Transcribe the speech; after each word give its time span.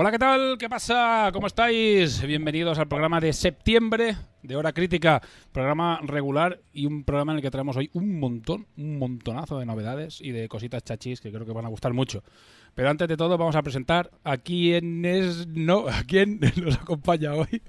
Hola, 0.00 0.12
¿qué 0.12 0.18
tal? 0.20 0.58
¿Qué 0.58 0.68
pasa? 0.68 1.30
¿Cómo 1.32 1.48
estáis? 1.48 2.22
Bienvenidos 2.22 2.78
al 2.78 2.86
programa 2.86 3.18
de 3.18 3.32
septiembre 3.32 4.14
de 4.44 4.54
Hora 4.54 4.72
Crítica, 4.72 5.20
programa 5.50 5.98
regular 6.04 6.60
y 6.72 6.86
un 6.86 7.02
programa 7.02 7.32
en 7.32 7.38
el 7.38 7.42
que 7.42 7.50
traemos 7.50 7.76
hoy 7.76 7.90
un 7.94 8.20
montón, 8.20 8.68
un 8.76 8.96
montonazo 9.00 9.58
de 9.58 9.66
novedades 9.66 10.20
y 10.20 10.30
de 10.30 10.48
cositas 10.48 10.84
chachis 10.84 11.20
que 11.20 11.32
creo 11.32 11.44
que 11.44 11.50
van 11.50 11.64
a 11.64 11.68
gustar 11.68 11.94
mucho. 11.94 12.22
Pero 12.76 12.90
antes 12.90 13.08
de 13.08 13.16
todo 13.16 13.36
vamos 13.36 13.56
a 13.56 13.62
presentar 13.64 14.12
a 14.22 14.36
quienes 14.36 15.48
no, 15.48 15.88
a 15.88 16.04
quién 16.04 16.38
nos 16.62 16.76
acompaña 16.76 17.34
hoy. 17.34 17.60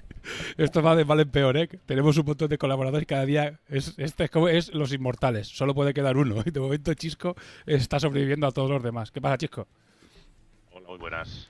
Esto 0.55 0.83
va 0.83 0.95
de 0.95 1.05
mal 1.05 1.19
en 1.19 1.31
peor, 1.31 1.57
¿eh? 1.57 1.67
Tenemos 1.87 2.15
un 2.19 2.27
montón 2.27 2.47
de 2.47 2.59
colaboradores 2.59 3.07
cada 3.07 3.25
día. 3.25 3.59
Es, 3.69 3.95
este 3.97 4.25
es 4.25 4.29
como 4.29 4.49
es 4.49 4.71
los 4.71 4.93
inmortales. 4.93 5.47
Solo 5.47 5.73
puede 5.73 5.95
quedar 5.95 6.15
uno. 6.15 6.43
De 6.43 6.59
momento 6.59 6.93
Chisco 6.93 7.35
está 7.65 7.99
sobreviviendo 7.99 8.45
a 8.45 8.51
todos 8.51 8.69
los 8.69 8.83
demás. 8.83 9.09
¿Qué 9.09 9.19
pasa, 9.19 9.39
Chisco? 9.39 9.67
Hola, 10.73 10.89
muy 10.89 10.99
buenas. 10.99 11.49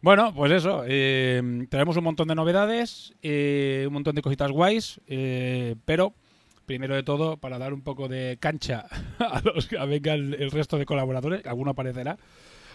Bueno, 0.00 0.32
pues 0.32 0.52
eso. 0.52 0.84
Eh, 0.86 1.66
tenemos 1.70 1.96
un 1.96 2.04
montón 2.04 2.28
de 2.28 2.36
novedades, 2.36 3.14
eh, 3.22 3.84
un 3.88 3.94
montón 3.94 4.14
de 4.14 4.22
cositas 4.22 4.50
guays, 4.52 5.00
eh, 5.08 5.74
pero 5.84 6.14
primero 6.66 6.94
de 6.94 7.02
todo, 7.02 7.38
para 7.38 7.58
dar 7.58 7.72
un 7.72 7.80
poco 7.80 8.08
de 8.08 8.36
cancha 8.38 8.86
a 9.18 9.40
los 9.42 9.66
que 9.66 9.76
vengan 9.86 10.34
el 10.38 10.50
resto 10.50 10.78
de 10.78 10.86
colaboradores, 10.86 11.44
alguno 11.46 11.72
aparecerá, 11.72 12.18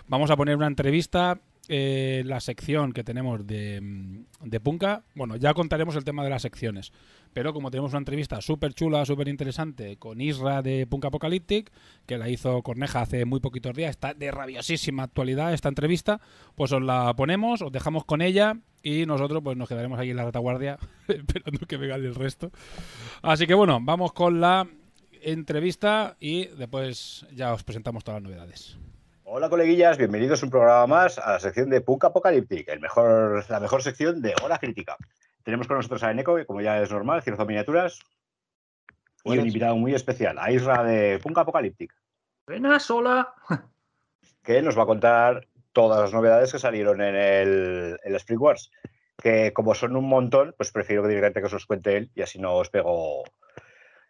vamos 0.07 0.31
a 0.31 0.35
poner 0.35 0.57
una 0.57 0.67
entrevista 0.67 1.39
en 1.67 2.27
la 2.27 2.39
sección 2.39 2.91
que 2.91 3.03
tenemos 3.03 3.45
de, 3.47 4.25
de 4.41 4.59
Punka. 4.59 5.03
Bueno, 5.15 5.35
ya 5.37 5.53
contaremos 5.53 5.95
el 5.95 6.03
tema 6.03 6.23
de 6.23 6.29
las 6.29 6.41
secciones, 6.41 6.91
pero 7.33 7.53
como 7.53 7.71
tenemos 7.71 7.91
una 7.91 7.99
entrevista 7.99 8.41
súper 8.41 8.73
chula, 8.73 9.05
súper 9.05 9.27
interesante 9.27 9.97
con 9.97 10.19
Isra 10.19 10.61
de 10.61 10.85
Punk 10.87 11.05
Apocalyptic, 11.05 11.71
que 12.05 12.17
la 12.17 12.29
hizo 12.29 12.61
Corneja 12.61 13.01
hace 13.01 13.25
muy 13.25 13.39
poquitos 13.39 13.75
días, 13.75 13.91
está 13.91 14.13
de 14.13 14.31
rabiosísima 14.31 15.03
actualidad 15.03 15.53
esta 15.53 15.69
entrevista, 15.69 16.19
pues 16.55 16.71
os 16.71 16.81
la 16.81 17.13
ponemos, 17.15 17.61
os 17.61 17.71
dejamos 17.71 18.05
con 18.05 18.21
ella 18.21 18.57
y 18.81 19.05
nosotros 19.05 19.41
pues 19.43 19.55
nos 19.57 19.69
quedaremos 19.69 19.97
ahí 19.99 20.09
en 20.09 20.17
la 20.17 20.25
retaguardia 20.25 20.77
esperando 21.07 21.65
que 21.65 21.77
vengan 21.77 22.03
el 22.03 22.15
resto. 22.15 22.51
Así 23.21 23.47
que 23.47 23.53
bueno, 23.53 23.79
vamos 23.81 24.11
con 24.11 24.41
la 24.41 24.67
entrevista 25.21 26.17
y 26.19 26.47
después 26.47 27.25
ya 27.33 27.53
os 27.53 27.63
presentamos 27.63 28.03
todas 28.03 28.21
las 28.21 28.29
novedades. 28.29 28.77
Hola 29.35 29.49
coleguillas, 29.49 29.97
bienvenidos 29.97 30.43
a 30.43 30.45
un 30.45 30.51
programa 30.51 30.85
más 30.85 31.17
a 31.17 31.31
la 31.31 31.39
sección 31.39 31.67
de 31.71 31.81
Punk 31.81 32.03
Apocalyptic, 32.03 32.69
el 32.69 32.79
mejor, 32.79 33.43
la 33.49 33.59
mejor 33.59 33.81
sección 33.81 34.21
de 34.21 34.35
Hora 34.43 34.59
Crítica. 34.59 34.95
Tenemos 35.41 35.67
con 35.67 35.77
nosotros 35.77 36.03
a 36.03 36.11
Eneco, 36.11 36.35
que 36.35 36.45
como 36.45 36.61
ya 36.61 36.79
es 36.79 36.91
normal, 36.91 37.23
Cierzo 37.23 37.43
Miniaturas, 37.47 37.99
y 39.23 39.35
un 39.35 39.47
invitado 39.47 39.75
muy 39.75 39.95
especial, 39.95 40.37
a 40.37 40.51
Isra 40.51 40.83
de 40.83 41.17
Punk 41.17 41.35
Apocalyptic, 41.35 41.91
Buenas, 42.45 42.91
hola. 42.91 43.33
que 44.43 44.61
nos 44.61 44.77
va 44.77 44.83
a 44.83 44.85
contar 44.85 45.47
todas 45.71 45.99
las 45.99 46.13
novedades 46.13 46.51
que 46.51 46.59
salieron 46.59 47.01
en 47.01 47.15
el, 47.15 47.99
el 48.03 48.15
Spring 48.17 48.39
Wars. 48.39 48.69
Que 49.17 49.51
como 49.51 49.73
son 49.73 49.95
un 49.95 50.07
montón, 50.07 50.53
pues 50.55 50.71
prefiero 50.71 51.01
que 51.01 51.09
directamente 51.09 51.39
que 51.39 51.47
os 51.47 51.53
los 51.53 51.65
cuente 51.65 51.97
él 51.97 52.11
y 52.13 52.21
así 52.21 52.37
no 52.37 52.53
os 52.53 52.69
pego, 52.69 53.23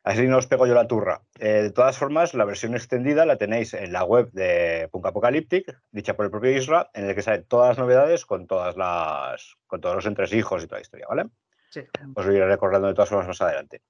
así 0.04 0.28
no 0.28 0.38
os 0.38 0.48
pego 0.48 0.68
yo 0.68 0.74
la 0.74 0.88
turra. 0.88 1.22
Eh, 1.40 1.64
de 1.64 1.72
todas 1.72 1.98
formas, 1.98 2.34
la 2.34 2.46
versión 2.46 2.76
extendida 2.76 3.26
la 3.26 3.38
tenéis 3.38 3.74
en 3.74 3.92
la 3.94 4.04
web 4.04 4.30
de 4.32 4.90
Punk 4.92 5.06
Apocalyptic, 5.08 5.80
dicha 5.92 6.16
por 6.16 6.26
el 6.26 6.32
propio 6.32 6.52
Isra, 6.52 6.90
en 6.94 7.06
el 7.06 7.16
que 7.16 7.22
salen 7.22 7.46
todas 7.46 7.70
las 7.70 7.78
novedades 7.80 8.26
con 8.26 8.48
todas 8.48 8.76
las, 8.78 9.56
con 9.68 9.82
todos 9.82 9.96
los 9.96 10.06
entresijos 10.06 10.64
y 10.64 10.68
toda 10.68 10.80
la 10.80 10.82
historia, 10.84 11.06
¿vale? 11.10 11.26
Sí. 11.70 11.82
Os 12.16 12.26
lo 12.26 12.32
iré 12.34 12.46
recordando 12.46 12.88
de 12.88 12.94
todas 12.94 13.10
formas 13.10 13.28
más 13.28 13.42
adelante. 13.42 13.82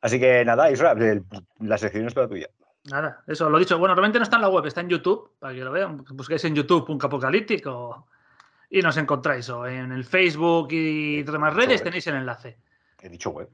Así 0.00 0.18
que 0.18 0.44
nada, 0.44 0.70
Isra, 0.70 0.92
el- 0.92 1.24
la 1.60 1.76
sección 1.78 2.06
es 2.06 2.14
toda 2.14 2.26
tuya. 2.28 2.48
Nada, 2.84 3.22
eso, 3.26 3.50
lo 3.50 3.58
dicho. 3.58 3.78
Bueno, 3.78 3.94
realmente 3.94 4.18
no 4.18 4.22
está 4.22 4.36
en 4.36 4.42
la 4.42 4.48
web, 4.48 4.64
está 4.64 4.80
en 4.80 4.88
YouTube, 4.88 5.34
para 5.38 5.52
que 5.54 5.60
lo 5.60 5.70
vean. 5.70 6.02
Busquéis 6.14 6.42
en 6.46 6.54
YouTube 6.54 6.86
Punk 6.86 7.04
Apocalíptico 7.04 8.06
y 8.70 8.80
nos 8.80 8.96
encontráis. 8.96 9.50
O 9.50 9.66
en 9.66 9.92
el 9.92 10.04
Facebook 10.04 10.68
y 10.70 11.22
demás 11.22 11.54
redes 11.54 11.82
tenéis 11.82 12.06
el 12.06 12.14
enlace. 12.16 12.56
He 13.02 13.10
dicho 13.10 13.30
web. 13.30 13.50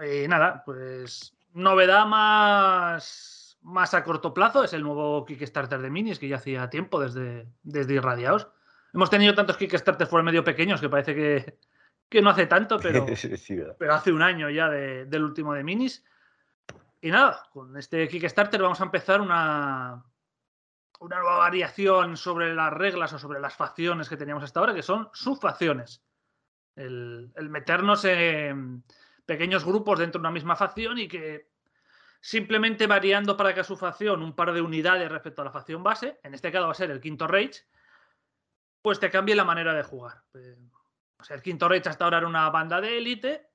Y 0.00 0.26
nada, 0.28 0.62
pues 0.64 1.36
novedad 1.52 2.06
más, 2.06 3.58
más 3.62 3.94
a 3.94 4.02
corto 4.04 4.32
plazo 4.32 4.64
es 4.64 4.72
el 4.72 4.82
nuevo 4.82 5.24
Kickstarter 5.24 5.80
de 5.80 5.90
minis 5.90 6.18
que 6.18 6.28
ya 6.28 6.36
hacía 6.36 6.70
tiempo 6.70 7.00
desde, 7.00 7.46
desde 7.62 7.94
Irradiados. 7.94 8.48
Hemos 8.94 9.10
tenido 9.10 9.34
tantos 9.34 9.56
Kickstarters 9.56 10.08
por 10.10 10.20
el 10.20 10.24
medio 10.26 10.44
pequeños 10.44 10.80
que 10.80 10.88
parece 10.88 11.14
que, 11.14 11.58
que 12.08 12.22
no 12.22 12.30
hace 12.30 12.46
tanto, 12.46 12.78
pero, 12.78 13.04
pero 13.78 13.94
hace 13.94 14.12
un 14.12 14.22
año 14.22 14.48
ya 14.50 14.68
de- 14.68 15.06
del 15.06 15.24
último 15.24 15.54
de 15.54 15.64
minis. 15.64 16.04
Y 17.00 17.10
nada, 17.10 17.42
con 17.52 17.76
este 17.76 18.06
Kickstarter 18.08 18.62
vamos 18.62 18.80
a 18.80 18.84
empezar 18.84 19.20
una, 19.20 20.04
una 21.00 21.16
nueva 21.18 21.38
variación 21.38 22.16
sobre 22.16 22.54
las 22.54 22.72
reglas 22.72 23.12
o 23.12 23.18
sobre 23.18 23.40
las 23.40 23.54
facciones 23.56 24.08
que 24.08 24.16
teníamos 24.16 24.44
hasta 24.44 24.60
ahora, 24.60 24.74
que 24.74 24.82
son 24.82 25.08
subfacciones. 25.12 26.02
El, 26.76 27.32
el 27.36 27.50
meternos 27.50 28.04
en 28.04 28.82
pequeños 29.26 29.64
grupos 29.64 29.98
dentro 29.98 30.18
de 30.18 30.22
una 30.22 30.30
misma 30.32 30.56
facción 30.56 30.98
y 30.98 31.08
que 31.08 31.50
simplemente 32.20 32.86
variando 32.86 33.36
para 33.36 33.50
cada 33.52 33.64
subfacción 33.64 34.22
un 34.22 34.34
par 34.34 34.52
de 34.52 34.60
unidades 34.62 35.10
respecto 35.10 35.42
a 35.42 35.44
la 35.44 35.50
facción 35.52 35.82
base, 35.82 36.20
en 36.22 36.34
este 36.34 36.52
caso 36.52 36.66
va 36.66 36.72
a 36.72 36.74
ser 36.74 36.90
el 36.90 37.00
quinto 37.00 37.26
Rage, 37.26 37.62
pues 38.80 38.98
te 39.00 39.10
cambie 39.10 39.34
la 39.34 39.44
manera 39.44 39.74
de 39.74 39.82
jugar. 39.82 40.22
Eh, 40.34 40.56
o 41.18 41.24
sea, 41.24 41.36
el 41.36 41.42
quinto 41.42 41.68
Rage 41.68 41.88
hasta 41.88 42.04
ahora 42.04 42.18
era 42.18 42.26
una 42.26 42.48
banda 42.50 42.80
de 42.80 42.98
élite, 42.98 43.48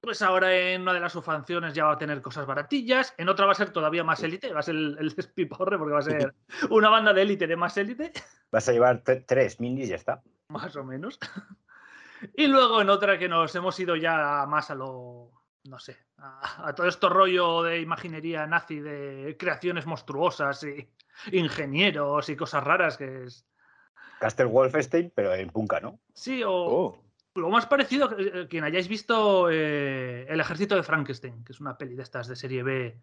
pues 0.00 0.20
ahora 0.20 0.54
en 0.54 0.82
una 0.82 0.92
de 0.94 1.00
las 1.00 1.12
subfacciones 1.12 1.74
ya 1.74 1.84
va 1.84 1.92
a 1.92 1.98
tener 1.98 2.20
cosas 2.20 2.44
baratillas, 2.44 3.14
en 3.18 3.28
otra 3.28 3.46
va 3.46 3.52
a 3.52 3.56
ser 3.56 3.70
todavía 3.70 4.02
más 4.04 4.22
élite, 4.22 4.52
va 4.52 4.60
a 4.60 4.62
ser 4.62 4.74
el, 4.74 4.96
el 4.98 5.10
despiporre 5.14 5.78
porque 5.78 5.92
va 5.92 6.00
a 6.00 6.02
ser 6.02 6.34
una 6.70 6.88
banda 6.88 7.12
de 7.12 7.22
élite 7.22 7.46
de 7.46 7.56
más 7.56 7.76
élite, 7.76 8.12
Vas 8.50 8.68
a 8.68 8.72
llevar 8.72 9.02
tre- 9.04 9.24
tres 9.26 9.60
minis 9.60 9.86
y 9.86 9.90
ya 9.90 9.96
está. 9.96 10.22
más 10.48 10.74
o 10.76 10.84
menos. 10.84 11.18
Y 12.34 12.46
luego 12.46 12.80
en 12.80 12.90
otra 12.90 13.18
que 13.18 13.28
nos 13.28 13.54
hemos 13.54 13.78
ido 13.80 13.96
ya 13.96 14.44
más 14.46 14.70
a 14.70 14.74
lo, 14.74 15.30
no 15.64 15.78
sé, 15.78 15.96
a, 16.18 16.68
a 16.68 16.74
todo 16.74 16.86
esto 16.86 17.08
rollo 17.08 17.62
de 17.62 17.80
imaginería 17.80 18.46
nazi, 18.46 18.80
de 18.80 19.36
creaciones 19.38 19.86
monstruosas 19.86 20.64
y 20.64 20.88
ingenieros 21.32 22.28
y 22.28 22.36
cosas 22.36 22.64
raras 22.64 22.96
que 22.96 23.24
es... 23.24 23.46
Castle 24.20 24.46
Wolfenstein, 24.46 25.12
pero 25.14 25.34
en 25.34 25.50
punka, 25.50 25.80
¿no? 25.80 25.98
Sí, 26.14 26.42
o 26.44 26.52
Oh, 26.52 27.04
lo 27.34 27.48
más 27.48 27.66
parecido, 27.66 28.16
eh, 28.18 28.46
quien 28.48 28.62
hayáis 28.64 28.88
visto 28.88 29.48
eh, 29.50 30.26
El 30.28 30.40
ejército 30.40 30.76
de 30.76 30.82
Frankenstein, 30.82 31.42
que 31.44 31.52
es 31.52 31.60
una 31.60 31.76
peli 31.76 31.94
de 31.96 32.02
estas 32.02 32.28
de 32.28 32.36
serie 32.36 32.62
B 32.62 33.00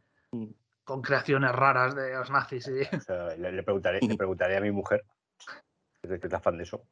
con 0.83 1.01
creaciones 1.01 1.51
raras 1.51 1.95
de 1.95 2.13
los 2.13 2.29
nazis. 2.31 2.67
O 2.67 2.99
sea, 3.01 3.35
le, 3.35 3.51
le 3.51 3.63
preguntaré, 3.63 3.99
le 4.01 4.15
preguntaré 4.15 4.57
a 4.57 4.61
mi 4.61 4.71
mujer, 4.71 5.03
que 6.01 6.13
es 6.13 6.19
que 6.19 6.27
es 6.27 6.41
fan 6.41 6.57
de 6.57 6.63
eso. 6.63 6.83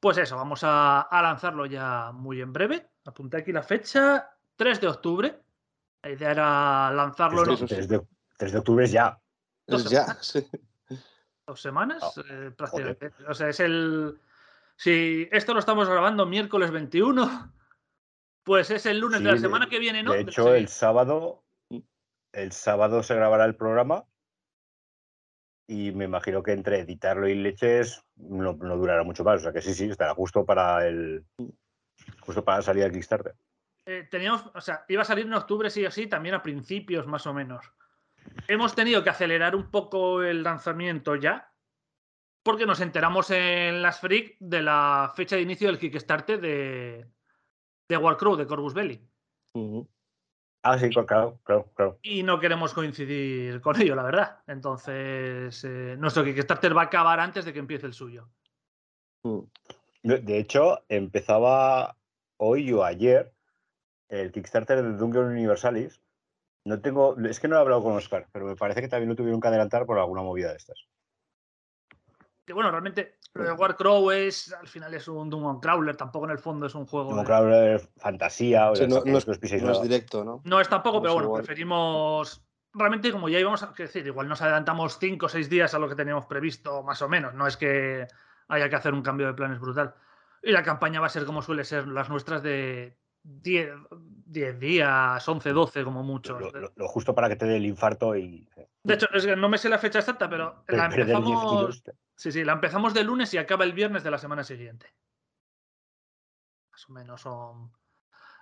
Pues 0.00 0.16
eso, 0.18 0.36
vamos 0.36 0.64
a, 0.64 1.02
a 1.02 1.22
lanzarlo 1.22 1.66
ya 1.66 2.10
muy 2.12 2.40
en 2.40 2.52
breve. 2.52 2.90
Apunté 3.04 3.36
aquí 3.38 3.52
la 3.52 3.62
fecha, 3.62 4.30
3 4.56 4.80
de 4.80 4.88
octubre. 4.88 5.40
La 6.02 6.10
idea 6.10 6.30
era 6.30 6.90
lanzarlo 6.92 7.44
en 7.44 7.50
Eso 7.50 7.66
sí. 7.68 7.74
3 7.74 7.88
de, 7.88 8.00
3 8.38 8.52
de 8.52 8.58
octubre 8.58 8.84
es 8.84 8.92
ya. 8.92 9.20
Dos 9.66 9.84
ya. 9.90 10.00
semanas. 10.04 10.26
sí. 10.26 10.48
dos 11.46 11.60
semanas. 11.60 12.02
Ah, 12.02 12.22
eh, 12.30 12.50
prácticamente. 12.56 13.12
O 13.28 13.34
sea, 13.34 13.48
es 13.48 13.60
el. 13.60 14.18
Si 14.76 15.28
esto 15.30 15.52
lo 15.52 15.60
estamos 15.60 15.86
grabando 15.88 16.24
miércoles 16.24 16.70
21, 16.70 17.52
pues 18.42 18.70
es 18.70 18.86
el 18.86 18.98
lunes 18.98 19.18
Sí, 19.18 19.24
de 19.24 19.30
la 19.30 19.34
de- 19.36 19.40
semana 19.42 19.68
que 19.68 19.78
viene, 19.78 20.02
¿no? 20.02 20.12
De 20.12 20.20
hecho, 20.22 20.54
el 20.54 20.68
sábado, 20.68 21.44
el 22.32 22.52
sábado 22.52 23.02
se 23.02 23.14
grabará 23.14 23.44
el 23.44 23.56
programa 23.56 24.06
y 25.70 25.92
me 25.92 26.06
imagino 26.06 26.42
que 26.42 26.50
entre 26.50 26.80
editarlo 26.80 27.28
y 27.28 27.36
leches 27.36 28.04
no, 28.16 28.54
no 28.54 28.76
durará 28.76 29.04
mucho 29.04 29.22
más. 29.22 29.36
O 29.40 29.44
sea 29.44 29.52
que 29.52 29.62
sí, 29.62 29.72
sí, 29.72 29.88
estará 29.88 30.14
justo 30.14 30.44
para 30.44 30.84
el 30.88 31.24
justo 32.22 32.44
para 32.44 32.58
la 32.58 32.62
salida 32.62 32.84
del 32.84 32.92
Kickstarter. 32.92 33.36
eh, 33.86 34.08
teníamos, 34.10 34.50
o 34.52 34.60
sea, 34.60 34.84
iba 34.88 35.02
a 35.02 35.04
salir 35.04 35.26
en 35.26 35.34
octubre 35.34 35.70
sí 35.70 35.86
o 35.86 35.90
sí, 35.92 36.08
también 36.08 36.34
a 36.34 36.42
principios 36.42 37.06
más 37.06 37.24
o 37.28 37.32
menos. 37.32 37.72
Hemos 38.48 38.74
tenido 38.74 39.04
que 39.04 39.10
acelerar 39.10 39.54
un 39.54 39.70
poco 39.70 40.24
el 40.24 40.42
lanzamiento 40.42 41.14
ya, 41.14 41.52
porque 42.42 42.66
nos 42.66 42.80
enteramos 42.80 43.30
en 43.30 43.80
las 43.80 44.00
Freak 44.00 44.38
de 44.40 44.62
la 44.62 45.12
fecha 45.14 45.36
de 45.36 45.42
inicio 45.42 45.68
del 45.68 45.78
Kickstarter 45.78 46.40
de, 46.40 47.06
de 47.88 47.96
Warcrow, 47.96 48.34
de 48.34 48.46
Corvus 48.46 48.74
Belli. 48.74 49.00
Ujú. 49.54 49.88
Ah, 50.62 50.78
sí, 50.78 50.90
claro, 50.90 51.38
claro, 51.42 51.70
claro. 51.74 51.98
Y 52.02 52.22
no 52.22 52.38
queremos 52.38 52.74
coincidir 52.74 53.60
con 53.60 53.80
ello, 53.80 53.94
la 53.94 54.02
verdad. 54.02 54.38
Entonces, 54.46 55.64
eh, 55.64 55.96
nuestro 55.98 56.22
Kickstarter 56.22 56.76
va 56.76 56.82
a 56.82 56.86
acabar 56.86 57.18
antes 57.18 57.44
de 57.44 57.52
que 57.52 57.58
empiece 57.58 57.86
el 57.86 57.94
suyo. 57.94 58.28
Mm. 59.22 59.40
De 60.02 60.18
de 60.18 60.38
hecho, 60.38 60.84
empezaba 60.88 61.96
hoy 62.36 62.72
o 62.72 62.84
ayer 62.84 63.32
el 64.08 64.32
Kickstarter 64.32 64.82
de 64.82 64.96
Dungeon 64.96 65.26
Universalis. 65.26 66.00
No 66.64 66.80
tengo, 66.80 67.16
es 67.18 67.40
que 67.40 67.48
no 67.48 67.56
he 67.56 67.60
hablado 67.60 67.82
con 67.82 67.96
Oscar, 67.96 68.26
pero 68.32 68.44
me 68.44 68.56
parece 68.56 68.82
que 68.82 68.88
también 68.88 69.08
lo 69.08 69.16
tuvieron 69.16 69.40
que 69.40 69.48
adelantar 69.48 69.86
por 69.86 69.98
alguna 69.98 70.22
movida 70.22 70.50
de 70.50 70.56
estas. 70.56 70.86
Que 72.50 72.54
bueno, 72.54 72.68
realmente 72.72 73.14
lo 73.34 73.44
de 73.44 73.52
Warcrow 73.52 74.10
es, 74.10 74.52
al 74.52 74.66
final 74.66 74.92
es 74.92 75.06
un 75.06 75.30
Dungeon 75.30 75.60
Crawler, 75.60 75.96
tampoco 75.96 76.24
en 76.24 76.32
el 76.32 76.40
fondo 76.40 76.66
es 76.66 76.74
un 76.74 76.84
juego. 76.84 77.10
Como 77.10 77.20
de- 77.20 77.26
Crawler, 77.26 77.80
fantasía, 77.96 78.72
o 78.72 78.74
Sí, 78.74 78.88
no, 78.88 78.96
es, 79.04 79.24
que 79.24 79.30
os 79.30 79.38
piséis 79.38 79.62
no 79.62 79.70
es 79.70 79.76
la- 79.76 79.82
directo, 79.84 80.24
¿no? 80.24 80.40
No 80.42 80.60
es 80.60 80.68
tampoco, 80.68 80.96
No 80.96 81.02
pero 81.02 81.10
es 81.10 81.14
bueno, 81.14 81.26
igual. 81.28 81.42
preferimos. 81.44 82.42
Realmente, 82.74 83.12
como 83.12 83.28
ya 83.28 83.38
íbamos 83.38 83.62
a 83.62 83.68
quiero 83.72 83.86
decir, 83.88 84.04
igual 84.04 84.26
nos 84.26 84.42
adelantamos 84.42 84.98
5 84.98 85.26
o 85.26 85.28
6 85.28 85.48
días 85.48 85.72
a 85.74 85.78
lo 85.78 85.88
que 85.88 85.94
teníamos 85.94 86.26
previsto, 86.26 86.82
más 86.82 87.00
o 87.02 87.08
menos. 87.08 87.32
No 87.34 87.46
es 87.46 87.56
que 87.56 88.08
haya 88.48 88.68
que 88.68 88.74
hacer 88.74 88.94
un 88.94 89.02
cambio 89.02 89.28
de 89.28 89.34
planes 89.34 89.60
brutal. 89.60 89.94
Y 90.42 90.50
la 90.50 90.64
campaña 90.64 90.98
va 90.98 91.06
a 91.06 91.10
ser 91.10 91.24
como 91.24 91.40
suele 91.40 91.62
ser 91.62 91.86
las 91.86 92.08
nuestras 92.10 92.42
de 92.42 92.98
10, 93.22 93.70
10 94.26 94.58
días, 94.58 95.28
11, 95.28 95.50
12 95.50 95.84
como 95.84 96.02
mucho. 96.02 96.38
lo, 96.38 96.50
lo- 96.52 96.72
lo 96.74 96.88
justo 96.88 97.14
para 97.14 97.28
que 97.28 97.36
te 97.36 97.46
dé 97.46 97.56
el 97.56 97.66
infarto 97.66 98.16
y 98.16 98.48
De 98.82 98.94
hecho, 98.94 99.06
es 99.12 99.26
que 99.26 99.36
no 99.36 99.48
me 99.48 99.58
sé 99.58 99.68
la 99.68 99.78
fecha 99.78 99.98
exacta, 99.98 100.28
pero 100.28 100.64
la 100.68 100.88
perder 100.88 101.06
10 101.06 101.16
empezamos, 101.18 101.82
sí, 102.16 102.32
sí, 102.32 102.44
la 102.44 102.52
empezamos 102.54 102.94
de 102.94 103.04
lunes 103.04 103.32
y 103.34 103.38
acaba 103.38 103.64
el 103.64 103.72
viernes 103.74 104.02
de 104.02 104.10
la 104.10 104.18
semana 104.18 104.42
siguiente. 104.44 104.94
Más 106.72 106.88
o 106.88 106.92
menos 106.92 107.20
son 107.20 107.72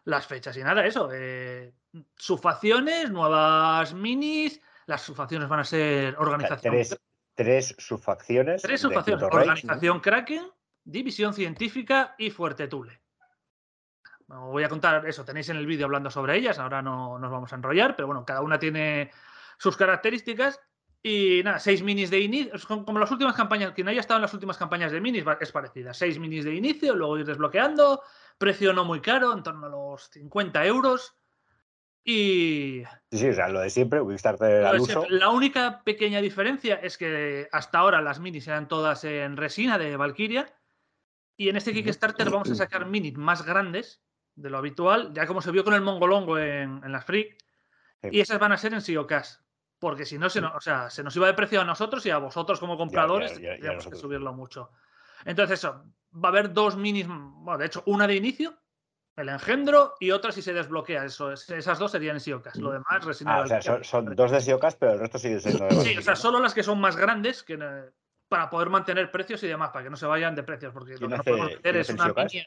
las 0.04 0.26
fechas. 0.26 0.56
Y 0.56 0.62
nada, 0.62 0.86
eso. 0.86 1.10
eh, 1.12 1.74
subfacciones, 2.16 3.10
nuevas 3.10 3.94
minis. 3.94 4.60
Las 4.86 5.02
subfacciones 5.02 5.48
van 5.48 5.60
a 5.60 5.64
ser 5.64 6.16
organización. 6.18 6.72
Tres, 6.72 6.98
tres 7.34 7.74
subfacciones. 7.76 8.62
tres 8.62 8.80
subfacciones. 8.80 9.22
Quinto 9.24 9.36
Reich, 9.36 9.46
¿no? 9.46 9.52
Organización 9.52 10.00
Kraken, 10.00 10.46
División 10.84 11.34
Científica 11.34 12.14
y 12.16 12.30
Fuerte 12.30 12.68
Tule. 12.68 13.00
No 14.28 14.48
voy 14.48 14.62
a 14.62 14.68
contar 14.68 15.06
eso, 15.06 15.24
tenéis 15.24 15.48
en 15.48 15.56
el 15.56 15.66
vídeo 15.66 15.86
hablando 15.86 16.10
sobre 16.10 16.36
ellas, 16.36 16.58
ahora 16.58 16.82
no 16.82 17.18
nos 17.18 17.30
vamos 17.30 17.52
a 17.52 17.56
enrollar, 17.56 17.96
pero 17.96 18.06
bueno, 18.06 18.24
cada 18.26 18.42
una 18.42 18.58
tiene 18.58 19.10
sus 19.56 19.76
características. 19.76 20.60
Y 21.02 21.42
nada, 21.44 21.60
seis 21.60 21.82
minis 21.82 22.10
de 22.10 22.20
inicio, 22.20 22.52
como 22.84 22.98
las 22.98 23.10
últimas 23.10 23.36
campañas, 23.36 23.72
quien 23.72 23.88
haya 23.88 24.00
estado 24.00 24.18
en 24.18 24.22
las 24.22 24.34
últimas 24.34 24.58
campañas 24.58 24.92
de 24.92 25.00
minis 25.00 25.24
es 25.40 25.52
parecida. 25.52 25.94
Seis 25.94 26.18
minis 26.18 26.44
de 26.44 26.54
inicio, 26.54 26.94
luego 26.94 27.18
ir 27.18 27.24
desbloqueando, 27.24 28.02
precio 28.36 28.72
no 28.72 28.84
muy 28.84 29.00
caro, 29.00 29.32
en 29.32 29.42
torno 29.42 29.66
a 29.66 29.70
los 29.70 30.10
50 30.10 30.66
euros. 30.66 31.14
Y 32.04 32.82
Sí, 33.12 33.18
sí, 33.18 33.28
o 33.28 33.32
sea, 33.32 33.48
lo 33.48 33.60
de 33.60 33.70
siempre, 33.70 34.00
Kickstarter 34.00 34.64
al 34.64 34.80
uso. 34.80 34.86
siempre. 34.86 35.10
La 35.18 35.30
única 35.30 35.82
pequeña 35.84 36.20
diferencia 36.20 36.74
es 36.74 36.98
que 36.98 37.48
hasta 37.52 37.78
ahora 37.78 38.02
las 38.02 38.18
minis 38.18 38.48
eran 38.48 38.66
todas 38.66 39.04
en 39.04 39.36
resina 39.36 39.78
de 39.78 39.96
Valkyria. 39.96 40.52
Y 41.36 41.48
en 41.48 41.56
este 41.56 41.72
Kickstarter 41.72 42.28
vamos 42.28 42.50
a 42.50 42.56
sacar 42.56 42.86
minis 42.86 43.16
más 43.16 43.46
grandes 43.46 44.02
de 44.40 44.50
lo 44.50 44.58
habitual, 44.58 45.12
ya 45.12 45.26
como 45.26 45.42
se 45.42 45.50
vio 45.50 45.64
con 45.64 45.74
el 45.74 45.80
Mongolongo 45.80 46.38
en, 46.38 46.80
en 46.84 46.92
las 46.92 47.04
Freak. 47.04 47.36
Sí. 48.02 48.08
Y 48.12 48.20
esas 48.20 48.38
van 48.38 48.52
a 48.52 48.56
ser 48.56 48.72
en 48.74 48.80
Siocas. 48.80 49.44
Porque 49.80 50.04
si 50.04 50.18
no, 50.18 50.28
se 50.28 50.40
nos, 50.40 50.54
o 50.56 50.60
sea, 50.60 50.90
se 50.90 51.04
nos 51.04 51.14
iba 51.14 51.26
de 51.28 51.34
precio 51.34 51.60
a 51.60 51.64
nosotros 51.64 52.04
y 52.06 52.10
a 52.10 52.18
vosotros 52.18 52.58
como 52.58 52.76
compradores 52.76 53.34
ya, 53.34 53.40
ya, 53.40 53.42
ya 53.42 53.52
tendríamos 53.54 53.86
que 53.86 53.94
subirlo 53.96 54.32
mucho. 54.32 54.70
Entonces, 55.24 55.60
eso, 55.60 55.84
va 56.12 56.28
a 56.28 56.32
haber 56.32 56.52
dos 56.52 56.76
minis, 56.76 57.06
bueno, 57.08 57.58
de 57.58 57.66
hecho, 57.66 57.82
una 57.86 58.06
de 58.08 58.16
inicio, 58.16 58.54
el 59.16 59.28
engendro, 59.28 59.94
y 60.00 60.10
otra 60.10 60.32
si 60.32 60.42
se 60.42 60.52
desbloquea. 60.52 61.04
Eso, 61.04 61.32
es- 61.32 61.48
esas 61.50 61.78
dos 61.78 61.92
serían 61.92 62.16
en 62.16 62.20
Siocas. 62.20 62.56
Lo 62.56 62.72
demás, 62.72 63.04
resina 63.04 63.36
Ah, 63.36 63.40
o 63.42 63.46
sea, 63.46 63.62
son, 63.62 63.84
son 63.84 64.14
dos 64.16 64.30
de 64.32 64.40
Siocas, 64.40 64.74
pero 64.76 64.92
el 64.94 64.98
resto 65.00 65.18
sigue 65.18 65.38
siendo 65.40 65.68
Sí, 65.82 65.96
o 65.96 66.02
sea, 66.02 66.16
solo 66.16 66.40
las 66.40 66.54
que 66.54 66.62
son 66.64 66.80
más 66.80 66.96
grandes 66.96 67.42
que, 67.44 67.54
eh, 67.54 67.90
para 68.28 68.50
poder 68.50 68.70
mantener 68.70 69.10
precios 69.12 69.42
y 69.44 69.46
demás, 69.48 69.70
para 69.70 69.84
que 69.84 69.90
no 69.90 69.96
se 69.96 70.06
vayan 70.06 70.34
de 70.34 70.42
precios, 70.42 70.72
porque 70.72 70.92
lo 70.94 70.98
¿Quién 70.98 71.10
que 71.10 71.16
no 71.18 71.22
podemos 71.24 71.52
hacer 71.56 71.76
es 71.76 71.90
una 71.90 72.08
mini-. 72.08 72.46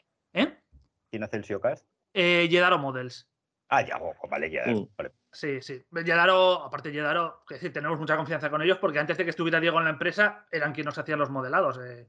¿Quién 1.12 1.22
hace 1.24 1.36
el 1.36 1.44
Siocas? 1.44 1.84
Eh, 2.14 2.48
Yedaro 2.50 2.78
Models. 2.78 3.28
Ah, 3.68 3.82
ya, 3.82 4.00
vale, 4.30 4.50
ya. 4.50 4.64
Mm. 4.66 4.88
vale. 4.96 5.12
Sí, 5.30 5.60
sí. 5.60 5.84
Yedaro, 6.04 6.64
aparte 6.64 6.90
Yedaro, 6.90 7.44
que 7.46 7.54
decir, 7.54 7.70
tenemos 7.70 7.98
mucha 8.00 8.16
confianza 8.16 8.48
con 8.48 8.62
ellos 8.62 8.78
porque 8.78 8.98
antes 8.98 9.18
de 9.18 9.24
que 9.24 9.30
estuviera 9.30 9.60
Diego 9.60 9.78
en 9.78 9.84
la 9.84 9.90
empresa 9.90 10.46
eran 10.50 10.72
quienes 10.72 10.86
nos 10.86 10.98
hacían 10.98 11.18
los 11.18 11.28
modelados. 11.30 11.78
eh. 11.84 12.08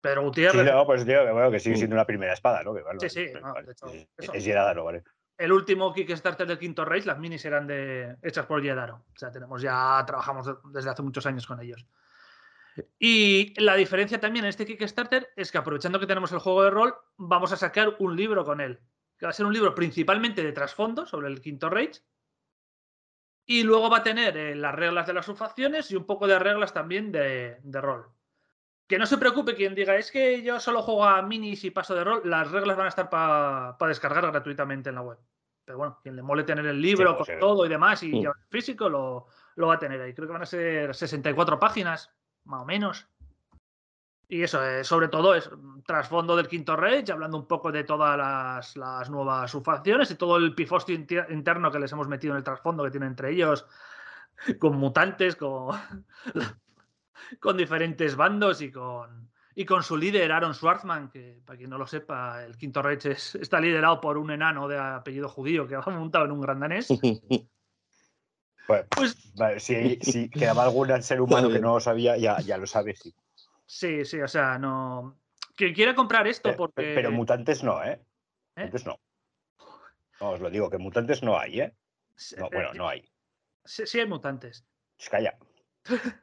Pedro 0.00 0.22
Sí, 0.22 0.26
Gutiérrez, 0.26 0.64
no, 0.72 0.84
pues 0.86 1.04
tío, 1.04 1.24
que 1.24 1.30
bueno, 1.30 1.50
que 1.50 1.60
sigue 1.60 1.76
Mm. 1.76 1.78
siendo 1.78 1.94
una 1.94 2.06
primera 2.06 2.32
espada, 2.32 2.62
¿no? 2.64 2.74
Que, 2.74 2.82
bueno, 2.82 2.98
Sí, 3.00 3.08
sí, 3.08 3.26
no, 3.40 3.52
vale, 3.52 3.66
de 3.66 3.72
hecho, 3.72 3.86
es- 3.86 4.08
eso. 4.18 4.32
es 4.32 4.44
Yedaro, 4.44 4.84
¿vale? 4.84 5.04
el 5.38 5.52
último 5.52 5.94
Kickstarter 5.94 6.46
del 6.46 6.58
Quinto 6.58 6.84
Reich, 6.84 7.06
las 7.06 7.18
minis 7.18 7.42
eran 7.46 7.66
de, 7.66 8.14
hechas 8.22 8.44
por 8.46 8.60
Yedaro. 8.62 8.96
O 9.14 9.16
sea, 9.18 9.30
tenemos 9.30 9.62
ya, 9.62 10.02
trabajamos 10.06 10.46
de- 10.46 10.54
desde 10.72 10.90
hace 10.90 11.02
muchos 11.02 11.24
años 11.24 11.46
con 11.46 11.58
ellos. 11.60 11.86
Y 12.98 13.54
la 13.60 13.74
diferencia 13.76 14.20
también 14.20 14.44
en 14.44 14.48
este 14.50 14.66
Kickstarter 14.66 15.28
es 15.36 15.50
que 15.52 15.58
aprovechando 15.58 15.98
que 16.00 16.06
tenemos 16.06 16.32
el 16.32 16.38
juego 16.38 16.62
de 16.64 16.70
rol, 16.70 16.94
vamos 17.16 17.52
a 17.52 17.56
sacar 17.56 17.96
un 17.98 18.16
libro 18.16 18.44
con 18.44 18.60
él. 18.60 18.80
Que 19.18 19.26
va 19.26 19.30
a 19.30 19.34
ser 19.34 19.46
un 19.46 19.52
libro 19.52 19.74
principalmente 19.74 20.42
de 20.42 20.52
trasfondo 20.52 21.06
sobre 21.06 21.28
el 21.28 21.40
Quinto 21.40 21.68
Reich. 21.70 22.02
Y 23.46 23.62
luego 23.64 23.90
va 23.90 23.98
a 23.98 24.02
tener 24.02 24.36
eh, 24.36 24.54
las 24.54 24.74
reglas 24.74 25.06
de 25.06 25.12
las 25.12 25.26
subfacciones 25.26 25.90
y 25.90 25.96
un 25.96 26.04
poco 26.04 26.26
de 26.26 26.38
reglas 26.38 26.72
también 26.72 27.10
de, 27.10 27.58
de 27.62 27.80
rol. 27.80 28.06
Que 28.86 28.98
no 28.98 29.06
se 29.06 29.18
preocupe 29.18 29.54
quien 29.54 29.74
diga, 29.74 29.96
es 29.96 30.10
que 30.10 30.42
yo 30.42 30.58
solo 30.60 30.82
juego 30.82 31.04
a 31.04 31.22
minis 31.22 31.64
y 31.64 31.70
paso 31.70 31.94
de 31.94 32.04
rol. 32.04 32.22
Las 32.24 32.50
reglas 32.50 32.76
van 32.76 32.86
a 32.86 32.90
estar 32.90 33.08
para 33.10 33.76
descargar 33.88 34.26
gratuitamente 34.30 34.88
en 34.88 34.94
la 34.96 35.02
web. 35.02 35.18
Pero 35.64 35.78
bueno, 35.78 35.98
quien 36.02 36.16
le 36.16 36.22
mole 36.22 36.42
tener 36.44 36.66
el 36.66 36.80
libro 36.80 37.16
con 37.16 37.26
todo 37.38 37.66
y 37.66 37.68
demás 37.68 38.02
y 38.02 38.08
Mm. 38.08 38.20
llevar 38.20 38.36
el 38.40 38.48
físico, 38.48 38.88
lo, 38.88 39.26
lo 39.56 39.66
va 39.68 39.74
a 39.74 39.78
tener 39.78 40.00
ahí. 40.00 40.12
Creo 40.14 40.26
que 40.26 40.32
van 40.32 40.42
a 40.42 40.46
ser 40.46 40.94
64 40.94 41.58
páginas, 41.60 42.10
más 42.50 42.62
o 42.62 42.66
menos. 42.66 43.06
Y 44.28 44.42
eso, 44.42 44.64
eh, 44.64 44.84
sobre 44.84 45.08
todo, 45.08 45.34
es 45.34 45.50
trasfondo 45.84 46.36
del 46.36 46.46
Quinto 46.46 46.76
Reich, 46.76 47.10
hablando 47.10 47.36
un 47.36 47.46
poco 47.48 47.72
de 47.72 47.82
todas 47.82 48.16
las, 48.76 49.10
nuevas 49.10 49.50
subfacciones 49.50 50.10
y 50.10 50.14
todo 50.14 50.36
el 50.36 50.54
pifosti 50.54 50.96
inti- 50.96 51.32
interno 51.32 51.70
que 51.72 51.80
les 51.80 51.90
hemos 51.90 52.06
metido 52.06 52.34
en 52.34 52.38
el 52.38 52.44
trasfondo 52.44 52.84
que 52.84 52.92
tienen 52.92 53.08
entre 53.08 53.32
ellos, 53.32 53.66
con 54.60 54.76
mutantes, 54.76 55.34
con, 55.34 55.76
con 57.40 57.56
diferentes 57.56 58.14
bandos 58.14 58.60
y 58.62 58.70
con, 58.70 59.30
y 59.56 59.64
con 59.64 59.82
su 59.82 59.96
líder, 59.96 60.30
Aaron 60.30 60.54
Schwartzman, 60.54 61.10
que 61.10 61.40
para 61.44 61.56
quien 61.56 61.70
no 61.70 61.78
lo 61.78 61.86
sepa, 61.88 62.44
el 62.44 62.56
Quinto 62.56 62.82
Reich 62.82 63.06
es- 63.06 63.34
está 63.34 63.60
liderado 63.60 64.00
por 64.00 64.16
un 64.16 64.30
enano 64.30 64.68
de 64.68 64.78
apellido 64.78 65.28
judío 65.28 65.66
que 65.66 65.74
va 65.76 65.84
montado 65.92 66.24
en 66.26 66.30
un 66.32 66.40
gran 66.40 66.60
danés. 66.60 66.86
Pues 68.90 69.34
vale, 69.34 69.60
si, 69.60 69.96
si 70.00 70.28
quedaba 70.30 70.64
algún 70.64 71.02
ser 71.02 71.20
humano 71.20 71.48
que 71.50 71.60
no 71.60 71.74
lo 71.74 71.80
sabía, 71.80 72.16
ya, 72.16 72.40
ya 72.40 72.56
lo 72.58 72.66
sabe, 72.66 72.94
sí. 72.96 73.14
sí, 73.66 74.04
sí, 74.04 74.20
o 74.20 74.28
sea, 74.28 74.58
no. 74.58 75.18
Quien 75.56 75.74
quiera 75.74 75.94
comprar 75.94 76.26
esto 76.26 76.54
porque. 76.56 76.74
pe- 76.82 76.94
Pero 76.94 77.10
mutantes 77.10 77.62
no, 77.62 77.82
¿eh? 77.84 77.92
¿Eh? 78.56 78.64
Mutantes 78.64 78.86
no. 78.86 78.98
No, 80.20 80.30
os 80.30 80.40
lo 80.40 80.50
digo, 80.50 80.68
que 80.70 80.78
mutantes 80.78 81.22
no 81.22 81.38
hay, 81.38 81.60
¿eh? 81.60 81.74
No, 82.36 82.46
eh, 82.46 82.50
bueno, 82.52 82.74
no 82.74 82.88
hay. 82.88 83.08
Sí, 83.64 83.86
sí 83.86 84.00
hay 84.00 84.06
mutantes. 84.06 84.64
Sh, 84.98 85.08
Calla. 85.10 85.38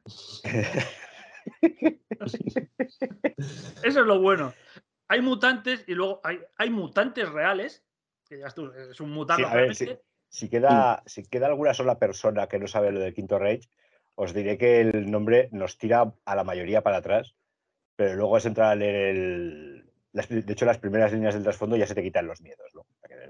Eso 3.83 3.99
es 4.01 4.05
lo 4.05 4.19
bueno. 4.19 4.53
Hay 5.07 5.21
mutantes 5.21 5.83
y 5.87 5.93
luego 5.93 6.19
hay, 6.23 6.39
hay 6.57 6.69
mutantes 6.69 7.29
reales. 7.29 7.83
Que 8.27 8.39
ya 8.39 8.49
tú, 8.49 8.71
es 8.73 8.99
un 8.99 9.11
mutante. 9.11 9.73
Sí, 9.73 9.97
si, 10.29 10.49
queda, 10.49 11.03
si 11.05 11.23
queda 11.23 11.47
alguna 11.47 11.73
sola 11.73 11.99
persona 11.99 12.47
que 12.47 12.59
no 12.59 12.67
sabe 12.67 12.91
lo 12.91 12.99
del 12.99 13.13
Quinto 13.13 13.39
Reich, 13.39 13.69
os 14.15 14.33
diré 14.33 14.57
que 14.57 14.81
el 14.81 15.09
nombre 15.11 15.49
nos 15.51 15.77
tira 15.77 16.13
a 16.25 16.35
la 16.35 16.43
mayoría 16.43 16.81
para 16.81 16.97
atrás, 16.97 17.35
pero 17.95 18.15
luego 18.15 18.37
es 18.37 18.45
entrar 18.45 18.71
a 18.71 18.75
leer 18.75 19.15
el. 19.15 19.91
las- 20.11 20.29
de 20.29 20.43
hecho, 20.51 20.65
las 20.65 20.79
primeras 20.79 21.11
líneas 21.11 21.33
del 21.35 21.43
trasfondo 21.43 21.75
ya 21.77 21.85
se 21.85 21.93
te 21.95 22.01
quitan 22.03 22.25
los 22.27 22.41
miedos, 22.41 22.73
¿no? 22.73 22.85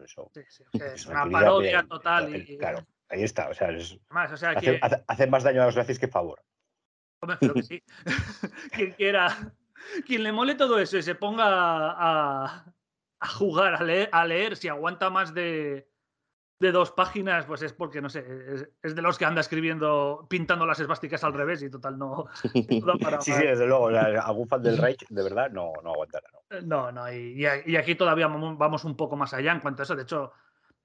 Eso- 0.06 0.32
Sí, 0.34 0.42
sí, 0.48 0.64
es 0.74 0.82
es 0.94 1.06
una 1.08 1.24
parodia 1.30 1.84
total. 1.84 2.34
Y, 2.34 2.58
Claro, 2.58 2.86
ahí 3.10 3.24
está. 3.24 3.50
O 3.50 3.54
sea, 3.54 3.72
es- 3.72 4.00
Más, 4.10 4.32
o 4.32 4.38
sea, 4.38 4.52
hace, 4.52 4.80
que, 4.80 4.80
hace- 5.08 5.28
más 5.28 5.44
daño 5.44 5.62
a 5.62 5.66
los 5.66 5.76
nazis 5.76 6.00
que 6.00 6.08
favor. 6.08 6.42
Hombre, 7.20 7.38
creo 7.40 7.54
que 7.56 7.64
sí. 7.64 7.84
quien 8.72 8.92
quiera, 8.94 9.54
quien 10.06 10.24
le 10.24 10.32
mole 10.32 10.56
todo 10.56 10.80
eso 10.80 10.98
y 10.98 11.04
se 11.04 11.16
ponga 11.16 11.46
a, 11.46 12.74
a 13.20 13.28
jugar, 13.28 13.76
a 13.76 13.84
leer, 13.84 14.10
a 14.14 14.24
leer, 14.26 14.56
si 14.56 14.70
aguanta 14.70 15.10
más 15.10 15.34
de, 15.34 15.90
de 16.60 16.72
dos 16.72 16.92
páginas, 16.92 17.46
pues 17.46 17.62
es 17.62 17.74
porque, 17.74 18.02
no 18.02 18.10
sé, 18.10 18.26
es, 18.54 18.70
es 18.82 18.96
de 18.96 19.02
los 19.02 19.18
que 19.18 19.26
anda 19.26 19.42
escribiendo, 19.42 20.26
pintando 20.30 20.66
las 20.66 20.80
esvásticas 20.80 21.24
al 21.24 21.34
revés 21.34 21.62
y 21.62 21.70
total 21.70 21.98
no, 22.00 22.26
para 23.02 23.22
Sí, 23.22 23.32
sí, 23.32 23.44
desde 23.44 23.68
luego. 23.68 23.88
algún 23.90 24.48
fan 24.48 24.64
del 24.64 24.78
Reich, 24.78 25.06
de 25.08 25.24
verdad, 25.24 25.52
no, 25.52 25.72
no 25.84 25.92
aguantará. 25.92 26.28
¿no? 26.32 26.62
No, 26.62 26.92
no, 26.92 27.12
y, 27.12 27.46
y 27.66 27.76
aquí 27.76 27.96
todavía 27.96 28.28
vamos 28.28 28.84
un 28.86 28.96
poco 28.96 29.16
más 29.16 29.34
allá 29.34 29.52
en 29.52 29.60
cuanto 29.60 29.82
a 29.82 29.84
eso. 29.84 29.96
De 29.96 30.04
hecho, 30.04 30.32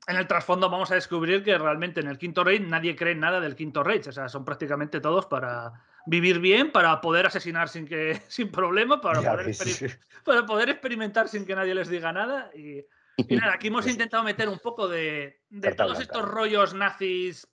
en 0.07 0.17
el 0.17 0.26
trasfondo 0.26 0.69
vamos 0.69 0.91
a 0.91 0.97
descubrir 0.97 1.45
que 1.45 1.57
realmente 1.57 2.00
en 2.00 2.09
el 2.09 2.19
quinto 2.19 2.43
raid 2.43 2.62
nadie 2.67 2.97
cree 2.97 3.14
nada 3.14 3.41
del 3.41 3.55
quinto 3.55 3.83
raid. 3.83 4.09
O 4.09 4.12
sea, 4.12 4.29
son 4.29 4.45
prácticamente 4.45 5.00
todos 5.00 5.26
para 5.26 5.73
vivir 6.07 6.41
bien, 6.41 6.73
para 6.73 7.00
poder 7.00 7.26
asesinar 7.26 7.69
sin 7.69 7.87
que 7.87 8.21
sin 8.29 8.50
problema, 8.50 9.00
para, 9.00 9.23
Ya 9.23 9.33
poder, 9.33 9.47
ves, 9.47 10.00
para 10.25 10.45
poder 10.45 10.71
experimentar 10.71 11.29
sin 11.29 11.47
que 11.47 11.55
nadie 11.55 11.75
les 11.75 11.88
diga 11.88 12.12
nada. 12.12 12.50
Y, 12.55 12.85
y 13.29 13.37
nada, 13.37 13.55
aquí 13.55 13.69
hemos 13.69 13.87
intentado 13.87 14.23
meter 14.23 14.49
un 14.49 14.59
poco 14.59 14.88
de, 14.88 15.41
todos 15.76 15.76
blanca. 15.76 16.02
estos 16.02 16.23
rollos 16.29 16.75
nazis 16.75 17.49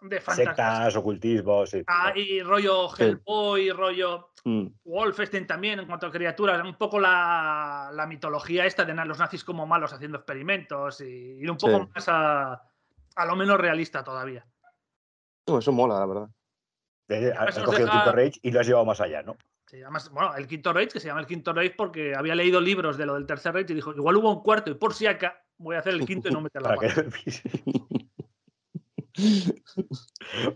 de 0.00 0.20
fantasía. 0.20 0.46
Sectas, 0.46 0.96
ocultismos. 0.96 1.70
sí. 1.70 1.82
Ah, 1.86 2.12
y 2.14 2.40
rollo 2.42 2.88
Sí. 2.94 3.02
Hellboy, 3.04 3.70
rollo 3.72 4.30
Mm, 4.44 4.68
Wolfenstein 4.84 5.46
también 5.48 5.80
en 5.80 5.86
cuanto 5.86 6.06
a 6.06 6.12
criaturas, 6.12 6.64
un 6.64 6.76
poco 6.76 7.00
la, 7.00 7.90
la 7.92 8.06
mitología 8.06 8.64
esta 8.66 8.84
de 8.84 8.94
los 8.94 9.18
nazis 9.18 9.42
como 9.44 9.66
malos 9.66 9.92
haciendo 9.92 10.16
experimentos 10.18 11.00
y 11.00 11.04
ir 11.40 11.50
un 11.50 11.56
poco 11.58 11.80
Sí. 11.84 11.90
más 11.92 12.08
a, 12.08 12.52
a 13.16 13.26
lo 13.26 13.34
menos 13.36 13.58
realista 13.58 14.04
todavía. 14.04 14.46
no, 15.48 15.58
eso 15.58 15.72
mola, 15.72 15.98
la 15.98 16.06
verdad. 16.06 16.28
Eh, 17.08 17.32
Has 17.36 17.58
cogido 17.58 17.86
el 17.88 17.92
deja- 17.92 18.12
Rage 18.12 18.38
y 18.42 18.50
lo 18.52 18.60
has 18.60 18.66
llevado 18.66 18.84
más 18.86 19.00
allá, 19.00 19.22
¿no? 19.22 19.36
Sí, 19.68 19.82
además, 19.82 20.10
bueno, 20.10 20.34
el 20.34 20.46
quinto 20.46 20.72
Rage, 20.72 20.88
que 20.88 21.00
se 21.00 21.08
llama 21.08 21.20
el 21.20 21.26
quinto 21.26 21.52
Rage 21.52 21.74
porque 21.76 22.14
había 22.16 22.34
leído 22.34 22.60
libros 22.60 22.96
de 22.96 23.04
lo 23.06 23.14
del 23.14 23.26
tercer 23.26 23.52
Rage 23.54 23.72
y 23.72 23.74
dijo, 23.74 23.92
igual 23.92 24.16
hubo 24.16 24.32
un 24.32 24.42
cuarto 24.42 24.70
y 24.70 24.74
por 24.74 24.94
si 24.94 25.06
acá 25.06 25.44
voy 25.58 25.76
a 25.76 25.80
hacer 25.80 25.92
el 25.94 26.06
quinto 26.06 26.28
y 26.28 26.32
no 26.32 26.40
meter 26.40 26.62
la 26.62 26.68
pata. 26.76 27.04
que... 27.04 27.32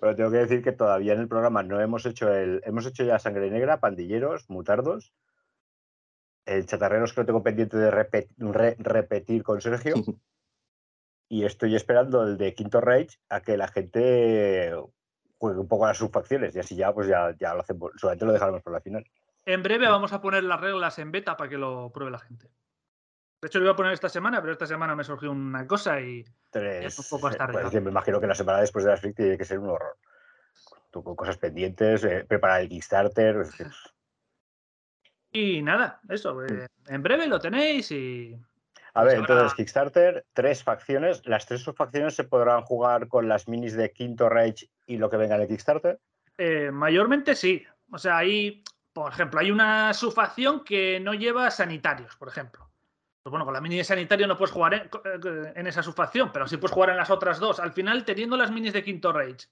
Pero 0.01 0.17
tengo 0.17 0.31
que 0.31 0.37
decir 0.39 0.63
que 0.63 0.73
todavía 0.73 1.13
en 1.15 1.21
el 1.21 1.29
programa 1.29 1.63
no 1.63 1.81
hemos 1.81 2.07
hecho 2.07 2.33
el. 2.33 2.63
Hemos 2.65 2.87
hecho 2.87 3.05
ya 3.05 3.19
sangre 3.19 3.51
negra, 3.51 3.81
pandilleros, 3.81 4.49
mutardos. 4.49 5.13
El 6.47 6.67
chatarreros 6.67 7.13
que 7.13 7.21
lo 7.21 7.27
tengo 7.27 7.43
pendiente 7.43 7.77
de 7.77 7.91
repe- 7.91 8.29
re- 8.39 8.77
repetir 8.79 9.43
con 9.43 9.61
Sergio. 9.61 9.95
Y 11.29 11.47
estoy 11.47 11.75
esperando 11.75 12.25
el 12.25 12.37
de 12.37 12.53
Quinto 12.53 12.83
Rage 12.83 13.17
a 13.31 13.41
que 13.41 13.57
la 13.57 13.67
gente 13.67 14.71
juegue 15.43 15.59
un 15.59 15.67
poco 15.67 15.87
a 15.87 15.89
las 15.89 15.99
subfacciones. 15.99 16.55
Y 16.55 16.61
así 16.61 16.77
ya, 16.77 16.93
pues 16.95 17.09
ya, 17.09 17.35
ya 17.37 17.53
lo 17.53 17.63
hacemos. 17.63 17.91
Solamente 17.97 18.25
lo 18.27 18.33
dejaremos 18.33 18.63
por 18.63 18.73
la 18.73 18.81
final. 18.81 19.05
En 19.45 19.61
breve 19.61 19.89
vamos 19.89 20.13
a 20.13 20.21
poner 20.21 20.45
las 20.45 20.61
reglas 20.61 21.01
en 21.01 21.11
beta 21.11 21.37
para 21.37 21.51
que 21.51 21.59
lo 21.59 21.91
pruebe 21.93 22.13
la 22.13 22.21
gente. 22.21 22.47
De 23.41 23.49
hecho, 23.49 23.59
lo 23.59 23.65
iba 23.65 23.73
a 23.73 23.77
poner 23.77 23.93
esta 23.93 24.09
semana, 24.09 24.41
pero 24.41 24.53
esta 24.53 24.69
semana 24.69 24.95
me 24.95 25.03
surgió 25.03 25.33
una 25.33 25.67
cosa 25.67 26.01
y 26.01 26.25
Tres. 26.51 26.97
un 26.97 27.05
poco 27.11 27.27
hasta 27.27 27.49
pues 27.49 27.73
me 27.73 27.91
imagino 27.91 28.21
que 28.21 28.29
la 28.29 28.37
semana 28.37 28.61
después 28.61 28.85
de 28.85 28.93
la 28.93 28.97
Freak 28.97 29.17
tiene 29.17 29.37
que 29.37 29.45
ser 29.45 29.59
un 29.59 29.71
horror. 29.71 29.97
Tú 30.93 31.03
con 31.03 31.17
cosas 31.17 31.39
pendientes, 31.39 32.05
eh, 32.05 32.25
preparar 32.25 32.61
el 32.61 32.69
Kickstarter. 32.69 33.37
es 33.39 33.51
que- 33.57 33.67
Y 35.33 35.61
nada, 35.63 36.01
eso. 36.09 36.45
eh, 36.45 36.69
en 36.87 37.03
breve 37.03 37.27
lo 37.27 37.41
tenéis 37.41 37.91
y. 37.91 38.39
A 38.95 39.03
Pues 39.03 39.15
ver, 39.15 39.23
habrá- 39.23 39.35
entonces 39.35 39.55
Kickstarter, 39.57 40.27
tres 40.35 40.63
facciones. 40.63 41.23
Las 41.27 41.47
tres 41.47 41.63
subfacciones 41.63 42.15
se 42.15 42.25
podrán 42.25 42.63
jugar 42.63 43.09
con 43.09 43.27
las 43.29 43.49
minis 43.49 43.75
de 43.75 43.91
Quinto 43.91 44.29
Rage 44.29 44.69
y 44.87 44.99
lo 44.99 45.09
que 45.09 45.17
venga 45.17 45.37
en 45.37 45.43
el 45.43 45.49
Kickstarter. 45.49 45.99
eh, 46.39 46.71
mayormente 46.73 47.35
sí. 47.35 47.63
O 47.91 47.99
sea, 47.99 48.17
hay, 48.19 48.63
por 48.93 49.13
ejemplo, 49.13 49.39
hay 49.41 49.51
una 49.51 49.93
subfacción 49.95 50.65
que 50.65 50.99
no 51.01 51.15
lleva 51.15 51.51
sanitarios, 51.51 52.17
por 52.17 52.29
ejemplo. 52.29 52.71
Pues 53.23 53.31
bueno, 53.31 53.45
con 53.45 53.55
la 53.55 53.61
mini 53.61 53.77
de 53.77 53.85
sanitario 53.85 54.27
no 54.27 54.37
puedes 54.37 54.51
jugar 54.53 54.75
en, 54.75 54.83
eh, 54.83 55.53
en 55.55 55.67
esa 55.67 55.83
subfacción, 55.83 56.33
pero 56.33 56.49
sí 56.49 56.57
puedes 56.57 56.73
jugar 56.75 56.91
en 56.91 56.97
las 56.97 57.11
otras 57.11 57.39
dos. 57.39 57.61
Al 57.61 57.73
final, 57.73 58.05
teniendo 58.05 58.37
las 58.37 58.51
minis 58.51 58.73
de 58.73 58.83
Quinto 58.83 59.13
Rage 59.13 59.47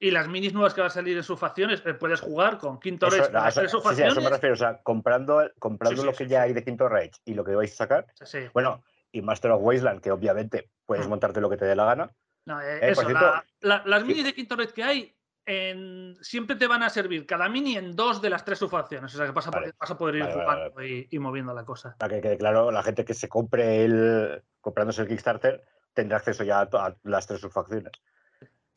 y 0.00 0.10
las 0.10 0.28
minis 0.28 0.52
nuevas 0.54 0.74
que 0.74 0.80
van 0.80 0.88
a 0.88 0.92
salir 0.92 1.16
en 1.16 1.22
subfacciones, 1.24 1.82
eh, 1.84 1.94
puedes 1.94 2.20
jugar 2.20 2.58
con 2.58 2.78
Quinto 2.78 3.06
Rage, 3.10 3.26
con 3.26 3.36
a 3.36 3.44
las 3.46 3.56
eso- 3.56 3.60
tres 3.60 3.72
sí, 3.72 3.96
sí, 3.96 4.02
a 4.02 4.06
eso 4.08 4.20
me 4.20 4.30
refiero. 4.30 4.54
O 4.54 4.56
sea, 4.58 4.80
comprando, 4.82 5.50
comprando 5.58 6.02
Sí, 6.02 6.06
lo 6.06 6.12
que 6.14 6.26
ya 6.28 6.42
hay 6.42 6.52
de 6.52 6.62
Quinto 6.64 6.88
Rage 6.88 7.12
y 7.24 7.34
lo 7.34 7.44
que 7.44 7.54
vais 7.54 7.72
a 7.72 7.76
sacar. 7.76 8.06
Sí. 8.22 8.38
Bueno, 8.54 8.82
y 9.10 9.22
Master 9.22 9.50
of 9.50 9.62
Wasteland, 9.62 10.00
que 10.00 10.10
obviamente 10.12 10.70
puedes 10.86 11.06
Mm. 11.06 11.10
montarte 11.10 11.40
lo 11.40 11.50
que 11.50 11.56
te 11.56 11.64
dé 11.64 11.74
la 11.74 11.84
gana. 11.84 12.10
No, 12.46 12.60
eh, 12.60 12.76
Eh, 12.76 12.90
eso, 12.90 13.02
por 13.02 13.12
la- 13.12 13.20
cierto, 13.20 13.42
la- 13.60 13.82
las 13.86 14.04
minis 14.04 14.24
de 14.24 14.34
Quinto 14.34 14.54
Red 14.56 14.70
que 14.70 14.82
hay 14.84 15.14
en- 15.50 16.16
siempre 16.20 16.56
te 16.56 16.66
van 16.66 16.82
a 16.82 16.90
servir 16.90 17.26
cada 17.26 17.48
mini 17.48 17.76
en 17.76 17.96
dos 17.96 18.20
de 18.22 18.28
las 18.30 18.44
tres 18.44 18.58
subfacciones. 18.58 19.14
O 19.14 19.16
sea 19.16 19.26
que 19.26 19.32
vas 19.32 19.46
a, 19.46 19.50
Vale. 19.50 19.62
poder, 19.68 19.74
vas 19.80 19.90
a 19.90 19.96
poder 19.98 20.14
ir 20.16 20.22
Vale, 20.24 20.34
vale, 20.36 20.44
jugando 20.70 20.84
Y, 20.84 21.08
y 21.10 21.18
moviendo 21.18 21.54
la 21.54 21.64
cosa. 21.64 21.96
Para 21.98 22.14
que 22.16 22.20
quede 22.20 22.36
claro, 22.38 22.70
la 22.70 22.82
gente 22.82 23.04
que 23.04 23.14
se 23.14 23.28
compre 23.28 23.84
el. 23.84 24.42
comprándose 24.60 25.00
el 25.02 25.08
Kickstarter 25.08 25.62
tendrá 25.94 26.18
acceso 26.18 26.44
ya 26.44 26.60
a, 26.60 26.62
a 26.72 26.94
las 27.04 27.26
tres 27.26 27.40
subfacciones. 27.40 27.92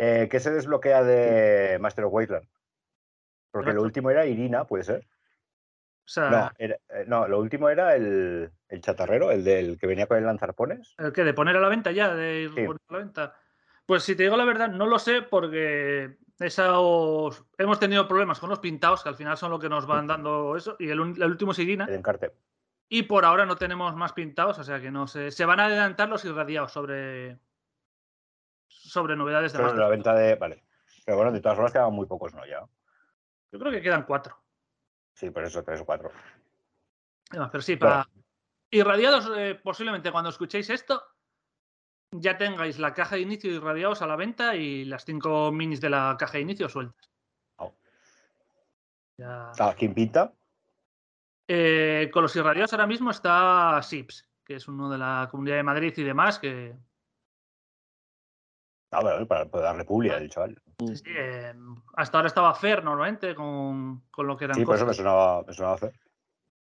Eh, 0.04 0.28
¿Qué 0.32 0.40
se 0.40 0.50
desbloquea 0.50 1.04
de 1.04 1.78
Master 1.80 2.06
of 2.06 2.14
Wasteland? 2.14 2.48
Porque 3.52 3.72
lo 3.72 3.84
último 3.84 4.10
era 4.10 4.26
Irina, 4.26 4.66
¿puede 4.66 4.84
ser? 4.84 5.06
O 5.06 6.08
sea, 6.08 6.30
No, 6.32 6.52
era- 6.58 6.78
eh, 6.90 7.06
no, 7.06 7.28
lo 7.28 7.40
último 7.40 7.70
era 7.70 7.96
el, 7.96 8.52
el 8.68 8.82
chatarrero, 8.82 9.30
el 9.30 9.44
del 9.44 9.78
que 9.78 9.86
venía 9.86 10.08
con 10.08 10.18
el 10.18 10.26
lanzarpones. 10.26 10.96
¿el 10.98 11.14
qué? 11.14 11.24
¿De 11.24 11.36
poner 11.36 11.56
a 11.56 11.60
la 11.60 11.70
venta 11.70 11.92
ya? 11.92 12.16
¿De 12.16 12.42
ir 12.42 12.54
Sí. 12.56 12.62
a 12.66 12.94
la 12.94 12.98
venta? 12.98 13.36
Pues 13.86 14.02
si 14.02 14.16
te 14.16 14.24
digo 14.24 14.38
la 14.38 14.46
verdad, 14.46 14.70
no 14.70 14.88
lo 14.88 14.98
sé 14.98 15.22
porque 15.22 16.18
esos- 16.40 17.46
hemos 17.60 17.80
tenido 17.80 18.08
problemas 18.08 18.40
con 18.40 18.50
los 18.50 18.58
pintados, 18.60 19.04
que 19.04 19.10
al 19.10 19.16
final 19.16 19.38
son 19.38 19.52
lo 19.52 19.60
que 19.60 19.70
nos 19.70 19.86
van 19.86 20.08
dando 20.08 20.56
eso. 20.58 20.76
Y 20.80 20.90
el 20.90 21.00
último 21.00 21.52
es 21.52 21.60
Irina. 21.60 21.86
El 21.86 21.94
encarte. 21.96 22.32
Y 22.90 23.04
por 23.04 23.24
ahora 23.24 23.46
no 23.46 23.56
tenemos 23.56 23.96
más 23.96 24.14
pintados, 24.14 24.58
o 24.58 24.64
sea 24.64 24.82
que 24.82 24.90
no 24.90 25.06
sé. 25.06 25.30
Se 25.30 25.46
van 25.46 25.60
a 25.60 25.66
adelantar 25.66 26.10
los 26.10 26.26
irradiados 26.26 26.72
sobre, 26.72 27.38
sobre 28.92 29.16
novedades 29.16 29.54
de 29.54 29.60
Master 29.60 29.80
la 29.80 29.88
venta 29.88 30.14
de. 30.14 30.36
Vale. 30.36 30.66
Pero 31.06 31.16
bueno, 31.18 31.32
de 31.32 31.40
todas 31.40 31.56
formas 31.56 31.72
quedaban 31.72 31.94
muy 31.94 32.06
pocos, 32.08 32.34
¿no? 32.34 32.46
Ya. 32.46 32.68
Yo 33.52 33.60
creo 33.60 33.72
que 33.72 33.82
quedan 33.82 34.04
cuatro. 34.04 34.38
Sí, 35.14 35.30
por 35.30 35.44
eso 35.46 35.64
tres 35.64 35.80
o 35.80 35.86
cuatro. 35.86 36.12
Además, 37.30 37.50
Pero 37.52 37.62
sí, 37.62 37.78
para 37.78 38.06
irradiados, 38.70 39.32
eh, 39.38 39.56
posiblemente 39.64 40.12
cuando 40.12 40.30
escuchéis 40.30 40.70
esto, 40.70 41.02
ya 42.12 42.38
tengáis 42.38 42.80
la 42.80 42.94
caja 42.94 43.16
de 43.16 43.22
inicio 43.22 43.50
irradiados 43.52 44.02
a 44.02 44.08
la 44.08 44.18
venta 44.18 44.56
y 44.58 44.84
las 44.84 45.06
cinco 45.06 45.52
minis 45.54 45.80
de 45.80 45.90
la 45.90 46.18
caja 46.20 46.34
de 46.34 46.42
inicio 46.42 46.68
sueltas. 46.68 47.10
Oh. 47.58 47.74
Ya- 49.18 49.52
Ah, 49.58 49.74
¿Quién 49.78 49.94
pinta? 49.94 50.34
Eh, 51.48 52.10
con 52.12 52.24
los 52.24 52.36
irradiados 52.36 52.74
ahora 52.74 52.88
mismo 52.88 53.12
está 53.12 53.82
Sips, 53.84 54.28
que 54.44 54.56
es 54.56 54.68
uno 54.68 54.90
de 54.90 54.98
la 54.98 55.28
Comunidad 55.32 55.56
de 55.56 55.64
Madrid 55.64 55.94
y 55.96 56.04
demás, 56.04 56.40
que 56.40 56.76
Ah, 58.92 59.02
bueno, 59.02 59.26
para 59.26 59.46
poder 59.46 59.66
darle 59.66 59.86
publi 59.86 60.10
al 60.10 60.30
chaval. 60.30 60.62
Mm. 60.80 60.94
sí, 60.94 61.04
eh, 61.08 61.54
hasta 61.96 62.18
ahora 62.18 62.28
estaba 62.28 62.54
Fer 62.54 62.84
normalmente 62.84 63.34
con, 63.36 64.04
con 64.12 64.28
lo 64.28 64.36
que 64.38 64.46
eran 64.46 64.56
Sí, 64.58 64.66
por 64.66 64.76
eso 64.76 64.86
me 64.86 64.94
sonaba, 64.94 65.44
me 65.44 65.54
sonaba 65.54 65.76
hacer. 65.76 65.94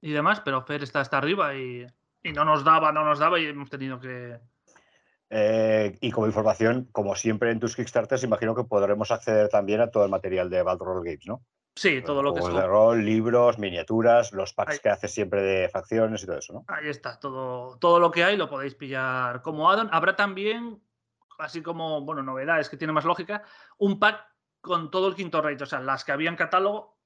y 0.02 0.12
demás, 0.12 0.42
pero 0.42 0.62
Fer 0.64 0.84
está 0.84 1.02
hasta 1.02 1.18
arriba 1.18 1.54
y, 1.56 1.86
y 2.24 2.32
no 2.32 2.46
nos 2.46 2.64
daba, 2.64 2.92
no 2.92 3.04
nos 3.04 3.20
daba 3.20 3.40
y 3.40 3.46
hemos 3.48 3.70
tenido 3.70 4.00
que, 4.00 4.40
Eh, 5.30 5.98
y 6.00 6.12
como 6.12 6.28
información, 6.28 6.88
como 6.92 7.16
siempre 7.16 7.50
en 7.52 7.60
tus 7.60 7.76
Kickstarters, 7.76 8.24
imagino 8.24 8.54
que 8.56 8.64
podremos 8.64 9.10
acceder 9.12 9.50
también 9.50 9.82
a 9.82 9.90
todo 9.90 10.06
el 10.06 10.12
material 10.12 10.50
de 10.50 10.62
Battle 10.62 10.86
Roll 10.86 11.04
Games, 11.04 11.26
¿no? 11.26 11.42
Sí, 11.76 12.04
todo 12.04 12.22
lo 12.22 12.36
que 12.36 12.42
Juegos 12.42 12.54
son. 12.54 12.62
de 12.62 12.68
rol, 12.68 13.04
libros, 13.04 13.58
miniaturas, 13.58 14.32
los 14.32 14.54
packs 14.54 14.74
Ahí. 14.74 14.80
que 14.80 14.90
haces 14.90 15.12
siempre 15.12 15.42
de 15.42 15.70
facciones 15.70 16.22
y 16.22 16.28
todo 16.28 16.38
eso, 16.38 16.54
¿no? 16.54 16.66
Ahí 16.68 16.88
está, 16.88 17.20
todo, 17.20 17.78
todo 17.80 18.00
lo 18.00 18.12
que 18.12 18.24
hay 18.24 18.38
lo 18.38 18.48
podéis 18.48 18.76
pillar 18.76 19.42
como 19.42 19.72
addon. 19.72 19.90
Habrá 19.92 20.16
también, 20.16 20.80
así 21.44 21.62
como, 21.62 22.02
bueno, 22.02 22.24
novedades 22.24 22.70
que 22.70 22.78
tiene 22.78 22.94
más 22.94 23.06
lógica, 23.06 23.44
un 23.78 24.00
pack 24.00 24.26
con 24.62 24.90
todo 24.90 25.08
el 25.08 25.16
quinto 25.16 25.42
rate, 25.42 25.64
o 25.64 25.68
sea, 25.68 25.80
las 25.80 26.04
que 26.04 26.12
había 26.12 26.30
en 26.30 26.36
catálogo, 26.36 26.98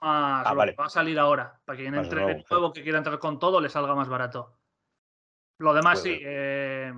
Ah, 0.00 0.52
vale. 0.56 0.72
que 0.72 0.80
va 0.80 0.86
a 0.86 0.90
salir 0.90 1.18
ahora, 1.18 1.60
para 1.64 1.76
quien 1.78 1.94
Más 1.94 2.04
entre 2.06 2.24
de 2.26 2.44
nuevo, 2.50 2.72
que 2.72 2.82
quiera 2.82 2.98
entrar 2.98 3.18
con 3.20 3.38
todo, 3.38 3.60
le 3.60 3.68
salga 3.68 3.94
más 3.94 4.08
barato. 4.08 4.58
Lo 5.58 5.72
demás 5.72 6.00
sí, 6.02 6.18
eh, 6.20 6.92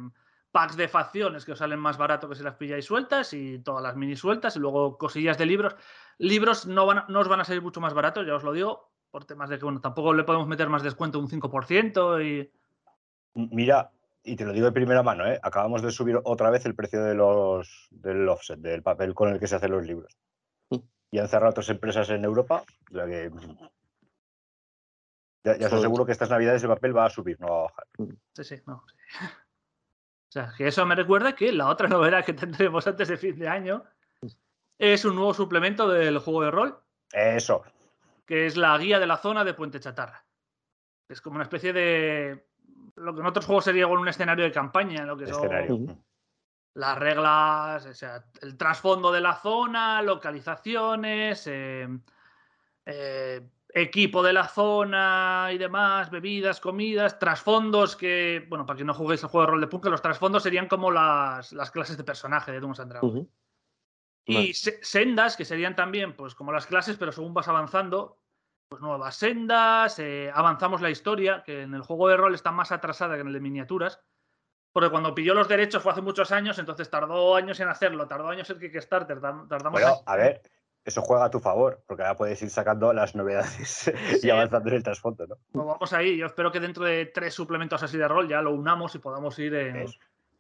packs 0.51 0.77
de 0.77 0.89
facciones 0.89 1.45
que 1.45 1.53
os 1.53 1.59
salen 1.59 1.79
más 1.79 1.99
barato 1.99 2.29
que 2.29 2.35
si 2.35 2.43
las 2.43 2.55
pilláis 2.55 2.87
sueltas 2.87 3.35
y 3.35 3.59
todas 3.59 3.83
las 3.83 3.95
mini 3.97 4.17
sueltas 4.17 4.57
y 4.57 4.59
luego 4.61 4.97
cosillas 4.97 5.37
de 5.37 5.45
libros. 5.45 5.77
Libros 6.19 6.67
no, 6.67 6.87
van 6.87 6.99
a- 6.99 7.07
no 7.09 7.21
os 7.21 7.29
van 7.29 7.41
a 7.41 7.45
salir 7.45 7.61
mucho 7.61 7.81
más 7.83 7.93
baratos, 7.93 8.27
ya 8.27 8.35
os 8.37 8.43
lo 8.43 8.53
digo, 8.53 8.91
por 9.11 9.27
temas 9.27 9.51
de 9.51 9.59
que, 9.59 9.65
bueno, 9.65 9.81
tampoco 9.83 10.15
le 10.15 10.25
podemos 10.25 10.49
meter 10.49 10.71
más 10.71 10.83
descuento, 10.83 11.19
un 11.19 11.29
5% 11.29 12.23
y... 12.23 12.51
Mira, 13.35 13.91
y 14.27 14.37
te 14.37 14.45
lo 14.45 14.53
digo 14.53 14.67
de 14.67 14.73
primera 14.73 15.03
mano, 15.03 15.27
¿eh? 15.27 15.39
acabamos 15.43 15.83
de 15.83 15.93
subir 15.93 16.21
otra 16.25 16.51
vez 16.51 16.67
el 16.67 16.75
precio 16.75 17.03
de 17.03 17.15
los, 17.15 17.89
del 17.91 18.29
offset, 18.29 18.59
del 18.59 18.83
papel 18.83 19.15
con 19.15 19.31
el 19.31 19.39
que 19.39 19.47
se 19.47 19.57
hacen 19.57 19.71
los 19.71 19.87
libros. 19.87 20.19
Mm. 20.71 20.79
Y 21.13 21.19
han 21.19 21.29
cerrado 21.29 21.51
otras 21.51 21.69
empresas 21.69 22.11
en 22.11 22.25
Europa. 22.25 22.65
sea 22.91 23.07
que, 23.07 23.31
ya, 25.45 25.57
ya 25.57 25.67
os 25.67 25.71
Joder. 25.71 25.75
aseguro 25.75 26.05
que 26.05 26.13
estas 26.13 26.31
navidades 26.31 26.63
el 26.65 26.69
papel 26.69 26.97
va 26.97 27.07
a 27.07 27.11
subir, 27.11 27.41
no 27.41 27.49
va 27.49 27.59
a 27.59 27.63
bajar. 27.63 27.87
Sí, 28.35 28.45
sí, 28.45 28.57
no. 28.67 28.85
sí. 28.89 29.25
O 30.29 30.33
sea, 30.39 30.53
que 30.59 30.67
eso 30.67 30.85
me 30.85 30.97
recuerda 30.97 31.35
que 31.35 31.51
la 31.53 31.69
otra 31.69 31.89
novedad 31.89 32.25
que 32.25 32.35
tendremos 32.35 32.87
antes 32.87 33.09
de 33.09 33.17
fin 33.17 33.39
de 33.39 33.49
año 33.49 33.85
es 34.77 35.05
un 35.05 35.15
nuevo 35.15 35.33
suplemento 35.33 35.89
del 35.89 36.19
juego 36.19 36.43
de 36.43 36.51
rol, 36.51 36.79
Eso, 37.13 37.63
que 38.27 38.45
es 38.45 38.57
la 38.57 38.77
guía 38.77 38.99
de 38.99 39.07
la 39.07 39.17
zona 39.17 39.45
de 39.45 39.55
Puente 39.55 39.81
Chatarra. 39.81 40.27
Es 41.09 41.21
como 41.21 41.37
una 41.37 41.45
especie 41.45 41.73
de. 41.73 42.47
Lo 42.97 43.15
que 43.15 43.21
en 43.21 43.27
otros 43.27 43.47
juegos 43.47 43.65
sería 43.65 43.87
un 43.87 44.09
escenario 44.09 44.45
de 44.45 44.53
campaña, 44.53 45.05
lo 45.05 45.17
que 45.17 45.27
son 45.27 45.93
las 46.75 46.99
reglas, 46.99 47.87
o 47.87 47.95
sea, 47.95 48.25
el 48.43 48.57
trasfondo 48.57 49.11
de 49.13 49.21
la 49.21 49.35
zona, 49.37 50.03
localizaciones, 50.03 51.47
eh, 51.47 51.89
eh, 52.85 53.49
equipo 53.71 54.23
de 54.23 54.33
la 54.33 54.47
zona 54.49 55.49
y 55.53 55.59
demás, 55.59 56.11
bebidas, 56.11 56.61
comidas, 56.61 57.19
trasfondos 57.19 57.97
que, 57.97 58.47
bueno, 58.49 58.65
para 58.67 58.77
que 58.79 58.85
no 58.85 58.95
juguéis 58.95 59.23
el 59.23 59.29
juego 59.29 59.47
de 59.47 59.51
rol 59.53 59.61
de 59.61 59.67
Punk, 59.67 59.87
los 59.87 60.03
trasfondos 60.03 60.43
serían 60.43 60.69
como 60.69 60.91
las, 60.91 61.53
las 61.53 61.71
clases 61.71 61.97
de 61.97 62.05
personaje 62.05 62.53
de 62.53 62.61
Dungeons 62.61 62.81
and 62.81 62.91
Dragons. 62.93 63.13
Y 64.25 64.35
Vale. 64.35 64.55
se- 64.55 64.85
sendas, 64.85 65.37
que 65.37 65.45
serían 65.45 65.77
también, 65.77 66.15
pues 66.17 66.35
como 66.35 66.53
las 66.53 66.67
clases, 66.67 66.97
pero 66.97 67.13
según 67.13 67.33
vas 67.33 67.49
avanzando, 67.49 68.19
pues 68.69 68.83
nuevas 68.83 69.15
sendas, 69.17 69.99
eh, 69.99 70.31
avanzamos 70.35 70.81
la 70.81 70.91
historia, 70.91 71.43
que 71.45 71.63
en 71.63 71.75
el 71.75 71.83
juego 71.83 72.09
de 72.09 72.17
rol 72.17 72.35
está 72.35 72.51
más 72.51 72.73
atrasada 72.73 73.15
que 73.15 73.21
en 73.21 73.29
el 73.29 73.33
de 73.33 73.41
miniaturas. 73.41 74.01
Porque 74.73 74.91
cuando 74.91 75.15
pilló 75.15 75.33
los 75.35 75.49
derechos 75.49 75.83
fue 75.83 75.93
hace 75.93 76.03
muchos 76.03 76.33
años, 76.33 76.59
entonces 76.59 76.91
tardó 76.91 77.35
años 77.35 77.59
en 77.61 77.69
hacerlo, 77.69 78.07
tardó 78.07 78.29
años 78.29 78.51
en 78.51 78.59
Kickstarter, 78.59 79.21
tar- 79.21 79.49
tardamos 79.49 79.73
Bueno, 79.73 79.87
años- 79.89 80.03
a 80.05 80.17
ver, 80.17 80.43
eso 80.85 81.01
juega 81.01 81.25
a 81.25 81.31
tu 81.31 81.41
favor, 81.41 81.83
porque 81.87 82.03
ahora 82.03 82.17
puedes 82.17 82.43
ir 82.43 82.51
sacando 82.51 82.93
las 82.93 83.15
novedades 83.15 83.91
Sí. 84.21 84.27
y 84.27 84.31
avanzando 84.31 84.69
en 84.69 84.75
el 84.77 84.83
trasfondo, 84.83 85.27
¿no? 85.27 85.37
Pues 85.53 85.67
vamos 85.67 85.93
ahí. 85.95 86.17
Yo 86.19 86.27
espero 86.27 86.53
que 86.53 86.61
dentro 86.61 86.85
de 86.85 87.07
tres 87.07 87.33
suplementos 87.33 87.83
así 87.83 87.97
de 87.97 88.07
rol 88.09 88.29
ya 88.29 88.43
lo 88.43 88.51
unamos 88.53 88.95
y 88.95 88.99
podamos 88.99 89.39
ir 89.39 89.55
en. 89.55 89.73
¿Ves? 89.75 89.99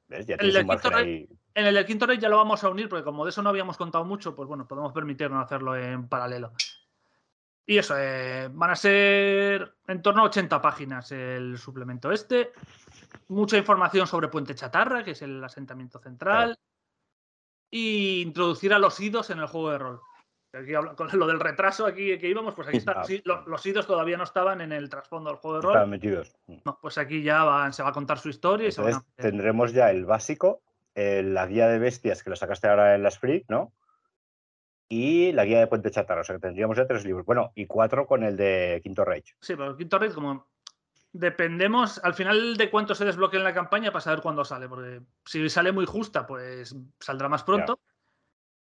¿Ves? 0.08 0.26
Ya 0.26 0.34
El 0.38 0.52
Quinto 0.66 0.94
ahí. 0.94 1.28
En 1.54 1.64
el 1.66 1.74
del 1.74 1.86
quinto 1.86 2.04
rey 2.06 2.18
ya 2.18 2.28
lo 2.28 2.36
vamos 2.36 2.62
a 2.62 2.68
unir, 2.68 2.86
porque 2.90 3.02
como 3.02 3.24
de 3.24 3.30
eso 3.30 3.40
no 3.42 3.48
habíamos 3.48 3.78
contado 3.78 4.04
mucho, 4.04 4.36
pues 4.36 4.46
bueno, 4.46 4.68
podemos 4.68 4.92
permitirnos 4.92 5.42
hacerlo 5.42 5.74
en 5.74 6.06
paralelo. 6.06 6.52
Y 7.66 7.78
eso, 7.78 7.94
eh, 7.98 8.48
van 8.52 8.70
a 8.70 8.76
ser 8.76 9.74
en 9.88 10.00
torno 10.00 10.22
a 10.22 10.26
80 10.26 10.62
páginas 10.62 11.10
el 11.10 11.58
suplemento 11.58 12.12
este. 12.12 12.52
Mucha 13.28 13.56
información 13.58 14.06
sobre 14.06 14.28
Puente 14.28 14.54
Chatarra, 14.54 15.02
que 15.02 15.10
es 15.12 15.22
el 15.22 15.42
asentamiento 15.42 15.98
central. 15.98 16.56
Y 17.70 18.22
introducir 18.22 18.72
a 18.72 18.78
los 18.78 18.98
idos 19.00 19.30
en 19.30 19.40
el 19.40 19.46
juego 19.46 19.70
de 19.72 19.78
rol. 19.78 20.00
Aquí 20.52 20.72
con 20.96 21.08
lo 21.18 21.26
del 21.26 21.40
retraso 21.40 21.84
aquí 21.84 22.16
que 22.18 22.28
íbamos, 22.28 22.54
pues 22.54 22.68
aquí 22.68 22.76
está. 22.78 22.92
Ah. 23.00 23.04
Sí, 23.04 23.20
lo- 23.24 23.44
los 23.46 23.66
idos 23.66 23.86
todavía 23.86 24.16
no 24.16 24.24
estaban 24.24 24.60
en 24.60 24.72
el 24.72 24.88
trasfondo 24.88 25.28
del 25.30 25.38
juego 25.38 25.56
de 25.56 25.60
Estaban 25.66 25.80
rol. 25.82 25.90
metidos. 25.90 26.36
No, 26.64 26.78
pues 26.80 26.96
aquí 26.98 27.22
ya 27.22 27.42
van- 27.44 27.72
se 27.72 27.82
va 27.82 27.90
a 27.90 27.92
contar 27.92 28.18
su 28.18 28.28
historia 28.28 28.68
y 28.68 28.72
se 28.72 28.80
van 28.80 28.94
a 28.94 29.04
tendremos 29.16 29.72
ya 29.72 29.90
el 29.90 30.06
básico, 30.06 30.62
eh, 30.94 31.22
la 31.24 31.46
guía 31.46 31.66
de 31.68 31.78
bestias 31.80 32.22
que 32.22 32.30
lo 32.30 32.36
sacaste 32.36 32.68
ahora 32.68 32.94
en 32.94 33.02
las 33.02 33.18
Free, 33.18 33.44
¿no? 33.48 33.72
Y 34.88 35.32
la 35.32 35.44
guía 35.44 35.58
de 35.58 35.66
Puente 35.66 35.90
Chatarra, 35.90 36.20
o 36.20 36.24
sea 36.24 36.36
que 36.36 36.42
tendríamos 36.42 36.76
ya 36.76 36.86
tres 36.86 37.04
libros. 37.04 37.26
Bueno, 37.26 37.50
y 37.54 37.66
cuatro 37.66 38.06
con 38.06 38.22
el 38.22 38.36
de 38.36 38.80
Quinto 38.84 39.04
Reich. 39.04 39.34
Sí, 39.40 39.54
pero 39.56 39.70
el 39.70 39.76
quinto 39.76 39.98
raid, 39.98 40.12
como 40.12 40.46
dependemos 41.12 41.98
al 42.04 42.14
final 42.14 42.56
de 42.56 42.70
cuánto 42.70 42.94
se 42.94 43.04
desbloquee 43.04 43.38
en 43.38 43.44
la 43.44 43.54
campaña 43.54 43.90
para 43.90 44.02
saber 44.02 44.20
cuándo 44.20 44.44
sale. 44.44 44.68
Porque 44.68 45.00
si 45.24 45.48
sale 45.48 45.72
muy 45.72 45.86
justa, 45.86 46.26
pues 46.26 46.76
saldrá 47.00 47.28
más 47.28 47.42
pronto. 47.42 47.80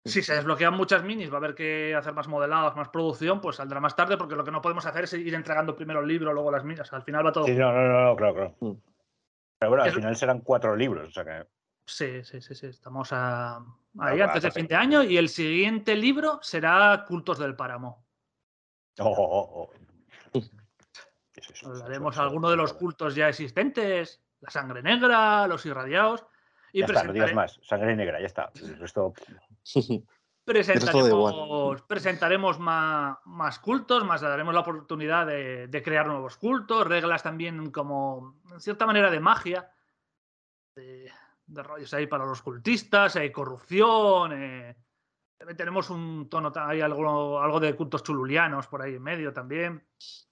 Si 0.03 0.21
se 0.23 0.33
desbloquean 0.35 0.73
muchas 0.75 1.03
minis, 1.03 1.29
va 1.31 1.35
a 1.35 1.37
haber 1.37 1.53
que 1.55 1.93
hacer 1.95 2.13
más 2.13 2.27
modelados, 2.27 2.75
más 2.75 2.89
producción, 2.89 3.39
pues 3.39 3.57
saldrá 3.57 3.79
más 3.79 3.95
tarde, 3.95 4.17
porque 4.17 4.35
lo 4.35 4.43
que 4.43 4.49
no 4.51 4.61
podemos 4.61 4.85
hacer 4.85 5.03
es 5.03 5.13
ir 5.13 5.33
entregando 5.35 5.75
primero 5.75 6.01
el 6.01 6.07
libro, 6.07 6.33
luego 6.33 6.51
las 6.51 6.63
minis. 6.63 6.91
Al 6.91 7.03
final 7.03 7.25
va 7.25 7.31
todo. 7.31 7.45
Sí, 7.45 7.53
no, 7.55 7.71
no, 7.71 7.87
no, 7.87 8.03
no, 8.05 8.15
claro, 8.15 8.33
claro. 8.33 8.55
Mm. 8.59 8.71
Pero 9.59 9.69
bueno, 9.69 9.83
al 9.83 9.89
Es- 9.89 9.95
final 9.95 10.15
serán 10.15 10.39
cuatro 10.41 10.75
libros, 10.75 11.07
o 11.07 11.11
sea 11.11 11.23
que. 11.23 11.47
Sí, 11.85 12.23
sí, 12.23 12.41
sí, 12.41 12.55
sí. 12.55 12.65
Estamos 12.67 13.09
a- 13.11 13.63
ahí 13.99 14.17
bueno, 14.17 14.25
antes 14.25 14.43
de 14.43 14.49
tope. 14.49 14.59
fin 14.61 14.67
de 14.67 14.75
año 14.75 15.03
y 15.03 15.17
el 15.17 15.29
siguiente 15.29 15.95
libro 15.95 16.39
será 16.41 17.05
Cultos 17.07 17.39
del 17.39 17.55
Páramo. 17.55 18.05
Oh, 18.99 19.05
oh, 19.17 19.69
oh. 19.69 19.71
Sí, 20.33 21.41
sí, 21.53 21.65
Hablaremos 21.65 22.15
sí, 22.15 22.21
alguno 22.21 22.49
de 22.49 22.57
los 22.57 22.73
cultos 22.73 23.15
ya 23.15 23.29
existentes, 23.29 24.21
la 24.41 24.49
sangre 24.49 24.83
negra, 24.83 25.47
los 25.47 25.65
irradiados. 25.65 26.25
Y 26.73 26.79
Ya 26.79 26.85
está, 26.85 27.03
no 27.03 27.13
digas 27.13 27.33
más. 27.33 27.59
Sangre 27.63 27.95
negra, 27.95 28.19
ya 28.19 28.27
está. 28.27 28.51
El 28.55 28.77
resto. 28.77 29.13
Presentaremos, 30.43 31.83
presentaremos 31.83 32.59
ma- 32.59 33.21
más, 33.25 33.59
cultos, 33.59 34.03
más 34.03 34.21
daremos 34.21 34.53
la 34.53 34.61
oportunidad 34.61 35.27
de, 35.27 35.67
de 35.67 35.83
crear 35.83 36.07
nuevos 36.07 36.35
cultos, 36.35 36.87
reglas 36.87 37.21
también 37.21 37.69
como, 37.71 38.41
en 38.51 38.59
cierta 38.59 38.87
manera, 38.87 39.11
de 39.11 39.19
magia, 39.19 39.71
de, 40.75 41.11
de 41.51 41.63
rollos 41.63 41.93
ahí 41.93 42.07
para 42.07 42.25
los 42.25 42.41
cultistas, 42.41 43.15
hay 43.15 43.31
corrupción, 43.31 44.31
eh, 44.33 44.75
tenemos 45.57 45.89
un 45.89 46.29
tono, 46.29 46.51
hay 46.55 46.81
algo, 46.81 47.41
algo 47.41 47.59
de 47.59 47.75
cultos 47.75 48.03
chululianos 48.03 48.67
por 48.67 48.81
ahí 48.81 48.95
en 48.95 49.03
medio 49.03 49.33
también. 49.33 49.83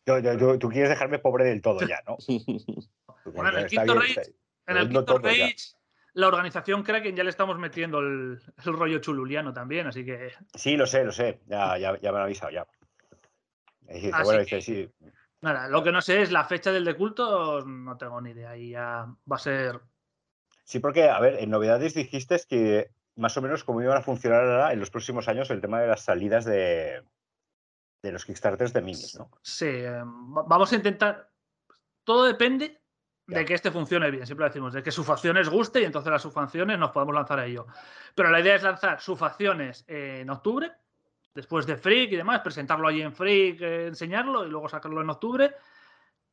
Yo- 0.06 0.20
yo- 0.20 0.34
yo- 0.36 0.60
tú 0.60 0.70
quieres 0.70 0.90
dejarme 0.90 1.20
pobre 1.20 1.46
del 1.46 1.62
todo 1.62 1.82
ya, 1.82 2.02
¿no? 2.08 2.18
Bueno, 3.26 3.50
en 3.50 3.58
el 3.58 3.68
quinto 3.68 3.94
bien, 4.00 4.18
En 4.66 4.78
el. 4.78 5.06
Rage, 5.06 5.56
la 6.14 6.28
organización 6.28 6.84
Kraken 6.84 7.16
ya 7.16 7.24
le 7.24 7.30
estamos 7.30 7.60
metiendo 7.60 8.00
el, 8.00 8.40
el 8.66 8.74
rollo 8.74 9.00
chululiano 9.00 9.54
también, 9.54 9.88
así 9.88 10.04
que 10.06 10.32
Sí, 10.56 10.78
lo 10.78 10.88
sé, 10.88 11.04
lo 11.04 11.12
sé. 11.12 11.42
Ya, 11.48 11.78
ya, 11.78 11.98
ya 12.00 12.12
me 12.12 12.18
han 12.18 12.24
avisado, 12.24 12.52
ya. 12.52 12.66
Así 13.88 14.12
bueno, 14.12 14.46
que- 14.46 14.56
dice, 14.58 14.62
sí, 14.62 14.92
Nada, 15.42 15.68
lo 15.70 15.84
que 15.84 15.92
no 15.92 16.02
sé 16.02 16.22
es 16.22 16.32
la 16.32 16.44
fecha 16.44 16.72
del 16.72 16.84
de 16.86 16.96
culto, 16.96 17.62
no 17.66 17.98
tengo 17.98 18.20
ni 18.20 18.32
idea. 18.32 18.58
Y 18.58 18.72
ya 18.72 19.06
va 19.32 19.36
a 19.36 19.40
ser. 19.40 19.80
Sí, 20.70 20.78
porque, 20.78 21.10
a 21.10 21.20
ver, 21.20 21.40
en 21.40 21.50
novedades 21.50 21.96
dijiste 21.96 22.40
que 22.48 22.92
más 23.16 23.36
o 23.38 23.42
menos 23.42 23.64
cómo 23.64 23.82
iban 23.82 23.98
a 23.98 24.04
funcionar 24.04 24.44
ahora 24.44 24.72
en 24.72 24.80
los 24.80 24.92
próximos 24.92 25.28
años 25.28 25.50
el 25.50 25.62
tema 25.62 25.82
de 25.82 25.88
las 25.88 26.02
salidas 26.02 26.46
de, 26.46 27.02
de 28.04 28.12
los 28.12 28.24
Kickstarters 28.24 28.72
de 28.72 28.82
minis, 28.84 29.18
¿no? 29.18 29.32
Sí, 29.42 29.82
va- 29.82 30.44
vamos 30.48 30.72
a 30.72 30.76
intentar. 30.76 31.28
Todo 32.04 32.26
depende 32.26 32.80
de 33.26 33.46
que 33.46 33.56
este 33.56 33.72
funcione 33.72 34.12
bien, 34.12 34.28
siempre 34.28 34.46
decimos, 34.46 34.72
de 34.72 34.84
que 34.84 34.92
su 34.92 35.04
facciones 35.04 35.50
guste 35.50 35.82
y 35.82 35.86
entonces 35.86 36.12
las 36.12 36.22
subfacciones 36.22 36.78
nos 36.78 36.92
podemos 36.92 37.16
lanzar 37.16 37.40
a 37.40 37.48
ello. 37.48 37.66
Pero 38.14 38.30
la 38.30 38.40
idea 38.40 38.54
es 38.54 38.62
lanzar 38.62 39.02
subfacciones 39.02 39.86
en 39.88 40.30
octubre, 40.30 40.72
después 41.34 41.66
de 41.66 41.78
Freak 41.78 42.12
y 42.12 42.18
demás, 42.18 42.42
presentarlo 42.42 42.88
allí 42.88 43.02
en 43.02 43.14
Freak, 43.14 43.60
eh, 43.62 43.88
enseñarlo 43.88 44.46
y 44.46 44.50
luego 44.52 44.70
sacarlo 44.70 45.02
en 45.02 45.10
octubre. 45.10 45.52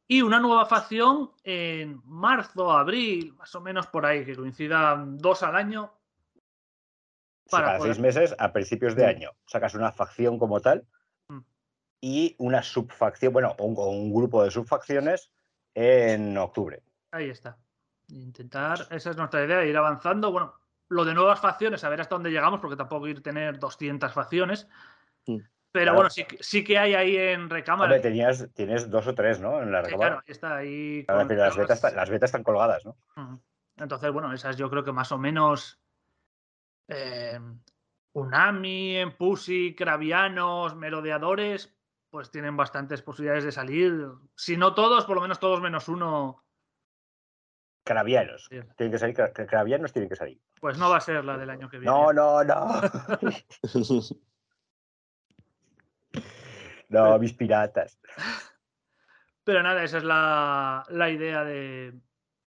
Y 0.08 0.22
una 0.22 0.38
nueva 0.38 0.66
facción 0.66 1.32
en 1.42 2.00
marzo, 2.04 2.70
abril, 2.70 3.34
más 3.34 3.54
o 3.54 3.60
menos 3.60 3.86
por 3.88 4.06
ahí, 4.06 4.24
que 4.24 4.36
coincidan 4.36 5.18
dos 5.18 5.42
al 5.42 5.56
año. 5.56 5.84
O 5.84 7.48
sea, 7.48 7.58
Para 7.58 7.66
cada 7.66 7.78
poder- 7.78 7.94
seis 7.94 8.02
meses, 8.02 8.34
a 8.38 8.52
principios 8.52 8.94
de 8.94 9.06
año, 9.06 9.30
sacas 9.46 9.74
una 9.74 9.92
facción 9.92 10.38
como 10.38 10.60
tal 10.60 10.86
Mm. 11.28 11.40
y 12.00 12.36
una 12.38 12.62
subfacción, 12.62 13.32
bueno, 13.32 13.56
un, 13.58 13.76
un 13.76 14.12
grupo 14.14 14.44
de 14.44 14.50
subfacciones 14.50 15.30
en 15.74 16.36
octubre. 16.38 16.82
Ahí 17.12 17.30
está. 17.30 17.56
Intentar, 18.08 18.86
esa 18.90 19.10
es 19.10 19.16
nuestra 19.16 19.44
idea, 19.44 19.64
ir 19.64 19.76
avanzando. 19.76 20.30
Bueno, 20.30 20.54
lo 20.88 21.04
de 21.04 21.14
nuevas 21.14 21.40
facciones, 21.40 21.82
a 21.82 21.88
ver 21.88 22.00
hasta 22.00 22.14
dónde 22.14 22.30
llegamos, 22.30 22.60
porque 22.60 22.76
tampoco 22.76 23.08
ir 23.08 23.22
tener 23.22 23.58
200 23.58 24.12
facciones. 24.12 24.68
Mm. 25.26 25.38
Pero 25.78 25.84
Claro. 25.92 25.96
bueno, 25.96 26.10
sí, 26.10 26.24
que- 26.24 26.42
sí 26.42 26.64
que 26.64 26.78
hay 26.78 26.94
ahí 26.94 27.16
en 27.18 27.50
recámara. 27.50 27.92
Hombre, 27.94 28.00
tenías, 28.00 28.48
tienes 28.54 28.88
dos 28.88 29.06
o 29.06 29.14
tres, 29.14 29.40
¿no? 29.40 29.60
En 29.62 29.70
la 29.70 29.80
Sí, 29.80 29.86
recámara. 29.90 30.10
claro, 30.10 30.24
está 30.26 30.56
ahí. 30.56 31.04
Claro, 31.04 31.20
con 31.20 31.28
pero 31.28 31.40
las, 31.42 31.56
betas, 31.56 31.76
están- 31.76 31.96
las 31.96 32.08
betas 32.08 32.28
están 32.28 32.42
colgadas, 32.44 32.86
¿no? 32.86 32.96
Entonces, 33.76 34.10
bueno, 34.10 34.32
esas 34.32 34.56
yo 34.56 34.70
creo 34.70 34.84
que 34.84 34.92
más 34.92 35.12
o 35.12 35.18
menos. 35.18 35.78
eh, 36.88 37.38
Unami, 38.14 38.96
Empusi, 38.96 39.74
Cravianos, 39.74 40.74
Merodeadores, 40.76 41.76
pues 42.10 42.30
tienen 42.30 42.56
bastantes 42.56 43.02
posibilidades 43.02 43.44
de 43.44 43.52
salir. 43.52 44.06
Si 44.36 44.56
no 44.56 44.72
todos, 44.72 45.04
por 45.04 45.16
lo 45.16 45.20
menos 45.22 45.38
todos 45.40 45.60
menos 45.60 45.88
uno, 45.88 46.42
Cravianos. 47.84 48.46
Sí. 48.50 48.58
Tienen 48.76 48.92
que 48.92 48.98
salir, 48.98 49.14
cra- 49.16 49.32
cra- 49.32 49.46
cravianos 49.46 49.92
tienen 49.92 50.08
que 50.08 50.16
salir. 50.16 50.40
pues 50.60 50.78
no 50.78 50.88
va 50.88 50.96
a 50.96 51.00
ser 51.00 51.24
la 51.24 51.36
del 51.36 51.50
año 51.50 51.68
que 51.68 51.78
viene. 51.78 51.92
No, 51.94 52.12
no, 52.12 52.42
no. 52.42 52.80
no, 56.88 57.18
mis 57.18 57.32
piratas. 57.32 57.98
Pero 59.44 59.62
nada, 59.62 59.84
esa 59.84 59.98
es 59.98 60.04
la, 60.04 60.84
la 60.88 61.10
idea 61.10 61.44
de, 61.44 61.92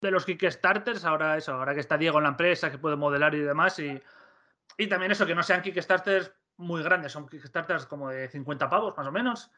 de 0.02 0.12
los 0.12 0.26
Kickstarters. 0.26 1.06
Ahora 1.06 1.38
eso, 1.38 1.54
ahora 1.54 1.74
que 1.74 1.80
está 1.80 1.98
Diego 1.98 2.18
en 2.18 2.24
la 2.24 2.30
empresa, 2.30 2.72
que 2.72 2.80
puede 2.80 2.96
modelar 2.96 3.36
y 3.36 3.40
demás. 3.42 3.78
Y, 3.80 4.02
y 4.78 4.88
también 4.88 5.12
eso, 5.12 5.26
que 5.26 5.36
no 5.36 5.44
sean 5.44 5.62
Kickstarters 5.62 6.34
muy 6.58 6.82
grandes, 6.82 7.12
son 7.12 7.28
Kickstarters 7.30 7.86
como 7.86 8.10
de 8.10 8.28
50 8.30 8.68
pavos, 8.70 8.98
más 8.98 9.08
o 9.08 9.12
menos. 9.12 9.52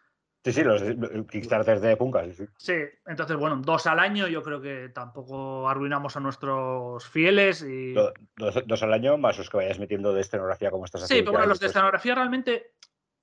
Sí, 0.43 0.53
sí, 0.53 0.63
los 0.63 0.81
Kickstarters 1.29 1.81
de 1.81 1.95
Punkas. 1.97 2.27
sí, 2.27 2.33
sí. 2.33 2.47
Sí, 2.57 2.73
entonces, 3.05 3.35
bueno, 3.37 3.57
dos 3.57 3.87
al 3.87 3.99
año 3.99 4.27
yo 4.27 4.41
creo 4.43 4.61
que 4.61 4.89
tampoco 4.89 5.67
arruinamos 5.69 6.15
a 6.17 6.19
nuestros 6.21 7.05
fieles. 7.07 7.61
Y... 7.63 7.93
Do- 7.93 8.13
Dos, 8.37 8.63
dos 8.65 8.83
al 8.83 8.93
año 8.93 9.17
más 9.17 9.37
los 9.37 9.49
que 9.49 9.57
vayas 9.57 9.79
metiendo 9.79 10.13
de 10.13 10.21
escenografía 10.21 10.71
como 10.71 10.85
estás 10.85 11.01
Sí, 11.01 11.05
haciendo. 11.05 11.31
pero 11.31 11.39
bueno, 11.39 11.49
los 11.49 11.59
de 11.59 11.67
escenografía 11.67 12.15
realmente 12.15 12.71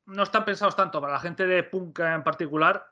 no 0.07 0.23
están 0.23 0.45
pensados 0.45 0.77
tanto 0.77 1.01
para 1.01 1.15
la 1.15 1.21
gente 1.21 1.47
de 1.47 1.63
punk 1.65 1.99
en 2.01 2.23
particular 2.23 2.87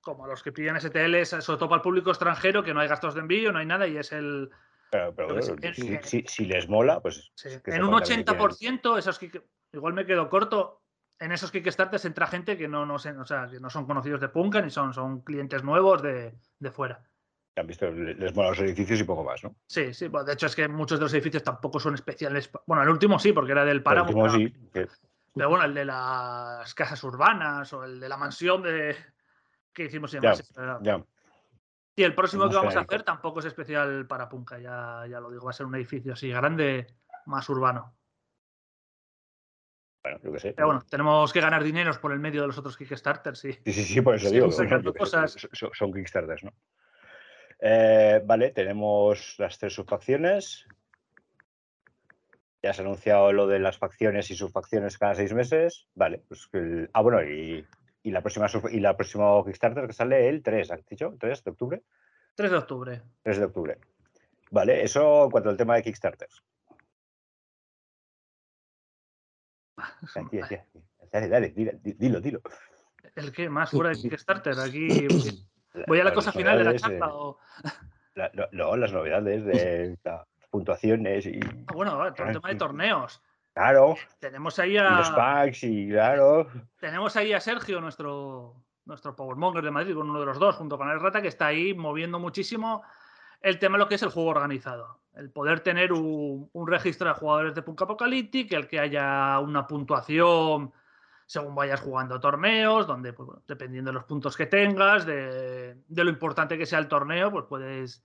como 0.00 0.26
los 0.26 0.42
que 0.42 0.52
piden 0.52 0.76
STL, 0.76 1.24
sobre 1.24 1.58
todo 1.58 1.68
para 1.68 1.76
el 1.78 1.82
público 1.82 2.10
extranjero, 2.10 2.62
que 2.62 2.72
no 2.72 2.80
hay 2.80 2.86
gastos 2.88 3.14
de 3.14 3.20
envío, 3.20 3.50
no 3.52 3.58
hay 3.58 3.66
nada 3.66 3.88
y 3.88 3.96
es 3.96 4.12
el... 4.12 4.50
Pero, 4.90 5.16
que 5.56 5.74
si, 5.74 5.94
en- 5.94 6.02
si- 6.04 6.24
si 6.28 6.44
les 6.46 6.68
mola, 6.68 7.00
pues. 7.00 7.32
sí, 7.34 7.48
que 7.64 7.72
en 7.72 7.82
un 7.82 7.90
pongan 7.90 8.02
lo 8.02 8.24
que 8.24 8.32
80%, 8.32 8.98
esos 8.98 9.20
Kick- 9.20 9.42
igual 9.72 9.94
me 9.94 10.06
quedo 10.06 10.28
corto, 10.30 10.82
en 11.18 11.32
esos 11.32 11.50
Kickstarters 11.50 12.04
entra 12.04 12.28
gente 12.28 12.56
que 12.56 12.68
no, 12.68 12.86
no, 12.86 12.98
sé, 13.00 13.10
o 13.10 13.24
sea, 13.24 13.48
que 13.50 13.58
no 13.58 13.68
son 13.68 13.84
conocidos 13.84 14.20
de 14.20 14.28
Punka 14.28 14.60
ni 14.62 14.70
son, 14.70 14.94
son 14.94 15.22
clientes 15.22 15.64
nuevos 15.64 16.02
de, 16.02 16.34
de 16.60 16.70
fuera. 16.70 17.02
que 17.54 17.60
han 17.62 17.66
visto, 17.66 17.90
le- 17.90 18.14
les 18.14 18.32
mola 18.34 18.50
los 18.50 18.60
edificios 18.60 19.00
y 19.00 19.04
poco 19.04 19.24
más, 19.24 19.42
¿no? 19.42 19.56
Sí, 19.66 19.92
sí, 19.92 20.06
bueno, 20.06 20.24
de 20.26 20.34
hecho 20.34 20.46
es 20.46 20.54
que 20.54 20.68
muchos 20.68 21.00
de 21.00 21.04
los 21.06 21.14
edificios 21.14 21.42
tampoco 21.42 21.80
son 21.80 21.94
especiales. 21.94 22.48
Bueno, 22.66 22.84
el 22.84 22.88
último 22.90 23.18
sí, 23.18 23.32
porque 23.32 23.52
era 23.52 23.64
del 23.64 23.78
El 23.78 23.82
páramo. 23.82 24.06
último 24.08 24.22
pero- 24.26 24.36
sí, 24.36 24.54
que- 24.72 24.86
Pero 25.36 25.50
bueno, 25.50 25.66
el 25.66 25.74
de 25.74 25.84
las 25.84 26.74
casas 26.74 27.04
urbanas 27.04 27.70
o 27.74 27.84
el 27.84 28.00
de 28.00 28.08
la 28.08 28.16
mansión 28.16 28.62
de, 28.62 28.96
que 29.72 29.84
hicimos 29.84 30.10
Ya, 30.12 30.32
Ya. 30.80 31.04
Y 31.94 32.02
el 32.02 32.14
próximo 32.14 32.48
que 32.48 32.56
vamos 32.56 32.74
a 32.74 32.80
hacer 32.80 33.02
tampoco 33.02 33.40
es 33.40 33.46
especial 33.46 34.06
para 34.06 34.28
Punka, 34.28 34.58
ya, 34.58 35.04
ya 35.08 35.20
lo 35.20 35.30
digo, 35.30 35.44
va 35.44 35.50
a 35.50 35.54
ser 35.54 35.66
un 35.66 35.74
edificio 35.74 36.14
así 36.14 36.28
grande, 36.30 36.86
más 37.26 37.48
urbano. 37.50 37.94
Bueno, 40.02 40.20
yo 40.22 40.32
qué 40.32 40.38
sé. 40.38 40.52
Pero 40.54 40.68
bueno, 40.68 40.82
tenemos 40.88 41.32
que 41.32 41.40
ganar 41.40 41.64
dineros 41.64 41.98
por 41.98 42.12
el 42.12 42.18
medio 42.18 42.40
de 42.42 42.46
los 42.46 42.58
otros 42.58 42.76
Kickstarters, 42.76 43.38
sí. 43.38 43.52
Sí, 43.64 43.72
sí, 43.72 43.82
sí, 43.84 44.00
por 44.00 44.14
eso 44.14 44.28
Sí, 44.28 44.34
digo. 44.34 44.48
cosas. 44.96 45.36
Son 45.52 45.92
Kickstarters, 45.92 46.44
¿no? 46.44 46.52
Eh, 47.58 48.22
vale, 48.24 48.50
tenemos 48.52 49.34
las 49.38 49.58
tres 49.58 49.74
subfacciones. 49.74 50.66
Ya 52.66 52.74
se 52.74 52.82
ha 52.82 52.84
anunciado 52.84 53.32
lo 53.32 53.46
de 53.46 53.60
las 53.60 53.78
facciones 53.78 54.28
y 54.32 54.34
subfacciones 54.34 54.98
cada 54.98 55.14
seis 55.14 55.32
meses. 55.32 55.86
Vale, 55.94 56.18
pues 56.26 56.48
el- 56.52 56.90
ah, 56.94 57.00
bueno, 57.00 57.22
y, 57.22 57.64
y 58.02 58.10
la 58.10 58.22
próxima 58.22 58.48
y 58.72 58.80
la 58.80 58.96
próxima 58.96 59.24
Kickstarter 59.44 59.86
que 59.86 59.92
sale 59.92 60.28
el 60.28 60.42
3, 60.42 60.72
¿has 60.72 60.84
dicho? 60.84 61.12
¿3 61.16 61.44
de 61.44 61.50
octubre? 61.52 61.82
3 62.34 62.50
de 62.50 62.56
octubre. 62.56 63.02
3 63.22 63.38
de 63.38 63.44
octubre. 63.44 63.78
Vale, 64.50 64.82
eso 64.82 65.26
en 65.26 65.30
cuanto 65.30 65.48
al 65.50 65.56
tema 65.56 65.76
de 65.76 65.84
Kickstarters. 65.84 66.42
Aquí, 70.16 70.40
aquí, 70.40 70.54
aquí. 70.56 70.80
Dale, 71.12 71.28
dale, 71.28 71.48
dilo, 71.50 72.20
dilo. 72.20 72.40
¿El 73.14 73.30
qué 73.32 73.48
más 73.48 73.70
fuera 73.70 73.90
de 73.90 73.96
Kickstarter? 73.96 74.58
Aquí 74.58 75.06
voy 75.86 76.00
a 76.00 76.04
la 76.04 76.10
Las 76.10 76.14
cosa 76.14 76.32
final 76.32 76.58
de 76.58 76.64
la 76.64 76.76
charla. 76.76 77.14
o- 77.14 77.38
la- 78.14 78.30
no, 78.34 78.46
no, 78.50 78.76
las 78.76 78.92
novedades 78.92 79.44
de 79.44 79.96
puntuaciones 80.56 81.26
y. 81.26 81.38
Ah, 81.66 81.72
bueno, 81.74 82.06
el 82.06 82.14
tema 82.14 82.48
de 82.48 82.54
torneos. 82.54 83.22
Claro, 83.52 83.96
Tenemos 84.18 84.58
ahí 84.58 84.76
y 84.76 84.78
los 84.78 85.10
a, 85.10 85.16
packs 85.16 85.64
y 85.64 85.88
claro. 85.88 86.46
tenemos 86.78 87.16
ahí 87.16 87.32
a 87.32 87.40
Sergio, 87.40 87.80
nuestro, 87.80 88.54
nuestro 88.84 89.16
Powermonger 89.16 89.64
de 89.64 89.70
Madrid, 89.70 89.94
con 89.94 90.10
uno 90.10 90.20
de 90.20 90.26
los 90.26 90.38
dos, 90.38 90.56
junto 90.56 90.76
con 90.76 90.90
el 90.90 91.00
Rata, 91.00 91.22
que 91.22 91.28
está 91.28 91.46
ahí 91.46 91.72
moviendo 91.72 92.18
muchísimo 92.18 92.82
el 93.40 93.58
tema 93.58 93.78
de 93.78 93.84
lo 93.84 93.88
que 93.88 93.94
es 93.94 94.02
el 94.02 94.10
juego 94.10 94.28
organizado. 94.28 95.00
El 95.14 95.30
poder 95.30 95.60
tener 95.60 95.94
un, 95.94 96.50
un 96.52 96.66
registro 96.66 97.08
de 97.08 97.14
jugadores 97.14 97.54
de 97.54 97.62
Punk 97.62 97.80
Apocalyptic, 97.80 98.52
el 98.52 98.68
que 98.68 98.78
haya 98.78 99.38
una 99.40 99.66
puntuación 99.66 100.72
según 101.26 101.54
vayas 101.54 101.80
jugando 101.80 102.20
torneos, 102.20 102.86
donde, 102.86 103.12
pues, 103.12 103.26
bueno, 103.26 103.42
dependiendo 103.48 103.90
de 103.90 103.94
los 103.94 104.04
puntos 104.04 104.36
que 104.36 104.46
tengas, 104.46 105.06
de, 105.06 105.74
de 105.88 106.04
lo 106.04 106.10
importante 106.10 106.58
que 106.58 106.66
sea 106.66 106.78
el 106.78 106.88
torneo, 106.88 107.30
pues 107.30 107.46
puedes 107.48 108.04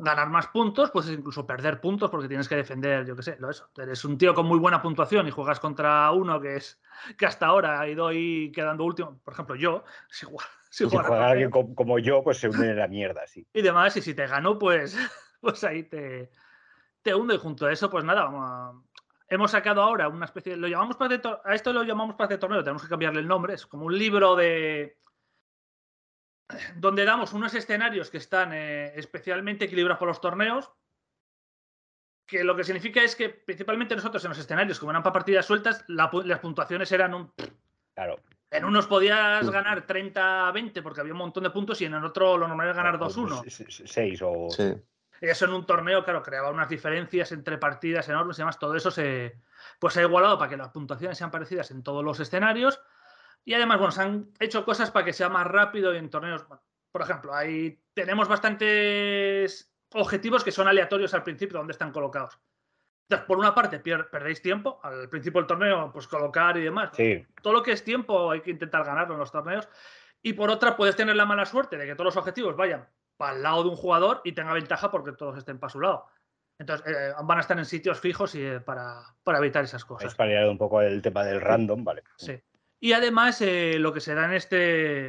ganar 0.00 0.30
más 0.30 0.46
puntos, 0.46 0.92
puedes 0.92 1.10
incluso 1.10 1.44
perder 1.44 1.80
puntos 1.80 2.08
porque 2.08 2.28
tienes 2.28 2.48
que 2.48 2.54
defender, 2.54 3.04
yo 3.04 3.16
qué 3.16 3.22
sé, 3.22 3.36
lo 3.40 3.50
eso. 3.50 3.68
Eres 3.76 4.04
un 4.04 4.16
tío 4.16 4.32
con 4.32 4.46
muy 4.46 4.58
buena 4.58 4.80
puntuación 4.80 5.26
y 5.26 5.32
juegas 5.32 5.58
contra 5.58 6.10
uno 6.12 6.40
que 6.40 6.56
es 6.56 6.80
que 7.16 7.26
hasta 7.26 7.46
ahora 7.46 7.80
ha 7.80 7.88
ido 7.88 8.06
ahí 8.06 8.52
quedando 8.52 8.84
último. 8.84 9.18
Por 9.24 9.34
ejemplo, 9.34 9.56
yo, 9.56 9.82
si, 10.08 10.24
jugara- 10.24 10.48
si 10.70 10.84
Si 10.84 10.90
juega 10.90 11.08
con 11.08 11.18
alguien 11.18 11.50
como 11.50 11.98
yo, 11.98 12.22
pues 12.22 12.38
se 12.38 12.48
une 12.48 12.70
en 12.70 12.76
la 12.76 12.86
mierda, 12.86 13.26
sí. 13.26 13.44
y 13.52 13.60
demás, 13.60 13.96
y 13.96 14.02
si 14.02 14.14
te 14.14 14.26
ganó, 14.28 14.56
pues, 14.56 14.96
pues 15.40 15.64
ahí 15.64 15.82
te, 15.82 16.30
te 17.02 17.14
hunde. 17.14 17.34
Y 17.34 17.38
junto 17.38 17.66
a 17.66 17.72
eso, 17.72 17.90
pues 17.90 18.04
nada, 18.04 18.22
vamos 18.24 18.48
a- 18.48 18.72
hemos 19.28 19.50
sacado 19.50 19.82
ahora 19.82 20.08
una 20.08 20.26
especie 20.26 20.52
de, 20.52 20.58
lo 20.58 20.68
llamamos 20.68 20.96
paz 20.96 21.08
de 21.10 21.20
a 21.44 21.54
esto 21.54 21.72
lo 21.72 21.82
llamamos 21.82 22.14
paz 22.14 22.28
de 22.28 22.38
torneo, 22.38 22.62
tenemos 22.62 22.82
que 22.82 22.88
cambiarle 22.88 23.20
el 23.20 23.28
nombre, 23.28 23.54
es 23.54 23.66
como 23.66 23.84
un 23.86 23.98
libro 23.98 24.36
de 24.36 24.96
donde 26.76 27.04
damos 27.04 27.32
unos 27.32 27.54
escenarios 27.54 28.10
que 28.10 28.18
están 28.18 28.52
eh, 28.52 28.92
especialmente 28.96 29.66
equilibrados 29.66 29.98
por 29.98 30.08
los 30.08 30.20
torneos, 30.20 30.70
que 32.26 32.44
lo 32.44 32.54
que 32.56 32.64
significa 32.64 33.02
es 33.02 33.16
que 33.16 33.30
principalmente 33.30 33.94
nosotros 33.96 34.22
en 34.24 34.30
los 34.30 34.38
escenarios, 34.38 34.78
como 34.78 34.90
eran 34.92 35.02
para 35.02 35.12
partidas 35.14 35.46
sueltas, 35.46 35.84
la 35.88 36.10
las 36.24 36.38
puntuaciones 36.40 36.90
eran 36.92 37.14
un 37.14 37.32
Claro. 37.94 38.16
en 38.50 38.64
unos 38.64 38.86
podías 38.86 39.48
ganar 39.50 39.86
30-20 39.86 40.82
porque 40.82 41.00
había 41.00 41.12
un 41.12 41.18
montón 41.18 41.42
de 41.44 41.50
puntos 41.50 41.80
y 41.80 41.86
en 41.86 41.94
el 41.94 42.04
otro 42.04 42.36
lo 42.38 42.46
normal 42.46 42.68
era 42.68 42.76
ganar 42.76 42.94
o- 42.96 42.98
2-1. 42.98 43.42
se- 43.50 43.70
se- 43.70 43.86
Seis 43.86 44.20
o. 44.22 44.48
Sí. 44.50 44.74
Y 45.20 45.26
eso 45.26 45.46
en 45.46 45.52
un 45.52 45.66
torneo, 45.66 46.04
claro, 46.04 46.22
creaba 46.22 46.50
unas 46.50 46.68
diferencias 46.68 47.32
entre 47.32 47.58
partidas 47.58 48.08
enormes 48.08 48.38
y 48.38 48.42
demás. 48.42 48.58
Todo 48.58 48.76
eso 48.76 48.90
se, 48.92 49.36
pues, 49.80 49.94
se 49.94 50.00
ha 50.00 50.04
igualado 50.04 50.38
para 50.38 50.48
que 50.48 50.56
las 50.56 50.68
puntuaciones 50.68 51.18
sean 51.18 51.32
parecidas 51.32 51.72
en 51.72 51.82
todos 51.82 52.04
los 52.04 52.20
escenarios. 52.20 52.80
Y 53.48 53.54
además, 53.54 53.78
bueno, 53.78 53.92
se 53.92 54.02
han 54.02 54.30
hecho 54.40 54.62
cosas 54.62 54.90
para 54.90 55.06
que 55.06 55.14
sea 55.14 55.30
más 55.30 55.46
rápido 55.46 55.94
y 55.94 55.96
en 55.96 56.10
torneos. 56.10 56.46
bueno, 56.46 56.62
por 56.92 57.00
ejemplo, 57.00 57.34
ahí 57.34 57.80
tenemos 57.94 58.28
bastantes 58.28 59.72
objetivos 59.94 60.44
que 60.44 60.52
son 60.52 60.68
aleatorios 60.68 61.14
al 61.14 61.22
principio, 61.22 61.56
donde 61.56 61.72
están 61.72 61.90
colocados. 61.90 62.38
Entonces, 63.04 63.26
por 63.26 63.38
una 63.38 63.54
parte, 63.54 63.78
perdéis 63.78 64.42
tiempo 64.42 64.78
al 64.82 65.08
principio 65.08 65.40
del 65.40 65.48
torneo, 65.48 65.90
pues 65.90 66.06
colocar 66.06 66.58
y 66.58 66.64
demás. 66.64 66.90
Sí, 66.92 67.24
Todo 67.40 67.54
lo 67.54 67.62
que 67.62 67.72
es 67.72 67.82
tiempo 67.82 68.30
hay 68.30 68.42
que 68.42 68.50
intentar 68.50 68.84
ganarlo 68.84 69.14
en 69.14 69.20
los 69.20 69.32
torneos. 69.32 69.66
Y 70.20 70.34
por 70.34 70.50
otra, 70.50 70.76
puedes 70.76 70.94
tener 70.94 71.16
la 71.16 71.24
mala 71.24 71.46
suerte 71.46 71.78
de 71.78 71.86
que 71.86 71.94
todos 71.94 72.14
los 72.14 72.16
objetivos 72.18 72.54
vayan 72.54 72.86
para 73.16 73.34
el 73.34 73.42
lado 73.42 73.62
de 73.62 73.70
un 73.70 73.76
jugador 73.76 74.20
y 74.24 74.32
tenga 74.32 74.52
ventaja 74.52 74.90
porque 74.90 75.12
todos 75.12 75.38
estén 75.38 75.58
para 75.58 75.70
su 75.70 75.80
lado. 75.80 76.06
Entonces, 76.58 76.86
eh, 76.86 77.14
van 77.24 77.38
a 77.38 77.40
estar 77.40 77.58
en 77.58 77.64
sitios 77.64 77.98
fijos 77.98 78.34
y, 78.34 78.44
eh, 78.44 78.60
para, 78.60 79.00
para 79.24 79.38
evitar 79.38 79.64
esas 79.64 79.80
es 79.80 79.84
cosas. 79.86 80.14
para 80.14 80.50
un 80.50 80.58
poco 80.58 80.82
el 80.82 81.00
tema 81.00 81.24
del 81.24 81.40
random, 81.40 81.82
vale. 81.82 82.02
Sí. 82.18 82.38
Y 82.80 82.92
además, 82.92 83.40
eh, 83.40 83.78
lo 83.78 83.92
que 83.92 84.00
se 84.00 84.14
da 84.14 84.26
en 84.26 84.34
este, 84.34 85.06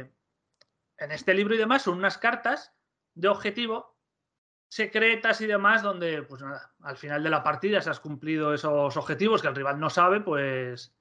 en 0.98 1.12
este 1.12 1.34
libro 1.34 1.54
y 1.54 1.58
demás 1.58 1.82
son 1.82 1.98
unas 1.98 2.18
cartas 2.18 2.74
de 3.14 3.28
objetivo 3.28 3.90
secretas 4.70 5.40
y 5.40 5.46
demás, 5.46 5.82
donde, 5.82 6.22
pues 6.22 6.42
nada, 6.42 6.72
al 6.82 6.96
final 6.96 7.22
de 7.22 7.30
la 7.30 7.42
partida, 7.42 7.82
si 7.82 7.90
has 7.90 8.00
cumplido 8.00 8.54
esos 8.54 8.96
objetivos 8.96 9.42
que 9.42 9.48
el 9.48 9.54
rival 9.56 9.80
no 9.80 9.90
sabe, 9.90 10.20
pues, 10.20 10.94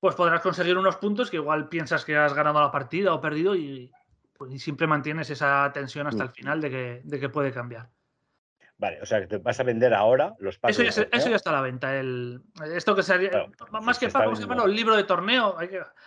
pues 0.00 0.14
podrás 0.14 0.40
conseguir 0.40 0.78
unos 0.78 0.96
puntos 0.96 1.30
que 1.30 1.36
igual 1.36 1.68
piensas 1.68 2.04
que 2.04 2.16
has 2.16 2.32
ganado 2.32 2.60
la 2.60 2.72
partida 2.72 3.12
o 3.12 3.20
perdido 3.20 3.54
y, 3.54 3.92
pues, 4.32 4.52
y 4.52 4.58
siempre 4.58 4.86
mantienes 4.86 5.28
esa 5.28 5.70
tensión 5.72 6.06
hasta 6.06 6.24
el 6.24 6.30
final 6.30 6.62
de 6.62 6.70
que, 6.70 7.02
de 7.04 7.20
que 7.20 7.28
puede 7.28 7.52
cambiar. 7.52 7.90
Vale, 8.82 9.00
o 9.00 9.06
sea 9.06 9.20
que 9.20 9.28
te 9.28 9.38
vas 9.38 9.60
a 9.60 9.62
vender 9.62 9.94
ahora 9.94 10.34
los 10.40 10.58
packs. 10.58 10.74
Eso 10.74 10.82
ya, 10.82 10.90
se- 10.90 11.08
eso 11.12 11.30
ya 11.30 11.36
está 11.36 11.50
a 11.50 11.52
la 11.52 11.60
venta. 11.60 11.96
El, 11.96 12.42
esto 12.74 12.96
que 12.96 13.04
sería, 13.04 13.30
Claro, 13.30 13.52
más 13.80 13.96
que 13.96 14.06
está 14.06 14.18
pack, 14.18 14.26
vamos 14.26 14.40
a 14.40 14.42
llamarlo 14.42 14.64
el 14.66 14.74
libro 14.74 14.96
de 14.96 15.04
torneo. 15.04 15.56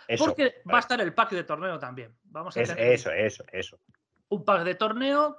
Eso, 0.06 0.26
porque 0.26 0.56
va 0.70 0.76
a 0.76 0.80
estar 0.80 1.00
el 1.00 1.14
pack 1.14 1.30
de 1.30 1.44
torneo 1.44 1.78
también. 1.78 2.14
Vamos 2.24 2.54
a 2.54 2.60
Es- 2.60 2.68
tener 2.68 2.92
eso, 2.92 3.10
eso, 3.12 3.44
eso. 3.50 3.78
un 4.28 4.44
pack 4.44 4.64
de 4.64 4.74
torneo, 4.74 5.38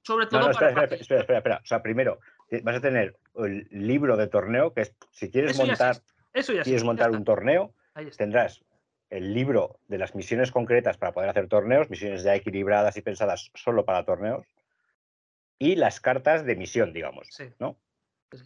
sobre 0.00 0.28
todo 0.28 0.40
no, 0.40 0.46
para. 0.54 0.68
espera, 0.70 0.84
espera, 0.84 1.00
espera, 1.02 1.20
espera, 1.20 1.38
espera. 1.40 1.60
O 1.62 1.66
sea, 1.66 1.82
primero, 1.82 2.20
vas 2.62 2.76
a 2.76 2.80
tener 2.80 3.18
el 3.36 3.68
libro 3.70 4.16
de 4.16 4.26
torneo, 4.28 4.72
que 4.72 4.80
es, 4.80 4.94
si 5.10 5.30
quieres 5.30 5.50
Eso 5.50 5.66
montar, 5.66 5.96
Eso 6.32 6.54
ya 6.54 6.62
quieres 6.62 6.84
montar 6.84 7.10
un 7.10 7.22
torneo, 7.22 7.74
tendrás 8.16 8.64
el 9.10 9.34
libro 9.34 9.78
de 9.88 9.98
las 9.98 10.14
misiones 10.14 10.50
concretas 10.52 10.96
para 10.96 11.12
poder 11.12 11.28
hacer 11.28 11.48
torneos, 11.48 11.90
misiones 11.90 12.22
ya 12.22 12.34
equilibradas 12.34 12.96
y 12.96 13.02
pensadas 13.02 13.50
solo 13.54 13.84
para 13.84 14.04
torneos, 14.06 14.46
y 15.58 15.76
las 15.76 16.00
cartas 16.00 16.44
de 16.44 16.56
misión, 16.56 16.92
digamos, 16.92 17.28
Sí. 17.30 17.52
¿no? 17.58 17.76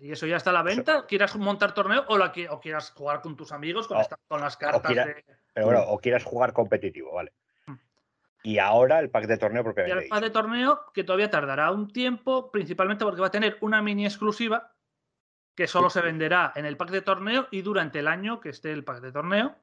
Y 0.00 0.12
eso 0.12 0.26
ya 0.26 0.36
está 0.36 0.50
a 0.50 0.52
la 0.52 0.62
venta. 0.62 1.06
Quieras 1.06 1.34
montar 1.36 1.74
torneo 1.74 2.04
o, 2.08 2.16
la, 2.16 2.32
qui- 2.32 2.46
o 2.48 2.60
quieras 2.60 2.92
jugar 2.92 3.20
con 3.20 3.36
tus 3.36 3.50
amigos 3.50 3.88
con, 3.88 3.96
O- 3.96 4.00
esta- 4.00 4.16
con 4.28 4.40
las 4.40 4.56
cartas 4.56 4.82
quiera- 4.82 5.06
de. 5.06 5.24
Pero 5.52 5.66
bueno, 5.66 5.82
o 5.88 5.98
quieras 5.98 6.22
jugar 6.24 6.52
competitivo, 6.52 7.12
¿vale? 7.14 7.32
Mm. 7.66 7.74
Y 8.44 8.58
ahora 8.58 9.00
el 9.00 9.10
pack 9.10 9.26
de 9.26 9.38
torneo 9.38 9.62
Y 9.62 9.64
propiamente 9.64 10.04
el 10.04 10.08
pack 10.08 10.20
de 10.22 10.30
torneo 10.30 10.86
que 10.94 11.02
todavía 11.04 11.30
tardará 11.30 11.70
un 11.72 11.92
tiempo, 11.92 12.50
principalmente 12.52 13.04
porque 13.04 13.20
va 13.20 13.26
a 13.26 13.30
tener 13.32 13.58
una 13.60 13.82
mini 13.82 14.06
exclusiva 14.06 14.72
que 15.56 15.66
solo 15.66 15.90
se 15.90 16.00
venderá 16.00 16.52
en 16.54 16.64
el 16.64 16.76
pack 16.76 16.90
de 16.90 17.02
torneo 17.02 17.48
y 17.50 17.60
durante 17.62 17.98
el 17.98 18.08
año 18.08 18.40
que 18.40 18.48
esté 18.50 18.72
el 18.72 18.84
pack 18.84 19.00
de 19.00 19.12
torneo. 19.12 19.56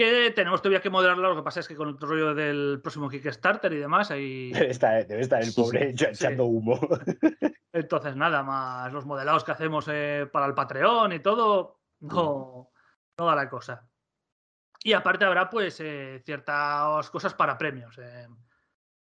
Que 0.00 0.30
tenemos 0.30 0.62
todavía 0.62 0.80
que 0.80 0.88
moderarlo, 0.88 1.28
lo 1.28 1.36
que 1.36 1.42
pasa 1.42 1.60
es 1.60 1.68
que 1.68 1.76
con 1.76 1.90
el 1.90 1.98
rollo 2.00 2.34
del 2.34 2.80
próximo 2.82 3.10
Kickstarter 3.10 3.70
y 3.74 3.76
demás, 3.76 4.10
ahí. 4.10 4.50
Debe 4.54 4.70
estar, 4.70 5.06
debe 5.06 5.20
estar 5.20 5.42
el 5.42 5.52
pobre 5.52 5.94
Sí. 5.94 6.04
echando 6.06 6.46
humo. 6.46 6.80
Entonces, 7.72 8.16
nada, 8.16 8.42
más 8.42 8.90
los 8.94 9.04
modelados 9.04 9.44
que 9.44 9.52
hacemos 9.52 9.86
eh, 9.92 10.26
para 10.32 10.46
el 10.46 10.54
Patreon 10.54 11.12
y 11.12 11.20
todo, 11.20 11.80
no, 12.00 12.70
no 13.18 13.26
da 13.26 13.34
la 13.34 13.50
cosa. 13.50 13.86
Y 14.82 14.94
aparte 14.94 15.26
habrá 15.26 15.50
pues 15.50 15.78
eh, 15.80 16.22
ciertas 16.24 17.10
cosas 17.10 17.34
para 17.34 17.58
premios. 17.58 17.98
eh. 17.98 18.26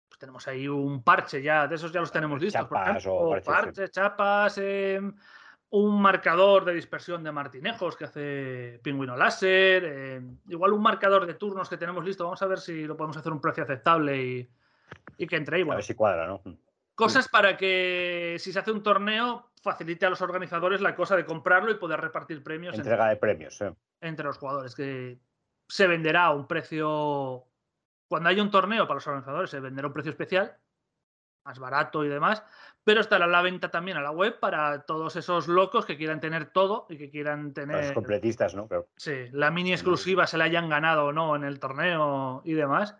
Pues 0.09 0.17
tenemos 0.17 0.47
ahí 0.47 0.67
un 0.67 1.03
parche 1.03 1.43
ya, 1.43 1.67
de 1.67 1.75
esos 1.75 1.91
ya 1.91 1.99
los 1.99 2.11
tenemos 2.11 2.41
listos. 2.41 2.65
por 2.65 2.75
Chapas 2.79 2.89
ejemplo, 3.05 3.13
o 3.19 3.41
parches, 3.43 3.91
chapas, 3.91 4.57
eh, 4.57 4.99
un 5.69 6.01
marcador 6.01 6.63
de 6.65 6.73
dispersión 6.73 7.23
de 7.23 7.31
martinejos 7.31 7.97
que 7.97 8.05
hace 8.05 8.79
pingüino 8.83 9.17
láser, 9.17 9.83
eh, 9.85 10.21
igual 10.47 10.73
un 10.73 10.81
marcador 10.81 11.25
de 11.25 11.33
turnos 11.33 11.69
que 11.69 11.77
tenemos 11.77 12.05
listo. 12.05 12.23
Vamos 12.23 12.41
a 12.41 12.47
ver 12.47 12.59
si 12.59 12.85
lo 12.85 12.95
podemos 12.95 13.17
hacer 13.17 13.31
un 13.31 13.41
precio 13.41 13.63
aceptable 13.63 14.23
y, 14.23 14.49
y 15.17 15.27
que 15.27 15.35
entre 15.35 15.57
ahí. 15.57 15.69
A 15.69 15.75
ver 15.75 15.83
si 15.83 15.95
cuadra, 15.95 16.27
¿no? 16.27 16.41
Cosas 16.95 17.27
para 17.27 17.57
que 17.57 18.37
si 18.39 18.51
se 18.51 18.57
hace 18.57 18.71
un 18.71 18.81
torneo 18.81 19.51
facilite 19.61 20.05
a 20.05 20.09
los 20.09 20.21
organizadores 20.21 20.81
la 20.81 20.95
cosa 20.95 21.15
de 21.15 21.25
comprarlo 21.25 21.69
y 21.69 21.75
poder 21.75 21.99
repartir 22.01 22.41
premios 22.41 22.73
entre, 22.73 22.91
Entrega 22.91 23.09
de 23.09 23.17
premios, 23.17 23.61
¿eh? 23.61 23.73
entre 24.01 24.25
los 24.25 24.37
jugadores, 24.37 24.73
que 24.73 25.19
se 25.67 25.87
venderá 25.87 26.25
a 26.25 26.33
un 26.33 26.47
precio, 26.47 27.45
cuando 28.07 28.29
haya 28.29 28.41
un 28.41 28.49
torneo 28.49 28.87
para 28.87 28.95
los 28.95 29.07
organizadores, 29.07 29.49
se 29.49 29.59
venderá 29.59 29.85
a 29.85 29.89
un 29.89 29.93
precio 29.93 30.11
especial, 30.11 30.57
más 31.47 31.59
barato 31.59 32.03
y 32.03 32.09
demás, 32.09 32.43
pero 32.83 32.99
estará 32.99 33.23
a 33.23 33.29
la 33.29 33.41
venta 33.41 33.71
también 33.71 33.95
a 33.95 34.01
la 34.01 34.11
web 34.11 34.37
para 34.39 34.81
todos 34.81 35.15
esos 35.15 35.47
locos 35.47 35.85
que 35.85 35.95
quieran 35.95 36.19
tener 36.19 36.51
todo 36.51 36.85
y 36.89 36.97
que 36.97 37.09
quieran 37.09 37.53
tener 37.53 37.85
los 37.85 37.91
completistas, 37.93 38.53
¿no? 38.53 38.67
Pero 38.67 38.89
sí, 38.97 39.29
la 39.31 39.49
mini 39.49 39.71
exclusiva, 39.71 40.27
se 40.27 40.37
la 40.37 40.43
hayan 40.43 40.67
ganado 40.67 41.05
o 41.05 41.13
no 41.13 41.37
en 41.37 41.45
el 41.45 41.59
torneo 41.59 42.41
y 42.43 42.53
demás. 42.53 42.97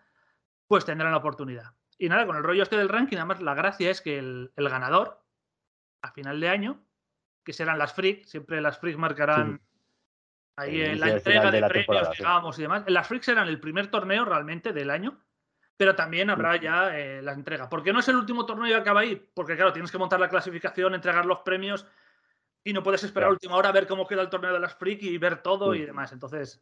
pues 0.68 0.86
tendrán 0.86 1.12
la 1.12 1.18
oportunidad. 1.18 1.74
Y 1.98 2.08
nada, 2.08 2.26
con 2.26 2.38
el 2.38 2.44
rollo 2.44 2.64
este 2.64 2.78
del 2.78 2.90
ranking, 2.90 3.18
además 3.18 3.42
la 3.42 3.54
gracia 3.54 3.90
es 3.90 4.02
que 4.02 4.18
el, 4.18 4.52
el 4.56 4.70
ganador, 4.70 5.22
a 6.02 6.12
final 6.12 6.40
de 6.40 6.50
año, 6.50 6.82
que 7.44 7.52
serán 7.52 7.78
las 7.78 7.94
Freak, 7.94 8.26
siempre 8.26 8.62
las 8.62 8.80
Freak 8.80 8.98
marcarán 8.98 9.62
ahí 10.56 10.82
en 10.82 11.00
la 11.02 11.10
entrega 11.10 11.52
de, 11.52 11.64
premios, 11.68 12.08
sí. 12.12 12.18
digamos, 12.20 12.60
y 12.60 12.62
demás. 12.62 12.84
Las 12.88 13.08
Freak 13.08 13.24
serán 13.24 13.48
el 13.50 13.60
primer 13.60 13.88
torneo 13.88 14.24
realmente 14.24 14.72
del 14.74 14.90
año, 14.90 15.20
pero 15.78 15.96
también 15.96 16.30
habrá 16.32 16.58
ya 16.58 16.98
eh, 16.98 17.22
la 17.22 17.34
entrega. 17.34 17.70
¿Por 17.70 17.84
qué 17.84 17.94
no 17.94 18.00
es 18.00 18.08
el 18.08 18.16
último 18.16 18.46
torneo 18.46 18.68
que 18.68 18.82
acaba 18.82 19.02
ahí? 19.02 19.16
Porque 19.16 19.56
claro, 19.56 19.72
tienes 19.72 19.92
que 19.92 20.00
montar 20.00 20.20
la 20.20 20.28
clasificación, 20.28 20.96
entregar 20.96 21.26
los 21.26 21.40
premios 21.40 21.86
y 22.64 22.74
no 22.74 22.84
puedes 22.84 23.04
esperar 23.04 23.30
a 23.30 23.34
última 23.34 23.56
hora 23.56 23.70
a 23.70 23.74
ver 23.74 23.88
cómo 23.88 24.08
queda 24.08 24.24
el 24.24 24.30
torneo 24.30 24.52
de 24.52 24.60
las 24.60 24.76
Freak 24.76 25.04
y 25.04 25.18
ver 25.20 25.42
todo 25.44 25.76
y 25.76 25.86
demás. 25.86 26.12
Entonces, 26.12 26.62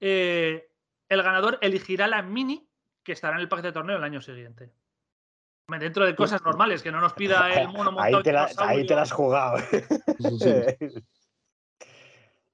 eh, 0.00 0.68
el 1.08 1.22
ganador 1.22 1.58
elegirá 1.62 2.08
la 2.08 2.20
mini 2.22 2.68
que 3.04 3.12
estará 3.12 3.36
en 3.36 3.42
el 3.42 3.48
paquete 3.48 3.68
de 3.68 3.72
torneo 3.72 3.96
el 3.96 4.04
año 4.04 4.20
siguiente. 4.20 4.72
Dentro 5.68 6.04
de 6.04 6.14
cosas 6.14 6.42
normales, 6.44 6.82
que 6.82 6.92
no 6.92 7.00
nos 7.00 7.12
pida 7.12 7.52
el 7.52 7.68
mono 7.72 7.92
montado 7.92 8.16
Ahí 8.18 8.22
te, 8.22 8.32
la, 8.32 8.50
ahí 8.58 8.86
te 8.86 8.94
la 8.94 9.02
has 9.02 9.12
jugado. 9.12 9.58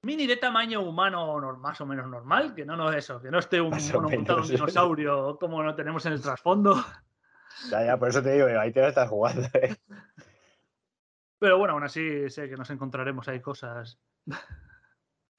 Mini 0.03 0.27
de 0.27 0.35
tamaño 0.35 0.81
humano 0.81 1.39
más 1.57 1.79
o 1.79 1.85
menos 1.85 2.07
normal, 2.07 2.53
que 2.53 2.65
no, 2.65 2.75
no 2.75 2.91
eso, 2.91 3.21
que 3.21 3.31
no 3.31 3.39
esté 3.39 3.61
un 3.61 3.69
mono 3.69 4.09
montado 4.09 4.41
dinosaurio 4.41 5.37
como 5.39 5.63
lo 5.63 5.75
tenemos 5.75 6.05
en 6.05 6.13
el 6.13 6.21
trasfondo. 6.21 6.75
ya, 7.71 7.85
ya, 7.85 7.97
por 7.97 8.09
eso 8.09 8.21
te 8.21 8.33
digo, 8.33 8.47
ahí 8.59 8.73
te 8.73 8.81
la 8.81 8.89
estás 8.89 9.09
jugando. 9.09 9.47
eh. 9.53 9.75
Pero 11.39 11.57
bueno, 11.57 11.73
aún 11.73 11.83
así 11.83 12.29
sé 12.29 12.49
que 12.49 12.57
nos 12.57 12.69
encontraremos 12.69 13.27
ahí 13.29 13.39
cosas. 13.41 13.97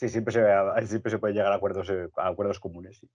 Sí, 0.01 0.09
siempre 0.09 0.33
se, 0.33 0.87
siempre 0.87 1.11
se 1.11 1.19
puede 1.19 1.35
llegar 1.35 1.53
a 1.53 1.57
acuerdos, 1.57 1.89
eh, 1.91 2.09
a 2.17 2.29
acuerdos 2.29 2.59
comunes. 2.59 2.99
sí. 2.99 3.11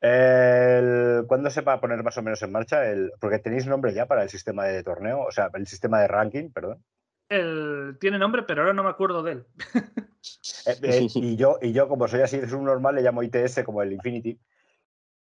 El- 0.00 1.24
¿Cuándo 1.26 1.48
se 1.50 1.62
va 1.62 1.74
a 1.74 1.80
poner 1.80 2.02
más 2.02 2.16
o 2.18 2.22
menos 2.22 2.42
en 2.42 2.52
marcha? 2.52 2.86
El, 2.86 3.10
porque 3.20 3.38
tenéis 3.38 3.66
nombre 3.66 3.94
ya 3.94 4.04
para 4.06 4.22
el 4.22 4.28
sistema 4.28 4.64
de 4.66 4.82
torneo, 4.82 5.22
o 5.22 5.30
sea, 5.30 5.50
el 5.54 5.66
sistema 5.66 6.00
de 6.00 6.08
ranking, 6.08 6.50
perdón. 6.50 6.84
El, 7.28 7.96
tiene 8.00 8.18
nombre, 8.18 8.42
pero 8.44 8.62
ahora 8.62 8.72
no 8.74 8.84
me 8.84 8.90
acuerdo 8.90 9.22
de 9.22 9.32
él. 9.32 9.46
Eh, 10.66 10.76
eh, 10.82 11.06
y, 11.14 11.36
yo, 11.36 11.58
y 11.60 11.72
yo, 11.72 11.88
como 11.88 12.06
soy 12.08 12.20
así, 12.20 12.36
es 12.36 12.52
un 12.52 12.64
normal, 12.64 12.94
le 12.94 13.02
llamo 13.02 13.22
ITS 13.22 13.64
como 13.64 13.82
el 13.82 13.92
Infinity. 13.92 14.38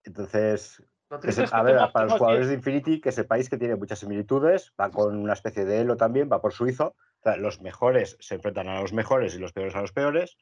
Entonces, 0.04 0.82
se- 1.28 1.44
a 1.50 1.62
ver, 1.62 1.76
para 1.92 2.06
los 2.06 2.18
jugadores 2.18 2.48
de 2.48 2.54
Infinity, 2.54 3.00
que 3.00 3.12
sepáis 3.12 3.48
que 3.50 3.58
tiene 3.58 3.76
muchas 3.76 3.98
similitudes, 3.98 4.72
va 4.80 4.90
con 4.90 5.16
una 5.16 5.32
especie 5.32 5.64
de 5.64 5.80
Elo 5.80 5.96
también, 5.96 6.28
va 6.30 6.40
por 6.40 6.52
suizo. 6.52 6.94
O 7.20 7.22
sea, 7.22 7.36
los 7.36 7.60
mejores 7.60 8.16
se 8.20 8.36
enfrentan 8.36 8.68
a 8.68 8.80
los 8.80 8.92
mejores 8.92 9.34
y 9.34 9.38
los 9.38 9.52
peores 9.52 9.74
a 9.74 9.80
los 9.80 9.92
peores. 9.92 10.36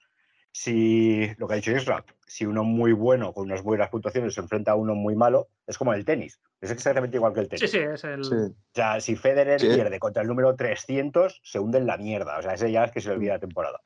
Si, 0.58 1.34
lo 1.36 1.46
que 1.46 1.52
ha 1.52 1.56
dicho 1.56 1.70
Isra, 1.70 2.02
si 2.26 2.46
uno 2.46 2.64
muy 2.64 2.92
bueno 2.92 3.34
con 3.34 3.44
unas 3.44 3.62
buenas 3.62 3.90
puntuaciones 3.90 4.32
se 4.32 4.40
enfrenta 4.40 4.72
a 4.72 4.74
uno 4.74 4.94
muy 4.94 5.14
malo, 5.14 5.48
es 5.66 5.76
como 5.76 5.92
el 5.92 6.06
tenis. 6.06 6.40
Es 6.62 6.70
exactamente 6.70 7.18
igual 7.18 7.34
que 7.34 7.40
el 7.40 7.48
tenis. 7.48 7.70
Sí, 7.70 7.76
sí, 7.76 7.84
es 7.84 8.02
el. 8.04 8.24
Sí. 8.24 8.34
O 8.34 8.54
sea, 8.74 8.98
si 9.02 9.16
Federer 9.16 9.60
Sí. 9.60 9.68
pierde 9.68 9.98
contra 9.98 10.22
el 10.22 10.28
número 10.28 10.56
300, 10.56 11.42
se 11.44 11.58
hunde 11.58 11.76
en 11.76 11.86
la 11.86 11.98
mierda. 11.98 12.38
O 12.38 12.42
sea, 12.42 12.54
ese 12.54 12.72
ya 12.72 12.84
es 12.84 12.90
que 12.92 13.02
se 13.02 13.10
le 13.10 13.16
olvida 13.16 13.34
la 13.34 13.38
temporada. 13.38 13.82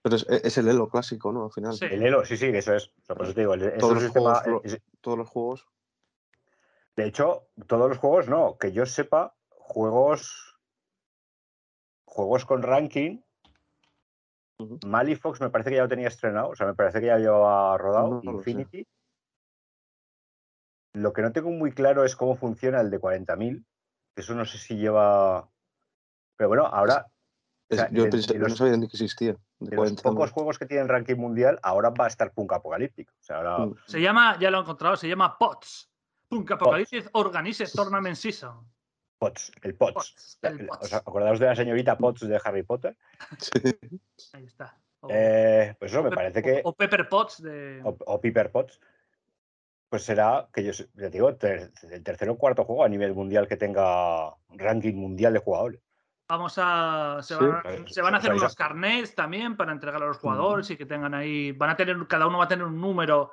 Pero 0.00 0.14
es, 0.14 0.24
es 0.28 0.56
el 0.58 0.68
Elo 0.68 0.88
clásico, 0.88 1.32
¿no? 1.32 1.46
Al 1.46 1.50
final. 1.50 1.72
Sí. 1.74 1.86
El 1.90 2.04
Elo, 2.04 2.24
sí, 2.24 2.36
sí, 2.36 2.46
eso 2.54 2.76
es. 2.76 2.86
O 2.86 3.04
sea, 3.04 3.16
por 3.16 3.24
eso 3.26 3.34
te 3.34 3.40
digo, 3.40 3.54
el- 3.54 3.76
Todos 3.76 3.94
los 3.94 4.02
sistema. 4.04 4.34
juegos 4.42 4.60
es- 4.64 4.80
Todos 5.00 5.18
los 5.18 5.28
juegos. 5.28 5.66
De 6.94 7.04
hecho, 7.06 7.48
todos 7.66 7.88
los 7.88 7.98
juegos 7.98 8.28
no, 8.28 8.58
que 8.58 8.70
yo 8.70 8.86
sepa, 8.86 9.34
juegos 9.50 10.56
juegos 12.04 12.44
con 12.44 12.62
ranking. 12.62 13.22
Ujú. 14.58 14.78
Malifox 14.86 15.40
me 15.40 15.50
parece 15.50 15.70
que 15.70 15.76
ya 15.76 15.82
lo 15.82 15.88
tenía 15.88 16.08
estrenado, 16.08 16.48
o 16.50 16.54
sea, 16.56 16.66
me 16.66 16.74
parece 16.74 17.00
que 17.00 17.06
ya 17.06 17.18
lleva 17.18 17.76
rodado. 17.78 18.20
No. 18.22 18.32
Infinity. 18.32 18.86
Lo 20.94 21.12
que 21.12 21.22
no 21.22 21.32
tengo 21.32 21.50
muy 21.50 21.72
claro 21.72 22.04
es 22.04 22.16
cómo 22.16 22.36
funciona 22.36 22.80
el 22.80 22.90
de 22.90 22.98
40.000. 22.98 23.64
Eso 24.16 24.34
no 24.34 24.44
sé 24.46 24.56
si 24.58 24.76
lleva. 24.76 25.48
Pero 26.38 26.48
bueno, 26.48 26.66
ahora, 26.66 27.06
Es- 27.68 27.78
sea, 27.80 27.90
yo 27.90 28.04
de- 28.04 28.10
pensé- 28.10 28.32
de 28.32 28.38
no 28.48 28.48
sabía 28.56 28.76
ni 28.76 28.88
que 28.88 28.96
existía. 28.96 29.32
De 29.58 29.70
de 29.70 29.76
los 29.76 29.84
40 29.84 30.02
pocos 30.02 30.30
juegos 30.32 30.58
que 30.58 30.66
tienen 30.66 30.88
ranking 30.88 31.16
mundial, 31.16 31.58
ahora 31.62 31.90
va 31.90 32.06
a 32.06 32.08
estar 32.08 32.32
Punk 32.32 32.52
Apocalíptico. 32.52 33.12
O 33.20 33.22
sea, 33.22 33.36
ahora. 33.38 33.58
Mm. 33.66 33.74
Se 33.86 34.00
llama, 34.00 34.38
ya 34.38 34.50
lo 34.50 34.58
he 34.58 34.60
encontrado, 34.62 34.96
se 34.96 35.08
llama 35.08 35.36
POTS. 35.38 35.90
Punk 36.28 36.50
Apocalypse 36.52 37.08
Organized 37.12 37.72
Tournament 37.74 38.16
Season. 38.16 38.66
Potts, 39.18 39.52
el 39.62 39.74
Potts. 39.74 39.94
Potts, 39.94 40.38
el 40.42 40.68
¿Os 40.70 40.92
acordaos 40.92 41.38
de 41.38 41.46
la 41.46 41.56
señorita 41.56 41.96
Potts 41.96 42.26
de 42.28 42.40
Harry 42.44 42.62
Potter? 42.62 42.96
Sí. 43.38 43.50
Ahí 44.34 44.44
está. 44.44 44.76
O, 45.00 45.08
Eh, 45.10 45.74
pues 45.78 45.92
eso, 45.92 46.02
me 46.02 46.10
parece 46.10 46.42
que. 46.42 46.60
O 46.64 46.74
Pepper 46.74 47.08
Potts 47.08 47.42
de. 47.42 47.80
o, 47.84 47.96
o 48.06 48.20
Piper 48.20 48.50
Potts, 48.50 48.80
pues 49.88 50.02
será 50.02 50.48
que 50.52 50.64
yo 50.64 50.72
ya 50.72 50.84
te 50.94 51.10
digo, 51.10 51.34
ter- 51.36 51.70
el 51.90 52.02
tercer 52.02 52.28
o 52.28 52.36
cuarto 52.36 52.64
juego 52.64 52.84
a 52.84 52.88
nivel 52.88 53.14
mundial 53.14 53.46
que 53.48 53.56
tenga 53.56 54.34
ranking 54.50 54.94
mundial 54.94 55.32
de 55.32 55.38
jugadores. 55.38 55.80
Vamos 56.28 56.54
a. 56.58 57.18
Se 57.22 57.34
Sí. 57.36 57.44
van, 57.44 57.54
a- 57.56 57.62
Pues, 57.62 57.94
se 57.94 58.02
van 58.02 58.14
a 58.14 58.18
hacer 58.18 58.32
unos 58.34 58.54
carnets 58.54 59.14
también 59.14 59.56
para 59.56 59.72
entregar 59.72 60.02
a 60.02 60.06
los 60.06 60.18
jugadores 60.18 60.68
y 60.70 60.76
que 60.76 60.84
tengan 60.86 61.14
ahí. 61.14 61.52
Van 61.52 61.70
a 61.70 61.76
tener. 61.76 61.96
Cada 62.08 62.26
uno 62.26 62.38
va 62.38 62.44
a 62.44 62.48
tener 62.48 62.64
un 62.66 62.80
número. 62.80 63.30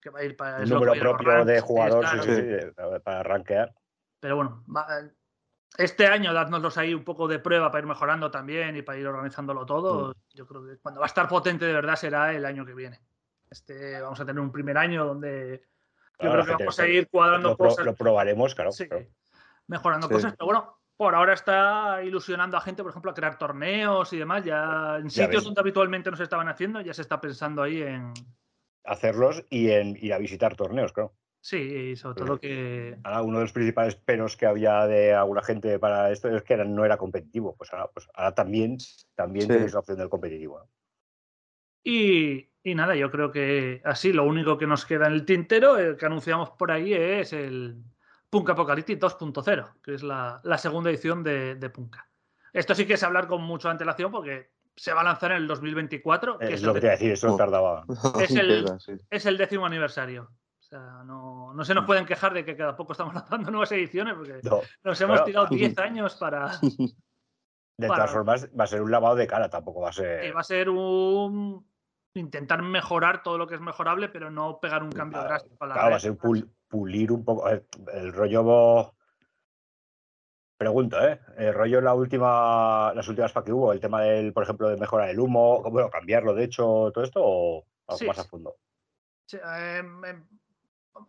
Que 0.00 0.10
va 0.10 0.20
a 0.20 0.24
ir 0.24 0.36
para. 0.36 0.58
Que 0.58 0.66
número 0.66 0.92
propio 0.94 1.28
de 1.28 1.36
rankings, 1.36 1.62
jugador 1.62 2.00
claro. 2.04 2.22
sí, 2.22 2.28
sí, 2.30 2.36
sí, 2.36 2.42
de- 2.42 3.00
para 3.02 3.22
rankear. 3.24 3.74
Pero 4.20 4.36
bueno, 4.36 4.64
va- 4.74 4.86
este 5.78 6.06
año 6.06 6.32
dadnoslos 6.32 6.78
ahí 6.78 6.94
un 6.94 7.04
poco 7.04 7.28
de 7.28 7.38
prueba 7.38 7.70
para 7.70 7.82
ir 7.82 7.86
mejorando 7.88 8.30
también 8.30 8.76
y 8.76 8.82
para 8.82 8.98
ir 8.98 9.06
organizándolo 9.06 9.66
todo. 9.66 10.14
Yo 10.32 10.46
creo 10.46 10.64
que 10.66 10.78
cuando 10.78 11.00
va 11.00 11.06
a 11.06 11.08
estar 11.08 11.28
potente 11.28 11.64
de 11.66 11.72
verdad 11.74 11.96
será 11.96 12.32
el 12.34 12.44
año 12.46 12.64
que 12.64 12.74
viene. 12.74 13.00
Este, 13.50 14.00
vamos 14.00 14.18
a 14.20 14.24
tener 14.26 14.40
un 14.40 14.50
primer 14.52 14.76
año 14.78 15.04
donde 15.04 15.62
yo 15.62 16.30
Claro, 16.30 16.44
creo 16.44 16.56
que 16.56 16.64
vamos 16.64 16.80
a 16.80 16.86
ir 16.88 17.08
cuadrando 17.08 17.50
Lo, 17.50 17.56
cosas. 17.58 17.84
lo 17.84 17.94
probaremos, 17.94 18.54
claro. 18.54 18.72
Sí, 18.72 18.88
claro. 18.88 19.06
mejorando 19.66 20.06
Sí. 20.08 20.14
cosas. 20.14 20.32
Pero 20.36 20.46
bueno, 20.46 20.78
por 20.96 21.14
ahora 21.14 21.34
está 21.34 22.02
ilusionando 22.02 22.56
a 22.56 22.60
gente, 22.62 22.82
por 22.82 22.90
ejemplo, 22.90 23.10
a 23.10 23.14
crear 23.14 23.36
torneos 23.36 24.10
y 24.14 24.18
demás. 24.18 24.42
Ya 24.44 24.96
en 24.96 25.08
Ya 25.10 25.24
sitios 25.24 25.42
ves. 25.42 25.44
donde 25.44 25.60
habitualmente 25.60 26.10
no 26.10 26.16
se 26.16 26.22
estaban 26.22 26.48
haciendo, 26.48 26.80
ya 26.80 26.94
se 26.94 27.02
está 27.02 27.20
pensando 27.20 27.62
ahí 27.62 27.82
en. 27.82 28.14
Hacerlos 28.84 29.44
y 29.50 29.70
en 29.70 29.96
ir 29.96 30.14
a 30.14 30.18
visitar 30.18 30.54
torneos, 30.56 30.92
claro. 30.92 31.12
Sí, 31.46 31.58
y 31.92 31.94
sobre 31.96 32.16
todo 32.24 32.40
que. 32.40 32.98
Ahora, 33.04 33.22
uno 33.22 33.38
de 33.38 33.44
los 33.44 33.52
principales 33.52 33.94
peros 33.94 34.36
que 34.36 34.46
había 34.46 34.84
de 34.88 35.14
alguna 35.14 35.42
gente 35.42 35.78
para 35.78 36.10
esto 36.10 36.28
es 36.28 36.42
que 36.42 36.54
era- 36.54 36.64
no 36.64 36.84
era 36.84 36.96
competitivo. 36.96 37.54
Pues 37.56 37.72
ahora, 37.72 37.86
pues 37.94 38.08
ahora 38.14 38.34
también, 38.34 38.78
también 39.14 39.46
Sí. 39.46 39.52
tenéis 39.52 39.72
la 39.72 39.78
opción 39.78 39.96
del 39.98 40.08
competitivo. 40.08 40.58
¿no? 40.58 40.68
Y, 41.84 42.50
y 42.64 42.74
nada, 42.74 42.96
yo 42.96 43.12
creo 43.12 43.30
que 43.30 43.80
así 43.84 44.12
lo 44.12 44.24
único 44.24 44.58
que 44.58 44.66
nos 44.66 44.84
queda 44.84 45.06
en 45.06 45.12
el 45.12 45.24
tintero, 45.24 45.78
el 45.78 45.96
que 45.96 46.06
anunciamos 46.06 46.50
por 46.50 46.72
ahí, 46.72 46.92
es 46.92 47.32
el 47.32 47.76
Punk 48.28 48.50
Apocalyptic 48.50 48.98
2.0, 48.98 49.72
que 49.84 49.94
es 49.94 50.02
la, 50.02 50.40
la 50.42 50.58
segunda 50.58 50.90
edición 50.90 51.22
de, 51.22 51.54
de 51.54 51.70
Punka. 51.70 52.08
Esto 52.52 52.74
sí 52.74 52.86
que 52.86 52.94
es 52.94 53.02
hablar 53.04 53.28
con 53.28 53.40
mucha 53.42 53.70
antelación 53.70 54.10
porque 54.10 54.50
se 54.74 54.92
va 54.92 55.02
a 55.02 55.04
lanzar 55.04 55.30
en 55.30 55.36
el 55.36 55.46
2024, 55.46 56.38
que 56.38 56.46
Es 56.46 56.54
es, 56.54 56.62
lo 56.64 56.74
que 56.74 56.80
te 56.80 56.86
iba 56.86 56.92
a 56.94 56.96
decir, 56.96 57.12
eso 57.12 57.36
tardaba. 57.36 57.84
Es 58.20 58.34
el- 58.34 58.66
es 59.10 59.26
el 59.26 59.38
décimo 59.38 59.64
aniversario. 59.64 60.28
Sea, 60.76 61.04
no, 61.04 61.54
no 61.54 61.64
se 61.64 61.74
nos 61.74 61.86
pueden 61.86 62.04
quejar 62.04 62.34
de 62.34 62.44
que 62.44 62.54
cada 62.56 62.76
poco 62.76 62.92
estamos 62.92 63.14
lanzando 63.14 63.50
nuevas 63.50 63.72
ediciones 63.72 64.14
porque 64.14 64.40
No, 64.42 64.60
nos 64.84 65.00
hemos 65.00 65.24
tirado 65.24 65.46
10 65.50 65.78
años 65.78 66.16
para... 66.16 66.50
de 67.78 67.86
todas 67.88 68.10
formas, 68.10 68.48
va 68.58 68.64
a 68.64 68.66
ser 68.66 68.82
un 68.82 68.90
lavado 68.90 69.16
de 69.16 69.26
cara, 69.26 69.48
tampoco 69.48 69.80
va 69.80 69.90
a 69.90 69.92
ser. 69.92 70.20
que 70.20 70.32
va 70.32 70.40
a 70.40 70.44
ser 70.44 70.68
un... 70.68 71.66
Intentar 72.14 72.62
mejorar 72.62 73.22
todo 73.22 73.36
lo 73.36 73.46
que 73.46 73.56
es 73.56 73.60
mejorable, 73.60 74.08
pero 74.08 74.30
no 74.30 74.58
pegar 74.58 74.82
un 74.82 74.90
cambio 74.90 75.18
Claro, 75.18 75.28
drástico 75.28 75.64
a 75.64 75.66
la 75.66 75.74
Claro, 75.74 75.90
va 75.90 75.96
a 75.96 76.00
ser 76.00 76.12
pul- 76.16 76.50
pulir 76.66 77.12
un 77.12 77.24
poco. 77.24 77.50
eh, 77.50 77.66
El 77.92 78.12
rollo. 78.12 78.42
bo- 78.42 78.96
Pregunto, 80.58 80.98
¿eh? 81.06 81.20
El 81.36 81.52
rollo 81.52 81.82
la 81.82 81.92
última, 81.92 82.90
las 82.94 83.06
últimas 83.08 83.32
FAQ 83.32 83.44
que 83.44 83.52
hubo, 83.52 83.72
el 83.74 83.80
tema 83.80 84.00
del, 84.00 84.32
por 84.32 84.42
ejemplo, 84.44 84.70
de 84.70 84.78
mejorar 84.78 85.10
el 85.10 85.20
humo, 85.20 85.62
bueno, 85.70 85.90
cambiarlo, 85.90 86.32
de 86.34 86.44
hecho, 86.44 86.90
todo 86.94 87.04
esto, 87.04 87.20
o 87.22 87.66
algo 87.86 87.98
Sí, 87.98 88.06
más 88.06 88.18
a 88.18 88.24
fondo. 88.24 88.56
Sí, 89.26 89.36
em, 89.44 90.02
em, 90.06 90.26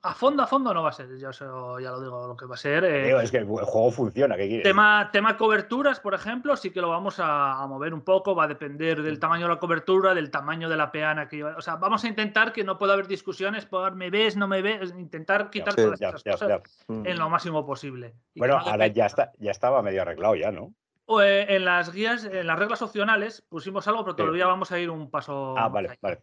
a 0.02 0.14
fondo, 0.14 0.44
a 0.44 0.48
fondo 0.48 0.74
no 0.74 0.84
va 0.84 0.90
a 0.90 0.92
ser, 0.92 1.18
yo 1.18 1.30
eso 1.30 1.80
ya 1.80 1.92
lo 1.92 2.02
digo 2.02 2.28
lo 2.28 2.36
que 2.38 2.46
va 2.46 2.56
a 2.56 2.58
ser. 2.58 2.84
eh, 2.84 3.06
Digo, 3.08 3.20
es 3.22 3.32
que 3.32 3.38
el 3.38 3.46
juego 3.46 3.92
funciona, 3.92 4.36
¿qué 4.36 4.48
quieres? 4.48 4.64
tema, 4.64 5.10
tema 5.12 5.38
coberturas, 5.38 6.00
por 6.00 6.14
ejemplo, 6.14 6.56
sí 6.58 6.72
que 6.72 6.82
lo 6.82 6.90
vamos 6.90 7.20
a, 7.20 7.54
a 7.62 7.68
mover 7.68 7.94
un 7.94 8.02
poco, 8.02 8.36
va 8.36 8.44
a 8.46 8.48
depender 8.48 9.02
del 9.02 9.20
tamaño 9.20 9.48
de 9.48 9.54
la 9.54 9.60
cobertura, 9.60 10.14
del 10.14 10.30
tamaño 10.32 10.70
de 10.70 10.78
la 10.78 10.92
peana 10.92 11.28
que 11.28 11.38
lleva. 11.38 11.56
O 11.58 11.62
sea, 11.62 11.76
vamos 11.78 12.04
a 12.04 12.08
intentar 12.08 12.52
que 12.54 12.64
no 12.64 12.78
pueda 12.78 12.94
haber 12.94 13.08
discusiones 13.08 13.66
por 13.66 13.96
me 13.96 14.10
ves, 14.10 14.36
no 14.38 14.48
me 14.48 14.62
ves, 14.62 14.94
intentar 14.98 15.50
quitar 15.50 15.74
sí, 15.74 15.82
todas 15.84 16.00
Ya, 16.00 16.10
esas 16.10 16.24
ya, 16.24 16.32
cosas 16.34 16.50
ya. 16.50 16.62
Mm. 16.94 17.06
en 17.08 17.18
lo 17.18 17.30
máximo 17.30 17.66
posible. 17.66 18.14
Y 18.34 18.40
Bueno, 18.40 18.60
no 18.60 18.70
ahora 18.70 18.88
ya 18.88 19.06
está, 19.06 19.32
ya 19.40 19.52
estaba 19.52 19.82
medio 19.82 20.02
arreglado 20.02 20.36
ya, 20.36 20.52
¿no? 20.52 20.74
O, 21.06 21.22
eh, 21.22 21.56
en 21.56 21.64
las 21.64 21.94
guías, 21.94 22.26
en 22.26 22.46
las 22.46 22.60
reglas 22.60 22.82
opcionales, 22.82 23.42
pusimos 23.48 23.88
algo, 23.88 24.04
pero 24.04 24.12
Sí. 24.14 24.18
todavía 24.18 24.46
vamos 24.48 24.72
a 24.74 24.80
ir 24.80 24.90
un 24.90 25.10
paso. 25.10 25.56
Ah, 25.58 25.70
vale, 25.70 25.98
vale. 26.02 26.20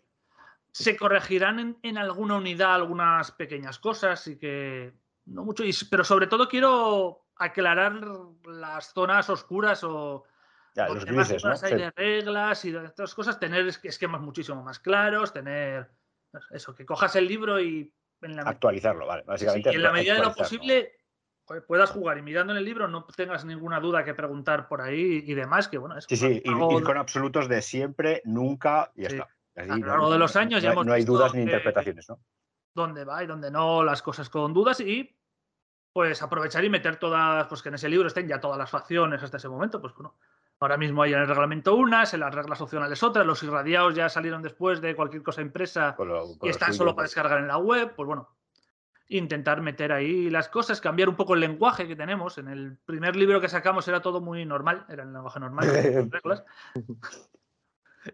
Se 0.77 0.97
corregirán 0.97 1.61
en, 1.61 1.79
en 1.83 1.99
alguna 1.99 2.35
unidad 2.37 2.75
algunas 2.75 3.31
pequeñas 3.31 3.79
cosas 3.79 4.27
y 4.27 4.37
que 4.37 4.93
no 5.27 5.45
mucho, 5.45 5.63
y 5.65 5.71
pero 5.89 6.03
sobre 6.03 6.27
todo 6.27 6.49
quiero 6.49 7.29
aclarar 7.37 7.95
las 8.45 8.93
zonas 8.93 9.31
oscuras 9.31 9.85
o 9.85 10.25
Ya, 10.75 10.89
los 10.89 11.05
grises, 11.05 11.45
¿no? 11.45 11.53
hay 11.53 11.57
Sí. 11.57 11.75
de 11.77 11.91
reglas 11.93 12.65
y 12.65 12.73
de 12.73 12.87
estas 12.87 13.15
cosas, 13.15 13.39
tener 13.39 13.65
es- 13.69 13.79
esquemas 13.85 14.21
muchísimo 14.21 14.65
más 14.65 14.81
claros, 14.81 15.33
tener 15.33 15.93
eso, 16.51 16.75
que 16.75 16.85
cojas 16.85 17.15
el 17.15 17.29
libro 17.29 17.61
y 17.61 17.95
en 18.23 18.35
la, 18.35 18.43
Actualizarlo, 18.43 19.07
vale. 19.07 19.23
sí, 19.23 19.29
Básicamente. 19.29 19.71
y 19.71 19.75
en 19.77 19.83
la 19.85 19.93
medida 19.93 20.15
de 20.15 20.23
lo 20.23 20.35
posible 20.35 20.97
puedas 21.69 21.91
jugar 21.91 22.19
y 22.19 22.23
mirando 22.23 22.53
en 22.53 22.59
el 22.59 22.65
libro 22.65 22.89
no 22.89 23.05
tengas 23.05 23.45
ninguna 23.45 23.79
duda 23.79 24.05
que 24.05 24.15
preguntar 24.15 24.67
por 24.67 24.81
ahí 24.83 25.23
y 25.25 25.35
demás, 25.35 25.69
que 25.69 25.79
bueno, 25.79 25.97
es 25.97 26.07
Sí, 26.09 26.17
sí, 26.17 26.27
ir, 26.45 26.57
ir 26.71 26.83
con 26.83 26.97
absolutos 26.97 27.49
de 27.49 27.63
siempre, 27.63 28.23
nunca 28.25 28.91
y 28.97 29.03
Sí. 29.03 29.07
está. 29.15 29.29
Así 29.57 29.71
A 29.71 29.75
lo 29.77 29.81
no- 29.81 29.87
largo 29.87 30.11
de 30.13 30.19
los 30.19 30.37
años 30.37 30.63
ya 30.63 30.69
no 30.71 30.73
hemos 30.75 30.87
no 30.87 30.93
hay 30.93 31.01
visto 31.01 31.13
dudas 31.13 31.35
ni 31.35 31.43
interpretaciones, 31.43 32.09
¿no? 32.09 32.19
dónde 32.75 33.05
va 33.05 33.23
y 33.23 33.27
dónde 33.27 33.51
no, 33.53 33.85
las 33.85 34.03
cosas 34.03 34.29
con 34.29 34.53
dudas 34.53 34.81
y 34.81 35.17
pues 35.93 36.21
aprovechar 36.23 36.65
y 36.65 36.71
meter 36.71 36.97
todas, 36.97 37.47
pues 37.47 37.63
que 37.63 37.69
en 37.69 37.77
ese 37.77 37.89
libro 37.89 38.09
estén 38.09 38.27
ya 38.27 38.41
todas 38.41 38.59
las 38.59 38.69
facciones 38.69 39.23
hasta 39.23 39.37
ese 39.37 39.49
momento, 39.49 39.81
pues 39.81 39.95
bueno. 39.95 40.17
Ahora 40.59 40.77
mismo 40.77 41.03
hay 41.03 41.13
en 41.13 41.21
el 41.21 41.29
reglamento 41.29 41.75
unas, 41.77 42.15
en 42.15 42.21
las 42.21 42.35
reglas 42.35 42.61
opcionales 42.61 43.01
otras, 43.03 43.25
los 43.27 43.43
irradiados 43.45 43.95
ya 43.95 44.09
salieron 44.09 44.43
después 44.43 44.81
de 44.81 44.97
cualquier 44.97 45.23
cosa 45.23 45.41
impresa 45.41 45.95
Con 45.95 46.09
lo- 46.09 46.37
con 46.39 46.49
y 46.49 46.51
están 46.51 46.69
suyo, 46.69 46.79
solo 46.79 46.91
para 46.97 47.05
pues. 47.05 47.11
descargar 47.11 47.39
en 47.41 47.47
la 47.49 47.59
web, 47.59 47.93
pues 47.95 48.07
bueno, 48.09 48.29
intentar 49.09 49.61
meter 49.61 49.93
ahí 49.93 50.31
las 50.31 50.49
cosas, 50.49 50.81
cambiar 50.81 51.09
un 51.09 51.17
poco 51.17 51.35
el 51.35 51.41
lenguaje 51.41 51.87
que 51.87 51.95
tenemos. 51.95 52.39
En 52.39 52.49
el 52.49 52.77
primer 52.85 53.15
libro 53.15 53.41
que 53.41 53.49
sacamos 53.49 53.87
era 53.87 54.01
todo 54.03 54.21
muy 54.21 54.45
normal, 54.47 54.87
era 54.89 55.03
el 55.05 55.13
lenguaje 55.13 55.39
normal, 55.39 55.67
reglas. 56.11 56.45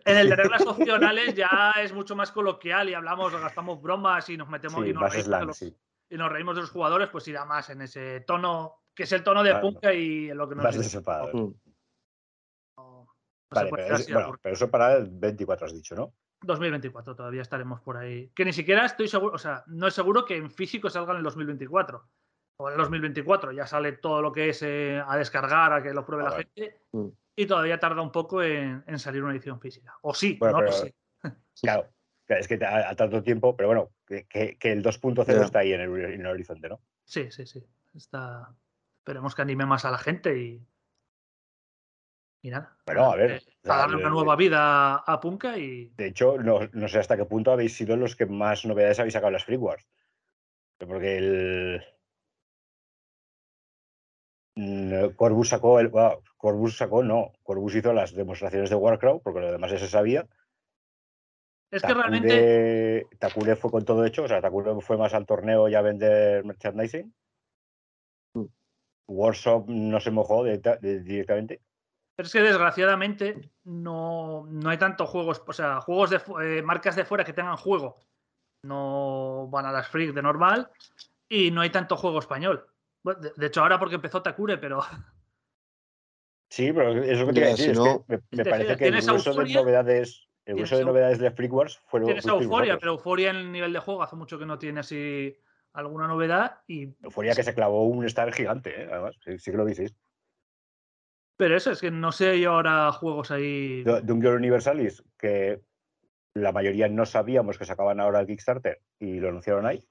En 0.05 0.17
el 0.19 0.29
de 0.29 0.37
reglas 0.37 0.67
opcionales 0.67 1.35
ya 1.35 1.73
es 1.83 1.93
mucho 1.93 2.15
más 2.17 2.31
coloquial 2.33 2.89
y 2.89 2.95
hablamos, 2.95 3.33
gastamos 3.33 3.81
bromas 3.83 4.29
y 4.29 4.37
nos 4.37 4.49
metemos 4.49 4.83
Sí, 4.85 4.91
y, 4.91 4.93
nos 4.93 5.13
reímos 5.13 5.29
de 5.41 5.45
los, 5.47 5.57
sí. 5.57 5.77
y 6.11 6.17
nos 6.17 6.31
reímos 6.33 6.55
de 6.57 6.63
los 6.63 6.71
jugadores, 6.71 7.09
pues 7.09 7.27
irá 7.29 7.45
más 7.45 7.71
en 7.71 7.83
ese 7.83 8.21
tono, 8.21 8.83
que 8.95 9.03
es 9.05 9.13
el 9.13 9.23
tono 9.25 9.43
de 9.43 9.51
Claro. 9.51 9.63
punka 9.69 9.93
y 9.95 10.31
en 10.31 10.37
lo 10.39 10.49
que 10.49 10.55
nos. 10.55 10.65
No- 10.65 11.53
no 12.77 13.07
Vale, 13.53 13.71
pero, 13.75 13.97
es- 13.97 14.13
bueno, 14.13 14.37
eso 14.45 14.71
para 14.71 14.97
el 14.97 15.09
24 15.11 15.67
has 15.67 15.73
dicho, 15.73 15.95
¿no? 15.97 16.15
2024 16.43 17.15
todavía 17.17 17.43
estaremos 17.43 17.81
por 17.81 17.97
ahí. 17.97 18.31
Que 18.35 18.45
ni 18.45 18.53
siquiera 18.53 18.87
estoy 18.87 19.09
seguro, 19.09 19.35
o 19.35 19.39
sea, 19.39 19.65
no 19.67 19.89
es 19.89 19.95
seguro 19.95 20.25
que 20.25 20.37
en 20.37 20.51
físico 20.51 20.89
salga 20.89 21.13
en 21.13 21.19
el 21.19 21.25
2024. 21.25 22.09
O 22.61 22.69
en 22.69 22.73
el 22.75 22.79
2024 22.81 23.53
ya 23.53 23.67
sale 23.67 23.93
todo 23.93 24.21
lo 24.21 24.31
que 24.33 24.51
es 24.51 24.63
eh, 24.63 25.03
a 25.07 25.17
descargar, 25.17 25.73
a 25.73 25.83
que 25.83 25.95
lo 25.95 26.05
pruebe 26.05 26.25
Ah, 26.27 26.31
la 26.31 26.37
gente. 26.37 26.81
Mm. 26.93 27.09
Y 27.37 27.47
todavía 27.47 27.79
tarda 27.79 28.03
un 28.03 28.13
poco 28.13 28.43
en, 28.43 28.85
en 28.87 28.99
salir 28.99 29.23
una 29.23 29.33
edición 29.33 29.59
física. 29.61 29.97
O 30.03 30.13
sí, 30.13 30.37
Bueno, 30.39 30.59
no 30.59 30.63
lo 30.65 30.71
pero- 30.71 30.83
sé. 30.83 30.95
Claro. 31.63 31.89
claro, 32.27 32.41
Es 32.41 32.49
que 32.49 32.63
a, 32.63 32.91
a 32.91 32.95
tanto 32.97 33.23
tiempo, 33.23 33.57
pero 33.57 33.69
bueno, 33.69 33.91
que, 34.07 34.27
que- 34.27 34.59
que 34.59 34.73
el 34.73 34.83
2.0 34.83 35.27
Ya. 35.27 35.43
está 35.45 35.61
ahí 35.61 35.73
en 35.73 35.81
el, 35.81 36.05
en 36.05 36.21
el 36.21 36.27
horizonte, 36.27 36.69
¿no? 36.69 36.81
Sí, 37.05 37.31
sí, 37.31 37.47
sí. 37.47 37.65
Está... 37.95 38.55
Esperemos 38.99 39.35
que 39.35 39.41
anime 39.43 39.65
más 39.65 39.87
a 39.87 39.91
la 39.91 39.99
gente 39.99 40.39
y. 40.39 40.63
Y 42.43 42.51
nada. 42.51 42.77
Bueno, 42.85 43.11
a 43.13 43.17
ver, 43.17 43.31
eh, 43.33 43.43
a 43.65 43.77
darle 43.79 43.97
una 43.97 44.07
el- 44.09 44.13
nueva 44.13 44.37
vida 44.37 44.97
a 44.97 45.21
Punka 45.21 45.57
y. 45.57 45.87
De 45.97 46.09
hecho, 46.09 46.37
no, 46.37 46.61
no 46.73 46.89
sé 46.89 46.99
hasta 46.99 47.17
qué 47.17 47.25
punto 47.25 47.53
habéis 47.53 47.75
sido 47.75 47.97
los 47.97 48.17
que 48.17 48.27
más 48.27 48.67
novedades 48.67 48.99
habéis 48.99 49.15
sacado 49.15 49.29
en 49.29 49.33
las 49.35 49.45
Free 49.47 49.57
Wars. 49.57 49.87
Porque 50.79 51.17
el. 51.19 51.83
Mm, 54.63 55.15
Corvus 55.17 55.49
sacó 55.49 55.81
el. 55.81 55.89
bueno, 55.89 56.21
Corvus 56.37 56.77
sacó, 56.77 57.03
no. 57.03 57.33
Corvus 57.43 57.75
hizo 57.77 57.95
las 57.95 58.13
demostraciones 58.15 58.69
de 58.69 58.77
Warcraft, 58.77 59.23
porque 59.23 59.41
lo 59.41 59.51
demás 59.51 59.71
ya 59.71 59.79
se 59.79 59.89
sabía. 59.89 60.27
Es 61.71 61.83
que 61.83 61.95
realmente. 61.95 63.07
Takure, 63.19 63.57
fue 63.57 63.71
con 63.71 63.85
todo 63.87 64.05
hecho, 64.05 64.25
o 64.25 64.29
sea, 64.29 64.43
Takure 64.43 64.79
fue 64.83 64.99
más 64.99 65.15
al 65.15 65.25
torneo 65.25 65.67
y 65.69 65.75
a 65.75 65.81
vender 65.81 66.45
merchandising. 66.45 67.15
Mm. 68.35 68.45
Workshop 69.09 69.65
no 69.69 69.99
se 69.99 70.11
mojó 70.11 70.45
de- 70.45 70.59
de- 70.59 71.01
directamente. 71.01 71.61
Pero 72.17 72.27
es 72.27 72.33
que 72.33 72.43
desgraciadamente 72.43 73.51
no, 73.65 74.45
no 74.47 74.69
hay 74.69 74.77
tantos 74.77 75.09
juegos, 75.09 75.43
o 75.47 75.53
sea, 75.55 75.81
juegos 75.81 76.11
de 76.11 76.21
eh, 76.59 76.63
marcas 76.63 76.97
de 76.97 77.07
fuera 77.07 77.25
que 77.25 77.33
tengan 77.33 77.57
juego. 77.57 77.97
No 78.63 79.49
van 79.51 79.65
a 79.65 79.73
las 79.73 79.89
freak 79.89 80.13
de 80.13 80.21
normal 80.21 80.71
y 81.31 81.51
no 81.51 81.63
hay 81.63 81.71
tanto 81.71 81.97
juego 81.97 82.19
español. 82.19 82.67
Bueno, 83.03 83.21
De, 83.21 83.33
de 83.37 83.47
hecho, 83.47 83.63
ahora 83.63 83.79
porque 83.79 83.95
empezó 83.97 84.23
Takure, 84.23 84.59
pero 84.59 84.81
Sí, 86.51 86.73
pero 86.73 86.93
eso 87.03 87.27
que 87.27 87.33
te 87.33 87.39
iba 87.41 87.49
a 87.49 87.51
decir 87.53 87.65
si 87.67 87.71
es 87.71 87.79
no- 87.79 88.05
que 88.07 88.19
me, 88.33 88.45
parece 88.45 88.77
que 88.77 88.89
el 88.89 89.01
grueso 89.01 89.35
de 89.35 89.55
novedades, 89.55 90.29
el 90.45 90.57
grueso 90.57 90.77
de 90.77 90.85
novedades 90.85 91.19
de 91.21 91.31
Freak 91.31 91.53
Wars 91.53 91.81
fueron 91.87 92.09
tienes 92.09 92.27
Euforia, 92.27 92.79
pero 92.79 92.93
Euforia 92.93 93.31
en 93.31 93.37
el 93.37 93.53
nivel 93.53 93.73
de 93.73 93.79
juego 93.79 94.03
hace 94.03 94.17
mucho 94.17 94.37
que 94.39 94.47
no 94.47 94.59
tiene 94.59 94.81
así 94.81 95.37
alguna 95.73 96.09
novedad. 96.09 96.63
Y, 96.67 96.93
Euforia 97.03 97.35
que 97.35 97.45
se 97.45 97.55
clavó 97.55 97.85
un 97.85 98.05
star 98.07 98.33
gigante, 98.33 98.83
¿eh? 98.83 98.89
además, 98.91 99.17
sí, 99.25 99.39
sí 99.39 99.51
que 99.53 99.57
lo 99.57 99.65
dices. 99.65 99.95
pero 101.37 101.57
eso 101.57 101.71
es 101.71 101.81
que 101.81 101.93
no 101.93 102.11
sé 102.11 102.41
yo 102.41 102.53
ahora 102.53 102.91
juegos 102.93 103.31
ahí. 103.31 103.85
Du- 103.85 104.01
Dungeon 104.03 104.35
Universalis, 104.35 105.05
que 105.17 105.63
la 106.35 106.51
mayoría 106.51 106.89
no 106.89 107.07
sabíamos 107.07 107.59
que 107.59 107.65
sacaban 107.65 108.01
ahora 108.01 108.21
el 108.21 108.27
Kickstarter 108.27 108.81
y 108.99 109.21
lo 109.21 109.29
anunciaron 109.29 109.67
ahí. 109.67 109.87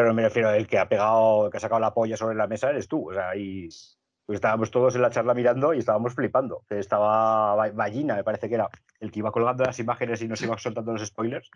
Pero 0.00 0.14
me 0.14 0.22
refiero 0.22 0.48
al 0.48 0.66
que 0.66 0.78
ha 0.78 0.88
pegado, 0.88 1.44
el 1.44 1.50
que 1.50 1.58
ha 1.58 1.60
sacado 1.60 1.78
la 1.78 1.92
polla 1.92 2.16
sobre 2.16 2.34
la 2.34 2.46
mesa 2.46 2.70
eres 2.70 2.88
tú. 2.88 3.10
O 3.10 3.12
sea, 3.12 3.36
y 3.36 3.68
pues 4.24 4.36
estábamos 4.36 4.70
todos 4.70 4.94
en 4.94 5.02
la 5.02 5.10
charla 5.10 5.34
mirando 5.34 5.74
y 5.74 5.78
estábamos 5.78 6.14
flipando. 6.14 6.64
Estaba 6.70 7.54
Ba- 7.54 7.70
Ballina, 7.72 8.14
me 8.16 8.24
parece 8.24 8.48
que 8.48 8.54
era, 8.54 8.70
el 8.98 9.10
que 9.10 9.18
iba 9.18 9.30
colgando 9.30 9.62
las 9.64 9.78
imágenes 9.78 10.22
y 10.22 10.28
nos 10.28 10.40
iba 10.40 10.56
soltando 10.58 10.92
los 10.92 11.04
spoilers. 11.04 11.50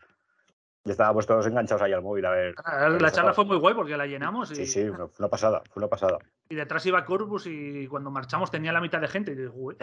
Y 0.85 0.91
estábamos 0.91 1.25
todos 1.25 1.47
enganchados 1.47 1.81
ahí 1.81 1.95
al 1.95 2.03
móvil 2.03 2.27
a 2.27 2.33
ver. 2.33 2.55
Ah, 2.63 2.91
La 2.91 3.11
charla 3.11 3.33
fue 3.33 3.47
muy 3.47 3.57
guay 3.57 3.73
porque 3.75 3.97
la 3.97 4.07
llenamos 4.07 4.51
y, 4.51 4.57
Sí, 4.57 4.67
sí, 4.67 4.89
fue 4.91 5.09
una 5.19 5.29
pasada, 5.31 5.63
fue 5.71 5.81
una 5.81 5.89
pasada. 5.89 6.19
y 6.51 6.55
detrás 6.55 6.85
iba 6.85 7.03
Corvus 7.07 7.47
y 7.47 7.87
cuando 7.87 8.11
marchamos 8.11 8.51
tenía 8.51 8.73
la 8.73 8.83
mitad 8.83 9.01
de 9.01 9.09
gente 9.09 9.33
y 9.33 9.47
"Uy". 9.47 9.75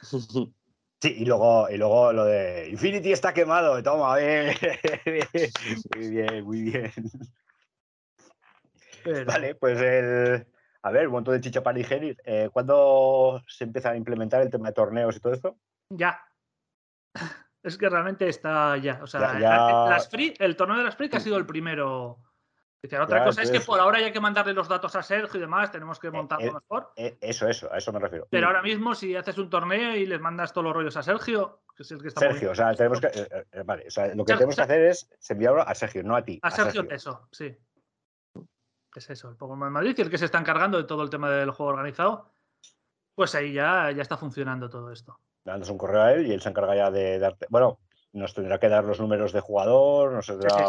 Sí, 1.02 1.14
y 1.20 1.24
luego, 1.24 1.66
y 1.70 1.78
luego 1.78 2.12
lo 2.12 2.26
de 2.26 2.68
Infinity 2.68 3.10
está 3.12 3.32
quemado, 3.32 3.82
toma, 3.82 4.18
bien. 4.18 4.54
Muy 5.96 6.08
bien, 6.10 6.44
muy 6.44 6.60
bien. 6.60 6.92
Pero- 9.04 9.24
Vale, 9.26 9.54
pues 9.54 9.80
el. 9.80 10.46
A 10.82 10.90
ver, 10.90 11.06
un 11.08 11.12
montón 11.12 11.34
de 11.34 11.40
chicha 11.42 11.62
para 11.62 11.76
digerir. 11.76 12.16
Eh, 12.24 12.48
¿Cuándo 12.52 13.42
se 13.46 13.64
empieza 13.64 13.90
a 13.90 13.96
implementar 13.96 14.40
el 14.40 14.48
tema 14.50 14.68
de 14.68 14.74
torneos 14.74 15.14
y 15.16 15.20
todo 15.20 15.32
esto? 15.34 15.56
Ya. 15.90 16.20
Es 17.62 17.76
que 17.76 17.90
realmente 17.90 18.26
está 18.26 18.78
ya. 18.78 19.00
O 19.02 19.06
sea, 19.06 19.34
Ya- 19.34 19.38
ya- 19.38 19.90
Las 19.90 20.08
free, 20.08 20.32
el 20.38 20.56
torneo 20.56 20.78
de 20.78 20.84
las 20.84 20.96
free 20.96 21.10
que 21.10 21.18
ha 21.18 21.20
sido 21.20 21.36
el 21.36 21.44
primero. 21.44 22.18
Otra 22.82 23.24
cosa 23.24 23.42
es 23.42 23.50
que 23.50 23.60
por 23.60 23.78
ahora 23.78 23.98
hay 23.98 24.10
que 24.10 24.20
mandarle 24.20 24.54
los 24.54 24.66
datos 24.66 24.96
a 24.96 25.02
Sergio 25.02 25.36
y 25.36 25.40
demás, 25.42 25.70
tenemos 25.70 26.00
que 26.00 26.10
montarlo 26.10 26.46
eh, 26.46 26.52
mejor. 26.54 26.90
Eh, 26.96 27.18
eso, 27.20 27.46
eso, 27.46 27.70
a 27.70 27.76
eso 27.76 27.92
me 27.92 27.98
refiero. 27.98 28.26
Pero 28.30 28.46
ahora 28.46 28.62
mismo, 28.62 28.94
si 28.94 29.14
haces 29.14 29.36
un 29.36 29.50
torneo 29.50 29.94
y 29.94 30.06
les 30.06 30.18
mandas 30.18 30.54
todos 30.54 30.64
los 30.64 30.72
rollos 30.72 30.96
a 30.96 31.02
Sergio, 31.02 31.60
que 31.76 31.82
es 31.82 31.90
el 31.90 32.00
que 32.00 32.08
está 32.08 32.20
Sergio, 32.20 32.52
o 32.52 32.54
sea, 32.54 32.72
tenemos 32.72 32.98
que. 33.02 33.08
eh, 33.08 33.44
eh, 33.52 33.62
vale, 33.66 33.84
o 33.86 33.90
sea, 33.90 34.14
lo 34.14 34.24
que 34.24 34.32
tenemos 34.32 34.56
que 34.56 34.62
hacer 34.62 34.80
es 34.86 35.10
enviarlo 35.28 35.60
a 35.60 35.74
Sergio, 35.74 36.02
no 36.02 36.16
a 36.16 36.24
ti. 36.24 36.38
A 36.42 36.50
Sergio 36.50 36.86
Teso, 36.86 37.28
sí. 37.30 37.54
Es 38.94 39.08
eso, 39.10 39.28
el 39.28 39.36
Pokémon 39.36 39.72
Madrid, 39.72 39.94
y 39.96 40.02
el 40.02 40.10
que 40.10 40.18
se 40.18 40.24
está 40.24 40.38
encargando 40.38 40.76
de 40.78 40.84
todo 40.84 41.02
el 41.02 41.10
tema 41.10 41.30
del 41.30 41.50
juego 41.52 41.70
organizado. 41.72 42.32
Pues 43.14 43.34
ahí 43.34 43.52
ya, 43.52 43.90
ya 43.92 44.02
está 44.02 44.16
funcionando 44.16 44.68
todo 44.68 44.90
esto. 44.90 45.18
Mandas 45.44 45.70
un 45.70 45.78
correo 45.78 46.02
a 46.02 46.12
él 46.14 46.26
y 46.26 46.32
él 46.32 46.40
se 46.40 46.48
encarga 46.48 46.74
ya 46.74 46.90
de 46.90 47.18
darte. 47.18 47.46
Bueno, 47.50 47.78
nos 48.12 48.34
tendrá 48.34 48.58
que 48.58 48.68
dar 48.68 48.84
los 48.84 49.00
números 49.00 49.32
de 49.32 49.40
jugador, 49.40 50.12
nos 50.12 50.26
tendrá. 50.26 50.50
sí, 50.50 50.64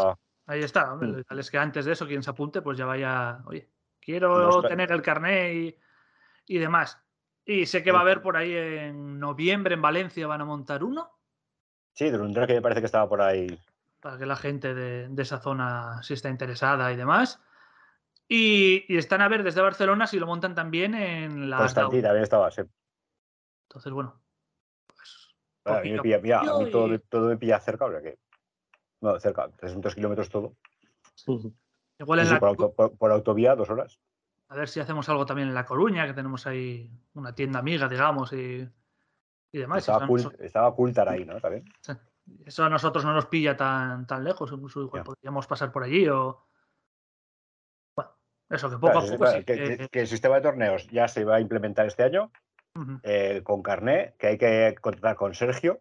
Ahí 0.46 0.62
está. 0.62 0.92
hombre, 0.92 1.24
Mm. 1.28 1.38
Es 1.38 1.50
que 1.50 1.58
antes 1.58 1.84
de 1.84 1.92
eso, 1.92 2.06
quien 2.06 2.22
se 2.22 2.30
apunte, 2.30 2.62
pues 2.62 2.76
ya 2.78 2.84
vaya. 2.86 3.40
Oye, 3.46 3.68
quiero 4.00 4.60
tener 4.62 4.92
el 4.92 5.02
carné 5.02 5.54
y, 5.54 5.78
y 6.46 6.58
demás. 6.58 6.98
Y 7.44 7.66
sé 7.66 7.82
que 7.82 7.90
va 7.92 7.98
a 7.98 8.02
haber 8.02 8.22
por 8.22 8.36
ahí 8.36 8.54
en 8.54 9.18
noviembre 9.18 9.74
en 9.74 9.82
Valencia, 9.82 10.26
van 10.28 10.40
a 10.42 10.44
montar 10.44 10.84
uno 10.84 11.10
Sí, 11.94 12.08
Drundra 12.10 12.46
que 12.46 12.54
me 12.54 12.62
parece 12.62 12.80
que 12.80 12.86
estaba 12.86 13.08
por 13.08 13.20
ahí. 13.20 13.58
para 14.00 14.16
que 14.16 14.26
la 14.26 14.36
gente 14.36 14.74
de, 14.74 15.08
de 15.08 15.22
esa 15.22 15.38
zona, 15.40 16.02
si 16.02 16.14
está 16.14 16.28
interesada 16.28 16.92
y 16.92 16.96
demás. 16.96 17.40
Y, 18.34 18.86
y 18.88 18.96
están 18.96 19.20
a 19.20 19.28
ver 19.28 19.42
desde 19.42 19.60
Barcelona 19.60 20.06
si 20.06 20.18
lo 20.18 20.26
montan 20.26 20.54
también 20.54 20.94
en 20.94 21.50
la. 21.50 21.58
Constantí 21.58 21.96
DAO. 21.96 22.08
también 22.08 22.22
estaba. 22.22 22.50
sí. 22.50 22.62
Entonces, 23.68 23.92
bueno. 23.92 24.22
Pues, 24.86 25.34
Bueno, 25.64 25.78
a 25.78 25.82
mí 25.82 25.92
me 25.92 26.00
pilla, 26.00 26.18
mira, 26.18 26.40
a 26.40 26.58
mí 26.58 26.64
y- 26.64 26.70
todo, 26.70 26.86
me- 26.88 26.98
todo 26.98 27.28
me 27.28 27.36
pilla 27.36 27.60
cerca, 27.60 27.84
o 27.84 27.90
sea 27.90 28.00
que. 28.00 28.18
No, 29.02 29.20
cerca, 29.20 29.50
300 29.50 29.94
kilómetros 29.94 30.30
todo. 30.30 30.56
igual 31.98 32.20
Sí, 32.20 32.22
en 32.22 32.26
sí, 32.26 32.32
la, 32.32 32.40
por, 32.40 32.48
auto- 32.48 32.72
por- 32.72 32.96
por 32.96 33.10
autovía, 33.12 33.54
dos 33.54 33.68
horas. 33.68 34.00
A 34.48 34.56
ver 34.56 34.68
si 34.68 34.80
hacemos 34.80 35.06
algo 35.10 35.26
también 35.26 35.48
en 35.48 35.54
La 35.54 35.66
Coruña, 35.66 36.06
que 36.06 36.14
tenemos 36.14 36.46
ahí 36.46 36.90
una 37.12 37.34
tienda 37.34 37.58
amiga, 37.58 37.86
digamos, 37.86 38.32
y, 38.32 38.66
y 39.52 39.58
demás. 39.58 39.86
Estaba, 40.38 40.74
Cultar 40.74 41.08
ahí, 41.10 41.26
¿no? 41.26 41.38
También. 41.38 41.64
eso 42.46 42.64
a 42.64 42.70
nosotros 42.70 43.04
no 43.04 43.12
nos 43.12 43.26
pilla 43.26 43.56
tan, 43.58 44.06
tan 44.06 44.24
lejos, 44.24 44.50
incluso 44.52 44.80
igual 44.80 45.02
podríamos 45.04 45.46
pasar 45.46 45.70
por 45.70 45.82
allí 45.82 46.08
o... 46.08 46.46
Eso, 48.52 48.68
que 48.70 48.76
poco 48.76 48.92
Claro, 48.92 49.06
a 49.06 49.10
poco 49.10 49.26
sí 49.26 49.44
que, 49.44 49.54
que- 49.54 49.88
que 49.88 50.00
el 50.00 50.06
sistema 50.06 50.36
de 50.36 50.42
torneos 50.42 50.86
ya 50.88 51.08
se 51.08 51.24
va 51.24 51.36
a 51.36 51.40
implementar 51.40 51.86
este 51.86 52.04
año 52.04 52.30
eh, 53.02 53.40
con 53.42 53.62
carné, 53.62 54.14
que 54.18 54.26
hay 54.28 54.38
que 54.38 54.74
contratar 54.80 55.16
con 55.16 55.34
Sergio. 55.34 55.80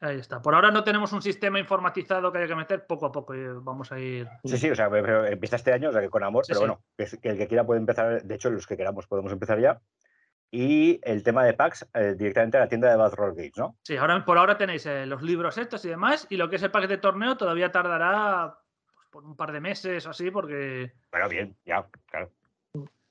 Ahí 0.00 0.18
está. 0.18 0.42
Por 0.42 0.54
ahora 0.54 0.70
no 0.70 0.84
tenemos 0.84 1.12
un 1.12 1.22
sistema 1.22 1.58
informatizado 1.58 2.30
que 2.30 2.38
haya 2.38 2.48
que 2.48 2.54
meter, 2.56 2.86
poco 2.86 3.06
a 3.06 3.12
poco 3.12 3.32
eh, 3.34 3.48
vamos 3.54 3.90
a 3.92 3.98
ir... 3.98 4.28
Sí, 4.44 4.58
sí, 4.58 4.70
o 4.70 4.74
sea, 4.74 4.86
empieza 5.28 5.56
este 5.56 5.72
año, 5.72 5.88
o 5.88 5.92
sea, 5.92 6.02
que 6.02 6.10
con 6.10 6.22
amor, 6.24 6.44
Sí, 6.44 6.50
pero 6.52 6.60
sí. 6.60 6.66
bueno, 6.66 6.82
que, 6.96 7.18
que 7.20 7.28
el 7.30 7.38
que 7.38 7.48
quiera 7.48 7.64
puede 7.64 7.80
empezar, 7.80 8.22
de 8.22 8.34
hecho, 8.34 8.50
los 8.50 8.66
que 8.66 8.76
queramos 8.76 9.06
podemos 9.06 9.32
empezar 9.32 9.58
ya. 9.60 9.80
Y 10.50 11.00
el 11.02 11.22
tema 11.22 11.44
de 11.44 11.54
packs 11.54 11.86
eh, 11.94 12.14
directamente 12.16 12.58
a 12.58 12.60
la 12.60 12.68
tienda 12.68 12.88
de 12.90 12.96
Bad 12.96 13.14
Roll 13.14 13.34
Games, 13.34 13.56
¿no? 13.56 13.76
Sí, 13.82 13.96
ahora, 13.96 14.24
por 14.24 14.36
ahora 14.38 14.56
tenéis 14.58 14.84
eh, 14.86 15.06
los 15.06 15.22
libros 15.22 15.58
estos 15.58 15.84
y 15.84 15.88
demás, 15.88 16.26
y 16.28 16.36
lo 16.36 16.48
que 16.50 16.56
es 16.56 16.62
el 16.62 16.70
paquete 16.70 16.94
de 16.94 17.00
torneo 17.02 17.36
todavía 17.36 17.72
tardará 17.72 18.58
por 19.14 19.24
un 19.24 19.36
par 19.36 19.52
de 19.52 19.60
meses 19.60 20.04
o 20.06 20.10
así, 20.10 20.28
porque, 20.32 20.92
Pero 21.08 21.28
bien, 21.28 21.56
ya, 21.64 21.86
claro. 22.06 22.32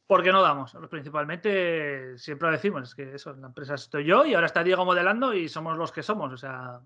porque 0.05 0.33
no 0.33 0.41
damos. 0.41 0.75
Principalmente, 0.89 2.17
siempre 2.17 2.47
lo 2.49 2.51
decimos, 2.51 2.89
es 2.89 2.93
que 2.93 3.15
eso, 3.15 3.31
en 3.31 3.39
la 3.39 3.47
empresa 3.47 3.75
estoy 3.75 4.03
yo 4.03 4.25
y 4.25 4.33
ahora 4.33 4.47
está 4.47 4.65
Diego 4.65 4.83
modelando 4.83 5.33
y 5.33 5.47
somos 5.47 5.77
los 5.77 5.93
que 5.93 6.03
somos. 6.03 6.33
O 6.33 6.35
sea, 6.37 6.81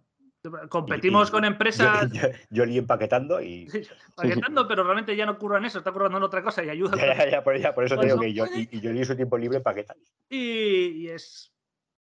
competimos 0.69 1.27
Y- 1.27 1.29
y 1.29 1.31
con 1.31 1.45
empresas. 1.45 2.11
Yo, 2.11 2.21
yo, 2.21 2.27
yo 2.51 2.65
li 2.65 2.77
empaquetando 2.77 3.41
y. 3.41 3.67
Sí, 3.71 3.81
paquetando, 4.15 4.67
pero 4.67 4.83
realmente 4.83 5.15
ya 5.15 5.25
no 5.25 5.39
curran 5.39 5.65
eso, 5.65 5.79
está 5.79 5.91
currando 5.91 6.19
en 6.19 6.23
otra 6.23 6.43
cosa 6.43 6.63
y 6.63 6.69
ayuda. 6.69 6.91
Ya, 6.95 7.15
ya, 7.17 7.29
ya, 7.31 7.43
por, 7.43 7.57
ya, 7.57 7.73
por 7.73 7.85
eso 7.85 7.95
te 7.95 8.01
Pues 8.01 8.05
digo 8.07 8.17
no 8.17 8.21
que 8.21 8.33
yo, 8.33 8.45
y, 8.55 8.69
y 8.77 8.81
yo 8.81 8.91
li 8.93 9.03
su 9.03 9.15
tiempo 9.15 9.35
libre 9.39 9.57
empaquetando. 9.57 10.05
Y 10.29 11.07
es 11.07 11.51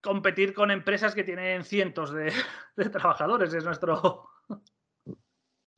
competir 0.02 0.52
con 0.52 0.72
empresas 0.72 1.14
que 1.14 1.22
tienen 1.22 1.62
cientos 1.62 2.12
de, 2.12 2.32
de 2.76 2.90
trabajadores, 2.90 3.54
es 3.54 3.64
nuestro. 3.64 4.28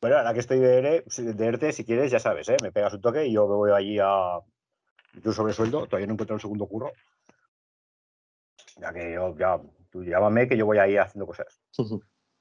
Bueno, 0.01 0.19
ahora 0.19 0.35
que 0.35 0.41
estoy 0.41 0.59
de, 0.59 0.79
ERE, 0.79 1.05
de 1.07 1.47
ERTE, 1.47 1.73
si 1.73 1.85
quieres, 1.85 2.11
ya 2.11 2.19
sabes, 2.19 2.49
¿eh? 2.49 2.57
me 2.63 2.71
pegas 2.73 2.95
un 2.95 3.01
toque 3.01 3.27
y 3.27 3.33
yo 3.33 3.49
me 3.49 3.55
voy 3.55 3.73
allí 3.73 3.99
a. 3.99 4.41
Yo 5.23 5.33
sobre 5.33 5.55
sueldo, 5.55 5.87
todavía 5.87 6.07
no 6.07 6.13
encuentro 6.13 6.37
el 6.37 6.43
segundo 6.43 6.67
curro. 6.67 6.93
Ya 8.77 8.93
que 8.93 9.15
yo, 9.15 9.35
ya, 9.39 9.59
tú 9.91 10.05
llámame 10.05 10.47
que 10.47 10.57
yo 10.57 10.67
voy 10.67 10.79
ahí 10.79 10.99
haciendo 10.99 11.27
cosas. 11.27 11.61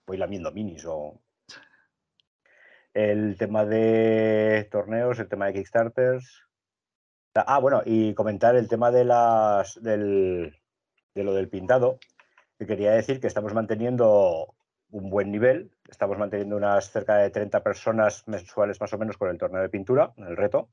Voy 0.05 0.17
lamiendo 0.17 0.51
minis 0.51 0.85
o. 0.85 1.21
El 2.93 3.37
tema 3.37 3.65
de 3.65 4.67
torneos, 4.71 5.19
el 5.19 5.29
tema 5.29 5.47
de 5.47 5.53
Kickstarters. 5.53 6.43
Ah, 7.35 7.59
bueno, 7.59 7.81
y 7.85 8.13
comentar 8.13 8.55
el 8.55 8.69
tema 8.69 8.91
de 8.91 9.03
las 9.03 9.81
del, 9.81 10.57
de 11.13 11.23
lo 11.23 11.33
del 11.33 11.49
pintado, 11.49 11.99
que 12.57 12.65
quería 12.65 12.91
decir 12.91 13.19
que 13.19 13.27
estamos 13.27 13.53
manteniendo 13.53 14.55
un 14.91 15.09
buen 15.09 15.31
nivel. 15.31 15.74
Estamos 15.89 16.17
manteniendo 16.17 16.55
unas 16.57 16.89
cerca 16.91 17.17
de 17.17 17.29
30 17.29 17.61
personas 17.61 18.27
mensuales 18.27 18.81
más 18.81 18.91
o 18.93 18.97
menos 18.97 19.17
con 19.17 19.29
el 19.29 19.37
torneo 19.37 19.61
de 19.61 19.69
pintura, 19.69 20.13
el 20.17 20.35
reto. 20.35 20.69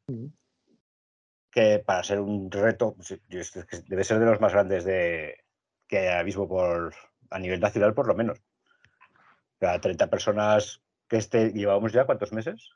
Que 1.51 1.81
para 1.81 2.03
ser 2.03 2.21
un 2.21 2.51
reto 2.51 2.97
sí, 3.01 3.21
es 3.29 3.51
que 3.51 3.81
debe 3.87 4.05
ser 4.05 4.19
de 4.19 4.27
los 4.27 4.41
más 4.41 4.53
grandes 4.53 4.85
de, 4.85 5.45
que 5.87 5.99
hay 5.99 6.09
ahora 6.09 6.25
mismo 6.25 6.49
por, 6.49 6.95
a 7.31 7.39
nivel 7.39 7.61
nacional, 7.61 7.93
por 7.93 8.07
lo 8.07 8.15
menos. 8.15 8.39
O 8.39 9.59
sea, 9.61 9.81
30 9.81 10.09
personas 10.09 10.83
que 11.07 11.19
este 11.19 11.51
llevamos 11.53 11.93
ya, 11.93 12.07
¿cuántos 12.07 12.33
meses? 12.33 12.71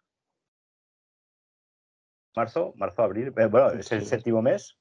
Marzo, 2.36 2.74
marzo, 2.76 3.02
abril. 3.02 3.32
eh, 3.34 3.46
bueno, 3.46 3.70
es 3.70 3.90
el 3.92 4.04
séptimo 4.04 4.42
mes. 4.42 4.78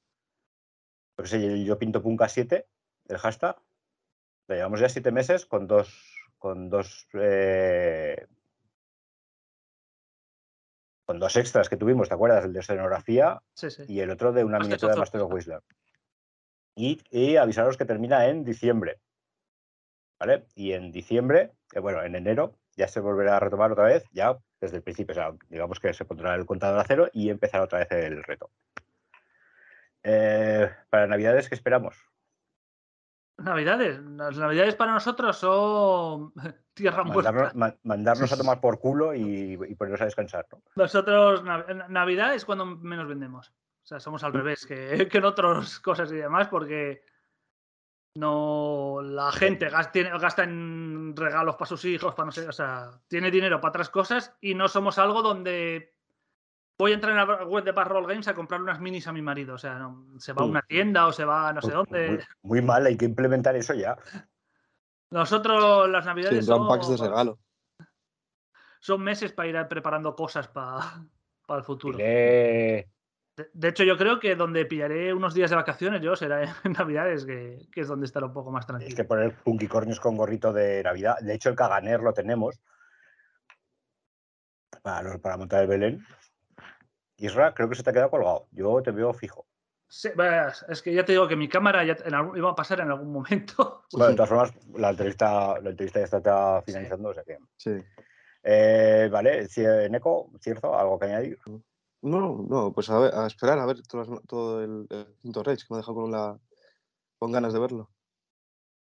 Pues 1.14 1.30
yo 1.30 1.78
pinto 1.78 2.02
Punka 2.02 2.28
7, 2.28 2.68
el 3.08 3.16
hashtag. 3.16 3.56
Le 4.48 4.56
llevamos 4.56 4.80
ya 4.80 4.90
siete 4.90 5.10
meses 5.10 5.46
con 5.46 5.66
dos, 5.66 6.15
con 6.38 6.68
dos, 6.68 7.08
eh, 7.14 8.26
con 11.04 11.18
dos 11.18 11.36
extras 11.36 11.68
que 11.68 11.76
tuvimos, 11.76 12.08
¿te 12.08 12.14
acuerdas? 12.14 12.44
El 12.44 12.52
de 12.52 12.60
escenografía 12.60 13.40
Sí, 13.54 13.70
sí. 13.70 13.84
y 13.88 14.00
el 14.00 14.10
otro 14.10 14.32
de 14.32 14.44
una 14.44 14.58
miniatura 14.58 14.94
de 14.94 14.98
Master 14.98 15.20
of 15.22 15.32
Whistler. 15.32 15.60
Y, 16.74 17.00
y 17.10 17.36
avisaros 17.36 17.76
que 17.76 17.84
termina 17.84 18.26
en 18.26 18.44
diciembre. 18.44 19.00
¿Vale? 20.18 20.46
Y 20.54 20.72
en 20.72 20.92
diciembre, 20.92 21.52
eh, 21.74 21.80
bueno, 21.80 22.02
en 22.02 22.14
enero, 22.16 22.58
ya 22.76 22.88
se 22.88 23.00
volverá 23.00 23.36
a 23.36 23.40
retomar 23.40 23.72
otra 23.72 23.84
vez, 23.84 24.04
ya 24.12 24.36
desde 24.60 24.78
el 24.78 24.82
principio. 24.82 25.12
O 25.12 25.14
sea, 25.14 25.32
digamos 25.48 25.78
que 25.80 25.92
se 25.94 26.04
pondrá 26.04 26.34
el 26.34 26.46
contador 26.46 26.80
a 26.80 26.84
cero 26.84 27.08
y 27.12 27.30
empezará 27.30 27.64
otra 27.64 27.80
vez 27.80 27.92
el 27.92 28.22
reto. 28.22 28.50
Eh, 30.02 30.70
para 30.90 31.06
Navidades, 31.06 31.48
¿qué 31.48 31.54
esperamos? 31.54 31.96
Navidades. 33.38 34.00
Las 34.02 34.36
navidades 34.38 34.74
para 34.74 34.92
nosotros 34.92 35.36
son 35.36 36.32
tierra 36.74 37.04
muerta. 37.04 37.30
Mandarnos, 37.32 37.54
ma- 37.54 37.76
mandarnos 37.82 38.32
a 38.32 38.36
tomar 38.36 38.60
por 38.60 38.78
culo 38.78 39.14
y, 39.14 39.58
y 39.68 39.74
ponernos 39.74 40.00
a 40.00 40.06
descansar. 40.06 40.46
¿no? 40.52 40.62
Nosotros, 40.76 41.42
Nav- 41.44 41.88
Navidad 41.88 42.34
es 42.34 42.44
cuando 42.44 42.64
menos 42.66 43.06
vendemos. 43.08 43.48
O 43.50 43.86
sea, 43.88 44.00
somos 44.00 44.24
al 44.24 44.32
revés 44.32 44.66
que, 44.66 45.06
que 45.10 45.18
en 45.18 45.24
otras 45.24 45.78
cosas 45.80 46.10
y 46.12 46.16
demás, 46.16 46.48
porque 46.48 47.02
no 48.16 49.00
la 49.02 49.30
gente 49.32 49.68
gas- 49.68 49.92
tiene- 49.92 50.16
gasta 50.18 50.44
en 50.44 51.14
regalos 51.14 51.56
para 51.56 51.66
sus 51.68 51.84
hijos, 51.84 52.14
para 52.14 52.26
no 52.26 52.32
sé, 52.32 52.48
o 52.48 52.52
sea, 52.52 52.90
tiene 53.08 53.30
dinero 53.30 53.60
para 53.60 53.70
otras 53.70 53.90
cosas 53.90 54.34
y 54.40 54.54
no 54.54 54.68
somos 54.68 54.98
algo 54.98 55.22
donde 55.22 55.95
voy 56.78 56.92
a 56.92 56.94
entrar 56.94 57.12
en 57.12 57.18
la 57.18 57.44
web 57.44 57.64
de 57.64 57.72
Barroll 57.72 58.06
Games 58.06 58.28
a 58.28 58.34
comprar 58.34 58.60
unas 58.60 58.80
minis 58.80 59.06
a 59.06 59.12
mi 59.12 59.22
marido. 59.22 59.54
O 59.54 59.58
sea, 59.58 59.74
no, 59.78 60.18
se 60.18 60.32
va 60.32 60.42
a 60.42 60.46
una 60.46 60.62
tienda 60.62 61.06
o 61.06 61.12
se 61.12 61.24
va 61.24 61.48
a 61.48 61.52
no 61.52 61.62
sé 61.62 61.70
dónde. 61.72 62.24
muy 62.42 62.60
mal, 62.62 62.84
hay 62.86 62.96
que 62.96 63.04
implementar 63.06 63.56
eso 63.56 63.74
ya. 63.74 63.96
Nosotros 65.10 65.88
las 65.88 66.04
navidades 66.04 66.44
son, 66.44 66.68
packs 66.68 66.88
de 66.88 66.96
regalo. 66.96 67.38
son 68.80 69.02
meses 69.02 69.32
para 69.32 69.48
ir 69.48 69.68
preparando 69.68 70.14
cosas 70.14 70.48
para, 70.48 71.04
para 71.46 71.58
el 71.60 71.64
futuro. 71.64 71.96
Dile- 71.98 72.88
De, 73.36 73.50
de 73.52 73.68
hecho, 73.68 73.84
yo 73.84 73.96
creo 73.98 74.18
que 74.18 74.34
donde 74.34 74.64
pillaré 74.66 75.12
unos 75.14 75.34
días 75.34 75.50
de 75.50 75.56
vacaciones 75.56 76.00
yo 76.02 76.16
será 76.16 76.42
en 76.64 76.72
Navidades, 76.72 77.24
que, 77.24 77.68
que 77.70 77.82
es 77.82 77.88
donde 77.88 78.06
estaré 78.06 78.26
un 78.26 78.32
poco 78.32 78.50
más 78.50 78.66
tranquilo. 78.66 78.88
Es 78.88 78.94
que 78.94 79.04
poner 79.04 79.34
punkicornios 79.44 80.00
con 80.00 80.16
gorrito 80.16 80.52
de 80.52 80.82
Navidad. 80.82 81.16
De 81.20 81.34
hecho, 81.34 81.50
el 81.50 81.54
Caganer 81.56 82.00
lo 82.00 82.12
tenemos 82.12 82.58
para, 84.82 85.02
los- 85.02 85.20
para 85.20 85.36
montar 85.36 85.62
el 85.62 85.68
Belén. 85.68 86.04
Isra, 87.18 87.54
creo 87.54 87.68
que 87.68 87.74
se 87.74 87.82
te 87.82 87.90
ha 87.90 87.92
quedado 87.92 88.10
colgado. 88.10 88.48
Yo 88.52 88.82
te 88.82 88.90
veo 88.90 89.12
fijo. 89.12 89.46
Sí, 89.88 90.08
es 90.68 90.82
que 90.82 90.92
ya 90.92 91.04
te 91.04 91.12
digo 91.12 91.28
que 91.28 91.36
mi 91.36 91.48
cámara 91.48 91.84
ya 91.84 91.96
en 92.04 92.14
algún- 92.14 92.36
iba 92.36 92.50
a 92.50 92.54
pasar 92.56 92.80
en 92.80 92.90
algún 92.90 93.12
momento. 93.12 93.84
Bueno, 93.92 94.08
de 94.08 94.14
todas 94.16 94.28
formas, 94.28 94.52
la 94.74 94.90
entrevista, 94.90 95.60
la 95.60 95.70
entrevista 95.70 96.00
ya 96.00 96.04
está, 96.04 96.16
está 96.18 96.62
finalizando. 96.62 97.08
O 97.10 97.14
sea 97.14 97.24
que, 97.24 97.38
Sí. 97.56 97.70
Eh, 98.42 99.08
vale, 99.10 99.48
Cie- 99.48 99.88
Neko, 99.90 100.30
¿cierto? 100.40 100.76
¿Algo 100.78 100.98
que 100.98 101.06
añadir? 101.06 101.38
No, 102.02 102.44
no, 102.48 102.72
pues 102.72 102.90
a, 102.90 102.98
ver, 102.98 103.14
a 103.14 103.26
esperar 103.26 103.58
a 103.58 103.66
ver 103.66 103.82
todo 103.82 104.62
el, 104.62 104.86
quinto 105.20 105.42
Rage, 105.42 105.58
que 105.58 105.66
me 105.70 105.76
ha 105.76 105.78
dejado 105.78 105.96
con, 105.96 106.12
la, 106.12 106.38
con 107.18 107.32
ganas 107.32 107.52
de 107.52 107.58
verlo. 107.58 107.90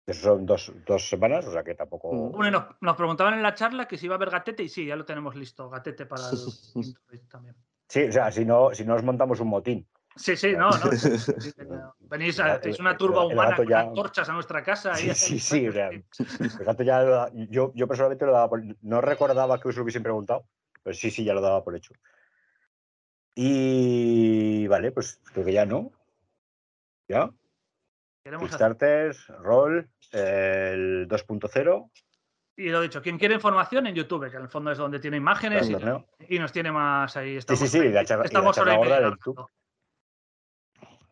Eso 0.06 0.20
son 0.22 0.46
dos, 0.46 0.72
dos 0.86 1.08
semanas, 1.08 1.46
o 1.46 1.52
sea 1.52 1.64
que 1.64 1.74
tampoco. 1.74 2.08
Bueno, 2.30 2.50
nos, 2.50 2.76
nos 2.82 2.96
preguntaban 2.96 3.34
en 3.34 3.42
la 3.42 3.54
charla 3.54 3.88
que 3.88 3.96
si 3.96 4.06
iba 4.06 4.14
a 4.14 4.16
haber 4.16 4.30
gatete 4.30 4.62
y 4.62 4.68
sí, 4.68 4.86
ya 4.86 4.96
lo 4.96 5.04
tenemos 5.04 5.34
listo, 5.36 5.70
gatete 5.70 6.06
para 6.06 6.28
el 6.30 6.36
quinto 6.74 7.00
raid 7.08 7.22
también. 7.28 7.56
Sí, 7.88 8.04
o 8.04 8.12
sea, 8.12 8.30
si 8.32 8.44
no, 8.44 8.74
si 8.74 8.84
no 8.84 8.94
os 8.94 9.02
montamos 9.02 9.40
un 9.40 9.48
motín. 9.48 9.86
Sí, 10.16 10.34
sí, 10.36 10.52
no, 10.56 10.70
no. 10.70 10.90
venís 12.00 12.40
a, 12.40 12.56
es 12.56 12.80
una 12.80 12.96
turba 12.96 13.24
humana 13.26 13.54
con 13.56 13.68
ya- 13.68 13.80
antorchas 13.80 14.28
a 14.28 14.32
nuestra 14.32 14.62
casa. 14.62 14.94
Sí, 14.94 15.12
sí, 15.14 15.38
sí, 15.38 15.68
o 15.68 15.72
sea, 15.72 15.90
El 15.90 16.64
gato 16.64 16.82
ya 16.82 17.02
lo 17.02 17.28
yo, 17.34 17.72
yo 17.74 17.86
personalmente 17.86 18.24
lo 18.24 18.32
daba 18.32 18.48
por, 18.48 18.62
no 18.82 19.00
recordaba 19.00 19.60
que 19.60 19.68
os 19.68 19.76
lo 19.76 19.82
hubiesen 19.82 20.02
preguntado, 20.02 20.46
pero 20.82 20.94
sí, 20.94 21.10
sí, 21.10 21.22
ya 21.22 21.34
lo 21.34 21.42
daba 21.42 21.62
por 21.62 21.76
hecho. 21.76 21.92
Y 23.34 24.66
vale, 24.68 24.92
pues 24.92 25.20
creo 25.32 25.44
que 25.44 25.52
ya 25.52 25.66
no. 25.66 25.92
Ya. 27.08 27.30
Queremos 28.24 28.52
hacer- 28.52 29.14
Roll, 29.40 29.90
el 30.12 31.06
2.0, 31.08 31.90
Y 32.58 32.70
lo 32.70 32.80
dicho, 32.80 33.02
quien 33.02 33.18
quiere 33.18 33.34
información 33.34 33.86
en 33.86 33.94
YouTube, 33.94 34.30
que 34.30 34.36
en 34.36 34.42
el 34.42 34.48
fondo 34.48 34.70
es 34.72 34.78
donde 34.78 34.98
tiene 34.98 35.18
imágenes 35.18 35.68
y, 36.28 36.38
nos 36.38 36.52
tiene 36.52 36.72
más 36.72 37.14
ahí. 37.16 37.32
Sí, 37.32 37.38
Estamos 37.38 37.60
sí, 37.60 37.68
sí, 37.68 37.88
la 37.90 38.04
charla, 38.04 38.22
y 38.22 38.24
la 38.24 38.28
estamos 38.28 38.56
charla 38.56 38.72
hora 38.72 38.74
y 38.74 38.78
gorda 38.78 38.96
media 38.96 39.06
en 39.08 39.14
YouTube, 39.14 39.50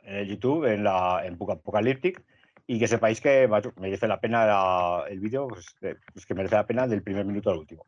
en 0.05 0.15
el 0.15 0.29
YouTube, 0.29 0.65
en 0.65 0.85
la 0.85 1.27
en 1.27 1.35
Apocalyptic, 1.35 2.23
y 2.67 2.79
que 2.79 2.89
sepáis 2.89 3.21
que 3.21 3.47
merece 3.77 4.09
la 4.09 4.19
pena 4.21 4.47
la- 4.47 5.05
el 5.09 5.21
vídeo, 5.21 5.47
pues, 5.49 5.77
eh, 5.83 5.97
pues 6.15 6.25
que 6.25 6.35
merece 6.35 6.55
la 6.55 6.67
pena 6.67 6.87
del 6.87 7.03
primer 7.03 7.27
minuto 7.27 7.51
al 7.51 7.59
último. 7.59 7.85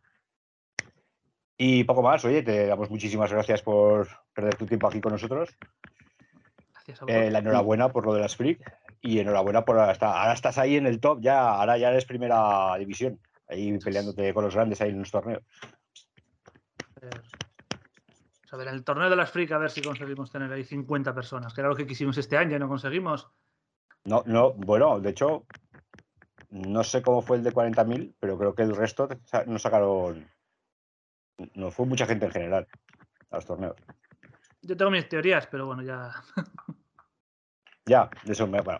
Y 1.56 1.84
poco 1.84 2.02
más, 2.02 2.22
oye, 2.26 2.42
te 2.42 2.66
damos 2.66 2.90
muchísimas 2.90 3.32
gracias 3.32 3.62
por 3.62 4.06
perder 4.34 4.56
tu 4.56 4.66
tiempo 4.66 4.86
aquí 4.86 5.00
con 5.00 5.12
nosotros. 5.12 5.56
Gracias 6.74 7.00
a 7.02 7.06
Eh, 7.06 7.30
la 7.30 7.38
enhorabuena 7.38 7.88
por 7.88 8.04
lo 8.04 8.12
de 8.12 8.20
las 8.20 8.36
Freak 8.36 8.60
y 9.00 9.18
enhorabuena 9.18 9.64
por 9.64 9.78
hasta, 9.78 10.20
ahora 10.20 10.34
estás 10.34 10.58
ahí 10.58 10.76
en 10.76 10.86
el 10.86 11.00
top, 11.00 11.20
ya, 11.22 11.48
ahora 11.48 11.78
ya 11.78 11.88
eres 11.88 12.04
primera 12.04 12.76
división, 12.78 13.18
ahí 13.48 13.78
peleándote 13.78 14.32
con 14.34 14.44
los 14.44 14.54
grandes 14.54 14.80
ahí 14.80 14.90
en 14.90 15.00
los 15.00 15.10
torneos. 15.10 15.42
A 18.52 18.56
ver, 18.56 18.68
en 18.68 18.74
el 18.74 18.84
torneo 18.84 19.10
de 19.10 19.16
las 19.16 19.30
Freak, 19.30 19.52
a 19.52 19.58
ver 19.58 19.70
si 19.70 19.82
conseguimos 19.82 20.30
tener 20.30 20.52
ahí 20.52 20.64
50 20.64 21.14
personas, 21.14 21.52
que 21.52 21.60
era 21.60 21.68
lo 21.68 21.76
que 21.76 21.86
quisimos 21.86 22.16
este 22.18 22.36
año 22.36 22.56
y 22.56 22.58
no 22.58 22.68
conseguimos. 22.68 23.28
No, 24.04 24.22
no, 24.26 24.52
bueno, 24.52 25.00
de 25.00 25.10
hecho, 25.10 25.46
no 26.50 26.84
sé 26.84 27.02
cómo 27.02 27.22
fue 27.22 27.38
el 27.38 27.42
de 27.42 27.52
40.000, 27.52 28.14
pero 28.20 28.38
creo 28.38 28.54
que 28.54 28.62
el 28.62 28.74
resto 28.74 29.08
no 29.46 29.58
sacaron. 29.58 30.28
No 31.54 31.70
fue 31.70 31.86
mucha 31.86 32.06
gente 32.06 32.26
en 32.26 32.32
general 32.32 32.66
a 33.30 33.36
los 33.36 33.46
torneos. 33.46 33.76
Yo 34.62 34.76
tengo 34.76 34.90
mis 34.90 35.08
teorías, 35.08 35.46
pero 35.48 35.66
bueno, 35.66 35.82
ya. 35.82 36.12
Ya, 37.88 38.10
de 38.24 38.32
eso, 38.32 38.48
me, 38.48 38.60
bueno, 38.62 38.78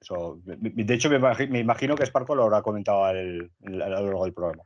eso, 0.00 0.40
de 0.44 0.94
hecho 0.94 1.10
me, 1.10 1.18
imagi- 1.20 1.48
me 1.48 1.58
imagino 1.58 1.94
que 1.94 2.06
Sparko 2.06 2.34
lo 2.34 2.44
habrá 2.44 2.62
comentado 2.62 3.04
al- 3.04 3.50
al- 3.66 3.82
a 3.82 3.88
lo 3.88 4.06
largo 4.06 4.24
del 4.24 4.32
programa. 4.34 4.62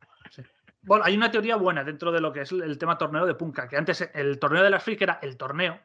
Bueno, 0.82 1.05
hay 1.05 1.16
una 1.16 1.30
teoría 1.30 1.57
buena 1.57 1.82
dentro 1.82 2.12
de 2.12 2.20
lo 2.20 2.32
que 2.32 2.43
es 2.43 2.53
el 2.53 2.76
tema 2.78 2.99
torneo 2.99 3.24
de 3.26 3.35
Punka, 3.35 3.66
que 3.68 3.76
antes 3.76 4.09
el 4.14 4.39
torneo 4.39 4.62
de 4.62 4.70
las 4.70 4.82
Freak 4.85 5.01
era 5.03 5.18
el 5.22 5.37
torneo. 5.37 5.80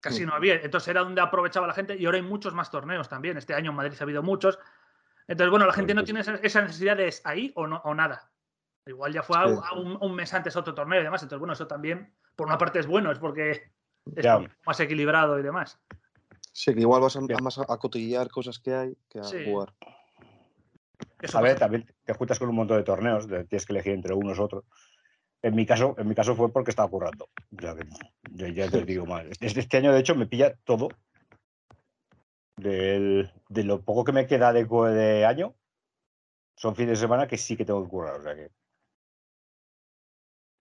Casi 0.00 0.18
Sí. 0.18 0.26
no 0.26 0.32
había, 0.34 0.54
entonces 0.54 0.88
era 0.88 1.00
donde 1.02 1.20
aprovechaba 1.20 1.66
la 1.66 1.74
gente 1.74 1.96
y 1.96 2.06
ahora 2.06 2.16
hay 2.18 2.22
muchos 2.24 2.54
más 2.54 2.70
torneos 2.70 3.08
también. 3.08 3.36
Este 3.36 3.52
año 3.54 3.70
en 3.70 3.76
Madrid 3.76 3.94
ha 3.98 4.02
habido 4.04 4.22
muchos. 4.22 4.58
Entonces, 5.26 5.50
bueno, 5.50 5.66
la 5.66 5.72
gente 5.72 5.92
no 5.92 6.04
tiene 6.04 6.20
esa- 6.20 6.62
necesidad 6.62 6.96
de 6.96 7.08
es 7.08 7.20
ahí 7.26 7.52
o, 7.54 7.66
no, 7.66 7.82
o 7.84 7.94
nada. 7.94 8.30
Igual 8.86 9.12
ya 9.12 9.22
fue 9.22 9.36
Sí. 9.36 9.42
a- 9.62 9.68
a 9.68 9.74
un, 9.74 9.98
un 10.00 10.14
mes 10.14 10.32
antes 10.32 10.56
otro 10.56 10.72
torneo 10.74 11.00
y 11.00 11.04
demás. 11.04 11.22
Entonces, 11.22 11.40
bueno, 11.40 11.52
eso 11.52 11.66
también, 11.66 12.14
por 12.34 12.46
una 12.46 12.56
parte 12.56 12.78
es 12.78 12.86
bueno, 12.86 13.10
es 13.12 13.18
porque 13.18 13.50
es 13.50 14.24
Ya. 14.24 14.38
más 14.64 14.80
equilibrado 14.80 15.38
y 15.38 15.42
demás. 15.42 15.78
Sí, 16.58 16.74
que 16.74 16.80
igual 16.80 17.00
vas 17.00 17.14
a, 17.14 17.20
a 17.20 17.40
más 17.40 17.56
a, 17.58 17.66
a 17.72 17.78
cotillear 17.78 18.28
cosas 18.30 18.58
que 18.58 18.74
hay 18.74 18.96
que 19.08 19.20
a 19.20 19.22
Sí. 19.22 19.44
jugar. 19.44 19.72
Eso 21.22 21.38
A 21.38 21.40
ver, 21.40 21.52
pasa. 21.52 21.66
también 21.66 21.86
te 22.04 22.12
juntas 22.14 22.36
con 22.40 22.48
un 22.48 22.56
montón 22.56 22.78
de 22.78 22.82
torneos, 22.82 23.28
de- 23.28 23.44
tienes 23.44 23.64
que 23.64 23.72
elegir 23.74 23.92
entre 23.92 24.12
unos 24.12 24.40
u 24.40 24.42
otros. 24.42 24.64
En 25.40 25.54
mi 25.54 25.64
caso, 25.64 25.94
en 25.98 26.08
mi 26.08 26.16
caso 26.16 26.34
fue 26.34 26.50
porque 26.52 26.70
estaba 26.72 26.90
currando. 26.90 27.28
Ya 27.52 27.76
te 28.68 28.84
digo 28.84 29.06
mal. 29.06 29.30
Este, 29.38 29.60
este 29.60 29.76
año, 29.76 29.92
de 29.92 30.00
hecho, 30.00 30.16
me 30.16 30.26
pilla 30.26 30.56
todo. 30.64 30.88
Del- 32.56 33.30
de 33.48 33.62
lo 33.62 33.82
poco 33.82 34.02
que 34.02 34.10
me 34.10 34.26
queda 34.26 34.52
de 34.52 35.24
año, 35.24 35.54
son 36.56 36.74
fines 36.74 36.98
de 36.98 37.04
semana 37.06 37.28
que 37.28 37.36
sí 37.38 37.56
que 37.56 37.64
tengo 37.64 37.84
que 37.84 37.88
currar. 37.90 38.16
O 38.16 38.22
sea 38.24 38.34
que. 38.34 38.50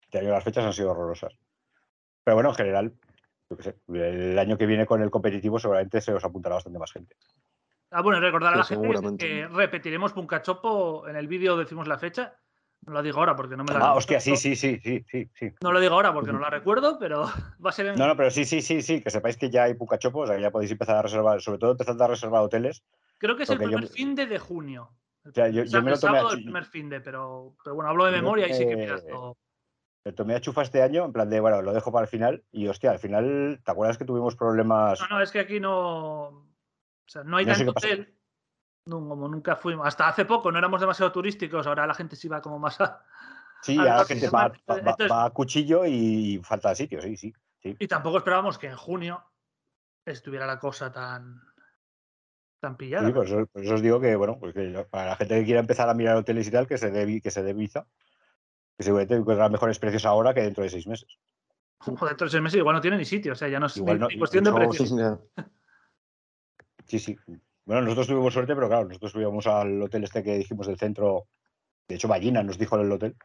Este 0.04 0.20
año 0.20 0.30
las 0.30 0.44
fechas 0.44 0.64
han 0.64 0.74
sido 0.74 0.92
horrorosas. 0.92 1.34
Pero 2.24 2.36
bueno, 2.36 2.50
en 2.50 2.56
general, 2.56 2.94
yo 3.50 3.58
qué 3.58 3.64
sé, 3.64 3.76
el 3.94 4.38
año 4.38 4.58
que 4.58 4.66
viene 4.66 4.86
con 4.86 5.02
el 5.02 5.10
competitivo 5.10 5.60
seguramente 5.60 6.02
se 6.02 6.14
os 6.14 6.24
apuntará 6.24 6.56
bastante 6.56 6.80
más 6.80 6.92
gente. 6.92 7.16
Ah, 7.92 8.02
bueno, 8.02 8.20
recordar 8.20 8.54
a 8.60 8.64
Sí, 8.64 8.76
la 8.76 8.82
gente 8.92 9.18
que 9.18 9.48
repetiremos 9.48 10.12
Puncachopo 10.12 11.08
en 11.08 11.16
el 11.16 11.28
vídeo, 11.28 11.56
decimos 11.56 11.88
la 11.88 11.98
fecha. 11.98 12.38
No 12.86 12.94
lo 12.94 13.02
digo 13.02 13.20
ahora 13.20 13.36
porque 13.36 13.56
no 13.58 13.64
me 13.64 13.74
la 13.74 13.80
Ah, 13.80 13.94
hostia, 13.96 14.20
sí, 14.20 14.36
sí, 14.36 14.56
sí, 14.56 14.80
sí, 14.84 15.04
sí, 15.10 15.30
sí. 15.34 15.52
No 15.62 15.72
lo 15.72 15.80
digo 15.80 15.96
ahora 15.96 16.14
porque 16.14 16.32
no 16.32 16.40
la 16.40 16.50
recuerdo, 16.50 17.00
pero 17.00 17.24
va 17.66 17.70
a 17.70 17.74
ser 17.74 17.88
en. 17.88 17.96
No, 17.96 18.08
no, 18.08 18.16
pero 18.18 18.30
sí, 18.30 18.46
sí, 18.46 18.62
sí, 18.62 18.82
sí, 18.82 19.02
que 19.02 19.10
sepáis 19.10 19.38
que 19.38 19.50
ya 19.50 19.64
hay 19.64 19.74
Pucachopo, 19.74 20.20
o 20.20 20.28
sea, 20.28 20.36
que 20.36 20.42
ya 20.42 20.52
podéis 20.52 20.72
empezar 20.72 20.98
a 20.98 21.02
reservar, 21.02 21.42
sobre 21.42 21.58
todo 21.60 21.72
empezando 21.72 22.04
a 22.04 22.08
reservar 22.08 22.44
hoteles. 22.44 22.84
Creo 23.18 23.36
que 23.38 23.44
es 23.44 23.50
el 23.50 23.58
yo- 23.58 23.64
primer 23.66 23.88
fin 23.88 24.14
de, 24.16 24.26
de 24.28 24.38
junio. 24.38 24.92
El 25.24 25.34
sea, 25.34 25.48
yo- 25.50 25.62
el 25.64 25.70
yo 25.70 25.82
me 25.82 25.92
lo 25.92 26.00
tomé 26.00 26.20
el 26.20 26.44
primer 26.44 26.66
fin 26.66 26.90
de, 26.90 27.02
pero, 27.02 27.56
pero 27.64 27.76
bueno, 27.76 27.90
hablo 27.90 28.06
de 28.06 28.12
memoria 28.12 28.48
y 28.48 28.54
sí 28.54 28.64
que 28.66 28.70
que- 28.72 28.76
miras 28.78 29.06
todo. 29.08 29.38
Me 30.08 30.14
tomé 30.14 30.36
a 30.36 30.40
chufa 30.40 30.62
este 30.62 30.82
año, 30.82 31.04
en 31.04 31.12
plan 31.12 31.30
de, 31.30 31.42
bueno, 31.42 31.62
lo 31.62 31.74
dejo 31.74 31.92
para 31.92 32.06
el 32.06 32.10
final. 32.10 32.42
Y 32.50 32.66
hostia, 32.70 32.92
al 32.92 33.00
final, 33.00 33.60
¿te 33.62 33.72
acuerdas 33.72 33.98
que 33.98 34.06
tuvimos 34.06 34.38
problemas? 34.38 34.98
No, 35.02 35.08
no, 35.18 35.22
es 35.22 35.32
que 35.32 35.40
aquí 35.40 35.60
no. 35.60 36.28
O 36.30 36.46
sea, 37.06 37.26
no 37.26 37.36
hay 37.36 37.46
No 37.46 37.54
tanto 37.54 37.72
hotel. 37.72 38.16
No, 38.86 39.06
como 39.06 39.28
nunca 39.28 39.58
fuimos. 39.58 39.86
Hasta 39.86 40.08
hace 40.08 40.24
poco 40.24 40.50
no 40.50 40.60
éramos 40.60 40.80
demasiado 40.80 41.12
turísticos, 41.12 41.68
ahora 41.68 41.86
la 41.86 41.94
gente 41.94 42.16
sí 42.16 42.30
va 42.30 42.42
como 42.42 42.58
más 42.58 42.80
a. 42.80 43.04
Sí, 43.62 43.78
ahora 43.78 43.98
la 43.98 44.06
gente 44.06 44.30
va, 44.30 44.44
demás. 44.44 44.62
va- 44.70 44.74
va- 44.76 44.80
Entonces- 44.80 45.12
va 45.12 45.26
a 45.26 45.30
cuchillo 45.32 45.84
y 45.86 46.40
falta 46.42 46.74
sitio, 46.74 47.02
sí, 47.02 47.18
sí. 47.18 47.34
Y 47.62 47.88
tampoco 47.88 48.20
esperábamos 48.20 48.58
que 48.58 48.68
en 48.68 48.78
junio 48.78 49.22
estuviera 50.06 50.46
la 50.46 50.58
cosa 50.58 50.90
tan. 50.90 51.42
tan 52.62 52.78
pillada. 52.78 53.06
Sí, 53.08 53.14
por, 53.14 53.26
eso, 53.26 53.46
por 53.48 53.62
eso 53.62 53.74
os 53.74 53.82
digo 53.82 54.00
que, 54.00 54.16
bueno, 54.16 54.40
pues 54.40 54.54
que 54.54 54.86
para 54.90 55.08
la 55.10 55.16
gente 55.18 55.36
que 55.38 55.44
quiera 55.44 55.60
empezar 55.60 55.90
a 55.90 55.94
mirar 55.94 56.16
hoteles 56.16 56.48
y 56.48 56.52
tal, 56.52 56.66
que 56.66 56.78
se 56.78 56.92
dé, 56.92 57.20
que 57.22 57.30
se 57.30 57.44
dé 57.44 57.52
visa, 57.54 57.88
que 58.78 58.84
seguramente 58.84 59.16
encontrará 59.16 59.50
mejores 59.50 59.80
precios 59.80 60.06
ahora 60.06 60.34
que 60.34 60.42
dentro 60.42 60.64
de 60.64 60.70
seis 60.70 60.86
meses. 60.88 61.18
O 61.86 62.06
dentro 62.06 62.26
de 62.28 62.32
seis 62.32 62.44
meses 62.44 62.60
igual 62.60 62.76
no 62.76 62.82
tiene 62.82 62.98
ni 62.98 63.06
sitio. 63.06 63.34
O 63.34 63.36
sea, 63.36 63.48
ya 63.48 63.60
no 63.60 63.66
es 63.66 63.76
ni- 63.76 63.82
Igual 63.82 64.00
no- 64.00 64.08
ni 64.08 64.18
cuestión 64.20 64.44
de 64.44 64.54
precios. 64.54 64.94
Sí, 66.86 67.00
sí. 67.00 67.18
Bueno, 67.66 67.82
nosotros 67.82 68.08
tuvimos 68.08 68.34
suerte, 68.34 68.56
pero 68.56 68.68
claro, 68.70 68.88
nosotros 68.88 69.12
subíamos 69.12 69.46
al 69.48 69.82
hotel 69.82 70.04
este 70.04 70.24
que 70.24 70.38
dijimos 70.38 70.68
del 70.68 70.78
centro. 70.78 71.26
De 71.88 71.96
hecho, 71.96 72.08
Ballina 72.08 72.42
nos 72.44 72.58
dijo 72.58 72.76
en 72.78 72.86
el 72.86 72.92
hotel. 72.92 73.16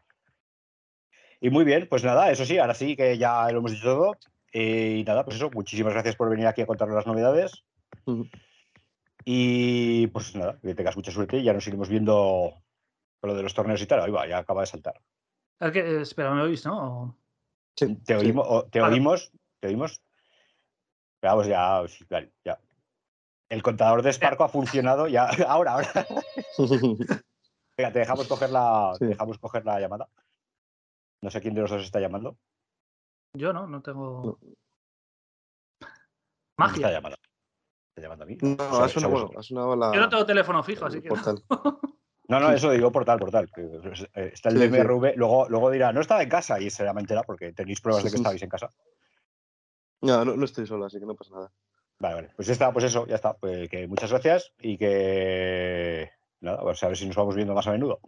Y 1.40 1.50
muy 1.50 1.64
bien, 1.64 1.86
pues 1.88 2.02
nada, 2.04 2.30
eso 2.30 2.44
sí, 2.44 2.58
ahora 2.58 2.74
sí 2.74 2.96
que 2.96 3.18
ya 3.18 3.50
lo 3.50 3.58
hemos 3.58 3.72
dicho 3.72 3.84
todo. 3.84 4.16
Eh, 4.52 4.96
y 4.98 5.04
nada, 5.04 5.24
pues 5.24 5.36
eso, 5.36 5.50
muchísimas 5.50 5.92
gracias 5.92 6.16
por 6.16 6.28
venir 6.30 6.46
aquí 6.46 6.60
a 6.62 6.66
contarnos 6.66 6.96
las 6.96 7.06
novedades. 7.06 7.64
Y 9.24 10.06
pues 10.08 10.34
nada, 10.34 10.58
que 10.60 10.74
tengas 10.74 10.96
mucha 10.96 11.12
suerte 11.12 11.38
y 11.38 11.44
ya 11.44 11.52
nos 11.52 11.66
iremos 11.66 11.88
viendo 11.88 12.54
con 13.20 13.30
lo 13.30 13.36
de 13.36 13.42
los 13.44 13.54
torneos 13.54 13.80
y 13.82 13.86
tal. 13.86 14.00
Ahí 14.02 14.10
va, 14.10 14.26
ya 14.26 14.38
acaba 14.38 14.62
de 14.62 14.66
saltar. 14.66 15.00
Es 15.62 15.70
que, 15.70 15.78
eh, 15.78 16.00
espera, 16.02 16.34
¿me 16.34 16.42
oís, 16.42 16.66
no? 16.66 17.02
O- 17.04 17.16
Sí, 17.78 17.94
Te 18.04 18.18
sí. 18.18 18.26
oímos, 18.26 18.46
o- 18.48 18.64
te 18.68 18.80
Vale. 18.80 18.94
oímos, 18.94 19.32
te 19.60 19.68
oímos. 19.68 20.02
Pero 21.20 21.34
Vamos, 21.34 21.46
ya, 21.46 21.82
sí, 21.88 22.04
vale, 22.10 22.32
ya. 22.44 22.60
El 23.48 23.62
contador 23.62 24.02
de 24.02 24.12
Sparco 24.12 24.42
ha 24.44 24.48
funcionado 24.48 25.06
ya. 25.06 25.26
Ahora, 25.48 25.72
ahora. 25.74 26.06
Venga, 27.78 27.92
te 27.92 27.98
dejamos 28.00 28.26
coger 28.28 28.50
la, 28.50 28.92
te 28.98 29.06
dejamos 29.06 29.38
coger 29.38 29.64
la 29.64 29.78
llamada. 29.80 30.08
No 31.22 31.30
sé 31.30 31.40
quién 31.40 31.54
de 31.54 31.60
los 31.62 31.70
dos 31.70 31.82
está 31.84 32.00
llamando. 32.00 32.36
Yo 33.34 33.52
no, 33.52 33.66
no 33.68 33.80
tengo. 33.82 34.22
No. 34.24 34.38
¿Quién 34.40 34.54
Está 35.78 36.56
Magia. 36.58 36.90
llamando. 36.90 37.16
¿Está 37.94 38.02
llamando 38.02 38.24
a 38.24 38.26
mí? 38.26 38.36
No, 38.42 38.56
Soy- 38.56 38.84
ha 38.84 38.88
sonado, 38.88 38.90
somos- 39.00 39.22
bueno, 39.26 39.38
ha 39.38 39.42
sonado 39.42 39.76
la. 39.76 39.92
Yo 39.94 40.00
no 40.00 40.08
tengo 40.08 40.26
teléfono 40.26 40.62
fijo, 40.62 40.84
así 40.86 41.00
que. 41.00 41.08
no. 41.08 41.16
No, 42.32 42.40
no, 42.40 42.52
eso 42.52 42.70
digo 42.70 42.90
portal, 42.90 43.18
portal. 43.18 43.50
que, 43.54 43.60
eh, 44.14 44.30
Está 44.32 44.48
el 44.48 44.56
Sí, 44.58 44.62
sí. 44.62 44.68
DMRV, 44.70 45.16
luego, 45.16 45.48
luego 45.50 45.70
dirá, 45.70 45.92
no 45.92 46.00
estaba 46.00 46.22
en 46.22 46.28
casa 46.30 46.58
y 46.58 46.70
se 46.70 46.82
llama 46.84 47.00
entera 47.00 47.22
porque 47.24 47.52
tenéis 47.52 47.80
pruebas 47.82 48.02
de 48.04 48.10
que 48.10 48.16
estabais 48.16 48.42
en 48.42 48.48
casa. 48.48 48.70
No, 50.00 50.24
no, 50.24 50.34
no 50.36 50.44
estoy 50.44 50.66
solo, 50.66 50.86
así 50.86 50.98
que 50.98 51.04
no 51.06 51.14
pasa 51.14 51.34
nada. 51.34 51.52
Vale, 51.98 52.14
vale. 52.14 52.30
Pues 52.34 52.48
ya 52.48 52.54
está, 52.54 52.72
pues 52.72 52.86
eso, 52.86 53.06
ya 53.06 53.16
está. 53.16 53.34
Pues 53.34 53.68
que 53.68 53.86
muchas 53.86 54.10
gracias 54.10 54.52
y 54.60 54.78
que 54.78 56.10
nada, 56.40 56.60
pues 56.62 56.82
a 56.82 56.88
ver 56.88 56.96
si 56.96 57.06
nos 57.06 57.16
vamos 57.16 57.36
viendo 57.36 57.54
más 57.54 57.66
a 57.66 57.72
menudo. 57.72 58.00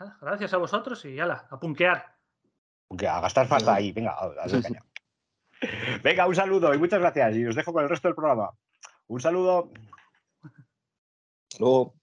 Ah, 0.00 0.16
Gracias 0.20 0.52
a 0.52 0.56
vosotros 0.58 1.04
y 1.04 1.18
ala, 1.20 1.46
a 1.50 1.58
punquear. 1.58 2.14
A 2.90 3.20
gastar 3.20 3.48
Venga. 3.48 3.74
ahí, 3.74 3.92
venga, 3.92 4.12
a 4.12 4.26
a 4.26 4.62
caña. 4.62 4.82
Venga, 6.02 6.26
un 6.26 6.34
saludo 6.34 6.74
y 6.74 6.78
muchas 6.78 7.00
gracias. 7.00 7.36
Y 7.36 7.46
os 7.46 7.54
dejo 7.54 7.72
con 7.72 7.84
el 7.84 7.88
resto 7.88 8.08
del 8.08 8.14
programa. 8.14 8.50
Un 9.06 9.20
saludo. 9.20 9.70
Luego. 11.58 11.94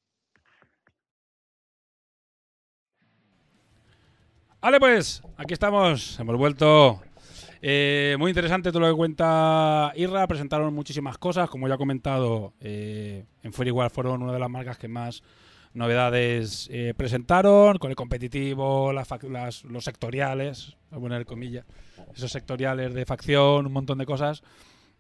Vale, 4.62 4.80
pues, 4.80 5.24
aquí 5.38 5.54
estamos, 5.54 6.20
hemos 6.20 6.38
vuelto. 6.38 7.02
Eh, 7.64 8.16
muy 8.20 8.30
interesante 8.30 8.72
todo 8.72 8.82
lo 8.82 8.90
que 8.90 8.96
cuenta 8.96 9.92
Irra. 9.96 10.28
Presentaron 10.28 10.74
muchísimas 10.74 11.18
cosas, 11.18 11.50
como 11.50 11.68
ya 11.68 11.76
he 11.76 11.78
comentado, 11.78 12.54
eh, 12.60 13.26
en 13.44 13.54
Freeware 13.54 13.90
fueron 13.90 14.22
una 14.22 14.34
de 14.34 14.40
las 14.40 14.50
marcas 14.50 14.78
que 14.78 14.88
más 14.88 15.24
novedades 15.74 16.68
eh, 16.72 16.94
presentaron, 16.96 17.78
con 17.78 17.90
el 17.92 17.96
competitivo, 17.96 18.92
las 18.94 19.64
los 19.64 19.84
sectoriales, 19.84 20.76
voy 20.92 21.14
a 21.14 21.24
comillas, 21.24 21.66
esos 22.14 22.32
sectoriales 22.32 22.94
de 22.94 23.06
facción, 23.06 23.66
un 23.66 23.74
montón 23.74 23.98
de 23.98 24.06
cosas. 24.06 24.44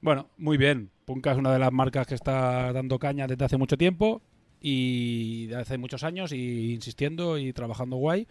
Bueno, 0.01 0.29
muy 0.37 0.57
bien. 0.57 0.89
Punka 1.05 1.31
es 1.33 1.37
una 1.37 1.51
de 1.51 1.59
las 1.59 1.71
marcas 1.71 2.07
que 2.07 2.15
está 2.15 2.73
dando 2.73 2.97
caña 2.97 3.27
desde 3.27 3.45
hace 3.45 3.57
mucho 3.57 3.77
tiempo 3.77 4.21
y 4.61 5.51
hace 5.53 5.77
muchos 5.77 6.03
años 6.03 6.31
y 6.31 6.73
insistiendo 6.73 7.37
y 7.37 7.51
trabajando 7.51 7.95
guay. 7.97 8.27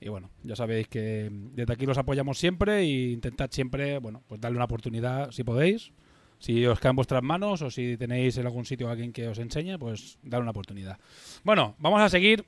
Y 0.00 0.08
bueno, 0.08 0.30
ya 0.42 0.56
sabéis 0.56 0.88
que 0.88 1.28
desde 1.30 1.72
aquí 1.72 1.86
los 1.86 1.98
apoyamos 1.98 2.38
siempre 2.38 2.80
e 2.80 3.12
intentad 3.12 3.50
siempre, 3.50 3.98
bueno, 3.98 4.22
pues 4.26 4.40
darle 4.40 4.56
una 4.56 4.64
oportunidad 4.64 5.30
si 5.30 5.44
podéis. 5.44 5.92
Si 6.38 6.66
os 6.66 6.80
cae 6.80 6.90
en 6.90 6.96
vuestras 6.96 7.22
manos 7.22 7.62
o 7.62 7.70
si 7.70 7.96
tenéis 7.96 8.36
en 8.36 8.46
algún 8.46 8.64
sitio 8.64 8.88
a 8.88 8.92
alguien 8.92 9.12
que 9.12 9.28
os 9.28 9.38
enseñe, 9.38 9.78
pues 9.78 10.18
darle 10.22 10.42
una 10.42 10.50
oportunidad. 10.50 10.98
Bueno, 11.44 11.76
vamos 11.78 12.00
a 12.00 12.08
seguir. 12.08 12.44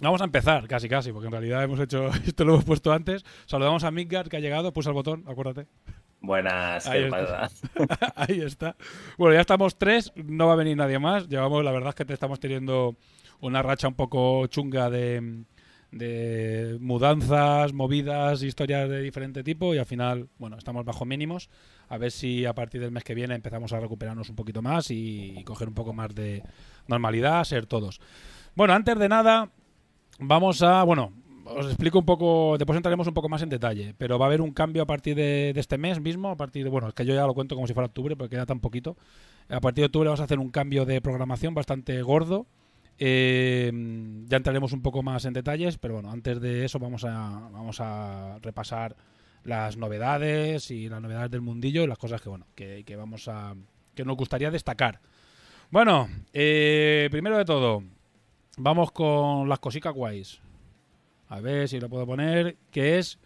Vamos 0.00 0.20
a 0.22 0.24
empezar, 0.24 0.66
casi 0.66 0.88
casi, 0.88 1.12
porque 1.12 1.26
en 1.26 1.32
realidad 1.32 1.62
hemos 1.62 1.78
hecho, 1.78 2.08
esto 2.26 2.44
lo 2.44 2.54
hemos 2.54 2.64
puesto 2.64 2.92
antes. 2.92 3.24
Saludamos 3.46 3.84
a 3.84 3.90
Midgard 3.90 4.28
que 4.28 4.38
ha 4.38 4.40
llegado, 4.40 4.72
pulsa 4.72 4.90
el 4.90 4.94
botón, 4.94 5.24
acuérdate. 5.28 5.68
Buenas, 6.20 6.86
Ahí 8.14 8.40
está. 8.42 8.76
Bueno, 9.16 9.34
ya 9.34 9.40
estamos 9.40 9.78
tres, 9.78 10.12
no 10.16 10.46
va 10.46 10.52
a 10.52 10.56
venir 10.56 10.76
nadie 10.76 10.98
más. 10.98 11.28
Llevamos, 11.28 11.64
la 11.64 11.72
verdad 11.72 11.90
es 11.90 11.94
que 11.94 12.04
te 12.04 12.12
estamos 12.12 12.38
teniendo 12.40 12.96
una 13.40 13.62
racha 13.62 13.88
un 13.88 13.94
poco 13.94 14.46
chunga 14.48 14.90
de, 14.90 15.44
de 15.92 16.78
mudanzas, 16.80 17.72
movidas, 17.72 18.42
historias 18.42 18.88
de 18.88 19.00
diferente 19.00 19.42
tipo 19.42 19.74
y 19.74 19.78
al 19.78 19.86
final, 19.86 20.28
bueno, 20.38 20.56
estamos 20.56 20.84
bajo 20.84 21.04
mínimos. 21.04 21.50
A 21.88 21.98
ver 21.98 22.12
si 22.12 22.44
a 22.44 22.54
partir 22.54 22.80
del 22.80 22.92
mes 22.92 23.02
que 23.02 23.14
viene 23.14 23.34
empezamos 23.34 23.72
a 23.72 23.80
recuperarnos 23.80 24.28
un 24.28 24.36
poquito 24.36 24.62
más 24.62 24.90
y, 24.90 25.42
coger 25.44 25.68
un 25.68 25.74
poco 25.74 25.92
más 25.92 26.14
de 26.14 26.42
normalidad, 26.86 27.42
ser 27.44 27.66
todos. 27.66 28.00
Bueno, 28.54 28.74
antes 28.74 28.98
de 28.98 29.08
nada, 29.08 29.50
vamos 30.18 30.62
a, 30.62 30.82
bueno, 30.84 31.12
os 31.56 31.66
explico 31.66 31.98
un 31.98 32.04
poco, 32.04 32.56
después 32.58 32.76
entraremos 32.76 33.06
un 33.06 33.14
poco 33.14 33.28
más 33.28 33.42
en 33.42 33.48
detalle, 33.48 33.94
pero 33.98 34.18
va 34.18 34.26
a 34.26 34.28
haber 34.28 34.40
un 34.40 34.52
cambio 34.52 34.82
a 34.82 34.86
partir 34.86 35.16
de, 35.16 35.52
este 35.56 35.78
mes 35.78 36.00
mismo, 36.00 36.30
a 36.30 36.36
partir 36.36 36.64
de, 36.64 36.70
bueno, 36.70 36.88
es 36.88 36.94
que 36.94 37.04
yo 37.04 37.14
ya 37.14 37.26
lo 37.26 37.34
cuento 37.34 37.54
como 37.54 37.66
si 37.66 37.74
fuera 37.74 37.86
octubre, 37.86 38.16
porque 38.16 38.36
queda 38.36 38.46
tan 38.46 38.60
poquito. 38.60 38.96
A 39.48 39.60
partir 39.60 39.82
de 39.82 39.86
octubre 39.86 40.08
vamos 40.08 40.20
a 40.20 40.24
hacer 40.24 40.38
un 40.38 40.50
cambio 40.50 40.84
de 40.84 41.00
programación 41.00 41.54
bastante 41.54 42.00
gordo. 42.02 42.46
Eh, 42.98 43.72
ya 44.26 44.36
entraremos 44.36 44.72
un 44.72 44.82
poco 44.82 45.02
más 45.02 45.24
en 45.24 45.32
detalles, 45.32 45.78
pero 45.78 45.94
bueno, 45.94 46.10
antes 46.10 46.40
de 46.40 46.64
eso 46.64 46.78
vamos 46.78 47.04
a, 47.04 47.48
vamos 47.52 47.80
a 47.80 48.38
repasar 48.42 48.96
las 49.44 49.76
novedades 49.76 50.70
y 50.70 50.88
las 50.88 51.00
novedades 51.00 51.30
del 51.30 51.40
mundillo 51.40 51.82
y 51.82 51.86
las 51.86 51.96
cosas 51.96 52.20
que 52.20 52.28
bueno 52.28 52.46
que, 52.54 52.84
que 52.84 52.94
vamos 52.96 53.26
a 53.26 53.54
que 53.94 54.04
nos 54.04 54.16
gustaría 54.16 54.50
destacar. 54.50 55.00
Bueno, 55.70 56.08
eh, 56.32 57.08
primero 57.10 57.38
de 57.38 57.44
todo, 57.44 57.82
vamos 58.58 58.92
con 58.92 59.48
las 59.48 59.60
cositas 59.60 59.94
guays. 59.94 60.40
A 61.30 61.40
ver 61.40 61.68
si 61.68 61.80
lo 61.80 61.88
puedo 61.88 62.04
poner, 62.06 62.56
que 62.70 62.98
es 62.98 63.18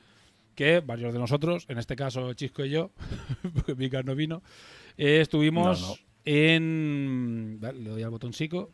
que 0.54 0.78
varios 0.80 1.12
de 1.12 1.18
nosotros, 1.18 1.64
en 1.68 1.78
este 1.78 1.96
caso 1.96 2.32
Chisco 2.34 2.64
y 2.64 2.70
yo, 2.70 2.92
porque 3.54 3.74
Mika 3.74 4.02
no 4.04 4.14
vino, 4.14 4.42
eh, 4.96 5.20
estuvimos 5.20 5.80
No, 5.80 5.88
no. 5.88 5.94
en... 6.26 7.58
Vale, 7.60 7.80
le 7.80 7.90
doy 7.90 8.02
al 8.04 8.10
botoncito. 8.10 8.70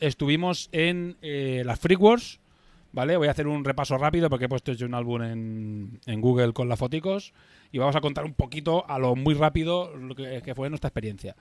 estuvimos 0.00 0.68
en 0.72 1.16
eh, 1.22 1.62
las 1.64 1.78
Freak 1.78 2.00
Wars, 2.00 2.40
¿vale? 2.92 3.16
Voy 3.16 3.28
a 3.28 3.30
hacer 3.32 3.46
un 3.46 3.64
repaso 3.64 3.96
rápido 3.98 4.28
porque 4.28 4.46
he 4.46 4.48
puesto 4.48 4.72
hecho 4.72 4.86
un 4.86 4.94
álbum 4.94 5.22
en, 5.22 6.00
en 6.06 6.20
Google 6.20 6.52
con 6.52 6.68
las 6.68 6.78
foticos 6.78 7.32
y 7.70 7.78
vamos 7.78 7.94
a 7.96 8.00
contar 8.00 8.24
un 8.24 8.34
poquito 8.34 8.88
a 8.90 8.98
lo 8.98 9.14
muy 9.14 9.34
rápido 9.34 9.96
lo 9.96 10.14
que, 10.14 10.42
que 10.44 10.54
fue 10.54 10.68
nuestra 10.68 10.88
experiencia. 10.88 11.36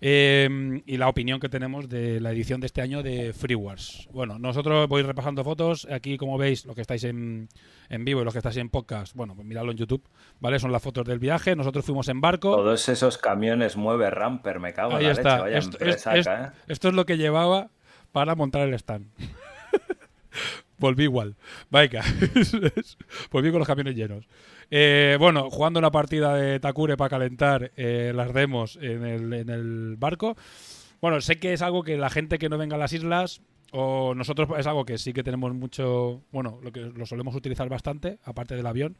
Eh, 0.00 0.80
y 0.86 0.96
la 0.96 1.08
opinión 1.08 1.40
que 1.40 1.48
tenemos 1.48 1.88
de 1.88 2.20
la 2.20 2.30
edición 2.30 2.60
de 2.60 2.66
este 2.66 2.80
año 2.82 3.02
de 3.02 3.32
Free 3.32 3.56
Wars. 3.56 4.08
Bueno, 4.12 4.38
nosotros 4.38 4.88
voy 4.88 5.02
repasando 5.02 5.42
fotos. 5.42 5.88
Aquí, 5.90 6.16
como 6.16 6.38
veis, 6.38 6.64
los 6.66 6.76
que 6.76 6.82
estáis 6.82 7.02
en, 7.04 7.48
en 7.88 8.04
vivo 8.04 8.20
y 8.20 8.24
los 8.24 8.32
que 8.32 8.38
estáis 8.38 8.58
en 8.58 8.70
podcast, 8.70 9.14
bueno, 9.14 9.34
pues 9.34 9.44
miradlo 9.46 9.72
en 9.72 9.78
YouTube, 9.78 10.08
¿vale? 10.38 10.60
Son 10.60 10.70
las 10.70 10.82
fotos 10.82 11.04
del 11.04 11.18
viaje. 11.18 11.56
Nosotros 11.56 11.84
fuimos 11.84 12.08
en 12.08 12.20
barco. 12.20 12.54
Todos 12.54 12.88
esos 12.88 13.18
camiones 13.18 13.76
mueve 13.76 14.08
Ramper, 14.10 14.60
me 14.60 14.72
cago 14.72 14.92
en 14.92 14.96
Ahí 14.98 15.04
la 15.06 15.12
está. 15.12 15.30
leche. 15.30 15.42
Vaya 15.42 15.58
Esto, 15.58 15.76
empresa 15.78 16.16
es- 16.16 16.26
acá, 16.28 16.52
¿eh? 16.56 16.60
esto 16.68 16.88
es 16.88 16.94
lo 16.94 17.04
que 17.04 17.16
llevaba 17.18 17.70
para 18.12 18.36
montar 18.36 18.68
el 18.68 18.74
stand. 18.74 19.06
Volví 20.78 21.04
igual. 21.04 21.36
Venga. 21.70 22.02
Volví 23.30 23.50
con 23.50 23.58
los 23.58 23.66
camiones 23.66 23.96
llenos. 23.96 24.26
Eh, 24.70 25.16
bueno, 25.18 25.50
jugando 25.50 25.78
una 25.78 25.90
partida 25.90 26.34
de 26.34 26.60
Takure 26.60 26.96
para 26.96 27.10
calentar 27.10 27.72
eh, 27.76 28.12
las 28.14 28.32
demos 28.32 28.78
en 28.80 29.04
el, 29.04 29.96
barco. 29.98 30.36
Bueno, 31.00 31.20
sé 31.20 31.38
que 31.38 31.52
es 31.52 31.62
algo 31.62 31.82
que 31.82 31.96
la 31.96 32.10
gente 32.10 32.38
que 32.38 32.48
no 32.48 32.58
venga 32.58 32.76
a 32.76 32.78
las 32.78 32.92
islas 32.92 33.40
o 33.70 34.14
nosotros 34.14 34.48
es 34.58 34.66
algo 34.66 34.84
que 34.84 34.98
sí 34.98 35.12
que 35.12 35.22
tenemos 35.22 35.52
mucho, 35.54 36.22
bueno, 36.32 36.58
lo 36.62 36.72
que 36.72 36.80
lo 36.80 37.06
solemos 37.06 37.34
utilizar 37.34 37.68
bastante, 37.68 38.18
aparte 38.24 38.56
del 38.56 38.66
avión. 38.66 38.96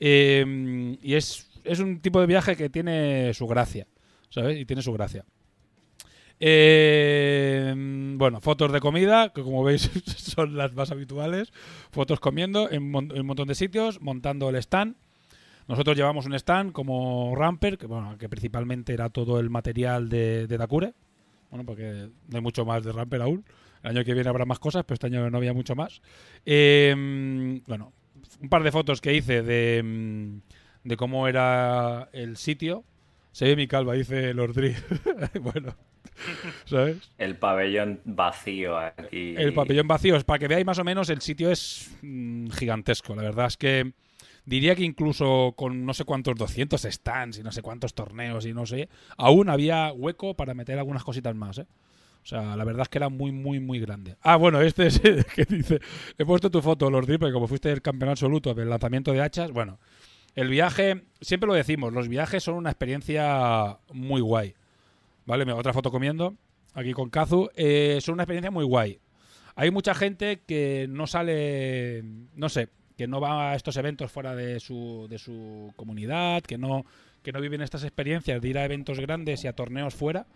Eh, 0.00 0.96
y 1.02 1.14
es 1.14 1.48
un 1.78 2.00
tipo 2.00 2.20
de 2.20 2.26
viaje 2.26 2.56
que 2.56 2.70
tiene 2.70 3.34
su 3.34 3.46
gracia, 3.46 3.86
¿sabes? 4.28 4.58
Y 4.58 4.64
tiene 4.64 4.82
su 4.82 4.92
gracia. 4.92 5.24
Eh, 6.44 7.72
bueno, 8.16 8.40
fotos 8.40 8.72
de 8.72 8.80
comida, 8.80 9.32
que 9.32 9.42
como 9.42 9.62
veis 9.62 9.82
son 10.16 10.56
las 10.56 10.74
más 10.74 10.90
habituales. 10.90 11.52
Fotos 11.92 12.18
comiendo 12.18 12.68
en, 12.68 12.92
un 12.92 13.26
montón 13.26 13.46
de 13.46 13.54
sitios, 13.54 14.00
montando 14.00 14.48
el 14.48 14.56
stand. 14.56 14.96
Nosotros 15.68 15.96
llevamos 15.96 16.26
un 16.26 16.34
stand 16.34 16.72
como 16.72 17.36
Ramper, 17.36 17.78
que, 17.78 17.86
bueno, 17.86 18.18
que 18.18 18.28
principalmente 18.28 18.92
era 18.92 19.08
todo 19.08 19.38
el 19.38 19.50
material 19.50 20.08
de, 20.08 20.48
de 20.48 20.58
Takure. 20.58 20.94
Bueno, 21.50 21.64
porque 21.64 22.08
no 22.26 22.36
hay 22.36 22.42
mucho 22.42 22.64
más 22.64 22.82
de 22.82 22.90
Ramper 22.90 23.22
aún. 23.22 23.44
El 23.84 23.90
año 23.90 24.04
que 24.04 24.12
viene 24.12 24.28
habrá 24.28 24.44
más 24.44 24.58
cosas, 24.58 24.82
pero 24.84 24.94
este 24.94 25.06
año 25.06 25.30
no 25.30 25.38
había 25.38 25.52
mucho 25.52 25.76
más. 25.76 26.02
Eh, 26.44 26.92
bueno, 27.68 27.92
un 28.40 28.48
par 28.48 28.64
de 28.64 28.72
fotos 28.72 29.00
que 29.00 29.14
hice 29.14 29.42
de, 29.42 29.80
mm, 29.80 30.88
de 30.88 30.96
cómo 30.96 31.28
era 31.28 32.08
el 32.12 32.36
sitio. 32.36 32.82
Se 33.30 33.44
ve 33.44 33.54
mi 33.54 33.68
calva, 33.68 33.94
dice 33.94 34.34
Lordri. 34.34 34.74
bueno, 35.40 35.76
¿sabes? 36.64 37.10
El 37.18 37.36
pabellón 37.36 38.00
vacío 38.04 38.78
aquí. 38.78 39.34
El 39.36 39.52
pabellón 39.54 39.88
vacío, 39.88 40.16
es 40.16 40.24
para 40.24 40.38
que 40.38 40.48
veáis 40.48 40.66
más 40.66 40.78
o 40.78 40.84
menos, 40.84 41.10
el 41.10 41.20
sitio 41.20 41.50
es 41.50 41.90
mm, 42.02 42.48
gigantesco. 42.50 43.14
La 43.14 43.22
verdad 43.22 43.46
es 43.46 43.56
que 43.56 43.92
diría 44.44 44.74
que 44.74 44.84
incluso 44.84 45.54
con 45.56 45.84
no 45.84 45.94
sé 45.94 46.04
cuántos 46.04 46.36
200 46.36 46.82
stands 46.82 47.38
y 47.38 47.42
no 47.42 47.52
sé 47.52 47.62
cuántos 47.62 47.94
torneos 47.94 48.46
y 48.46 48.52
no 48.52 48.66
sé, 48.66 48.88
aún 49.16 49.48
había 49.48 49.92
hueco 49.92 50.34
para 50.34 50.54
meter 50.54 50.78
algunas 50.78 51.04
cositas 51.04 51.34
más, 51.34 51.58
¿eh? 51.58 51.66
O 52.24 52.26
sea, 52.26 52.56
la 52.56 52.64
verdad 52.64 52.82
es 52.82 52.88
que 52.88 52.98
era 52.98 53.08
muy, 53.08 53.32
muy, 53.32 53.58
muy 53.58 53.80
grande. 53.80 54.16
Ah, 54.22 54.36
bueno, 54.36 54.60
este 54.60 54.86
es 54.86 55.04
el 55.04 55.24
que 55.24 55.44
dice, 55.44 55.80
he 56.16 56.24
puesto 56.24 56.50
tu 56.50 56.62
foto, 56.62 56.88
Lord 56.88 57.06
porque 57.18 57.32
como 57.32 57.48
fuiste 57.48 57.72
el 57.72 57.82
campeón 57.82 58.10
absoluto 58.10 58.54
del 58.54 58.70
lanzamiento 58.70 59.12
de 59.12 59.20
hachas, 59.20 59.50
bueno, 59.50 59.80
el 60.36 60.48
viaje, 60.48 61.02
siempre 61.20 61.48
lo 61.48 61.54
decimos, 61.54 61.92
los 61.92 62.08
viajes 62.08 62.44
son 62.44 62.54
una 62.54 62.70
experiencia 62.70 63.78
muy 63.92 64.20
guay. 64.20 64.54
¿Vale? 65.24 65.44
Mira, 65.44 65.56
otra 65.56 65.72
foto 65.72 65.90
comiendo, 65.90 66.34
aquí 66.74 66.92
con 66.92 67.10
Kazu. 67.10 67.50
Eh, 67.54 67.98
son 68.00 68.14
una 68.14 68.24
experiencia 68.24 68.50
muy 68.50 68.64
guay. 68.64 68.98
Hay 69.54 69.70
mucha 69.70 69.94
gente 69.94 70.40
que 70.46 70.86
no 70.88 71.06
sale, 71.06 72.02
no 72.34 72.48
sé, 72.48 72.68
que 72.96 73.06
no 73.06 73.20
va 73.20 73.52
a 73.52 73.54
estos 73.54 73.76
eventos 73.76 74.10
fuera 74.10 74.34
de 74.34 74.60
su, 74.60 75.06
de 75.08 75.18
su 75.18 75.72
comunidad, 75.76 76.42
que 76.42 76.58
no, 76.58 76.86
que 77.22 77.32
no 77.32 77.40
viven 77.40 77.60
estas 77.60 77.84
experiencias 77.84 78.40
de 78.40 78.48
ir 78.48 78.58
a 78.58 78.64
eventos 78.64 78.98
grandes 79.00 79.44
y 79.44 79.48
a 79.48 79.54
torneos 79.54 79.94
fuera. 79.94 80.26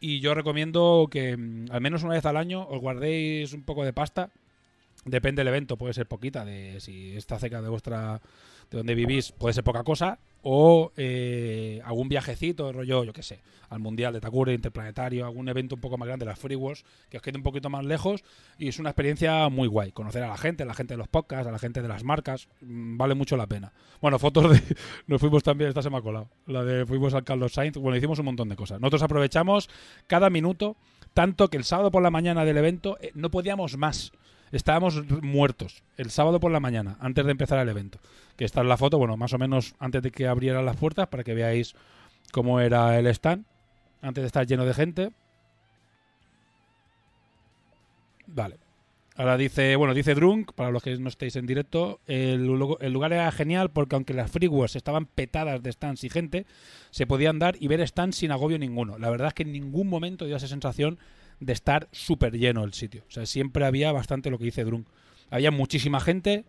Y 0.00 0.20
yo 0.20 0.34
recomiendo 0.34 1.08
que 1.10 1.36
mm, 1.36 1.66
al 1.70 1.80
menos 1.80 2.02
una 2.02 2.14
vez 2.14 2.26
al 2.26 2.36
año 2.36 2.66
os 2.68 2.80
guardéis 2.80 3.52
un 3.52 3.62
poco 3.62 3.84
de 3.84 3.92
pasta. 3.92 4.30
Depende 5.04 5.40
del 5.40 5.48
evento, 5.48 5.76
puede 5.76 5.94
ser 5.94 6.06
poquita, 6.06 6.44
de 6.44 6.80
si 6.80 7.16
está 7.16 7.38
cerca 7.38 7.62
de 7.62 7.68
vuestra 7.68 8.20
de 8.70 8.78
donde 8.78 8.94
vivís, 8.96 9.30
puede 9.30 9.54
ser 9.54 9.62
poca 9.62 9.84
cosa. 9.84 10.18
O 10.48 10.92
eh, 10.96 11.80
algún 11.84 12.08
viajecito, 12.08 12.72
rollo, 12.72 13.02
yo 13.02 13.12
qué 13.12 13.24
sé, 13.24 13.40
al 13.68 13.80
Mundial 13.80 14.12
de 14.12 14.20
Takure, 14.20 14.54
Interplanetario, 14.54 15.26
algún 15.26 15.48
evento 15.48 15.74
un 15.74 15.80
poco 15.80 15.98
más 15.98 16.06
grande, 16.06 16.24
las 16.24 16.38
Free 16.38 16.54
Wars, 16.54 16.84
que 17.10 17.16
os 17.16 17.22
quede 17.24 17.36
un 17.36 17.42
poquito 17.42 17.68
más 17.68 17.84
lejos. 17.84 18.22
Y 18.56 18.68
es 18.68 18.78
una 18.78 18.90
experiencia 18.90 19.48
muy 19.48 19.66
guay. 19.66 19.90
Conocer 19.90 20.22
a 20.22 20.28
la 20.28 20.36
gente, 20.36 20.62
a 20.62 20.66
la 20.66 20.74
gente 20.74 20.94
de 20.94 20.98
los 20.98 21.08
podcasts, 21.08 21.48
a 21.48 21.50
la 21.50 21.58
gente 21.58 21.82
de 21.82 21.88
las 21.88 22.04
marcas, 22.04 22.46
mm, 22.60 22.96
vale 22.96 23.16
mucho 23.16 23.36
la 23.36 23.48
pena. 23.48 23.72
Bueno, 24.00 24.20
fotos 24.20 24.52
de. 24.52 24.76
Nos 25.08 25.20
fuimos 25.20 25.42
también, 25.42 25.66
esta 25.66 25.82
se 25.82 25.90
me 25.90 25.96
ha 25.96 26.00
colado. 26.00 26.28
La 26.46 26.62
de 26.62 26.86
fuimos 26.86 27.12
al 27.14 27.24
Carlos 27.24 27.52
Sainz. 27.52 27.76
Bueno, 27.76 27.96
hicimos 27.96 28.20
un 28.20 28.26
montón 28.26 28.48
de 28.48 28.54
cosas. 28.54 28.80
Nosotros 28.80 29.02
aprovechamos 29.02 29.68
cada 30.06 30.30
minuto, 30.30 30.76
tanto 31.12 31.48
que 31.48 31.56
el 31.56 31.64
sábado 31.64 31.90
por 31.90 32.04
la 32.04 32.12
mañana 32.12 32.44
del 32.44 32.58
evento 32.58 32.98
eh, 33.00 33.10
no 33.14 33.32
podíamos 33.32 33.76
más. 33.76 34.12
Estábamos 34.52 35.02
muertos 35.22 35.82
el 35.96 36.10
sábado 36.10 36.40
por 36.40 36.52
la 36.52 36.60
mañana, 36.60 36.96
antes 37.00 37.24
de 37.24 37.32
empezar 37.32 37.58
el 37.58 37.68
evento. 37.68 37.98
Que 38.36 38.44
está 38.44 38.60
en 38.60 38.68
la 38.68 38.76
foto, 38.76 38.98
bueno, 38.98 39.16
más 39.16 39.32
o 39.32 39.38
menos 39.38 39.74
antes 39.78 40.02
de 40.02 40.10
que 40.10 40.28
abrieran 40.28 40.64
las 40.64 40.76
puertas, 40.76 41.08
para 41.08 41.24
que 41.24 41.34
veáis 41.34 41.74
cómo 42.32 42.60
era 42.60 42.98
el 42.98 43.06
stand, 43.08 43.44
antes 44.02 44.22
de 44.22 44.26
estar 44.26 44.46
lleno 44.46 44.64
de 44.64 44.74
gente. 44.74 45.10
Vale. 48.26 48.56
Ahora 49.18 49.38
dice, 49.38 49.76
bueno, 49.76 49.94
dice 49.94 50.14
Drunk, 50.14 50.52
para 50.52 50.70
los 50.70 50.82
que 50.82 50.94
no 50.98 51.08
estéis 51.08 51.36
en 51.36 51.46
directo, 51.46 52.00
el, 52.06 52.44
lugar 52.44 53.14
era 53.14 53.32
genial 53.32 53.70
porque 53.70 53.94
aunque 53.94 54.12
las 54.12 54.30
free 54.30 54.46
wars 54.46 54.76
estaban 54.76 55.06
petadas 55.06 55.62
de 55.62 55.72
stands 55.72 56.04
y 56.04 56.10
gente, 56.10 56.44
se 56.90 57.06
podían 57.06 57.38
dar 57.38 57.56
y 57.58 57.66
ver 57.66 57.86
stands 57.88 58.16
sin 58.16 58.30
agobio 58.30 58.58
ninguno. 58.58 58.98
La 58.98 59.08
verdad 59.08 59.28
es 59.28 59.34
que 59.34 59.44
en 59.44 59.52
ningún 59.52 59.88
momento 59.88 60.26
dio 60.26 60.36
esa 60.36 60.48
sensación 60.48 60.98
de 61.40 61.52
estar 61.52 61.88
súper 61.92 62.38
lleno 62.38 62.64
el 62.64 62.72
sitio. 62.72 63.04
O 63.08 63.10
sea, 63.10 63.26
siempre 63.26 63.64
había 63.64 63.92
bastante 63.92 64.30
lo 64.30 64.38
que 64.38 64.44
dice 64.44 64.64
Drunk. 64.64 64.86
Había 65.30 65.50
muchísima 65.50 66.00
gente, 66.00 66.44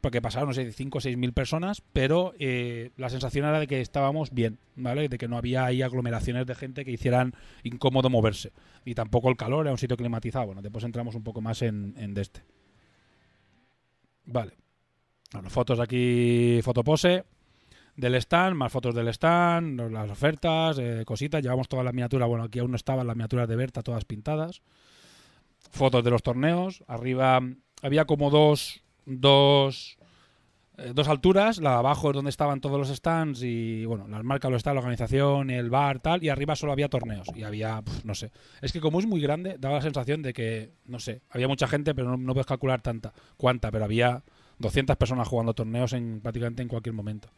porque 0.00 0.22
pasaron, 0.22 0.48
no 0.48 0.54
sé, 0.54 0.72
5 0.72 0.98
o 0.98 1.00
6 1.00 1.16
mil 1.16 1.32
personas, 1.32 1.82
pero 1.92 2.34
eh, 2.38 2.90
la 2.96 3.08
sensación 3.08 3.46
era 3.46 3.60
de 3.60 3.66
que 3.66 3.80
estábamos 3.80 4.32
bien, 4.32 4.58
¿vale? 4.74 5.08
De 5.08 5.18
que 5.18 5.28
no 5.28 5.36
había 5.36 5.64
ahí 5.64 5.82
aglomeraciones 5.82 6.46
de 6.46 6.54
gente 6.54 6.84
que 6.84 6.90
hicieran 6.90 7.34
incómodo 7.62 8.10
moverse. 8.10 8.52
Y 8.84 8.94
tampoco 8.94 9.28
el 9.28 9.36
calor, 9.36 9.66
era 9.66 9.72
un 9.72 9.78
sitio 9.78 9.96
climatizado. 9.96 10.46
Bueno, 10.46 10.62
después 10.62 10.84
entramos 10.84 11.14
un 11.14 11.22
poco 11.22 11.40
más 11.40 11.62
en, 11.62 11.94
en 11.98 12.14
de 12.14 12.22
este. 12.22 12.42
Vale. 14.24 14.56
Bueno, 15.32 15.50
fotos 15.50 15.80
aquí, 15.80 16.60
fotopose 16.62 17.24
del 17.96 18.14
stand, 18.16 18.56
más 18.56 18.72
fotos 18.72 18.94
del 18.94 19.08
stand, 19.08 19.80
las 19.90 20.10
ofertas, 20.10 20.78
eh, 20.78 21.02
cositas. 21.04 21.42
Llevamos 21.42 21.68
todas 21.68 21.84
las 21.84 21.94
miniaturas. 21.94 22.28
Bueno, 22.28 22.44
aquí 22.44 22.58
aún 22.58 22.70
no 22.70 22.76
estaban 22.76 23.06
las 23.06 23.16
miniaturas 23.16 23.48
de 23.48 23.56
Berta, 23.56 23.82
todas 23.82 24.04
pintadas. 24.04 24.62
Fotos 25.70 26.02
de 26.02 26.10
los 26.10 26.22
torneos. 26.22 26.82
Arriba 26.86 27.40
había 27.82 28.04
como 28.04 28.30
dos, 28.30 28.82
dos, 29.04 29.98
eh, 30.78 30.92
dos 30.94 31.08
alturas. 31.08 31.58
La 31.58 31.70
de 31.72 31.76
abajo 31.76 32.10
es 32.10 32.14
donde 32.14 32.30
estaban 32.30 32.60
todos 32.60 32.78
los 32.78 32.88
stands 32.88 33.42
y, 33.42 33.84
bueno, 33.84 34.08
las 34.08 34.24
marcas, 34.24 34.50
lo 34.50 34.56
está, 34.56 34.72
la 34.72 34.80
organización, 34.80 35.50
el 35.50 35.68
bar, 35.68 36.00
tal. 36.00 36.24
Y 36.24 36.30
arriba 36.30 36.56
solo 36.56 36.72
había 36.72 36.88
torneos. 36.88 37.28
Y 37.34 37.42
había, 37.42 37.82
no 38.04 38.14
sé. 38.14 38.32
Es 38.62 38.72
que 38.72 38.80
como 38.80 39.00
es 39.00 39.06
muy 39.06 39.20
grande, 39.20 39.56
daba 39.58 39.76
la 39.76 39.82
sensación 39.82 40.22
de 40.22 40.32
que, 40.32 40.72
no 40.86 40.98
sé, 40.98 41.22
había 41.28 41.48
mucha 41.48 41.68
gente, 41.68 41.94
pero 41.94 42.10
no, 42.10 42.16
no 42.16 42.32
puedes 42.32 42.46
calcular 42.46 42.80
tanta, 42.80 43.12
cuánta, 43.36 43.70
pero 43.70 43.84
había 43.84 44.22
200 44.58 44.96
personas 44.96 45.28
jugando 45.28 45.52
torneos 45.52 45.92
en 45.92 46.20
prácticamente 46.22 46.62
en 46.62 46.68
cualquier 46.68 46.94
momento. 46.94 47.28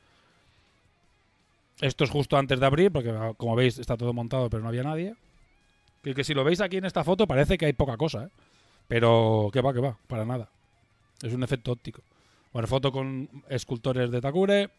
Esto 1.80 2.04
es 2.04 2.10
justo 2.10 2.36
antes 2.36 2.60
de 2.60 2.66
abrir, 2.66 2.92
porque 2.92 3.10
ah, 3.10 3.32
como 3.36 3.56
veis 3.56 3.78
está 3.78 3.96
todo 3.96 4.12
montado, 4.12 4.48
pero 4.48 4.62
no 4.62 4.68
había 4.68 4.82
nadie. 4.82 5.14
Que, 6.02 6.14
que 6.14 6.24
si 6.24 6.34
lo 6.34 6.44
veis 6.44 6.60
aquí 6.60 6.76
en 6.76 6.84
esta 6.84 7.04
foto 7.04 7.26
parece 7.26 7.58
que 7.58 7.66
hay 7.66 7.72
poca 7.72 7.96
cosa, 7.96 8.24
¿eh? 8.24 8.28
Pero 8.88 9.50
que 9.52 9.60
va, 9.60 9.72
que 9.72 9.80
va, 9.80 9.96
para 10.06 10.24
nada. 10.24 10.48
Es 11.22 11.32
un 11.32 11.42
efecto 11.42 11.72
óptico. 11.72 12.02
Bueno, 12.52 12.68
foto 12.68 12.92
con 12.92 13.28
escultores 13.48 14.10
de 14.10 14.20
Takure. 14.20 14.70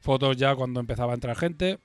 Fotos 0.00 0.36
ya 0.36 0.54
cuando 0.54 0.80
empezaba 0.80 1.12
a 1.12 1.14
entrar 1.14 1.36
gente. 1.36 1.78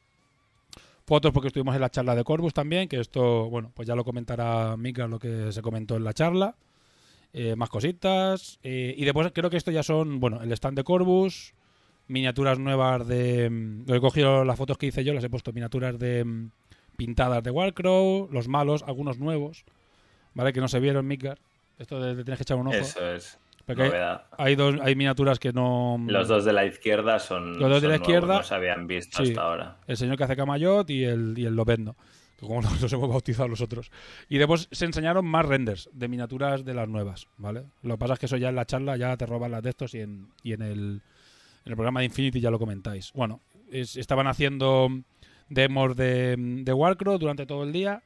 Fotos 1.06 1.32
porque 1.32 1.48
estuvimos 1.48 1.76
en 1.76 1.82
la 1.82 1.90
charla 1.90 2.16
de 2.16 2.24
Corbus 2.24 2.54
también, 2.54 2.88
que 2.88 3.00
esto, 3.00 3.50
bueno, 3.50 3.72
pues 3.74 3.88
ya 3.88 3.96
lo 3.96 4.04
comentará 4.06 4.78
Mika 4.78 5.08
lo 5.08 5.20
que 5.20 5.52
se 5.52 5.62
comentó 5.62 5.98
en 5.98 6.04
la 6.04 6.14
charla. 6.14 6.56
Eh, 7.34 7.56
más 7.56 7.70
cositas. 7.70 8.60
Eh, 8.64 8.94
y 8.98 9.04
después 9.06 9.32
creo 9.34 9.50
que 9.50 9.58
esto 9.58 9.72
ya 9.72 9.84
son, 9.84 10.20
bueno, 10.20 10.42
el 10.42 10.52
stand 10.52 10.78
de 10.78 10.84
Corbus, 10.84 11.54
miniaturas 12.08 12.60
nuevas 12.60 13.08
de... 13.08 13.50
mm, 13.50 13.92
He 13.92 14.00
cogido 14.00 14.44
las 14.46 14.58
fotos 14.58 14.78
que 14.78 14.88
hice 14.88 15.04
yo, 15.04 15.14
las 15.14 15.24
he 15.24 15.30
puesto 15.30 15.54
miniaturas 15.54 15.98
de 16.00 16.24
mm, 16.26 16.52
pintadas 16.98 17.44
de 17.44 17.52
Warcrow, 17.52 18.30
los 18.32 18.48
malos, 18.48 18.84
algunos 18.88 19.20
nuevos, 19.20 19.66
¿vale? 20.34 20.54
Que 20.54 20.62
no 20.62 20.68
se 20.68 20.80
vieron, 20.80 21.08
Midgar. 21.08 21.40
Esto 21.80 22.00
de, 22.00 22.16
de 22.16 22.24
tienes 22.24 22.38
que 22.38 22.44
echar 22.44 22.58
un 22.58 22.68
ojo. 22.68 22.76
Eso 22.78 23.14
es. 23.14 23.40
porque 23.66 23.84
hay, 23.84 24.18
hay 24.38 24.56
dos, 24.56 24.76
hay 24.82 24.96
miniaturas 24.96 25.40
que 25.40 25.52
no... 25.54 25.98
Los 26.08 26.28
dos 26.28 26.46
de 26.46 26.54
la 26.54 26.66
izquierda 26.66 27.18
son. 27.20 27.60
Los 27.60 27.70
dos 27.70 27.82
de 27.82 27.88
son 27.88 27.90
la 27.90 27.98
nuevos, 27.98 28.02
izquierda, 28.08 28.38
No 28.38 28.44
se 28.44 28.56
habían 28.56 28.86
visto 28.88 29.24
sí. 29.24 29.30
hasta 29.32 29.42
ahora. 29.42 29.78
El 29.88 29.98
señor 29.98 30.18
que 30.18 30.24
hace 30.26 30.36
Camayot 30.36 30.90
y 30.92 31.04
el, 31.04 31.34
y 31.38 31.46
el 31.46 31.56
Lobezno. 31.56 31.96
como 32.40 32.62
nos 32.82 32.94
hemos 32.94 33.10
bautizado 33.10 33.48
nosotros. 33.50 33.90
Y 34.30 34.38
después 34.38 34.68
se 34.72 34.86
enseñaron 34.86 35.26
más 35.26 35.46
renders 35.46 35.90
de 35.94 36.08
miniaturas 36.08 36.64
de 36.64 36.74
las 36.76 36.88
nuevas, 36.88 37.28
¿vale? 37.38 37.64
Lo 37.82 37.96
que 37.96 38.00
pasa 38.00 38.14
es 38.14 38.20
que 38.20 38.26
eso 38.28 38.38
ya 38.38 38.50
en 38.50 38.56
la 38.56 38.66
charla 38.66 38.98
ya 38.98 39.18
te 39.18 39.26
roban 39.26 39.52
las 39.52 39.64
de 39.64 39.70
estos 39.72 39.96
y 39.96 40.02
en, 40.02 40.28
y 40.44 40.54
en, 40.54 40.62
el, 40.62 41.02
en 41.66 41.72
el 41.72 41.76
programa 41.76 42.00
de 42.02 42.06
Infinity 42.08 42.40
ya 42.40 42.52
lo 42.52 42.60
comentáis. 42.60 43.12
Bueno, 43.14 43.40
es- 43.72 43.96
estaban 43.98 44.28
haciendo 44.28 44.90
demos 45.50 45.96
de, 45.96 46.36
de 46.38 47.18
durante 47.20 47.46
todo 47.46 47.64
el 47.64 47.72
día. 47.72 48.02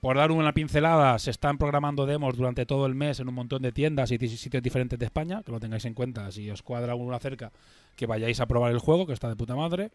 Por 0.00 0.16
dar 0.16 0.32
una 0.32 0.52
pincelada, 0.52 1.16
se 1.20 1.30
están 1.30 1.58
programando 1.58 2.06
demos 2.06 2.36
durante 2.36 2.66
todo 2.66 2.86
el 2.86 2.94
mes 2.96 3.20
en 3.20 3.28
un 3.28 3.34
montón 3.34 3.62
de 3.62 3.70
tiendas 3.70 4.10
y 4.10 4.18
ti- 4.18 4.28
sitios 4.28 4.62
diferentes 4.62 4.98
de 4.98 5.04
España, 5.04 5.42
que 5.44 5.52
lo 5.52 5.60
tengáis 5.60 5.84
en 5.84 5.94
cuenta 5.94 6.30
si 6.32 6.50
os 6.50 6.62
cuadra 6.62 6.90
alguna 6.92 7.20
cerca, 7.20 7.52
que 7.94 8.06
vayáis 8.06 8.40
a 8.40 8.46
probar 8.46 8.72
el 8.72 8.80
juego, 8.80 9.06
que 9.06 9.12
está 9.12 9.28
de 9.28 9.36
puta 9.36 9.54
madre. 9.54 9.92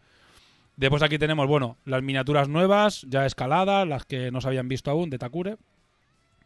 Después 0.78 1.02
aquí 1.04 1.18
tenemos, 1.18 1.46
bueno, 1.48 1.76
las 1.84 2.04
miniaturas 2.04 2.48
nuevas, 2.48 3.02
ya 3.10 3.26
escaladas, 3.26 3.86
las 3.86 4.06
que 4.06 4.32
no 4.32 4.40
se 4.40 4.48
habían 4.48 4.70
visto 4.70 4.92
aún, 4.92 5.10
de 5.10 5.18
Takure. 5.18 5.58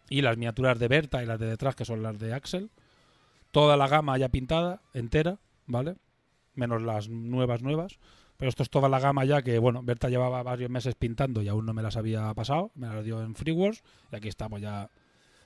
Y 0.10 0.22
las 0.22 0.38
miniaturas 0.38 0.80
de 0.80 0.88
Berta 0.88 1.22
y 1.22 1.26
las 1.28 1.40
de 1.40 1.46
detrás, 1.46 1.76
que 1.76 1.86
son 1.86 2.02
las 2.02 2.18
de 2.18 2.34
Axel. 2.34 2.70
Toda 3.52 3.78
la 3.78 3.88
gama 3.88 4.18
ya 4.18 4.30
pintada, 4.30 4.82
entera, 4.94 5.38
¿vale? 5.68 5.96
Menos 6.54 6.82
las 6.82 7.10
nuevas, 7.10 7.62
nuevas. 7.62 8.00
Pero 8.38 8.50
esto 8.50 8.64
es 8.64 8.70
toda 8.70 8.90
la 8.90 9.00
gama 9.00 9.24
ya 9.26 9.42
que, 9.42 9.60
bueno, 9.60 9.84
Berta 9.84 10.10
llevaba 10.10 10.42
varios 10.44 10.70
meses 10.70 10.96
pintando 10.96 11.42
y 11.42 11.48
aún 11.48 11.66
no 11.66 11.74
me 11.74 11.84
las 11.84 11.96
había 11.98 12.34
pasado. 12.34 12.72
Me 12.76 12.88
las 12.88 13.04
dio 13.06 13.22
en 13.22 13.36
FreeWars. 13.36 13.84
Y 14.12 14.16
aquí 14.16 14.28
estamos 14.28 14.62
ya. 14.62 14.90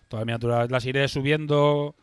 Todas 0.07 0.21
las 0.21 0.25
miniaturas 0.25 0.71
las 0.71 0.85
iré 0.85 1.07
subiendo 1.07 1.95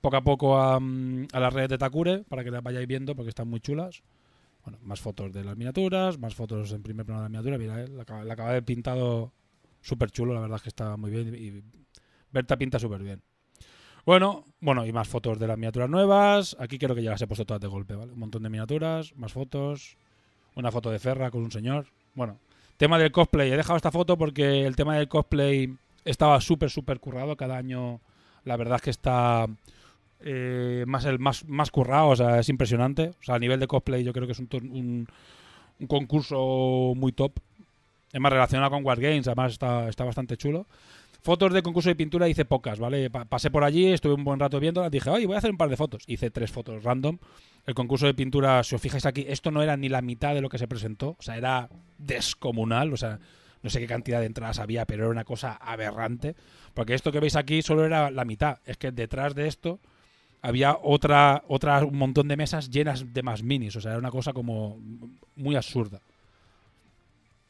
poco 0.00 0.16
a 0.16 0.22
poco 0.22 0.58
a, 0.58 0.78
mm, 0.78 1.28
a 1.32 1.40
las 1.40 1.52
redes 1.52 1.70
de 1.70 1.78
Takure 1.78 2.24
para 2.28 2.44
que 2.44 2.50
las 2.50 2.62
vayáis 2.62 2.86
viendo 2.86 3.16
porque 3.16 3.30
están 3.30 3.48
muy 3.48 3.60
chulas. 3.60 4.02
Bueno, 4.64 4.78
más 4.82 5.00
fotos 5.00 5.32
de 5.32 5.44
las 5.44 5.56
miniaturas, 5.56 6.18
más 6.18 6.34
fotos 6.34 6.72
en 6.72 6.82
primer 6.82 7.06
plano 7.06 7.22
de 7.22 7.24
la 7.24 7.28
miniatura. 7.28 7.58
Mira, 7.58 7.82
eh, 7.82 7.88
la, 7.88 8.24
la 8.24 8.32
acaba 8.34 8.52
de 8.52 8.62
pintado 8.62 9.32
súper 9.80 10.10
chulo, 10.10 10.34
la 10.34 10.40
verdad 10.40 10.56
es 10.56 10.62
que 10.62 10.68
está 10.68 10.96
muy 10.96 11.10
bien. 11.10 11.34
Y 11.34 11.62
Berta 12.30 12.56
pinta 12.56 12.78
súper 12.78 13.02
bien. 13.02 13.22
Bueno, 14.06 14.44
bueno, 14.60 14.86
y 14.86 14.92
más 14.92 15.08
fotos 15.08 15.36
de 15.40 15.48
las 15.48 15.58
miniaturas 15.58 15.90
nuevas. 15.90 16.56
Aquí 16.60 16.78
creo 16.78 16.94
que 16.94 17.02
ya 17.02 17.10
las 17.10 17.22
he 17.22 17.26
puesto 17.26 17.44
todas 17.44 17.60
de 17.60 17.66
golpe, 17.66 17.96
¿vale? 17.96 18.12
Un 18.12 18.20
montón 18.20 18.44
de 18.44 18.48
miniaturas, 18.48 19.12
más 19.16 19.32
fotos. 19.32 19.96
Una 20.54 20.70
foto 20.70 20.92
de 20.92 21.00
Ferra 21.00 21.32
con 21.32 21.42
un 21.42 21.50
señor. 21.50 21.88
Bueno, 22.14 22.38
tema 22.76 23.00
del 23.00 23.10
cosplay. 23.10 23.50
He 23.50 23.56
dejado 23.56 23.76
esta 23.76 23.90
foto 23.90 24.16
porque 24.16 24.64
el 24.64 24.76
tema 24.76 24.96
del 24.96 25.08
cosplay 25.08 25.76
estaba 26.04 26.40
súper, 26.40 26.70
súper 26.70 27.00
currado. 27.00 27.36
Cada 27.36 27.56
año, 27.56 28.00
la 28.44 28.56
verdad 28.56 28.76
es 28.76 28.82
que 28.82 28.90
está 28.90 29.46
eh, 30.20 30.84
más, 30.86 31.04
el, 31.04 31.18
más, 31.18 31.44
más 31.48 31.72
currado. 31.72 32.10
O 32.10 32.16
sea, 32.16 32.38
es 32.38 32.48
impresionante. 32.48 33.08
O 33.08 33.24
sea, 33.24 33.34
a 33.34 33.40
nivel 33.40 33.58
de 33.58 33.66
cosplay, 33.66 34.04
yo 34.04 34.12
creo 34.12 34.26
que 34.26 34.34
es 34.34 34.38
un, 34.38 34.48
un, 34.52 35.08
un 35.80 35.86
concurso 35.88 36.92
muy 36.94 37.10
top. 37.10 37.32
Es 38.12 38.20
más 38.20 38.32
relacionado 38.32 38.70
con 38.70 38.84
Wargames, 38.84 39.26
además 39.26 39.52
está, 39.52 39.88
está 39.88 40.04
bastante 40.04 40.36
chulo. 40.36 40.64
Fotos 41.26 41.52
de 41.52 41.60
concurso 41.64 41.88
de 41.88 41.96
pintura 41.96 42.28
hice 42.28 42.44
pocas, 42.44 42.78
¿vale? 42.78 43.10
Pa- 43.10 43.24
pasé 43.24 43.50
por 43.50 43.64
allí, 43.64 43.88
estuve 43.88 44.14
un 44.14 44.22
buen 44.22 44.38
rato 44.38 44.60
viéndolas, 44.60 44.92
dije, 44.92 45.10
oye, 45.10 45.26
voy 45.26 45.34
a 45.34 45.38
hacer 45.38 45.50
un 45.50 45.56
par 45.56 45.68
de 45.68 45.76
fotos. 45.76 46.04
Hice 46.06 46.30
tres 46.30 46.52
fotos 46.52 46.84
random. 46.84 47.18
El 47.66 47.74
concurso 47.74 48.06
de 48.06 48.14
pintura, 48.14 48.62
si 48.62 48.76
os 48.76 48.80
fijáis 48.80 49.06
aquí, 49.06 49.24
esto 49.28 49.50
no 49.50 49.60
era 49.60 49.76
ni 49.76 49.88
la 49.88 50.02
mitad 50.02 50.34
de 50.34 50.40
lo 50.40 50.48
que 50.48 50.56
se 50.58 50.68
presentó, 50.68 51.16
o 51.18 51.22
sea, 51.22 51.36
era 51.36 51.68
descomunal, 51.98 52.92
o 52.92 52.96
sea, 52.96 53.18
no 53.60 53.70
sé 53.70 53.80
qué 53.80 53.88
cantidad 53.88 54.20
de 54.20 54.26
entradas 54.26 54.60
había, 54.60 54.84
pero 54.86 55.02
era 55.02 55.10
una 55.10 55.24
cosa 55.24 55.54
aberrante. 55.54 56.36
Porque 56.74 56.94
esto 56.94 57.10
que 57.10 57.18
veis 57.18 57.34
aquí 57.34 57.60
solo 57.60 57.84
era 57.84 58.12
la 58.12 58.24
mitad. 58.24 58.58
Es 58.64 58.76
que 58.76 58.92
detrás 58.92 59.34
de 59.34 59.48
esto 59.48 59.80
había 60.42 60.78
otra, 60.80 61.42
otra, 61.48 61.84
un 61.84 61.98
montón 61.98 62.28
de 62.28 62.36
mesas 62.36 62.70
llenas 62.70 63.12
de 63.12 63.22
más 63.24 63.42
minis, 63.42 63.74
o 63.74 63.80
sea, 63.80 63.90
era 63.90 63.98
una 63.98 64.12
cosa 64.12 64.32
como 64.32 64.78
muy 65.34 65.56
absurda. 65.56 66.00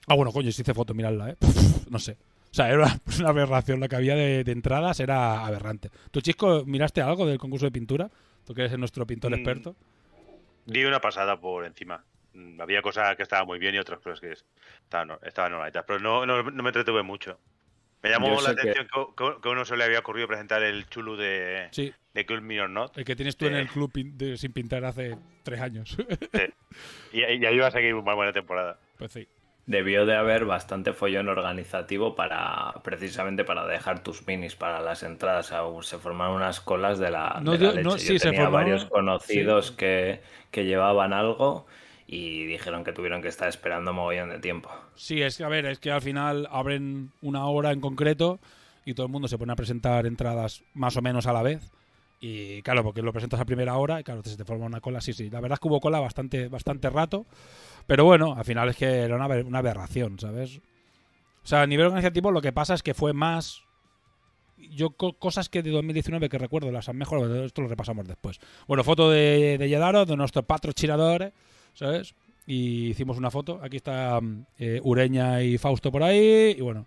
Ah, 0.06 0.14
bueno, 0.14 0.32
coño, 0.32 0.50
si 0.50 0.62
hice 0.62 0.72
foto, 0.72 0.94
miradla, 0.94 1.28
¿eh? 1.32 1.36
no 1.90 1.98
sé. 1.98 2.16
O 2.50 2.54
sea, 2.56 2.70
era 2.70 2.86
una, 3.20 3.28
aberración. 3.28 3.80
Lo 3.80 3.88
que 3.88 3.96
había 3.96 4.14
de, 4.16 4.44
de 4.44 4.52
entradas 4.52 5.00
era 5.00 5.44
aberrante. 5.46 5.90
¿Tú, 6.10 6.20
Chisco, 6.20 6.64
miraste 6.66 7.00
algo 7.02 7.26
del 7.26 7.38
concurso 7.38 7.66
de 7.66 7.72
pintura? 7.72 8.10
Tú 8.46 8.54
que 8.54 8.62
eres 8.62 8.78
nuestro 8.78 9.06
pintor 9.06 9.30
Mm. 9.32 9.34
experto. 9.34 9.76
Di 10.64 10.84
una 10.84 11.00
pasada 11.00 11.38
por 11.40 11.64
encima. 11.64 12.02
Mm, 12.32 12.60
Había 12.60 12.82
cosas 12.82 13.14
que 13.16 13.22
estaban 13.22 13.46
muy 13.46 13.58
bien 13.58 13.74
y 13.74 13.78
otras 13.78 14.00
cosas 14.00 14.20
que 14.20 14.32
estaban, 14.84 15.18
estaban 15.22 15.52
normalitas, 15.52 15.84
pero 15.86 15.98
no, 16.00 16.26
no, 16.26 16.42
no 16.42 16.62
me 16.62 16.68
entretuve 16.70 17.02
mucho. 17.02 17.38
Me 18.02 18.10
llamó 18.10 18.28
Yo 18.36 18.40
la 18.42 18.50
atención 18.50 18.86
que, 19.16 19.24
que- 19.42 19.48
uno 19.48 19.64
se 19.64 19.76
le 19.76 19.82
había 19.84 19.98
ocurrido 20.00 20.28
presentar 20.28 20.62
el 20.62 20.86
chulu 20.88 21.16
de, 21.16 21.68
Sí, 21.72 21.92
de 22.14 22.26
Cool 22.26 22.42
Me 22.42 22.60
or 22.60 22.68
Not. 22.70 22.96
el 22.98 23.04
que 23.04 23.16
tienes 23.16 23.36
tú 23.36 23.46
en 23.46 23.54
el 23.54 23.68
club 23.68 23.90
pin- 23.92 24.16
de- 24.16 24.36
sin 24.36 24.52
pintar 24.52 24.84
hace 24.84 25.16
tres 25.42 25.60
años. 25.60 25.96
Y, 27.12 27.20
y 27.20 27.46
ahí 27.46 27.54
iba 27.56 27.66
a 27.66 27.70
seguir 27.70 27.94
una 27.94 28.14
buena 28.14 28.32
temporada. 28.32 28.78
pues 28.98 29.12
sí. 29.12 29.26
Debió 29.66 30.06
de 30.06 30.14
haber 30.14 30.44
bastante 30.44 30.92
follón 30.92 31.28
organizativo 31.28 32.14
para 32.14 32.72
precisamente 32.84 33.42
para 33.44 33.66
dejar 33.66 34.00
tus 34.04 34.24
minis 34.26 34.54
para 34.54 34.80
las 34.80 35.02
entradas. 35.02 35.50
O 35.52 35.82
se 35.82 35.98
formaron 35.98 36.36
unas 36.36 36.60
colas 36.60 37.00
de 37.00 37.10
la, 37.10 37.40
No, 37.42 37.52
de 37.56 37.58
la 37.74 37.82
no, 37.82 37.98
sí, 37.98 38.14
Yo 38.16 38.20
tenía 38.20 38.42
formaron- 38.48 38.52
varios 38.52 38.84
conocidos 38.84 39.72
que, 39.72 40.20
que 40.52 40.64
llevaban 40.66 41.12
algo 41.12 41.66
y 42.06 42.44
dijeron 42.46 42.84
que 42.84 42.92
tuvieron 42.92 43.22
que 43.22 43.28
estar 43.28 43.48
esperando 43.48 43.92
mogollón 43.92 44.30
de 44.30 44.38
tiempo. 44.38 44.70
Sí, 44.94 45.20
es 45.20 45.36
que, 45.36 45.42
a 45.42 45.48
ver, 45.48 45.66
es 45.66 45.80
que 45.80 45.90
al 45.90 46.00
final 46.00 46.46
abren 46.52 47.10
una 47.20 47.46
hora 47.46 47.72
en 47.72 47.80
concreto 47.80 48.38
y 48.84 48.94
todo 48.94 49.06
el 49.06 49.12
mundo 49.12 49.26
se 49.26 49.36
pone 49.36 49.52
a 49.52 49.56
presentar 49.56 50.06
entradas 50.06 50.62
más 50.74 50.96
o 50.96 51.02
menos 51.02 51.26
a 51.26 51.32
la 51.32 51.42
vez. 51.42 51.72
Y 52.20 52.62
claro, 52.62 52.82
porque 52.82 53.02
lo 53.02 53.12
presentas 53.12 53.38
a 53.40 53.44
primera 53.44 53.76
hora 53.76 54.00
y 54.00 54.04
claro, 54.04 54.22
se 54.24 54.36
te 54.36 54.44
forma 54.44 54.64
una 54.66 54.80
cola. 54.80 55.00
Sí, 55.00 55.12
sí, 55.12 55.28
la 55.30 55.40
verdad 55.40 55.56
es 55.56 55.60
que 55.60 55.68
hubo 55.68 55.80
cola 55.80 56.00
bastante, 56.00 56.48
bastante 56.48 56.88
rato. 56.90 57.26
Pero 57.86 58.04
bueno, 58.04 58.34
al 58.36 58.44
final 58.44 58.68
es 58.70 58.76
que 58.76 58.86
era 58.86 59.16
una, 59.16 59.26
aber- 59.26 59.44
una 59.44 59.58
aberración, 59.58 60.18
¿sabes? 60.18 60.58
O 61.44 61.46
sea, 61.48 61.62
a 61.62 61.66
nivel 61.66 61.86
organizativo 61.86 62.30
lo 62.32 62.40
que 62.40 62.52
pasa 62.52 62.74
es 62.74 62.82
que 62.82 62.94
fue 62.94 63.12
más... 63.12 63.62
Yo 64.70 64.90
co- 64.90 65.12
cosas 65.12 65.48
que 65.50 65.62
de 65.62 65.70
2019 65.70 66.28
que 66.28 66.38
recuerdo 66.38 66.72
las 66.72 66.88
han 66.88 66.96
mejorado, 66.96 67.44
esto 67.44 67.60
lo 67.62 67.68
repasamos 67.68 68.08
después. 68.08 68.40
Bueno, 68.66 68.82
foto 68.82 69.10
de, 69.10 69.58
de 69.58 69.68
Yedaro, 69.68 70.06
de 70.06 70.16
nuestro 70.16 70.42
patrocinador, 70.42 71.32
¿sabes? 71.74 72.14
Y 72.46 72.88
hicimos 72.88 73.18
una 73.18 73.30
foto. 73.30 73.60
Aquí 73.62 73.76
está 73.76 74.18
eh, 74.58 74.80
Ureña 74.82 75.42
y 75.42 75.58
Fausto 75.58 75.92
por 75.92 76.02
ahí. 76.02 76.54
Y 76.56 76.60
bueno, 76.62 76.86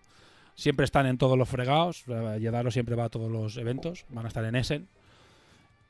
siempre 0.55 0.84
están 0.86 1.05
en 1.05 1.17
todos 1.19 1.38
los 1.38 1.47
fregados. 1.47 2.03
Yedaro 2.39 2.71
siempre 2.71 2.95
va 2.95 3.05
a 3.05 3.09
todos 3.09 3.32
los 3.32 3.55
eventos. 3.57 4.05
Van 4.09 4.25
a 4.25 4.30
estar 4.30 4.43
en 4.43 4.55
Essen. 4.55 4.88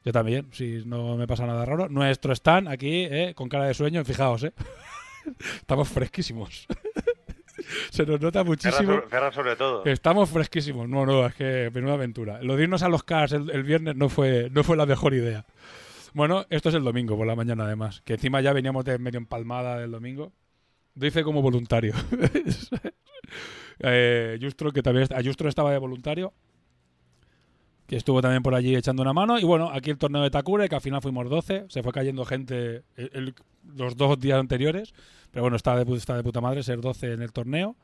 Yo 0.04 0.12
también, 0.12 0.48
si 0.52 0.84
no 0.86 1.18
me 1.18 1.28
pasa 1.28 1.46
nada 1.46 1.66
raro. 1.66 1.90
Nuestro 1.90 2.34
stand 2.34 2.68
aquí, 2.68 3.08
eh, 3.10 3.34
con 3.36 3.50
cara 3.50 3.66
de 3.66 3.74
sueño, 3.74 4.04
fijaos, 4.06 4.44
¿eh? 4.44 4.54
Estamos 5.56 5.90
fresquísimos. 5.90 6.68
Se 7.92 8.06
nos 8.06 8.20
nota 8.20 8.40
Ferra 8.40 8.44
muchísimo. 8.46 8.94
sobre, 8.94 9.08
Ferra 9.08 9.32
sobre 9.32 9.56
todo. 9.56 9.86
Estamos 9.86 10.30
fresquísimos. 10.30 10.88
No, 10.88 11.06
no, 11.06 11.28
es 11.28 11.36
que 11.36 11.70
menuda 11.74 11.96
aventura. 11.96 12.42
Lo 12.42 12.56
de 12.56 12.64
irnos 12.64 12.82
a 12.84 12.90
los 12.90 13.04
cars 13.04 13.34
el, 13.34 13.50
el 13.52 13.64
viernes 13.64 13.96
no 13.96 14.10
fue, 14.10 14.50
no 14.52 14.64
fue 14.64 14.78
la 14.78 14.86
mejor 14.86 15.14
idea. 15.14 15.46
Bueno, 16.14 16.46
esto 16.50 16.70
es 16.70 16.76
el 16.76 16.84
domingo 16.84 17.16
por 17.18 17.28
la 17.28 17.36
mañana 17.36 17.66
además. 17.66 18.02
Que 18.06 18.14
encima 18.14 18.42
ya 18.42 18.54
veníamos 18.54 18.86
de 18.86 18.98
medio 18.98 19.18
empalmada 19.18 19.78
del 19.78 19.92
domingo. 19.92 20.32
Doy 20.96 21.12
fe 21.12 21.24
como 21.24 21.42
voluntario. 21.42 21.94
eh, 23.80 24.40
Justro, 24.42 24.72
que 24.72 24.82
también 24.82 25.08
a 25.14 25.24
Justro 25.24 25.48
estaba 25.48 25.72
de 25.72 25.78
voluntario. 25.78 26.34
Que 27.90 27.96
estuvo 27.96 28.22
también 28.22 28.44
por 28.44 28.54
allí 28.54 28.76
echando 28.76 29.02
una 29.02 29.14
mano. 29.14 29.40
Y 29.40 29.44
bueno, 29.44 29.72
aquí 29.74 29.90
el 29.90 29.98
torneo 29.98 30.22
de 30.22 30.30
Takure, 30.30 30.70
que 30.70 30.76
al 30.76 30.82
final 30.82 31.02
fuimos 31.02 31.28
12. 31.28 31.66
Se 31.70 31.82
fue 31.82 31.92
cayendo 31.92 32.24
gente 32.24 32.84
los 33.76 33.98
dos 33.98 34.20
días 34.20 34.40
anteriores. 34.40 34.94
Pero 35.32 35.42
bueno, 35.42 35.58
está 35.58 35.76
de, 35.76 35.96
está 35.96 36.16
de 36.16 36.22
puta 36.22 36.40
madre 36.40 36.62
ser 36.62 36.82
12 36.82 37.14
en 37.14 37.24
el 37.24 37.34
torneo. 37.34 37.76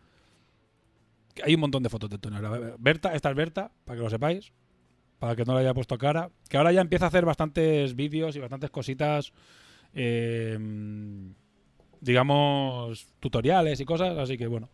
Hay 1.43 1.55
un 1.55 1.61
montón 1.61 1.81
de 1.81 1.89
fotos 1.89 2.11
del 2.11 2.19
torneo. 2.19 2.75
Berta, 2.77 3.15
esta 3.15 3.31
es 3.31 3.35
Berta, 3.35 3.71
para 3.83 3.97
que 3.97 4.03
lo 4.03 4.09
sepáis. 4.11 4.53
Para 5.17 5.35
que 5.35 5.43
no 5.43 5.55
le 5.55 5.61
haya 5.61 5.73
puesto 5.73 5.97
cara. 5.97 6.29
Que 6.49 6.57
ahora 6.57 6.71
ya 6.71 6.81
empieza 6.81 7.05
a 7.05 7.07
hacer 7.07 7.25
bastantes 7.25 7.95
vídeos 7.95 8.35
y 8.35 8.39
bastantes 8.39 8.69
cositas. 8.69 9.33
eh, 9.95 10.59
digamos, 11.99 13.07
tutoriales 13.19 13.79
y 13.79 13.85
cosas. 13.85 14.15
Así 14.19 14.37
que 14.37 14.45
bueno, 14.45 14.69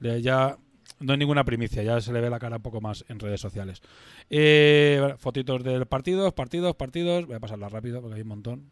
ya 0.00 0.56
no 1.02 1.12
hay 1.12 1.18
ninguna 1.18 1.44
primicia. 1.44 1.82
Ya 1.82 2.00
se 2.00 2.12
le 2.12 2.20
ve 2.20 2.30
la 2.30 2.38
cara 2.38 2.56
un 2.56 2.62
poco 2.62 2.80
más 2.80 3.04
en 3.08 3.18
redes 3.18 3.40
sociales. 3.40 3.82
Eh, 4.30 4.98
bueno, 5.00 5.18
fotitos 5.18 5.62
de 5.62 5.84
partidos, 5.86 6.32
partidos, 6.32 6.76
partidos. 6.76 7.26
Voy 7.26 7.36
a 7.36 7.40
pasarla 7.40 7.68
rápido 7.68 8.00
porque 8.00 8.16
hay 8.16 8.22
un 8.22 8.28
montón. 8.28 8.70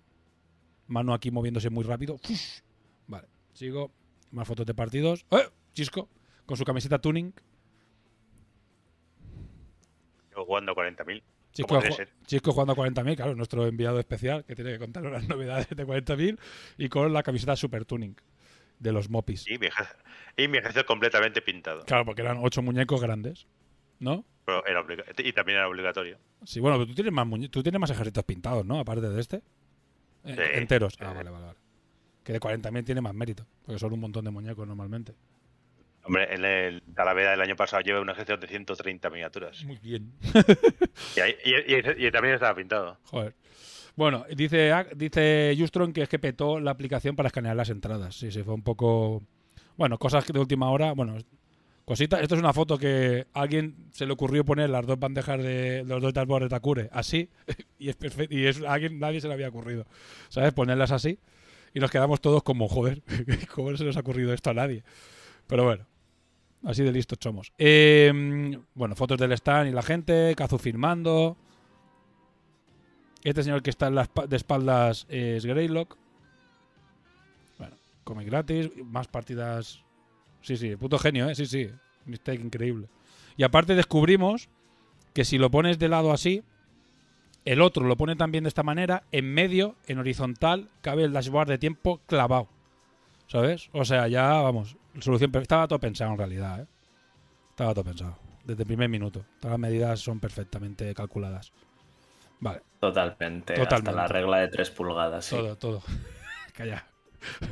Mano 0.86 1.14
aquí 1.14 1.30
moviéndose 1.30 1.70
muy 1.70 1.84
rápido. 1.84 2.18
Fush. 2.18 2.60
Vale, 3.06 3.28
sigo. 3.52 3.90
Más 4.30 4.46
fotos 4.46 4.66
de 4.66 4.74
partidos. 4.74 5.26
¡Eh! 5.30 5.48
Chisco, 5.72 6.08
con 6.46 6.56
su 6.56 6.64
camiseta 6.64 6.98
tuning. 6.98 7.32
Yo 10.34 10.44
jugando 10.44 10.74
40.000. 10.74 11.22
Chisco, 11.52 11.80
ju-. 11.80 12.06
Chisco 12.26 12.52
jugando 12.52 12.72
a 12.72 12.76
40.000, 12.76 13.16
claro, 13.16 13.34
nuestro 13.34 13.66
enviado 13.66 13.98
especial 13.98 14.44
que 14.44 14.54
tiene 14.54 14.72
que 14.72 14.78
contar 14.78 15.02
las 15.04 15.26
novedades 15.28 15.68
de 15.68 15.86
40.000 15.86 16.38
y 16.78 16.88
con 16.88 17.12
la 17.12 17.22
camiseta 17.24 17.56
super 17.56 17.84
tuning 17.84 18.14
de 18.80 18.92
los 18.92 19.08
Mopis. 19.08 19.46
Y 19.48 19.58
mi, 19.58 19.66
ejército, 19.66 19.98
y 20.36 20.48
mi 20.48 20.58
ejército 20.58 20.84
completamente 20.86 21.40
pintado. 21.42 21.84
Claro, 21.84 22.04
porque 22.04 22.22
eran 22.22 22.38
ocho 22.42 22.60
muñecos 22.62 23.00
grandes, 23.00 23.46
¿no? 24.00 24.24
Pero 24.44 24.66
era 24.66 24.84
y 25.18 25.32
también 25.32 25.58
era 25.58 25.68
obligatorio. 25.68 26.18
Sí, 26.44 26.58
bueno, 26.58 26.76
pero 26.78 26.88
tú 26.88 26.94
tienes 26.94 27.12
más 27.12 27.26
tú 27.50 27.62
tienes 27.62 27.80
más 27.80 27.90
ejércitos 27.90 28.24
pintados, 28.24 28.66
¿no? 28.66 28.80
Aparte 28.80 29.08
de 29.08 29.20
este. 29.20 29.36
Eh, 30.24 30.50
enteros. 30.54 30.94
sí. 30.94 30.98
Ah, 31.02 31.12
vale, 31.12 31.30
vale, 31.30 31.46
vale. 31.46 31.58
Que 32.24 32.32
de 32.32 32.40
40.000 32.40 32.84
tiene 32.84 33.00
más 33.00 33.14
mérito, 33.14 33.46
porque 33.64 33.78
son 33.78 33.92
un 33.92 34.00
montón 34.00 34.24
de 34.24 34.30
muñecos 34.30 34.66
normalmente. 34.66 35.14
Hombre, 36.02 36.34
en 36.34 36.44
el 36.44 36.82
Talavera 36.94 37.32
del 37.32 37.40
año 37.42 37.56
pasado 37.56 37.82
lleva 37.82 38.00
una 38.00 38.14
gestión 38.14 38.40
de 38.40 38.46
130 38.48 39.10
miniaturas. 39.10 39.62
Muy 39.64 39.76
bien. 39.78 40.12
Y, 41.16 41.20
ahí- 41.20 41.36
y- 41.44 41.74
y- 41.74 42.06
y 42.06 42.10
también 42.10 42.34
estaba 42.34 42.54
pintado. 42.54 42.98
Joder. 43.04 43.34
Bueno, 44.00 44.24
dice, 44.34 44.72
dice 44.96 45.54
Justron 45.58 45.92
que 45.92 46.00
es 46.00 46.08
que 46.08 46.18
petó 46.18 46.58
la 46.58 46.70
aplicación 46.70 47.14
para 47.16 47.26
escanear 47.26 47.54
las 47.54 47.68
entradas. 47.68 48.16
Sí, 48.16 48.32
sí, 48.32 48.42
fue 48.42 48.54
un 48.54 48.62
poco. 48.62 49.22
Bueno, 49.76 49.98
cosas 49.98 50.26
de 50.26 50.38
última 50.38 50.70
hora. 50.70 50.92
Bueno, 50.92 51.18
cositas. 51.84 52.22
Esto 52.22 52.34
es 52.34 52.40
una 52.40 52.54
foto 52.54 52.78
que 52.78 53.26
a 53.34 53.42
alguien 53.42 53.90
se 53.92 54.06
le 54.06 54.14
ocurrió 54.14 54.42
poner 54.42 54.70
las 54.70 54.86
dos 54.86 54.98
bandejas 54.98 55.42
de 55.42 55.84
los 55.84 56.00
dos 56.00 56.14
dashboards 56.14 56.46
de 56.46 56.48
Takure 56.48 56.88
así. 56.92 57.28
Y 57.78 57.90
es 57.90 57.96
perfecto. 57.96 58.34
Y 58.34 58.46
es, 58.46 58.62
alguien, 58.62 58.98
nadie 58.98 59.20
se 59.20 59.28
le 59.28 59.34
había 59.34 59.48
ocurrido. 59.48 59.84
¿Sabes? 60.30 60.54
Ponerlas 60.54 60.92
así. 60.92 61.18
Y 61.74 61.80
nos 61.80 61.90
quedamos 61.90 62.22
todos 62.22 62.42
como, 62.42 62.68
joder, 62.68 63.02
¿cómo 63.54 63.76
se 63.76 63.84
nos 63.84 63.98
ha 63.98 64.00
ocurrido 64.00 64.32
esto 64.32 64.48
a 64.48 64.54
nadie? 64.54 64.82
Pero 65.46 65.64
bueno, 65.64 65.84
así 66.64 66.82
de 66.82 66.90
listos 66.90 67.18
somos. 67.20 67.52
Eh, 67.58 68.58
bueno, 68.72 68.96
fotos 68.96 69.18
del 69.18 69.32
stand 69.32 69.68
y 69.68 69.72
la 69.72 69.82
gente, 69.82 70.32
Kazu 70.38 70.56
firmando. 70.56 71.36
Este 73.24 73.42
señor 73.42 73.62
que 73.62 73.70
está 73.70 73.88
en 73.88 73.94
la 73.96 74.04
espa- 74.06 74.26
de 74.26 74.36
espaldas 74.36 75.06
es 75.08 75.44
Greylock. 75.44 75.96
Bueno, 77.58 77.76
cómic 78.04 78.26
gratis, 78.26 78.70
más 78.84 79.08
partidas. 79.08 79.82
Sí, 80.42 80.56
sí, 80.56 80.76
puto 80.76 80.98
genio, 80.98 81.28
¿eh? 81.28 81.34
Sí, 81.34 81.46
sí. 81.46 81.70
Mistake 82.06 82.40
increíble. 82.42 82.88
Y 83.36 83.42
aparte 83.42 83.74
descubrimos 83.74 84.48
que 85.12 85.24
si 85.24 85.38
lo 85.38 85.50
pones 85.50 85.78
de 85.78 85.88
lado 85.88 86.12
así, 86.12 86.42
el 87.44 87.60
otro 87.60 87.86
lo 87.86 87.96
pone 87.96 88.16
también 88.16 88.44
de 88.44 88.48
esta 88.48 88.62
manera, 88.62 89.02
en 89.12 89.32
medio, 89.32 89.76
en 89.86 89.98
horizontal, 89.98 90.68
cabe 90.82 91.04
el 91.04 91.12
dashboard 91.12 91.48
de 91.48 91.58
tiempo 91.58 92.00
clavado. 92.06 92.48
¿Sabes? 93.26 93.68
O 93.72 93.84
sea, 93.84 94.08
ya, 94.08 94.40
vamos, 94.40 94.76
solución 95.00 95.30
Estaba 95.36 95.68
todo 95.68 95.78
pensado 95.78 96.10
en 96.12 96.18
realidad, 96.18 96.62
¿eh? 96.62 96.66
Estaba 97.50 97.74
todo 97.74 97.84
pensado. 97.84 98.18
Desde 98.44 98.62
el 98.62 98.66
primer 98.66 98.88
minuto. 98.88 99.24
Todas 99.38 99.52
las 99.52 99.60
medidas 99.60 100.00
son 100.00 100.18
perfectamente 100.18 100.92
calculadas. 100.94 101.52
Vale. 102.40 102.62
Totalmente, 102.80 103.54
Hasta 103.60 103.92
la 103.92 104.08
regla 104.08 104.38
de 104.38 104.48
3 104.48 104.70
pulgadas. 104.70 105.24
sí. 105.26 105.36
Todo, 105.36 105.56
todo. 105.56 105.82
Calla. 106.54 106.84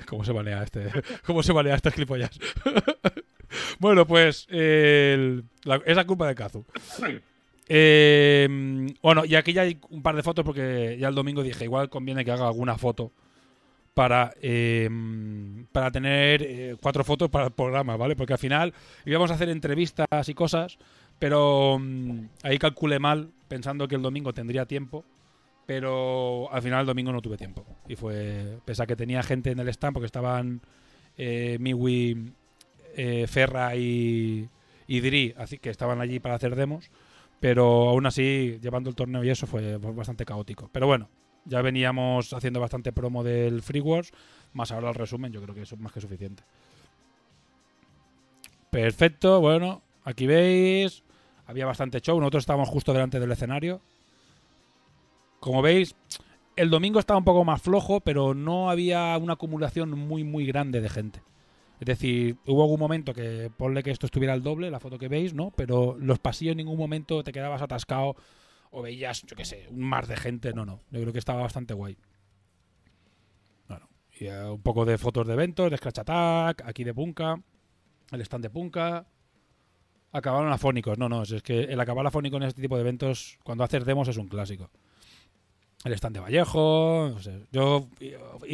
¿Cómo 0.07 0.25
se 0.25 0.33
banea 0.33 0.63
este? 0.63 0.91
¿Cómo 1.27 1.43
se 1.43 1.53
banea 1.53 1.75
estas 1.75 1.93
clipollas? 1.95 2.31
bueno, 3.79 4.07
pues 4.07 4.47
el- 4.51 5.45
la- 5.65 5.83
es 5.85 5.95
la 5.97 6.07
culpa 6.07 6.27
de 6.27 6.35
Kazu. 6.35 6.65
Eh, 7.69 8.49
bueno, 9.03 9.25
y 9.27 9.35
aquí 9.35 9.53
ya 9.53 9.63
hay 9.63 9.79
un 9.91 10.03
par 10.03 10.17
de 10.17 10.23
fotos 10.23 10.45
porque 10.45 10.97
ya 10.99 11.09
el 11.09 11.15
domingo 11.15 11.43
dije, 11.43 11.65
igual 11.65 11.91
conviene 11.91 12.25
que 12.25 12.31
haga 12.33 12.47
alguna 12.47 12.79
foto 12.79 13.13
para, 13.93 14.33
eh, 14.41 14.89
para 15.73 15.91
tener 15.91 16.43
eh, 16.43 16.77
cuatro 16.81 17.05
fotos 17.05 17.29
para 17.29 17.47
el 17.47 17.51
programa, 17.53 17.97
¿vale? 17.97 18.17
Porque 18.17 18.33
al 18.33 18.39
final 18.39 18.73
íbamos 19.05 19.31
a 19.31 19.35
hacer 19.35 19.51
entrevistas 19.51 20.29
y 20.29 20.35
cosas, 20.35 20.79
pero 21.19 21.79
mm, 21.79 22.29
ahí 22.43 22.59
calculé 22.59 22.99
mal 22.99 23.31
pensando 23.49 23.89
que 23.89 23.95
el 23.95 24.03
domingo 24.03 24.33
tendría 24.33 24.67
tiempo 24.67 25.05
pero 25.69 26.51
al 26.51 26.63
final 26.63 26.81
el 26.81 26.87
domingo 26.87 27.13
no 27.13 27.21
tuve 27.21 27.37
tiempo. 27.37 27.63
Y 27.87 27.95
fue, 27.95 28.59
pese 28.65 28.83
a 28.83 28.87
que 28.87 28.97
tenía 28.97 29.23
gente 29.23 29.51
en 29.51 29.59
el 29.59 29.69
stand, 29.69 29.93
porque 29.93 30.07
estaban 30.07 30.63
eh, 31.19 31.59
Miwi, 31.61 32.33
eh, 32.97 33.27
Ferra 33.27 33.77
y, 33.77 34.49
y 34.87 35.01
Dri, 35.01 35.35
así 35.37 35.59
que 35.59 35.69
estaban 35.69 36.01
allí 36.01 36.21
para 36.21 36.37
hacer 36.37 36.57
demos, 36.57 36.91
pero 37.39 37.91
aún 37.91 38.07
así, 38.07 38.59
llevando 38.63 38.89
el 38.89 38.97
torneo 38.97 39.23
y 39.23 39.29
eso 39.29 39.47
fue, 39.47 39.77
bastante 39.77 40.25
caótico. 40.25 40.71
Pero 40.73 40.87
bueno, 40.87 41.11
ya 41.45 41.61
veníamos 41.61 42.33
haciendo 42.33 42.61
bastante 42.61 42.91
promo 42.91 43.23
del 43.23 43.61
Free 43.61 43.83
Wars, 43.83 44.13
más 44.55 44.73
ahora 44.73 44.89
el 44.89 44.95
resumen, 44.95 45.33
yo 45.33 45.43
creo 45.43 45.55
que 45.55 45.61
eso 45.61 45.75
es 45.75 45.83
más 45.83 45.93
que 45.93 46.01
suficiente. 46.01 46.45
Perfecto, 48.71 49.39
bueno, 49.43 49.83
aquí 50.03 50.27
veis, 50.27 51.05
había 51.49 51.67
bastante 51.67 52.01
show, 52.01 52.21
nosotros 52.21 52.43
estábamos 52.43 52.69
justo 52.69 52.93
delante 52.93 53.19
del 53.19 53.33
escenario, 53.33 53.81
como 55.41 55.63
veis, 55.63 55.97
el 56.57 56.71
domingo 56.71 56.99
estaba 56.99 57.19
un 57.19 57.25
poco 57.25 57.45
más 57.45 57.63
flojo, 57.63 58.01
pero 58.01 58.35
no 58.35 58.71
había 58.71 59.17
una 59.17 59.33
acumulación 59.33 59.91
muy, 59.91 60.25
muy 60.25 60.47
grande 60.47 60.81
de 60.81 60.89
gente. 60.89 61.23
Es 61.81 61.87
decir, 61.87 62.37
hubo 62.47 62.63
algún 62.63 62.81
momento 62.81 63.15
que 63.15 63.51
ponle 63.57 63.83
que 63.83 63.93
esto 63.93 64.07
estuviera 64.07 64.35
al 64.35 64.43
doble, 64.43 64.71
la 64.71 64.81
foto 64.81 64.99
que 64.99 65.09
veis, 65.09 65.33
¿no? 65.33 65.53
Pero 65.53 65.97
los 65.99 66.19
pasillos 66.19 66.53
en 66.53 66.59
ningún 66.59 66.77
momento 66.77 67.23
te 67.23 67.33
quedabas 67.33 67.63
atascado 67.63 68.17
o 68.71 68.83
veías, 68.83 69.23
yo 69.23 69.37
qué 69.37 69.45
sé, 69.45 69.69
un 69.71 69.81
mar 69.81 70.07
de 70.07 70.17
gente. 70.17 70.53
No, 70.53 70.67
no. 70.67 70.81
Yo 70.91 71.01
creo 71.01 71.13
que 71.13 71.21
estaba 71.21 71.41
bastante 71.41 71.73
guay. 71.73 71.97
Bueno, 73.69 73.89
y 74.19 74.27
eh, 74.27 74.45
un 74.45 74.61
poco 74.61 74.85
de 74.85 74.99
fotos 74.99 75.27
de 75.27 75.33
eventos, 75.33 75.71
de 75.71 75.77
Scratch 75.77 76.01
Attack, 76.01 76.63
aquí 76.67 76.83
de 76.85 76.93
Punka, 76.93 77.41
el 78.11 78.21
stand 78.23 78.43
de 78.43 78.51
Punka. 78.51 79.07
Acabaron 80.13 80.51
afónicos. 80.53 80.99
No, 80.99 81.09
no, 81.09 81.23
es 81.23 81.43
que 81.43 81.61
el 81.65 81.81
acabar 81.81 82.07
afónico 82.07 82.37
en 82.37 82.45
este 82.45 82.63
tipo 82.63 82.77
de 82.77 82.83
eventos, 82.83 83.39
cuando 83.45 83.65
haces 83.65 83.85
demos, 83.85 84.09
es 84.09 84.17
un 84.17 84.29
clásico 84.29 84.71
el 85.85 85.93
stand 85.93 86.17
de 86.17 86.21
Vallejo. 86.21 87.11
no 87.15 87.21
sé. 87.21 87.47
Yo, 87.53 87.89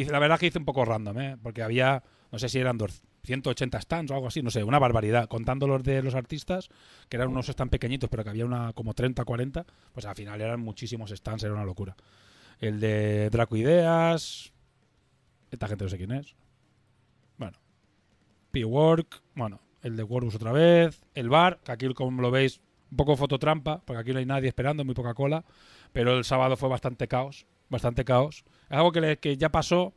la 0.09 0.19
verdad 0.19 0.39
que 0.39 0.47
hice 0.47 0.59
un 0.59 0.65
poco 0.65 0.85
random, 0.85 1.19
¿eh? 1.19 1.37
porque 1.41 1.63
había, 1.63 2.03
no 2.31 2.39
sé 2.39 2.49
si 2.49 2.59
eran 2.59 2.77
dos- 2.77 3.01
180 3.23 3.81
stands 3.81 4.11
o 4.11 4.13
algo 4.13 4.27
así, 4.27 4.43
no 4.43 4.51
sé, 4.51 4.63
una 4.63 4.77
barbaridad. 4.77 5.27
Contando 5.27 5.67
los 5.67 5.81
de 5.83 6.03
los 6.03 6.13
artistas, 6.13 6.69
que 7.09 7.17
eran 7.17 7.29
unos 7.29 7.47
stands 7.47 7.71
pequeñitos, 7.71 8.07
pero 8.09 8.23
que 8.23 8.29
había 8.29 8.45
una 8.45 8.71
como 8.73 8.93
30, 8.93 9.25
40, 9.25 9.65
pues 9.93 10.05
al 10.05 10.15
final 10.15 10.39
eran 10.41 10.59
muchísimos 10.59 11.09
stands, 11.09 11.43
era 11.43 11.53
una 11.53 11.65
locura. 11.65 11.95
El 12.59 12.79
de 12.79 13.31
Draco 13.31 13.55
Ideas. 13.55 14.53
Esta 15.49 15.67
gente 15.67 15.85
no 15.85 15.89
sé 15.89 15.97
quién 15.97 16.11
es. 16.11 16.35
Bueno. 17.39 17.57
P-Work. 18.51 19.21
Bueno, 19.33 19.59
el 19.85 19.95
de 19.95 20.03
Wordbus 20.03 20.35
otra 20.35 20.51
vez. 20.51 21.01
El 21.13 21.29
bar, 21.29 21.59
que 21.63 21.71
aquí 21.71 21.93
como 21.93 22.21
lo 22.21 22.31
veis, 22.31 22.59
un 22.91 22.97
poco 22.97 23.15
fototrampa, 23.15 23.81
porque 23.85 24.01
aquí 24.01 24.13
no 24.13 24.19
hay 24.19 24.25
nadie 24.25 24.47
esperando, 24.47 24.83
muy 24.83 24.95
poca 24.95 25.13
cola. 25.13 25.45
Pero 25.93 26.17
el 26.17 26.23
sábado 26.25 26.57
fue 26.57 26.69
bastante 26.69 27.07
caos. 27.07 27.45
Bastante 27.69 28.03
caos. 28.03 28.43
Es 28.69 28.77
algo 28.77 28.91
que, 28.91 29.17
que 29.17 29.37
ya 29.37 29.49
pasó. 29.49 29.93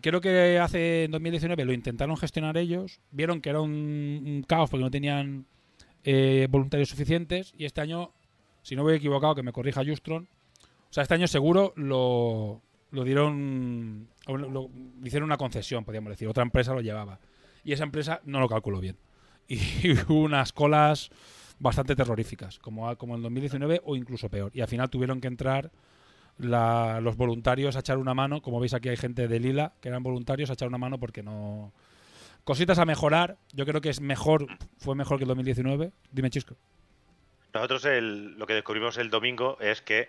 Creo 0.00 0.20
que 0.20 0.58
hace 0.58 1.04
en 1.04 1.12
2019 1.12 1.64
lo 1.64 1.72
intentaron 1.72 2.16
gestionar 2.16 2.56
ellos. 2.56 3.00
Vieron 3.12 3.40
que 3.40 3.50
era 3.50 3.60
un, 3.60 4.44
caos 4.48 4.68
porque 4.70 4.82
no 4.84 4.90
tenían 4.90 5.46
eh, 6.04 6.48
voluntarios 6.50 6.88
suficientes. 6.88 7.54
Y 7.56 7.64
este 7.64 7.80
año, 7.80 8.10
si 8.62 8.74
no 8.76 8.82
voy 8.82 8.94
equivocado, 8.96 9.34
que 9.34 9.42
me 9.42 9.52
corrija 9.52 9.84
Justron. 9.84 10.28
O 10.90 10.92
sea, 10.92 11.04
este 11.04 11.14
año 11.14 11.26
seguro 11.28 11.72
lo, 11.76 12.60
lo 12.90 13.04
dieron. 13.04 14.08
lo- 14.26 14.36
lo- 14.36 14.70
hicieron 15.04 15.26
una 15.28 15.36
concesión, 15.38 15.84
podríamos 15.84 16.10
decir. 16.10 16.28
Otra 16.28 16.42
empresa 16.42 16.74
lo 16.74 16.80
llevaba. 16.80 17.18
Y 17.64 17.72
esa 17.72 17.84
empresa 17.84 18.20
no 18.24 18.40
lo 18.40 18.48
calculó 18.48 18.80
bien. 18.80 18.96
Y 19.48 19.58
hubo 20.08 20.22
unas 20.22 20.52
colas 20.52 21.10
bastante 21.58 21.94
terroríficas, 21.94 22.58
como, 22.58 22.96
como 22.96 23.14
en 23.14 23.22
2019 23.22 23.82
o 23.84 23.96
incluso 23.96 24.28
peor. 24.28 24.50
Y 24.54 24.60
al 24.60 24.68
final 24.68 24.90
tuvieron 24.90 25.20
que 25.20 25.28
entrar 25.28 25.70
los 26.38 27.16
voluntarios 27.16 27.76
a 27.76 27.80
echar 27.80 27.98
una 27.98 28.14
mano. 28.14 28.42
Como 28.42 28.58
veis 28.60 28.74
aquí 28.74 28.88
hay 28.88 28.96
gente 28.96 29.28
de 29.28 29.40
Lila 29.40 29.74
que 29.80 29.88
eran 29.88 30.02
voluntarios 30.02 30.50
a 30.50 30.54
echar 30.54 30.68
una 30.68 30.78
mano 30.78 30.98
porque 30.98 31.22
no... 31.22 31.72
Cositas 32.44 32.78
a 32.80 32.84
mejorar. 32.84 33.38
Yo 33.52 33.64
creo 33.64 33.80
que 33.80 33.90
es 33.90 34.00
mejor, 34.00 34.48
fue 34.78 34.96
mejor 34.96 35.18
que 35.18 35.24
el 35.24 35.28
2019. 35.28 35.92
Dime, 36.10 36.30
Chisco. 36.30 36.56
Nosotros 37.54 37.84
lo 37.84 38.46
que 38.46 38.54
descubrimos 38.54 38.96
el 38.98 39.10
domingo 39.10 39.58
es 39.60 39.82
que 39.82 40.08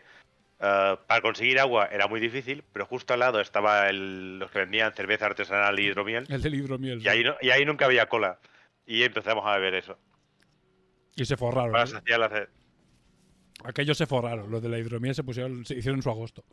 eh, 0.66 0.97
para 1.07 1.22
conseguir 1.22 1.59
agua 1.59 1.89
era 1.91 2.07
muy 2.07 2.20
difícil, 2.22 2.64
pero 2.72 2.86
justo 2.86 3.14
al 3.14 3.20
lado 3.20 3.41
estaba 3.41 3.89
el- 3.89 4.39
los 4.39 4.49
que 4.49 4.59
vendían 4.59 4.93
cerveza 4.93 5.26
artesanal 5.26 5.78
y 5.80 5.88
hidromiel. 5.88 6.26
El 6.30 6.41
del 6.41 6.55
hidromiel. 6.55 7.01
Y 7.01 7.07
ahí, 7.09 7.24
no- 7.24 7.36
y 7.41 7.49
ahí 7.49 7.66
nunca 7.66 7.86
había 7.86 8.07
cola. 8.07 8.39
Y 8.86 9.03
empezamos 9.03 9.45
a 9.45 9.55
beber 9.57 9.76
eso. 9.76 9.97
Y 11.16 11.26
se 11.26 11.36
forraron. 11.38 11.72
Para 11.74 11.84
¿eh? 11.84 12.18
la. 12.18 12.47
Aquellos 13.66 13.97
se 13.97 14.07
forraron. 14.07 14.49
Los 14.49 14.61
de 14.64 14.70
la 14.70 14.78
hidromiel 14.80 15.14
se 15.16 15.24
pusieron, 15.24 15.66
se 15.66 15.76
hicieron 15.76 16.01
su 16.01 16.09
agosto. 16.09 16.43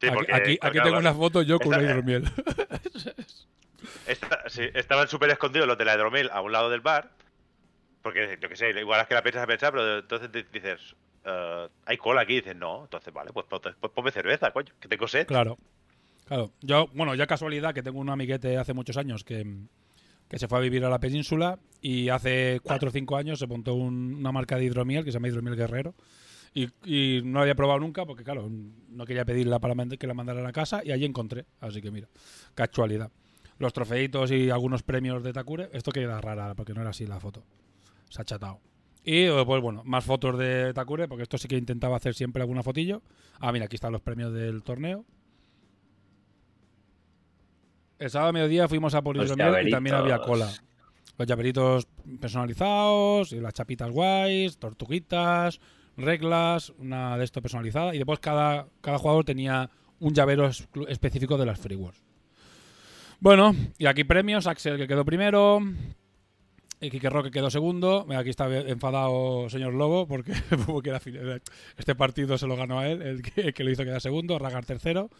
Sí, 0.00 0.06
aquí 0.06 0.14
porque, 0.14 0.32
aquí, 0.32 0.58
porque, 0.60 0.78
aquí 0.78 0.86
tengo 0.88 0.98
una 0.98 1.12
foto 1.14 1.42
yo 1.42 1.58
con 1.58 1.68
una 1.74 1.82
hidromiel. 1.82 2.24
esta- 4.06 4.48
sí, 4.48 4.62
estaban 4.74 5.08
súper 5.08 5.30
escondidos 5.30 5.66
los 5.66 5.76
de 5.78 5.84
la 5.84 5.94
hidromiel 5.94 6.30
a 6.32 6.40
un 6.40 6.52
lado 6.52 6.70
del 6.70 6.80
bar. 6.80 7.10
Porque, 8.02 8.38
yo 8.40 8.48
qué 8.48 8.56
sé, 8.56 8.70
igual 8.70 9.00
es 9.00 9.06
que 9.08 9.14
la 9.14 9.22
piensas 9.22 9.42
a 9.42 9.46
pensar, 9.46 9.72
pero 9.72 9.98
entonces 9.98 10.30
dices, 10.52 10.94
eh, 11.28 11.68
hay 11.86 11.96
cola 11.96 12.22
aquí. 12.22 12.34
Y 12.34 12.36
dices, 12.36 12.56
no, 12.56 12.84
entonces 12.84 13.12
vale, 13.12 13.30
pues, 13.32 13.46
pues, 13.48 14.14
cerveza, 14.14 14.50
coño, 14.52 14.72
que 14.80 14.88
tengo 14.88 15.06
sed. 15.06 15.26
Claro. 15.26 15.58
Claro. 16.26 16.52
Yo, 16.60 16.88
bueno, 16.94 17.14
ya 17.14 17.26
casualidad 17.26 17.72
que 17.74 17.82
tengo 17.82 17.98
un 18.00 18.10
amiguete 18.10 18.56
hace 18.58 18.74
muchos 18.74 18.96
años 18.98 19.24
que, 19.24 19.46
que 20.28 20.38
se 20.38 20.46
fue 20.48 20.58
a 20.58 20.60
vivir 20.60 20.84
a 20.84 20.90
la 20.90 20.98
península 21.00 21.58
y 21.80 22.08
hace 22.10 22.60
4 22.62 22.88
o 22.88 22.92
5 22.92 23.16
años 23.16 23.38
se 23.38 23.46
montó 23.46 23.74
un- 23.74 24.14
una 24.16 24.30
marca 24.32 24.56
de 24.56 24.64
hidromiel 24.64 25.04
que 25.04 25.10
se 25.10 25.16
llama 25.16 25.28
Hidromiel 25.28 25.56
Guerrero. 25.56 25.94
Y, 26.54 26.66
no 27.24 27.38
la 27.38 27.42
había 27.42 27.54
probado 27.54 27.78
nunca 27.80 28.04
porque, 28.04 28.24
claro, 28.24 28.48
no 28.50 29.04
quería 29.04 29.24
pedirla 29.24 29.58
para 29.58 29.74
que 29.98 30.06
la 30.06 30.14
mandaran 30.14 30.44
a 30.46 30.52
casa 30.52 30.80
y 30.84 30.90
allí 30.92 31.04
encontré. 31.04 31.46
Así 31.60 31.80
que 31.80 31.90
mira, 31.90 32.08
casualidad. 32.54 33.10
Los 33.58 33.72
trofeitos 33.72 34.30
y 34.30 34.50
algunos 34.50 34.82
premios 34.82 35.22
de 35.22 35.32
Takure. 35.32 35.68
Esto 35.72 35.92
queda 35.92 36.20
rara 36.20 36.54
porque 36.54 36.74
no 36.74 36.80
era 36.80 36.90
así 36.90 37.06
la 37.06 37.20
foto. 37.20 37.44
Se 38.08 38.22
ha 38.22 38.24
chatado. 38.24 38.60
Y 39.08 39.24
eh, 39.24 39.42
pues 39.46 39.62
bueno, 39.62 39.80
más 39.86 40.04
fotos 40.04 40.36
de 40.36 40.74
Takure 40.74 41.08
porque 41.08 41.22
esto 41.22 41.38
sí 41.38 41.48
que 41.48 41.56
intentaba 41.56 41.96
hacer 41.96 42.12
siempre 42.12 42.42
alguna 42.42 42.62
fotillo. 42.62 43.00
Ah, 43.40 43.52
mira, 43.52 43.64
aquí 43.64 43.76
están 43.76 43.90
los 43.90 44.02
premios 44.02 44.34
del 44.34 44.62
torneo. 44.62 45.06
El 47.98 48.10
sábado 48.10 48.28
a 48.28 48.32
mediodía 48.34 48.68
fuimos 48.68 48.92
a 48.92 48.98
Los 48.98 49.04
Polisomier 49.04 49.66
y 49.66 49.70
también 49.70 49.96
había 49.96 50.18
cola. 50.18 50.52
Los 51.16 51.26
llaveritos 51.26 51.88
personalizados, 52.20 53.32
y 53.32 53.40
las 53.40 53.54
chapitas 53.54 53.90
guays, 53.90 54.58
tortuguitas, 54.58 55.58
reglas, 55.96 56.74
una 56.76 57.16
de 57.16 57.24
esto 57.24 57.40
personalizada. 57.40 57.94
Y 57.94 57.96
después 57.96 58.20
cada, 58.20 58.68
cada 58.82 58.98
jugador 58.98 59.24
tenía 59.24 59.70
un 60.00 60.12
llavero 60.12 60.50
específico 60.86 61.38
de 61.38 61.46
las 61.46 61.58
Free 61.58 61.76
Wars. 61.76 62.04
Bueno, 63.20 63.56
y 63.78 63.86
aquí 63.86 64.04
premios. 64.04 64.46
Axel 64.46 64.76
que 64.76 64.86
quedó 64.86 65.06
primero. 65.06 65.62
Kike 66.80 67.10
Roque 67.10 67.30
quedó 67.30 67.50
segundo. 67.50 68.06
Aquí 68.16 68.30
está 68.30 68.46
enfadado 68.56 69.48
señor 69.50 69.74
Lobo 69.74 70.06
porque, 70.06 70.32
porque 70.66 70.98
final- 71.00 71.42
este 71.76 71.94
partido 71.94 72.38
se 72.38 72.46
lo 72.46 72.56
ganó 72.56 72.78
a 72.78 72.88
él, 72.88 73.02
el 73.02 73.22
que, 73.22 73.64
lo 73.64 73.70
hizo 73.70 73.84
quedar 73.84 74.00
segundo. 74.00 74.38
Ragar 74.38 74.64
tercero. 74.64 75.10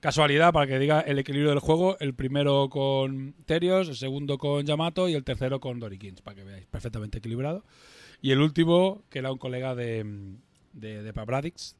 Casualidad, 0.00 0.52
para 0.52 0.66
que 0.68 0.78
diga 0.78 1.00
el 1.00 1.18
equilibrio 1.18 1.50
del 1.50 1.58
juego, 1.58 1.96
el 1.98 2.14
primero 2.14 2.68
con 2.70 3.34
Terios, 3.46 3.88
el 3.88 3.96
segundo 3.96 4.38
con 4.38 4.64
Yamato 4.64 5.08
y 5.08 5.14
el 5.14 5.24
tercero 5.24 5.58
con 5.58 5.80
Dorikins, 5.80 6.22
para 6.22 6.36
que 6.36 6.44
veáis, 6.44 6.66
perfectamente 6.66 7.18
equilibrado. 7.18 7.64
Y 8.22 8.30
el 8.30 8.40
último, 8.40 9.02
que 9.10 9.18
era 9.18 9.32
un 9.32 9.38
colega 9.38 9.74
de, 9.74 10.04
de, 10.72 11.02
de 11.02 11.12
Pabradix. 11.12 11.76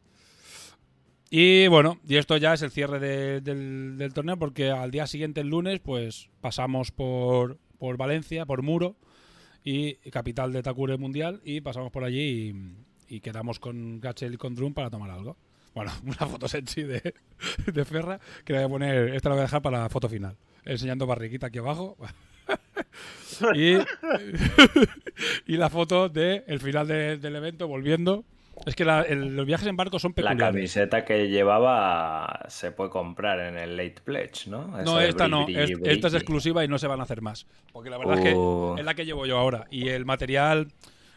Y 1.30 1.66
bueno, 1.68 2.00
y 2.08 2.16
esto 2.16 2.36
ya 2.38 2.54
es 2.54 2.62
el 2.62 2.70
cierre 2.70 2.98
de- 2.98 3.40
del, 3.40 3.98
del 3.98 4.14
torneo, 4.14 4.36
porque 4.38 4.70
al 4.70 4.90
día 4.90 5.06
siguiente, 5.06 5.40
el 5.42 5.48
lunes, 5.48 5.78
pues 5.80 6.28
pasamos 6.40 6.90
por, 6.90 7.58
por 7.78 7.96
Valencia, 7.98 8.46
por 8.46 8.62
Muro, 8.62 8.96
y 9.64 9.94
capital 10.10 10.52
de 10.52 10.62
Takure 10.62 10.96
Mundial, 10.96 11.40
y 11.44 11.60
pasamos 11.60 11.90
por 11.90 12.04
allí 12.04 12.54
y, 13.08 13.20
quedamos 13.20 13.58
con 13.58 14.00
Gachel 14.00 14.34
y 14.34 14.36
con 14.36 14.54
Drum 14.54 14.74
para 14.74 14.90
tomar 14.90 15.10
algo. 15.10 15.36
Bueno, 15.74 15.92
una 16.04 16.26
foto 16.26 16.48
sexy 16.48 16.82
de, 16.82 17.14
Ferra 17.84 18.20
que 18.44 18.52
la 18.52 18.60
voy 18.60 18.66
a 18.66 18.68
poner, 18.68 19.14
esta 19.14 19.28
la 19.28 19.34
voy 19.36 19.40
a 19.40 19.44
dejar 19.46 19.62
para 19.62 19.78
la 19.80 19.88
foto 19.88 20.08
final, 20.08 20.36
enseñando 20.64 21.06
barriguita 21.06 21.48
aquí 21.48 21.58
abajo. 21.58 21.96
y, 23.54 23.74
y 25.46 25.56
la 25.56 25.68
foto 25.70 26.08
de 26.08 26.44
el 26.46 26.60
final 26.60 26.86
de- 26.88 27.18
del 27.18 27.36
evento 27.36 27.68
volviendo. 27.68 28.24
Es 28.66 28.74
que 28.74 28.84
la- 28.84 29.02
el- 29.02 29.34
los 29.36 29.46
viajes 29.46 29.66
en 29.66 29.76
barco 29.76 29.98
son 29.98 30.12
La 30.12 30.14
peculiares. 30.30 30.54
camiseta 30.54 31.04
que 31.04 31.28
llevaba 31.28 32.46
se 32.48 32.72
puede 32.72 32.90
comprar 32.90 33.40
en 33.40 33.56
el 33.56 33.76
Late 33.76 34.00
Pledge, 34.04 34.48
¿no? 34.48 34.78
Esa 34.80 34.84
No, 34.84 35.00
esta 35.00 35.28
no. 35.28 35.46
es- 35.48 35.72
esta 35.84 36.08
es 36.08 36.14
exclusiva 36.14 36.64
y 36.64 36.68
no 36.68 36.78
se 36.78 36.86
van 36.86 37.00
a 37.00 37.04
hacer 37.04 37.22
más. 37.22 37.46
Porque 37.72 37.90
la 37.90 37.98
verdad 37.98 38.18
es 38.18 38.34
Uh. 38.36 38.74
que 38.74 38.80
es 38.80 38.84
la 38.86 38.94
que 38.94 39.04
llevo 39.06 39.26
yo 39.26 39.38
ahora. 39.38 39.66
Y 39.70 39.88
el 39.88 40.04
material 40.04 40.68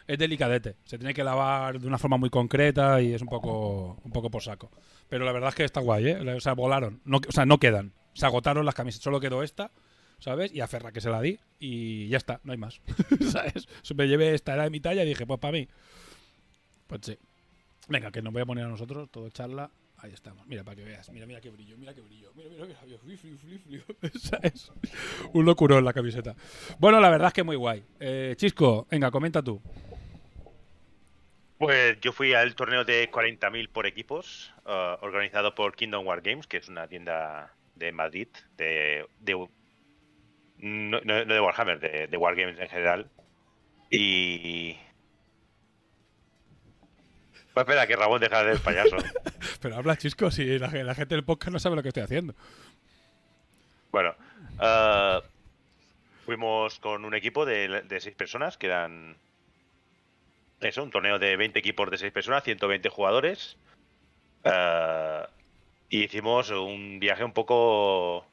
es 0.06 0.18
delicadete. 0.18 0.76
Se 0.84 0.98
tiene 0.98 1.14
que 1.14 1.24
lavar 1.24 1.78
de 1.80 1.86
una 1.86 1.98
forma 1.98 2.16
muy 2.16 2.30
concreta 2.30 3.00
y 3.02 3.12
es 3.14 3.22
un 3.22 3.28
poco, 3.28 3.98
un 4.02 4.12
poco 4.12 4.30
por 4.30 4.42
saco. 4.42 4.70
Pero 5.08 5.24
la 5.24 5.32
verdad 5.32 5.50
es 5.50 5.54
que 5.54 5.64
está 5.64 5.80
guay, 5.80 6.08
¿eh? 6.08 6.34
O 6.34 6.40
sea, 6.40 6.54
volaron. 6.54 7.00
No, 7.04 7.18
o 7.26 7.32
sea, 7.32 7.44
no 7.44 7.58
quedan. 7.58 7.92
Se 8.14 8.24
agotaron 8.26 8.64
las 8.64 8.74
camisetas. 8.74 9.04
Solo 9.04 9.20
quedó 9.20 9.42
esta, 9.42 9.70
¿sabes? 10.18 10.52
Y 10.54 10.60
a 10.60 10.66
Ferra 10.68 10.90
que 10.92 11.00
se 11.00 11.10
la 11.10 11.20
di. 11.20 11.38
Y 11.58 12.08
ya 12.08 12.16
está, 12.16 12.40
no 12.44 12.52
hay 12.52 12.58
más. 12.58 12.80
¿Sabes? 13.30 13.68
Me 13.94 14.08
llevé 14.08 14.34
esta, 14.34 14.54
era 14.54 14.64
de 14.64 14.70
mi 14.70 14.80
talla 14.80 15.02
y 15.04 15.08
dije, 15.08 15.26
pues 15.26 15.38
para 15.38 15.52
mí. 15.52 15.68
Pues 16.86 17.00
sí. 17.04 17.18
Venga, 17.88 18.10
que 18.10 18.22
nos 18.22 18.32
voy 18.32 18.42
a 18.42 18.46
poner 18.46 18.64
a 18.64 18.68
nosotros, 18.68 19.10
todo 19.10 19.28
charla. 19.30 19.70
Ahí 19.98 20.12
estamos. 20.12 20.46
Mira, 20.48 20.64
para 20.64 20.76
que 20.76 20.84
veas. 20.84 21.08
Mira, 21.10 21.26
mira 21.26 21.40
qué 21.40 21.50
brillo, 21.50 21.76
mira 21.78 21.94
qué 21.94 22.00
brillo. 22.00 22.32
Mira, 22.34 22.48
mira, 22.50 22.66
mira. 22.84 22.98
Fli, 22.98 23.16
fli. 23.16 23.82
¿Sabes? 24.18 24.72
Un 25.32 25.44
locurón 25.44 25.84
la 25.84 25.92
camiseta. 25.92 26.34
Bueno, 26.78 26.98
la 27.00 27.08
verdad 27.10 27.28
es 27.28 27.34
que 27.34 27.42
muy 27.44 27.54
guay. 27.56 27.84
Eh, 28.00 28.34
Chisco, 28.36 28.86
venga, 28.90 29.10
comenta 29.10 29.42
tú. 29.42 29.60
Pues 31.58 32.00
yo 32.00 32.12
fui 32.12 32.34
al 32.34 32.56
torneo 32.56 32.84
de 32.84 33.08
40.000 33.10 33.68
por 33.68 33.86
equipos, 33.86 34.52
eh, 34.66 34.96
organizado 35.00 35.54
por 35.54 35.76
Kingdom 35.76 36.04
War 36.04 36.20
Games, 36.20 36.48
que 36.48 36.56
es 36.56 36.68
una 36.68 36.88
tienda 36.88 37.54
de 37.76 37.92
Madrid, 37.92 38.26
de, 38.56 39.06
de- 39.20 39.48
no 40.58 41.00
de 41.00 41.40
Warhammer, 41.40 41.78
de, 41.78 42.08
de 42.08 42.16
Wargames 42.16 42.58
en 42.58 42.68
general. 42.68 43.10
Y... 43.90 44.76
Pues 47.54 47.64
espera, 47.66 47.86
que 47.86 47.96
Ramón 47.96 48.20
deja 48.20 48.42
de 48.44 48.54
ser 48.54 48.62
payaso. 48.62 48.96
Pero 49.60 49.76
habla, 49.76 49.96
Chisco, 49.96 50.30
si 50.30 50.58
la, 50.58 50.68
la 50.68 50.94
gente 50.94 51.14
del 51.14 51.24
podcast 51.24 51.52
no 51.52 51.58
sabe 51.58 51.76
lo 51.76 51.82
que 51.82 51.88
estoy 51.88 52.02
haciendo. 52.02 52.34
Bueno, 53.90 54.14
eh, 54.60 55.20
fuimos 56.24 56.78
con 56.78 57.04
un 57.04 57.14
equipo 57.14 57.44
de, 57.44 57.82
de 57.82 58.00
seis 58.00 58.14
personas, 58.16 58.56
que 58.56 58.66
eran. 58.66 59.16
Eso, 60.60 60.82
un 60.82 60.90
torneo 60.90 61.18
de 61.18 61.36
20 61.36 61.58
equipos 61.58 61.90
de 61.90 61.98
seis 61.98 62.12
personas, 62.12 62.44
120 62.44 62.88
jugadores. 62.88 63.56
eh, 64.44 65.22
y 65.90 66.04
hicimos 66.04 66.48
un 66.50 66.98
viaje 67.00 67.22
un 67.24 67.32
poco. 67.34 68.24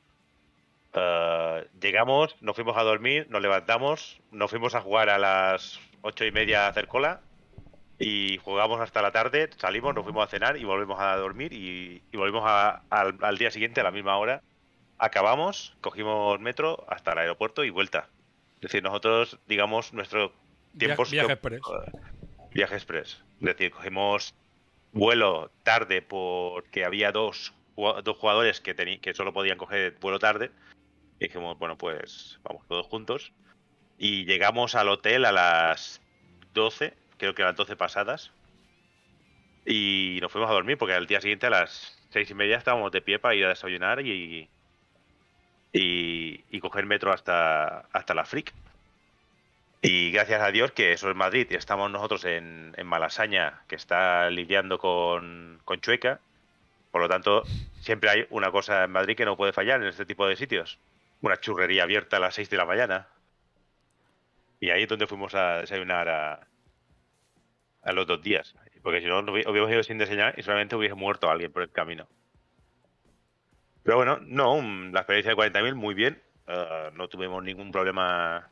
eh, 0.93 1.67
llegamos, 1.81 2.35
nos 2.41 2.55
fuimos 2.55 2.77
a 2.77 2.83
dormir, 2.83 3.27
nos 3.29 3.41
levantamos, 3.41 4.21
nos 4.31 4.49
fuimos 4.49 4.75
a 4.75 4.81
jugar 4.81 5.09
a 5.09 5.17
las 5.17 5.79
ocho 6.01 6.23
y 6.25 6.31
media 6.31 6.65
a 6.65 6.69
hacer 6.69 6.87
cola. 6.87 7.19
Y 7.99 8.37
jugamos 8.37 8.79
hasta 8.79 9.01
la 9.01 9.11
tarde, 9.11 9.49
salimos, 9.57 9.93
nos 9.93 10.03
fuimos 10.05 10.23
a 10.25 10.29
cenar 10.29 10.55
y 10.57 10.63
volvemos 10.63 10.99
a 10.99 11.15
dormir. 11.17 11.51
Y, 11.53 12.01
y 12.11 12.17
volvimos 12.17 12.43
a- 12.45 12.81
al, 12.89 13.17
al 13.21 13.37
día 13.37 13.51
siguiente 13.51 13.81
a 13.81 13.83
la 13.83 13.91
misma 13.91 14.17
hora 14.17 14.41
acabamos, 15.01 15.77
cogimos 15.81 16.39
metro 16.41 16.85
hasta 16.89 17.13
el 17.13 17.19
aeropuerto 17.19 17.63
y 17.63 17.69
vuelta. 17.69 18.09
Es 18.55 18.61
decir, 18.63 18.83
nosotros, 18.83 19.39
digamos, 19.47 19.93
nuestro 19.93 20.33
tiempo 20.77 21.03
Viaje, 21.03 21.15
viaje 21.15 21.33
express. 21.33 21.61
viaje 22.51 22.75
express. 22.75 23.23
Es 23.39 23.45
decir, 23.45 23.71
cogimos 23.71 24.35
vuelo 24.91 25.51
tarde 25.63 26.01
porque 26.01 26.83
había 26.83 27.11
dos, 27.13 27.53
dos 28.03 28.17
jugadores 28.17 28.59
que, 28.59 28.75
que 29.01 29.13
solo 29.13 29.31
podían 29.33 29.57
coger 29.57 29.97
vuelo 30.01 30.19
tarde. 30.19 30.51
Y 31.19 31.25
dijimos, 31.27 31.57
bueno, 31.57 31.77
pues 31.77 32.39
vamos 32.43 32.67
todos 32.67 32.85
juntos. 32.87 33.31
Y 33.97 34.25
llegamos 34.25 34.75
al 34.75 34.89
hotel 34.89 35.23
a 35.25 35.31
las 35.31 36.01
12, 36.53 36.93
creo 37.19 37.35
que 37.35 37.43
a 37.43 37.47
las 37.47 37.55
12 37.55 37.75
pasadas. 37.75 38.31
Y 39.65 40.17
nos 40.21 40.31
fuimos 40.31 40.49
a 40.49 40.53
dormir 40.53 40.77
porque 40.77 40.95
al 40.95 41.05
día 41.05 41.21
siguiente 41.21 41.45
a 41.45 41.51
las 41.51 41.99
seis 42.09 42.31
y 42.31 42.33
media 42.33 42.57
estábamos 42.57 42.91
de 42.91 43.01
pie 43.01 43.19
para 43.19 43.35
ir 43.35 43.45
a 43.45 43.49
desayunar 43.49 44.01
y, 44.01 44.49
y, 45.73 46.43
y 46.49 46.59
coger 46.59 46.87
metro 46.87 47.11
hasta, 47.13 47.81
hasta 47.93 48.13
la 48.15 48.25
Frick. 48.25 48.53
Y 49.81 50.11
gracias 50.11 50.41
a 50.41 50.51
Dios 50.51 50.71
que 50.71 50.91
eso 50.91 51.09
es 51.09 51.15
Madrid 51.15 51.47
y 51.51 51.55
estamos 51.55 51.89
nosotros 51.91 52.25
en, 52.25 52.73
en 52.75 52.87
Malasaña, 52.87 53.61
que 53.67 53.75
está 53.75 54.29
lidiando 54.29 54.77
con, 54.79 55.61
con 55.63 55.79
Chueca. 55.79 56.19
Por 56.91 57.01
lo 57.01 57.07
tanto, 57.07 57.43
siempre 57.81 58.09
hay 58.09 58.27
una 58.29 58.51
cosa 58.51 58.83
en 58.85 58.91
Madrid 58.91 59.15
que 59.15 59.25
no 59.25 59.37
puede 59.37 59.53
fallar 59.53 59.81
en 59.81 59.87
este 59.87 60.05
tipo 60.05 60.27
de 60.27 60.35
sitios. 60.35 60.79
Una 61.21 61.37
churrería 61.39 61.83
abierta 61.83 62.17
a 62.17 62.19
las 62.19 62.35
6 62.35 62.49
de 62.49 62.57
la 62.57 62.65
mañana. 62.65 63.07
Y 64.59 64.71
ahí 64.71 64.83
es 64.83 64.89
donde 64.89 65.07
fuimos 65.07 65.35
a 65.35 65.59
desayunar 65.59 66.09
a, 66.09 66.48
a 67.83 67.91
los 67.93 68.05
dos 68.07 68.21
días. 68.21 68.55
Porque 68.81 69.01
si 69.01 69.07
no, 69.07 69.21
no 69.21 69.31
hubi- 69.33 69.45
hubiéramos 69.47 69.71
ido 69.71 69.83
sin 69.83 69.97
desayunar 69.97 70.33
y 70.37 70.43
solamente 70.43 70.75
hubiese 70.75 70.95
muerto 70.95 71.29
alguien 71.29 71.51
por 71.51 71.63
el 71.63 71.71
camino. 71.71 72.07
Pero 73.83 73.97
bueno, 73.97 74.19
no, 74.21 74.61
la 74.91 74.99
experiencia 75.01 75.31
de 75.31 75.35
40.000 75.35 75.75
muy 75.75 75.93
bien. 75.95 76.21
Eh, 76.47 76.89
no 76.93 77.07
tuvimos 77.07 77.43
ningún 77.43 77.71
problema 77.71 78.49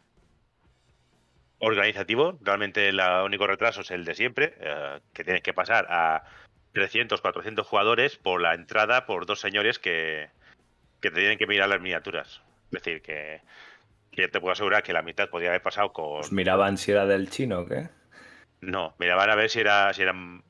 organizativo. 1.59 2.37
Realmente 2.41 2.89
el 2.89 2.99
único 3.25 3.47
retraso 3.47 3.81
es 3.81 3.91
el 3.91 4.05
de 4.05 4.15
siempre, 4.15 4.53
eh, 4.59 4.99
que 5.13 5.23
tienes 5.23 5.41
que 5.41 5.53
pasar 5.53 5.87
a 5.89 6.23
300, 6.73 7.21
400 7.21 7.65
jugadores 7.65 8.17
por 8.17 8.41
la 8.41 8.53
entrada 8.53 9.05
por 9.05 9.25
dos 9.25 9.39
señores 9.39 9.79
que, 9.79 10.29
que 11.01 11.09
te 11.09 11.19
tienen 11.19 11.37
que 11.37 11.47
mirar 11.47 11.69
las 11.69 11.81
miniaturas. 11.81 12.41
Es 12.71 12.83
decir, 12.83 13.01
que, 13.01 13.41
que 14.11 14.27
te 14.27 14.39
puedo 14.39 14.51
asegurar 14.53 14.83
que 14.83 14.93
la 14.93 15.01
mitad 15.01 15.29
podría 15.29 15.49
haber 15.49 15.61
pasado 15.61 15.91
con... 15.93 16.21
Miraban 16.31 16.77
si 16.77 16.91
era 16.91 17.05
del 17.05 17.29
chino 17.29 17.61
o 17.61 17.65
qué. 17.65 17.89
No, 18.61 18.95
miraban 18.99 19.29
a 19.29 19.35
ver 19.35 19.49
si, 19.49 19.59
era, 19.59 19.93
si 19.93 20.01
eran 20.01 20.43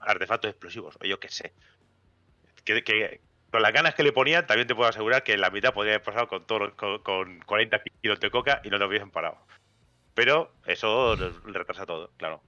artefactos 0.00 0.50
explosivos, 0.50 0.96
o 1.00 1.04
yo 1.04 1.20
qué 1.20 1.28
sé. 1.28 1.52
Que, 2.64 2.82
que 2.82 3.20
con 3.50 3.62
las 3.62 3.72
ganas 3.72 3.94
que 3.94 4.02
le 4.02 4.12
ponían, 4.12 4.46
también 4.46 4.66
te 4.66 4.74
puedo 4.74 4.88
asegurar 4.88 5.22
que 5.22 5.36
la 5.36 5.50
mitad 5.50 5.74
podría 5.74 5.94
haber 5.94 6.02
pasado 6.04 6.28
con, 6.28 6.46
todo, 6.46 6.74
con, 6.76 7.00
con 7.02 7.40
40 7.40 7.82
kilos 8.00 8.18
de 8.20 8.30
coca 8.30 8.60
y 8.64 8.70
no 8.70 8.78
lo 8.78 8.86
hubiesen 8.86 9.10
parado. 9.10 9.36
Pero 10.14 10.52
eso 10.66 11.16
retrasa 11.44 11.84
todo, 11.86 12.10
claro. 12.16 12.42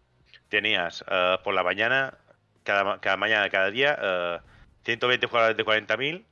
Tenías 0.48 1.05
eh, 1.11 1.38
por 1.44 1.55
la 1.55 1.62
mañana, 1.62 2.16
cada, 2.62 3.00
cada 3.00 3.16
mañana, 3.16 3.48
cada 3.50 3.70
día, 3.70 3.98
eh, 4.00 4.38
120 4.84 5.26
jugadores 5.26 5.57
de 5.57 5.64
40.000, 5.64 6.24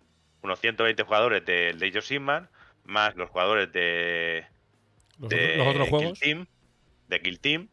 unos 0.43 0.61
120 0.61 1.03
jugadores 1.03 1.45
de 1.45 1.77
Age 1.81 1.99
of 1.99 2.05
Sigmar, 2.05 2.49
más 2.85 3.15
los 3.17 3.31
jugadores 3.31 3.73
de, 3.73 4.47
Los, 5.19 5.29
de 5.31 5.37
otros- 5.37 5.57
los 5.59 5.67
otros 5.69 5.85
Kill 5.89 5.91
juegos. 5.99 6.19
Team, 6.21 6.47
de 7.09 7.21
Kill 7.21 7.41
Team, 7.41 7.69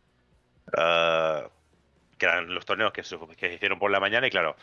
eh, 0.77 1.47
que 2.17 2.25
eran 2.25 2.53
los 2.53 2.65
torneos 2.65 2.91
que 2.91 3.03
se, 3.03 3.17
hicieron 3.53 3.79
por 3.79 3.91
la 3.91 3.99
mañana 3.99 4.27
y 4.27 4.29
claro, 4.29 4.55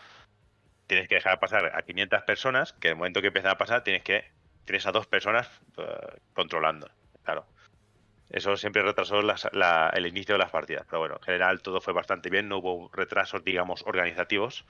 tienes 0.87 1.09
que 1.09 1.17
dejar 1.17 1.41
pasar 1.41 1.73
a 1.75 1.83
500 1.83 2.23
personas, 2.23 2.73
que 2.75 2.89
en 2.89 2.93
el 2.93 2.99
momento 2.99 3.21
que 3.21 3.29
empiezan 3.29 3.53
a 3.53 3.59
pasar 3.59 3.83
tienes 3.83 4.03
que 4.03 4.25
tienes 4.65 4.87
a 4.87 4.93
dos 4.93 5.07
personas 5.07 5.49
eh, 5.79 6.19
controlando, 6.35 6.91
claro. 7.23 7.47
Eso 8.29 8.57
siempre 8.57 8.83
retrasó 8.83 9.21
el 9.21 10.07
inicio 10.07 10.35
de 10.35 10.39
las 10.41 10.51
partidas, 10.51 10.85
pero 10.87 10.99
bueno, 10.99 11.15
en 11.17 11.23
general 11.23 11.63
todo 11.63 11.81
fue 11.81 11.93
bastante 11.93 12.29
bien, 12.29 12.49
no 12.49 12.59
hubo 12.59 12.91
retrasos, 12.93 13.45
digamos, 13.45 13.85
organizativos 13.87 14.65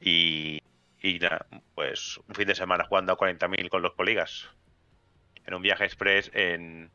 y, 0.00 0.60
y 1.00 1.20
nada, 1.20 1.46
pues 1.76 2.18
un 2.26 2.34
fin 2.34 2.48
de 2.48 2.56
semana 2.56 2.84
jugando 2.84 3.12
a 3.12 3.16
40.000 3.16 3.68
con 3.68 3.82
los 3.82 3.94
colegas 3.94 4.50
en 5.46 5.54
un 5.54 5.62
viaje 5.62 5.84
express 5.84 6.30
en 6.34 6.90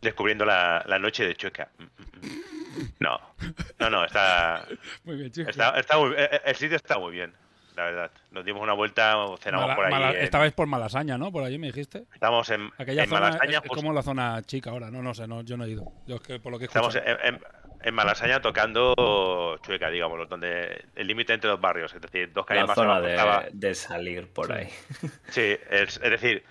descubriendo 0.00 0.44
la, 0.44 0.82
la 0.86 0.98
noche 0.98 1.26
de 1.26 1.34
Chueca. 1.34 1.68
Mm, 1.78 1.82
mm, 1.82 2.26
mm. 2.26 2.92
No, 3.00 3.18
no, 3.78 3.90
no, 3.90 4.04
está, 4.04 4.66
Muy 5.04 5.16
bien, 5.16 5.30
chicos. 5.32 5.50
está, 5.50 5.78
está 5.78 5.98
muy, 5.98 6.10
eh, 6.16 6.28
eh, 6.32 6.40
el 6.44 6.56
sitio 6.56 6.76
está 6.76 6.98
muy 6.98 7.12
bien, 7.12 7.32
la 7.74 7.84
verdad. 7.84 8.10
Nos 8.30 8.44
dimos 8.44 8.62
una 8.62 8.74
vuelta, 8.74 9.14
cenamos 9.40 9.66
Mala- 9.68 9.76
por 9.76 9.84
ahí. 9.86 9.90
Mala- 9.92 10.10
en- 10.12 10.24
Esta 10.24 10.38
vez 10.38 10.52
por 10.52 10.66
Malasaña, 10.66 11.16
¿no? 11.16 11.32
Por 11.32 11.42
allí 11.44 11.58
me 11.58 11.68
dijiste. 11.68 12.04
Estamos 12.12 12.48
en, 12.50 12.70
Aquella 12.78 13.04
en 13.04 13.08
zona 13.08 13.20
Malasaña, 13.22 13.58
es, 13.58 13.64
es 13.64 13.70
como 13.70 13.92
la 13.92 14.02
zona 14.02 14.42
chica 14.42 14.70
ahora. 14.70 14.90
No, 14.90 15.02
no 15.02 15.14
sé, 15.14 15.26
no, 15.26 15.42
yo 15.42 15.56
no 15.56 15.64
he 15.64 15.70
ido. 15.70 15.90
Yo 16.06 16.16
es 16.16 16.22
que 16.22 16.38
por 16.38 16.52
lo 16.52 16.58
que 16.58 16.64
he 16.64 16.66
estamos 16.68 16.94
en, 16.96 17.02
en- 17.22 17.40
en 17.82 17.94
Malasaña 17.94 18.40
tocando 18.40 19.58
Chueca, 19.62 19.88
digamos, 19.90 20.28
donde 20.28 20.86
el 20.96 21.06
límite 21.06 21.34
entre 21.34 21.50
los 21.50 21.60
barrios, 21.60 21.94
es 21.94 22.00
decir, 22.00 22.32
dos 22.32 22.44
calles 22.44 22.62
La 22.62 22.66
más 22.66 22.74
zona 22.74 23.00
de, 23.00 23.48
de 23.52 23.74
salir 23.74 24.28
por 24.32 24.46
Sí. 24.48 24.52
ahí. 24.52 24.68
Sí, 25.28 25.56
es, 25.70 26.00
es 26.02 26.10
decir, 26.10 26.44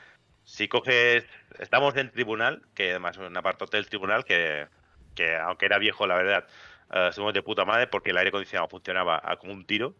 si 0.43 0.67
coges. 0.67 1.25
Estamos 1.59 1.95
en 1.97 2.11
tribunal, 2.11 2.61
que 2.73 2.91
además 2.91 3.17
un 3.17 3.33
del 3.71 3.87
tribunal 3.87 4.25
que, 4.25 4.67
que 5.15 5.35
aunque 5.35 5.65
era 5.65 5.77
viejo, 5.77 6.07
la 6.07 6.15
verdad, 6.15 6.47
eh, 6.93 7.07
estuvimos 7.09 7.33
de 7.33 7.43
puta 7.43 7.65
madre 7.65 7.87
porque 7.87 8.11
el 8.11 8.17
aire 8.17 8.29
acondicionado 8.29 8.69
funcionaba 8.69 9.21
a 9.23 9.37
como 9.37 9.53
un 9.53 9.65
tiro. 9.65 9.95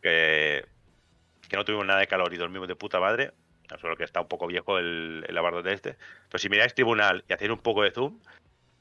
Que, 0.00 0.66
que 1.48 1.56
no 1.56 1.64
tuvimos 1.64 1.86
nada 1.86 2.00
de 2.00 2.06
calor 2.06 2.32
y 2.34 2.36
dormimos 2.36 2.68
de 2.68 2.76
puta 2.76 2.98
madre. 2.98 3.32
Solo 3.80 3.96
que 3.96 4.04
está 4.04 4.20
un 4.20 4.28
poco 4.28 4.46
viejo 4.46 4.78
el, 4.78 5.24
el 5.26 5.66
este. 5.66 5.96
Pero 6.28 6.38
si 6.38 6.48
miráis 6.48 6.74
tribunal 6.74 7.24
y 7.28 7.32
hacéis 7.32 7.50
un 7.50 7.58
poco 7.58 7.82
de 7.82 7.90
zoom, 7.90 8.20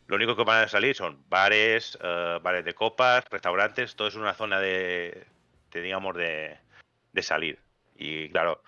lo 0.07 0.15
único 0.17 0.35
que 0.35 0.43
van 0.43 0.63
a 0.63 0.67
salir 0.67 0.95
son 0.95 1.23
bares, 1.29 1.97
eh, 2.03 2.39
bares 2.41 2.65
de 2.65 2.73
copas, 2.73 3.23
restaurantes, 3.29 3.95
todo 3.95 4.09
es 4.09 4.15
una 4.15 4.33
zona 4.33 4.59
de, 4.59 5.25
de, 5.71 5.81
digamos, 5.81 6.15
de, 6.15 6.57
de 7.13 7.23
salir. 7.23 7.59
Y 7.95 8.29
claro, 8.29 8.61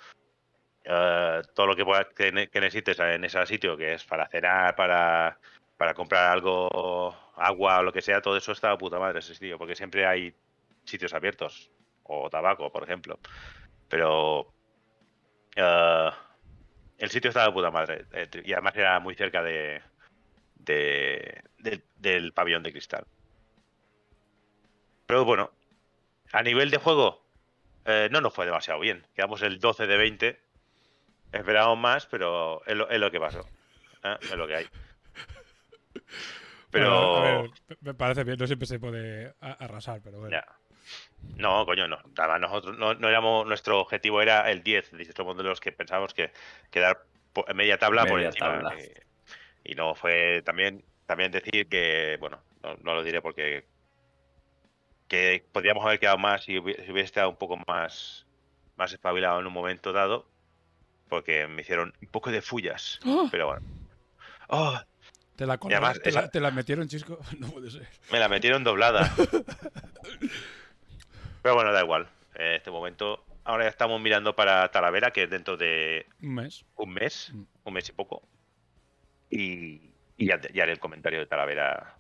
eh, 0.84 1.42
todo 1.56 1.68
lo 1.68 1.76
que, 1.76 1.86
pueda- 1.86 2.10
que, 2.10 2.32
ne- 2.32 2.50
que 2.50 2.62
necesites 2.62 3.00
en 3.00 3.24
ese 3.26 3.46
sitio, 3.46 3.78
que 3.78 3.94
es 3.94 4.06
para 4.06 4.28
cenar, 4.30 4.76
para, 4.76 5.40
para 5.78 5.94
comprar 5.94 6.32
algo, 6.32 7.16
agua 7.36 7.80
o 7.80 7.84
lo 7.84 7.94
que 7.94 8.02
sea, 8.02 8.22
todo 8.22 8.38
eso 8.38 8.52
está 8.52 8.72
a 8.72 8.78
puta 8.78 9.00
madre 9.00 9.20
ese 9.20 9.34
sitio, 9.36 9.58
porque 9.58 9.76
siempre 9.76 10.06
hay 10.06 10.36
sitios 10.86 11.14
abiertos, 11.14 11.72
o 12.04 12.30
tabaco, 12.30 12.72
por 12.72 12.84
ejemplo. 12.84 13.20
Pero 13.90 14.56
eh, 15.56 16.10
el 16.98 17.10
sitio 17.12 17.30
estaba 17.30 17.48
de 17.48 17.54
puta 17.54 17.72
madre, 17.72 18.08
eh, 18.14 18.30
y 18.46 18.54
además 18.54 18.76
era 18.76 19.00
muy 19.00 19.16
cerca 19.16 19.44
de, 20.56 21.44
de- 21.58 21.86
del 21.96 22.34
pabellón 22.34 22.64
de 22.64 22.72
cristal. 22.72 23.08
Pero 25.06 25.26
bueno, 25.26 25.54
a 26.34 26.44
nivel 26.44 26.72
de 26.72 26.78
juego, 26.80 27.28
eh, 27.86 28.10
no 28.12 28.22
nos 28.22 28.34
fue 28.36 28.46
demasiado 28.46 28.80
bien. 28.82 29.08
Quedamos 29.16 29.42
el 29.44 29.60
12 29.60 29.88
de 29.88 29.98
20. 29.98 30.42
Esperábamos 31.34 31.80
más, 31.80 32.06
pero 32.06 32.64
es 32.66 32.76
lo, 32.76 32.90
es 32.90 33.00
lo 33.00 33.12
que 33.12 33.20
pasó. 33.20 33.42
¿eh? 34.04 34.18
Es 34.22 34.36
lo 34.36 34.48
que 34.48 34.56
hay. 34.56 34.68
Pero. 36.72 36.90
Bueno, 36.90 37.18
a 37.18 37.42
ver, 37.42 37.52
me 37.82 37.94
parece 37.94 38.24
bien, 38.24 38.38
no 38.40 38.48
siempre 38.48 38.68
se 38.68 38.80
puede 38.80 39.34
arrasar, 39.40 40.02
pero 40.04 40.20
bueno. 40.20 40.36
ya. 40.36 40.46
No, 41.38 41.66
coño, 41.66 41.88
no. 41.88 42.00
Nosotros 42.40 42.78
no, 42.78 42.94
no 42.94 43.10
éramos. 43.10 43.46
Nuestro 43.48 43.80
objetivo 43.80 44.22
era 44.22 44.50
el 44.52 44.64
10. 44.64 44.92
Somos 45.16 45.38
de 45.38 45.44
los 45.44 45.60
que 45.60 45.72
pensábamos 45.72 46.14
que 46.14 46.32
quedar 46.70 47.04
en 47.48 47.56
media 47.56 47.78
tabla 47.78 48.06
por 48.06 48.16
Media 48.16 48.28
encima. 48.28 48.48
tabla. 48.48 48.76
Y, 49.64 49.72
y 49.72 49.76
no 49.76 49.96
fue 49.96 50.42
también. 50.44 50.84
También 51.06 51.32
decir 51.32 51.68
que, 51.68 52.18
bueno, 52.20 52.42
no, 52.64 52.76
no 52.82 52.96
lo 52.96 53.04
diré 53.04 53.22
porque 53.22 53.66
que 55.10 55.46
podríamos 55.52 55.86
haber 55.86 56.00
quedado 56.00 56.18
más 56.18 56.44
si 56.46 56.58
hubiese, 56.58 56.86
si 56.86 56.92
hubiese 56.92 57.06
estado 57.08 57.30
un 57.30 57.36
poco 57.36 57.58
más, 57.68 58.26
más 58.78 58.94
espabilado 58.94 59.40
en 59.40 59.48
un 59.48 59.54
momento 59.54 59.92
dado, 59.92 60.28
porque 61.14 61.48
me 61.48 61.62
hicieron 61.62 61.94
un 62.02 62.08
poco 62.10 62.32
de 62.32 62.42
fullas. 62.42 63.00
¡Oh! 63.06 63.28
Pero 63.32 63.48
bueno. 63.48 63.66
¡Oh! 64.50 64.80
¿Te 65.36 65.46
la, 65.48 65.54
además 65.62 66.00
te, 66.00 66.12
la, 66.12 66.20
esa- 66.22 66.30
te 66.30 66.40
la 66.40 66.52
metieron, 66.52 66.88
chisco? 66.88 67.18
No 67.40 67.48
puede 67.50 67.72
ser. 67.72 67.88
Me 68.12 68.20
la 68.20 68.30
metieron 68.30 68.64
doblada. 68.64 69.12
Pero 71.42 71.56
bueno, 71.56 71.72
da 71.74 71.82
igual. 71.82 72.08
En 72.36 72.54
este 72.54 72.72
momento, 72.72 73.24
ahora 73.44 73.66
ya 73.66 73.70
estamos 73.70 74.00
mirando 74.02 74.36
para 74.36 74.70
Talavera, 74.72 75.12
que 75.12 75.24
es 75.24 75.30
dentro 75.30 75.58
de 75.58 76.06
Un 76.22 76.36
mes. 76.36 76.66
un 76.76 76.94
mes, 76.94 77.32
Mm. 77.34 77.44
un 77.66 77.74
mes 77.74 77.90
y 77.90 77.92
poco. 77.92 78.24
Y, 79.30 79.92
y 80.18 80.28
ya, 80.28 80.40
ya 80.54 80.64
haré 80.64 80.72
el 80.74 80.80
comentario 80.80 81.20
de 81.20 81.26
Talavera. 81.26 81.98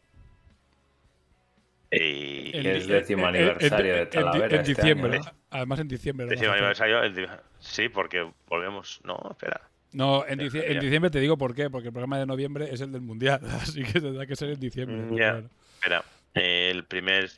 Y, 1.94 2.52
En- 2.58 2.66
es 2.66 2.88
décimo 2.88 3.28
aniversario 3.28 3.96
de 3.96 4.06
Talavera 4.08 4.46
En, 4.56 4.62
este 4.62 4.74
diciembre. 4.76 5.18
año, 5.18 5.26
¿no? 5.26 5.32
Además, 5.52 5.80
en 5.80 5.88
diciembre. 5.88 6.26
décimo 6.28 6.52
aniversario, 6.52 7.04
el 7.04 7.30
sí, 7.60 7.89
porque 7.89 8.28
volvemos. 8.48 9.00
No, 9.04 9.20
espera. 9.32 9.62
No, 9.91 10.26
en, 10.28 10.39
diciembre 10.39 11.12
te 11.12 11.20
digo 11.20 11.38
por 11.38 11.54
qué, 11.54 11.70
porque 11.70 11.89
el 11.89 11.94
programa 11.94 12.18
de 12.18 12.26
noviembre 12.26 12.70
es 12.74 12.82
el 12.82 12.91
del 12.91 13.02
Mundial, 13.02 13.41
así 13.62 13.84
que 13.84 14.02
tendrá 14.02 14.26
que 14.26 14.36
ser 14.36 14.50
en 14.50 14.60
diciembre. 14.60 14.98
Mm, 14.98 15.18
ya. 15.18 15.44
Espera. 15.76 16.04
El 16.34 16.86
primer 16.86 17.30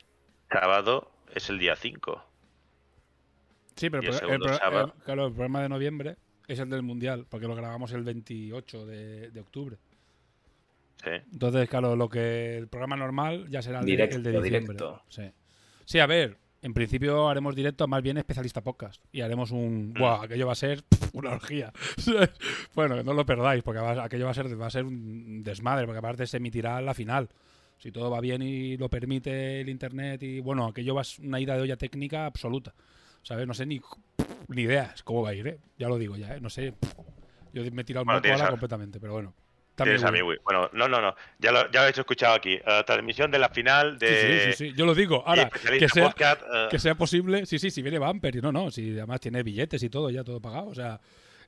sábado 0.50 1.10
es 1.34 1.50
el 1.50 1.58
día 1.58 1.76
5. 1.76 2.24
Sí, 3.74 3.90
pero 3.90 4.02
el, 4.02 4.08
el 4.08 4.38
pro- 4.40 4.48
el 4.52 4.54
sábado. 4.58 4.94
el- 4.96 5.02
claro, 5.04 5.26
el 5.26 5.32
programa 5.32 5.60
de 5.62 5.68
noviembre 5.68 6.16
es 6.48 6.58
el 6.60 6.70
del 6.70 6.82
Mundial, 6.82 7.26
porque 7.28 7.46
lo 7.46 7.54
grabamos 7.54 7.92
el 7.92 8.04
28 8.04 8.86
de, 8.86 9.30
de 9.30 9.40
octubre. 9.40 9.76
Sí. 11.02 11.10
Entonces, 11.32 11.68
claro, 11.68 11.94
lo 11.96 12.08
que 12.08 12.56
el 12.58 12.68
programa 12.68 12.96
normal 12.96 13.46
ya 13.48 13.62
será 13.62 13.80
el, 13.80 13.86
de- 13.86 13.92
el 13.92 13.96
Directo, 13.98 14.18
de, 14.22 14.30
diciembre. 14.42 14.60
directo. 14.74 15.02
Sí. 15.08 15.22
sí, 15.84 15.98
a 16.00 16.06
ver, 16.06 16.36
en 16.62 16.74
principio 16.74 17.28
haremos 17.28 17.54
directo 17.54 17.86
más 17.86 18.02
bien 18.02 18.16
especialista 18.18 18.62
podcast 18.62 19.02
y 19.12 19.20
haremos 19.20 19.50
un... 19.52 19.90
Mm. 19.90 19.98
¡Buah! 20.00 20.24
Aquello 20.24 20.46
va 20.46 20.52
a 20.52 20.56
ser 20.56 20.82
una 21.12 21.30
orgía. 21.32 21.72
bueno, 22.74 22.96
que 22.96 23.04
no 23.04 23.12
lo 23.12 23.24
perdáis, 23.26 23.62
porque 23.62 23.80
va- 23.80 24.04
aquello 24.04 24.24
va 24.24 24.30
a 24.30 24.34
ser, 24.34 24.60
va 24.60 24.66
a 24.66 24.70
ser 24.70 24.84
un 24.84 25.42
desmadre, 25.42 25.84
porque 25.86 25.98
aparte 25.98 26.26
se 26.26 26.38
emitirá 26.38 26.80
la 26.80 26.94
final. 26.94 27.28
Si 27.78 27.92
todo 27.92 28.10
va 28.10 28.20
bien 28.20 28.40
y 28.42 28.76
lo 28.78 28.88
permite 28.88 29.60
el 29.60 29.68
internet 29.68 30.22
y 30.22 30.40
bueno, 30.40 30.66
aquello 30.66 30.94
va 30.94 31.02
a 31.02 31.04
ser 31.04 31.26
una 31.26 31.38
ida 31.40 31.54
de 31.56 31.60
olla 31.62 31.76
técnica 31.76 32.24
absoluta. 32.26 32.74
¿Sabes? 33.22 33.46
No 33.46 33.52
sé 33.54 33.66
ni, 33.66 33.80
ni 34.48 34.62
ideas 34.62 35.02
cómo 35.02 35.22
va 35.22 35.30
a 35.30 35.34
ir, 35.34 35.46
¿eh? 35.46 35.58
Ya 35.78 35.88
lo 35.88 35.98
digo 35.98 36.16
ya, 36.16 36.36
¿eh? 36.36 36.40
No 36.40 36.48
sé. 36.48 36.72
Yo 37.52 37.62
me 37.72 37.82
he 37.82 37.84
tirado 37.84 38.02
el 38.02 38.06
Bueno, 38.06 38.32
ahora 38.32 38.46
a- 38.46 38.50
completamente, 38.50 38.98
pero 38.98 39.12
bueno. 39.12 39.34
Tienes 39.84 40.02
a 40.04 40.10
Wii. 40.10 40.22
mi 40.22 40.28
Wii. 40.28 40.38
Bueno, 40.44 40.70
no, 40.72 40.88
no, 40.88 41.00
no. 41.00 41.14
Ya 41.38 41.52
lo, 41.52 41.70
ya 41.70 41.82
lo 41.82 41.88
hecho 41.88 42.00
escuchado 42.02 42.34
aquí. 42.34 42.54
Eh, 42.54 42.82
transmisión 42.86 43.30
de 43.30 43.38
la 43.38 43.48
final 43.50 43.98
Sí, 44.00 44.06
de. 44.06 44.40
sí, 44.40 44.52
sí, 44.52 44.70
sí. 44.70 44.74
Yo 44.76 44.86
lo 44.86 44.94
digo. 44.94 45.22
Ahora, 45.26 45.50
que 45.50 45.88
sea, 45.88 46.04
podcast, 46.04 46.42
eh, 46.42 46.66
que 46.70 46.78
sea 46.78 46.94
posible. 46.94 47.46
Sí, 47.46 47.58
sí, 47.58 47.70
si 47.70 47.82
viene 47.82 47.98
Bumper. 47.98 48.36
Y 48.36 48.40
no, 48.40 48.52
no. 48.52 48.70
Si 48.70 48.90
además 48.92 49.20
tiene 49.20 49.42
billetes 49.42 49.82
y 49.82 49.90
todo, 49.90 50.10
ya 50.10 50.24
todo 50.24 50.40
pagado. 50.40 50.68
O 50.68 50.74
sea, 50.74 51.00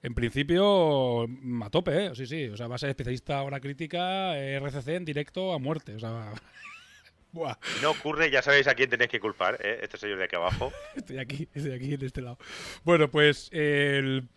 en 0.03 0.15
principio, 0.15 1.27
mm, 1.29 1.63
a 1.63 1.71
tope, 1.71 2.07
¿eh? 2.07 2.11
Sí, 2.15 2.27
sí. 2.27 2.49
O 2.49 2.57
sea, 2.57 2.67
va 2.69 2.75
a 2.77 2.79
ser 2.79 2.91
especialista 2.91 3.43
hora 3.43 3.61
crítica, 3.61 4.39
eh, 4.39 4.57
RCC 4.61 4.89
en 4.97 5.05
directo 5.05 5.53
a 5.55 5.59
muerte. 5.59 5.95
O 5.95 5.99
sea, 5.99 6.33
buah. 7.33 7.57
si 7.63 7.83
no 7.83 7.91
ocurre, 7.91 8.31
ya 8.31 8.43
sabéis 8.43 8.67
a 8.69 8.75
quién 8.75 8.91
tenéis 8.91 9.11
que 9.11 9.21
culpar, 9.21 9.59
¿eh? 9.63 9.81
este 9.83 9.97
señor 9.99 10.19
de 10.19 10.25
aquí 10.25 10.37
abajo. 10.37 10.73
Estoy 10.97 11.19
aquí, 11.19 11.49
estoy 11.55 11.73
aquí 11.73 11.95
en 11.95 12.05
este 12.05 12.21
lado. 12.23 12.39
Bueno, 12.85 13.09
pues 13.11 13.49
el- 13.53 14.29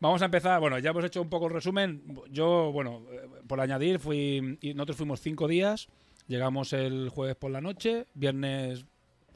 vamos 0.00 0.22
a 0.22 0.26
empezar. 0.26 0.60
Bueno, 0.60 0.78
ya 0.78 0.90
hemos 0.90 1.04
hecho 1.04 1.22
un 1.22 1.28
poco 1.28 1.46
el 1.46 1.52
resumen. 1.52 2.02
Yo, 2.30 2.72
bueno, 2.72 3.02
eh, 3.10 3.28
por 3.46 3.60
añadir, 3.60 3.98
fui 3.98 4.58
nosotros 4.74 4.96
fuimos 4.96 5.20
cinco 5.20 5.48
días. 5.48 5.88
Llegamos 6.28 6.72
el 6.72 7.08
jueves 7.08 7.36
por 7.36 7.50
la 7.50 7.60
noche, 7.60 8.06
viernes 8.14 8.84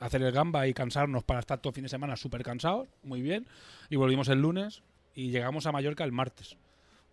hacer 0.00 0.22
el 0.22 0.32
gamba 0.32 0.66
y 0.66 0.74
cansarnos 0.74 1.22
para 1.22 1.40
estar 1.40 1.60
todo 1.60 1.72
fin 1.72 1.84
de 1.84 1.88
semana 1.88 2.16
súper 2.16 2.42
cansados, 2.42 2.88
muy 3.02 3.22
bien. 3.22 3.46
Y 3.90 3.96
volvimos 3.96 4.28
el 4.28 4.40
lunes 4.40 4.82
y 5.14 5.30
llegamos 5.30 5.66
a 5.66 5.72
Mallorca 5.72 6.04
el 6.04 6.12
martes. 6.12 6.56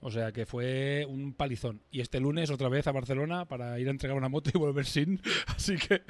O 0.02 0.12
sea 0.12 0.32
que 0.32 0.46
fue 0.46 1.06
un 1.10 1.34
palizón. 1.34 1.82
Y 1.92 2.02
este 2.02 2.20
lunes 2.20 2.52
otra 2.52 2.70
vez 2.70 2.86
a 2.88 2.92
Barcelona 2.92 3.46
para 3.46 3.80
ir 3.80 3.88
a 3.88 3.92
entregar 3.92 4.18
una 4.18 4.30
moto 4.30 4.52
y 4.54 4.58
volver 4.58 4.86
sin. 4.86 5.20
Así 5.48 5.76
que, 5.76 6.04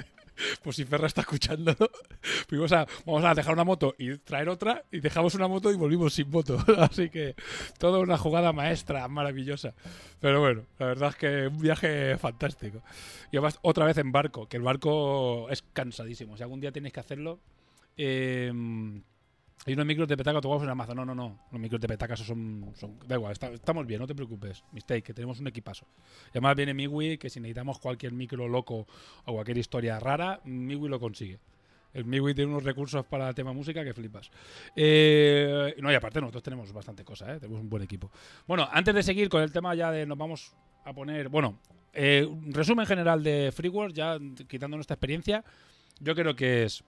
pues 0.62 0.76
si 0.76 0.84
Ferra 0.84 1.06
está 1.06 1.22
escuchándolo, 1.22 1.90
fuimos 2.48 2.70
a, 2.72 2.86
vamos 3.06 3.24
a 3.24 3.34
dejar 3.34 3.54
una 3.54 3.64
moto 3.64 3.94
y 3.98 4.18
traer 4.18 4.50
otra 4.50 4.84
y 4.92 5.00
dejamos 5.00 5.34
una 5.34 5.48
moto 5.48 5.72
y 5.72 5.76
volvimos 5.76 6.12
sin 6.12 6.30
moto. 6.30 6.58
Así 6.78 7.08
que 7.08 7.34
toda 7.78 7.98
una 8.00 8.18
jugada 8.18 8.52
maestra, 8.52 9.08
maravillosa. 9.08 9.74
Pero 10.20 10.40
bueno, 10.40 10.64
la 10.78 10.86
verdad 10.86 11.08
es 11.10 11.16
que 11.16 11.46
un 11.46 11.58
viaje 11.58 12.18
fantástico. 12.18 12.82
Y 13.32 13.38
además 13.38 13.58
otra 13.62 13.86
vez 13.86 13.96
en 13.96 14.12
barco, 14.12 14.48
que 14.48 14.58
el 14.58 14.62
barco 14.62 15.48
es 15.50 15.62
cansadísimo. 15.72 16.36
Si 16.36 16.42
algún 16.42 16.60
día 16.60 16.72
tenéis 16.72 16.92
que 16.92 17.00
hacerlo... 17.00 17.40
eh, 17.96 18.52
hay 19.68 19.74
unos 19.74 19.86
micros 19.86 20.08
de 20.08 20.16
petaca 20.16 20.40
tomados 20.40 20.62
en 20.62 20.70
Amazon. 20.70 20.96
No, 20.96 21.04
no, 21.04 21.14
no. 21.14 21.38
Los 21.52 21.60
micros 21.60 21.80
de 21.80 21.88
petaca 21.88 22.16
son, 22.16 22.72
son- 22.74 22.98
Da 23.06 23.16
igual, 23.16 23.32
estamos 23.32 23.86
bien, 23.86 24.00
no 24.00 24.06
te 24.06 24.14
preocupes. 24.14 24.64
Mistake, 24.72 25.02
que 25.02 25.14
tenemos 25.14 25.38
un 25.40 25.46
equipazo. 25.46 25.86
Y 26.28 26.30
además 26.38 26.56
viene 26.56 26.74
Miwi, 26.74 27.18
que 27.18 27.28
si 27.30 27.38
necesitamos 27.38 27.78
cualquier 27.78 28.12
micro 28.12 28.48
loco 28.48 28.86
o 29.26 29.32
cualquier 29.32 29.58
historia 29.58 30.00
rara, 30.00 30.40
Miwi 30.44 30.88
lo 30.88 30.98
consigue. 30.98 31.38
El 31.94 32.04
Miwi 32.04 32.34
tiene 32.34 32.50
unos 32.50 32.64
recursos 32.64 33.04
para 33.06 33.28
el 33.28 33.34
tema 33.34 33.52
música 33.52 33.82
que 33.84 33.92
flipas. 33.94 34.30
Eh, 34.76 35.74
no, 35.80 35.90
y 35.90 35.94
aparte 35.94 36.20
nosotros 36.20 36.42
tenemos 36.42 36.72
bastante 36.72 37.04
cosa, 37.04 37.34
¿eh? 37.34 37.40
tenemos 37.40 37.60
un 37.60 37.68
buen 37.68 37.82
equipo. 37.82 38.10
Bueno, 38.46 38.68
antes 38.70 38.94
de 38.94 39.02
seguir 39.02 39.28
con 39.28 39.42
el 39.42 39.52
tema 39.52 39.74
ya 39.74 39.90
de 39.90 40.06
nos 40.06 40.16
vamos 40.16 40.54
a 40.84 40.92
poner... 40.92 41.28
Bueno, 41.28 41.58
eh, 41.92 42.28
resumen 42.48 42.86
general 42.86 43.22
de 43.22 43.52
Freeworks, 43.54 43.94
ya 43.94 44.18
quitando 44.48 44.76
nuestra 44.76 44.94
experiencia, 44.94 45.44
yo 46.00 46.14
creo 46.14 46.36
que 46.36 46.64
es 46.64 46.84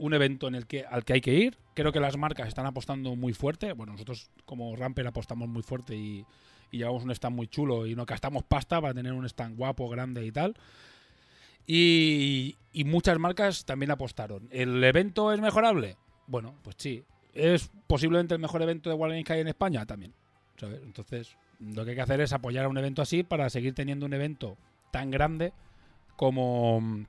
un 0.00 0.14
evento 0.14 0.48
en 0.48 0.54
el 0.54 0.66
que 0.66 0.84
al 0.84 1.04
que 1.04 1.12
hay 1.12 1.20
que 1.20 1.34
ir. 1.34 1.58
Creo 1.74 1.92
que 1.92 2.00
las 2.00 2.16
marcas 2.16 2.48
están 2.48 2.66
apostando 2.66 3.14
muy 3.14 3.32
fuerte. 3.32 3.72
Bueno, 3.74 3.92
nosotros 3.92 4.30
como 4.44 4.74
Ramper 4.74 5.06
apostamos 5.06 5.48
muy 5.48 5.62
fuerte 5.62 5.94
y, 5.94 6.24
y 6.70 6.78
llevamos 6.78 7.04
un 7.04 7.10
stand 7.10 7.36
muy 7.36 7.46
chulo 7.46 7.86
y 7.86 7.94
no 7.94 8.06
gastamos 8.06 8.42
pasta 8.42 8.80
para 8.80 8.94
tener 8.94 9.12
un 9.12 9.26
stand 9.26 9.56
guapo, 9.56 9.88
grande 9.88 10.24
y 10.24 10.32
tal. 10.32 10.56
Y, 11.66 12.56
y 12.72 12.84
muchas 12.84 13.18
marcas 13.18 13.64
también 13.64 13.90
apostaron. 13.90 14.48
¿El 14.50 14.82
evento 14.82 15.32
es 15.32 15.40
mejorable? 15.40 15.96
Bueno, 16.26 16.56
pues 16.62 16.76
sí. 16.78 17.04
¿Es 17.34 17.70
posiblemente 17.86 18.34
el 18.34 18.40
mejor 18.40 18.62
evento 18.62 18.90
de 18.90 18.96
Wargames 18.96 19.24
que 19.24 19.34
hay 19.34 19.40
en 19.40 19.48
España? 19.48 19.86
También. 19.86 20.14
Entonces, 20.62 21.36
lo 21.58 21.84
que 21.84 21.90
hay 21.90 21.96
que 21.96 22.02
hacer 22.02 22.20
es 22.20 22.32
apoyar 22.32 22.64
a 22.64 22.68
un 22.68 22.78
evento 22.78 23.02
así 23.02 23.22
para 23.22 23.48
seguir 23.50 23.74
teniendo 23.74 24.06
un 24.06 24.14
evento 24.14 24.56
tan 24.90 25.10
grande 25.10 25.52
como, 26.16 27.06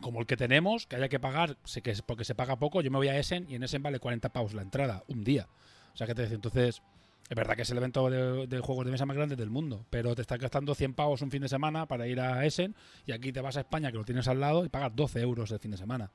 como 0.00 0.20
el 0.20 0.26
que 0.26 0.36
tenemos, 0.36 0.86
que 0.86 0.96
haya 0.96 1.08
que 1.08 1.20
pagar, 1.20 1.56
que 1.82 1.94
porque 2.04 2.24
se 2.24 2.34
paga 2.34 2.58
poco. 2.58 2.80
Yo 2.80 2.90
me 2.90 2.98
voy 2.98 3.08
a 3.08 3.18
Essen 3.18 3.46
y 3.48 3.54
en 3.54 3.62
Essen 3.62 3.82
vale 3.82 3.98
40 3.98 4.28
pavos 4.30 4.54
la 4.54 4.62
entrada, 4.62 5.04
un 5.08 5.24
día. 5.24 5.48
O 5.94 5.96
sea, 5.96 6.06
que 6.06 6.14
te 6.14 6.22
dice, 6.22 6.34
entonces, 6.34 6.82
es 7.28 7.36
verdad 7.36 7.56
que 7.56 7.62
es 7.62 7.70
el 7.70 7.78
evento 7.78 8.08
de, 8.10 8.60
juegos 8.60 8.84
de 8.84 8.92
mesa 8.92 9.06
más 9.06 9.16
grande 9.16 9.34
del 9.34 9.50
mundo, 9.50 9.84
pero 9.90 10.14
te 10.14 10.22
estás 10.22 10.38
gastando 10.38 10.74
100 10.74 10.94
pavos 10.94 11.22
un 11.22 11.30
fin 11.30 11.42
de 11.42 11.48
semana 11.48 11.86
para 11.86 12.06
ir 12.06 12.20
a 12.20 12.44
Essen 12.44 12.74
y 13.06 13.12
aquí 13.12 13.32
te 13.32 13.40
vas 13.40 13.56
a 13.56 13.60
España, 13.60 13.90
que 13.90 13.98
lo 13.98 14.04
tienes 14.04 14.28
al 14.28 14.40
lado, 14.40 14.64
y 14.64 14.68
pagas 14.68 14.94
12 14.94 15.20
euros 15.20 15.50
el 15.50 15.58
fin 15.58 15.70
de 15.70 15.76
semana. 15.76 16.10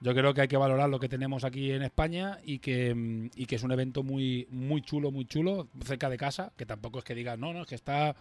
Yo 0.00 0.14
creo 0.14 0.32
que 0.32 0.42
hay 0.42 0.48
que 0.48 0.56
valorar 0.56 0.88
lo 0.88 1.00
que 1.00 1.08
tenemos 1.08 1.42
aquí 1.42 1.72
en 1.72 1.82
España 1.82 2.38
y 2.44 2.60
que, 2.60 3.30
y 3.34 3.46
que 3.46 3.56
es 3.56 3.62
un 3.64 3.72
evento 3.72 4.04
muy, 4.04 4.46
muy 4.50 4.80
chulo, 4.80 5.10
muy 5.10 5.24
chulo, 5.24 5.66
cerca 5.84 6.08
de 6.08 6.16
casa, 6.16 6.52
que 6.56 6.66
tampoco 6.66 7.00
es 7.00 7.04
que 7.04 7.16
digas, 7.16 7.36
no, 7.36 7.52
no, 7.52 7.62
es 7.62 7.66
que 7.66 7.74
está 7.74 8.14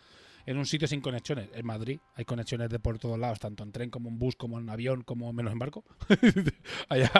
en 0.47 0.57
un 0.57 0.65
sitio 0.65 0.87
sin 0.87 1.01
conexiones. 1.01 1.49
En 1.53 1.65
Madrid 1.65 1.99
hay 2.15 2.23
conexiones 2.23 2.69
de 2.69 2.79
por 2.79 2.97
todos 2.97 3.19
lados, 3.19 3.37
tanto 3.37 3.63
en 3.63 3.71
tren 3.73 3.89
como 3.89 4.09
en 4.09 4.17
bus, 4.17 4.35
como 4.35 4.57
en 4.57 4.69
avión, 4.69 5.03
como 5.03 5.31
menos 5.33 5.51
en 5.51 5.59
barco. 5.59 5.83
Allá 6.89 7.11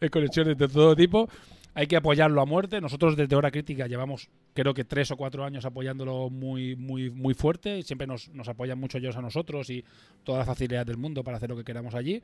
hay 0.00 0.08
conexiones 0.08 0.56
de 0.56 0.66
todo 0.66 0.96
tipo. 0.96 1.28
Hay 1.74 1.86
que 1.86 1.96
apoyarlo 1.96 2.40
a 2.40 2.46
muerte. 2.46 2.80
Nosotros 2.80 3.14
desde 3.14 3.36
Hora 3.36 3.50
Crítica 3.50 3.86
llevamos 3.86 4.30
creo 4.54 4.72
que 4.72 4.84
tres 4.84 5.10
o 5.10 5.18
cuatro 5.18 5.44
años 5.44 5.66
apoyándolo 5.66 6.30
muy, 6.30 6.74
muy, 6.74 7.10
muy 7.10 7.34
fuerte 7.34 7.82
siempre 7.82 8.06
nos, 8.06 8.30
nos 8.30 8.48
apoyan 8.48 8.78
mucho 8.78 8.98
ellos 8.98 9.16
a 9.16 9.22
nosotros 9.22 9.68
y 9.68 9.84
toda 10.24 10.38
la 10.38 10.44
facilidad 10.46 10.86
del 10.86 10.96
mundo 10.96 11.22
para 11.22 11.36
hacer 11.36 11.50
lo 11.50 11.56
que 11.56 11.64
queramos 11.64 11.94
allí. 11.94 12.22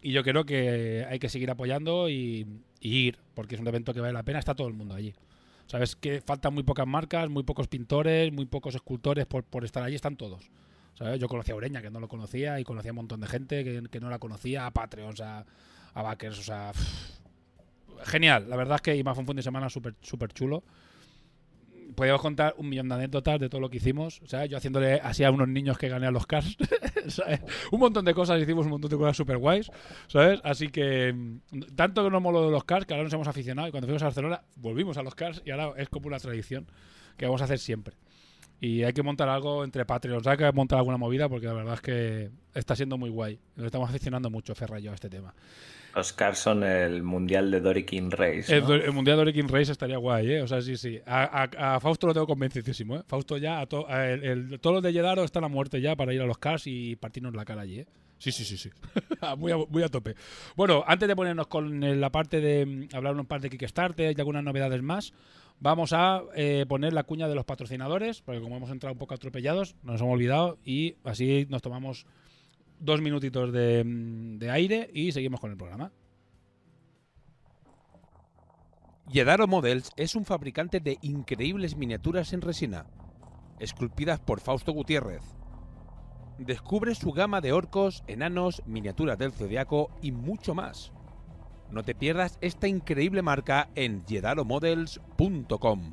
Y 0.00 0.12
yo 0.12 0.22
creo 0.22 0.44
que 0.44 1.06
hay 1.08 1.18
que 1.18 1.28
seguir 1.28 1.50
apoyando 1.50 2.08
y, 2.08 2.46
y 2.80 2.98
ir, 2.98 3.18
porque 3.34 3.56
es 3.56 3.60
un 3.60 3.66
evento 3.66 3.92
que 3.92 4.00
vale 4.00 4.12
la 4.12 4.22
pena, 4.22 4.38
está 4.38 4.54
todo 4.54 4.68
el 4.68 4.74
mundo 4.74 4.94
allí. 4.94 5.12
Sabes 5.68 5.96
que 5.96 6.22
faltan 6.22 6.54
muy 6.54 6.62
pocas 6.62 6.86
marcas, 6.86 7.28
muy 7.28 7.42
pocos 7.42 7.68
pintores, 7.68 8.32
muy 8.32 8.46
pocos 8.46 8.74
escultores 8.74 9.26
por, 9.26 9.44
por 9.44 9.64
estar 9.64 9.82
allí, 9.82 9.94
están 9.94 10.16
todos. 10.16 10.50
¿Sabes? 10.94 11.20
Yo 11.20 11.28
conocía 11.28 11.54
a 11.54 11.58
Ureña, 11.58 11.82
que 11.82 11.90
no 11.90 12.00
lo 12.00 12.08
conocía, 12.08 12.58
y 12.58 12.64
conocía 12.64 12.90
a 12.90 12.92
un 12.92 12.96
montón 12.96 13.20
de 13.20 13.26
gente 13.26 13.62
que, 13.62 13.82
que 13.90 14.00
no 14.00 14.08
la 14.08 14.18
conocía, 14.18 14.66
a 14.66 14.70
Patreons, 14.72 15.20
a, 15.20 15.44
a 15.92 16.02
Backers, 16.02 16.38
o 16.38 16.42
sea. 16.42 16.72
Genial, 18.04 18.48
la 18.48 18.56
verdad 18.56 18.76
es 18.76 18.82
que 18.82 19.02
fue 19.04 19.18
un 19.18 19.26
fin 19.26 19.36
de 19.36 19.42
semana 19.42 19.68
súper 19.68 19.94
súper 20.00 20.32
chulo. 20.32 20.64
Podríamos 21.94 22.22
contar 22.22 22.54
un 22.58 22.68
millón 22.68 22.88
de 22.88 22.94
anécdotas 22.94 23.40
de 23.40 23.48
todo 23.48 23.60
lo 23.60 23.70
que 23.70 23.78
hicimos. 23.78 24.20
¿sabes? 24.26 24.50
Yo 24.50 24.56
haciéndole 24.56 24.94
así 24.94 25.24
a 25.24 25.30
unos 25.30 25.48
niños 25.48 25.78
que 25.78 25.88
gané 25.88 26.06
a 26.06 26.10
los 26.10 26.26
cars. 26.26 26.56
¿sabes? 27.08 27.40
Un 27.70 27.80
montón 27.80 28.04
de 28.04 28.14
cosas, 28.14 28.40
hicimos 28.40 28.66
un 28.66 28.72
montón 28.72 28.90
de 28.90 28.96
cosas 28.96 29.16
súper 29.16 29.38
guays. 29.38 29.70
¿Sabes? 30.06 30.40
Así 30.44 30.68
que 30.68 31.12
mm, 31.12 31.74
tanto 31.76 32.04
que 32.04 32.10
nos 32.10 32.22
moló 32.22 32.44
de 32.44 32.50
los 32.50 32.64
cars 32.64 32.86
que 32.86 32.94
ahora 32.94 33.04
nos 33.04 33.12
hemos 33.12 33.28
aficionado. 33.28 33.68
Y 33.68 33.70
cuando 33.70 33.86
fuimos 33.86 34.02
a 34.02 34.06
Barcelona, 34.06 34.42
volvimos 34.56 34.96
a 34.98 35.02
los 35.02 35.14
cars 35.14 35.42
y 35.44 35.50
ahora 35.50 35.72
es 35.76 35.88
como 35.88 36.06
una 36.06 36.18
tradición 36.18 36.66
que 37.16 37.26
vamos 37.26 37.40
a 37.40 37.44
hacer 37.44 37.58
siempre. 37.58 37.96
Y 38.60 38.82
hay 38.82 38.92
que 38.92 39.02
montar 39.02 39.28
algo 39.28 39.62
entre 39.62 39.84
Patreons, 39.84 40.26
hay 40.26 40.36
que 40.36 40.50
montar 40.52 40.78
alguna 40.78 40.96
movida 40.96 41.28
porque 41.28 41.46
la 41.46 41.52
verdad 41.52 41.74
es 41.74 41.80
que 41.80 42.30
está 42.54 42.74
siendo 42.74 42.98
muy 42.98 43.10
guay. 43.10 43.38
Nos 43.54 43.66
estamos 43.66 43.88
aficionando 43.88 44.30
mucho, 44.30 44.54
Ferra 44.54 44.80
y 44.80 44.84
yo, 44.84 44.90
a 44.90 44.94
este 44.94 45.08
tema. 45.08 45.32
Los 45.94 46.12
cars 46.12 46.38
son 46.38 46.62
el 46.62 47.02
mundial 47.02 47.50
de 47.50 47.60
Dorikin 47.60 48.10
Race. 48.10 48.54
El, 48.54 48.62
¿no? 48.62 48.68
do- 48.68 48.74
el 48.74 48.92
Mundial 48.92 49.16
de 49.16 49.22
Orikin 49.22 49.48
Race 49.48 49.72
estaría 49.72 49.96
guay, 49.96 50.30
¿eh? 50.32 50.42
O 50.42 50.46
sea, 50.46 50.60
sí, 50.60 50.76
sí. 50.76 51.00
A, 51.06 51.42
a- 51.42 51.76
a 51.76 51.80
Fausto 51.80 52.06
lo 52.06 52.12
tengo 52.14 52.26
convencidísimo, 52.26 52.96
¿eh? 52.96 53.02
Fausto 53.06 53.36
ya, 53.38 53.60
a 53.60 53.66
to- 53.66 53.88
a 53.88 54.08
el, 54.10 54.22
el- 54.24 54.60
todos 54.60 54.74
los 54.74 54.82
de 54.82 54.92
Yedaro 54.92 55.24
están 55.24 55.44
a 55.44 55.48
muerte 55.48 55.80
ya 55.80 55.96
para 55.96 56.12
ir 56.14 56.20
a 56.20 56.26
los 56.26 56.38
cars 56.38 56.66
y 56.66 56.94
partirnos 56.96 57.34
la 57.34 57.44
cara 57.44 57.62
allí, 57.62 57.80
¿eh? 57.80 57.86
Sí, 58.18 58.32
sí, 58.32 58.44
sí, 58.44 58.56
sí. 58.56 58.70
muy, 59.38 59.52
a, 59.52 59.56
muy 59.56 59.82
a 59.82 59.88
tope. 59.88 60.14
Bueno, 60.56 60.84
antes 60.86 61.08
de 61.08 61.16
ponernos 61.16 61.46
con 61.46 61.82
eh, 61.82 61.96
la 61.96 62.10
parte 62.10 62.40
de 62.40 62.66
mm, 62.66 62.88
hablar 62.94 63.14
un 63.16 63.26
par 63.26 63.40
de 63.40 63.48
Kickstarter 63.50 64.14
y 64.16 64.20
algunas 64.20 64.42
novedades 64.44 64.82
más, 64.82 65.12
vamos 65.60 65.92
a 65.92 66.22
eh, 66.36 66.64
poner 66.68 66.92
la 66.92 67.04
cuña 67.04 67.28
de 67.28 67.34
los 67.34 67.44
patrocinadores, 67.44 68.20
porque 68.22 68.40
como 68.40 68.56
hemos 68.56 68.70
entrado 68.70 68.92
un 68.92 68.98
poco 68.98 69.14
atropellados, 69.14 69.74
nos 69.82 70.00
hemos 70.00 70.12
olvidado 70.14 70.58
y 70.64 70.96
así 71.04 71.46
nos 71.48 71.62
tomamos 71.62 72.06
dos 72.80 73.00
minutitos 73.00 73.52
de, 73.52 74.48
aire 74.50 74.90
y 74.92 75.12
seguimos 75.12 75.40
con 75.40 75.50
el 75.50 75.56
programa. 75.56 75.92
Yedaro 79.10 79.46
Models 79.46 79.90
es 79.96 80.14
un 80.14 80.24
fabricante 80.24 80.80
de 80.80 80.98
increíbles 81.00 81.76
miniaturas 81.76 82.32
en 82.32 82.42
resina, 82.42 82.86
esculpidas 83.58 84.20
por 84.20 84.40
Fausto 84.40 84.72
Gutiérrez. 84.72 85.22
Descubre 86.38 86.94
su 86.94 87.12
gama 87.12 87.40
de 87.40 87.52
orcos, 87.52 88.04
enanos, 88.06 88.62
miniaturas 88.66 89.18
del 89.18 89.32
zodiaco 89.32 89.90
y 90.02 90.12
mucho 90.12 90.54
más. 90.54 90.92
No 91.70 91.82
te 91.82 91.94
pierdas 91.94 92.38
esta 92.40 92.68
increíble 92.68 93.22
marca 93.22 93.70
en 93.74 94.04
yedaromodels.com. 94.06 95.92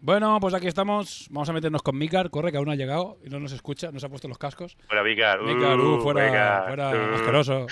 Bueno, 0.00 0.38
pues 0.40 0.52
aquí 0.52 0.66
estamos. 0.66 1.28
Vamos 1.30 1.48
a 1.48 1.52
meternos 1.52 1.80
con 1.82 1.96
Mikar. 1.96 2.28
Corre, 2.30 2.50
que 2.50 2.56
aún 2.56 2.66
no 2.66 2.72
ha 2.72 2.76
llegado 2.76 3.18
y 3.24 3.28
no 3.28 3.38
nos 3.38 3.52
escucha. 3.52 3.92
Nos 3.92 4.02
ha 4.02 4.08
puesto 4.08 4.26
los 4.26 4.36
cascos. 4.36 4.76
Fuera. 4.88 5.04
Mikar, 5.04 5.40
uh, 5.40 6.00
fuera, 6.00 6.26
Vicar, 6.26 6.66
fuera, 6.66 6.90
uh. 6.90 7.14
asqueroso. 7.14 7.66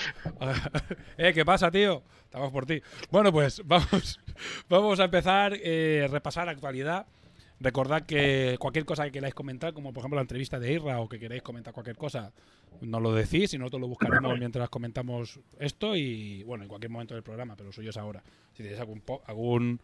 eh, 1.19 1.33
¿qué 1.35 1.45
pasa, 1.45 1.73
tío? 1.73 2.05
Estamos 2.23 2.53
por 2.53 2.67
ti. 2.67 2.81
Bueno, 3.11 3.33
pues 3.33 3.62
vamos, 3.65 4.21
vamos 4.69 5.01
a 5.01 5.05
empezar 5.07 5.55
eh, 5.61 6.07
repasar 6.09 6.49
actualidad. 6.49 7.07
Recordad 7.61 8.07
que 8.07 8.57
cualquier 8.59 8.87
cosa 8.87 9.05
que 9.05 9.12
queráis 9.12 9.35
comentar, 9.35 9.74
como 9.74 9.93
por 9.93 10.01
ejemplo 10.01 10.16
la 10.16 10.23
entrevista 10.23 10.59
de 10.59 10.73
Irra 10.73 10.99
o 11.01 11.09
que 11.09 11.19
queráis 11.19 11.43
comentar 11.43 11.74
cualquier 11.74 11.97
cosa, 11.97 12.32
nos 12.81 13.03
lo 13.03 13.12
decís 13.12 13.53
y 13.53 13.59
nosotros 13.59 13.82
lo 13.82 13.89
buscaremos 13.89 14.39
mientras 14.39 14.70
comentamos 14.70 15.39
esto 15.59 15.95
y 15.95 16.43
bueno, 16.45 16.65
en 16.65 16.69
cualquier 16.69 16.91
momento 16.91 17.15
del 17.15 17.23
programa, 17.23 17.57
pero 17.57 17.70
suyo 17.70 17.91
es 17.91 17.97
ahora. 17.99 18.23
Si 18.55 18.62
tenéis 18.62 18.81
algún, 18.81 19.03
algún 19.27 19.81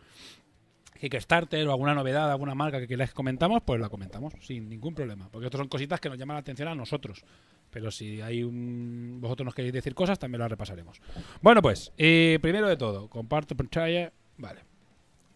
Kickstarter 0.98 1.69
o 1.69 1.70
alguna 1.70 1.94
novedad, 1.94 2.31
alguna 2.31 2.55
marca 2.55 2.81
que 2.81 2.89
queráis 2.89 3.11
que 3.11 3.16
comentamos, 3.16 3.62
pues 3.65 3.78
la 3.81 3.90
comentamos 3.90 4.32
sin 4.40 4.69
ningún 4.69 4.94
problema. 4.94 5.28
Porque 5.31 5.47
estas 5.47 5.59
son 5.59 5.69
cositas 5.69 6.01
que 6.01 6.09
nos 6.09 6.19
llaman 6.19 6.36
la 6.36 6.40
atención 6.40 6.69
a 6.69 6.74
nosotros. 6.74 7.24
Pero 7.70 7.90
si 7.90 8.23
hay 8.23 8.43
un... 8.43 9.19
vosotros 9.20 9.44
nos 9.44 9.55
queréis 9.55 9.74
decir 9.74 9.94
cosas, 9.94 10.19
también 10.19 10.40
las 10.40 10.51
repasaremos. 10.51 11.01
Bueno, 11.43 11.61
pues, 11.61 11.93
eh, 11.98 12.39
primero 12.40 12.69
de 12.69 12.77
todo, 12.77 13.09
comparto 13.09 13.55
pantalla. 13.55 14.12
Vale, 14.39 14.61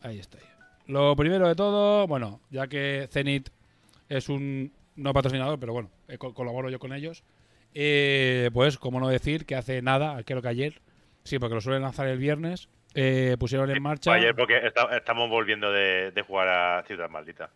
ahí 0.00 0.18
estoy. 0.18 0.49
Lo 0.90 1.14
primero 1.16 1.46
de 1.48 1.54
todo, 1.54 2.06
bueno, 2.06 2.40
ya 2.50 2.66
que 2.66 3.08
Zenith 3.10 3.48
es 4.08 4.28
un 4.28 4.72
no 4.96 5.12
patrocinador, 5.12 5.58
pero 5.60 5.72
bueno, 5.72 5.90
eh, 6.08 6.18
co- 6.18 6.34
colaboro 6.34 6.68
yo 6.70 6.78
con 6.78 6.92
ellos. 6.92 7.22
eh, 7.74 8.50
pues, 8.52 8.76
como 8.78 8.98
no 8.98 9.08
decir, 9.08 9.46
que 9.46 9.54
hace 9.54 9.80
nada, 9.82 10.20
creo 10.24 10.42
que 10.42 10.48
ayer, 10.48 10.80
sí, 11.22 11.38
porque 11.38 11.54
lo 11.54 11.60
suelen 11.60 11.82
lanzar 11.82 12.08
el 12.08 12.18
viernes, 12.18 12.68
eh, 12.94 13.36
pusieron 13.38 13.70
en 13.70 13.80
marcha. 13.80 14.12
Ayer 14.12 14.34
porque 14.34 14.58
esta- 14.66 14.96
estamos 14.96 15.30
volviendo 15.30 15.70
de, 15.70 16.10
de 16.10 16.22
jugar 16.22 16.48
a 16.48 16.82
Ciudad 16.88 17.08
Maldita. 17.08 17.50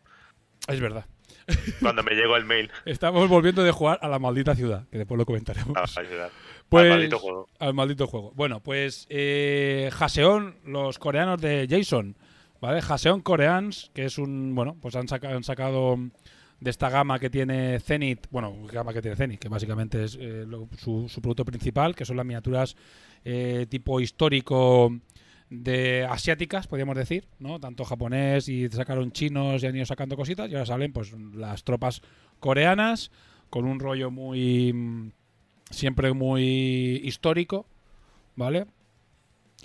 Es 0.69 0.79
verdad. 0.81 1.05
Cuando 1.81 2.03
me 2.05 2.13
llegó 2.15 2.37
el 2.37 2.45
mail. 2.45 2.71
Estamos 2.87 3.29
volviendo 3.29 3.65
de 3.65 3.71
jugar 3.73 3.99
a 4.03 4.09
la 4.09 4.19
maldita 4.21 4.55
ciudad, 4.55 4.87
que 4.91 4.99
después 4.99 5.19
lo 5.19 5.27
comentaremos. 5.27 5.77
a 5.77 5.81
la 5.81 6.09
ciudad. 6.09 6.31
Pues, 6.69 6.85
Al 6.85 6.91
maldito 6.91 7.19
juego. 7.19 7.49
al 7.59 7.75
maldito 7.75 8.07
juego. 8.07 8.33
Bueno, 8.37 8.61
pues 8.61 9.07
eh, 9.11 9.91
Haseon, 9.99 10.57
los 10.65 10.99
coreanos 11.01 11.41
de 11.41 11.67
Jason, 11.69 12.17
¿vale? 12.65 12.81
Haseon 12.87 13.21
Koreans, 13.21 13.91
que 13.95 14.05
es 14.07 14.19
un, 14.19 14.55
bueno, 14.55 14.77
pues 14.81 14.97
han, 14.97 15.07
saca- 15.09 15.35
han 15.35 15.45
sacado 15.45 15.97
de 16.61 16.71
esta 16.71 16.89
gama 16.89 17.19
que 17.19 17.31
tiene 17.31 17.79
Zenith, 17.81 18.27
bueno, 18.31 18.55
gama 18.73 18.93
que 18.93 19.03
tiene 19.03 19.17
Zenith, 19.17 19.39
que 19.41 19.49
básicamente 19.49 20.05
es 20.05 20.17
eh, 20.21 20.47
su 20.79 21.09
producto 21.21 21.45
principal, 21.45 21.95
que 21.95 22.05
son 22.05 22.17
las 22.17 22.25
miniaturas 22.27 22.77
eh, 23.25 23.67
tipo 23.69 24.01
histórico 24.01 24.91
de 25.51 26.05
asiáticas, 26.09 26.67
podríamos 26.67 26.97
decir, 26.97 27.27
¿no? 27.39 27.61
Tanto 27.61 27.85
japonés 27.85 28.49
y 28.49 28.69
sacaron 28.69 29.13
chinos 29.13 29.63
y 29.63 29.67
han 29.67 29.77
ido 29.77 29.85
sacando 29.87 30.17
cositas 30.17 30.51
y 30.51 30.55
ahora 30.55 30.67
salen 30.67 30.93
pues 30.93 31.13
las 31.35 31.65
tropas 31.65 32.01
coreanas 32.41 33.11
con 33.51 33.67
un 33.67 33.79
rollo 33.79 34.11
muy 34.11 34.73
mm, 34.73 35.13
siempre 35.71 36.13
muy 36.13 37.01
histórico, 37.05 37.67
¿vale? 38.37 38.67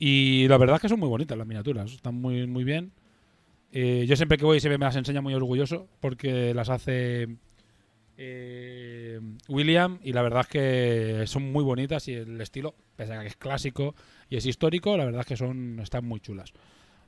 Y 0.01 0.47
la 0.47 0.57
verdad 0.57 0.77
es 0.77 0.81
que 0.83 0.89
son 0.89 0.99
muy 0.99 1.09
bonitas 1.09 1.37
las 1.37 1.45
miniaturas, 1.45 1.91
están 1.91 2.15
muy 2.15 2.47
muy 2.47 2.63
bien. 2.63 2.93
Eh, 3.73 4.05
yo 4.07 4.15
siempre 4.15 4.37
que 4.37 4.45
voy 4.45 4.61
siempre 4.61 4.77
me 4.77 4.85
las 4.85 4.95
enseña 4.95 5.19
muy 5.19 5.33
orgulloso 5.33 5.87
porque 5.99 6.53
las 6.53 6.69
hace 6.69 7.27
eh, 8.17 9.19
William 9.49 9.99
y 10.01 10.13
la 10.13 10.21
verdad 10.21 10.41
es 10.41 10.47
que 10.47 11.23
son 11.27 11.51
muy 11.51 11.65
bonitas 11.65 12.07
y 12.07 12.13
el 12.13 12.39
estilo, 12.39 12.75
pese 12.95 13.13
a 13.13 13.19
que 13.19 13.27
es 13.27 13.35
clásico 13.35 13.93
y 14.29 14.37
es 14.37 14.45
histórico, 14.45 14.95
la 14.95 15.03
verdad 15.03 15.21
es 15.21 15.27
que 15.27 15.35
son 15.35 15.81
están 15.81 16.05
muy 16.05 16.21
chulas. 16.21 16.53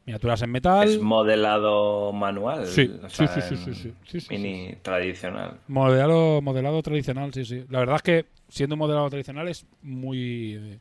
Miniaturas 0.06 0.42
en 0.42 0.52
metal. 0.52 0.90
Es 0.90 1.00
modelado 1.00 2.12
manual. 2.12 2.66
Sí, 2.66 2.92
o 3.02 3.08
sí, 3.08 3.16
sea, 3.16 3.28
sí, 3.28 3.42
sí, 3.42 3.56
sí, 3.56 3.74
sí, 3.74 3.94
sí, 4.06 4.20
sí, 4.20 4.28
Mini 4.32 4.76
tradicional. 4.82 5.60
Modelado, 5.70 6.42
modelado 6.42 6.82
tradicional, 6.82 7.34
sí, 7.34 7.46
sí. 7.46 7.64
La 7.70 7.80
verdad 7.80 7.98
es 7.98 8.02
que 8.02 8.26
siendo 8.50 8.76
un 8.76 8.80
modelado 8.80 9.10
tradicional 9.10 9.48
es 9.48 9.66
muy 9.82 10.80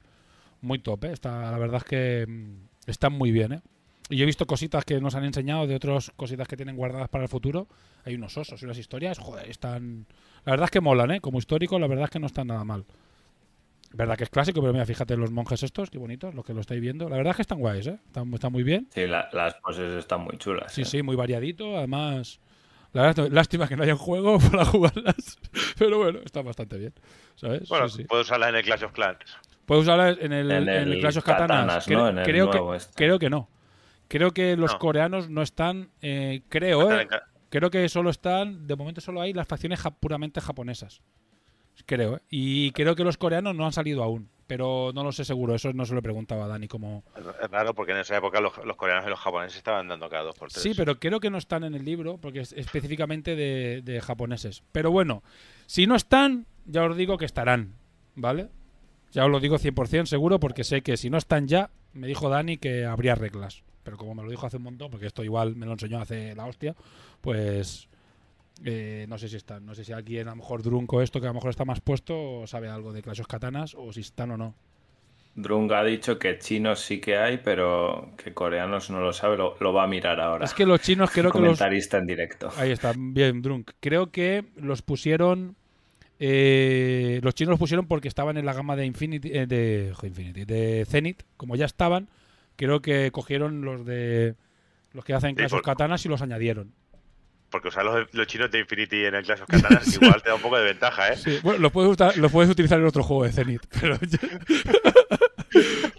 muy 0.62 0.78
top, 0.78 1.04
¿eh? 1.04 1.12
Está, 1.12 1.50
la 1.50 1.58
verdad 1.58 1.78
es 1.78 1.84
que 1.84 2.26
mm, 2.28 2.90
están 2.90 3.12
muy 3.12 3.30
bien, 3.32 3.52
¿eh? 3.54 3.60
Y 4.08 4.16
yo 4.16 4.24
he 4.24 4.26
visto 4.26 4.44
cositas 4.46 4.84
que 4.84 5.00
nos 5.00 5.14
han 5.14 5.24
enseñado 5.24 5.66
de 5.68 5.76
otras 5.76 6.10
cositas 6.16 6.48
que 6.48 6.56
tienen 6.56 6.74
guardadas 6.76 7.08
para 7.08 7.22
el 7.24 7.28
futuro. 7.28 7.68
Hay 8.04 8.16
unos 8.16 8.36
osos 8.36 8.60
y 8.60 8.64
unas 8.64 8.76
historias, 8.78 9.18
joder, 9.18 9.48
están... 9.48 10.06
La 10.44 10.52
verdad 10.52 10.64
es 10.64 10.70
que 10.72 10.80
molan, 10.80 11.12
¿eh? 11.12 11.20
Como 11.20 11.38
histórico, 11.38 11.78
la 11.78 11.86
verdad 11.86 12.04
es 12.06 12.10
que 12.10 12.18
no 12.18 12.26
están 12.26 12.48
nada 12.48 12.64
mal. 12.64 12.84
Verdad 13.92 14.16
que 14.16 14.24
es 14.24 14.30
clásico, 14.30 14.60
pero 14.60 14.72
mira, 14.72 14.86
fíjate 14.86 15.16
los 15.16 15.30
monjes 15.32 15.62
estos, 15.64 15.90
qué 15.90 15.98
bonitos, 15.98 16.34
los 16.34 16.44
que 16.44 16.54
lo 16.54 16.60
estáis 16.60 16.80
viendo. 16.80 17.08
La 17.08 17.16
verdad 17.16 17.32
es 17.32 17.36
que 17.36 17.42
están 17.42 17.58
guays, 17.58 17.86
¿eh? 17.88 17.98
Están, 18.06 18.32
están 18.34 18.52
muy 18.52 18.62
bien. 18.62 18.88
Sí, 18.94 19.06
la- 19.06 19.28
las 19.32 19.54
poses 19.56 19.92
están 19.98 20.22
muy 20.22 20.36
chulas. 20.38 20.72
Sí, 20.72 20.82
¿eh? 20.82 20.84
sí, 20.84 21.02
muy 21.02 21.16
variadito. 21.16 21.76
Además, 21.76 22.40
la 22.92 23.02
verdad, 23.02 23.28
lástima 23.30 23.66
que 23.68 23.76
no 23.76 23.82
haya 23.84 23.92
un 23.94 23.98
juego 23.98 24.38
para 24.50 24.64
jugarlas. 24.64 25.38
Pero 25.78 25.98
bueno, 25.98 26.20
está 26.24 26.42
bastante 26.42 26.78
bien. 26.78 26.94
¿Sabes? 27.36 27.68
Bueno, 27.68 27.88
Sí, 27.88 27.98
sí. 27.98 28.04
puedo 28.04 28.22
usarla 28.22 28.48
en 28.48 28.56
el 28.56 28.64
Clash 28.64 28.84
of 28.84 28.92
Clans. 28.92 29.18
Puedes 29.70 29.84
usarla 29.84 30.08
en 30.10 30.32
el, 30.32 30.50
En 30.50 30.62
en 30.62 30.68
el 30.68 30.92
el 30.94 31.00
Clash 31.00 31.18
of 31.18 31.24
Katanas. 31.24 31.48
Katanas, 31.48 31.84
Creo, 31.86 31.98
¿no? 32.00 32.08
En 32.08 32.18
el 32.18 32.24
creo 32.24 32.46
nuevo 32.46 32.70
que, 32.72 32.76
este. 32.78 32.92
creo 32.96 33.18
que 33.20 33.30
no. 33.30 33.48
Creo 34.08 34.32
que 34.32 34.56
los 34.56 34.72
No. 34.72 34.78
coreanos 34.80 35.30
no 35.30 35.42
están. 35.42 35.90
eh, 36.02 36.42
creo, 36.48 36.90
¿eh? 36.90 37.02
en 37.02 37.08
Creo 37.50 37.70
que 37.70 37.88
solo 37.88 38.10
están. 38.10 38.66
De 38.66 38.74
momento 38.74 39.00
solo 39.00 39.20
hay 39.20 39.32
las 39.32 39.46
facciones 39.46 39.78
ja- 39.78 39.92
puramente 39.92 40.40
japonesas. 40.40 41.02
Creo, 41.86 42.16
¿eh? 42.16 42.20
Y 42.30 42.72
creo 42.72 42.96
que 42.96 43.04
los 43.04 43.16
coreanos 43.16 43.54
no 43.54 43.64
han 43.64 43.70
salido 43.72 44.02
aún. 44.02 44.28
Pero 44.48 44.90
no 44.92 45.04
lo 45.04 45.12
sé 45.12 45.24
seguro. 45.24 45.54
Eso 45.54 45.72
no 45.72 45.86
se 45.86 45.94
lo 45.94 46.02
preguntaba 46.02 46.46
a 46.46 46.48
Dani 46.48 46.66
como. 46.66 47.04
Es 47.16 47.50
raro 47.52 47.72
porque 47.72 47.92
en 47.92 47.98
esa 47.98 48.16
época 48.16 48.40
los, 48.40 48.52
los 48.64 48.74
coreanos 48.76 49.06
y 49.06 49.10
los 49.10 49.20
japoneses 49.20 49.56
estaban 49.58 49.86
dando 49.86 50.08
cada 50.10 50.24
dos 50.24 50.34
por 50.36 50.50
tres. 50.50 50.64
Sí, 50.64 50.72
pero 50.76 50.98
creo 50.98 51.20
que 51.20 51.30
no 51.30 51.38
están 51.38 51.62
en 51.62 51.76
el 51.76 51.84
libro, 51.84 52.18
porque 52.18 52.40
es 52.40 52.52
específicamente 52.54 53.36
de, 53.36 53.82
de 53.84 54.00
japoneses. 54.00 54.64
Pero 54.72 54.90
bueno, 54.90 55.22
si 55.66 55.86
no 55.86 55.94
están, 55.94 56.46
ya 56.64 56.82
os 56.82 56.96
digo 56.96 57.16
que 57.18 57.24
estarán, 57.26 57.74
¿vale? 58.16 58.48
Ya 59.12 59.24
os 59.24 59.30
lo 59.30 59.40
digo 59.40 59.58
100% 59.58 60.06
seguro, 60.06 60.38
porque 60.38 60.64
sé 60.64 60.82
que 60.82 60.96
si 60.96 61.10
no 61.10 61.18
están 61.18 61.48
ya, 61.48 61.70
me 61.92 62.06
dijo 62.06 62.28
Dani 62.28 62.58
que 62.58 62.84
habría 62.84 63.14
reglas. 63.14 63.62
Pero 63.82 63.96
como 63.96 64.14
me 64.14 64.22
lo 64.22 64.30
dijo 64.30 64.46
hace 64.46 64.58
un 64.58 64.64
montón, 64.64 64.90
porque 64.90 65.06
esto 65.06 65.24
igual 65.24 65.56
me 65.56 65.66
lo 65.66 65.72
enseñó 65.72 66.00
hace 66.00 66.34
la 66.34 66.46
hostia, 66.46 66.76
pues 67.20 67.88
eh, 68.64 69.06
no 69.08 69.18
sé 69.18 69.28
si 69.28 69.36
están. 69.36 69.64
No 69.64 69.74
sé 69.74 69.84
si 69.84 69.92
aquí 69.92 70.18
a 70.18 70.24
lo 70.24 70.36
mejor 70.36 70.62
Drunko 70.62 71.02
esto, 71.02 71.20
que 71.20 71.26
a 71.26 71.30
lo 71.30 71.34
mejor 71.34 71.50
está 71.50 71.64
más 71.64 71.80
puesto, 71.80 72.46
sabe 72.46 72.68
algo 72.68 72.92
de 72.92 73.02
Clash 73.02 73.20
of 73.20 73.26
Katanas, 73.26 73.74
o 73.74 73.92
si 73.92 74.00
están 74.00 74.30
o 74.32 74.36
no. 74.36 74.54
Drung 75.34 75.72
ha 75.72 75.84
dicho 75.84 76.18
que 76.18 76.38
chinos 76.38 76.80
sí 76.80 77.00
que 77.00 77.16
hay, 77.16 77.38
pero 77.38 78.12
que 78.16 78.34
coreanos 78.34 78.90
no 78.90 79.00
lo 79.00 79.12
sabe, 79.12 79.36
lo, 79.36 79.56
lo 79.60 79.72
va 79.72 79.84
a 79.84 79.86
mirar 79.86 80.20
ahora. 80.20 80.44
Es 80.44 80.54
que 80.54 80.66
los 80.66 80.80
chinos 80.80 81.10
creo 81.10 81.30
que 81.30 81.38
los, 81.38 81.58
Comentarista 81.58 81.98
en 81.98 82.06
directo. 82.06 82.50
Ahí 82.56 82.72
está, 82.72 82.92
bien, 82.96 83.40
Drunk. 83.40 83.70
Creo 83.80 84.10
que 84.10 84.44
los 84.56 84.82
pusieron. 84.82 85.56
Eh, 86.22 87.18
los 87.22 87.34
chinos 87.34 87.50
los 87.50 87.58
pusieron 87.58 87.86
porque 87.88 88.06
estaban 88.08 88.36
en 88.36 88.44
la 88.46 88.52
gama 88.52 88.76
de 88.76 88.84
Infinity, 88.86 89.30
eh, 89.32 89.46
de, 89.46 89.92
Infinity, 90.02 90.44
de 90.44 90.86
Zenith, 90.88 91.22
como 91.36 91.56
ya 91.56 91.64
estaban. 91.64 92.08
Creo 92.56 92.80
que 92.82 93.10
cogieron 93.10 93.62
los 93.62 93.84
de 93.86 94.34
los 94.92 95.04
que 95.04 95.14
hacen 95.14 95.34
Clash 95.34 95.54
of 95.54 95.62
Katanas 95.62 96.04
y 96.04 96.08
los 96.08 96.20
añadieron. 96.22 96.72
Porque 97.50 97.68
usar 97.68 97.84
los, 97.84 98.06
los 98.12 98.26
chinos 98.28 98.50
de 98.50 98.60
Infinity 98.60 99.04
en 99.06 99.14
el 99.14 99.24
Clash 99.24 99.40
of 99.40 99.48
Katanas 99.48 99.96
igual 100.00 100.22
te 100.22 100.28
da 100.28 100.34
un 100.36 100.42
poco 100.42 100.58
de 100.58 100.64
ventaja, 100.64 101.12
¿eh? 101.12 101.16
Sí, 101.16 101.38
bueno, 101.42 101.58
los 101.60 101.72
puedes, 101.72 101.90
uta- 101.90 102.12
los 102.16 102.30
puedes 102.30 102.50
utilizar 102.50 102.78
en 102.78 102.86
otro 102.86 103.02
juego 103.02 103.24
de 103.24 103.32
Zenith, 103.32 103.62
pero 103.80 103.98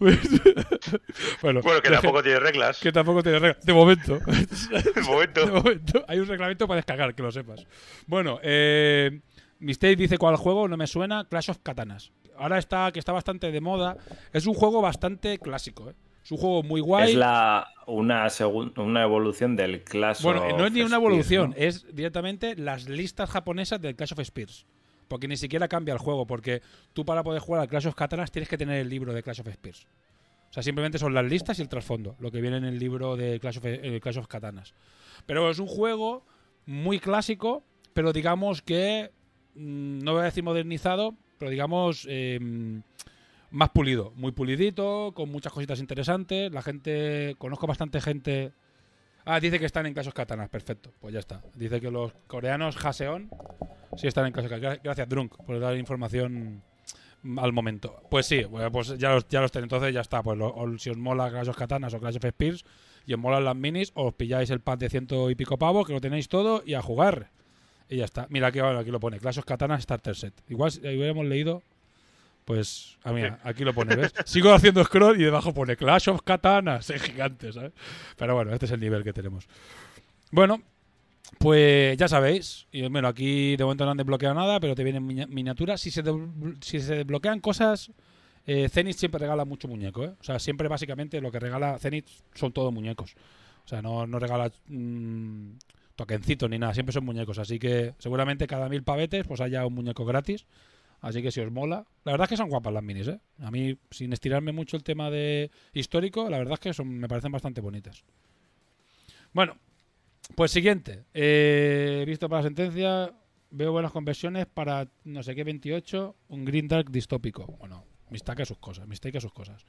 bueno, 1.41 1.61
Bueno, 1.61 1.81
que 1.81 1.89
tampoco 1.89 2.23
tiene 2.23 2.39
reglas. 2.39 2.79
que 2.79 2.91
tampoco 2.91 3.23
tiene 3.23 3.39
reglas. 3.39 3.65
De 3.65 3.73
momento. 3.73 4.19
De 4.19 5.01
momento. 5.01 5.45
De 5.45 5.51
momento, 5.51 6.05
hay 6.07 6.19
un 6.19 6.27
reglamento 6.27 6.67
para 6.67 6.77
descargar, 6.77 7.15
que 7.15 7.23
lo 7.23 7.31
sepas. 7.31 7.65
Bueno, 8.07 8.39
eh, 8.43 9.19
Mistake 9.61 9.95
dice 9.95 10.17
cuál 10.17 10.35
juego, 10.35 10.67
no 10.67 10.75
me 10.75 10.87
suena, 10.87 11.25
Clash 11.25 11.51
of 11.51 11.59
Katanas. 11.63 12.11
Ahora 12.37 12.57
está, 12.57 12.91
que 12.91 12.99
está 12.99 13.11
bastante 13.11 13.51
de 13.51 13.61
moda. 13.61 13.97
Es 14.33 14.47
un 14.47 14.53
juego 14.53 14.81
bastante 14.81 15.37
clásico, 15.37 15.89
¿eh? 15.89 15.95
Es 16.23 16.31
un 16.31 16.37
juego 16.37 16.61
muy 16.63 16.81
guay. 16.81 17.11
Es 17.11 17.15
la, 17.15 17.67
una, 17.87 18.27
una 18.77 19.03
evolución 19.03 19.55
del 19.55 19.83
Clash 19.83 20.21
Bueno, 20.21 20.43
of 20.45 20.57
no 20.57 20.65
es 20.65 20.71
ni 20.71 20.81
una 20.81 20.97
Spears, 20.97 21.03
evolución, 21.03 21.49
¿no? 21.51 21.55
es 21.57 21.95
directamente 21.95 22.55
las 22.55 22.87
listas 22.87 23.29
japonesas 23.29 23.81
del 23.81 23.95
Clash 23.95 24.13
of 24.13 24.19
Spears. 24.19 24.65
Porque 25.07 25.27
ni 25.27 25.35
siquiera 25.35 25.67
cambia 25.67 25.93
el 25.93 25.99
juego, 25.99 26.25
porque 26.25 26.61
tú 26.93 27.05
para 27.05 27.23
poder 27.23 27.41
jugar 27.41 27.61
al 27.61 27.67
Clash 27.67 27.87
of 27.87 27.95
Katanas 27.95 28.31
tienes 28.31 28.49
que 28.49 28.57
tener 28.57 28.77
el 28.77 28.89
libro 28.89 29.13
de 29.13 29.23
Clash 29.23 29.41
of 29.41 29.47
Spears. 29.47 29.87
O 30.49 30.53
sea, 30.53 30.63
simplemente 30.63 30.99
son 30.99 31.13
las 31.13 31.25
listas 31.25 31.59
y 31.59 31.61
el 31.61 31.69
trasfondo, 31.69 32.15
lo 32.19 32.29
que 32.29 32.41
viene 32.41 32.57
en 32.57 32.65
el 32.65 32.77
libro 32.77 33.15
de 33.15 33.39
Clash 33.39 33.57
of, 33.57 33.65
eh, 33.65 33.99
Clash 34.01 34.17
of 34.17 34.27
Katanas. 34.27 34.73
Pero 35.25 35.49
es 35.49 35.59
un 35.59 35.67
juego 35.67 36.25
muy 36.65 36.99
clásico, 36.99 37.63
pero 37.93 38.13
digamos 38.13 38.61
que, 38.61 39.11
no 39.55 40.13
voy 40.13 40.21
a 40.21 40.25
decir 40.25 40.43
modernizado, 40.43 41.15
pero 41.37 41.51
digamos 41.51 42.05
eh, 42.09 42.39
más 43.49 43.69
pulido, 43.69 44.11
muy 44.15 44.31
pulidito, 44.31 45.11
con 45.13 45.29
muchas 45.31 45.51
cositas 45.53 45.79
interesantes. 45.79 46.51
La 46.51 46.61
gente, 46.61 47.35
conozco 47.37 47.67
bastante 47.67 48.01
gente 48.01 48.51
Ah, 49.23 49.39
dice 49.39 49.59
que 49.59 49.65
están 49.67 49.85
en 49.85 49.93
Clash 49.93 50.07
of 50.07 50.15
Katanas, 50.15 50.49
perfecto. 50.49 50.91
Pues 50.99 51.13
ya 51.13 51.19
está. 51.19 51.43
Dice 51.53 51.79
que 51.79 51.91
los 51.91 52.11
coreanos 52.25 52.75
Haseon 52.83 53.29
sí 53.95 54.07
están 54.07 54.25
en 54.25 54.33
Clash 54.33 54.45
of 54.45 54.51
Katanas. 54.51 54.79
Gracias, 54.83 55.07
Drunk, 55.07 55.35
por 55.45 55.59
dar 55.59 55.77
información 55.77 56.63
mm, 57.21 57.37
al 57.37 57.53
momento. 57.53 58.01
Pues 58.09 58.25
sí, 58.25 58.41
pues 58.71 58.97
ya 58.97 59.11
los, 59.11 59.27
ya 59.27 59.41
los 59.41 59.51
tenéis. 59.51 59.65
Entonces 59.65 59.93
ya 59.93 60.01
está. 60.01 60.23
Pues 60.23 60.39
lo- 60.39 60.55
si 60.79 60.89
os 60.89 60.97
mola 60.97 61.29
Clash 61.29 61.49
of 61.49 61.55
Katanas 61.55 61.93
o 61.93 61.99
Clash 61.99 62.17
of 62.17 62.25
Spears 62.25 62.65
y 63.05 63.13
os 63.13 63.19
molan 63.19 63.45
las 63.45 63.55
minis, 63.55 63.91
os 63.93 64.11
pilláis 64.15 64.49
el 64.49 64.59
pack 64.59 64.79
de 64.79 64.89
ciento 64.89 65.29
y 65.29 65.35
pico 65.35 65.55
pavos, 65.59 65.85
que 65.85 65.93
lo 65.93 66.01
tenéis 66.01 66.27
todo, 66.27 66.63
y 66.65 66.73
a 66.73 66.81
jugar. 66.81 67.29
Y 67.91 67.97
ya 67.97 68.05
está. 68.05 68.25
Mira 68.29 68.47
aquí, 68.47 68.59
bueno, 68.59 68.79
aquí 68.79 68.89
lo 68.89 68.99
pone. 68.99 69.19
Clash 69.19 69.37
of 69.37 69.45
Katanas 69.45 69.83
Starter 69.83 70.15
Set. 70.15 70.33
Igual 70.49 70.71
si 70.71 70.79
hubiéramos 70.79 71.25
leído... 71.27 71.61
Pues, 72.45 72.97
ah, 73.03 73.11
mira, 73.13 73.39
aquí 73.43 73.63
lo 73.63 73.71
pone, 73.73 73.95
¿ves? 73.95 74.13
Sigo 74.25 74.51
haciendo 74.51 74.83
scroll 74.83 75.21
y 75.21 75.23
debajo 75.23 75.53
pone 75.53 75.77
Clash 75.77 76.09
of 76.09 76.21
Katanas 76.23 76.89
en 76.89 76.99
gigante, 76.99 77.53
¿sabes? 77.53 77.71
Pero 78.17 78.33
bueno, 78.33 78.51
este 78.51 78.65
es 78.65 78.71
el 78.71 78.79
nivel 78.79 79.03
que 79.03 79.13
tenemos. 79.13 79.47
Bueno, 80.31 80.61
pues 81.37 81.95
ya 81.97 82.07
sabéis. 82.07 82.65
Y 82.71 82.87
bueno, 82.87 83.07
aquí 83.07 83.55
de 83.57 83.63
momento 83.63 83.85
no 83.85 83.91
han 83.91 83.97
desbloqueado 83.97 84.35
nada, 84.35 84.59
pero 84.59 84.73
te 84.73 84.83
vienen 84.83 85.05
minia- 85.07 85.27
miniaturas. 85.27 85.79
Si 85.81 85.91
se, 85.91 86.01
de- 86.01 86.55
si 86.61 86.79
se 86.79 86.95
desbloquean 86.95 87.39
cosas, 87.41 87.91
eh, 88.47 88.69
Zenith 88.69 88.97
siempre 88.97 89.19
regala 89.19 89.45
mucho 89.45 89.67
muñeco, 89.67 90.03
¿eh? 90.05 90.13
O 90.19 90.23
sea, 90.23 90.39
siempre 90.39 90.67
básicamente 90.67 91.21
lo 91.21 91.31
que 91.31 91.39
regala 91.39 91.77
Zenith 91.77 92.07
son 92.33 92.51
todos 92.51 92.73
muñecos. 92.73 93.13
O 93.65 93.67
sea, 93.67 93.81
no, 93.83 94.07
no 94.07 94.17
regala 94.17 94.51
mm, 94.67 95.51
tokencitos 96.01 96.49
ni 96.49 96.57
nada, 96.57 96.73
siempre 96.73 96.93
son 96.93 97.05
muñecos. 97.05 97.37
Así 97.37 97.59
que 97.59 97.93
seguramente 97.99 98.47
cada 98.47 98.67
mil 98.69 98.83
pavetes 98.83 99.27
pues 99.27 99.39
haya 99.39 99.65
un 99.65 99.75
muñeco 99.75 100.03
gratis. 100.03 100.47
Así 100.99 101.21
que 101.21 101.31
si 101.31 101.39
os 101.41 101.51
mola, 101.51 101.85
la 102.03 102.11
verdad 102.11 102.25
es 102.25 102.29
que 102.29 102.37
son 102.37 102.49
guapas 102.49 102.73
las 102.73 102.83
minis, 102.83 103.07
¿eh? 103.07 103.19
A 103.39 103.49
mí, 103.49 103.75
sin 103.89 104.13
estirarme 104.13 104.51
mucho 104.51 104.77
el 104.77 104.83
tema 104.83 105.09
de 105.09 105.49
histórico, 105.73 106.29
la 106.29 106.37
verdad 106.37 106.53
es 106.53 106.59
que 106.59 106.73
son, 106.73 106.89
me 106.89 107.07
parecen 107.07 107.31
bastante 107.31 107.59
bonitas. 107.59 108.03
Bueno, 109.33 109.57
pues 110.35 110.51
siguiente. 110.51 111.05
Eh, 111.13 112.03
visto 112.05 112.29
para 112.29 112.41
la 112.41 112.47
sentencia, 112.47 113.13
veo 113.49 113.71
buenas 113.71 113.91
conversiones 113.91 114.45
para 114.45 114.87
no 115.03 115.23
sé 115.23 115.33
qué 115.33 115.43
28, 115.43 116.15
un 116.29 116.45
Green 116.45 116.67
Dark 116.67 116.91
distópico. 116.91 117.45
Bueno, 117.59 117.83
Mistake 118.11 118.43
a 118.43 118.45
sus 118.45 118.59
cosas, 118.59 118.87
Mistake 118.87 119.17
a 119.17 119.21
sus 119.21 119.33
cosas. 119.33 119.65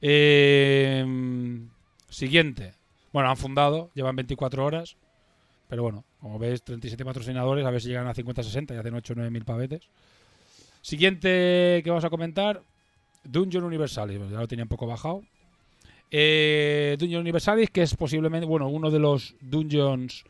Eh, 0.00 1.04
siguiente. 2.08 2.74
Bueno, 3.12 3.28
han 3.28 3.36
fundado, 3.36 3.90
llevan 3.94 4.16
24 4.16 4.64
horas. 4.64 4.96
Pero 5.68 5.82
bueno, 5.82 6.04
como 6.20 6.38
veis, 6.38 6.62
37 6.62 7.04
patrocinadores, 7.04 7.64
a 7.64 7.70
ver 7.70 7.80
si 7.80 7.88
llegan 7.88 8.06
a 8.06 8.14
50-60 8.14 8.74
y 8.74 8.78
hacen 8.78 8.94
8 8.94 9.12
o 9.12 9.16
9 9.16 9.30
mil 9.30 9.44
pavetes. 9.44 9.82
Siguiente 10.80 11.82
que 11.84 11.90
vamos 11.90 12.04
a 12.04 12.10
comentar, 12.10 12.62
Dungeon 13.24 13.64
Universalis, 13.64 14.18
ya 14.30 14.38
lo 14.38 14.48
tenía 14.48 14.64
un 14.64 14.68
poco 14.68 14.86
bajado. 14.86 15.22
Eh, 16.10 16.96
Dungeon 16.98 17.20
Universalis, 17.20 17.70
que 17.70 17.82
es 17.82 17.94
posiblemente, 17.94 18.46
bueno, 18.46 18.68
uno 18.68 18.90
de 18.90 18.98
los 18.98 19.34
dungeons 19.40 20.24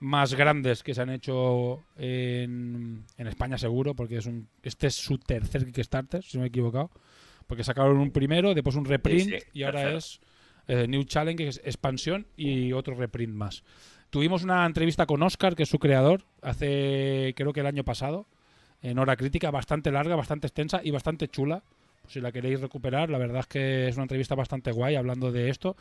más 0.00 0.34
grandes 0.34 0.82
que 0.82 0.94
se 0.94 1.00
han 1.00 1.10
hecho 1.10 1.82
en, 1.96 3.04
en 3.16 3.26
España 3.26 3.58
seguro, 3.58 3.94
porque 3.94 4.18
es 4.18 4.26
un, 4.26 4.46
este 4.62 4.88
es 4.88 4.94
su 4.94 5.18
tercer 5.18 5.64
Kickstarter, 5.64 6.22
si 6.22 6.36
no 6.36 6.42
me 6.42 6.46
he 6.46 6.48
equivocado. 6.48 6.90
Porque 7.46 7.64
sacaron 7.64 7.98
un 7.98 8.10
primero, 8.10 8.54
después 8.54 8.76
un 8.76 8.84
reprint 8.84 9.30
Sí, 9.30 9.38
sí, 9.38 9.46
y 9.52 9.62
ahora 9.64 9.94
es 9.94 10.20
eh, 10.68 10.86
New 10.88 11.04
Challenge, 11.04 11.42
que 11.42 11.48
es 11.48 11.60
expansión 11.64 12.26
y 12.36 12.72
otro 12.72 12.94
reprint 12.94 13.34
más. 13.34 13.64
Tuvimos 14.14 14.44
una 14.44 14.64
entrevista 14.64 15.06
con 15.06 15.20
Oscar, 15.24 15.56
que 15.56 15.64
es 15.64 15.68
su 15.68 15.80
creador, 15.80 16.22
hace 16.40 17.34
creo 17.36 17.52
que 17.52 17.58
el 17.58 17.66
año 17.66 17.82
pasado, 17.82 18.26
en 18.80 19.00
hora 19.00 19.16
crítica, 19.16 19.50
bastante 19.50 19.90
larga, 19.90 20.14
bastante 20.14 20.46
extensa 20.46 20.80
y 20.84 20.92
bastante 20.92 21.26
chula. 21.26 21.64
Pues 22.00 22.12
si 22.12 22.20
la 22.20 22.30
queréis 22.30 22.60
recuperar, 22.60 23.10
la 23.10 23.18
verdad 23.18 23.40
es 23.40 23.48
que 23.48 23.88
es 23.88 23.96
una 23.96 24.04
entrevista 24.04 24.36
bastante 24.36 24.70
guay 24.70 24.94
hablando 24.94 25.32
de 25.32 25.50
esto. 25.50 25.74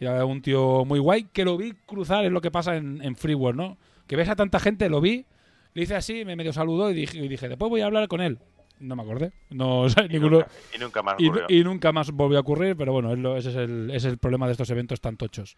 Y 0.00 0.06
era 0.06 0.24
un 0.24 0.40
tío 0.40 0.86
muy 0.86 1.00
guay 1.00 1.24
que 1.24 1.44
lo 1.44 1.58
vi 1.58 1.74
cruzar, 1.84 2.24
es 2.24 2.32
lo 2.32 2.40
que 2.40 2.50
pasa 2.50 2.76
en, 2.76 3.02
en 3.02 3.14
Free 3.14 3.34
World, 3.34 3.58
¿no? 3.58 3.76
Que 4.06 4.16
ves 4.16 4.30
a 4.30 4.36
tanta 4.36 4.58
gente, 4.58 4.88
lo 4.88 5.02
vi, 5.02 5.26
le 5.74 5.82
hice 5.82 5.96
así, 5.96 6.24
me 6.24 6.34
medio 6.34 6.54
saludó 6.54 6.90
y 6.90 6.94
dije, 6.94 7.18
y 7.18 7.28
dije 7.28 7.46
después 7.46 7.68
voy 7.68 7.82
a 7.82 7.86
hablar 7.88 8.08
con 8.08 8.22
él. 8.22 8.38
No 8.80 8.96
me 8.96 9.02
acordé. 9.02 9.32
No, 9.50 9.80
o 9.82 9.88
sea, 9.90 10.06
Y 10.06 10.08
ninguno, 10.08 10.38
nunca, 10.38 10.50
y 10.74 10.78
nunca 10.78 11.02
más 11.02 11.16
y, 11.18 11.30
y 11.58 11.62
nunca 11.62 11.92
más 11.92 12.10
volvió 12.10 12.38
a 12.38 12.40
ocurrir, 12.40 12.74
pero 12.74 12.94
bueno, 12.94 13.36
ese, 13.36 13.50
es 13.50 13.56
el, 13.56 13.90
ese 13.90 13.96
es 13.96 14.12
el 14.12 14.18
problema 14.18 14.46
de 14.46 14.52
estos 14.52 14.70
eventos 14.70 15.00
tan 15.00 15.18
tochos. 15.18 15.56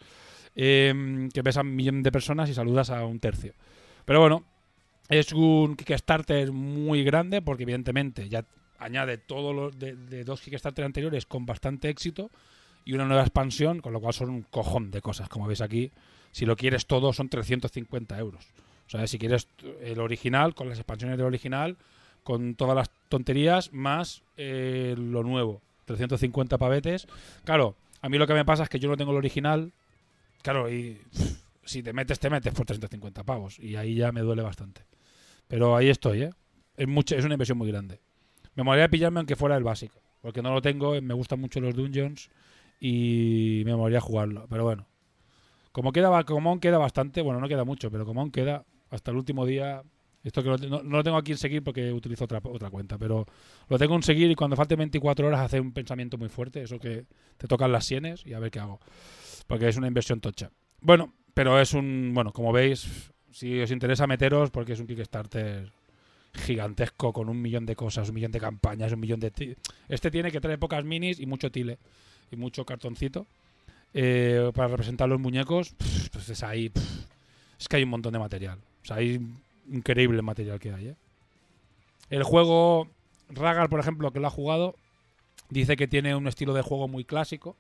Eh, 0.57 1.29
que 1.33 1.43
ves 1.43 1.57
a 1.57 1.63
un 1.63 1.75
millón 1.75 2.03
de 2.03 2.13
personas 2.13 2.49
y 2.51 2.55
saludas 2.55 2.91
a 2.91 3.05
un 3.05 3.21
tercio. 3.21 3.55
Pero 4.05 4.21
bueno, 4.21 4.45
es 5.09 5.33
un 5.33 5.77
Kickstarter 5.77 6.53
muy 6.53 7.05
grande 7.05 7.43
porque 7.43 7.63
evidentemente 7.63 8.29
ya 8.29 8.45
añade 8.79 9.19
todos 9.19 9.55
los 9.55 9.79
de, 9.79 9.97
de 9.97 10.25
dos 10.25 10.41
Kickstarter 10.41 10.85
anteriores 10.85 11.27
con 11.27 11.47
bastante 11.47 11.89
éxito 11.89 12.31
y 12.85 12.95
una 12.95 13.05
nueva 13.05 13.23
expansión, 13.23 13.81
con 13.81 13.93
lo 13.93 14.01
cual 14.01 14.15
son 14.15 14.31
un 14.31 14.43
cojón 14.43 14.91
de 14.91 15.03
cosas. 15.03 15.29
Como 15.29 15.47
veis 15.47 15.61
aquí, 15.61 15.91
si 16.33 16.47
lo 16.47 16.57
quieres 16.57 16.87
todo 16.87 17.13
son 17.13 17.29
350 17.29 18.19
euros. 18.19 18.47
O 18.87 18.91
sea, 18.91 19.07
si 19.07 19.19
quieres 19.19 19.49
el 19.83 20.01
original, 20.01 20.55
con 20.55 20.69
las 20.69 20.79
expansiones 20.79 21.19
del 21.19 21.27
original, 21.27 21.77
con 22.23 22.55
todas 22.55 22.75
las 22.75 22.91
tonterías, 23.09 23.73
más 23.73 24.23
eh, 24.37 24.95
lo 24.97 25.23
nuevo. 25.23 25.61
350 25.85 26.57
pavetes. 26.57 27.07
Claro, 27.45 27.75
a 28.01 28.09
mí 28.09 28.17
lo 28.17 28.27
que 28.27 28.35
me 28.35 28.45
pasa 28.45 28.63
es 28.63 28.69
que 28.69 28.79
yo 28.79 28.89
no 28.89 28.97
tengo 28.97 29.11
el 29.11 29.19
original. 29.19 29.73
Claro, 30.43 30.71
y 30.71 31.01
si 31.65 31.83
te 31.83 31.93
metes, 31.93 32.19
te 32.19 32.31
metes 32.31 32.55
por 32.55 32.67
350 32.67 33.25
pavos. 33.25 33.59
Y 33.59 33.77
ahí 33.77 33.95
ya 33.95 34.13
me 34.13 34.21
duele 34.21 34.43
bastante. 34.43 34.83
Pero 35.47 35.77
ahí 35.77 35.89
estoy, 35.89 36.23
¿eh? 36.23 36.31
Es, 36.77 36.89
mucho, 36.89 37.17
es 37.17 37.25
una 37.25 37.35
inversión 37.35 37.59
muy 37.59 37.69
grande. 37.69 38.01
Me 38.55 38.63
molaría 38.63 38.89
pillarme 38.89 39.21
aunque 39.21 39.37
fuera 39.37 39.57
el 39.57 39.65
básico. 39.65 40.01
Porque 40.21 40.43
no 40.43 40.53
lo 40.53 40.63
tengo, 40.63 41.01
me 41.01 41.15
gustan 41.15 41.41
mucho 41.41 41.61
los 41.61 41.75
dungeons 41.75 42.31
y 42.81 43.63
me 43.65 43.75
molaría 43.75 44.01
jugarlo. 44.01 44.47
Pero 44.49 44.65
bueno. 44.65 44.87
Como, 45.73 45.93
queda, 45.93 46.25
como 46.25 46.51
aún 46.51 46.61
queda 46.61 46.79
bastante, 46.79 47.23
bueno, 47.23 47.41
no 47.41 47.49
queda 47.49 47.65
mucho, 47.65 47.91
pero 47.91 48.05
como 48.05 48.21
aún 48.21 48.31
queda 48.31 48.65
hasta 48.91 49.11
el 49.11 49.17
último 49.17 49.47
día. 49.47 49.83
Esto 50.25 50.43
que 50.43 50.49
lo 50.49 50.59
no, 50.59 50.83
no 50.83 50.97
lo 50.97 51.05
tengo 51.05 51.17
aquí 51.17 51.33
en 51.33 51.39
seguir 51.39 51.63
porque 51.63 51.93
utilizo 51.93 52.25
otra, 52.25 52.41
otra 52.43 52.71
cuenta, 52.71 52.99
pero 52.99 53.25
lo 53.69 53.79
tengo 53.79 53.95
en 53.95 54.03
seguir 54.03 54.31
y 54.31 54.35
cuando 54.35 54.57
falten 54.57 54.79
24 54.79 55.29
horas 55.29 55.41
hace 55.41 55.61
un 55.61 55.73
pensamiento 55.73 56.19
muy 56.19 56.29
fuerte. 56.29 56.63
Eso 56.63 56.79
que 56.79 57.05
te 57.37 57.47
tocan 57.47 57.71
las 57.71 57.85
sienes 57.85 58.27
y 58.27 58.33
a 58.33 58.41
ver 58.41 58.51
qué 58.51 58.59
hago. 58.59 58.81
Porque 59.49 59.69
es 59.69 59.77
una 59.77 59.89
inversión 59.89 60.21
tocha. 60.21 60.53
Bueno, 60.81 61.13
pero 61.35 61.61
es 61.61 61.75
un. 61.75 62.13
Bueno, 62.15 62.33
como 62.33 62.53
veis, 62.53 63.11
si 63.33 63.61
os 63.61 63.73
interesa 63.73 64.07
meteros, 64.07 64.51
porque 64.51 64.75
es 64.75 64.81
un 64.81 64.87
Kickstarter 64.87 65.73
gigantesco 66.35 67.13
con 67.13 67.29
un 67.29 67.41
millón 67.41 67.67
de 67.67 67.75
cosas, 67.75 68.09
un 68.09 68.15
millón 68.15 68.31
de 68.31 68.41
campañas, 68.41 68.93
un 68.93 69.01
millón 69.01 69.21
de... 69.21 69.57
Este 69.89 70.11
tiene 70.11 70.31
que 70.31 70.41
traer 70.41 70.59
pocas 70.59 70.85
minis 70.85 71.19
y 71.19 71.27
mucho 71.27 71.51
tile 71.51 71.79
y 72.31 72.37
mucho 72.37 72.65
cartoncito 72.65 73.27
eh, 73.95 74.51
para 74.55 74.69
representar 74.69 75.09
los 75.09 75.19
muñecos. 75.19 75.75
Pues 76.13 76.29
es 76.29 76.43
ahí... 76.43 76.71
es 77.59 77.69
que 77.69 77.77
hay 77.77 77.83
un 77.83 77.91
montón 77.91 78.13
de 78.13 78.19
material. 78.19 78.59
O 78.83 78.87
sea, 78.87 78.97
hay 78.97 79.21
increíble 79.71 80.23
material 80.23 80.59
que 80.59 80.73
hay. 80.73 80.89
¿eh? 80.89 80.97
El 82.11 82.23
juego 82.23 82.89
Ragar, 83.31 83.69
por 83.69 83.81
ejemplo, 83.81 84.11
que 84.13 84.21
lo 84.21 84.29
ha 84.29 84.31
jugado, 84.31 84.75
dice 85.51 85.77
que 85.77 85.89
tiene 85.89 86.15
un 86.15 86.29
estilo 86.29 86.55
de 86.55 86.63
juego 86.63 86.89
muy 86.89 87.05
clásico. 87.05 87.57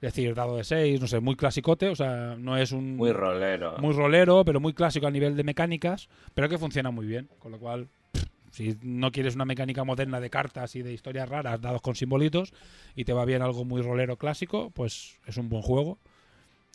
Es 0.00 0.12
decir, 0.14 0.34
dado 0.34 0.56
de 0.56 0.64
6, 0.64 1.00
no 1.00 1.06
sé, 1.06 1.20
muy 1.20 1.36
clasicote. 1.36 1.88
O 1.88 1.96
sea, 1.96 2.36
no 2.38 2.56
es 2.56 2.72
un 2.72 2.96
Muy 2.96 3.12
rolero. 3.12 3.76
muy 3.78 3.92
rolero, 3.94 4.44
pero 4.44 4.60
muy 4.60 4.72
clásico 4.74 5.06
a 5.06 5.10
nivel 5.10 5.36
de 5.36 5.44
mecánicas, 5.44 6.08
pero 6.34 6.48
que 6.48 6.58
funciona 6.58 6.90
muy 6.90 7.06
bien. 7.06 7.28
Con 7.38 7.52
lo 7.52 7.58
cual, 7.58 7.88
pff, 8.12 8.24
si 8.50 8.76
no 8.82 9.10
quieres 9.12 9.34
una 9.34 9.44
mecánica 9.46 9.82
moderna 9.84 10.20
de 10.20 10.30
cartas 10.30 10.76
y 10.76 10.82
de 10.82 10.92
historias 10.92 11.28
raras 11.28 11.60
dados 11.60 11.80
con 11.80 11.94
simbolitos 11.94 12.52
y 12.94 13.04
te 13.04 13.12
va 13.12 13.24
bien 13.24 13.40
algo 13.42 13.64
muy 13.64 13.80
rolero 13.82 14.16
clásico, 14.16 14.70
pues 14.70 15.18
es 15.26 15.36
un 15.38 15.48
buen 15.48 15.62
juego 15.62 15.98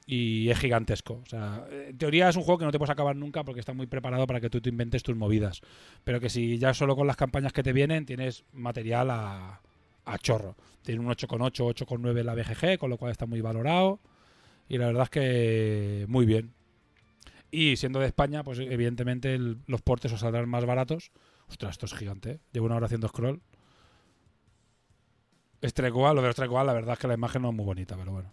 y 0.08 0.50
es 0.50 0.58
gigantesco. 0.58 1.22
O 1.24 1.26
sea, 1.30 1.66
en 1.72 1.96
teoría 1.98 2.30
es 2.30 2.36
un 2.36 2.42
juego 2.42 2.58
que 2.58 2.66
no 2.66 2.72
te 2.72 2.80
puedes 2.80 2.90
acabar 2.90 3.16
nunca 3.16 3.44
porque 3.44 3.60
está 3.60 3.74
muy 3.74 3.86
preparado 3.86 4.26
para 4.26 4.42
que 4.42 4.50
tú 4.50 4.60
te 4.60 4.70
inventes 4.70 5.04
tus 5.04 5.16
movidas. 5.16 5.62
Pero 6.04 6.20
que 6.20 6.30
si 6.30 6.58
ya 6.58 6.74
solo 6.74 6.96
con 6.96 7.06
las 7.06 7.16
campañas 7.16 7.54
que 7.54 7.62
te 7.62 7.74
vienen 7.74 8.08
tienes 8.08 8.44
material 8.54 9.12
a, 9.12 9.62
a 10.14 10.18
chorro. 10.18 10.56
Tiene 10.84 11.02
un 11.02 11.08
8,8, 11.08 11.66
8,9 11.66 12.20
en 12.20 12.26
la 12.26 12.34
BGG, 12.36 12.78
con 12.78 12.90
lo 12.90 12.98
cual 12.98 13.12
está 13.12 13.26
muy 13.26 13.42
valorado. 13.42 14.00
Y 14.68 14.78
la 14.78 14.88
verdad 14.88 15.04
es 15.04 15.10
que 15.10 16.06
muy 16.08 16.26
bien. 16.26 16.54
Y 17.52 17.76
siendo 17.78 18.00
de 18.00 18.06
España, 18.08 18.44
pues 18.44 18.60
evidentemente 18.60 19.34
el- 19.34 19.58
los 19.66 19.82
portes 19.82 20.12
os 20.14 20.20
saldrán 20.20 20.48
más 20.50 20.66
baratos. 20.66 21.12
Ostras, 21.48 21.72
esto 21.72 21.86
es 21.88 21.94
gigante. 21.96 22.32
¿eh? 22.32 22.40
Llevo 22.52 22.68
una 22.68 22.76
hora 22.76 22.86
haciendo 22.86 23.08
scroll. 23.08 23.42
Estrecoa, 25.62 26.14
lo 26.14 26.22
de 26.22 26.30
Estrecoa, 26.30 26.64
la 26.64 26.74
verdad 26.74 26.94
es 26.94 27.00
que 27.00 27.08
la 27.08 27.16
imagen 27.16 27.42
no 27.42 27.50
es 27.50 27.56
muy 27.56 27.66
bonita, 27.66 27.98
pero 27.98 28.12
bueno. 28.14 28.32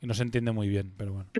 Y 0.00 0.06
no 0.06 0.14
se 0.14 0.22
entiende 0.24 0.52
muy 0.52 0.68
bien, 0.68 0.92
pero 0.96 1.12
bueno. 1.12 1.30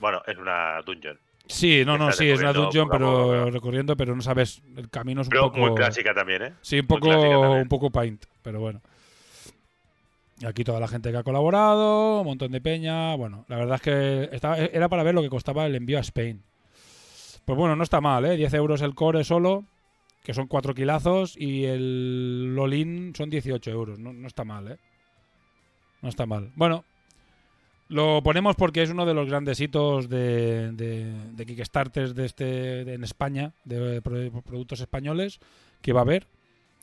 Bueno, 0.00 0.22
es 0.26 0.36
una 0.36 0.80
dungeon. 0.84 1.18
Sí, 1.46 1.82
no, 1.84 1.96
no, 1.96 2.12
sí, 2.12 2.28
es 2.28 2.40
una 2.40 2.52
dungeon, 2.52 2.88
pero 2.90 3.10
poco, 3.10 3.50
recorriendo, 3.50 3.96
pero 3.96 4.14
no 4.16 4.20
sabes, 4.22 4.60
el 4.76 4.90
camino 4.90 5.20
es 5.22 5.28
un 5.28 5.30
Pero 5.30 5.44
poco... 5.44 5.58
muy 5.58 5.74
clásica 5.74 6.12
también, 6.12 6.42
¿eh? 6.42 6.52
Sí, 6.60 6.80
un 6.80 6.86
poco, 6.86 7.08
un 7.52 7.68
poco 7.68 7.90
paint, 7.90 8.24
pero 8.42 8.60
bueno. 8.60 8.80
Y 10.40 10.46
Aquí 10.46 10.62
toda 10.64 10.78
la 10.80 10.88
gente 10.88 11.10
que 11.10 11.16
ha 11.16 11.22
colaborado, 11.24 12.20
un 12.20 12.26
montón 12.26 12.52
de 12.52 12.60
peña. 12.60 13.14
Bueno, 13.16 13.44
la 13.48 13.56
verdad 13.56 13.76
es 13.76 13.82
que 13.82 14.68
era 14.72 14.88
para 14.88 15.02
ver 15.02 15.14
lo 15.14 15.22
que 15.22 15.28
costaba 15.28 15.66
el 15.66 15.74
envío 15.74 15.98
a 15.98 16.02
Spain. 16.02 16.42
Pues 17.44 17.56
bueno, 17.58 17.74
no 17.76 17.82
está 17.82 18.00
mal, 18.00 18.24
¿eh? 18.24 18.36
10 18.36 18.54
euros 18.54 18.82
el 18.82 18.94
core 18.94 19.24
solo, 19.24 19.64
que 20.22 20.34
son 20.34 20.46
4 20.46 20.74
kilazos, 20.74 21.34
y 21.36 21.64
el 21.64 22.54
Lolin 22.54 23.14
son 23.16 23.30
18 23.30 23.70
euros. 23.70 23.98
No, 23.98 24.12
no 24.12 24.26
está 24.28 24.44
mal, 24.44 24.68
¿eh? 24.72 24.76
No 26.02 26.08
está 26.10 26.26
mal. 26.26 26.52
Bueno, 26.54 26.84
lo 27.88 28.22
ponemos 28.22 28.54
porque 28.54 28.82
es 28.82 28.90
uno 28.90 29.06
de 29.06 29.14
los 29.14 29.26
grandes 29.26 29.58
hitos 29.60 30.08
de, 30.08 30.70
de, 30.72 31.10
de 31.32 31.46
Kickstarters 31.46 32.14
de 32.14 32.26
este, 32.26 32.80
en 32.94 33.02
España, 33.02 33.54
de 33.64 34.00
pro- 34.02 34.42
productos 34.42 34.80
españoles, 34.80 35.40
que 35.80 35.92
va 35.92 36.00
a 36.00 36.02
haber. 36.02 36.26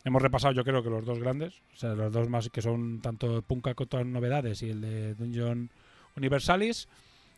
Hemos 0.06 0.22
repasado, 0.22 0.54
yo 0.54 0.64
creo 0.64 0.84
que 0.84 0.90
los 0.92 1.04
dos 1.04 1.18
grandes, 1.18 1.56
o 1.74 1.78
sea, 1.78 1.96
los 1.96 2.14
dos 2.14 2.30
más 2.30 2.48
que 2.52 2.62
son 2.62 3.02
tanto 3.02 3.42
Punka 3.42 3.74
con 3.74 3.88
todas 3.88 4.06
novedades 4.06 4.62
y 4.62 4.70
el 4.70 4.80
de 4.80 5.16
Dungeon 5.16 5.72
Universalis. 6.16 6.88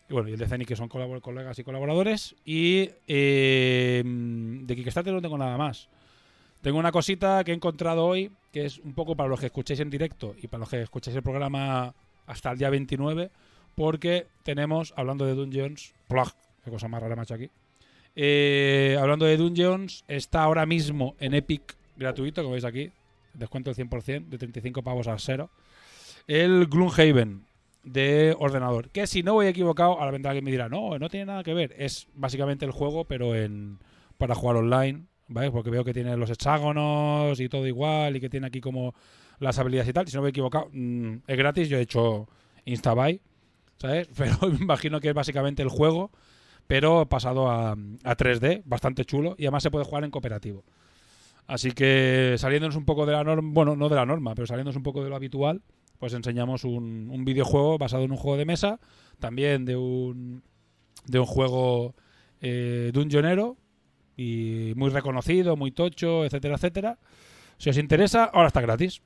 Y 0.09 0.13
bueno, 0.13 0.27
y 0.27 0.33
el 0.33 0.39
de 0.39 0.47
Zeni, 0.47 0.65
que 0.65 0.75
son 0.75 0.89
colegas 0.89 1.57
y 1.57 1.63
colaboradores. 1.63 2.35
Y 2.43 2.89
eh, 3.07 4.03
de 4.05 4.75
Kickstarter 4.75 5.13
no 5.13 5.21
tengo 5.21 5.37
nada 5.37 5.57
más. 5.57 5.87
Tengo 6.61 6.77
una 6.77 6.91
cosita 6.91 7.41
que 7.45 7.51
he 7.51 7.55
encontrado 7.55 8.05
hoy, 8.05 8.31
que 8.51 8.65
es 8.65 8.79
un 8.79 8.93
poco 8.93 9.15
para 9.15 9.29
los 9.29 9.39
que 9.39 9.45
escuchéis 9.45 9.79
en 9.79 9.89
directo 9.89 10.35
y 10.41 10.47
para 10.47 10.59
los 10.59 10.69
que 10.69 10.81
escuchéis 10.81 11.15
el 11.15 11.23
programa 11.23 11.93
hasta 12.25 12.51
el 12.51 12.57
día 12.57 12.69
29, 12.69 13.31
porque 13.75 14.27
tenemos, 14.43 14.93
hablando 14.97 15.25
de 15.25 15.35
Dungeons, 15.35 15.93
plug, 16.09 16.33
qué 16.65 16.71
cosa 16.71 16.89
más 16.89 17.01
rara 17.01 17.15
me 17.15 17.21
ha 17.21 17.23
hecho 17.23 17.35
aquí. 17.35 17.49
Eh, 18.13 18.97
hablando 18.99 19.25
de 19.25 19.37
Dungeons, 19.37 20.03
está 20.09 20.43
ahora 20.43 20.65
mismo 20.65 21.15
en 21.19 21.33
Epic 21.33 21.77
gratuito, 21.97 22.41
como 22.41 22.53
veis 22.53 22.65
aquí, 22.65 22.91
descuento 23.33 23.73
del 23.73 23.89
100%, 23.89 24.29
de 24.29 24.37
35 24.37 24.83
pavos 24.83 25.07
a 25.07 25.17
0. 25.17 25.49
El 26.27 26.67
Gloomhaven, 26.67 27.45
de 27.83 28.35
ordenador. 28.37 28.89
Que 28.89 29.07
si 29.07 29.23
no 29.23 29.33
voy 29.33 29.47
equivocado, 29.47 30.01
a 30.01 30.05
la 30.05 30.11
ventana 30.11 30.35
que 30.35 30.41
me 30.41 30.51
dirá, 30.51 30.69
no, 30.69 30.97
no 30.99 31.09
tiene 31.09 31.27
nada 31.27 31.43
que 31.43 31.53
ver. 31.53 31.73
Es 31.77 32.07
básicamente 32.13 32.65
el 32.65 32.71
juego, 32.71 33.05
pero 33.05 33.35
en 33.35 33.79
para 34.17 34.35
jugar 34.35 34.57
online, 34.57 35.05
¿vale? 35.27 35.51
Porque 35.51 35.69
veo 35.69 35.83
que 35.83 35.93
tiene 35.93 36.17
los 36.17 36.29
hexágonos 36.29 37.39
y 37.39 37.49
todo 37.49 37.67
igual, 37.67 38.15
y 38.15 38.19
que 38.19 38.29
tiene 38.29 38.47
aquí 38.47 38.59
como 38.61 38.93
las 39.39 39.59
habilidades 39.59 39.89
y 39.89 39.93
tal. 39.93 40.07
Si 40.07 40.15
no 40.15 40.21
me 40.21 40.29
he 40.29 40.31
equivocado, 40.31 40.69
mm, 40.71 41.17
es 41.27 41.37
gratis. 41.37 41.69
Yo 41.69 41.77
he 41.77 41.81
hecho 41.81 42.27
Instabuy, 42.65 43.21
¿sabes? 43.77 44.09
Pero 44.17 44.37
me 44.49 44.57
imagino 44.57 44.99
que 44.99 45.09
es 45.09 45.13
básicamente 45.13 45.61
el 45.61 45.69
juego, 45.69 46.11
pero 46.65 47.07
pasado 47.07 47.49
a, 47.49 47.71
a 47.71 48.17
3D, 48.17 48.63
bastante 48.65 49.05
chulo, 49.05 49.35
y 49.37 49.45
además 49.45 49.63
se 49.63 49.71
puede 49.71 49.85
jugar 49.85 50.03
en 50.03 50.11
cooperativo. 50.11 50.65
Así 51.47 51.71
que 51.71 52.35
saliéndonos 52.37 52.75
un 52.75 52.85
poco 52.85 53.05
de 53.05 53.13
la 53.13 53.23
norma, 53.23 53.49
bueno, 53.53 53.75
no 53.75 53.89
de 53.89 53.95
la 53.95 54.05
norma, 54.05 54.35
pero 54.35 54.45
saliéndonos 54.45 54.75
un 54.75 54.83
poco 54.83 55.03
de 55.03 55.09
lo 55.09 55.15
habitual, 55.15 55.61
pues 55.97 56.13
enseñamos 56.13 56.65
un, 56.65 57.09
un 57.09 57.25
videojuego 57.25 57.77
basado 57.77 58.03
en 58.03 58.11
un 58.11 58.17
juego 58.17 58.37
de 58.37 58.45
mesa, 58.45 58.79
también 59.19 59.65
de 59.65 59.75
un, 59.77 60.43
de 61.05 61.19
un 61.19 61.25
juego 61.25 61.95
eh, 62.41 62.91
dungeonero 62.93 63.57
y 64.15 64.73
muy 64.75 64.89
reconocido, 64.89 65.55
muy 65.55 65.71
tocho, 65.71 66.25
etcétera, 66.25 66.55
etcétera. 66.55 66.99
Si 67.57 67.69
os 67.69 67.77
interesa, 67.77 68.25
ahora 68.25 68.47
está 68.47 68.61
gratis. 68.61 69.01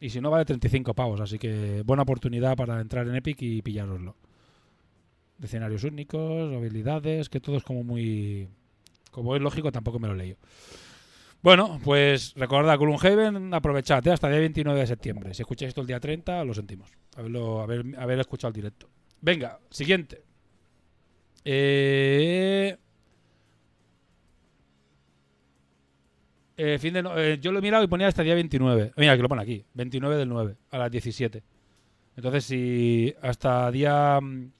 Y 0.00 0.10
si 0.10 0.20
no, 0.20 0.30
vale 0.30 0.44
35 0.44 0.94
pavos. 0.94 1.20
Así 1.20 1.38
que 1.38 1.82
buena 1.84 2.02
oportunidad 2.04 2.56
para 2.56 2.80
entrar 2.80 3.06
en 3.08 3.16
Epic 3.16 3.42
y 3.42 3.62
pillároslo. 3.62 4.14
De 5.38 5.46
escenarios 5.46 5.84
únicos, 5.84 6.54
habilidades, 6.54 7.28
que 7.28 7.40
todo 7.40 7.56
es 7.56 7.64
como 7.64 7.82
muy... 7.82 8.48
Como 9.10 9.34
es 9.34 9.42
lógico, 9.42 9.72
tampoco 9.72 9.98
me 9.98 10.08
lo 10.08 10.14
leí. 10.14 10.36
Bueno, 11.40 11.80
pues 11.84 12.34
recordad, 12.34 12.78
Gloomhaven, 12.78 13.54
aprovechad 13.54 14.04
¿eh? 14.06 14.10
hasta 14.12 14.26
el 14.26 14.32
día 14.34 14.40
29 14.40 14.80
de 14.80 14.86
septiembre. 14.86 15.34
Si 15.34 15.42
escucháis 15.42 15.68
esto 15.68 15.80
el 15.82 15.86
día 15.86 16.00
30, 16.00 16.44
lo 16.44 16.52
sentimos. 16.52 16.90
Haberlo, 17.16 17.60
haber, 17.60 17.84
haber 17.98 18.18
escuchado 18.20 18.48
el 18.48 18.54
directo. 18.54 18.88
Venga, 19.20 19.58
siguiente. 19.70 20.22
Eh... 21.44 22.76
Eh, 26.60 26.76
fin 26.80 26.92
de 26.92 27.02
no- 27.04 27.16
eh, 27.16 27.38
yo 27.40 27.52
lo 27.52 27.60
he 27.60 27.62
mirado 27.62 27.84
y 27.84 27.86
ponía 27.86 28.08
hasta 28.08 28.22
el 28.22 28.26
día 28.26 28.34
29. 28.34 28.92
Mira, 28.96 29.16
que 29.16 29.22
lo 29.22 29.28
pone 29.28 29.42
aquí. 29.42 29.64
29 29.74 30.16
del 30.16 30.28
9, 30.28 30.56
a 30.72 30.78
las 30.78 30.90
17. 30.90 31.40
Entonces, 32.16 32.44
si 32.44 33.14
hasta 33.22 33.70
día 33.70 34.18
mm, 34.20 34.50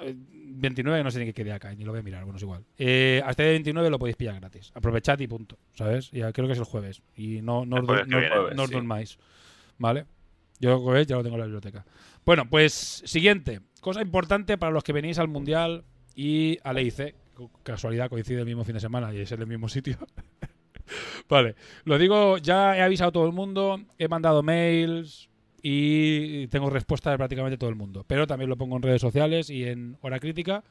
eh, 0.00 0.16
29, 0.56 1.02
no 1.04 1.10
sé 1.10 1.24
ni 1.24 1.32
qué 1.32 1.44
día 1.44 1.58
cae, 1.58 1.76
ni 1.76 1.84
lo 1.84 1.90
voy 1.92 2.00
a 2.00 2.02
mirar, 2.02 2.24
bueno, 2.24 2.36
es 2.36 2.42
igual. 2.42 2.64
Eh, 2.78 3.22
hasta 3.24 3.42
el 3.42 3.46
día 3.48 3.52
29 3.54 3.90
lo 3.90 3.98
podéis 3.98 4.16
pillar 4.16 4.36
gratis. 4.40 4.70
Aprovechad 4.74 5.18
y 5.20 5.26
punto, 5.26 5.58
¿sabes? 5.74 6.10
Ya 6.10 6.32
creo 6.32 6.46
que 6.46 6.52
es 6.52 6.58
el 6.58 6.64
jueves. 6.64 7.02
Y 7.16 7.42
no, 7.42 7.64
no, 7.66 7.76
os, 7.76 7.84
jueves 7.86 8.06
no- 8.06 8.18
viene, 8.18 8.34
no 8.54 8.62
os 8.62 8.68
sí. 8.68 8.74
durmáis. 8.74 9.18
¿Vale? 9.78 10.06
Yo 10.60 10.78
como 10.78 10.92
veis, 10.92 11.06
ya 11.06 11.16
lo 11.16 11.22
tengo 11.22 11.34
en 11.36 11.40
la 11.40 11.46
biblioteca. 11.46 11.84
Bueno, 12.24 12.48
pues 12.48 12.72
siguiente. 13.04 13.60
Cosa 13.80 14.00
importante 14.00 14.56
para 14.56 14.72
los 14.72 14.84
que 14.84 14.92
venís 14.92 15.18
al 15.18 15.28
Mundial 15.28 15.84
y 16.14 16.58
al 16.62 16.78
EIC. 16.78 17.14
Casualidad, 17.64 18.08
coincide 18.08 18.38
el 18.40 18.46
mismo 18.46 18.64
fin 18.64 18.74
de 18.74 18.80
semana 18.80 19.12
y 19.12 19.18
es 19.20 19.32
en 19.32 19.40
el 19.40 19.46
mismo 19.48 19.68
sitio. 19.68 19.98
vale, 21.28 21.56
lo 21.84 21.98
digo, 21.98 22.38
ya 22.38 22.76
he 22.76 22.82
avisado 22.82 23.08
a 23.08 23.12
todo 23.12 23.26
el 23.26 23.32
mundo, 23.32 23.80
he 23.98 24.06
mandado 24.08 24.42
mails 24.42 25.28
y 25.66 26.46
tengo 26.48 26.68
respuesta 26.68 27.10
de 27.10 27.16
prácticamente 27.16 27.56
todo 27.56 27.70
el 27.70 27.76
mundo. 27.76 28.04
Pero 28.06 28.26
también 28.26 28.50
lo 28.50 28.56
pongo 28.58 28.76
en 28.76 28.82
redes 28.82 29.00
sociales 29.00 29.48
y 29.48 29.64
en 29.64 29.96
hora 30.02 30.20
crítica, 30.20 30.62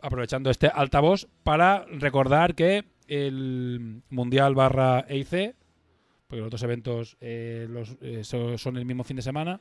aprovechando 0.00 0.50
este 0.50 0.66
altavoz 0.66 1.28
para 1.44 1.84
recordar 1.84 2.56
que 2.56 2.84
el 3.06 4.02
Mundial 4.10 4.56
barra 4.56 5.06
EIC, 5.08 5.54
porque 6.26 6.38
los 6.40 6.46
otros 6.48 6.62
eventos 6.64 7.16
eh, 7.20 7.68
los, 7.70 7.96
eh, 8.00 8.24
so- 8.24 8.58
son 8.58 8.76
el 8.76 8.84
mismo 8.84 9.04
fin 9.04 9.16
de 9.16 9.22
semana, 9.22 9.60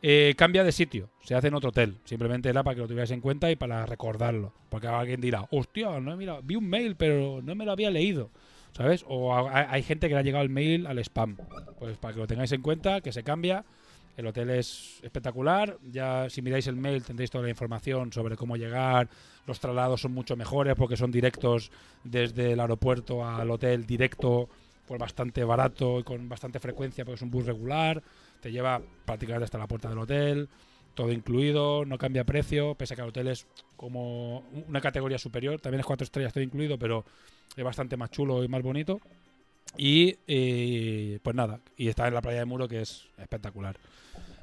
eh, 0.00 0.34
cambia 0.36 0.62
de 0.62 0.70
sitio, 0.70 1.10
se 1.24 1.34
hace 1.34 1.48
en 1.48 1.54
otro 1.54 1.70
hotel. 1.70 1.96
Simplemente 2.04 2.48
era 2.50 2.62
para 2.62 2.76
que 2.76 2.82
lo 2.82 2.86
tuvierais 2.86 3.10
en 3.10 3.20
cuenta 3.20 3.50
y 3.50 3.56
para 3.56 3.84
recordarlo. 3.84 4.52
Porque 4.68 4.86
alguien 4.86 5.20
dirá, 5.20 5.48
hostia, 5.50 5.98
no 5.98 6.12
he 6.12 6.16
mirado, 6.16 6.40
vi 6.44 6.54
un 6.54 6.68
mail, 6.68 6.94
pero 6.94 7.40
no 7.42 7.56
me 7.56 7.64
lo 7.64 7.72
había 7.72 7.90
leído. 7.90 8.30
¿Sabes? 8.76 9.04
O 9.06 9.34
ha- 9.34 9.70
hay 9.70 9.82
gente 9.82 10.08
que 10.08 10.14
le 10.14 10.20
ha 10.20 10.22
llegado 10.22 10.42
el 10.44 10.50
mail 10.50 10.86
al 10.86 10.98
spam. 10.98 11.36
Pues 11.78 11.96
para 11.98 12.14
que 12.14 12.20
lo 12.20 12.26
tengáis 12.26 12.52
en 12.52 12.62
cuenta, 12.62 13.00
que 13.00 13.12
se 13.12 13.22
cambia. 13.22 13.64
El 14.16 14.26
hotel 14.26 14.50
es 14.50 15.00
espectacular. 15.02 15.78
Ya 15.90 16.28
si 16.30 16.42
miráis 16.42 16.66
el 16.66 16.76
mail 16.76 17.02
tendréis 17.02 17.30
toda 17.30 17.44
la 17.44 17.50
información 17.50 18.12
sobre 18.12 18.36
cómo 18.36 18.56
llegar. 18.56 19.08
Los 19.46 19.58
traslados 19.60 20.00
son 20.00 20.12
mucho 20.12 20.36
mejores 20.36 20.74
porque 20.76 20.96
son 20.96 21.10
directos 21.10 21.70
desde 22.04 22.52
el 22.52 22.60
aeropuerto 22.60 23.26
al 23.26 23.50
hotel 23.50 23.86
directo, 23.86 24.48
pues 24.86 25.00
bastante 25.00 25.44
barato 25.44 25.98
y 26.00 26.02
con 26.04 26.28
bastante 26.28 26.58
frecuencia 26.58 27.04
porque 27.04 27.16
es 27.16 27.22
un 27.22 27.30
bus 27.30 27.46
regular. 27.46 28.02
Te 28.40 28.50
lleva 28.52 28.80
prácticamente 29.04 29.44
hasta 29.44 29.58
la 29.58 29.66
puerta 29.66 29.88
del 29.88 29.98
hotel. 29.98 30.48
Todo 30.94 31.10
incluido, 31.10 31.86
no 31.86 31.96
cambia 31.96 32.24
precio, 32.24 32.74
pese 32.74 32.92
a 32.92 32.96
que 32.96 33.02
el 33.02 33.08
hotel 33.08 33.28
es 33.28 33.46
como 33.76 34.40
una 34.68 34.80
categoría 34.82 35.18
superior. 35.18 35.58
También 35.58 35.80
es 35.80 35.86
cuatro 35.86 36.04
estrellas 36.04 36.34
todo 36.34 36.44
incluido, 36.44 36.78
pero 36.78 37.06
es 37.56 37.64
bastante 37.64 37.96
más 37.96 38.10
chulo 38.10 38.42
y 38.44 38.48
más 38.48 38.62
bonito. 38.62 39.00
Y 39.76 40.16
eh, 40.26 41.18
pues 41.22 41.34
nada, 41.34 41.60
y 41.76 41.88
está 41.88 42.06
en 42.08 42.14
la 42.14 42.20
playa 42.22 42.40
de 42.40 42.44
Muro 42.44 42.68
que 42.68 42.82
es 42.82 43.08
espectacular. 43.18 43.76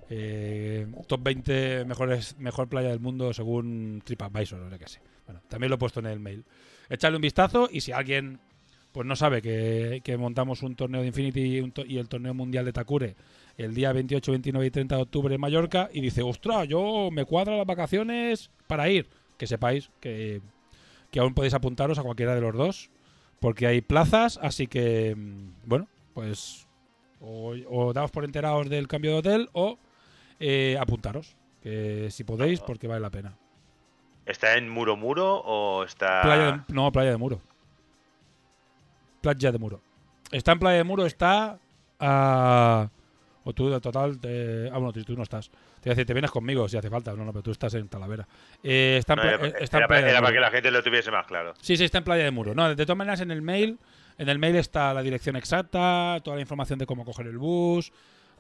Eh, 0.10 0.88
top 1.08 1.22
20 1.22 1.86
mejores, 1.86 2.36
mejor 2.40 2.68
playa 2.68 2.90
del 2.90 3.00
mundo 3.00 3.32
según 3.34 4.02
TripAdvisor, 4.04 4.60
o 4.62 4.70
lo 4.70 4.80
que 4.80 4.88
sé. 4.88 5.02
Bueno, 5.26 5.42
también 5.48 5.70
lo 5.70 5.76
he 5.76 5.80
puesto 5.80 6.00
en 6.00 6.08
el 6.08 6.20
mail. 6.20 6.44
Echadle 6.90 7.18
un 7.18 7.22
vistazo 7.22 7.70
y 7.72 7.82
si 7.82 7.92
alguien 7.92 8.40
pues 8.92 9.06
no 9.06 9.16
sabe 9.16 9.44
que, 9.44 10.02
que 10.04 10.18
montamos 10.18 10.64
un 10.64 10.76
torneo 10.76 11.02
de 11.02 11.08
Infinity 11.08 11.60
y, 11.60 11.70
to- 11.72 11.86
y 11.86 12.00
el 12.00 12.10
torneo 12.10 12.34
mundial 12.34 12.66
de 12.66 12.74
Takure 12.74 13.16
el 13.56 13.76
día 13.76 13.94
28, 13.94 14.32
29 14.32 14.66
y 14.66 14.72
30 14.72 14.96
de 14.96 15.02
octubre 15.04 15.36
en 15.36 15.42
Mallorca 15.42 15.90
y 15.94 16.02
dice, 16.02 16.24
ostras, 16.24 16.68
yo 16.68 17.10
me 17.12 17.26
cuadro 17.26 17.56
las 17.56 17.68
vacaciones 17.68 18.50
para 18.66 18.90
ir. 18.90 19.08
Que 19.38 19.46
sepáis 19.46 19.92
que, 20.00 20.42
que 21.12 21.20
aún 21.20 21.36
podéis 21.36 21.54
apuntaros 21.54 22.00
a 22.00 22.04
cualquiera 22.04 22.34
de 22.34 22.42
los 22.42 22.56
dos 22.56 22.90
porque 23.40 23.68
hay 23.68 23.82
plazas, 23.82 24.40
así 24.42 24.68
que, 24.68 25.16
mm, 25.16 25.52
bueno, 25.66 25.88
pues 26.14 26.68
o, 27.22 27.54
o 27.70 27.94
daos 27.94 28.12
por 28.12 28.24
enterados 28.26 28.70
del 28.70 28.88
cambio 28.88 29.12
de 29.12 29.18
hotel 29.18 29.50
o 29.54 29.78
eh, 30.40 30.78
apuntaros, 30.80 31.36
que 31.62 32.08
si 32.12 32.24
podéis, 32.24 32.60
porque 32.62 32.88
vale 32.88 33.02
la 33.02 33.10
pena. 33.10 33.38
¿Está 34.26 34.56
en 34.58 34.70
Muro 34.70 34.96
Muro 34.96 35.38
o 35.44 35.84
está.? 35.84 36.22
Playa 36.22 36.52
de- 36.68 36.74
no, 36.74 36.92
playa 36.92 37.12
de 37.12 37.18
muro. 37.18 37.42
Playa 39.22 39.52
de 39.52 39.58
muro. 39.58 39.82
Está 40.32 40.52
en 40.54 40.60
playa 40.60 40.78
de 40.78 40.84
muro, 40.84 41.06
está 41.06 41.58
a... 42.00 42.90
O 43.46 43.54
tú, 43.54 43.70
de 43.70 43.80
total, 43.80 44.20
te... 44.20 44.68
ah, 44.70 44.78
bueno, 44.78 44.92
tú, 44.92 45.04
tú 45.04 45.16
no 45.16 45.24
estás. 45.24 45.50
Te 45.50 45.56
voy 45.90 45.92
a 45.92 45.96
decir, 45.96 46.06
te 46.06 46.14
vienes 46.14 46.30
conmigo 46.32 46.68
si 46.68 46.78
hace 46.78 46.90
falta. 46.90 47.14
No, 47.14 47.24
no, 47.24 47.32
pero 47.32 47.42
tú 47.44 47.52
estás 47.52 47.74
en 47.74 47.88
Talavera. 47.88 48.28
Eh, 48.64 48.98
está 49.00 49.14
en, 49.14 49.18
No, 49.20 49.24
era, 49.24 49.48
eh, 49.48 49.54
está 49.62 49.78
en 49.78 49.82
era 49.84 49.88
playa 49.88 50.14
para, 50.16 50.28
de 50.28 50.34
que 50.34 50.40
la 50.40 50.52
gente 50.52 50.72
lo 50.72 50.84
tuviese 50.84 51.10
más 51.12 51.26
claro. 51.26 51.54
Sí, 51.62 51.78
sí, 51.78 51.86
está 51.86 52.00
en 52.00 52.04
Playa 52.04 52.24
de 52.26 52.32
Muro. 52.32 52.54
No, 52.54 52.68
de 52.76 52.86
todas 52.86 52.98
maneras, 52.98 53.22
en 53.22 53.32
el 53.32 53.42
mail, 53.42 53.80
en 54.18 54.28
el 54.30 54.40
mail 54.40 54.56
está 54.58 54.94
la 54.94 55.02
dirección 55.02 55.36
exacta, 55.38 56.20
toda 56.24 56.36
la 56.36 56.42
información 56.42 56.80
de 56.80 56.86
cómo 56.86 57.06
coger 57.06 57.28
el 57.28 57.38
bus, 57.38 57.94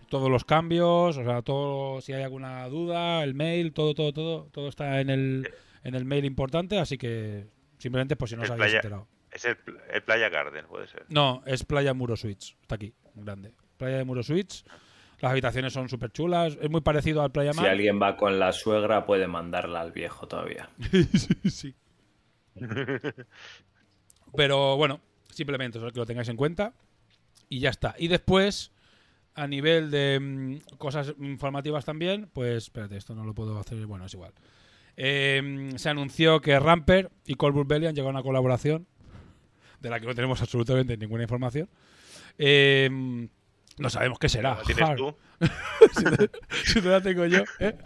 todos 0.09 0.29
los 0.29 0.43
cambios, 0.43 1.17
o 1.17 1.23
sea, 1.23 1.41
todo, 1.43 2.01
si 2.01 2.11
hay 2.13 2.23
alguna 2.23 2.67
duda, 2.67 3.23
el 3.23 3.33
mail, 3.35 3.71
todo, 3.73 3.93
todo, 3.95 4.11
todo, 4.11 4.47
todo 4.51 4.67
está 4.67 4.99
en 4.99 5.09
el, 5.09 5.49
en 5.83 5.95
el 5.95 6.03
mail 6.03 6.25
importante, 6.25 6.77
así 6.77 6.97
que 6.97 7.45
simplemente 7.77 8.15
por 8.17 8.27
si 8.27 8.35
no 8.35 8.41
os 8.41 8.49
habéis 8.49 8.63
playa- 8.65 8.77
enterado. 8.79 9.07
Es 9.31 9.45
el, 9.45 9.57
el 9.93 10.01
Playa 10.01 10.27
Garden, 10.29 10.65
puede 10.65 10.87
ser. 10.87 11.05
No, 11.09 11.43
es 11.45 11.63
Playa 11.63 11.93
Muro 11.93 12.15
Suites, 12.17 12.57
está 12.63 12.75
aquí, 12.75 12.93
grande. 13.13 13.53
Playa 13.77 13.97
de 13.97 14.03
Muro 14.03 14.23
Suites, 14.23 14.65
las 15.19 15.31
habitaciones 15.31 15.73
son 15.73 15.89
súper 15.89 16.11
chulas, 16.11 16.57
es 16.61 16.69
muy 16.69 16.81
parecido 16.81 17.21
al 17.21 17.31
Playa 17.31 17.53
Si 17.53 17.59
Mar. 17.59 17.69
alguien 17.69 18.01
va 18.01 18.15
con 18.15 18.39
la 18.39 18.51
suegra, 18.51 19.05
puede 19.05 19.27
mandarla 19.27 19.81
al 19.81 19.91
viejo 19.91 20.27
todavía. 20.27 20.69
sí. 21.49 21.75
Pero 24.35 24.77
bueno, 24.77 25.01
simplemente 25.29 25.77
eso, 25.77 25.91
que 25.91 25.99
lo 25.99 26.05
tengáis 26.05 26.29
en 26.29 26.37
cuenta. 26.37 26.73
Y 27.49 27.59
ya 27.59 27.69
está. 27.69 27.95
Y 27.97 28.07
después, 28.07 28.71
a 29.33 29.47
nivel 29.47 29.91
de 29.91 30.19
mm, 30.19 30.77
cosas 30.77 31.13
informativas 31.19 31.83
también, 31.83 32.29
pues 32.31 32.65
espérate, 32.65 32.95
esto 32.97 33.15
no 33.15 33.23
lo 33.23 33.33
puedo 33.33 33.57
hacer. 33.59 33.85
Bueno, 33.85 34.05
es 34.05 34.13
igual. 34.13 34.33
Eh, 34.95 35.71
se 35.77 35.89
anunció 35.89 36.41
que 36.41 36.59
Ramper 36.59 37.09
y 37.25 37.35
Colbert 37.35 37.67
Belly 37.67 37.87
han 37.87 37.95
llegado 37.95 38.09
a 38.09 38.11
una 38.11 38.23
colaboración 38.23 38.85
de 39.79 39.89
la 39.89 39.99
que 39.99 40.05
no 40.05 40.13
tenemos 40.13 40.41
absolutamente 40.41 40.97
ninguna 40.97 41.23
información. 41.23 41.69
Eh, 42.37 43.29
no 43.79 43.89
sabemos 43.89 44.19
qué 44.19 44.29
será. 44.29 44.55
¿La 44.55 44.63
tienes 44.63 44.95
tú? 44.95 45.15
si, 45.97 46.03
te, 46.03 46.29
si 46.65 46.81
te 46.81 46.89
la 46.89 47.01
tengo 47.01 47.25
yo, 47.25 47.43
¿eh? 47.59 47.77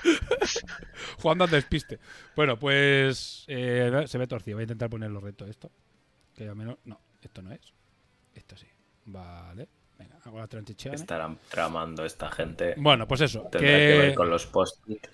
Jugando 1.20 1.44
al 1.44 1.50
despiste. 1.50 1.98
Bueno, 2.36 2.58
pues 2.58 3.44
eh, 3.48 4.04
se 4.06 4.18
ve 4.18 4.26
torcido. 4.26 4.56
Voy 4.56 4.62
a 4.62 4.64
intentar 4.64 4.90
ponerlo 4.90 5.20
recto 5.20 5.46
esto. 5.46 5.70
Que 6.34 6.48
al 6.48 6.54
menos. 6.54 6.76
No, 6.84 7.00
esto 7.22 7.42
no 7.42 7.52
es. 7.52 7.72
Esto 8.34 8.56
sí. 8.56 8.66
Vale. 9.06 9.68
Venga, 9.98 10.18
hago 10.24 10.38
la 10.38 10.46
transición. 10.46 10.94
Estarán 10.94 11.38
tramando 11.48 12.04
esta 12.04 12.30
gente. 12.30 12.74
Bueno, 12.76 13.08
pues 13.08 13.22
eso. 13.22 13.48
Tendrá 13.50 13.70
que 13.70 13.98
ver 13.98 14.14
con 14.14 14.30
los 14.30 14.46
post-it. 14.46 15.06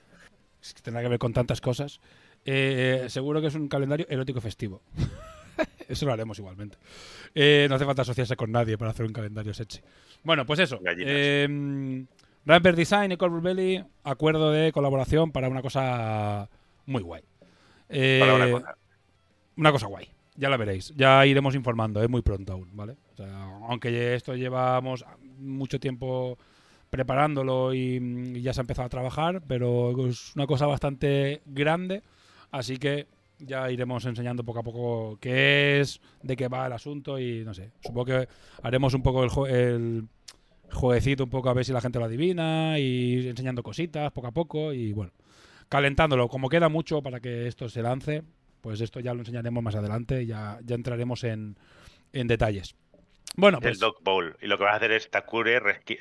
es 0.60 0.74
que 0.74 0.82
tendrá 0.82 1.02
que 1.02 1.08
ver 1.08 1.18
con 1.18 1.32
tantas 1.32 1.60
cosas. 1.60 2.00
Eh, 2.44 3.06
seguro 3.08 3.40
que 3.40 3.48
es 3.48 3.54
un 3.54 3.68
calendario 3.68 4.06
erótico 4.08 4.40
festivo. 4.40 4.82
eso 5.88 6.06
lo 6.06 6.12
haremos 6.12 6.38
igualmente. 6.38 6.76
Eh, 7.34 7.66
no 7.68 7.76
hace 7.76 7.84
falta 7.84 8.02
asociarse 8.02 8.36
con 8.36 8.50
nadie 8.52 8.78
para 8.78 8.90
hacer 8.90 9.06
un 9.06 9.12
calendario 9.12 9.54
sexy. 9.54 9.80
Bueno, 10.22 10.44
pues 10.46 10.60
eso. 10.60 10.80
Eh, 10.84 12.04
Rampart 12.44 12.76
Design 12.76 13.12
y 13.12 13.16
Cold 13.16 13.42
Belly, 13.42 13.84
acuerdo 14.04 14.50
de 14.50 14.72
colaboración 14.72 15.32
para 15.32 15.48
una 15.48 15.62
cosa 15.62 16.48
muy 16.86 17.02
guay. 17.02 17.22
Eh, 17.88 18.18
Para 18.20 18.34
una 18.34 18.50
cosa. 18.50 18.76
una 19.56 19.72
cosa 19.72 19.86
guay. 19.86 20.08
Ya 20.36 20.50
la 20.50 20.56
veréis. 20.56 20.92
Ya 20.96 21.24
iremos 21.26 21.54
informando, 21.54 22.02
es 22.02 22.08
muy 22.10 22.22
pronto 22.22 22.52
aún, 22.52 22.68
¿vale? 22.74 22.96
O 23.14 23.16
sea, 23.16 23.44
aunque 23.68 24.14
esto 24.14 24.34
llevamos 24.34 25.04
mucho 25.38 25.80
tiempo 25.80 26.38
preparándolo 26.90 27.74
y, 27.74 27.96
y 28.34 28.42
ya 28.42 28.52
se 28.52 28.60
ha 28.60 28.62
empezado 28.62 28.86
a 28.86 28.90
trabajar, 28.90 29.42
pero 29.48 30.06
es 30.08 30.34
una 30.36 30.46
cosa 30.46 30.66
bastante 30.66 31.42
grande, 31.46 32.02
así 32.50 32.76
que 32.76 33.06
ya 33.38 33.70
iremos 33.70 34.04
enseñando 34.06 34.44
poco 34.44 34.60
a 34.60 34.62
poco 34.62 35.18
qué 35.20 35.80
es, 35.80 36.00
de 36.22 36.36
qué 36.36 36.48
va 36.48 36.66
el 36.66 36.72
asunto 36.72 37.18
y 37.18 37.44
no 37.44 37.52
sé. 37.54 37.70
Supongo 37.80 38.04
que 38.06 38.28
haremos 38.62 38.94
un 38.94 39.02
poco 39.02 39.24
el, 39.24 39.30
jue- 39.30 39.50
el 39.50 40.08
jueguecito 40.72 41.24
un 41.24 41.30
poco 41.30 41.48
a 41.50 41.54
ver 41.54 41.64
si 41.64 41.72
la 41.72 41.80
gente 41.80 41.98
lo 41.98 42.04
adivina 42.06 42.78
y 42.78 43.28
enseñando 43.28 43.62
cositas 43.62 44.10
poco 44.12 44.26
a 44.28 44.32
poco 44.32 44.72
y 44.72 44.92
bueno, 44.92 45.12
calentándolo. 45.68 46.28
Como 46.28 46.48
queda 46.48 46.68
mucho 46.68 47.02
para 47.02 47.20
que 47.20 47.46
esto 47.46 47.68
se 47.68 47.82
lance, 47.82 48.22
pues 48.60 48.80
esto 48.80 49.00
ya 49.00 49.14
lo 49.14 49.20
enseñaremos 49.20 49.62
más 49.62 49.74
adelante 49.76 50.26
ya, 50.26 50.58
ya 50.64 50.74
entraremos 50.74 51.22
en, 51.24 51.56
en 52.12 52.26
detalles. 52.26 52.74
Bueno, 53.36 53.58
el 53.58 53.62
pues 53.64 53.78
Dog 53.78 54.02
Bowl. 54.02 54.36
Y 54.40 54.46
lo 54.46 54.56
que 54.56 54.64
vas 54.64 54.72
a 54.72 54.76
hacer 54.76 54.92
es 54.92 55.10
Takure, 55.10 55.58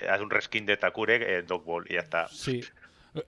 haz 0.09 0.21
un 0.21 0.29
reskin 0.29 0.65
de 0.65 0.77
Takure, 0.77 1.39
en 1.39 1.45
Dog 1.45 1.65
Bowl, 1.65 1.85
y 1.89 1.95
ya 1.95 1.99
está. 1.99 2.27
sí. 2.29 2.61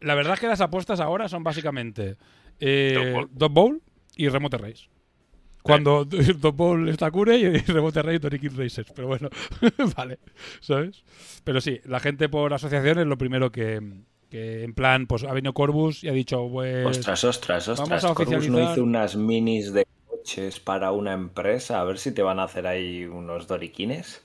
La 0.02 0.16
verdad 0.16 0.34
es 0.34 0.40
que 0.42 0.48
las 0.48 0.60
apuestas 0.60 1.00
ahora 1.00 1.30
son 1.30 1.44
básicamente 1.46 2.18
eh, 2.60 2.94
Dog 2.94 3.14
Bowl. 3.14 3.30
Dog 3.32 3.52
Bowl 3.52 3.82
y 4.18 4.30
Remote 4.30 4.58
Race. 4.58 4.90
Cuando 5.62 6.06
Dog 6.40 6.56
Bowl 6.56 6.90
está 6.90 7.12
Cure 7.12 7.38
y 7.38 7.58
Remote 7.68 8.02
Race 8.02 8.20
Tony 8.20 8.40
King 8.40 8.56
Racers. 8.56 8.92
Pero 8.96 9.08
bueno, 9.08 9.30
vale, 9.98 10.20
¿sabes? 10.62 11.04
Pero 11.44 11.62
sí, 11.62 11.80
la 11.86 12.00
gente 12.00 12.30
por 12.30 12.54
asociación 12.54 13.00
es 13.00 13.06
lo 13.08 13.18
primero 13.18 13.52
que, 13.52 13.82
que 14.30 14.64
en 14.64 14.74
plan, 14.74 15.08
pues 15.08 15.24
ha 15.24 15.34
venido 15.34 15.54
Corbus 15.54 16.04
y 16.04 16.10
ha 16.10 16.14
dicho, 16.14 16.48
pues... 16.50 16.86
Ostras, 16.86 17.24
ostras, 17.24 17.68
vamos 17.68 17.82
ostras. 17.82 18.06
a 18.06 18.14
Corvus 18.14 18.50
no 18.50 18.72
hizo 18.72 18.84
unas 18.84 19.16
minis 19.16 19.74
de 19.74 19.86
coches 20.08 20.60
para 20.60 20.92
una 20.92 21.14
empresa. 21.14 21.82
A 21.82 21.84
ver 21.84 21.98
si 21.98 22.14
te 22.14 22.22
van 22.22 22.40
a 22.40 22.44
hacer 22.44 22.66
ahí 22.66 23.06
unos 23.06 23.48
doriquines. 23.48 24.22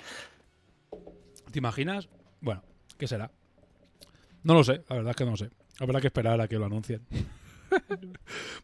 ¿Te 1.51 1.59
imaginas? 1.59 2.09
Bueno, 2.41 2.63
¿qué 2.99 3.07
será? 3.07 3.31
No 4.45 4.55
lo 4.55 4.65
sé, 4.65 4.83
la 4.89 4.97
verdad 4.97 5.11
es 5.11 5.17
que 5.17 5.25
no 5.25 5.33
lo 5.33 5.37
sé. 5.37 5.51
Habrá 5.79 6.01
que 6.01 6.09
esperar 6.09 6.41
a 6.41 6.49
que 6.49 6.57
lo 6.59 6.67
anuncien. 6.67 7.07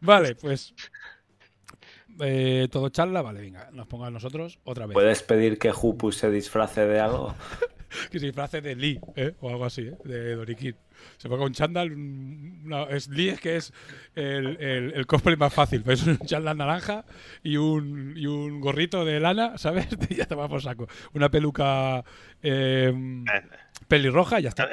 vale, 0.01 0.35
pues. 0.35 0.75
Eh, 2.21 2.69
todo 2.71 2.89
charla, 2.91 3.23
vale, 3.23 3.41
venga, 3.41 3.69
nos 3.73 3.87
pongan 3.87 4.13
nosotros 4.13 4.59
otra 4.65 4.87
vez. 4.87 4.95
¿Puedes 4.95 5.23
pedir 5.23 5.59
que 5.59 5.73
Jupu 5.73 6.13
se 6.13 6.31
disfrace 6.31 6.87
de 6.87 7.01
algo? 7.01 7.35
Que 8.11 8.19
se 8.21 8.27
disfrace 8.27 8.61
de 8.61 8.77
Lee, 8.77 9.01
¿eh? 9.17 9.33
o 9.41 9.49
algo 9.49 9.65
así, 9.65 9.81
¿eh? 9.81 9.97
de 10.05 10.35
Dorikin. 10.35 10.77
Se 11.17 11.27
ponga 11.27 11.47
un 11.47 11.55
chándal. 11.55 11.91
un- 11.91 12.61
una- 12.67 12.83
es, 12.83 13.09
Lee 13.09 13.31
es 13.31 13.41
que 13.41 13.57
es 13.57 13.73
el, 14.15 14.59
el, 14.61 14.93
el 14.95 15.07
cosplay 15.07 15.37
más 15.37 15.55
fácil. 15.55 15.83
Es 15.87 16.07
un 16.07 16.19
chándal 16.19 16.59
naranja 16.59 17.07
y 17.43 17.57
un, 17.57 18.13
y 18.15 18.27
un 18.27 18.61
gorrito 18.61 19.07
de 19.07 19.21
lana, 19.21 19.57
¿sabes? 19.57 19.89
Y 20.11 20.17
ya 20.17 20.27
te 20.27 20.35
va 20.35 20.49
por 20.51 20.61
saco. 20.61 20.87
Una 21.15 21.31
peluca 21.31 22.05
eh, 22.43 22.93
pelirroja 23.89 24.41
y 24.41 24.43
ya 24.43 24.49
está. 24.51 24.69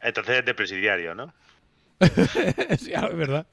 Entonces 0.00 0.40
es 0.40 0.44
de 0.44 0.54
presidiario, 0.54 1.14
¿no? 1.14 1.32
sí, 2.78 2.92
es 2.92 3.16
verdad. 3.16 3.46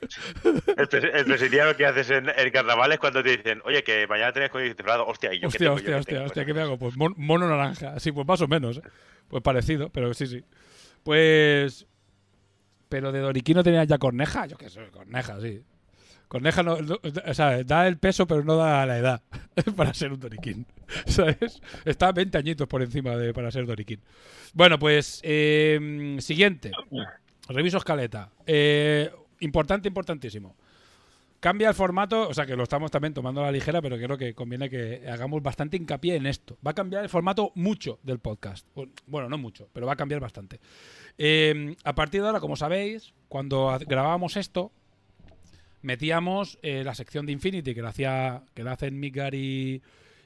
El, 0.44 1.06
el 1.16 1.26
presidiario 1.26 1.76
que 1.78 1.86
haces 1.86 2.10
en, 2.10 2.30
en 2.30 2.52
carnaval 2.52 2.92
es 2.92 3.00
cuando 3.00 3.22
te 3.24 3.38
dicen, 3.38 3.62
oye, 3.66 3.84
que 3.84 4.08
mañana 4.08 4.32
tenés 4.34 4.52
ir 4.56 4.62
disfrazado. 4.76 5.06
Hostia, 5.08 5.34
¿y 5.34 5.40
yo 5.40 5.42
qué 5.42 5.48
Hostia, 5.48 5.60
tengo? 5.60 5.74
hostia, 5.76 5.90
¿Yo 5.90 5.94
qué 5.96 6.00
hostia, 6.00 6.14
tengo? 6.16 6.26
hostia, 6.28 6.46
¿qué 6.46 6.54
me 6.54 6.62
hago? 6.62 6.78
Pues 6.80 6.98
mon- 6.98 7.14
mono 7.18 7.48
naranja. 7.48 8.00
Sí, 8.00 8.12
pues 8.12 8.26
más 8.28 8.42
o 8.42 8.48
menos. 8.48 8.78
¿eh? 8.78 8.82
Pues 9.28 9.44
parecido, 9.44 9.90
pero 9.90 10.14
sí, 10.14 10.26
sí. 10.28 10.44
Pues. 11.04 11.86
Pero 12.90 13.12
de 13.12 13.20
Doriquín 13.20 13.56
no 13.56 13.64
tenía 13.64 13.84
ya 13.84 13.98
corneja. 14.00 14.48
Yo 14.48 14.58
qué 14.58 14.70
sé, 14.70 14.88
corneja, 14.92 15.40
sí. 15.40 15.62
Corneja 16.28 16.62
no, 16.64 16.78
no- 16.82 17.00
O 17.28 17.34
sea, 17.34 17.64
da 17.64 17.88
el 17.88 17.98
peso, 17.98 18.26
pero 18.28 18.44
no 18.44 18.56
da 18.56 18.86
la 18.86 18.98
edad 18.98 19.22
para 19.76 19.94
ser 19.94 20.12
un 20.12 20.20
Doriquín. 20.20 20.66
¿Sabes? 21.06 21.62
Está 21.86 22.12
20 22.12 22.38
añitos 22.38 22.68
por 22.68 22.82
encima 22.82 23.16
de 23.16 23.34
para 23.34 23.52
ser 23.52 23.66
Doriquín. 23.68 24.02
Bueno, 24.54 24.80
pues. 24.80 25.22
eh, 25.24 26.18
siguiente. 26.20 26.72
Reviso 27.50 27.78
escaleta. 27.78 28.30
Eh, 28.46 29.12
importante, 29.40 29.88
importantísimo. 29.88 30.56
Cambia 31.40 31.70
el 31.70 31.74
formato, 31.74 32.28
o 32.28 32.34
sea 32.34 32.46
que 32.46 32.56
lo 32.56 32.64
estamos 32.64 32.92
también 32.92 33.14
tomando 33.14 33.42
a 33.42 33.46
la 33.46 33.52
ligera, 33.52 33.82
pero 33.82 33.98
creo 33.98 34.18
que 34.18 34.34
conviene 34.34 34.70
que 34.70 35.08
hagamos 35.10 35.42
bastante 35.42 35.78
hincapié 35.78 36.16
en 36.16 36.26
esto. 36.26 36.58
Va 36.66 36.72
a 36.72 36.74
cambiar 36.74 37.02
el 37.04 37.10
formato 37.10 37.54
mucho 37.56 37.98
del 38.04 38.20
podcast. 38.20 38.68
Bueno, 39.08 39.30
no 39.30 39.38
mucho, 39.38 39.70
pero 39.74 39.88
va 39.88 39.94
a 39.94 39.96
cambiar 39.96 40.20
bastante. 40.20 40.60
Eh, 41.18 41.76
a 41.86 41.96
partir 41.96 42.22
de 42.22 42.28
ahora, 42.28 42.42
como 42.42 42.58
sabéis, 42.58 43.14
cuando 43.30 43.78
grabábamos 43.88 44.36
esto, 44.36 44.72
metíamos 45.82 46.60
eh, 46.62 46.84
la 46.84 46.94
sección 46.94 47.26
de 47.26 47.32
Infinity 47.32 47.74
que 47.74 47.82
la, 47.82 47.90
hacía, 47.90 48.44
que 48.54 48.64
la 48.64 48.74
hacen 48.74 49.00
Midgar 49.00 49.34
y, 49.34 49.82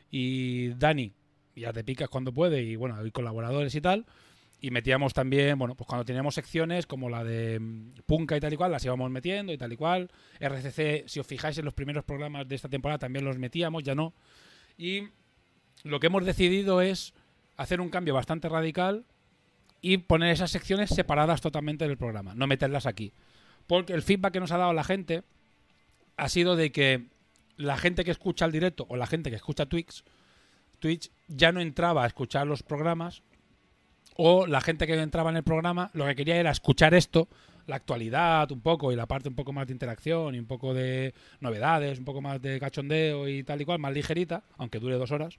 y 0.09 0.69
Dani. 0.69 1.13
Ya 1.55 1.71
te 1.71 1.83
picas 1.83 2.09
cuando 2.09 2.33
puede, 2.33 2.63
y 2.63 2.75
bueno, 2.75 2.95
hay 2.95 3.11
colaboradores 3.11 3.75
y 3.75 3.81
tal. 3.81 4.07
Y 4.63 4.71
metíamos 4.71 5.13
también, 5.13 5.59
bueno, 5.59 5.75
pues 5.75 5.85
cuando 5.85 6.05
teníamos 6.05 6.35
secciones 6.35 6.87
como 6.87 7.09
la 7.09 7.25
de 7.25 7.59
mm, 7.59 7.95
Punka 8.05 8.37
y 8.37 8.39
tal 8.39 8.53
y 8.53 8.55
cual, 8.55 8.71
las 8.71 8.85
íbamos 8.85 9.11
metiendo 9.11 9.51
y 9.51 9.57
tal 9.57 9.73
y 9.73 9.75
cual. 9.75 10.09
RCC, 10.39 11.03
si 11.05 11.19
os 11.19 11.27
fijáis 11.27 11.57
en 11.57 11.65
los 11.65 11.73
primeros 11.73 12.05
programas 12.05 12.47
de 12.47 12.55
esta 12.55 12.69
temporada, 12.69 12.97
también 12.97 13.25
los 13.25 13.37
metíamos, 13.37 13.83
ya 13.83 13.93
no. 13.93 14.13
Y 14.77 15.09
lo 15.83 15.99
que 15.99 16.07
hemos 16.07 16.23
decidido 16.23 16.79
es 16.79 17.13
hacer 17.57 17.81
un 17.81 17.89
cambio 17.89 18.13
bastante 18.13 18.47
radical 18.47 19.03
y 19.81 19.97
poner 19.97 20.31
esas 20.31 20.51
secciones 20.51 20.91
separadas 20.91 21.41
totalmente 21.41 21.85
del 21.85 21.97
programa, 21.97 22.33
no 22.33 22.47
meterlas 22.47 22.85
aquí. 22.85 23.11
Porque 23.67 23.91
el 23.91 24.01
feedback 24.01 24.31
que 24.31 24.39
nos 24.39 24.53
ha 24.53 24.57
dado 24.57 24.71
la 24.71 24.85
gente 24.85 25.23
ha 26.15 26.29
sido 26.29 26.55
de 26.55 26.71
que 26.71 27.09
la 27.57 27.75
gente 27.75 28.05
que 28.05 28.11
escucha 28.11 28.45
el 28.45 28.53
directo 28.53 28.85
o 28.87 28.95
la 28.95 29.07
gente 29.07 29.29
que 29.29 29.35
escucha 29.35 29.65
Twitch, 29.65 30.05
Twitch 30.79 31.11
ya 31.27 31.51
no 31.51 31.59
entraba 31.59 32.05
a 32.05 32.07
escuchar 32.07 32.47
los 32.47 32.63
programas 32.63 33.23
o 34.15 34.47
la 34.47 34.61
gente 34.61 34.87
que 34.87 34.93
entraba 34.93 35.29
en 35.29 35.37
el 35.37 35.43
programa 35.43 35.89
lo 35.93 36.05
que 36.05 36.15
quería 36.15 36.37
era 36.37 36.51
escuchar 36.51 36.93
esto, 36.93 37.27
la 37.67 37.77
actualidad 37.77 38.51
un 38.51 38.61
poco 38.61 38.91
y 38.91 38.95
la 38.95 39.05
parte 39.05 39.29
un 39.29 39.35
poco 39.35 39.53
más 39.53 39.67
de 39.67 39.73
interacción 39.73 40.35
y 40.35 40.39
un 40.39 40.45
poco 40.45 40.73
de 40.73 41.13
novedades, 41.39 41.99
un 41.99 42.05
poco 42.05 42.21
más 42.21 42.41
de 42.41 42.59
cachondeo 42.59 43.27
y 43.27 43.43
tal 43.43 43.61
y 43.61 43.65
cual, 43.65 43.79
más 43.79 43.93
ligerita, 43.93 44.43
aunque 44.57 44.79
dure 44.79 44.95
dos 44.95 45.11
horas. 45.11 45.37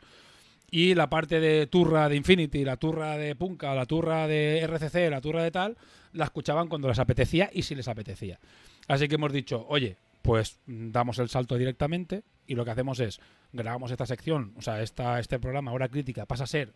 Y 0.70 0.94
la 0.94 1.08
parte 1.08 1.40
de 1.40 1.66
turra 1.66 2.08
de 2.08 2.16
Infinity, 2.16 2.64
la 2.64 2.76
turra 2.76 3.16
de 3.16 3.36
Punka, 3.36 3.74
la 3.74 3.86
turra 3.86 4.26
de 4.26 4.60
RCC, 4.60 5.10
la 5.10 5.20
turra 5.20 5.42
de 5.42 5.50
tal, 5.50 5.76
la 6.12 6.24
escuchaban 6.24 6.68
cuando 6.68 6.88
les 6.88 6.98
apetecía 6.98 7.50
y 7.52 7.62
si 7.62 7.74
les 7.74 7.86
apetecía. 7.86 8.40
Así 8.88 9.06
que 9.06 9.14
hemos 9.16 9.32
dicho, 9.32 9.66
oye, 9.68 9.96
pues 10.22 10.58
mm, 10.66 10.90
damos 10.90 11.18
el 11.18 11.28
salto 11.28 11.56
directamente 11.56 12.22
y 12.46 12.54
lo 12.54 12.64
que 12.64 12.70
hacemos 12.70 12.98
es 13.00 13.20
grabamos 13.52 13.90
esta 13.90 14.06
sección, 14.06 14.52
o 14.56 14.62
sea, 14.62 14.82
esta, 14.82 15.20
este 15.20 15.38
programa, 15.38 15.72
Hora 15.72 15.88
Crítica, 15.88 16.26
pasa 16.26 16.44
a 16.44 16.48
ser 16.48 16.72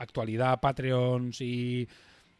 actualidad, 0.00 0.60
Patreons 0.60 1.40
y 1.40 1.88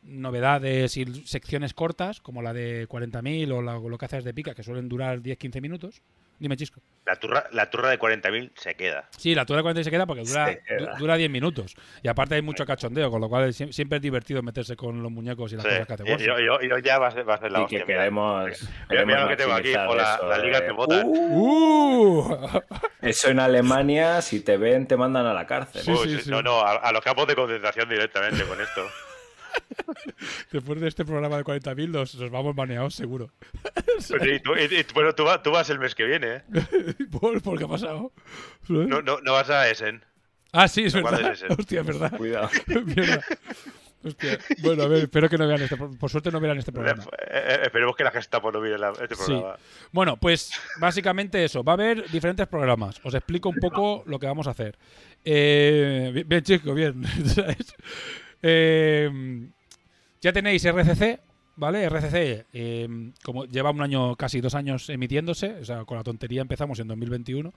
novedades 0.03 0.97
y 0.97 1.05
secciones 1.27 1.75
cortas, 1.75 2.21
como 2.21 2.43
la 2.43 2.53
de 2.53 2.87
40.000 2.89 3.53
o 3.53 3.63
la- 3.63 3.79
lo 3.79 3.99
que 3.99 4.05
haces 4.07 4.25
de 4.25 4.35
pica, 4.35 4.55
que 4.55 4.63
suelen 4.63 4.89
durar 4.89 5.21
10-15 5.21 5.61
minutos. 5.61 6.03
Dime, 6.41 6.57
Chisco. 6.57 6.81
La 7.05 7.17
turra, 7.17 7.45
la 7.53 7.69
turra 7.69 7.91
de 7.91 7.99
40.000 7.99 8.51
se 8.57 8.75
queda. 8.75 9.09
Sí, 9.17 9.35
la 9.35 9.45
turra 9.45 9.59
de 9.59 9.63
40 9.65 9.85
se 9.85 9.91
queda 9.91 10.07
porque 10.07 10.23
dura, 10.23 10.55
queda. 10.67 10.93
du- 10.95 10.99
dura 10.99 11.17
10 11.17 11.31
minutos. 11.31 11.75
Y 12.03 12.09
aparte 12.09 12.35
hay 12.37 12.43
mucho 12.43 12.65
cachondeo, 12.65 13.11
con 13.11 13.21
lo 13.21 13.29
cual 13.29 13.53
sie- 13.53 13.71
siempre 13.73 13.97
es 13.97 14.03
divertido 14.03 14.43
meterse 14.43 14.75
con 14.75 15.03
los 15.03 15.13
muñecos 15.13 15.53
y 15.53 15.57
las 15.57 15.65
Sí. 15.65 15.71
cosas 15.71 15.87
que 15.87 16.03
Warframe. 16.05 16.25
yo, 16.25 16.39
yo- 16.41 16.61
yo 16.63 16.79
ya 16.79 16.99
va 16.99 17.09
a 17.09 17.11
ser, 17.11 17.29
va 17.29 17.35
a 17.35 17.39
ser 17.39 17.53
la 17.53 17.61
Y 17.61 17.63
hostia. 17.65 17.81
que 17.81 17.85
queremos. 17.87 18.45
Mira, 18.47 18.57
queremos 18.89 19.07
mira 19.07 19.23
lo 19.23 19.29
que 19.29 19.37
tengo 19.37 19.53
aquí, 19.53 19.75
o 19.75 19.95
la, 19.95 20.15
eso 20.15 20.27
la 20.29 20.39
liga 20.39 20.61
de- 20.61 20.67
te 20.67 20.73
vota. 20.73 21.03
¡Uh! 21.05 22.39
Eso 23.03 23.29
en 23.29 23.41
Alemania, 23.41 24.21
si 24.23 24.41
te 24.41 24.57
ven, 24.57 24.87
te 24.87 24.97
mandan 24.97 25.27
a 25.27 25.33
la 25.35 25.47
cárcel. 25.47 25.83
Sí, 25.83 25.91
Uy, 25.91 25.99
sí, 26.09 26.17
sí, 26.17 26.23
sí. 26.25 26.31
No, 26.31 26.43
no, 26.43 26.61
a, 26.61 26.73
a 26.77 26.93
los 26.93 27.01
campos 27.03 27.27
de 27.27 27.35
concentración 27.35 27.89
directamente 27.89 28.45
con 28.45 28.61
esto. 28.61 28.83
Después 30.53 30.81
de 30.81 30.89
este 30.89 31.05
programa 31.05 31.37
de 31.37 31.45
40.000 31.45 31.89
nos, 31.91 32.15
nos 32.15 32.31
vamos 32.31 32.55
baneados 32.55 32.95
seguro. 32.95 33.31
Sí, 34.01 34.15
tú, 34.43 34.53
y- 34.57 34.75
y- 34.81 34.87
bueno, 34.95 35.15
tú, 35.15 35.25
vas- 35.25 35.43
tú 35.43 35.51
vas 35.51 35.69
el 35.69 35.79
mes 35.79 35.95
que 35.95 36.05
viene, 36.05 36.37
¿eh? 36.37 36.43
¿Por, 37.21 37.43
¿Por 37.43 37.59
qué 37.59 37.65
ha 37.65 37.69
pasado? 37.69 38.13
No, 38.69 39.03
no, 39.03 39.21
no 39.21 39.33
vas 39.33 39.51
a 39.51 39.69
Essen. 39.69 40.03
Ah, 40.53 40.67
sí, 40.69 40.85
es 40.85 40.97
¿Cuál 40.97 41.17
verdad. 41.17 41.37
Hostia, 41.59 41.81
es 41.83 41.87
verdad. 41.87 42.17
Cuidado. 42.17 42.49
Mierda. 42.67 43.23
Hostia. 44.03 44.39
Bueno, 44.63 44.85
a 44.85 44.89
ver, 44.89 45.03
espero 45.03 45.29
que 45.29 45.37
no 45.37 45.47
vean 45.47 45.61
este 45.61 45.77
pro- 45.77 45.91
Por 45.91 46.09
suerte 46.11 46.31
no 46.31 46.41
vean 46.41 46.57
este 46.57 46.73
programa. 46.73 47.03
Eh, 47.05 47.27
eh, 47.31 47.59
esperemos 47.65 47.95
que 47.95 48.03
la 48.05 48.11
Gestapo 48.11 48.51
no 48.51 48.59
mire 48.63 48.79
la- 48.79 48.93
este 48.93 49.15
Sí. 49.15 49.23
programa. 49.27 49.57
Bueno, 49.93 50.17
pues 50.17 50.51
básicamente 50.81 51.45
eso. 51.45 51.63
Va 51.63 51.73
a 51.73 51.75
haber 51.75 52.11
diferentes 52.11 52.47
programas. 52.49 52.99
Os 53.05 53.13
explico 53.15 53.51
un 53.51 53.57
poco 53.57 54.03
lo 54.07 54.19
que 54.19 54.27
vamos 54.27 54.47
a 54.47 54.53
hacer. 54.53 54.79
Eh, 55.25 56.11
bien, 56.15 56.27
bien, 56.27 56.43
chico, 56.43 56.73
bien. 56.73 57.03
¿sabes? 57.27 57.75
Eh, 58.43 59.49
ya 60.21 60.33
tenéis 60.33 60.65
RCC, 60.65 61.21
¿vale? 61.57 61.85
RCC, 61.89 62.47
eh, 62.53 63.13
como 63.23 63.45
lleva 63.47 63.71
un 63.71 63.83
año, 63.83 64.17
casi 64.17 64.41
dos 64.41 64.55
años 64.55 64.89
emitiéndose, 64.89 65.55
o 65.55 65.65
sea, 65.65 65.85
con 65.85 65.97
la 65.97 66.05
tontería 66.05 66.43
empezamos 66.43 66.79
en 66.79 66.89
2021 66.89 67.53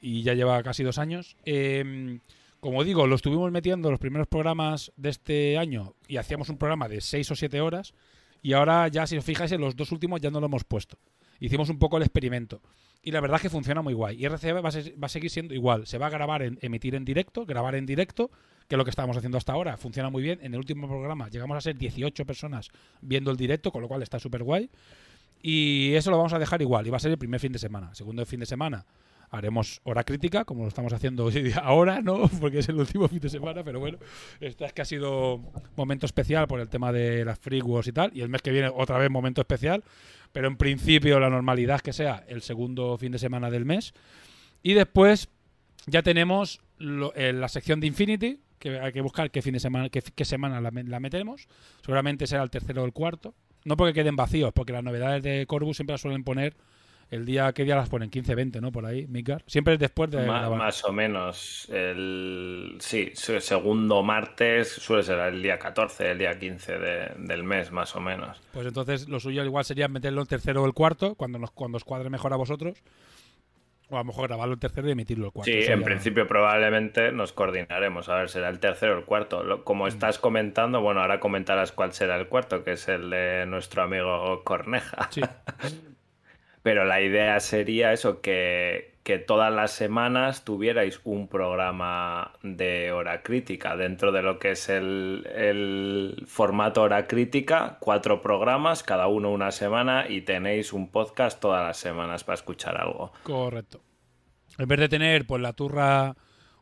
y 0.00 0.22
ya 0.22 0.34
lleva 0.34 0.62
casi 0.62 0.82
dos 0.82 0.98
años. 0.98 1.36
Eh, 1.44 2.20
como 2.60 2.82
digo, 2.82 3.06
lo 3.06 3.14
estuvimos 3.14 3.50
metiendo 3.52 3.90
los 3.90 4.00
primeros 4.00 4.26
programas 4.26 4.92
de 4.96 5.10
este 5.10 5.58
año 5.58 5.94
y 6.08 6.16
hacíamos 6.16 6.48
un 6.48 6.58
programa 6.58 6.88
de 6.88 7.00
6 7.00 7.30
o 7.30 7.36
7 7.36 7.60
horas 7.60 7.94
y 8.42 8.52
ahora 8.52 8.88
ya, 8.88 9.06
si 9.06 9.16
os 9.16 9.24
fijáis, 9.24 9.52
en 9.52 9.60
los 9.60 9.76
dos 9.76 9.92
últimos 9.92 10.20
ya 10.20 10.30
no 10.30 10.40
lo 10.40 10.46
hemos 10.46 10.64
puesto. 10.64 10.98
Hicimos 11.40 11.68
un 11.68 11.78
poco 11.78 11.96
el 11.96 12.02
experimento. 12.02 12.60
Y 13.02 13.10
la 13.10 13.20
verdad 13.20 13.36
es 13.36 13.42
que 13.42 13.50
funciona 13.50 13.80
muy 13.80 13.94
guay. 13.94 14.22
Y 14.22 14.28
RCB 14.28 14.64
va 14.64 14.68
a, 15.06 15.08
seguir 15.08 15.30
siendo 15.30 15.54
igual. 15.54 15.86
Se 15.86 15.98
va 15.98 16.06
a 16.06 16.10
grabar, 16.10 16.42
en, 16.42 16.58
emitir 16.62 16.94
en 16.94 17.04
directo, 17.04 17.46
grabar 17.46 17.74
en 17.74 17.86
directo, 17.86 18.30
que 18.68 18.74
es 18.74 18.76
lo 18.76 18.84
que 18.84 18.90
estábamos 18.90 19.16
haciendo 19.16 19.38
hasta 19.38 19.52
ahora. 19.52 19.76
Funciona 19.76 20.10
muy 20.10 20.22
bien. 20.22 20.40
En 20.42 20.52
el 20.52 20.58
último 20.58 20.88
programa 20.88 21.28
llegamos 21.28 21.56
a 21.56 21.60
ser 21.60 21.76
18 21.76 22.26
personas 22.26 22.70
viendo 23.00 23.30
el 23.30 23.36
directo, 23.36 23.70
con 23.70 23.82
lo 23.82 23.88
cual 23.88 24.02
está 24.02 24.18
súper 24.18 24.42
guay. 24.42 24.68
Y 25.40 25.94
eso 25.94 26.10
lo 26.10 26.16
vamos 26.16 26.32
a 26.32 26.38
dejar 26.38 26.60
igual. 26.60 26.86
Y 26.86 26.90
va 26.90 26.96
a 26.96 27.00
ser 27.00 27.12
el 27.12 27.18
primer 27.18 27.40
fin 27.40 27.52
de 27.52 27.58
semana. 27.58 27.94
Segundo 27.94 28.26
fin 28.26 28.40
de 28.40 28.46
semana 28.46 28.84
haremos 29.30 29.80
hora 29.84 30.04
crítica, 30.04 30.44
como 30.44 30.62
lo 30.62 30.68
estamos 30.68 30.92
haciendo 30.92 31.24
hoy 31.24 31.42
día 31.42 31.58
ahora, 31.58 32.00
¿no? 32.00 32.28
Porque 32.40 32.60
es 32.60 32.68
el 32.68 32.76
último 32.76 33.08
fin 33.08 33.20
de 33.20 33.28
semana, 33.28 33.62
pero 33.62 33.80
bueno, 33.80 33.98
esta 34.40 34.66
es 34.66 34.72
que 34.72 34.82
ha 34.82 34.84
sido 34.84 35.40
momento 35.76 36.06
especial 36.06 36.46
por 36.46 36.60
el 36.60 36.68
tema 36.68 36.92
de 36.92 37.24
las 37.24 37.38
free 37.38 37.60
wars 37.60 37.88
y 37.88 37.92
tal, 37.92 38.10
y 38.14 38.20
el 38.20 38.28
mes 38.28 38.42
que 38.42 38.50
viene 38.50 38.70
otra 38.74 38.98
vez 38.98 39.10
momento 39.10 39.40
especial, 39.40 39.84
pero 40.32 40.48
en 40.48 40.56
principio 40.56 41.18
la 41.20 41.30
normalidad 41.30 41.76
es 41.76 41.82
que 41.82 41.92
sea 41.92 42.24
el 42.28 42.42
segundo 42.42 42.96
fin 42.98 43.12
de 43.12 43.18
semana 43.18 43.50
del 43.50 43.64
mes. 43.64 43.94
Y 44.62 44.74
después 44.74 45.28
ya 45.86 46.02
tenemos 46.02 46.60
lo- 46.78 47.14
eh, 47.14 47.32
la 47.32 47.48
sección 47.48 47.80
de 47.80 47.86
Infinity, 47.86 48.40
que 48.58 48.78
hay 48.80 48.92
que 48.92 49.00
buscar 49.00 49.30
qué 49.30 49.40
fin 49.42 49.52
de 49.54 49.60
semana, 49.60 49.88
qué, 49.88 50.02
qué 50.02 50.24
semana 50.24 50.60
la, 50.60 50.70
la 50.72 51.00
metemos. 51.00 51.46
Seguramente 51.82 52.26
será 52.26 52.42
el 52.42 52.50
tercero 52.50 52.82
o 52.82 52.86
el 52.86 52.92
cuarto. 52.92 53.34
No 53.64 53.76
porque 53.76 53.92
queden 53.94 54.16
vacíos, 54.16 54.52
porque 54.54 54.72
las 54.72 54.82
novedades 54.84 55.22
de 55.22 55.46
Corvus 55.46 55.76
siempre 55.76 55.94
las 55.94 56.00
suelen 56.00 56.24
poner 56.24 56.56
el 57.10 57.24
día, 57.24 57.52
¿qué 57.52 57.64
día 57.64 57.74
las 57.76 57.88
ponen? 57.88 58.10
15, 58.10 58.34
20, 58.34 58.60
¿no? 58.60 58.70
Por 58.70 58.84
ahí, 58.84 59.06
Midgar. 59.06 59.42
Siempre 59.46 59.74
es 59.74 59.80
después 59.80 60.10
de 60.10 60.22
grabar. 60.22 60.58
más 60.58 60.84
o 60.84 60.92
menos. 60.92 61.66
El, 61.70 62.76
sí, 62.80 63.10
segundo 63.14 64.02
martes 64.02 64.68
suele 64.68 65.02
ser 65.02 65.18
el 65.20 65.42
día 65.42 65.58
14, 65.58 66.10
el 66.10 66.18
día 66.18 66.38
15 66.38 66.78
de- 66.78 67.12
del 67.18 67.44
mes, 67.44 67.72
más 67.72 67.96
o 67.96 68.00
menos. 68.00 68.40
Pues 68.52 68.66
entonces 68.66 69.08
lo 69.08 69.20
suyo 69.20 69.42
igual 69.44 69.64
sería 69.64 69.88
meterlo 69.88 70.20
el 70.20 70.28
tercero 70.28 70.62
o 70.62 70.66
el 70.66 70.74
cuarto, 70.74 71.14
cuando, 71.14 71.38
nos, 71.38 71.50
cuando 71.50 71.76
os 71.76 71.84
cuadre 71.84 72.10
mejor 72.10 72.32
a 72.32 72.36
vosotros. 72.36 72.82
O 73.90 73.96
a 73.96 74.00
lo 74.00 74.04
mejor 74.04 74.28
grabarlo 74.28 74.52
el 74.52 74.60
tercero 74.60 74.86
y 74.86 74.90
emitirlo 74.90 75.24
el 75.28 75.32
cuarto. 75.32 75.50
Sí, 75.50 75.60
en 75.66 75.82
principio 75.82 76.28
probablemente 76.28 77.10
nos 77.10 77.32
coordinaremos. 77.32 78.10
A 78.10 78.16
ver, 78.16 78.28
será 78.28 78.50
el 78.50 78.58
tercero 78.60 78.96
o 78.96 78.98
el 78.98 79.06
cuarto. 79.06 79.64
Como 79.64 79.84
Mm. 79.86 79.88
estás 79.88 80.18
comentando, 80.18 80.82
bueno, 80.82 81.00
ahora 81.00 81.20
comentarás 81.20 81.72
cuál 81.72 81.94
será 81.94 82.16
el 82.16 82.28
cuarto, 82.28 82.62
que 82.64 82.72
es 82.72 82.86
el 82.88 83.08
de 83.08 83.46
nuestro 83.46 83.82
amigo 83.82 84.42
Corneja. 84.44 85.08
Sí. 85.10 85.22
Pero 86.68 86.84
la 86.84 87.00
idea 87.00 87.40
sería 87.40 87.94
eso, 87.94 88.20
que, 88.20 88.92
todas 89.26 89.50
las 89.50 89.70
semanas 89.70 90.44
tuvierais 90.44 91.00
un 91.02 91.26
programa 91.26 92.34
de 92.42 92.92
hora 92.92 93.22
crítica 93.22 93.74
dentro 93.74 94.12
de 94.12 94.20
lo 94.20 94.38
que 94.38 94.50
es 94.50 94.68
el, 94.68 96.26
formato 96.26 96.82
hora 96.82 97.06
crítica, 97.06 97.78
cuatro 97.80 98.20
programas, 98.20 98.82
cada 98.82 99.06
uno 99.06 99.32
una 99.32 99.50
semana 99.50 100.10
y 100.10 100.20
tenéis 100.20 100.74
un 100.74 100.90
podcast 100.90 101.40
todas 101.40 101.66
las 101.66 101.78
semanas 101.78 102.22
para 102.22 102.34
escuchar 102.34 102.76
algo. 102.76 103.14
Correcto. 103.22 103.80
En 104.58 104.68
vez 104.68 104.78
de 104.78 104.90
tener, 104.90 105.26
pues, 105.26 105.40
la 105.40 105.54
turra, 105.54 106.14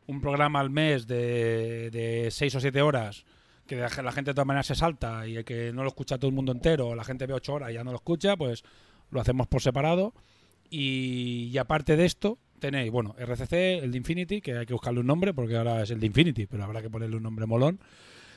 un 0.05 0.21
programa 0.21 0.61
al 0.61 0.69
mes 0.69 1.05
de, 1.05 2.29
seis 2.31 2.55
o 2.55 2.61
siete 2.61 2.81
horas, 2.81 3.25
que 3.67 3.75
la 3.75 4.13
gente 4.13 4.31
de 4.31 4.35
todas 4.35 4.47
maneras 4.47 4.67
se 4.67 4.75
salta 4.75 5.27
y 5.27 5.43
que 5.43 5.73
no 5.73 5.83
lo 5.83 5.89
escucha 5.89 6.17
todo 6.17 6.29
el 6.29 6.35
mundo 6.35 6.53
entero, 6.53 6.95
la 6.95 7.03
gente 7.03 7.25
ve 7.25 7.33
ocho 7.33 7.55
horas 7.55 7.71
y 7.71 7.73
ya 7.73 7.83
no 7.83 7.91
lo 7.91 7.97
escucha, 7.97 8.37
pues 8.37 8.63
lo 9.11 9.21
hacemos 9.21 9.47
por 9.47 9.61
separado. 9.61 10.13
Y, 10.69 11.57
aparte 11.57 11.95
de 11.95 12.05
esto, 12.05 12.39
tenéis, 12.59 12.91
bueno, 12.91 13.15
RCC, 13.17 13.83
el 13.83 13.91
de 13.91 13.97
Infinity, 13.97 14.41
que 14.41 14.57
hay 14.57 14.65
que 14.65 14.73
buscarle 14.73 14.99
un 14.99 15.07
nombre 15.07 15.33
porque 15.33 15.55
ahora 15.55 15.83
es 15.83 15.91
el 15.91 15.99
de 15.99 16.07
Infinity, 16.07 16.45
pero 16.45 16.63
habrá 16.63 16.81
que 16.81 16.89
ponerle 16.89 17.17
un 17.17 17.23
nombre 17.23 17.45
molón. 17.45 17.79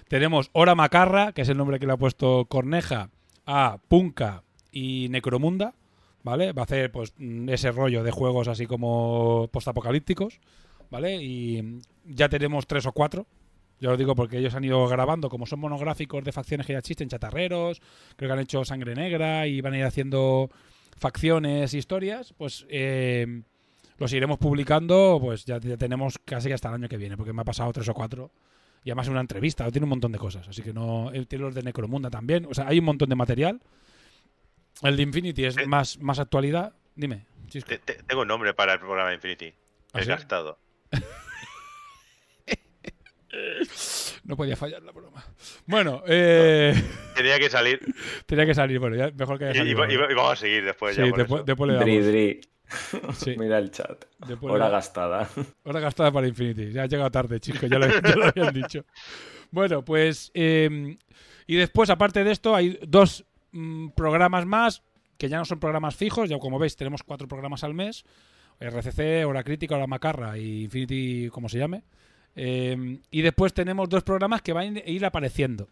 Tenemos 0.09 0.51
Hora 0.53 0.75
Macarra, 0.75 1.33
que 1.33 1.43
es 1.43 1.49
el 1.49 1.57
nombre 1.57 1.79
que 1.79 1.87
le 1.87 1.93
ha 1.93 1.97
puesto 1.97 2.47
Corneja 2.47 3.11
a 3.47 3.79
Punka 3.89 4.43
y 4.73 5.09
Necromunda, 5.11 5.75
¿vale? 6.23 6.53
Va 6.53 6.63
a 6.63 6.65
hacer 6.65 6.93
pues 6.93 7.15
ese 7.49 7.71
rollo 7.73 8.03
de 8.03 8.11
juegos 8.11 8.49
así 8.49 8.67
como 8.67 9.49
postapocalípticos, 9.53 10.41
¿vale? 10.91 11.23
Y 11.23 11.81
ya 12.05 12.29
tenemos 12.29 12.67
tres 12.67 12.87
o 12.87 12.93
cuatro. 12.93 13.27
Ya 13.81 13.91
os 13.91 13.99
digo 13.99 14.15
porque 14.15 14.39
ellos 14.39 14.55
han 14.55 14.63
ido 14.65 14.87
grabando, 14.89 15.29
como 15.31 15.47
son 15.47 15.59
monográficos 15.61 16.23
de 16.23 16.33
facciones 16.33 16.67
que 16.67 16.75
ya 16.75 16.79
existen, 16.81 17.09
chatarreros, 17.09 17.81
creo 18.17 18.29
que 18.29 18.33
han 18.35 18.39
hecho 18.41 18.65
Sangre 18.65 18.95
Negra 18.95 19.47
y 19.47 19.61
van 19.63 19.73
a 19.73 19.79
ir 19.79 19.85
haciendo 19.85 20.51
facciones, 20.99 21.73
historias, 21.73 22.35
pues 22.37 22.67
eh, 22.69 23.43
los 23.97 24.13
iremos 24.13 24.37
publicando, 24.39 25.19
pues 25.21 25.47
ya, 25.47 25.59
ya 25.59 25.79
tenemos 25.79 26.19
casi 26.25 26.49
que 26.49 26.55
hasta 26.55 26.69
el 26.69 26.75
año 26.75 26.89
que 26.89 26.99
viene, 26.99 27.17
porque 27.17 27.33
me 27.33 27.41
ha 27.41 27.45
pasado 27.45 27.73
tres 27.73 27.89
o 27.89 27.95
cuatro. 27.95 28.31
Y 28.85 28.91
además 28.91 29.09
una 29.09 29.21
entrevista, 29.21 29.71
tiene 29.71 29.85
un 29.85 29.91
montón 29.91 30.13
de 30.13 30.19
cosas, 30.19 30.47
así 30.49 30.63
que 30.63 30.73
no... 30.75 31.11
Tiene 31.29 31.45
los 31.45 31.55
de 31.55 31.63
Necromunda 31.63 32.11
también, 32.11 32.47
o 32.51 32.55
sea, 32.55 32.67
hay 32.69 32.79
un 32.79 32.85
montón 32.85 33.09
de 33.09 33.15
material. 33.17 33.61
El 34.83 34.97
de 34.97 35.03
Infinity 35.03 35.45
es 35.45 35.57
Eh. 35.57 35.67
más, 35.67 35.99
más 35.99 36.19
actualidad. 36.19 36.75
Dime. 36.95 37.27
Te- 37.51 37.79
te- 37.79 38.03
tengo 38.07 38.23
un 38.23 38.29
nombre 38.29 38.53
para 38.55 38.75
el 38.75 38.79
programa 38.79 39.09
de 39.11 39.15
Infinity. 39.17 39.55
¿Ah, 39.93 39.99
El 39.99 40.05
sí? 40.05 40.11
gastado. 40.11 40.59
No 44.25 44.37
podía 44.37 44.57
fallar 44.57 44.83
la 44.83 44.93
broma. 44.93 45.25
Bueno, 45.67 46.03
eh, 46.07 46.75
Tenía 47.17 47.39
que 47.39 47.49
salir. 47.51 47.81
tenía 48.27 48.47
que 48.47 48.55
salir. 48.55 48.79
Bueno, 48.79 48.97
ya 48.97 49.11
mejor 49.17 49.39
que 49.39 49.45
haya 49.47 49.55
y- 49.55 49.75
salido. 49.75 49.85
y- 49.89 50.13
y 50.13 50.15
vamos 50.15 50.33
a 50.33 50.37
seguir 50.37 50.65
después. 50.65 50.97
Sí, 50.97 51.03
ya 51.03 51.17
después, 51.17 51.45
después 51.45 51.69
le 51.69 51.75
damos. 51.75 51.87
Dri, 51.87 51.99
dri. 52.01 52.41
Sí. 53.17 53.35
Mira 53.37 53.59
el 53.59 53.71
chat. 53.73 54.05
Después 54.29 54.53
Hora 54.55 54.67
le- 54.67 54.71
gastada. 54.73 55.29
Hora 55.65 55.81
gastada 55.81 56.13
para 56.13 56.29
Infinity. 56.29 56.71
Ya 56.73 56.85
ha 56.85 56.87
llegado 56.87 57.11
tarde, 57.11 57.41
chicos, 57.41 57.69
ya 57.69 57.79
lo, 57.79 57.87
ya 57.89 58.15
lo 58.17 58.27
habían 58.27 58.55
dicho. 58.55 58.85
Bueno, 59.51 59.85
pues. 59.85 60.31
eh, 60.35 60.97
y 61.49 61.57
después, 61.57 61.91
aparte 61.91 62.23
de 62.23 62.31
esto, 62.31 62.55
hay 62.55 62.79
dos 62.87 63.25
mm, 63.51 63.89
programas 63.91 64.47
más 64.47 64.83
que 65.19 65.29
ya 65.29 65.39
no 65.39 65.45
son 65.45 65.59
programas 65.59 65.97
fijos. 65.97 66.29
Ya 66.31 66.39
como 66.39 66.59
veis, 66.61 66.77
tenemos 66.77 67.03
cuatro 67.03 67.27
programas 67.27 67.65
al 67.65 67.75
mes: 67.75 68.05
RCC, 68.61 69.25
Hora 69.27 69.43
Crítica, 69.43 69.75
Hora 69.75 69.89
Macarra 69.89 70.39
y 70.39 70.63
Infinity, 70.65 71.29
como 71.31 71.49
se 71.49 71.59
llame. 71.59 71.83
Eh, 72.37 72.99
y 73.11 73.23
después 73.23 73.53
tenemos 73.53 73.89
dos 73.89 74.03
programas 74.03 74.43
que 74.43 74.53
van 74.53 74.77
a 74.77 74.81
ir 74.89 75.05
apareciendo, 75.05 75.69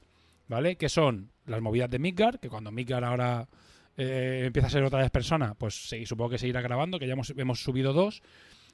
¿vale? 0.48 0.76
Que 0.76 0.88
son 0.88 1.30
las 1.46 1.60
movidas 1.62 1.88
de 1.90 1.98
Midgar, 1.98 2.40
que 2.40 2.48
cuando 2.48 2.70
Midgar 2.70 3.04
ahora 3.04 3.48
eh, 3.96 4.42
empieza 4.46 4.66
a 4.68 4.70
ser 4.70 4.84
otra 4.84 5.00
vez 5.00 5.10
persona, 5.10 5.54
pues 5.54 5.88
sí, 5.88 6.04
supongo 6.06 6.30
que 6.30 6.38
seguirá 6.38 6.60
grabando, 6.60 6.98
que 6.98 7.06
ya 7.06 7.12
hemos, 7.14 7.32
hemos 7.36 7.62
subido 7.62 7.92
dos. 7.92 8.22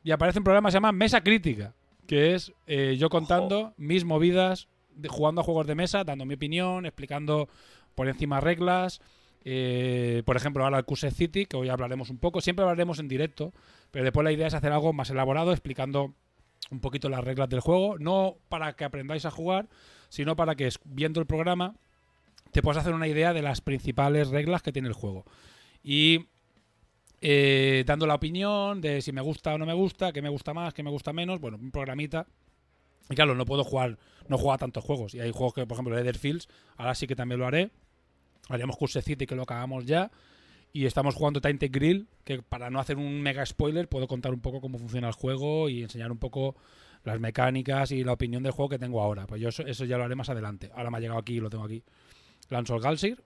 Y 0.02 0.10
aparece 0.10 0.38
un 0.38 0.44
programa 0.44 0.68
que 0.68 0.72
se 0.72 0.76
llama 0.76 0.92
Mesa 0.92 1.22
Crítica, 1.22 1.74
que 2.06 2.34
es 2.34 2.52
eh, 2.66 2.96
yo 2.98 3.08
contando 3.08 3.72
mis 3.76 4.04
movidas, 4.04 4.68
de- 4.94 5.08
jugando 5.08 5.40
a 5.40 5.44
juegos 5.44 5.66
de 5.66 5.74
mesa, 5.74 6.04
dando 6.04 6.24
mi 6.26 6.34
opinión, 6.34 6.84
explicando 6.86 7.48
por 7.94 8.08
encima 8.08 8.40
reglas. 8.40 9.00
eh, 9.46 10.22
por 10.24 10.36
ejemplo, 10.36 10.64
ahora 10.64 10.78
el 10.78 10.84
Cuse 10.84 11.10
City, 11.10 11.44
que 11.46 11.56
hoy 11.56 11.68
hablaremos 11.68 12.08
un 12.10 12.18
poco. 12.18 12.40
Siempre 12.40 12.62
hablaremos 12.64 12.98
en 12.98 13.08
directo, 13.08 13.52
pero 13.90 14.04
después 14.04 14.24
la 14.24 14.32
idea 14.32 14.46
es 14.46 14.54
hacer 14.54 14.72
algo 14.72 14.92
más 14.94 15.10
elaborado, 15.10 15.52
explicando 15.52 16.14
un 16.70 16.80
poquito 16.80 17.08
las 17.08 17.24
reglas 17.24 17.48
del 17.48 17.60
juego. 17.60 17.98
No 17.98 18.36
para 18.48 18.74
que 18.74 18.84
aprendáis 18.84 19.24
a 19.24 19.30
jugar, 19.30 19.68
sino 20.08 20.36
para 20.36 20.54
que 20.54 20.68
viendo 20.84 21.20
el 21.20 21.26
programa 21.26 21.74
te 22.52 22.62
puedas 22.62 22.80
hacer 22.82 22.94
una 22.94 23.08
idea 23.08 23.32
de 23.32 23.42
las 23.42 23.60
principales 23.60 24.28
reglas 24.28 24.62
que 24.62 24.72
tiene 24.72 24.88
el 24.88 24.94
juego. 24.94 25.24
Y 25.82 26.26
eh, 27.20 27.84
dando 27.86 28.06
la 28.06 28.14
opinión 28.14 28.80
de 28.80 29.02
si 29.02 29.10
me 29.10 29.20
gusta 29.20 29.54
o 29.54 29.58
no 29.58 29.66
me 29.66 29.72
gusta, 29.72 30.12
qué 30.12 30.22
me 30.22 30.28
gusta 30.28 30.54
más, 30.54 30.72
qué 30.72 30.82
me 30.82 30.90
gusta 30.90 31.12
menos. 31.12 31.40
Bueno, 31.40 31.56
un 31.60 31.70
programita. 31.70 32.26
Y 33.10 33.14
claro, 33.14 33.34
no 33.34 33.44
puedo 33.44 33.64
jugar, 33.64 33.98
no 34.28 34.38
juego 34.38 34.52
a 34.52 34.58
tantos 34.58 34.84
juegos. 34.84 35.14
Y 35.14 35.20
hay 35.20 35.32
juegos 35.32 35.54
que, 35.54 35.66
por 35.66 35.74
ejemplo, 35.74 36.14
Fields, 36.14 36.48
ahora 36.76 36.94
sí 36.94 37.06
que 37.06 37.16
también 37.16 37.40
lo 37.40 37.46
haré. 37.46 37.70
Haremos 38.48 38.76
Curse 38.76 39.02
City, 39.02 39.26
que 39.26 39.34
lo 39.34 39.42
acabamos 39.42 39.84
ya. 39.84 40.10
Y 40.76 40.86
estamos 40.86 41.14
jugando 41.14 41.40
Tainted 41.40 41.70
Grill, 41.70 42.08
que 42.24 42.42
para 42.42 42.68
no 42.68 42.80
hacer 42.80 42.96
un 42.96 43.22
mega 43.22 43.46
spoiler, 43.46 43.88
puedo 43.88 44.08
contar 44.08 44.34
un 44.34 44.40
poco 44.40 44.60
cómo 44.60 44.76
funciona 44.76 45.06
el 45.06 45.14
juego 45.14 45.68
y 45.68 45.84
enseñar 45.84 46.10
un 46.10 46.18
poco 46.18 46.56
las 47.04 47.20
mecánicas 47.20 47.92
y 47.92 48.02
la 48.02 48.12
opinión 48.12 48.42
del 48.42 48.50
juego 48.50 48.70
que 48.70 48.78
tengo 48.80 49.00
ahora. 49.00 49.24
Pues 49.28 49.40
yo 49.40 49.50
eso, 49.50 49.84
ya 49.84 49.96
lo 49.96 50.02
haré 50.02 50.16
más 50.16 50.30
adelante. 50.30 50.72
Ahora 50.74 50.90
me 50.90 50.96
ha 50.96 51.00
llegado 51.00 51.20
aquí 51.20 51.38
lo 51.38 51.48
tengo 51.48 51.62
aquí. 51.62 51.84
Lansol 52.48 52.80
Galsir, 52.80 53.22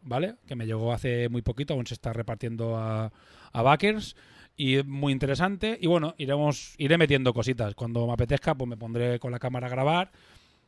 ¿vale? 0.00 0.36
Que 0.46 0.56
me 0.56 0.64
llegó 0.64 0.90
hace 0.90 1.28
muy 1.28 1.42
poquito, 1.42 1.74
aún 1.74 1.86
se 1.86 1.92
está 1.92 2.14
repartiendo 2.14 2.78
a, 2.78 3.12
a 3.52 3.62
backers. 3.62 4.16
Y 4.56 4.82
muy 4.82 5.12
interesante. 5.12 5.76
Y 5.78 5.88
bueno, 5.88 6.14
iremos, 6.16 6.76
iré 6.78 6.96
metiendo 6.96 7.34
cositas. 7.34 7.74
Cuando 7.74 8.06
me 8.06 8.14
apetezca, 8.14 8.54
pues 8.54 8.70
me 8.70 8.78
pondré 8.78 9.18
con 9.18 9.32
la 9.32 9.38
cámara 9.38 9.66
a 9.66 9.70
grabar. 9.70 10.12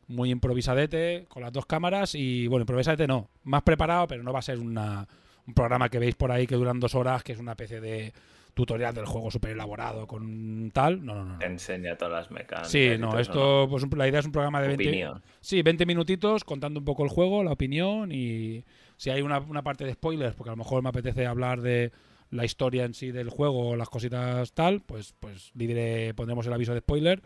Muy 0.09 0.31
improvisadete, 0.31 1.25
con 1.31 1.43
las 1.43 1.55
dos 1.55 1.65
cámaras. 1.65 2.15
Y 2.15 2.49
bueno, 2.49 2.65
improvisadete 2.65 3.07
no. 3.07 3.31
Más 3.45 3.63
preparado, 3.63 4.07
pero 4.07 4.23
no 4.23 4.31
va 4.35 4.41
a 4.41 4.43
ser 4.43 4.59
una, 4.59 5.09
un 5.49 5.55
programa 5.55 5.89
que 5.89 5.99
veis 5.99 6.15
por 6.15 6.31
ahí 6.31 6.47
que 6.47 6.55
duran 6.55 6.79
dos 6.79 6.95
horas, 6.95 7.25
que 7.25 7.33
es 7.33 7.39
una 7.41 7.53
especie 7.53 7.81
de 7.81 8.13
tutorial 8.55 8.95
del 8.95 9.07
juego 9.07 9.31
súper 9.31 9.53
elaborado 9.53 10.07
con 10.07 10.71
tal. 10.73 11.05
No, 11.05 11.15
no, 11.15 11.25
no. 11.25 11.33
no. 11.35 11.39
Te 11.39 11.47
enseña 11.47 11.97
todas 11.97 12.13
las 12.13 12.31
mecánicas. 12.31 12.71
Sí, 12.71 12.91
no, 12.99 13.19
esto, 13.19 13.67
pues 13.71 13.83
un- 13.85 13.91
la 13.99 14.09
idea 14.09 14.21
es 14.21 14.27
un 14.27 14.33
programa 14.33 14.61
de 14.61 14.69
20, 14.69 14.85
Opinión. 14.89 15.23
Sí, 15.41 15.63
20 15.63 15.87
minutitos 15.87 16.45
contando 16.45 16.79
un 16.81 16.85
poco 16.85 17.03
el 17.05 17.09
juego, 17.11 17.43
la 17.45 17.53
opinión 17.53 18.11
y 18.13 18.65
si 18.97 19.11
hay 19.11 19.23
una, 19.23 19.39
una 19.39 19.63
parte 19.63 19.85
de 19.85 19.93
spoilers, 19.95 20.35
porque 20.35 20.51
a 20.51 20.53
lo 20.53 20.57
mejor 20.59 20.83
me 20.83 20.89
apetece 20.89 21.25
hablar 21.27 21.61
de 21.61 21.93
la 22.31 22.45
historia 22.45 22.85
en 22.85 22.93
sí 22.95 23.11
del 23.13 23.31
juego 23.31 23.71
o 23.71 23.77
las 23.77 23.89
cositas 23.89 24.53
tal, 24.53 24.81
pues 24.85 25.15
pues 25.21 25.51
le 25.55 25.67
diré- 25.67 26.15
pondremos 26.15 26.47
el 26.47 26.53
aviso 26.53 26.75
de 26.75 26.81
spoiler 26.81 27.23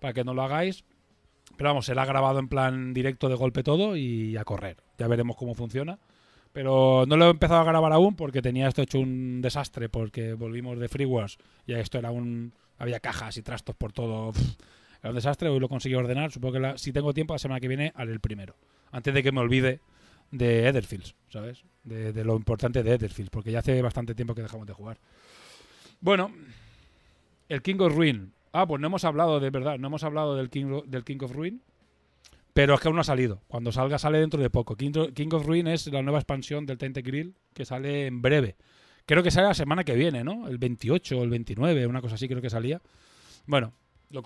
para 0.00 0.12
que 0.14 0.24
no 0.24 0.32
lo 0.32 0.42
hagáis. 0.42 0.84
Pero 1.56 1.70
vamos, 1.70 1.86
será 1.86 2.04
grabado 2.04 2.38
en 2.38 2.48
plan 2.48 2.94
directo 2.94 3.28
de 3.28 3.34
golpe 3.34 3.62
todo 3.64 3.96
y 3.96 4.36
a 4.36 4.44
correr. 4.44 4.76
Ya 4.96 5.08
veremos 5.08 5.34
cómo 5.36 5.54
funciona. 5.54 5.98
Pero 6.52 7.04
no 7.06 7.16
lo 7.16 7.26
he 7.26 7.30
empezado 7.30 7.60
a 7.60 7.64
grabar 7.64 7.92
aún 7.92 8.16
porque 8.16 8.42
tenía 8.42 8.68
esto 8.68 8.82
hecho 8.82 8.98
un 8.98 9.40
desastre 9.42 9.88
porque 9.88 10.32
volvimos 10.34 10.78
de 10.78 10.88
Free 10.88 11.04
Wars 11.04 11.38
y 11.66 11.74
esto 11.74 11.98
era 11.98 12.10
un... 12.10 12.52
Había 12.78 13.00
cajas 13.00 13.36
y 13.36 13.42
trastos 13.42 13.74
por 13.76 13.92
todo. 13.92 14.32
Era 15.00 15.10
un 15.10 15.14
desastre. 15.16 15.48
Hoy 15.48 15.60
lo 15.60 15.68
conseguí 15.68 15.94
ordenar. 15.94 16.30
Supongo 16.32 16.54
que 16.54 16.60
la- 16.60 16.78
si 16.78 16.92
tengo 16.92 17.12
tiempo 17.14 17.34
la 17.34 17.38
semana 17.38 17.60
que 17.60 17.68
viene 17.68 17.92
haré 17.94 18.12
el 18.12 18.20
primero. 18.20 18.56
Antes 18.90 19.12
de 19.14 19.22
que 19.22 19.32
me 19.32 19.40
olvide 19.40 19.80
de 20.30 20.66
Etherfields, 20.68 21.14
¿sabes? 21.28 21.62
De, 21.84 22.12
lo 22.24 22.36
importante 22.36 22.82
de 22.82 22.94
Etherfields 22.94 23.30
porque 23.30 23.50
ya 23.52 23.60
hace 23.60 23.80
bastante 23.82 24.14
tiempo 24.14 24.34
que 24.34 24.42
dejamos 24.42 24.66
de 24.66 24.72
jugar. 24.72 24.98
Bueno, 26.00 26.30
el 27.48 27.62
King 27.62 27.76
of 27.80 27.94
Ruin. 27.94 28.32
Ah, 28.52 28.66
pues 28.66 28.80
no 28.80 28.86
hemos 28.86 29.04
hablado 29.04 29.40
de 29.40 29.50
verdad, 29.50 29.78
no 29.78 29.88
hemos 29.88 30.02
hablado 30.04 30.36
del 30.36 30.48
King, 30.50 30.82
del 30.86 31.04
King 31.04 31.18
of 31.22 31.32
Ruin. 31.32 31.62
Pero 32.58 32.74
es 32.74 32.80
que 32.80 32.88
aún 32.88 32.96
no 32.96 33.02
ha 33.02 33.04
salido. 33.04 33.40
Cuando 33.46 33.70
salga, 33.70 34.00
sale 34.00 34.18
dentro 34.18 34.42
de 34.42 34.50
poco. 34.50 34.74
King, 34.74 34.90
of 35.30 35.46
Ruin 35.46 35.68
es 35.68 35.86
la 35.92 36.02
nueva 36.02 36.18
expansión 36.18 36.66
del 36.66 36.76
Tainted 36.76 37.04
Grill 37.04 37.36
que 37.54 37.64
sale 37.64 38.08
en 38.08 38.20
breve. 38.20 38.56
Creo 39.06 39.22
que 39.22 39.30
sale 39.30 39.46
la 39.46 39.54
semana 39.54 39.84
que 39.84 39.94
viene, 39.94 40.24
¿no? 40.24 40.48
El 40.48 40.58
28 40.58 41.20
o 41.20 41.22
el 41.22 41.30
29, 41.30 41.86
una 41.86 42.00
cosa 42.00 42.16
así 42.16 42.26
creo 42.26 42.42
que 42.42 42.50
salía. 42.50 42.82
Bueno, 43.46 43.74
lo 44.10 44.24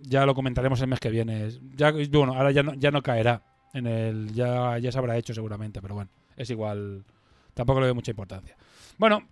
ya 0.00 0.24
lo 0.24 0.34
comentaremos 0.34 0.80
el 0.80 0.86
mes 0.86 1.00
que 1.00 1.10
viene. 1.10 1.50
Ya, 1.76 1.92
bueno, 1.92 2.32
ahora 2.32 2.50
ya 2.50 2.62
no, 2.62 2.72
ya 2.76 2.90
no 2.90 3.02
caerá. 3.02 3.42
En 3.74 3.86
el, 3.88 4.32
ya, 4.32 4.78
ya 4.78 4.90
se 4.90 4.96
habrá 4.96 5.18
hecho 5.18 5.34
seguramente, 5.34 5.82
pero 5.82 5.96
bueno, 5.96 6.08
es 6.38 6.48
igual. 6.48 7.04
Tampoco 7.52 7.78
le 7.80 7.88
doy 7.88 7.94
mucha 7.94 8.12
importancia. 8.12 8.56
Bueno, 8.96 9.22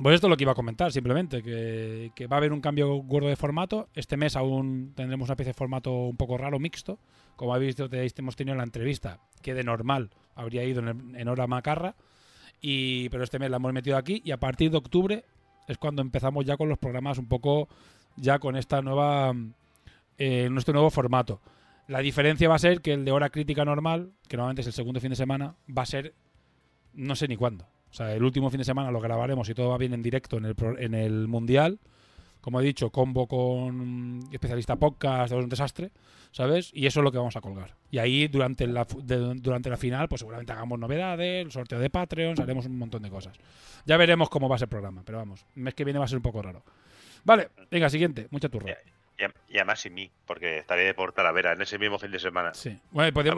pues 0.00 0.14
esto 0.14 0.28
es 0.28 0.30
lo 0.30 0.36
que 0.36 0.44
iba 0.44 0.52
a 0.52 0.54
comentar, 0.54 0.92
simplemente, 0.92 1.42
que, 1.42 2.12
que 2.14 2.28
va 2.28 2.36
a 2.36 2.38
haber 2.38 2.52
un 2.52 2.60
cambio 2.60 2.94
gordo 2.98 3.26
de 3.26 3.34
formato. 3.34 3.88
Este 3.92 4.16
mes 4.16 4.36
aún 4.36 4.92
tendremos 4.94 5.26
una 5.28 5.32
especie 5.32 5.50
de 5.50 5.58
formato 5.58 5.90
un 5.90 6.16
poco 6.16 6.38
raro, 6.38 6.60
mixto. 6.60 7.00
Como 7.40 7.54
habéis 7.54 7.74
visto, 7.74 7.88
hemos 7.90 8.36
tenido 8.36 8.52
en 8.52 8.58
la 8.58 8.64
entrevista, 8.64 9.18
que 9.40 9.54
de 9.54 9.64
normal 9.64 10.10
habría 10.34 10.62
ido 10.62 10.86
en, 10.86 11.16
en 11.16 11.26
hora 11.26 11.46
macarra. 11.46 11.94
Y, 12.60 13.08
pero 13.08 13.24
este 13.24 13.38
mes 13.38 13.48
la 13.48 13.56
hemos 13.56 13.72
metido 13.72 13.96
aquí 13.96 14.20
y 14.22 14.32
a 14.32 14.36
partir 14.36 14.70
de 14.70 14.76
octubre 14.76 15.24
es 15.66 15.78
cuando 15.78 16.02
empezamos 16.02 16.44
ya 16.44 16.58
con 16.58 16.68
los 16.68 16.76
programas 16.76 17.16
un 17.16 17.28
poco 17.28 17.66
ya 18.16 18.38
con 18.40 18.56
esta 18.56 18.82
nueva 18.82 19.34
eh, 20.18 20.50
nuestro 20.50 20.74
nuevo 20.74 20.90
formato. 20.90 21.40
La 21.88 22.00
diferencia 22.00 22.46
va 22.46 22.56
a 22.56 22.58
ser 22.58 22.82
que 22.82 22.92
el 22.92 23.06
de 23.06 23.10
hora 23.10 23.30
crítica 23.30 23.64
normal, 23.64 24.12
que 24.28 24.36
normalmente 24.36 24.60
es 24.60 24.66
el 24.66 24.74
segundo 24.74 25.00
fin 25.00 25.08
de 25.08 25.16
semana, 25.16 25.54
va 25.66 25.84
a 25.84 25.86
ser 25.86 26.12
no 26.92 27.16
sé 27.16 27.26
ni 27.26 27.36
cuándo. 27.36 27.64
O 27.90 27.94
sea, 27.94 28.14
el 28.14 28.22
último 28.22 28.50
fin 28.50 28.58
de 28.58 28.64
semana 28.64 28.90
lo 28.90 29.00
grabaremos 29.00 29.48
y 29.48 29.54
todo 29.54 29.70
va 29.70 29.78
bien 29.78 29.94
en 29.94 30.02
directo 30.02 30.36
en 30.36 30.44
el, 30.44 30.54
en 30.78 30.92
el 30.92 31.26
Mundial. 31.26 31.80
Como 32.40 32.60
he 32.60 32.64
dicho, 32.64 32.90
combo 32.90 33.26
con 33.26 34.20
especialista 34.32 34.76
podcast, 34.76 35.32
es 35.32 35.38
un 35.42 35.48
desastre, 35.50 35.90
¿sabes? 36.32 36.70
Y 36.72 36.86
eso 36.86 37.00
es 37.00 37.04
lo 37.04 37.12
que 37.12 37.18
vamos 37.18 37.36
a 37.36 37.40
colgar. 37.40 37.74
Y 37.90 37.98
ahí 37.98 38.28
durante 38.28 38.66
la, 38.66 38.86
de- 39.02 39.34
durante 39.34 39.68
la 39.68 39.76
final, 39.76 40.08
pues 40.08 40.20
seguramente 40.20 40.52
hagamos 40.52 40.78
novedades, 40.78 41.44
el 41.44 41.52
sorteo 41.52 41.78
de 41.78 41.90
Patreon, 41.90 42.40
haremos 42.40 42.64
un 42.66 42.78
montón 42.78 43.02
de 43.02 43.10
cosas. 43.10 43.36
Ya 43.84 43.96
veremos 43.96 44.30
cómo 44.30 44.48
va 44.48 44.54
a 44.56 44.58
ser 44.58 44.66
el 44.66 44.70
programa, 44.70 45.02
pero 45.04 45.18
vamos, 45.18 45.44
el 45.56 45.62
mes 45.62 45.74
que 45.74 45.84
viene 45.84 45.98
va 45.98 46.06
a 46.06 46.08
ser 46.08 46.16
un 46.16 46.22
poco 46.22 46.40
raro. 46.40 46.62
Vale, 47.24 47.50
venga, 47.70 47.90
siguiente, 47.90 48.26
mucha 48.30 48.48
turra. 48.48 48.70
Y, 49.18 49.24
a- 49.24 49.34
y 49.50 49.56
además 49.58 49.80
sin 49.80 49.92
mí, 49.92 50.10
porque 50.24 50.58
estaré 50.58 50.94
por 50.94 51.12
Talavera 51.12 51.52
en 51.52 51.60
ese 51.60 51.78
mismo 51.78 51.98
fin 51.98 52.10
de 52.10 52.18
semana. 52.18 52.54
Sí. 52.54 52.78
Bueno, 52.90 53.12
podía, 53.12 53.34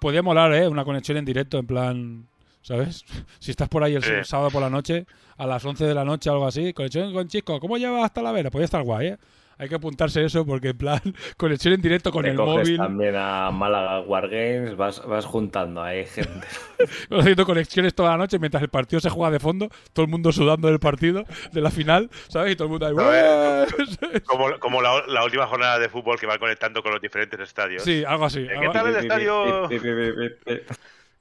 podía 0.00 0.22
molar, 0.22 0.52
¿eh? 0.54 0.66
Una 0.66 0.84
conexión 0.84 1.16
en 1.18 1.24
directo, 1.24 1.58
en 1.58 1.66
plan, 1.68 2.26
¿sabes? 2.62 3.04
Si 3.38 3.50
estás 3.50 3.68
por 3.68 3.82
ahí 3.84 3.94
el 3.94 4.02
Sí. 4.02 4.12
sábado 4.24 4.50
por 4.50 4.62
la 4.62 4.70
noche, 4.70 5.06
a 5.36 5.46
las 5.46 5.64
11 5.64 5.84
de 5.84 5.94
la 5.94 6.04
noche 6.04 6.30
o 6.30 6.32
algo 6.34 6.46
así, 6.46 6.72
conexión 6.72 7.12
con 7.12 7.28
Chico, 7.28 7.58
¿cómo 7.60 7.76
llevas 7.76 8.04
hasta 8.04 8.22
la 8.22 8.32
vera? 8.32 8.50
Podría 8.50 8.64
estar 8.66 8.82
guay, 8.82 9.08
¿eh? 9.08 9.18
Hay 9.58 9.68
que 9.68 9.74
apuntarse 9.76 10.24
eso 10.24 10.44
porque, 10.44 10.70
en 10.70 10.78
plan, 10.78 11.00
conexión 11.36 11.74
en 11.74 11.82
directo 11.82 12.10
con 12.10 12.22
Te 12.24 12.30
el 12.30 12.36
coges 12.36 12.54
móvil, 12.68 12.76
también 12.78 13.14
a 13.16 13.50
Málaga 13.52 14.00
Wargames, 14.00 14.76
vas, 14.76 15.06
vas 15.06 15.24
juntando 15.24 15.80
ahí 15.82 16.04
gente. 16.06 16.46
haciendo 17.10 17.44
conexiones 17.46 17.94
toda 17.94 18.10
la 18.12 18.16
noche 18.16 18.38
mientras 18.40 18.62
el 18.62 18.70
partido 18.70 18.98
se 18.98 19.10
juega 19.10 19.30
de 19.30 19.38
fondo, 19.38 19.68
todo 19.92 20.04
el 20.04 20.10
mundo 20.10 20.32
sudando 20.32 20.66
del 20.68 20.80
partido, 20.80 21.24
de 21.52 21.60
la 21.60 21.70
final, 21.70 22.10
¿sabes? 22.28 22.52
Y 22.54 22.56
todo 22.56 22.66
el 22.66 22.70
mundo 22.70 22.86
ahí, 22.86 22.92
"¡Ué!". 22.94 24.20
Como, 24.24 24.58
como 24.58 24.82
la, 24.82 25.06
la 25.06 25.22
última 25.24 25.46
jornada 25.46 25.78
de 25.78 25.88
fútbol 25.88 26.18
que 26.18 26.26
va 26.26 26.38
conectando 26.38 26.82
con 26.82 26.90
los 26.92 27.00
diferentes 27.00 27.38
estadios. 27.38 27.84
Sí, 27.84 28.02
algo 28.04 28.24
así. 28.24 28.44
¿Qué 28.46 28.54
algo- 28.56 28.72
tal 28.72 28.86
el 28.88 28.96
estadio? 28.96 29.68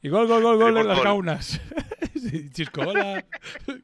Y 0.01 0.09
gol, 0.09 0.27
gol, 0.27 0.41
gol, 0.41 0.57
gol 0.57 0.77
en 0.77 0.87
las 0.87 1.03
gaunas. 1.03 1.61
Chisco, 2.53 2.81
hola. 2.81 3.23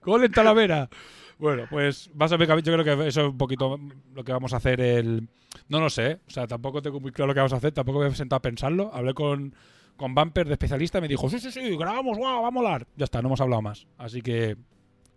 Gol 0.02 0.23
en 0.23 0.31
Talavera. 0.31 0.89
Bueno, 1.38 1.65
pues 1.69 2.10
vas 2.14 2.31
a 2.31 2.38
ver, 2.38 2.48
yo 2.48 2.73
creo 2.73 2.84
que 2.84 3.07
eso 3.07 3.22
es 3.22 3.27
un 3.30 3.38
poquito 3.38 3.80
lo 4.15 4.23
que 4.23 4.31
vamos 4.31 4.53
a 4.53 4.57
hacer 4.57 4.81
el... 4.81 5.27
No 5.69 5.80
lo 5.80 5.89
sé, 5.89 6.19
o 6.27 6.31
sea, 6.31 6.48
tampoco 6.48 6.81
tengo 6.81 6.99
muy 6.99 7.11
claro 7.11 7.27
lo 7.27 7.34
que 7.34 7.39
vamos 7.39 7.53
a 7.53 7.57
hacer, 7.57 7.72
tampoco 7.72 7.99
me 7.99 8.07
he 8.07 8.15
sentado 8.15 8.38
a 8.38 8.41
pensarlo. 8.41 8.89
Hablé 8.94 9.14
con, 9.14 9.53
con 9.95 10.15
Bumper 10.15 10.48
de 10.48 10.53
especialista 10.53 10.98
y 10.98 11.02
me 11.02 11.07
dijo, 11.07 11.30
sí, 11.30 11.39
sí, 11.39 11.52
sí, 11.52 11.77
grabamos, 11.77 12.18
guau, 12.18 12.41
va 12.41 12.48
a 12.48 12.52
molar. 12.52 12.88
Ya 12.95 13.03
está, 13.03 13.22
no 13.22 13.27
hemos 13.27 13.41
hablado 13.41 13.61
más. 13.61 13.85
Así 13.98 14.22
que 14.22 14.57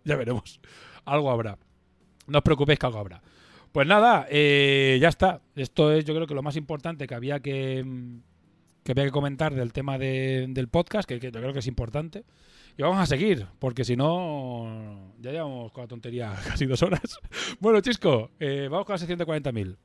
ya 0.03 0.15
veremos. 0.15 0.59
Algo 1.05 1.31
habrá. 1.31 1.57
No 2.27 2.39
os 2.39 2.43
preocupéis 2.43 2.77
que 2.77 2.85
algo 2.85 2.99
habrá. 2.99 3.21
Pues 3.71 3.87
nada, 3.87 4.27
eh, 4.29 4.99
ya 5.01 5.07
está. 5.07 5.41
Esto 5.55 5.91
es 5.91 6.05
yo 6.05 6.13
creo 6.13 6.27
que 6.27 6.35
lo 6.35 6.43
más 6.43 6.57
importante 6.57 7.07
que 7.07 7.15
había 7.15 7.39
que, 7.39 7.83
mm, 7.83 8.19
que 8.83 8.91
había 8.93 9.05
que 9.05 9.11
comentar 9.11 9.53
del 9.53 9.73
tema 9.73 9.97
de- 9.97 10.47
del 10.49 10.67
podcast, 10.67 11.07
que, 11.07 11.19
que 11.19 11.31
yo 11.31 11.39
creo 11.39 11.53
que 11.53 11.59
es 11.59 11.67
importante. 11.67 12.23
Y 12.77 12.83
vamos 12.83 12.99
a 12.99 13.05
seguir, 13.05 13.47
porque 13.59 13.83
si 13.83 13.95
no, 13.97 15.13
ya 15.19 15.31
llevamos 15.31 15.71
con 15.71 15.83
la 15.83 15.87
tontería 15.87 16.33
casi 16.47 16.65
dos 16.65 16.81
horas. 16.83 17.19
Bueno, 17.59 17.81
Chisco, 17.81 18.31
eh, 18.39 18.67
vamos 18.71 18.85
con 18.85 18.93
la 18.93 18.97
sección 18.97 19.19
de 19.19 19.25
40.000. 19.25 19.77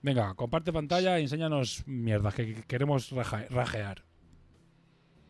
Venga, 0.00 0.34
comparte 0.34 0.72
pantalla 0.72 1.18
y 1.18 1.22
enséñanos 1.24 1.82
mierdas 1.86 2.34
que 2.34 2.54
que 2.54 2.62
queremos 2.62 3.10
raja- 3.10 3.46
rajear. 3.50 4.04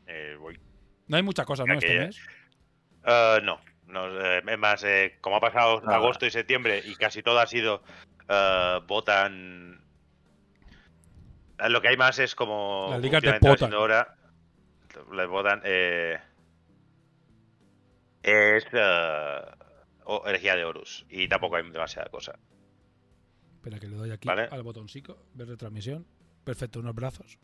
Eh, 0.07 0.37
voy. 0.39 0.59
No 1.07 1.17
hay 1.17 1.23
mucha 1.23 1.45
cosa, 1.45 1.65
¿no? 1.65 1.75
Este 1.75 1.87
Aquella- 1.87 2.07
mes. 2.07 2.21
Eh, 3.07 3.39
no, 3.45 3.59
no, 3.87 4.21
eh, 4.21 4.43
es 4.47 4.59
más, 4.59 4.85
eh, 4.85 5.17
como 5.23 5.37
ha 5.37 5.41
pasado 5.41 5.81
Nada. 5.81 5.97
agosto 5.97 6.27
y 6.27 6.31
septiembre 6.31 6.83
y 6.85 6.95
casi 6.97 7.23
todo 7.23 7.39
ha 7.41 7.47
sido 7.47 7.83
votan. 8.87 9.81
Eh, 11.59 11.69
Lo 11.69 11.81
que 11.81 11.89
hay 11.89 11.97
más 11.97 12.19
es 12.19 12.35
como. 12.35 12.89
Las 12.91 13.01
ligas 13.01 13.23
votan. 13.41 13.59
siendo 13.59 13.79
Ahora, 13.79 14.17
les 15.13 15.29
votan. 15.29 15.61
Eh, 15.65 16.19
es. 18.23 18.65
herejía 20.27 20.57
de 20.57 20.65
Horus. 20.65 21.07
Y 21.09 21.29
tampoco 21.29 21.57
hay 21.57 21.71
demasiada 21.71 22.09
cosa. 22.11 22.39
Espera 23.57 23.79
que 23.79 23.89
le 23.89 23.97
doy 23.97 24.11
aquí 24.11 24.27
Vale. 24.29 24.49
al 24.51 24.63
botoncito, 24.63 25.27
ver 25.35 25.49
retransmisión. 25.49 26.07
Perfecto, 26.45 26.81
unos 26.81 26.95
brazos. 26.95 27.39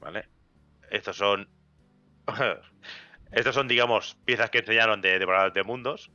¿Vale? 0.00 0.28
Estos 0.90 1.16
son. 1.16 1.48
Estos 3.30 3.54
son, 3.54 3.68
digamos, 3.68 4.16
piezas 4.24 4.48
que 4.50 4.58
enseñaron 4.58 5.00
de 5.02 5.18
devoradores 5.18 5.52
de 5.54 5.62
mundos. 5.62 6.10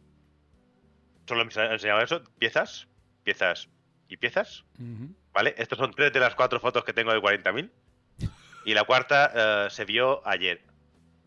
Solo 1.28 1.46
me 1.46 1.52
han 1.62 1.74
enseñado 1.74 2.02
eso, 2.02 2.24
piezas, 2.40 2.88
piezas 3.24 3.70
y 4.08 4.18
piezas. 4.18 4.66
Ujú. 4.80 5.16
¿Vale? 5.34 5.56
Estos 5.58 5.78
son 5.78 5.92
tres 5.92 6.14
de 6.14 6.20
las 6.20 6.36
cuatro 6.36 6.60
fotos 6.60 6.84
que 6.84 6.94
tengo 6.94 7.12
de 7.12 7.20
40.000. 7.20 7.70
Y 8.66 8.74
la 8.74 8.84
cuarta 8.84 9.66
eh, 9.66 9.70
se 9.70 9.84
vio 9.86 10.26
ayer. 10.28 10.62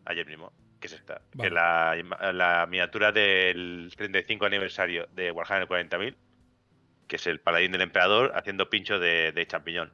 Ayer 0.05 0.27
mismo. 0.27 0.53
Que 0.81 0.87
es 0.87 0.93
esta. 0.93 1.21
Vale. 1.35 1.41
Que 1.41 1.47
es 1.49 1.53
la, 1.53 2.33
la 2.33 2.67
miniatura 2.67 3.13
del 3.13 3.93
35 3.97 4.47
aniversario 4.47 5.09
de 5.13 5.33
Warhammer 5.33 5.69
40.000. 5.69 6.15
Que 7.09 7.17
es 7.17 7.27
el 7.27 7.41
paladín 7.41 7.73
del 7.73 7.83
emperador 7.83 8.33
haciendo 8.35 8.71
pincho 8.71 8.99
de, 8.99 9.33
de 9.33 9.47
champiñón. 9.47 9.93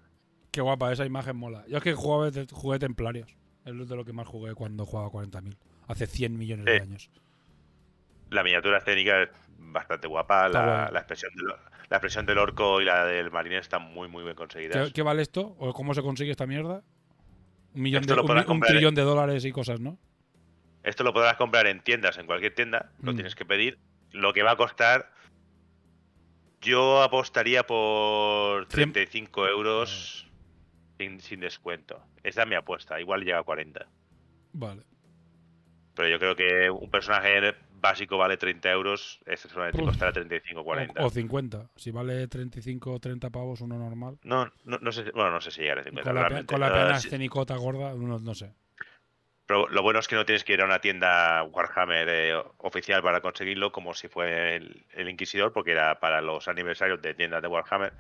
Qué 0.51 0.61
guapa, 0.61 0.93
esa 0.93 1.07
imagen 1.07 1.37
mola. 1.37 1.65
Yo 1.67 1.79
es 1.79 1.83
que 1.83 1.95
jugaba, 1.95 2.31
jugué 2.51 2.79
Templarios. 2.79 3.35
Es 3.65 3.89
de 3.89 3.97
lo 3.97 4.05
que 4.05 4.13
más 4.13 4.27
jugué 4.27 4.55
cuando 4.55 4.85
jugaba 4.85 5.09
40.000. 5.09 5.57
Hace 5.89 6.07
100 6.07 6.39
millones 6.39 6.67
de 6.67 6.81
años. 6.81 7.11
La 8.31 8.43
miniatura 8.43 8.79
escénica 8.79 9.23
es 9.23 9.31
bastante 9.59 10.07
guapa. 10.09 10.49
La, 10.49 10.91
la 10.93 10.99
expresión 10.99 11.33
del, 11.35 11.55
la 11.93 11.99
expresión 11.99 12.25
del 12.25 12.39
orco 12.39 12.81
y 12.81 12.87
la 12.87 13.05
del 13.05 13.31
marine 13.31 13.59
están 13.59 13.83
muy, 13.83 14.09
muy 14.09 14.25
bien 14.25 14.35
conseguidas. 14.35 14.89
¿Qué, 14.89 14.95
qué 14.95 15.03
vale 15.03 15.21
esto? 15.21 15.55
¿O 15.59 15.75
cómo 15.75 15.93
se 15.93 16.01
consigue 16.01 16.31
esta 16.31 16.47
mierda? 16.47 16.83
Un 17.75 17.83
millón 17.83 18.03
de 18.05 18.17
lo 18.17 18.23
un, 18.25 18.51
un 18.51 18.61
trillón 18.61 18.95
de 18.95 19.03
dólares 19.03 19.45
y 19.45 19.53
cosas, 19.53 19.79
¿no? 19.79 19.99
Esto 20.83 21.05
lo 21.05 21.13
podrás 21.13 21.37
comprar 21.37 21.67
en 21.67 21.83
tiendas, 21.83 22.17
en 22.17 22.25
cualquier 22.25 22.55
tienda. 22.55 22.93
Lo 23.03 23.13
Mm. 23.13 23.17
tienes 23.17 23.35
que 23.35 23.45
pedir. 23.45 23.79
Lo 24.11 24.33
que 24.33 24.43
va 24.43 24.53
a 24.53 24.57
costar. 24.57 25.13
Yo 26.63 27.03
apostaría 27.03 27.67
por 27.67 28.67
Cien- 28.69 28.93
35 28.93 29.47
euros 29.49 30.31
sin, 30.99 31.21
sin 31.21 31.41
descuento. 31.41 32.03
Esa 32.23 32.43
es 32.45 32.49
mi 32.49 32.55
apuesta. 32.55 32.99
Igual 33.01 33.23
llega 33.23 33.39
a 33.39 33.43
40. 33.43 33.87
Vale. 34.55 34.83
Pero 35.95 36.09
yo 36.09 36.19
creo 36.19 36.37
que 36.37 36.71
un 36.71 36.91
personaje 36.91 37.55
básico 37.83 38.17
vale 38.17 38.39
30 38.39 38.71
euros. 38.71 39.21
Este 39.27 39.49
solamente 39.51 39.83
Uf. 39.83 39.89
costará 39.89 40.13
35 40.13 40.61
o 40.61 40.65
40. 40.65 41.03
O, 41.03 41.07
o 41.07 41.11
50. 41.11 41.69
Si 41.77 41.91
vale 41.91 42.27
35 42.29 42.93
o 42.95 42.99
30 43.01 43.29
pavos, 43.29 43.61
uno 43.61 43.77
normal. 43.77 44.19
No, 44.23 44.51
no, 44.65 44.79
no 44.81 44.93
sé, 44.93 45.11
bueno, 45.11 45.31
no 45.33 45.41
sé 45.43 45.51
si 45.51 45.61
llegará 45.61 45.83
a 45.83 45.85
50. 45.85 46.09
Con 46.09 46.15
la, 46.15 46.23
pe- 46.23 46.29
realmente. 46.29 46.53
con 46.55 46.61
la 46.61 46.69
Eh, 46.69 46.71
pena 46.73 46.99
sí. 47.01 47.09
escenicota 47.09 47.57
gorda, 47.57 47.95
uno, 47.95 48.19
no 48.19 48.35
sé. 48.35 48.55
Pero 49.45 49.69
lo 49.69 49.83
bueno 49.83 49.99
es 49.99 50.07
que 50.09 50.15
no 50.15 50.25
tienes 50.25 50.45
que 50.45 50.53
ir 50.55 50.63
a 50.63 50.65
una 50.65 50.81
tienda 50.81 51.43
Warhammer 51.43 52.09
eh, 52.09 52.43
oficial 52.59 53.03
para 53.03 53.21
conseguirlo, 53.21 53.73
como 53.73 53.93
si 53.93 54.09
fue 54.09 54.57
el, 54.57 54.87
el 54.93 55.09
Inquisidor, 55.11 55.53
porque 55.53 55.73
era 55.73 55.99
para 55.99 56.23
los 56.23 56.47
aniversarios 56.49 57.03
de 57.03 57.13
tiendas 57.15 57.43
de 57.43 57.49
Warhammer. 57.49 57.93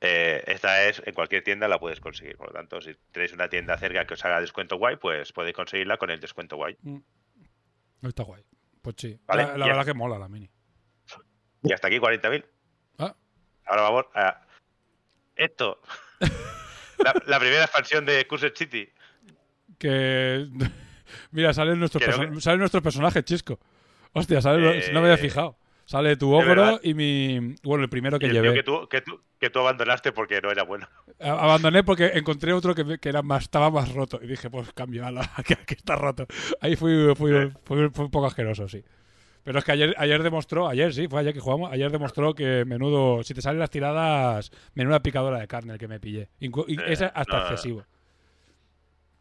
Esta 0.00 0.88
es, 0.88 1.00
en 1.06 1.14
cualquier 1.14 1.44
tienda 1.44 1.68
la 1.68 1.78
puedes 1.78 2.00
conseguir. 2.00 2.36
Por 2.36 2.48
lo 2.48 2.52
tanto, 2.52 2.80
si 2.80 2.92
tenéis 3.12 3.32
una 3.32 3.48
tienda 3.48 3.78
cerca 3.78 4.04
que 4.04 4.14
os 4.14 4.24
haga 4.24 4.40
descuento 4.40 4.76
guay, 4.76 4.96
pues 4.96 5.32
podéis 5.32 5.54
conseguirla 5.54 5.96
con 5.96 6.10
el 6.10 6.18
descuento 6.18 6.56
guay. 6.56 6.76
Está 8.02 8.24
guay. 8.24 8.44
Pues 8.82 8.96
sí. 8.98 9.18
Vale, 9.26 9.56
la 9.56 9.66
verdad 9.66 9.84
que 9.84 9.94
mola 9.94 10.18
la 10.18 10.28
mini. 10.28 10.50
Y 11.62 11.72
hasta 11.72 11.86
aquí 11.86 11.98
40.000. 11.98 12.44
Ah. 12.98 13.14
Ahora 13.66 13.82
vamos 13.82 14.04
a. 14.14 14.42
Esto. 15.36 15.80
la, 16.98 17.14
la 17.26 17.38
primera 17.38 17.62
expansión 17.64 18.04
de 18.04 18.26
Cursed 18.26 18.54
City. 18.56 18.88
Que. 19.78 20.48
Mira, 21.30 21.52
salen 21.52 21.78
nuestros, 21.78 22.02
Que 22.04 22.40
salen 22.40 22.58
nuestros 22.58 22.82
personajes, 22.82 23.24
chisco. 23.24 23.60
Hostia, 24.12 24.38
Eh, 24.38 24.90
no 24.92 25.00
me 25.00 25.10
había 25.10 25.18
fijado. 25.18 25.56
Sale 25.84 26.16
tu 26.16 26.32
ogro 26.32 26.80
y 26.82 26.94
mi. 26.94 27.54
Bueno, 27.62 27.84
el 27.84 27.90
primero 27.90 28.18
que 28.18 28.26
y 28.26 28.28
el 28.30 28.34
tío 28.34 28.42
llevé. 28.42 28.54
que 28.54 28.62
tú, 28.62 28.88
que, 28.88 29.00
tú, 29.00 29.20
que 29.38 29.50
tú 29.50 29.58
abandonaste 29.58 30.12
porque 30.12 30.40
no 30.40 30.50
era 30.50 30.62
bueno. 30.62 30.88
Abandoné 31.20 31.82
porque 31.84 32.12
encontré 32.14 32.52
otro 32.52 32.74
que, 32.74 32.98
que 32.98 33.08
era 33.08 33.22
más, 33.22 33.42
estaba 33.44 33.70
más 33.70 33.92
roto. 33.92 34.18
Y 34.22 34.26
dije, 34.26 34.48
pues 34.48 34.72
cambio, 34.72 35.04
ala, 35.06 35.28
que, 35.46 35.74
está 35.74 35.96
roto. 35.96 36.26
Ahí 36.60 36.76
fui, 36.76 37.14
fui, 37.16 37.30
Sí. 37.32 37.52
fui- 37.64 37.90
fui 37.90 38.04
un 38.04 38.10
poco 38.10 38.26
asqueroso, 38.26 38.68
sí. 38.68 38.82
Pero 39.44 39.58
es 39.58 39.64
que 39.64 39.72
ayer, 39.72 39.94
ayer 39.98 40.22
demostró, 40.22 40.68
ayer 40.68 40.94
sí, 40.94 41.08
fue 41.08 41.18
ayer 41.20 41.34
que 41.34 41.40
jugamos, 41.40 41.72
ayer 41.72 41.90
demostró 41.90 42.32
que 42.32 42.64
menudo, 42.64 43.24
si 43.24 43.34
te 43.34 43.42
salen 43.42 43.58
las 43.58 43.70
tiradas, 43.70 44.52
menuda 44.74 45.00
picadora 45.00 45.40
de 45.40 45.48
carne 45.48 45.72
el 45.72 45.78
que 45.80 45.88
me 45.88 45.98
pillé. 45.98 46.28
Y 46.38 46.46
Sí, 46.48 46.76
es 46.86 47.02
hasta 47.02 47.24
no, 47.38 47.42
excesivo. 47.42 47.84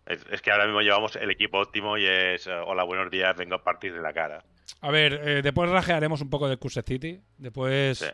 Es, 0.05 0.25
es 0.31 0.41
que 0.41 0.51
ahora 0.51 0.65
mismo 0.65 0.81
llevamos 0.81 1.15
el 1.15 1.29
equipo 1.31 1.59
óptimo 1.59 1.97
y 1.97 2.05
es. 2.05 2.45
eh, 2.47 2.51
Hola, 2.65 2.83
buenos 2.83 3.09
días, 3.09 3.35
vengo 3.35 3.55
a 3.55 3.63
partir 3.63 3.93
de 3.93 4.01
la 4.01 4.13
cara. 4.13 4.43
A 4.81 4.89
ver, 4.91 5.13
eh, 5.23 5.41
después 5.43 5.69
rajearemos 5.69 6.21
un 6.21 6.29
poco 6.29 6.47
del 6.47 6.57
Cursed 6.57 6.85
City. 6.85 7.21
Después 7.37 7.99
Sí. 7.99 8.05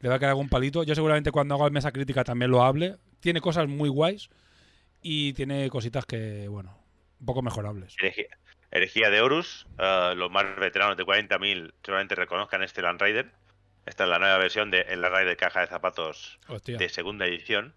le 0.00 0.08
va 0.08 0.14
a 0.16 0.18
quedar 0.18 0.30
algún 0.30 0.48
palito. 0.48 0.82
Yo 0.82 0.94
seguramente 0.94 1.30
cuando 1.30 1.54
haga 1.56 1.68
mesa 1.70 1.92
crítica 1.92 2.24
también 2.24 2.50
lo 2.50 2.62
hable. 2.62 2.96
Tiene 3.20 3.40
cosas 3.40 3.68
muy 3.68 3.88
guays 3.88 4.28
y 5.02 5.32
tiene 5.34 5.68
cositas 5.68 6.06
que, 6.06 6.48
bueno, 6.48 6.78
un 7.20 7.26
poco 7.26 7.42
mejorables. 7.42 7.94
Herejía, 7.98 8.26
herejía 8.70 9.10
de 9.10 9.20
Horus. 9.20 9.66
eh, 9.78 10.14
los 10.16 10.30
más 10.30 10.44
veteranos 10.58 10.96
de 10.96 11.04
40.000 11.04 11.72
seguramente 11.82 12.14
reconozcan 12.14 12.62
este 12.62 12.82
Land 12.82 13.00
Raider. 13.00 13.30
Esta 13.84 14.04
es 14.04 14.10
la 14.10 14.18
nueva 14.18 14.38
versión 14.38 14.70
de 14.70 14.80
el 14.82 15.00
Land 15.02 15.14
Raider 15.14 15.36
caja 15.36 15.60
de 15.60 15.66
zapatos 15.68 16.38
Hostia. 16.48 16.76
de 16.78 16.88
segunda 16.88 17.26
edición. 17.26 17.74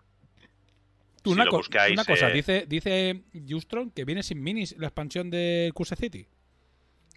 Tú, 1.21 1.31
si 1.31 1.33
una, 1.35 1.45
lo 1.45 1.51
buscáis, 1.51 1.93
una 1.93 2.05
cosa, 2.05 2.29
eh, 2.29 2.33
dice, 2.33 2.65
dice 2.67 3.21
Justron 3.47 3.91
que 3.91 4.05
viene 4.05 4.23
sin 4.23 4.41
minis 4.41 4.75
la 4.77 4.87
expansión 4.87 5.29
del 5.29 5.73
Cursed 5.73 5.97
City. 5.97 6.25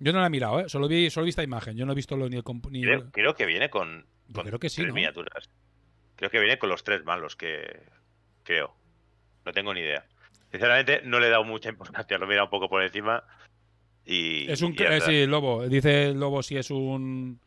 Yo 0.01 0.13
no 0.13 0.21
la 0.21 0.27
he 0.27 0.31
mirado, 0.31 0.61
¿eh? 0.61 0.69
Solo 0.69 0.89
vi, 0.89 1.11
solo 1.11 1.25
he 1.25 1.27
visto 1.27 1.41
la 1.43 1.45
imagen. 1.47 1.77
Yo 1.77 1.87
no 1.87 1.93
he 1.93 1.95
visto 1.95 2.17
lo, 2.17 2.29
ni 2.29 2.37
el... 2.37 2.45
ni 2.71 2.83
Creo, 2.83 2.95
el- 3.01 3.11
creo 3.13 3.35
que 3.35 3.47
viene 3.47 3.71
con, 3.71 4.05
creo 4.33 4.59
que 4.59 4.69
sí, 4.69 4.77
tres 4.83 4.89
¿no? 4.89 4.95
miniaturas. 4.95 5.49
Creo 6.17 6.31
que 6.31 6.41
viene 6.41 6.59
con 6.59 6.69
los 6.69 6.83
tres 6.85 7.05
malos 7.05 7.37
que 7.37 7.83
creo. 8.43 8.75
No 9.45 9.53
tengo 9.53 9.73
ni 9.75 9.81
idea. 9.81 10.05
Sinceramente, 10.51 11.03
no 11.05 11.19
le 11.21 11.29
he 11.29 11.31
dado 11.31 11.45
mucha 11.45 11.69
importancia. 11.71 12.19
Lo 12.19 12.25
he 12.25 12.29
mirado 12.29 12.47
un 12.47 12.51
poco 12.51 12.69
por 12.69 12.83
encima. 12.83 13.23
Y. 14.05 14.51
Es 14.51 14.61
un... 14.63 14.73
y 14.77 14.83
eh, 14.83 15.01
sí, 15.01 15.27
Lobo. 15.27 15.69
Dice 15.69 16.09
el 16.09 16.19
Lobo 16.21 16.43
si 16.43 16.57
es 16.57 16.71
un... 16.71 17.41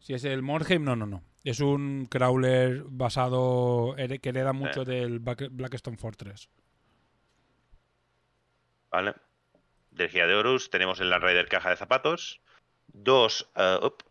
Si 0.00 0.12
es 0.14 0.24
el 0.24 0.42
Morheim, 0.42 0.84
no, 0.84 0.94
no, 0.96 1.06
no. 1.06 1.22
Es 1.44 1.60
un 1.60 2.06
crawler 2.10 2.82
basado... 2.88 3.96
here- 3.96 4.18
que 4.20 4.28
hereda 4.30 4.52
mucho 4.52 4.82
Eh. 4.82 4.84
del 4.86 5.18
Black- 5.20 5.48
Blackstone 5.50 5.96
Fortress. 5.96 6.48
Vale. 8.90 9.14
De 9.94 10.04
Herejía 10.04 10.26
de 10.26 10.34
Horus 10.34 10.70
tenemos 10.70 11.00
el 11.00 11.08
Land 11.08 11.22
Raider 11.22 11.48
caja 11.48 11.70
de 11.70 11.76
zapatos. 11.76 12.40
Dos. 12.88 13.48
up, 13.80 14.04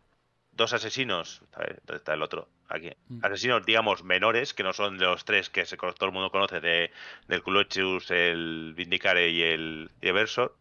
dos 0.52 0.72
asesinos. 0.72 1.42
A 1.52 1.60
ver, 1.60 1.82
¿dónde 1.84 1.98
está 1.98 2.14
el 2.14 2.22
otro? 2.22 2.48
Aquí. 2.68 2.90
Mm. 3.08 3.24
Asesinos, 3.24 3.66
digamos, 3.66 4.02
menores, 4.02 4.54
que 4.54 4.62
no 4.62 4.72
son 4.72 4.96
de 4.96 5.04
los 5.04 5.24
tres 5.24 5.50
que 5.50 5.66
se, 5.66 5.76
todo 5.76 6.06
el 6.06 6.12
mundo 6.12 6.30
conoce, 6.30 6.60
de, 6.60 6.90
del 7.28 7.42
Culochus, 7.42 8.10
el 8.10 8.72
Vindicare 8.74 9.28
y 9.28 9.42
el, 9.42 9.90
y 10.00 10.08
el 10.08 10.14
Versor. 10.14 10.56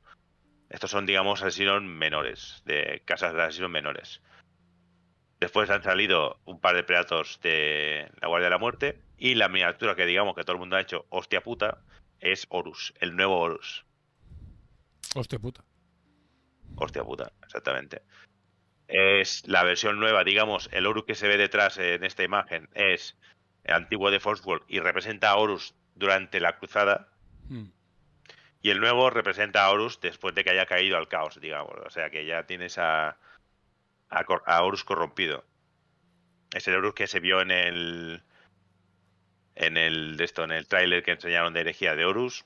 Estos 0.69 0.91
son, 0.91 1.05
digamos, 1.05 1.41
asesinos 1.41 1.81
menores, 1.81 2.61
de 2.65 3.01
casas 3.05 3.33
de 3.33 3.43
asesinos 3.43 3.71
menores. 3.71 4.21
Después 5.39 5.69
han 5.69 5.83
salido 5.83 6.39
un 6.45 6.59
par 6.59 6.75
de 6.75 6.83
Predators 6.83 7.39
de 7.41 8.09
la 8.21 8.27
Guardia 8.27 8.47
de 8.47 8.51
la 8.51 8.57
Muerte. 8.57 8.99
Y 9.17 9.35
la 9.35 9.47
miniatura 9.47 9.95
que, 9.95 10.05
digamos, 10.05 10.35
que 10.35 10.43
todo 10.43 10.53
el 10.53 10.59
mundo 10.59 10.75
ha 10.75 10.81
hecho, 10.81 11.05
hostia 11.09 11.41
puta, 11.41 11.77
es 12.19 12.45
Horus, 12.49 12.93
el 12.99 13.15
nuevo 13.15 13.39
Horus. 13.39 13.85
Hostia 15.15 15.39
puta. 15.39 15.63
Hostia 16.75 17.03
puta, 17.03 17.31
exactamente. 17.43 18.01
Es 18.87 19.47
la 19.47 19.63
versión 19.63 19.99
nueva, 19.99 20.23
digamos, 20.23 20.69
el 20.71 20.85
Horus 20.85 21.05
que 21.05 21.15
se 21.15 21.27
ve 21.27 21.37
detrás 21.37 21.77
en 21.77 22.03
esta 22.03 22.23
imagen 22.23 22.69
es 22.73 23.17
el 23.63 23.75
antiguo 23.75 24.11
de 24.11 24.19
Forsworld 24.19 24.65
y 24.67 24.79
representa 24.79 25.29
a 25.29 25.37
Horus 25.37 25.75
durante 25.95 26.39
la 26.39 26.57
cruzada. 26.57 27.09
Hmm. 27.47 27.67
Y 28.61 28.69
el 28.69 28.79
nuevo 28.79 29.09
representa 29.09 29.65
a 29.65 29.71
Horus 29.71 29.99
después 29.99 30.33
de 30.35 30.43
que 30.43 30.51
haya 30.51 30.65
caído 30.65 30.97
al 30.97 31.07
caos, 31.07 31.39
digamos. 31.39 31.75
O 31.85 31.89
sea 31.89 32.09
que 32.09 32.25
ya 32.25 32.45
tienes 32.45 32.77
a, 32.77 33.17
a, 34.09 34.63
Horus 34.63 34.83
corrompido. 34.83 35.43
Es 36.53 36.67
el 36.67 36.75
Horus 36.75 36.93
que 36.93 37.07
se 37.07 37.19
vio 37.19 37.41
en 37.41 37.51
el. 37.51 38.23
En 39.55 39.77
el. 39.77 40.17
De 40.17 40.23
esto, 40.23 40.43
en 40.43 40.51
el 40.51 40.67
tráiler 40.67 41.03
que 41.03 41.11
enseñaron 41.11 41.53
de 41.53 41.61
herejía 41.61 41.95
de 41.95 42.05
Horus. 42.05 42.45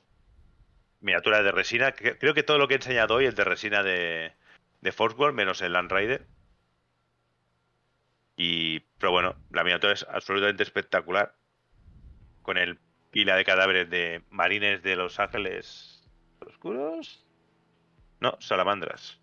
Miniatura 0.99 1.43
de 1.43 1.51
resina. 1.51 1.91
Creo 1.91 2.33
que 2.33 2.43
todo 2.43 2.57
lo 2.57 2.67
que 2.67 2.75
he 2.75 2.77
enseñado 2.77 3.15
hoy 3.15 3.25
es 3.25 3.35
de 3.35 3.43
resina 3.43 3.83
de, 3.83 4.33
de 4.81 4.91
Forceworld, 4.91 5.35
menos 5.35 5.61
el 5.61 5.73
Land 5.73 5.91
Raider. 5.91 6.25
Y. 8.35 8.79
Pero 8.97 9.11
bueno, 9.11 9.35
la 9.51 9.63
miniatura 9.63 9.93
es 9.93 10.05
absolutamente 10.09 10.63
espectacular. 10.63 11.35
Con 12.41 12.57
el 12.57 12.79
pila 13.11 13.35
de 13.35 13.45
cadáveres 13.45 13.89
de 13.89 14.23
marines 14.29 14.81
de 14.83 14.95
Los 14.95 15.19
Ángeles 15.19 16.03
Oscuros. 16.39 17.25
No, 18.19 18.37
salamandras. 18.39 19.19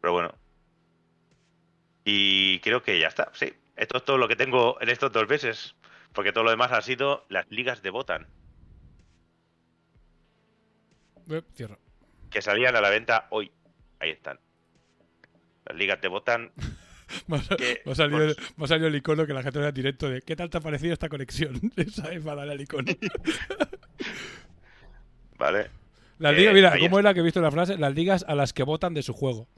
Pero 0.00 0.12
bueno. 0.12 0.34
Y 2.04 2.60
creo 2.60 2.82
que 2.82 2.98
ya 2.98 3.08
está, 3.08 3.30
sí. 3.34 3.52
Esto 3.76 3.98
es 3.98 4.04
todo 4.04 4.18
lo 4.18 4.28
que 4.28 4.36
tengo 4.36 4.80
en 4.80 4.88
estos 4.88 5.12
dos 5.12 5.28
meses. 5.28 5.74
Porque 6.12 6.32
todo 6.32 6.44
lo 6.44 6.50
demás 6.50 6.72
ha 6.72 6.82
sido 6.82 7.24
las 7.28 7.48
ligas 7.50 7.82
de 7.82 7.90
Botan. 7.90 8.26
Eh, 11.30 11.42
cierra. 11.54 11.78
Que 12.30 12.42
salían 12.42 12.76
a 12.76 12.80
la 12.80 12.90
venta 12.90 13.26
hoy. 13.30 13.50
Ahí 13.98 14.10
están. 14.10 14.38
Las 15.66 15.76
ligas 15.76 16.00
de 16.00 16.08
Botan. 16.08 16.52
Me 17.26 17.38
ha, 17.38 17.56
Que, 17.56 17.82
me 17.84 17.92
ha 17.92 17.94
salido, 17.94 18.18
pues- 18.34 18.52
me 18.56 18.64
ha 18.64 18.68
salido 18.68 18.88
el 18.88 18.94
icono 18.94 19.26
que 19.26 19.32
la 19.34 19.42
gente 19.42 19.58
vea 19.58 19.72
directo 19.72 20.08
de 20.08 20.22
¿qué 20.22 20.36
tal 20.36 20.48
te 20.48 20.58
ha 20.58 20.60
parecido 20.60 20.92
esta 20.92 21.08
conexión? 21.08 21.60
Esa 21.76 22.12
es 22.12 22.22
para 22.22 22.36
darle 22.36 22.52
al 22.52 22.60
icono. 22.60 22.92
¿Vale? 25.38 25.70
Las 26.18 26.34
Eh, 26.34 26.36
ligas, 26.36 26.54
mira, 26.54 26.72
ahí 26.72 26.80
¿cómo 26.82 26.98
es- 26.98 27.04
era 27.04 27.14
que 27.14 27.20
he 27.20 27.22
visto 27.22 27.40
la 27.40 27.50
frase? 27.50 27.78
Las 27.78 27.94
ligas 27.94 28.24
a 28.28 28.34
las 28.34 28.52
que 28.52 28.62
votan 28.62 28.94
de 28.94 29.02
su 29.02 29.12
juego. 29.12 29.48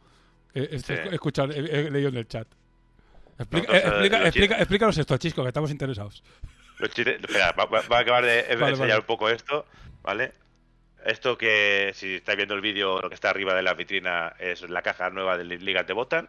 Eh, 0.55 0.69
esto 0.73 0.95
Sí. 0.95 1.01
he 1.11 1.15
escuchado, 1.15 1.53
he, 1.53 1.59
he 1.59 1.91
leído 1.91 2.09
en 2.11 2.17
el 2.17 2.29
chat. 2.29 2.47
Explica, 3.39 3.73
eh, 3.73 3.79
explica- 3.79 4.17
eh, 4.17 4.21
los 4.21 4.29
explica- 4.29 4.59
explícanos 4.59 4.99
esto, 4.99 5.17
Chisco, 5.19 5.43
que 5.43 5.49
estamos 5.49 5.71
interesados. 5.71 6.23
Los 6.79 6.91
chistes- 6.91 7.21
espera, 7.21 7.53
va, 7.53 7.65
va- 7.67 7.83
va 7.91 7.99
a 7.99 8.01
acabar 8.01 8.25
de 8.25 8.43
Vale, 8.43 8.53
enseñar 8.71 8.79
vale. 8.79 8.97
un 9.01 9.07
poco 9.07 9.29
esto, 9.29 9.67
¿vale? 10.03 10.33
Esto 11.05 11.37
que, 11.39 11.93
si 11.95 12.15
estáis 12.17 12.37
viendo 12.37 12.55
el 12.55 12.61
vídeo, 12.61 13.01
lo 13.01 13.09
que 13.09 13.15
está 13.15 13.31
arriba 13.31 13.55
de 13.55 13.63
la 13.63 13.75
vitrina 13.75 14.35
es 14.39 14.63
la 14.69 14.83
caja 14.83 15.11
nueva 15.11 15.37
de 15.37 15.45
Ligas 15.45 15.87
de 15.87 15.93
Botan, 15.93 16.29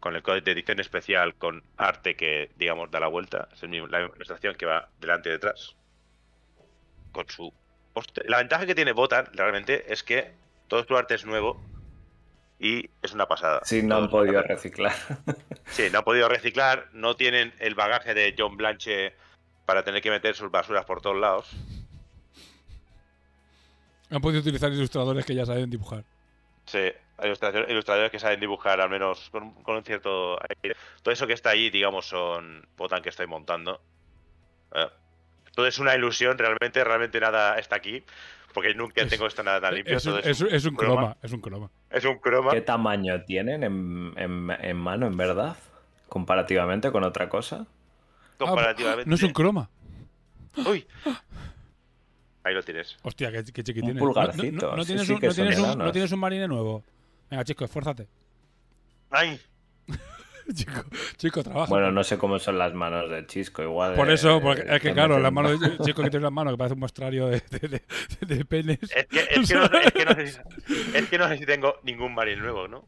con 0.00 0.14
el 0.16 0.22
código 0.22 0.44
de 0.44 0.52
edición 0.52 0.80
especial 0.80 1.34
con 1.34 1.62
arte 1.78 2.14
que, 2.14 2.50
digamos, 2.56 2.90
da 2.90 3.00
la 3.00 3.06
vuelta. 3.08 3.48
Es 3.52 3.62
el 3.62 3.70
mismo- 3.70 3.86
la 3.88 4.00
misma 4.00 4.16
ilustración 4.16 4.54
que 4.56 4.66
va 4.66 4.88
delante 5.00 5.30
y 5.30 5.32
detrás. 5.32 5.74
Con 7.12 7.28
su... 7.28 7.52
La 8.26 8.38
ventaja 8.38 8.66
que 8.66 8.74
tiene 8.74 8.92
Botan, 8.92 9.26
realmente, 9.32 9.90
es 9.92 10.02
que 10.02 10.32
todo 10.68 10.84
su 10.84 10.96
arte 10.96 11.14
es 11.14 11.24
nuevo 11.24 11.62
y 12.58 12.90
es 13.02 13.12
una 13.12 13.26
pasada. 13.26 13.60
Sí, 13.64 13.82
no 13.82 13.96
han 13.96 14.02
una 14.02 14.10
podido 14.10 14.42
reciclar. 14.42 14.94
Sí, 15.66 15.88
no 15.90 15.98
han 16.00 16.04
podido 16.04 16.28
reciclar, 16.28 16.88
no 16.92 17.16
tienen 17.16 17.54
el 17.58 17.74
bagaje 17.74 18.12
de 18.12 18.34
John 18.36 18.56
Blanche 18.58 19.14
para 19.64 19.82
tener 19.82 20.02
que 20.02 20.10
meter 20.10 20.34
sus 20.34 20.50
basuras 20.50 20.84
por 20.84 21.00
todos 21.00 21.16
lados. 21.16 21.50
Han 24.14 24.20
podido 24.20 24.40
utilizar 24.40 24.72
ilustradores 24.72 25.24
que 25.26 25.34
ya 25.34 25.44
saben 25.44 25.68
dibujar. 25.68 26.04
Sí, 26.66 26.78
hay 26.78 27.30
ilustrador- 27.30 27.68
ilustradores 27.68 28.10
que 28.10 28.18
saben 28.20 28.38
dibujar 28.40 28.80
al 28.80 28.88
menos 28.88 29.28
con, 29.30 29.42
un- 29.42 29.62
con 29.62 29.76
un 29.76 29.82
cierto 29.84 30.38
aire. 30.62 30.76
Todo 31.02 31.12
eso 31.12 31.26
que 31.26 31.32
está 31.32 31.50
ahí, 31.50 31.68
digamos, 31.70 32.06
son 32.06 32.66
botan 32.76 33.02
que 33.02 33.08
estoy 33.08 33.26
montando. 33.26 33.80
Eh, 34.74 34.86
todo 35.54 35.66
es 35.66 35.78
una 35.78 35.94
ilusión, 35.94 36.38
realmente, 36.38 36.82
realmente 36.84 37.18
nada 37.20 37.58
está 37.58 37.76
aquí. 37.76 38.02
Porque 38.52 38.72
nunca 38.72 39.02
Es- 39.02 39.08
tengo 39.10 39.26
esto 39.26 39.42
nada 39.42 39.60
tan 39.60 39.74
limpio. 39.74 39.96
Es 39.96 40.06
un, 40.06 40.18
es 40.18 40.40
un- 40.40 40.54
es 40.54 40.64
un 40.64 40.76
croma, 40.76 41.16
es 41.22 41.32
un 41.32 41.40
croma. 41.40 41.70
Es 41.90 42.04
un 42.04 42.18
croma. 42.18 42.52
¿Qué 42.52 42.60
tamaño 42.60 43.22
tienen 43.24 43.64
en, 43.64 44.12
en- 44.16 44.50
en 44.60 44.76
mano, 44.76 45.08
en 45.08 45.16
verdad? 45.16 45.56
Comparativamente 46.08 46.92
con 46.92 47.02
otra 47.02 47.28
cosa. 47.28 47.66
Comparativamente. 48.38 49.08
No 49.10 49.16
es 49.16 49.22
un 49.24 49.32
croma. 49.32 49.68
Uy. 50.66 50.86
Ahí 52.44 52.54
lo 52.54 52.62
tienes. 52.62 52.96
Hostia, 53.02 53.32
qué, 53.32 53.42
qué 53.44 53.64
chiquitín. 53.64 53.92
Un 53.92 53.98
pulgarcito, 53.98 54.66
No, 54.66 54.70
no- 54.72 54.76
no 54.76 54.82
sí, 54.82 54.88
tienes, 54.88 55.06
sí 55.06 55.12
un, 55.14 55.20
que 55.20 55.26
no, 55.28 55.34
tienes 55.34 55.58
un, 55.58 55.64
enanos. 55.64 55.86
no 55.86 55.92
tienes 55.92 56.12
un 56.12 56.18
marine 56.20 56.46
nuevo. 56.46 56.84
Venga, 57.30 57.42
chico, 57.44 57.64
esfuérzate. 57.64 58.06
¡Ay! 59.10 59.40
chico, 60.54 60.84
chico, 61.16 61.42
trabaja. 61.42 61.70
Bueno, 61.70 61.90
no 61.90 62.04
sé 62.04 62.18
cómo 62.18 62.38
son 62.38 62.58
las 62.58 62.74
manos 62.74 63.08
de 63.10 63.26
Chisco, 63.26 63.62
igual. 63.62 63.94
Por 63.94 64.10
eh, 64.10 64.14
eso, 64.14 64.40
porque 64.42 64.62
es 64.68 64.80
que 64.82 64.92
claro, 64.92 65.18
las 65.18 65.32
manos 65.32 65.58
de 65.58 65.78
chico 65.78 66.02
que 66.02 66.10
tiene 66.10 66.24
las 66.24 66.32
manos 66.32 66.52
que 66.52 66.58
parece 66.58 66.74
un 66.74 66.80
muestrario 66.80 67.28
de, 67.28 67.42
de, 67.50 67.68
de- 67.68 68.34
de 68.34 68.44
penes. 68.44 68.78
Es 68.94 69.06
que, 69.06 69.20
es, 69.20 69.48
que 69.48 69.54
no, 69.54 69.64
es 69.64 69.92
que 69.92 70.04
no 70.04 70.14
sé 70.14 70.26
si, 70.28 70.38
es 70.96 71.08
que 71.08 71.16
no 71.18 71.28
sé 71.28 71.38
si 71.38 71.46
tengo 71.46 71.76
ningún 71.82 72.14
marine 72.14 72.42
nuevo, 72.42 72.68
¿no? 72.68 72.86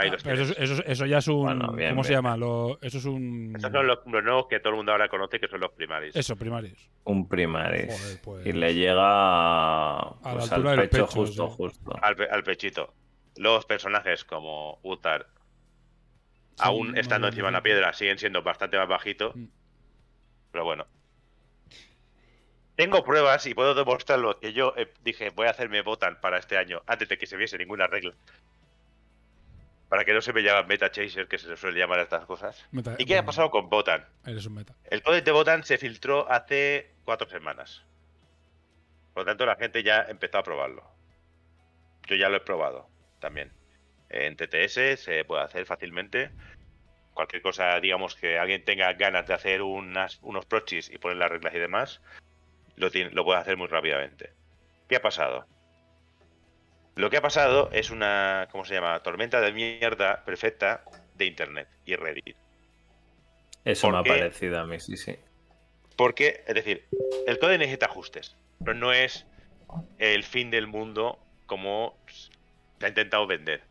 Ahí 0.00 0.08
Ah, 0.08 0.12
los 0.12 0.24
eso, 0.24 0.54
tienes. 0.54 0.70
eso, 0.70 0.82
eso 0.86 1.06
ya 1.06 1.18
es 1.18 1.26
un. 1.28 1.42
Bueno, 1.44 1.72
bien, 1.72 1.90
¿Cómo 1.90 2.04
se 2.04 2.10
bien. 2.10 2.18
llama? 2.18 2.36
Lo- 2.36 2.78
eso 2.80 2.98
es 2.98 3.04
un. 3.04 3.52
Esos 3.56 3.72
son 3.72 3.86
los, 3.86 3.98
los 4.06 4.22
nuevos 4.22 4.46
que 4.48 4.60
todo 4.60 4.70
el 4.70 4.76
mundo 4.76 4.92
ahora 4.92 5.08
conoce, 5.08 5.40
que 5.40 5.48
son 5.48 5.60
los 5.60 5.72
primarios. 5.72 6.14
Eso, 6.14 6.36
primarios. 6.36 6.88
Un 7.04 7.28
primaris. 7.28 7.86
Joder, 8.00 8.20
pues. 8.22 8.46
Y 8.46 8.52
le 8.52 8.74
llega 8.74 8.94
la 9.02 10.14
pues, 10.22 10.52
altura 10.52 10.70
al 10.72 10.76
del 10.78 10.88
pecho, 10.88 11.06
justo, 11.08 11.48
sí. 11.48 11.54
justo. 11.56 11.98
Al, 12.00 12.14
pe- 12.16 12.28
al 12.30 12.44
pechito. 12.44 12.94
Los 13.36 13.66
personajes 13.66 14.24
como 14.24 14.78
Utar, 14.82 15.26
aún 16.58 16.96
estando 16.96 17.28
encima 17.28 17.46
de 17.48 17.52
la 17.52 17.62
piedra, 17.62 17.92
siguen 17.92 18.18
siendo 18.18 18.42
bastante 18.42 18.76
más 18.78 18.88
bajitos. 18.88 19.34
Mm. 19.34 19.44
Pero 20.52 20.64
bueno. 20.64 20.86
Tengo 22.76 23.02
pruebas 23.02 23.44
y 23.46 23.54
puedo 23.54 23.74
demostrarlo 23.74 24.38
que 24.38 24.52
yo 24.52 24.72
eh, 24.76 24.92
dije 25.02 25.30
voy 25.30 25.48
a 25.48 25.50
hacerme 25.50 25.82
Botan 25.82 26.20
para 26.20 26.38
este 26.38 26.56
año 26.56 26.82
antes 26.86 27.08
de 27.08 27.18
que 27.18 27.26
se 27.26 27.36
viese 27.36 27.58
ninguna 27.58 27.88
regla. 27.88 28.12
Para 29.88 30.04
que 30.04 30.12
no 30.12 30.20
se 30.20 30.32
me 30.32 30.42
llame 30.42 30.66
Meta 30.68 30.90
Chaser, 30.90 31.28
que 31.28 31.38
se 31.38 31.48
le 31.48 31.56
suele 31.56 31.78
llamar 31.78 31.98
a 31.98 32.02
estas 32.02 32.26
cosas. 32.26 32.66
Meta- 32.72 32.96
¿Y 32.98 33.06
qué 33.06 33.16
ha 33.18 33.24
pasado 33.24 33.50
con 33.50 33.70
Botan? 33.70 34.06
Eres 34.26 34.44
un 34.46 34.54
meta. 34.54 34.74
El 34.84 35.02
código 35.02 35.24
de 35.24 35.32
Botan 35.32 35.64
se 35.64 35.78
filtró 35.78 36.30
hace 36.30 36.94
cuatro 37.04 37.28
semanas. 37.28 37.84
Por 39.14 39.22
lo 39.22 39.26
tanto, 39.26 39.46
la 39.46 39.56
gente 39.56 39.82
ya 39.82 40.02
empezó 40.08 40.38
a 40.38 40.42
probarlo. 40.42 40.84
Yo 42.06 42.16
ya 42.16 42.28
lo 42.28 42.36
he 42.36 42.40
probado 42.40 42.88
también. 43.20 43.52
En 44.10 44.36
TTS 44.36 44.96
se 44.98 45.24
puede 45.24 45.42
hacer 45.42 45.64
fácilmente. 45.66 46.30
Cualquier 47.14 47.42
cosa, 47.42 47.80
digamos, 47.80 48.14
que 48.14 48.38
alguien 48.38 48.64
tenga 48.64 48.92
ganas 48.92 49.26
de 49.26 49.34
hacer 49.34 49.62
unas, 49.62 50.18
unos 50.22 50.46
proxies 50.46 50.88
y 50.90 50.98
poner 50.98 51.16
las 51.16 51.30
reglas 51.30 51.54
y 51.54 51.58
demás, 51.58 52.00
lo, 52.76 52.90
tiene- 52.90 53.10
lo 53.10 53.24
puede 53.24 53.40
hacer 53.40 53.56
muy 53.56 53.66
rápidamente. 53.66 54.32
¿Qué 54.88 54.96
ha 54.96 55.02
pasado? 55.02 55.46
Lo 56.98 57.10
que 57.10 57.16
ha 57.16 57.22
pasado 57.22 57.70
es 57.72 57.90
una, 57.90 58.48
¿cómo 58.50 58.64
se 58.64 58.74
llama? 58.74 58.98
Tormenta 59.04 59.40
de 59.40 59.52
mierda 59.52 60.24
perfecta 60.24 60.82
de 61.14 61.26
Internet 61.26 61.68
y 61.86 61.94
Reddit. 61.94 62.36
Eso 63.64 63.86
¿Por 63.86 63.92
me 63.92 63.98
ha 64.00 64.02
parecido 64.02 64.58
a 64.58 64.66
mí, 64.66 64.80
sí, 64.80 64.96
sí. 64.96 65.16
Porque, 65.94 66.42
es 66.48 66.56
decir, 66.56 66.88
el 67.28 67.38
código 67.38 67.58
necesita 67.58 67.86
ajustes, 67.86 68.36
pero 68.58 68.74
no 68.74 68.92
es 68.92 69.26
el 69.98 70.24
fin 70.24 70.50
del 70.50 70.66
mundo 70.66 71.20
como 71.46 71.96
se 72.08 72.84
ha 72.84 72.88
intentado 72.88 73.28
vender. 73.28 73.62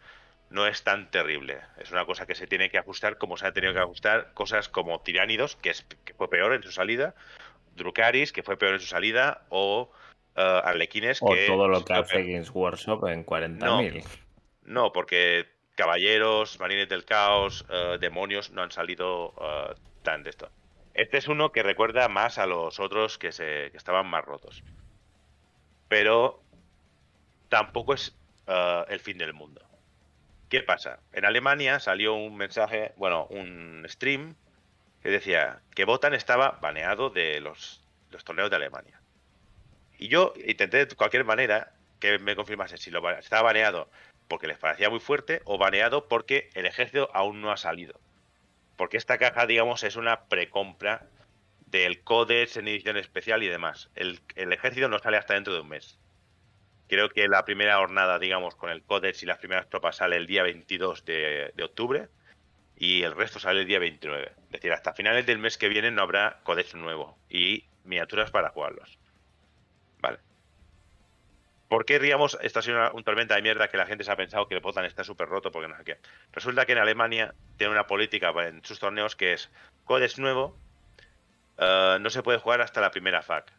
No 0.49 0.65
es 0.65 0.85
tan 0.85 1.11
terrible. 1.11 1.57
Es 1.79 1.91
una 1.91 2.05
cosa 2.05 2.27
que 2.27 2.33
se 2.33 2.47
tiene 2.47 2.69
que 2.69 2.77
ajustar 2.77 3.17
como 3.17 3.35
se 3.35 3.45
ha 3.45 3.51
tenido 3.51 3.73
que 3.73 3.79
ajustar 3.79 4.31
cosas 4.35 4.69
como 4.69 5.01
Tiránidos, 5.01 5.57
que, 5.57 5.71
es, 5.71 5.85
que 6.05 6.13
fue 6.13 6.29
peor 6.29 6.53
en 6.53 6.63
su 6.63 6.71
salida, 6.71 7.13
Drukaris, 7.75 8.31
que 8.31 8.41
fue 8.41 8.57
peor 8.57 8.75
en 8.75 8.79
su 8.79 8.87
salida, 8.87 9.41
o 9.49 9.91
eh, 10.38 10.61
Arlequines, 10.64 11.19
O 11.22 11.34
que... 11.34 11.47
todo 11.47 11.68
lo 11.68 11.84
que 11.84 11.93
hace. 11.93 12.23
Games 12.23 12.51
Workshop 12.51 13.07
en 13.07 13.26
40.000. 13.26 14.05
No, 14.64 14.93
porque 14.93 15.47
caballeros, 15.76 16.59
marines 16.59 16.88
del 16.89 17.05
caos, 17.05 17.65
eh, 17.69 17.97
demonios 17.99 18.51
no 18.51 18.61
han 18.61 18.72
salido 18.72 19.34
eh, 19.41 19.73
tan 20.03 20.23
de 20.23 20.30
esto. 20.30 20.49
Este 20.93 21.18
es 21.18 21.27
uno 21.27 21.51
que 21.51 21.64
recuerda 21.64 22.07
más 22.07 22.38
a 22.38 22.45
los 22.45 22.80
otros 22.80 23.18
que, 23.18 23.31
se, 23.31 23.69
que 23.72 23.77
estaban 23.77 24.07
más 24.07 24.26
rotos. 24.26 24.64
Pero 25.88 26.41
tampoco 27.49 27.93
es 27.93 28.15
el 28.89 28.99
fin 28.99 29.18
del 29.18 29.34
mundo. 29.34 29.61
¿Qué 30.49 30.61
pasa? 30.61 30.99
En 31.11 31.26
Alemania 31.26 31.80
salió 31.80 32.15
un 32.15 32.38
mensaje, 32.38 32.93
bueno, 32.95 33.27
un 33.30 33.85
stream 33.88 34.35
que 35.03 35.09
decía 35.09 35.59
que 35.76 35.85
Botan 35.85 36.14
estaba 36.14 36.57
baneado 36.61 37.09
de 37.09 37.41
los, 37.41 37.84
los 38.09 38.23
torneos 38.23 38.49
de 38.49 38.55
Alemania. 38.55 39.01
Y 39.97 40.07
yo 40.09 40.33
intenté 40.45 40.85
de 40.85 40.95
cualquier 40.95 41.25
manera 41.25 41.73
que 41.99 42.19
me 42.19 42.35
confirmase 42.35 42.77
si 42.77 42.91
lo 42.91 43.01
ba- 43.01 43.19
estaba 43.19 43.43
baneado 43.43 43.89
porque 44.27 44.47
les 44.47 44.57
parecía 44.57 44.89
muy 44.89 44.99
fuerte 44.99 45.41
o 45.45 45.57
baneado 45.57 46.07
porque 46.07 46.49
el 46.53 46.65
ejército 46.65 47.09
aún 47.13 47.41
no 47.41 47.51
ha 47.51 47.57
salido. 47.57 47.99
Porque 48.75 48.97
esta 48.97 49.17
caja, 49.17 49.47
digamos, 49.47 49.83
es 49.83 49.95
una 49.95 50.25
precompra 50.25 51.07
del 51.67 52.01
Codex 52.03 52.57
en 52.57 52.67
edición 52.67 52.97
especial 52.97 53.41
y 53.43 53.47
demás. 53.47 53.89
El, 53.95 54.19
el 54.35 54.53
ejército 54.53 54.87
no 54.89 54.99
sale 54.99 55.17
hasta 55.17 55.33
dentro 55.33 55.53
de 55.53 55.61
un 55.61 55.69
mes. 55.69 55.97
Creo 56.87 57.09
que 57.09 57.27
la 57.27 57.43
primera 57.43 57.77
jornada, 57.77 58.19
digamos, 58.19 58.55
con 58.55 58.69
el 58.69 58.83
Codex 58.83 59.23
y 59.23 59.25
las 59.25 59.39
primeras 59.39 59.67
tropas 59.69 59.97
sale 59.97 60.15
el 60.15 60.27
día 60.27 60.43
22 60.43 61.03
de, 61.05 61.51
de 61.55 61.63
octubre 61.63 62.07
y 62.77 63.03
el 63.03 63.15
resto 63.15 63.39
sale 63.39 63.61
el 63.61 63.67
día 63.67 63.79
29. 63.79 64.31
Es 64.45 64.49
decir, 64.51 64.71
hasta 64.71 64.93
finales 64.93 65.25
del 65.25 65.39
mes 65.39 65.57
que 65.57 65.67
viene 65.67 65.91
no 65.91 66.01
habrá 66.03 66.39
Codex 66.43 66.75
nuevo 66.75 67.17
y 67.29 67.65
miniaturas 67.83 68.31
para 68.31 68.49
jugarlos. 68.49 68.99
¿Por 71.68 71.85
qué, 71.85 71.99
digamos, 71.99 72.38
esta 72.41 72.60
ha 72.60 72.61
sido 72.64 72.77
una, 72.77 72.91
un 72.94 73.03
tormenta 73.03 73.35
de 73.35 73.41
mierda 73.41 73.68
que 73.69 73.77
la 73.77 73.85
gente 73.85 74.03
se 74.03 74.11
ha 74.11 74.15
pensado 74.15 74.48
que 74.48 74.56
el 74.56 74.61
Botan 74.61 74.85
está 74.85 75.03
súper 75.03 75.27
roto 75.27 75.52
porque 75.52 75.68
no 75.68 75.77
sé 75.77 75.84
qué? 75.84 75.99
Resulta 76.31 76.65
que 76.65 76.72
en 76.72 76.77
Alemania 76.77 77.35
tiene 77.57 77.73
una 77.73 77.88
política 77.88 78.30
en 78.48 78.64
sus 78.64 78.80
torneos 78.80 79.15
que 79.15 79.34
es 79.34 79.52
Codex 79.84 80.18
nuevo, 80.18 80.57
eh, 81.57 81.98
no 81.99 82.10
se 82.10 82.23
puede 82.23 82.39
jugar 82.39 82.61
hasta 82.61 82.81
la 82.81 82.91
primera 82.91 83.19
FAC. 83.22 83.52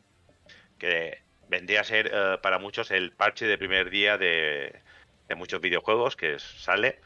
Que 0.78 1.18
vendría 1.48 1.80
a 1.80 1.84
ser 1.84 2.10
eh, 2.12 2.38
para 2.42 2.58
muchos 2.58 2.90
el 2.90 3.12
parche 3.12 3.46
de 3.46 3.58
primer 3.58 3.90
día 3.90 4.16
de, 4.16 4.82
de 5.28 5.34
muchos 5.34 5.60
videojuegos 5.60 6.16
que 6.16 6.38
sale, 6.38 7.00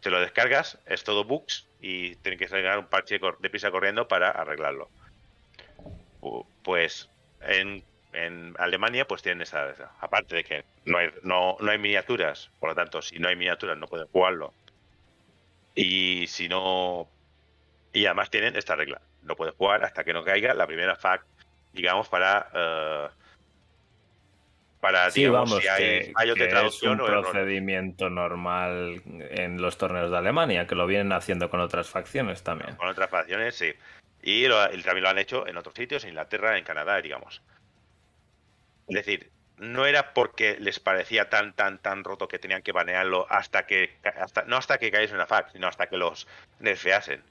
te 0.00 0.10
lo 0.10 0.20
descargas, 0.20 0.78
es 0.86 1.04
todo 1.04 1.24
bugs 1.24 1.68
y 1.80 2.14
tienes 2.16 2.38
que 2.38 2.48
sacar 2.48 2.78
un 2.78 2.86
parche 2.88 3.18
cor- 3.20 3.38
deprisa 3.40 3.70
corriendo 3.70 4.06
para 4.08 4.30
arreglarlo. 4.30 4.90
Pu- 6.20 6.46
Pues 6.62 7.10
en, 7.40 7.84
en 8.16 8.54
Alemania 8.58 9.06
pues 9.06 9.22
tienen 9.22 9.42
esa, 9.42 9.70
esa- 9.70 9.92
aparte 10.00 10.36
de 10.36 10.44
que 10.44 10.64
no 10.86 10.98
hay, 10.98 11.10
no, 11.22 11.56
no 11.60 11.70
hay 11.70 11.78
miniaturas, 11.78 12.50
por 12.58 12.70
lo 12.70 12.74
tanto 12.74 13.02
si 13.02 13.18
no 13.18 13.28
hay 13.28 13.36
miniaturas 13.36 13.76
no 13.76 13.86
pueden 13.86 14.08
jugarlo. 14.08 14.54
Y 15.74 16.26
si 16.28 16.48
no... 16.48 17.08
Y 17.92 18.06
además 18.06 18.30
tienen 18.30 18.56
esta 18.56 18.74
regla, 18.76 19.00
no 19.22 19.36
puedes 19.36 19.54
jugar 19.54 19.84
hasta 19.84 20.04
que 20.04 20.12
no 20.12 20.24
caiga 20.24 20.54
la 20.54 20.66
primera 20.66 20.96
FAC, 20.96 21.24
digamos, 21.72 22.08
para... 22.08 22.48
eh, 22.54 23.08
para, 24.80 25.10
Sí, 25.10 25.20
digamos, 25.20 25.50
vamos, 25.50 25.62
si 25.62 25.68
hay 25.68 25.82
que, 25.82 26.14
de 26.30 26.34
que 26.36 26.44
es 26.44 26.50
traducción 26.50 26.92
un 26.94 27.00
o 27.00 27.04
procedimiento 27.04 28.10
normal 28.10 29.02
en 29.30 29.60
los 29.60 29.78
torneos 29.78 30.10
de 30.10 30.16
Alemania, 30.18 30.66
que 30.66 30.74
lo 30.74 30.86
vienen 30.86 31.12
haciendo 31.12 31.50
con 31.50 31.60
otras 31.60 31.88
facciones 31.88 32.42
también. 32.42 32.76
Con 32.76 32.88
otras 32.88 33.10
facciones, 33.10 33.54
sí. 33.54 33.72
Y, 34.22 34.46
lo- 34.46 34.72
y 34.72 34.82
también 34.82 35.04
lo 35.04 35.08
han 35.10 35.18
hecho 35.18 35.46
en 35.46 35.56
otros 35.56 35.74
sitios, 35.74 36.04
en 36.04 36.10
Inglaterra, 36.10 36.56
en 36.58 36.64
Canadá, 36.64 37.00
digamos. 37.00 37.42
Es 38.88 38.94
decir, 38.94 39.30
no 39.58 39.86
era 39.86 40.12
porque 40.14 40.58
les 40.60 40.78
parecía 40.80 41.28
tan, 41.30 41.54
tan, 41.54 41.78
tan 41.78 42.04
roto 42.04 42.28
que 42.28 42.38
tenían 42.38 42.62
que 42.62 42.72
banearlo 42.72 43.26
hasta 43.30 43.66
que, 43.66 43.98
hasta, 44.04 44.42
no 44.42 44.56
hasta 44.56 44.78
que 44.78 44.90
cayese 44.90 45.14
una 45.14 45.26
FAC, 45.26 45.50
sino 45.52 45.66
hasta 45.66 45.88
que 45.88 45.96
los 45.96 46.26
nerfeasen. 46.60 47.22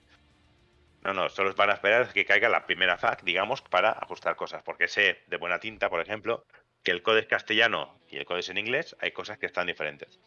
No, 1.04 1.14
no, 1.14 1.30
solo 1.30 1.54
van 1.54 1.70
a 1.70 1.74
esperar 1.74 2.02
a 2.04 2.12
que 2.12 2.26
caiga 2.26 2.50
la 2.50 2.66
primera 2.66 2.98
FAC, 2.98 3.22
digamos, 3.24 3.62
para 3.62 3.92
ajustar 3.92 4.36
cosas. 4.36 4.64
Porque 4.64 4.88
sé 4.88 5.22
de 5.28 5.38
buena 5.38 5.60
tinta, 5.60 5.88
por 5.90 6.02
ejemplo, 6.02 6.44
que 6.84 6.92
el 6.92 7.04
código 7.04 7.28
castellano 7.28 8.00
y 8.10 8.18
el 8.18 8.26
código 8.26 8.52
en 8.52 8.58
inglés 8.58 8.96
hay 9.00 9.12
cosas 9.12 9.38
que 9.38 9.46
están 9.46 9.68
diferentes. 9.68 10.20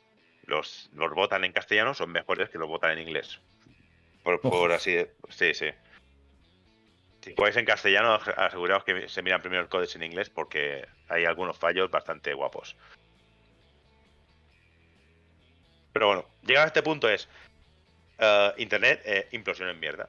Los, 0.45 0.89
los 0.95 1.13
votan 1.13 1.45
en 1.45 1.53
castellano 1.53 1.95
son 1.95 2.11
mejores 2.13 2.49
que 2.49 2.59
los 2.59 2.69
votan 2.69 2.93
en 2.93 3.01
inglés. 3.01 3.41
Por, 4.23 4.41
por 4.41 4.71
así 4.73 4.93
de- 4.93 5.13
Sí, 5.31 5.53
sí. 5.53 5.67
Si 7.29 7.35
jugáis 7.37 7.57
en 7.57 7.65
castellano, 7.65 8.15
aseguraos 8.37 8.85
que 8.85 9.09
se 9.09 9.23
miran 9.23 9.41
primero 9.41 9.63
el 9.63 9.69
código 9.69 9.91
en 9.95 10.03
inglés 10.03 10.31
porque 10.31 10.87
hay 11.09 11.25
algunos 11.25 11.57
fallos 11.59 11.91
bastante 11.91 12.33
guapos. 12.35 12.77
Pero 15.93 16.07
bueno, 16.07 16.25
llegado 16.43 16.65
a 16.65 16.69
este 16.69 16.83
punto 16.83 17.09
es 17.09 17.29
eh, 18.19 18.53
Internet 18.59 19.01
eh, 19.05 19.29
implosión 19.33 19.69
en 19.69 19.81
mierda. 19.81 20.09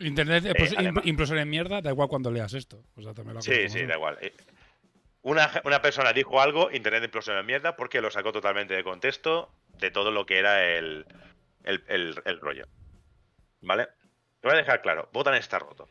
Internet 0.00 0.46
eh, 0.46 0.54
pues, 0.56 0.74
además- 0.76 1.04
imp- 1.04 1.08
impresor 1.08 1.38
en 1.38 1.48
mierda, 1.50 1.80
da 1.80 1.90
igual 1.90 2.08
cuando 2.08 2.30
leas 2.30 2.54
esto. 2.54 2.82
O 2.96 3.02
sea, 3.02 3.14
también 3.14 3.36
cosa 3.36 3.52
Sí, 3.52 3.68
sí, 3.68 3.86
da 3.86 3.94
igual. 3.94 4.18
Una, 5.22 5.48
una 5.64 5.80
persona 5.80 6.12
dijo 6.12 6.40
algo, 6.40 6.70
Internet 6.72 7.04
implosión 7.04 7.38
en 7.38 7.46
mierda 7.46 7.76
porque 7.76 8.00
lo 8.00 8.10
sacó 8.10 8.32
totalmente 8.32 8.74
de 8.74 8.82
contexto 8.82 9.52
de 9.78 9.90
todo 9.92 10.10
lo 10.10 10.26
que 10.26 10.38
era 10.38 10.64
el, 10.74 11.06
el, 11.62 11.84
el- 11.86 12.20
el 12.24 12.40
rollo. 12.40 12.66
¿Vale? 13.62 13.86
Te 14.40 14.48
voy 14.48 14.52
a 14.52 14.60
dejar 14.60 14.82
claro, 14.82 15.08
Botan 15.12 15.34
está 15.34 15.58
roto. 15.58 15.88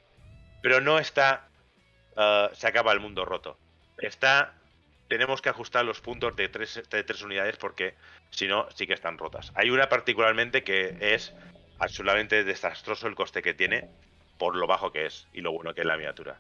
Pero 0.62 0.82
no 0.82 1.00
está 1.00 1.48
eh, 2.18 2.50
se 2.54 2.68
acaba 2.68 2.92
el 2.92 3.00
mundo 3.00 3.26
roto. 3.26 3.58
Está 3.98 4.54
tenemos 5.08 5.42
que 5.42 5.50
ajustar 5.50 5.84
los 5.84 6.00
puntos 6.00 6.36
de 6.38 6.48
tres, 6.48 6.82
de 6.90 7.04
tres 7.04 7.22
unidades 7.22 7.58
porque 7.58 7.96
si 8.30 8.48
no, 8.48 8.70
sí 8.72 8.88
que 8.88 8.94
están 8.94 9.18
rotas. 9.18 9.52
Hay 9.56 9.70
una 9.70 9.90
particularmente 9.90 10.64
que 10.64 10.96
es 11.02 11.34
absolutamente 11.80 12.44
desastroso 12.46 13.08
el 13.08 13.16
coste 13.16 13.42
que 13.42 13.54
tiene 13.54 13.90
por 14.38 14.56
lo 14.56 14.68
bajo 14.68 14.92
que 14.92 15.06
es 15.08 15.28
y 15.34 15.42
lo 15.42 15.52
bueno 15.52 15.74
que 15.74 15.82
es 15.82 15.88
la 15.88 15.98
miniatura. 15.98 16.40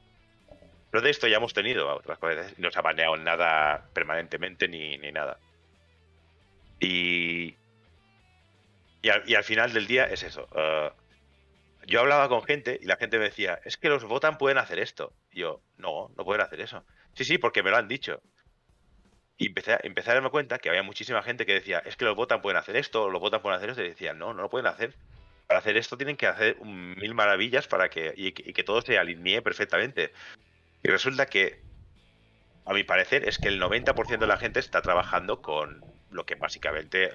Pero 0.89 1.01
de 1.01 1.09
esto 1.09 1.27
ya 1.27 1.37
hemos 1.37 1.53
tenido 1.53 1.93
otras 1.93 2.17
cosas. 2.17 2.57
No 2.59 2.71
se 2.71 2.79
ha 2.79 2.81
baneado 2.81 3.17
nada 3.17 3.89
permanentemente 3.93 4.67
ni, 4.67 4.97
ni 4.97 5.11
nada. 5.11 5.37
Y 6.79 7.55
Y 9.03 9.09
al, 9.35 9.43
final 9.43 9.73
del 9.73 9.87
día 9.87 10.05
es 10.05 10.23
eso. 10.23 10.47
eh, 10.55 10.91
yo 11.91 11.99
hablaba 11.99 12.29
con 12.29 12.43
gente 12.43 12.79
y 12.81 12.85
la 12.85 12.95
gente 12.95 13.17
me 13.17 13.25
decía, 13.25 13.59
es 13.65 13.77
que 13.77 13.89
los 13.89 14.05
votan 14.05 14.37
pueden 14.37 14.57
hacer 14.57 14.79
esto. 14.79 15.13
Y 15.29 15.41
yo, 15.41 15.61
no, 15.77 16.09
no 16.15 16.23
pueden 16.23 16.41
hacer 16.41 16.61
eso. 16.61 16.85
Sí, 17.13 17.25
sí, 17.25 17.37
porque 17.37 17.63
me 17.63 17.69
lo 17.69 17.77
han 17.77 17.89
dicho. 17.89 18.21
Y 19.37 19.47
empecé 19.47 19.73
a, 19.73 20.13
darme 20.13 20.29
cuenta 20.29 20.59
que 20.59 20.69
había 20.69 20.83
muchísima 20.83 21.21
gente 21.21 21.45
que 21.45 21.53
decía, 21.55 21.81
es 21.85 21.97
que 21.97 22.05
los 22.05 22.15
votan 22.15 22.41
pueden 22.41 22.57
hacer 22.57 22.77
esto, 22.77 23.09
los 23.09 23.19
votan 23.19 23.41
pueden 23.41 23.57
hacer 23.57 23.71
esto. 23.71 23.83
Y 23.83 23.89
decía, 23.89 24.13
no, 24.13 24.33
no 24.33 24.43
lo 24.43 24.49
pueden 24.49 24.67
hacer. 24.67 24.97
Para 25.47 25.59
hacer 25.59 25.75
esto 25.75 25.97
tienen 25.97 26.15
que 26.15 26.27
hacer 26.27 26.61
mil 26.61 27.13
maravillas 27.13 27.67
para 27.67 27.89
que, 27.89 28.13
y, 28.15 28.31
que- 28.31 28.63
todo 28.63 28.81
se 28.81 28.97
alinee 28.97 29.41
perfectamente. 29.41 30.13
Y 30.83 30.89
resulta 30.89 31.25
que, 31.25 31.65
a 32.65 32.73
mi 32.73 32.83
parecer, 32.83 33.27
es 33.27 33.37
que 33.37 33.49
el 33.49 33.59
90% 33.59 34.25
de 34.25 34.27
la 34.27 34.37
gente 34.37 34.59
está 34.61 34.81
trabajando 34.81 35.41
con 35.41 35.83
lo 36.09 36.25
que 36.25 36.35
básicamente... 36.35 37.11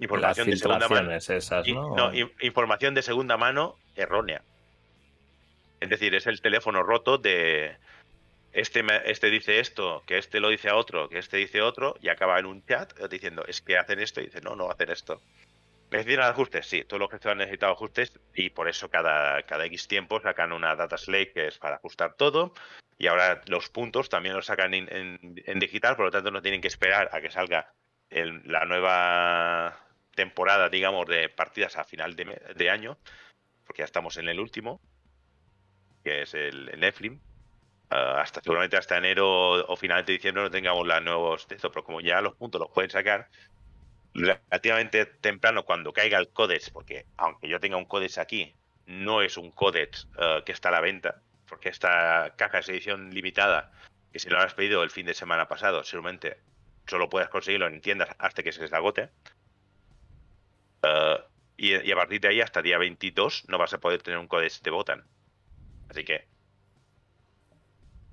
Las 0.00 0.38
información 0.38 0.46
de 0.50 0.56
segunda 0.56 0.88
mano. 0.88 1.12
esas, 1.12 1.68
¿no? 1.68 1.96
no, 1.96 2.14
in- 2.14 2.32
información 2.40 2.94
de 2.94 3.02
segunda 3.02 3.36
mano 3.36 3.76
errónea. 3.96 4.42
Es 5.80 5.88
decir, 5.88 6.14
es 6.14 6.26
el 6.26 6.40
teléfono 6.40 6.82
roto 6.82 7.18
de 7.18 7.76
este, 8.52 8.84
este 9.04 9.30
dice 9.30 9.60
esto, 9.60 10.02
que 10.06 10.18
este 10.18 10.40
lo 10.40 10.48
dice 10.48 10.68
a 10.68 10.76
otro, 10.76 11.08
que 11.08 11.18
este 11.18 11.36
dice 11.38 11.62
otro, 11.62 11.96
y 12.02 12.08
acaba 12.08 12.38
en 12.38 12.46
un 12.46 12.64
chat 12.66 12.92
diciendo, 13.08 13.44
es 13.46 13.60
que 13.62 13.78
hacen 13.78 14.00
esto, 14.00 14.20
y 14.20 14.24
dice, 14.26 14.40
no, 14.40 14.56
no 14.56 14.70
hacen 14.70 14.90
esto. 14.90 15.20
¿Necesitan 15.90 16.24
ajustes? 16.30 16.66
Sí, 16.66 16.84
todos 16.84 17.00
los 17.00 17.08
que 17.10 17.28
han 17.28 17.38
necesitado 17.38 17.72
ajustes, 17.72 18.12
y 18.34 18.50
por 18.50 18.68
eso 18.68 18.88
cada, 18.90 19.42
cada 19.44 19.64
X 19.66 19.88
tiempo 19.88 20.20
sacan 20.20 20.52
una 20.52 20.76
data 20.76 20.96
slate 20.98 21.32
que 21.32 21.46
es 21.48 21.58
para 21.58 21.76
ajustar 21.76 22.14
todo, 22.14 22.52
y 22.98 23.06
ahora 23.06 23.40
los 23.46 23.70
puntos 23.70 24.08
también 24.08 24.34
los 24.34 24.46
sacan 24.46 24.74
en, 24.74 24.88
en- 24.94 25.42
en 25.46 25.58
digital, 25.58 25.96
por 25.96 26.04
lo 26.06 26.10
tanto 26.10 26.30
no 26.30 26.42
tienen 26.42 26.60
que 26.60 26.68
esperar 26.68 27.08
a 27.12 27.20
que 27.20 27.30
salga 27.30 27.72
el- 28.10 28.42
la 28.44 28.64
nueva 28.66 29.78
temporada, 30.20 30.68
digamos, 30.68 31.06
de 31.06 31.30
partidas 31.30 31.78
a 31.78 31.84
final 31.84 32.14
de, 32.14 32.70
año, 32.70 32.98
porque 33.64 33.80
ya 33.80 33.86
estamos 33.86 34.18
en 34.18 34.28
el 34.28 34.38
último, 34.38 34.78
que 36.04 36.22
es 36.22 36.34
el, 36.34 36.68
el 36.68 36.80
Netflix. 36.80 37.16
Ah, 37.88 38.20
hasta 38.20 38.42
seguramente 38.42 38.76
hasta 38.76 38.98
enero 38.98 39.66
o 39.66 39.76
finales 39.76 40.04
de 40.04 40.12
diciembre 40.12 40.42
no 40.42 40.50
tengamos 40.50 40.86
los 40.86 41.02
nuevos 41.02 41.46
esto, 41.48 41.70
pero 41.70 41.84
como 41.84 42.02
ya 42.02 42.20
los 42.20 42.34
puntos 42.36 42.60
los 42.60 42.70
pueden 42.70 42.90
sacar 42.90 43.28
relativamente 44.12 45.06
temprano 45.06 45.64
cuando 45.64 45.92
caiga 45.94 46.18
el 46.18 46.28
códex, 46.28 46.68
porque 46.68 47.06
aunque 47.16 47.48
yo 47.48 47.58
tenga 47.58 47.78
un 47.78 47.86
códex 47.86 48.18
aquí, 48.18 48.54
no 48.84 49.22
es 49.22 49.38
un 49.38 49.50
códex 49.50 50.06
eh, 50.18 50.42
que 50.44 50.52
está 50.52 50.68
a 50.68 50.72
la 50.72 50.80
venta, 50.80 51.22
porque 51.48 51.70
esta 51.70 52.34
caja 52.36 52.58
es 52.58 52.68
edición 52.68 53.10
limitada, 53.10 53.72
que 54.12 54.18
si 54.18 54.28
lo 54.28 54.38
has 54.38 54.52
pedido 54.52 54.82
el 54.82 54.90
fin 54.90 55.06
de 55.06 55.14
semana 55.14 55.48
pasado, 55.48 55.82
seguramente 55.82 56.36
solo 56.86 57.08
puedes 57.08 57.30
conseguirlo 57.30 57.68
en 57.68 57.80
tiendas 57.80 58.10
hasta 58.18 58.42
que 58.42 58.52
se 58.52 58.60
les 58.60 58.72
agote. 58.72 59.08
Eh, 60.82 61.18
y, 61.56 61.88
y 61.88 61.92
a 61.92 61.96
partir 61.96 62.20
de 62.20 62.28
ahí, 62.28 62.40
hasta 62.40 62.62
día 62.62 62.78
22, 62.78 63.44
no 63.48 63.58
vas 63.58 63.74
a 63.74 63.78
poder 63.80 64.02
tener 64.02 64.18
un 64.18 64.28
códex 64.28 64.62
de 64.62 64.70
Botan. 64.70 65.04
Así 65.88 66.04
que 66.04 66.28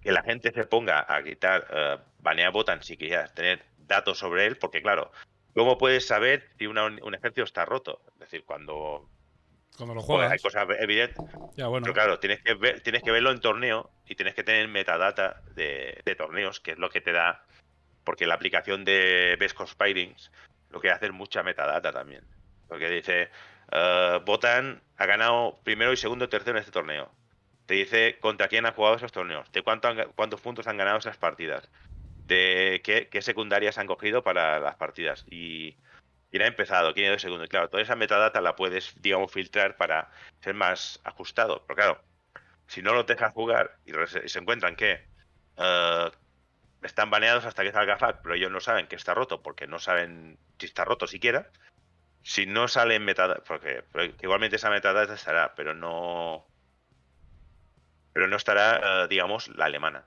que 0.02 0.12
la 0.12 0.24
gente 0.24 0.52
se 0.54 0.64
ponga 0.66 1.00
a 1.00 1.20
gritar 1.22 1.68
eh, 1.70 1.98
banea 2.20 2.50
Botan 2.50 2.82
si 2.84 2.98
quieres 2.98 3.34
tener 3.34 3.64
datos 3.78 4.20
sobre 4.20 4.46
él, 4.46 4.58
porque 4.58 4.82
claro, 4.82 5.12
¿cómo 5.54 5.78
puedes 5.78 6.06
saber 6.08 6.50
si 6.58 6.68
una- 6.68 6.86
un 6.86 7.16
ejército 7.16 7.44
está 7.44 7.66
roto? 7.66 8.02
Es 8.14 8.20
decir, 8.20 8.44
cuando 8.46 9.10
Cuando 9.76 9.96
lo 9.96 10.02
pues, 10.06 10.22
hay 10.32 10.38
juegas. 10.40 10.42
cosas 10.42 10.68
evidentes, 10.80 11.18
Ya, 11.56 11.68
bueno. 11.68 11.84
pero 11.86 11.94
claro, 11.94 12.20
tienes 12.20 12.42
que, 12.42 12.54
ver, 12.54 12.82
tienes 12.82 13.04
que 13.04 13.12
verlo 13.12 13.32
en 13.32 13.40
torneo 13.42 13.90
y 14.06 14.16
tienes 14.16 14.34
que 14.36 14.44
tener 14.44 14.68
metadata 14.68 15.42
de, 15.56 16.00
de 16.06 16.16
torneos, 16.16 16.60
que 16.60 16.72
es 16.72 16.78
lo 16.78 16.90
que 16.90 17.02
te 17.02 17.12
da. 17.12 17.44
Porque 18.04 18.26
la 18.28 18.36
aplicación 18.36 18.86
de 18.86 19.36
Best 19.40 19.56
Conspirings 19.58 20.32
lo 20.70 20.80
que 20.80 20.90
hace 20.92 21.08
es 21.08 21.12
mucha 21.12 21.44
metadata 21.44 21.92
también. 21.92 22.26
Porque 22.68 22.90
dice, 22.90 23.30
eh, 23.72 24.20
Botan 24.26 24.82
ha 24.98 25.06
ganado 25.06 25.60
primero 25.64 25.94
y 25.94 25.98
segundo 25.98 26.26
y 26.26 26.30
tercero 26.30 26.58
en 26.58 26.62
este 26.62 26.72
torneo. 26.72 27.12
Te 27.66 27.76
dice 27.76 28.18
contra 28.20 28.48
quién 28.48 28.66
han 28.66 28.74
jugado 28.74 28.96
esos 28.96 29.12
torneos, 29.12 29.52
de 29.52 29.62
cuánto 29.62 29.90
han 29.90 30.12
cuántos 30.16 30.42
puntos 30.42 30.68
han 30.68 30.78
ganado 30.78 30.98
esas 31.00 31.18
partidas, 31.18 31.70
de 32.26 32.82
qué, 32.84 33.10
qué 33.10 33.22
secundarias 33.22 33.78
han 33.78 33.88
cogido 33.88 34.24
para 34.24 34.60
las 34.60 34.76
partidas 34.76 35.26
y 35.30 35.76
quién 36.32 36.44
ha 36.44 36.48
empezado, 36.48 36.94
quién 36.94 37.08
ha 37.08 37.10
ido 37.10 37.20
segundo. 37.20 37.46
Y 37.46 37.50
claro, 37.50 37.70
toda 37.70 37.84
esa 37.84 37.96
metadata 37.96 38.42
la 38.42 38.56
puedes, 38.56 38.94
digamos, 39.02 39.32
filtrar 39.32 39.78
para 39.78 40.10
ser 40.42 40.54
más 40.54 41.00
ajustado. 41.04 41.64
Pero 41.68 41.76
claro, 41.76 42.02
si 42.68 42.82
no 42.82 42.94
lo 42.94 43.04
dejas 43.04 43.34
jugar 43.34 43.78
y, 43.86 43.92
se 44.28 44.40
encuentran 44.40 44.76
que 44.76 45.06
eh, 45.58 46.12
están 46.84 47.10
baneados 47.10 47.46
hasta 47.46 47.64
que 47.64 47.72
salga 47.72 47.98
FAQ, 47.98 48.22
pero 48.22 48.36
ellos 48.36 48.52
no 48.52 48.60
saben 48.60 48.88
que 48.88 48.96
está 48.96 49.14
roto 49.14 49.42
porque 49.42 49.68
no 49.68 49.80
saben 49.80 50.38
si 50.60 50.66
está 50.66 50.86
roto 50.86 51.08
siquiera. 51.08 51.50
Si 52.28 52.46
no 52.46 52.68
sale 52.68 52.96
en 52.96 53.06
metadata, 53.06 53.42
porque, 53.48 53.84
porque 53.90 54.14
igualmente 54.22 54.58
esa 54.58 54.70
metadata 54.70 55.14
estará, 55.14 55.56
pero 55.56 55.74
no. 55.74 56.46
Pero 58.12 58.28
no 58.28 58.36
estará, 58.36 59.04
eh, 59.04 59.08
digamos, 59.08 59.48
la 59.56 59.64
alemana. 59.64 60.04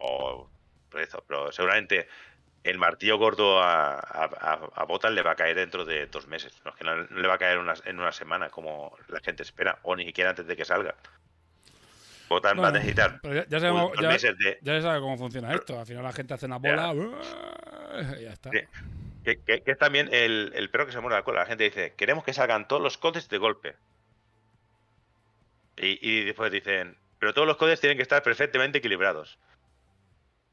O 0.00 0.50
por 0.90 1.00
eso, 1.00 1.22
pero 1.28 1.52
seguramente 1.52 2.08
el 2.64 2.78
martillo 2.78 3.16
gordo 3.16 3.62
a, 3.62 3.94
a, 3.94 4.70
a- 4.74 4.84
Botan 4.86 5.14
le 5.14 5.22
va 5.22 5.30
a 5.32 5.36
caer 5.36 5.54
dentro 5.54 5.84
de 5.84 6.06
dos 6.06 6.26
meses. 6.26 6.60
No 6.64 6.72
es 6.72 6.76
que 6.78 6.82
no, 6.82 6.96
no 6.96 7.20
le 7.20 7.28
va 7.28 7.34
a 7.34 7.38
caer 7.38 7.58
una- 7.58 7.74
en 7.84 8.00
una 8.00 8.10
semana 8.10 8.50
como 8.50 8.96
la 9.06 9.20
gente 9.20 9.44
espera, 9.44 9.78
o 9.82 9.94
ni 9.94 10.04
siquiera 10.04 10.30
antes 10.30 10.48
de 10.48 10.56
que 10.56 10.64
salga. 10.64 10.96
Botan 12.28 12.58
va 12.60 12.68
a 12.68 12.72
necesitar 12.72 13.20
pero 13.22 13.34
ya, 13.46 13.60
sabemos, 13.60 13.92
ya, 14.00 14.08
meses 14.08 14.36
de, 14.36 14.58
ya 14.62 14.72
se 14.74 14.82
sabe 14.82 14.98
cómo 14.98 15.16
funciona 15.16 15.54
esto. 15.54 15.78
Al 15.78 15.86
final 15.86 16.02
la 16.02 16.12
gente 16.12 16.34
hace 16.34 16.46
una 16.46 16.58
bola. 16.58 16.92
Y 18.18 18.22
ya 18.24 18.32
está. 18.32 18.50
Sí. 18.50 18.58
Que, 19.24 19.40
que- 19.40 19.76
también 19.76 20.08
el, 20.12 20.52
el 20.54 20.70
perro 20.70 20.86
que 20.86 20.92
se 20.92 21.00
muere 21.00 21.16
la 21.16 21.22
cola. 21.24 21.40
La 21.40 21.46
gente 21.46 21.64
dice, 21.64 21.94
queremos 21.96 22.24
que 22.24 22.32
salgan 22.32 22.66
todos 22.68 22.82
los 22.82 22.98
codes 22.98 23.28
de 23.28 23.38
golpe. 23.38 23.76
Y, 25.76 25.98
y 26.06 26.24
después 26.24 26.50
dicen, 26.52 26.98
pero 27.18 27.32
todos 27.32 27.46
los 27.46 27.56
codes 27.56 27.80
tienen 27.80 27.96
que 27.96 28.02
estar 28.02 28.22
perfectamente 28.22 28.78
equilibrados. 28.78 29.38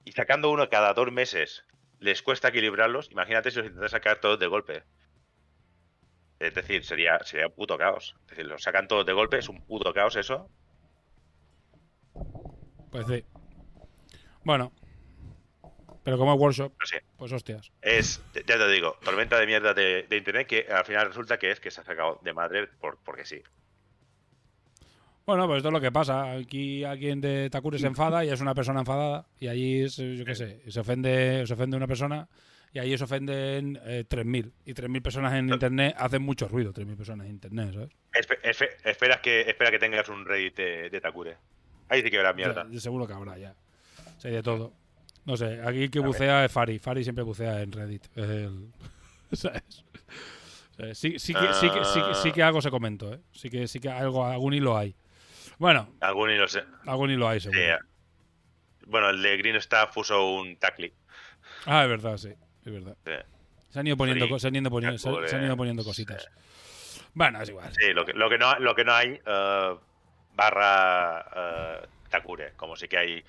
Y 0.05 0.11
sacando 0.11 0.49
uno 0.51 0.69
cada 0.69 0.93
dos 0.93 1.11
meses 1.11 1.65
les 1.99 2.21
cuesta 2.21 2.49
equilibrarlos. 2.49 3.11
Imagínate 3.11 3.51
si 3.51 3.57
los 3.57 3.67
intentas 3.67 3.91
sacar 3.91 4.19
todos 4.19 4.39
de 4.39 4.47
golpe. 4.47 4.83
Es 6.39 6.53
decir, 6.53 6.85
sería, 6.85 7.19
sería 7.25 7.47
un 7.47 7.53
puto 7.53 7.77
caos. 7.77 8.15
Es 8.23 8.29
decir, 8.29 8.45
los 8.45 8.63
sacan 8.63 8.87
todos 8.87 9.05
de 9.05 9.13
golpe, 9.13 9.39
es 9.39 9.49
un 9.49 9.61
puto 9.65 9.93
caos 9.93 10.15
eso. 10.15 10.49
Pues 12.91 13.05
sí. 13.07 13.25
Bueno. 14.43 14.71
Pero 16.03 16.17
como 16.17 16.33
es 16.33 16.39
workshop, 16.39 16.73
pues 17.17 17.31
hostias. 17.31 17.71
Es, 17.81 18.21
ya 18.33 18.57
te 18.57 18.67
digo, 18.69 18.97
tormenta 19.03 19.37
de 19.39 19.45
mierda 19.45 19.73
de, 19.73 20.03
de 20.09 20.17
internet 20.17 20.47
que 20.47 20.65
al 20.71 20.85
final 20.85 21.07
resulta 21.07 21.37
que 21.37 21.51
es 21.51 21.59
que 21.59 21.69
se 21.71 21.81
ha 21.81 21.83
sacado 21.83 22.19
de 22.23 22.33
madre 22.33 22.67
por, 22.79 22.97
porque 23.03 23.25
sí. 23.25 23.41
Bueno, 25.25 25.45
pues 25.45 25.57
esto 25.57 25.69
es 25.69 25.73
lo 25.73 25.81
que 25.81 25.91
pasa. 25.91 26.31
Aquí 26.31 26.83
alguien 26.83 27.21
de 27.21 27.49
Takure 27.51 27.77
se 27.77 27.85
enfada 27.85 28.25
y 28.25 28.29
es 28.29 28.41
una 28.41 28.55
persona 28.55 28.79
enfadada. 28.79 29.27
Y 29.39 29.47
allí, 29.47 29.83
es, 29.83 29.97
yo 29.97 30.25
qué 30.25 30.33
sé, 30.33 30.61
se 30.71 30.79
ofende, 30.79 31.45
se 31.45 31.53
ofende 31.53 31.77
una 31.77 31.85
persona 31.85 32.27
y 32.73 32.79
allí 32.79 32.97
se 32.97 33.03
ofenden 33.03 33.79
eh, 33.83 34.05
3.000. 34.09 34.51
Y 34.65 34.73
3.000 34.73 35.01
personas 35.03 35.33
en 35.33 35.49
internet 35.49 35.93
hacen 35.99 36.23
mucho 36.23 36.47
ruido, 36.47 36.73
3.000 36.73 36.95
personas 36.97 37.27
en 37.27 37.33
internet, 37.33 37.73
¿sabes? 37.73 37.89
Espe- 38.13 38.41
espe- 38.41 38.75
esperas 38.85 39.19
que, 39.21 39.41
espera 39.41 39.69
que 39.69 39.77
tengas 39.77 40.09
un 40.09 40.25
Reddit 40.25 40.55
de, 40.55 40.89
de 40.89 41.01
Takure. 41.01 41.37
Ahí 41.89 42.01
sí 42.01 42.09
que 42.09 42.17
verás 42.17 42.35
mierda. 42.35 42.65
Ya, 42.71 42.79
seguro 42.79 43.05
que 43.05 43.13
habrá 43.13 43.37
ya. 43.37 43.53
Sí, 44.17 44.29
de 44.29 44.41
todo. 44.41 44.73
No 45.29 45.37
sé, 45.37 45.61
aquí 45.63 45.83
el 45.83 45.91
que 45.91 45.99
bucea 45.99 46.43
es 46.43 46.51
Fari. 46.51 46.79
Fari 46.79 47.03
siempre 47.03 47.23
bucea 47.23 47.61
en 47.61 47.71
Reddit. 47.71 48.03
El- 48.15 48.71
¿Sabes? 49.31 49.85
Eh, 50.79 50.95
Sí, 50.95 51.19
sí, 51.19 51.35
que, 51.35 51.53
sí, 51.53 51.69
que, 51.69 51.85
sí, 51.85 52.01
que, 52.01 52.15
sí 52.15 52.31
que 52.31 52.41
algo 52.41 52.63
se 52.63 52.71
comentó, 52.71 53.13
¿eh? 53.13 53.19
Sí 53.31 53.47
que, 53.51 53.67
sí 53.67 53.79
que 53.79 53.91
algo, 53.91 54.25
algún 54.25 54.55
hilo 54.55 54.75
hay. 54.75 54.95
Bueno, 55.59 55.87
Algún 55.99 56.31
y 56.31 56.35
lo 56.35 56.47
sé. 56.47 56.63
algún 56.87 57.11
hilo 57.11 57.29
hay, 57.29 57.39
seguro. 57.41 57.59
Sí, 57.61 57.67
bueno, 58.87 59.11
el 59.11 59.21
de 59.21 59.37
Green 59.37 59.57
Staff 59.57 59.93
puso 59.93 60.25
un 60.33 60.55
tackling. 60.57 60.93
Ah, 61.67 61.83
es 61.83 61.89
verdad, 61.89 62.17
sí. 62.17 62.29
Es 62.65 62.73
verdad. 62.73 62.97
Sí. 63.05 63.11
Se 63.69 63.79
han 63.81 63.85
ido 63.85 63.97
poniendo, 63.97 64.25
Free, 64.25 64.39
se 64.39 64.47
han 64.47 64.55
ido 64.55 64.71
poniendo, 64.71 64.97
se, 64.97 65.27
se 65.27 65.35
han 65.35 65.43
ido 65.45 65.57
poniendo 65.57 65.83
sí. 65.83 65.89
cositas. 65.89 66.27
Bueno, 67.13 67.39
es 67.39 67.49
igual. 67.49 67.71
Sí, 67.77 67.93
lo 67.93 68.03
que, 68.03 68.13
lo 68.13 68.29
que, 68.31 68.39
no, 68.39 68.57
lo 68.57 68.73
que 68.73 68.83
no 68.83 68.93
hay 68.93 69.19
eh, 69.23 69.75
barra 70.33 71.25
eh, 71.83 71.87
Takure. 72.09 72.53
Como 72.55 72.75
sí 72.75 72.87
que 72.87 72.97
hay 72.97 73.23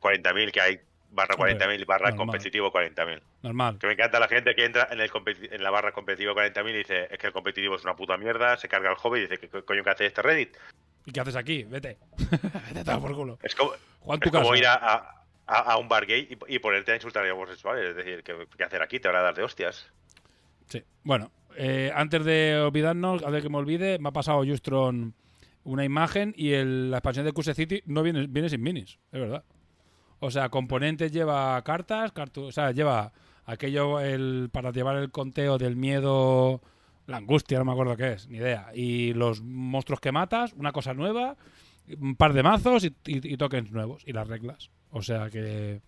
40.000, 0.00 0.50
que 0.50 0.60
hay 0.60 0.80
barra 1.10 1.34
Hombre, 1.36 1.56
40.000 1.58 1.80
y 1.80 1.84
barra 1.84 2.10
normal. 2.10 2.26
competitivo 2.26 2.72
40.000. 2.72 3.20
Normal. 3.42 3.78
Que 3.78 3.86
me 3.86 3.92
encanta 3.94 4.20
la 4.20 4.28
gente 4.28 4.54
que 4.54 4.64
entra 4.64 4.88
en, 4.90 5.00
el 5.00 5.10
en 5.50 5.62
la 5.62 5.70
barra 5.70 5.92
competitivo 5.92 6.34
40.000 6.34 6.70
y 6.70 6.72
dice 6.78 7.08
es 7.10 7.18
que 7.18 7.26
el 7.28 7.32
competitivo 7.32 7.76
es 7.76 7.84
una 7.84 7.96
puta 7.96 8.16
mierda, 8.16 8.56
se 8.56 8.68
carga 8.68 8.90
el 8.90 8.96
hobby 8.96 9.18
y 9.18 9.22
dice 9.22 9.38
¿qué 9.38 9.48
co- 9.48 9.64
coño 9.64 9.82
que 9.82 9.90
hace 9.90 10.06
este 10.06 10.22
Reddit? 10.22 10.56
¿Y 11.04 11.12
qué 11.12 11.20
haces 11.20 11.36
aquí? 11.36 11.64
Vete. 11.64 11.98
Vete 12.18 12.84
tomar 12.84 13.00
por 13.00 13.14
culo. 13.14 13.38
Es 13.42 13.54
como, 13.54 13.72
Juan 14.00 14.20
tu 14.20 14.28
es 14.28 14.32
como 14.34 14.48
casa. 14.50 14.58
ir 14.58 14.66
a, 14.66 14.74
a- 14.74 15.24
a- 15.46 15.72
a 15.72 15.76
un 15.78 15.88
bar 15.88 16.04
gay 16.06 16.28
y, 16.48 16.54
y 16.54 16.58
ponerte 16.58 16.92
a 16.92 16.94
insultar 16.96 17.26
a 17.26 17.32
homosexuales. 17.34 17.90
Es 17.90 17.96
decir, 17.96 18.22
¿qué, 18.24 18.34
qué 18.56 18.64
hacer 18.64 18.82
aquí? 18.82 18.98
Te 19.00 19.08
van 19.08 19.16
a 19.18 19.22
dar 19.22 19.34
de 19.34 19.44
hostias. 19.44 19.90
Sí. 20.68 20.82
Bueno, 21.04 21.30
eh, 21.56 21.92
antes 21.94 22.24
de 22.24 22.58
olvidarnos, 22.58 23.22
a 23.22 23.30
ver 23.30 23.42
que 23.42 23.48
me 23.48 23.58
olvide, 23.58 23.98
me 24.00 24.08
ha 24.08 24.12
pasado 24.12 24.44
Justron 24.44 25.14
una 25.62 25.84
imagen 25.84 26.34
y 26.36 26.52
el- 26.52 26.90
la 26.90 26.98
expansión 26.98 27.24
de 27.24 27.32
QS 27.32 27.54
City 27.54 27.82
no 27.86 28.02
viene, 28.02 28.26
viene 28.28 28.48
sin 28.48 28.62
minis, 28.62 28.98
es 29.12 29.20
verdad. 29.20 29.44
O 30.20 30.30
sea, 30.30 30.48
componentes 30.48 31.12
lleva 31.12 31.62
cartas, 31.62 32.12
cartu- 32.14 32.48
o 32.48 32.52
sea, 32.52 32.70
lleva 32.72 33.12
aquello 33.44 34.00
el, 34.00 34.48
para 34.50 34.72
llevar 34.72 34.96
el 34.96 35.10
conteo 35.10 35.58
del 35.58 35.76
miedo 35.76 36.60
La 37.06 37.18
angustia, 37.18 37.58
no 37.58 37.64
me 37.64 37.72
acuerdo 37.72 37.96
qué 37.96 38.12
es, 38.14 38.28
ni 38.28 38.38
idea. 38.38 38.70
Y 38.74 39.12
los 39.12 39.40
monstruos 39.42 40.00
que 40.00 40.10
matas, 40.12 40.52
una 40.54 40.72
cosa 40.72 40.92
nueva, 40.94 41.36
un 42.00 42.16
par 42.16 42.32
de 42.32 42.42
mazos 42.42 42.82
y, 42.84 42.94
y- 43.06 43.36
tokens 43.36 43.70
nuevos. 43.70 44.02
Y 44.06 44.12
las 44.12 44.26
reglas. 44.26 44.70
O 44.90 45.02
sea 45.02 45.30
que 45.30 45.80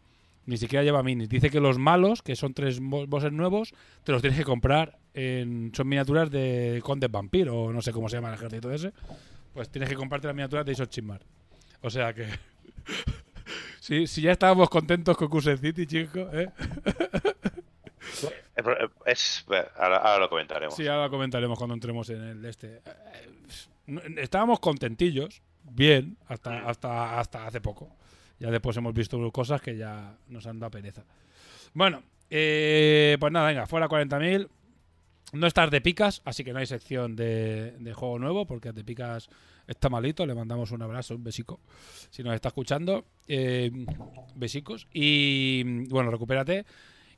ni 0.47 0.57
siquiera 0.57 0.85
lleva 0.85 1.03
minis. 1.03 1.29
Dice 1.29 1.51
que 1.51 1.59
los 1.61 1.79
malos, 1.79 2.23
que 2.23 2.37
son 2.37 2.55
tres 2.55 2.79
bo- 2.81 3.07
bosses 3.07 3.33
nuevos, 3.33 3.75
te 4.05 4.13
los 4.13 4.21
tienes 4.23 4.39
que 4.39 4.45
comprar. 4.45 4.97
En, 5.15 5.73
son 5.75 5.89
miniaturas 5.89 6.31
de 6.31 6.81
Conde 6.85 7.09
Vampiro, 7.09 7.65
o 7.65 7.73
no 7.73 7.83
sé 7.83 7.93
cómo 7.93 8.09
se 8.09 8.17
llama 8.17 8.29
el 8.29 8.35
ejército 8.35 8.71
ese. 8.71 8.93
Pues 9.55 9.69
tienes 9.71 9.89
que 9.89 9.97
comprarte 9.97 10.29
las 10.29 10.37
miniaturas 10.37 10.65
de 10.65 10.73
Isot 10.73 10.89
Chismar. 10.91 11.23
O 11.83 11.91
sea 11.91 12.13
que. 12.15 12.29
si, 13.89 14.07
si 14.07 14.21
ya 14.23 14.33
estábamos 14.33 14.69
contentos 14.69 15.17
con 15.17 15.29
Cusen 15.29 15.57
City, 15.59 15.87
chicos, 15.87 16.29
¿eh? 16.35 16.51
El 18.57 18.65
pro- 18.65 18.91
Es, 19.07 19.45
bueno, 19.47 19.67
ahora, 19.77 19.97
ahora 19.99 20.19
lo 20.21 20.29
comentaremos. 20.29 20.75
Sí, 20.75 20.87
ahora 20.87 21.05
lo 21.05 21.11
comentaremos 21.11 21.57
cuando 21.59 21.75
entremos 21.75 22.09
en 22.11 22.23
el 22.23 22.45
este. 22.45 22.77
Eh, 23.87 24.11
Estábamos 24.19 24.61
contentillos, 24.61 25.41
bien, 25.63 26.19
hasta, 26.27 26.69
hasta, 26.69 27.19
hasta 27.19 27.47
hace 27.47 27.61
poco. 27.61 27.89
Ya 28.39 28.51
después 28.51 28.77
hemos 28.77 28.93
visto 28.93 29.31
cosas 29.33 29.63
que 29.63 29.77
ya 29.77 30.15
nos 30.29 30.47
han 30.47 30.59
dado 30.61 30.71
pereza. 30.71 31.05
Bueno, 31.73 32.03
eh, 32.29 33.17
pues 33.19 33.33
nada, 33.33 33.49
venga, 33.49 33.67
fuera 33.67 33.89
40.000. 33.89 34.49
No 35.33 35.47
estás 35.47 35.71
de 35.71 35.81
picas, 35.81 36.21
así 36.25 36.45
que 36.45 36.53
no 36.53 36.59
hay 36.59 36.67
sección 36.67 37.17
de, 37.17 37.73
de 37.79 37.95
juego 37.95 38.19
nuevo, 38.19 38.47
porque 38.47 38.73
de 38.73 38.85
picas 38.85 39.29
está 39.69 39.89
malito. 39.89 40.27
Le 40.27 40.35
mandamos 40.35 40.73
un 40.73 40.83
abrazo, 40.83 41.15
un 41.15 41.23
besico, 41.23 41.61
si 42.11 42.25
nos 42.25 42.35
está 42.35 42.49
escuchando. 42.49 43.05
Eh, 43.29 43.71
besicos. 44.35 44.89
Y 44.93 45.87
bueno, 45.89 46.11
recupérate. 46.11 46.67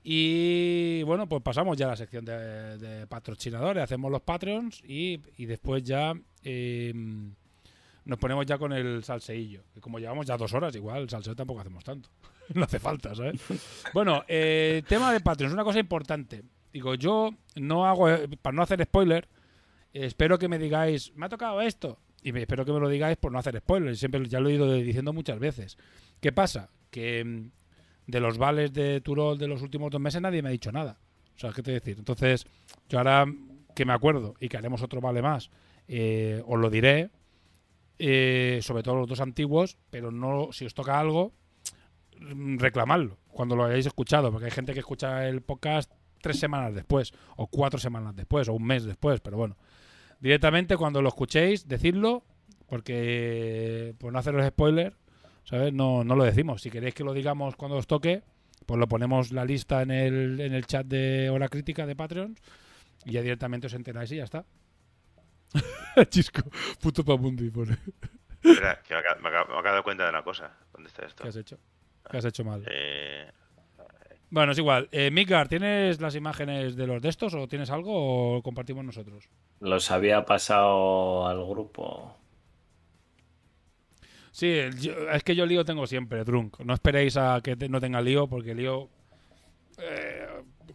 Y 0.02 1.02
bueno, 1.04 1.28
pues 1.28 1.42
pasamos 1.42 1.76
ya 1.76 1.86
a 1.86 1.90
la 1.90 1.96
sección 1.96 2.24
de, 2.24 3.06
patrocinadores, 3.08 3.82
hacemos 3.82 4.10
los 4.10 4.22
Patreons 4.22 4.82
y, 4.82 5.20
y 5.36 5.44
después 5.44 5.82
ya 5.84 6.14
eh, 6.42 6.92
nos 8.04 8.18
ponemos 8.18 8.46
ya 8.46 8.58
con 8.58 8.72
el 8.72 9.04
salseillo. 9.04 9.62
Que 9.74 9.80
como 9.80 9.98
llevamos 9.98 10.26
ya 10.26 10.36
dos 10.36 10.52
horas, 10.54 10.74
igual 10.74 11.02
el 11.02 11.10
salseo 11.10 11.36
tampoco 11.36 11.60
hacemos 11.60 11.84
tanto. 11.84 12.08
no 12.54 12.64
hace 12.64 12.78
falta, 12.78 13.14
¿sabes? 13.14 13.40
bueno, 13.92 14.24
eh, 14.26 14.82
tema 14.88 15.12
de 15.12 15.20
Patreons, 15.20 15.52
una 15.52 15.64
cosa 15.64 15.78
importante. 15.78 16.42
Digo, 16.72 16.94
yo 16.94 17.30
no 17.56 17.86
hago, 17.86 18.06
para 18.40 18.56
no 18.56 18.62
hacer 18.62 18.82
spoiler, 18.84 19.28
espero 19.92 20.38
que 20.38 20.48
me 20.48 20.58
digáis, 20.58 21.12
me 21.14 21.26
ha 21.26 21.28
tocado 21.28 21.60
esto. 21.60 21.98
Y 22.22 22.32
me, 22.32 22.40
espero 22.40 22.64
que 22.64 22.72
me 22.72 22.80
lo 22.80 22.88
digáis 22.88 23.16
por 23.16 23.32
no 23.32 23.38
hacer 23.38 23.58
spoiler. 23.58 23.96
Siempre 23.96 24.26
ya 24.26 24.40
lo 24.40 24.48
he 24.48 24.54
ido 24.54 24.72
diciendo 24.74 25.12
muchas 25.12 25.38
veces. 25.38 25.78
¿Qué 26.20 26.32
pasa? 26.32 26.70
Que 26.90 27.24
mm, 27.24 27.50
de 28.06 28.20
los 28.20 28.38
vales 28.38 28.72
de 28.72 29.00
Turol 29.00 29.38
de 29.38 29.48
los 29.48 29.62
últimos 29.62 29.90
dos 29.90 30.00
meses 30.00 30.20
nadie 30.20 30.42
me 30.42 30.48
ha 30.48 30.52
dicho 30.52 30.72
nada. 30.72 30.98
O 31.36 31.38
sea, 31.38 31.52
¿qué 31.52 31.62
te 31.62 31.72
decir? 31.72 31.96
Entonces, 31.98 32.46
yo 32.88 32.98
ahora 32.98 33.26
que 33.74 33.84
me 33.84 33.92
acuerdo 33.92 34.34
y 34.40 34.48
que 34.48 34.58
haremos 34.58 34.82
otro 34.82 35.00
vale 35.00 35.22
más, 35.22 35.50
eh, 35.88 36.42
os 36.46 36.58
lo 36.58 36.68
diré, 36.68 37.10
eh, 37.98 38.60
sobre 38.62 38.82
todo 38.82 38.96
los 38.96 39.08
dos 39.08 39.20
antiguos, 39.20 39.78
pero 39.90 40.10
no, 40.10 40.52
si 40.52 40.66
os 40.66 40.74
toca 40.74 40.98
algo, 41.00 41.32
mm, 42.20 42.58
reclamadlo 42.58 43.18
cuando 43.28 43.56
lo 43.56 43.64
hayáis 43.64 43.86
escuchado, 43.86 44.30
porque 44.30 44.46
hay 44.46 44.50
gente 44.50 44.72
que 44.74 44.80
escucha 44.80 45.26
el 45.26 45.40
podcast 45.40 45.90
tres 46.20 46.38
semanas 46.38 46.74
después, 46.74 47.12
o 47.36 47.46
cuatro 47.46 47.78
semanas 47.78 48.14
después, 48.14 48.48
o 48.48 48.52
un 48.52 48.64
mes 48.64 48.84
después, 48.84 49.20
pero 49.20 49.36
bueno. 49.36 49.56
Directamente 50.20 50.76
cuando 50.76 51.00
lo 51.02 51.08
escuchéis, 51.08 51.66
decidlo, 51.66 52.22
porque 52.66 53.94
por 53.98 54.12
no 54.12 54.18
haceros 54.18 54.46
spoiler, 54.46 54.94
¿sabes? 55.44 55.72
No, 55.72 56.04
no 56.04 56.14
lo 56.16 56.24
decimos. 56.24 56.62
Si 56.62 56.70
queréis 56.70 56.94
que 56.94 57.04
lo 57.04 57.12
digamos 57.14 57.56
cuando 57.56 57.76
os 57.78 57.86
toque, 57.86 58.22
pues 58.66 58.78
lo 58.78 58.86
ponemos 58.88 59.32
la 59.32 59.44
lista 59.44 59.82
en 59.82 59.90
el, 59.90 60.40
en 60.40 60.52
el 60.54 60.66
chat 60.66 60.86
de 60.86 61.30
Hora 61.30 61.48
Crítica 61.48 61.86
de 61.86 61.96
Patreon 61.96 62.36
y 63.04 63.12
ya 63.12 63.22
directamente 63.22 63.66
os 63.66 63.74
enteráis 63.74 64.12
y 64.12 64.16
ya 64.16 64.24
está. 64.24 64.44
Chisco, 66.10 66.42
puto 66.80 67.04
pamundi, 67.04 67.50
pone. 67.50 67.76
Espera, 68.42 68.80
que 68.82 68.94
me 68.94 69.00
acabo, 69.00 69.20
me 69.22 69.28
acabo- 69.28 69.48
me 69.52 69.58
acabo 69.58 69.62
de 69.68 69.72
dar 69.74 69.82
cuenta 69.82 70.04
de 70.04 70.10
una 70.10 70.22
cosa. 70.22 70.52
¿Dónde 70.72 70.88
está 70.88 71.04
esto? 71.06 71.22
¿Qué 71.22 71.28
has 71.28 71.36
hecho? 71.36 71.58
¿Qué 72.10 72.16
has 72.16 72.24
hecho 72.24 72.44
mal? 72.44 72.62
Eh, 72.70 73.30
Bueno, 74.30 74.52
es 74.52 74.58
igual. 74.58 74.88
Eh, 74.92 75.10
Mikar, 75.10 75.48
¿tienes 75.48 76.00
las 76.00 76.14
imágenes 76.14 76.76
de 76.76 76.86
los 76.86 77.02
de 77.02 77.08
estos 77.08 77.34
o 77.34 77.48
tienes 77.48 77.68
algo 77.70 78.36
o 78.36 78.42
compartimos 78.42 78.84
nosotros? 78.84 79.28
Los 79.60 79.90
había 79.90 80.24
pasado 80.24 81.26
al 81.26 81.44
grupo. 81.44 82.14
Sí, 84.30 84.54
yo- 84.80 85.10
es 85.10 85.24
que 85.24 85.34
yo 85.34 85.44
lío 85.46 85.64
tengo 85.64 85.86
siempre, 85.86 86.22
Drunk. 86.24 86.60
No 86.60 86.72
esperéis 86.74 87.16
a 87.16 87.40
que 87.42 87.56
te- 87.56 87.68
no 87.68 87.80
tenga 87.80 88.00
lío, 88.00 88.28
porque 88.28 88.54
lío. 88.54 88.88
eh, 89.82 90.26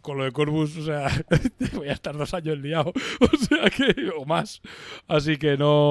con 0.02 0.18
lo 0.18 0.24
de 0.24 0.32
Corvus, 0.32 0.76
o 0.78 0.84
sea, 0.84 1.06
voy 1.74 1.88
a 1.88 1.92
estar 1.92 2.16
dos 2.16 2.34
años 2.34 2.58
liado. 2.58 2.92
O 3.20 3.36
sea 3.38 3.70
que. 3.70 4.10
O 4.18 4.24
más. 4.26 4.60
Así 5.08 5.36
que 5.38 5.56
no. 5.56 5.90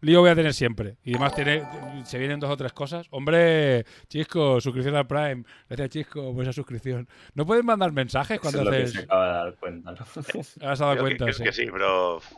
Lío 0.00 0.20
voy 0.20 0.30
a 0.30 0.34
tener 0.34 0.52
siempre. 0.54 0.96
Y 1.04 1.10
además 1.14 1.34
tiene, 1.34 1.62
se 2.04 2.18
vienen 2.18 2.38
dos 2.40 2.50
o 2.50 2.56
tres 2.56 2.72
cosas. 2.72 3.06
Hombre, 3.10 3.84
Chisco, 4.08 4.60
suscripción 4.60 4.94
al 4.96 5.06
Prime. 5.06 5.44
Gracias, 5.68 5.90
Chisco, 5.90 6.32
por 6.34 6.42
esa 6.42 6.52
suscripción. 6.52 7.08
¿No 7.34 7.46
puedes 7.46 7.64
mandar 7.64 7.92
mensajes 7.92 8.38
Eso 8.38 8.42
cuando 8.42 8.60
es 8.60 8.64
lo 8.64 8.70
que 8.70 8.76
haces. 8.82 8.92
se 8.92 8.98
acaba 9.00 9.26
de 9.26 9.32
dar 9.32 9.54
cuenta, 9.56 9.90
¿no? 9.92 10.22
Te 10.22 10.38
has 10.66 10.78
dado 10.78 10.92
creo, 10.92 10.94
que, 10.94 11.00
cuenta, 11.16 11.24
creo 11.24 11.34
sí. 11.34 11.42
que 11.44 11.52
sí, 11.52 11.66
pero. 11.72 12.20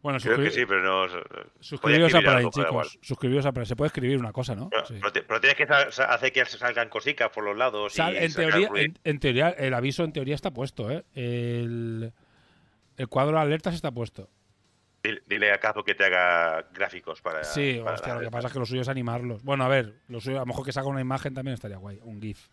Bueno, 0.00 0.20
Creo 0.20 0.36
que 0.38 0.50
sí, 0.52 0.64
pero 0.64 0.80
no. 0.82 1.12
suscribiros 1.58 2.14
a 2.14 2.20
Prime, 2.20 2.50
chicos. 2.50 2.98
Suscribiros 3.02 3.44
a 3.46 3.52
Prime. 3.52 3.66
Se 3.66 3.74
puede 3.74 3.88
escribir 3.88 4.16
una 4.16 4.32
cosa, 4.32 4.54
¿no? 4.54 4.70
Pero, 4.70 4.86
Sí. 4.86 4.94
pero 5.00 5.12
te- 5.12 5.22
pero 5.22 5.40
tienes 5.40 5.56
que 5.56 5.64
hacer 5.64 6.32
que 6.32 6.44
salgan 6.44 6.88
cositas 6.88 7.30
por 7.30 7.42
los 7.44 7.56
lados. 7.56 7.94
Sal- 7.94 8.14
y 8.14 8.18
en, 8.18 8.32
teoría, 8.32 8.68
en 9.02 9.18
teoría, 9.18 9.48
el 9.50 9.74
aviso 9.74 10.04
en 10.04 10.12
teoría 10.12 10.36
está 10.36 10.52
puesto, 10.52 10.88
¿eh? 10.90 11.04
El, 11.14 12.12
el 12.96 13.08
cuadro 13.08 13.36
de 13.36 13.42
alertas 13.42 13.74
está 13.74 13.90
puesto. 13.90 14.30
Dile, 15.26 15.52
a 15.52 15.58
Capo 15.58 15.84
que 15.84 15.94
te 15.94 16.04
haga 16.04 16.68
gráficos 16.74 17.20
para. 17.20 17.44
Sí, 17.44 17.80
para 17.82 17.94
hostia, 17.94 18.14
lo 18.14 18.20
que 18.20 18.30
pasa 18.30 18.48
es 18.48 18.52
que 18.52 18.58
lo 18.58 18.66
suyo 18.66 18.82
es 18.82 18.88
animarlos. 18.88 19.42
Bueno, 19.42 19.64
a 19.64 19.68
ver, 19.68 19.94
lo 20.08 20.20
suyo, 20.20 20.36
a 20.36 20.40
lo 20.40 20.46
mejor 20.46 20.64
que 20.64 20.72
saca 20.72 20.86
una 20.86 21.00
imagen 21.00 21.34
también 21.34 21.54
estaría 21.54 21.76
guay, 21.76 22.00
un 22.04 22.20
GIF. 22.20 22.48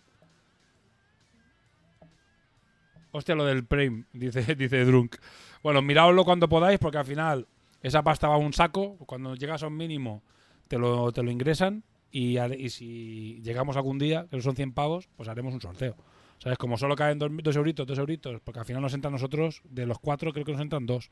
Hostia, 3.11 3.33
lo 3.33 3.45
del 3.45 3.65
Prime, 3.65 4.03
dice, 4.13 4.55
dice 4.55 4.83
Drunk. 4.83 5.15
Bueno, 5.63 5.81
miradlo 5.81 6.25
cuando 6.25 6.49
podáis, 6.49 6.79
porque 6.79 6.97
al 6.97 7.05
final 7.05 7.47
esa 7.81 8.03
pasta 8.03 8.27
va 8.27 8.35
a 8.35 8.37
un 8.37 8.51
saco. 8.51 8.97
Cuando 9.05 9.35
llegas 9.35 9.63
a 9.63 9.67
un 9.67 9.77
mínimo, 9.77 10.21
te 10.67 10.77
lo, 10.77 11.11
te 11.11 11.23
lo 11.23 11.31
ingresan. 11.31 11.83
Y, 12.11 12.39
y 12.39 12.69
si 12.69 13.41
llegamos 13.41 13.77
algún 13.77 13.97
día, 13.97 14.27
que 14.29 14.41
son 14.41 14.55
100 14.55 14.73
pavos, 14.73 15.09
pues 15.15 15.29
haremos 15.29 15.53
un 15.53 15.61
sorteo. 15.61 15.95
¿Sabes? 16.39 16.57
Como 16.57 16.77
solo 16.77 16.95
caen 16.95 17.17
dos, 17.17 17.31
dos 17.41 17.55
euritos, 17.55 17.87
dos 17.87 17.97
euritos, 17.97 18.41
porque 18.41 18.59
al 18.59 18.65
final 18.65 18.81
nos 18.81 18.93
entran 18.93 19.13
nosotros, 19.13 19.61
de 19.63 19.85
los 19.85 19.99
cuatro, 19.99 20.33
creo 20.33 20.45
que 20.45 20.51
nos 20.51 20.61
entran 20.61 20.85
dos. 20.85 21.09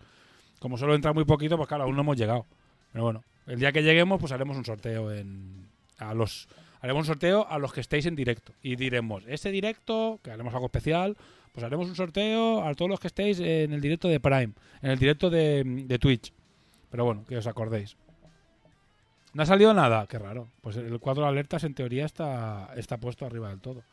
Como 0.60 0.78
solo 0.78 0.96
entra 0.96 1.14
muy 1.14 1.26
poquito, 1.26 1.58
pues 1.58 1.68
claro, 1.68 1.84
aún 1.84 1.96
no 1.96 2.02
hemos 2.02 2.18
llegado. 2.18 2.46
Pero 2.92 3.04
bueno, 3.04 3.24
el 3.48 3.60
día 3.60 3.72
que 3.72 3.84
lleguemos, 3.84 4.20
pues 4.20 4.32
haremos 4.32 4.58
un 4.58 4.66
sorteo 4.66 5.12
en. 5.12 5.68
A 5.98 6.14
los. 6.14 6.48
Haremos 6.82 7.02
un 7.02 7.08
sorteo 7.08 7.48
a 7.50 7.58
los 7.60 7.74
que 7.74 7.82
estéis 7.82 8.06
en 8.06 8.16
directo. 8.16 8.54
Y 8.62 8.76
diremos, 8.76 9.24
este 9.28 9.52
directo, 9.52 10.20
que 10.24 10.32
haremos 10.32 10.54
algo 10.54 10.66
especial, 10.66 11.16
pues 11.54 11.64
haremos 11.64 11.88
un 11.88 11.96
sorteo 11.96 12.64
a 12.64 12.74
todos 12.74 12.90
los 12.90 13.00
que 13.00 13.08
estéis 13.08 13.40
en 13.40 13.74
el 13.74 13.80
directo 13.80 14.08
de 14.08 14.20
Prime, 14.20 14.54
en 14.82 14.92
el 14.92 15.00
directo 15.00 15.30
de, 15.30 15.64
de 15.64 16.00
Twitch. 16.00 16.34
Pero 16.90 17.06
bueno, 17.06 17.26
que 17.26 17.38
os 17.38 17.48
acordéis. 17.48 17.96
No 19.34 19.42
ha 19.42 19.46
salido 19.46 19.74
nada, 19.74 20.06
qué 20.08 20.20
raro. 20.20 20.48
Pues 20.62 20.78
el 20.78 21.00
cuadro 21.00 21.24
de 21.24 21.30
alertas 21.30 21.64
en 21.64 21.74
teoría 21.74 22.06
está, 22.06 22.70
está 22.76 22.98
puesto 22.98 23.26
arriba 23.26 23.50
del 23.50 23.60
todo. 23.60 23.84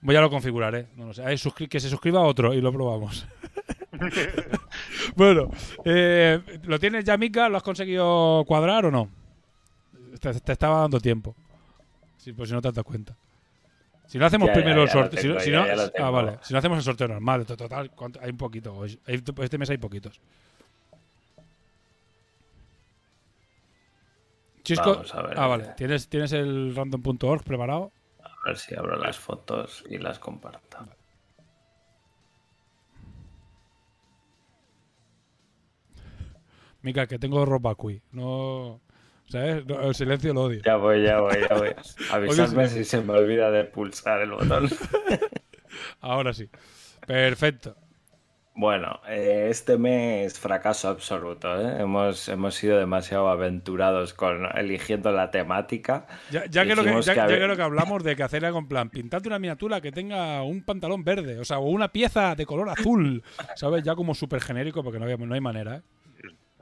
Voy 0.00 0.16
a 0.16 0.20
lo 0.20 0.30
configuraré, 0.30 0.86
no 0.96 1.06
lo 1.06 1.14
sé. 1.14 1.24
Que 1.68 1.80
se 1.80 1.90
suscriba 1.90 2.22
otro 2.22 2.54
y 2.54 2.60
lo 2.60 2.72
probamos. 2.72 3.26
bueno, 5.16 5.50
eh, 5.84 6.40
¿lo 6.64 6.78
tienes 6.78 7.04
ya, 7.04 7.16
Mika? 7.16 7.48
¿Lo 7.48 7.56
has 7.56 7.62
conseguido 7.62 8.44
cuadrar 8.46 8.86
o 8.86 8.90
no? 8.90 9.08
Te, 10.20 10.32
te 10.40 10.52
estaba 10.52 10.80
dando 10.80 11.00
tiempo. 11.00 11.34
Sí, 12.16 12.32
pues 12.32 12.48
si 12.48 12.54
no 12.54 12.62
te 12.62 12.68
has 12.68 12.74
dado 12.74 12.84
cuenta. 12.84 13.16
Si 14.06 14.18
no 14.18 14.26
hacemos 14.26 14.48
Ya, 14.48 14.54
primero 14.54 14.82
el 14.82 14.88
ya 14.88 14.92
sorteo. 14.92 15.20
Si, 15.20 15.28
no- 15.28 15.40
si 15.40 15.52
ah, 15.98 16.10
vale. 16.10 16.38
Si 16.42 16.52
no 16.52 16.58
hacemos 16.58 16.78
el 16.78 16.84
sorteo 16.84 17.08
normal, 17.08 17.46
to- 17.46 17.56
total, 17.56 17.90
hay 18.20 18.30
un 18.30 18.36
poquito. 18.36 18.74
hoy. 18.74 18.98
Este 19.06 19.58
mes 19.58 19.70
hay 19.70 19.78
poquitos. 19.78 20.20
Chisco. 24.62 24.92
Vamos 24.94 25.14
a 25.14 25.22
ver. 25.22 25.38
Ah, 25.38 25.46
vale. 25.46 25.68
¿Tienes, 25.76 26.08
¿Tienes 26.08 26.32
el 26.32 26.74
random.org 26.74 27.42
preparado? 27.44 27.92
A 28.22 28.48
ver 28.48 28.56
si 28.58 28.74
abro 28.74 28.96
las 28.96 29.18
fotos 29.18 29.84
y 29.88 29.98
las 29.98 30.18
comparto. 30.18 30.78
Mica, 36.84 37.06
que 37.06 37.18
tengo 37.18 37.46
ropa 37.46 37.70
aquí. 37.70 38.02
No. 38.12 38.80
¿Sabes? 39.26 39.64
No, 39.64 39.80
el 39.80 39.94
silencio 39.94 40.34
lo 40.34 40.42
odio. 40.42 40.60
Ya 40.62 40.76
voy, 40.76 41.02
ya 41.02 41.18
voy, 41.18 41.36
ya 41.48 41.56
voy. 41.56 41.70
Avisadme 42.12 42.68
si 42.68 42.84
se 42.84 43.00
me 43.00 43.14
olvida 43.14 43.50
de 43.50 43.64
pulsar 43.64 44.20
el 44.20 44.32
botón. 44.32 44.68
Ahora 46.00 46.34
sí. 46.34 46.50
Perfecto. 47.06 47.74
Bueno, 48.56 49.00
eh, 49.08 49.48
este 49.50 49.78
mes 49.78 50.38
fracaso 50.38 50.90
absoluto. 50.90 51.58
¿eh? 51.58 51.80
Hemos, 51.80 52.28
hemos 52.28 52.54
sido 52.54 52.78
demasiado 52.78 53.28
aventurados 53.28 54.12
con 54.12 54.46
eligiendo 54.54 55.10
la 55.10 55.30
temática. 55.30 56.06
Ya, 56.30 56.44
ya 56.44 56.64
que 56.64 56.76
lo 56.76 56.82
que, 56.82 56.88
Dijimos 56.90 57.06
ya, 57.06 57.14
que 57.14 57.40
ya 57.40 57.56
que 57.56 57.62
hablamos 57.62 58.04
de 58.04 58.14
que 58.14 58.22
hacer 58.22 58.44
algo 58.44 58.58
en 58.58 58.68
plan, 58.68 58.90
pintad 58.90 59.26
una 59.26 59.38
miniatura 59.38 59.80
que 59.80 59.90
tenga 59.90 60.42
un 60.42 60.62
pantalón 60.62 61.02
verde, 61.02 61.40
o 61.40 61.44
sea, 61.46 61.58
o 61.58 61.70
una 61.70 61.88
pieza 61.90 62.34
de 62.36 62.44
color 62.46 62.68
azul, 62.68 63.24
¿sabes? 63.56 63.82
Ya 63.82 63.94
como 63.96 64.14
súper 64.14 64.42
genérico 64.42 64.84
porque 64.84 64.98
no, 64.98 65.06
había- 65.06 65.16
no 65.16 65.34
hay 65.34 65.40
manera, 65.40 65.76
¿eh? 65.76 65.82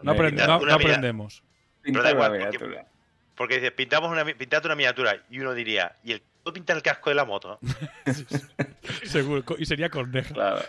No, 0.02 0.14
no- 0.14 0.60
no 0.66 0.74
aprendemos. 0.74 1.42
Pero 1.82 2.02
da 2.02 2.10
igual, 2.10 2.30
porque- 2.30 2.44
miniatura. 2.44 2.86
Porque 3.34 3.54
dices, 3.56 3.72
pintamos 3.72 4.10
una, 4.10 4.24
pintad 4.24 4.64
una 4.66 4.74
miniatura 4.76 5.16
y 5.30 5.40
uno 5.40 5.54
diría, 5.54 5.96
¿y 6.04 6.12
el 6.12 6.22
puedo 6.42 6.52
pintar 6.54 6.76
el 6.76 6.82
casco 6.82 7.08
de 7.10 7.16
la 7.16 7.24
moto? 7.24 7.58
Seguro, 9.04 9.42
y 9.58 9.64
sería 9.64 9.88
corneja. 9.90 10.34
Claro. 10.34 10.62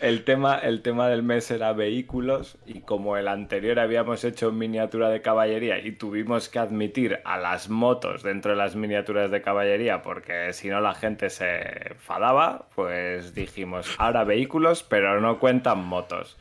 El 0.00 0.24
tema, 0.24 0.56
el 0.58 0.82
tema 0.82 1.08
del 1.08 1.22
mes 1.22 1.50
era 1.50 1.72
vehículos 1.72 2.58
y 2.66 2.80
como 2.82 3.16
el 3.16 3.28
anterior 3.28 3.78
habíamos 3.80 4.24
hecho 4.24 4.52
miniatura 4.52 5.08
de 5.08 5.20
caballería 5.22 5.78
y 5.78 5.92
tuvimos 5.92 6.48
que 6.48 6.58
admitir 6.58 7.20
a 7.24 7.38
las 7.38 7.68
motos 7.68 8.22
dentro 8.22 8.52
de 8.52 8.56
las 8.58 8.76
miniaturas 8.76 9.30
de 9.30 9.42
caballería 9.42 10.02
porque 10.02 10.52
si 10.52 10.68
no 10.68 10.80
la 10.80 10.94
gente 10.94 11.28
se 11.30 11.90
enfadaba, 11.92 12.68
pues 12.74 13.34
dijimos 13.34 13.94
ahora 13.98 14.24
vehículos 14.24 14.82
pero 14.84 15.20
no 15.20 15.38
cuentan 15.38 15.84
motos. 15.84 16.36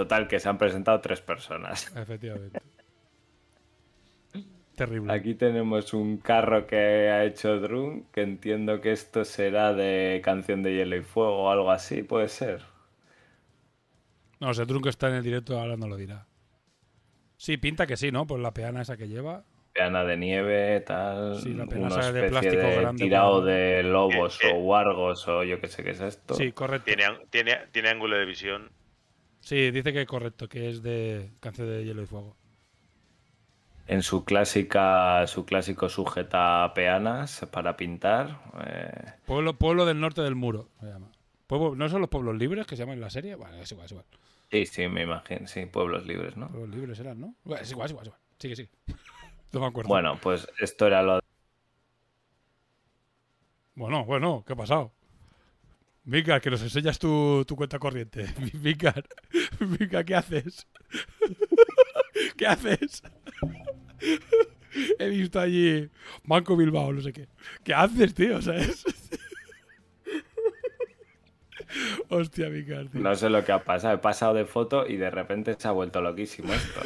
Total 0.00 0.28
que 0.28 0.40
se 0.40 0.48
han 0.48 0.56
presentado 0.56 0.98
tres 1.02 1.20
personas. 1.20 1.94
Efectivamente. 1.94 2.58
Terrible. 4.74 5.12
Aquí 5.12 5.34
tenemos 5.34 5.92
un 5.92 6.16
carro 6.16 6.66
que 6.66 7.10
ha 7.10 7.22
hecho 7.24 7.60
Drun, 7.60 8.06
que 8.10 8.22
entiendo 8.22 8.80
que 8.80 8.92
esto 8.92 9.26
será 9.26 9.74
de 9.74 10.22
Canción 10.24 10.62
de 10.62 10.74
Hielo 10.74 10.96
y 10.96 11.02
Fuego 11.02 11.42
o 11.42 11.50
algo 11.50 11.70
así, 11.70 12.02
puede 12.02 12.28
ser. 12.28 12.62
No, 14.38 14.54
si 14.54 14.62
el 14.62 14.66
trunco 14.66 14.88
está 14.88 15.10
en 15.10 15.16
el 15.16 15.22
directo, 15.22 15.60
ahora 15.60 15.76
no 15.76 15.86
lo 15.86 15.96
dirá. 15.98 16.26
Sí, 17.36 17.58
pinta 17.58 17.86
que 17.86 17.98
sí, 17.98 18.10
¿no? 18.10 18.26
Pues 18.26 18.40
la 18.40 18.54
peana 18.54 18.80
esa 18.80 18.96
que 18.96 19.06
lleva. 19.06 19.44
Peana 19.74 20.02
de 20.04 20.16
nieve, 20.16 20.80
tal. 20.80 21.38
Sí, 21.42 21.52
la 21.52 21.66
peana 21.66 21.88
una 21.88 22.00
esa 22.00 22.12
de 22.12 22.28
plástico 22.30 22.62
de 22.62 22.76
grande, 22.76 23.04
tirado 23.04 23.42
de 23.44 23.82
lobos 23.82 24.42
Eh, 24.42 24.48
eh. 24.48 24.52
o 24.54 24.60
wargos 24.60 25.28
o 25.28 25.44
yo 25.44 25.60
qué 25.60 25.68
sé 25.68 25.84
qué 25.84 25.90
es 25.90 26.00
esto. 26.00 26.32
Sí, 26.32 26.52
correcto. 26.52 26.86
Tiene, 26.86 27.04
tiene, 27.28 27.58
tiene 27.70 27.90
ángulo 27.90 28.16
de 28.16 28.24
visión. 28.24 28.70
Sí, 29.40 29.70
dice 29.70 29.92
que 29.92 30.02
es 30.02 30.06
correcto, 30.08 30.48
que 30.48 30.68
es 30.70 30.82
de 30.82 31.32
Canción 31.40 31.68
de 31.68 31.84
Hielo 31.84 32.02
y 32.02 32.06
Fuego. 32.06 32.36
En 33.86 34.02
su 34.02 34.24
clásica, 34.24 35.26
su 35.26 35.44
clásico 35.44 35.90
sujeta 35.90 36.72
peanas 36.74 37.46
para 37.52 37.76
pintar. 37.76 38.40
eh, 38.66 39.12
Pueblo, 39.24 39.56
pueblo 39.56 39.86
del 39.86 39.98
norte 39.98 40.20
del 40.20 40.34
muro, 40.34 40.68
se 40.78 40.86
llama. 40.86 41.10
Pueblo- 41.46 41.74
¿No 41.74 41.88
son 41.88 42.02
los 42.02 42.10
pueblos 42.10 42.36
libres 42.36 42.66
que 42.66 42.76
se 42.76 42.82
llaman 42.82 42.96
en 42.96 43.00
la 43.00 43.08
serie? 43.10 43.34
Bueno, 43.34 43.56
es 43.56 43.72
igual, 43.72 43.86
es 43.86 43.92
igual. 43.92 44.06
sí, 44.50 44.66
sí, 44.66 44.88
me 44.88 45.02
imagino, 45.02 45.46
sí, 45.46 45.66
pueblos 45.66 46.06
libres, 46.06 46.36
¿no? 46.36 46.48
Pueblos 46.48 46.68
libres 46.70 46.98
eran, 47.00 47.20
¿no? 47.20 47.34
Bueno, 47.44 47.62
es 47.62 47.70
igual, 47.70 47.86
es 47.86 47.92
igual, 47.92 48.06
es 48.06 48.08
igual. 48.08 48.20
Sí, 48.38 48.48
que 48.48 48.56
sí. 48.56 48.68
No 49.52 49.60
me 49.60 49.66
acuerdo. 49.66 49.90
Bueno, 49.90 50.18
pues 50.22 50.46
esto 50.58 50.86
era 50.86 51.02
lo 51.02 51.20
Bueno, 53.74 54.04
bueno, 54.04 54.44
¿qué 54.46 54.52
ha 54.52 54.56
pasado? 54.56 54.92
Mika, 56.04 56.40
que 56.40 56.50
nos 56.50 56.62
enseñas 56.62 56.98
tu, 56.98 57.44
tu 57.46 57.56
cuenta 57.56 57.78
corriente. 57.78 58.26
Mika, 58.62 58.94
Mika, 59.60 60.04
¿qué 60.04 60.14
haces? 60.14 60.66
¿Qué 62.36 62.46
haces? 62.46 63.02
He 64.98 65.08
visto 65.08 65.40
allí 65.40 65.90
Banco 66.24 66.56
Bilbao, 66.56 66.92
no 66.92 67.00
sé 67.00 67.12
qué. 67.12 67.28
¿Qué 67.64 67.74
haces, 67.74 68.14
tío? 68.14 68.40
¿Sabes? 68.40 68.84
Hostia, 72.08 72.50
tío. 72.50 72.88
No 72.94 73.14
sé 73.14 73.28
lo 73.28 73.44
que 73.44 73.52
ha 73.52 73.64
pasado. 73.64 73.94
He 73.94 73.98
pasado 73.98 74.34
de 74.34 74.44
foto 74.44 74.86
y 74.86 74.96
de 74.96 75.10
repente 75.10 75.54
se 75.58 75.68
ha 75.68 75.72
vuelto 75.72 76.00
loquísimo 76.00 76.52
esto. 76.52 76.80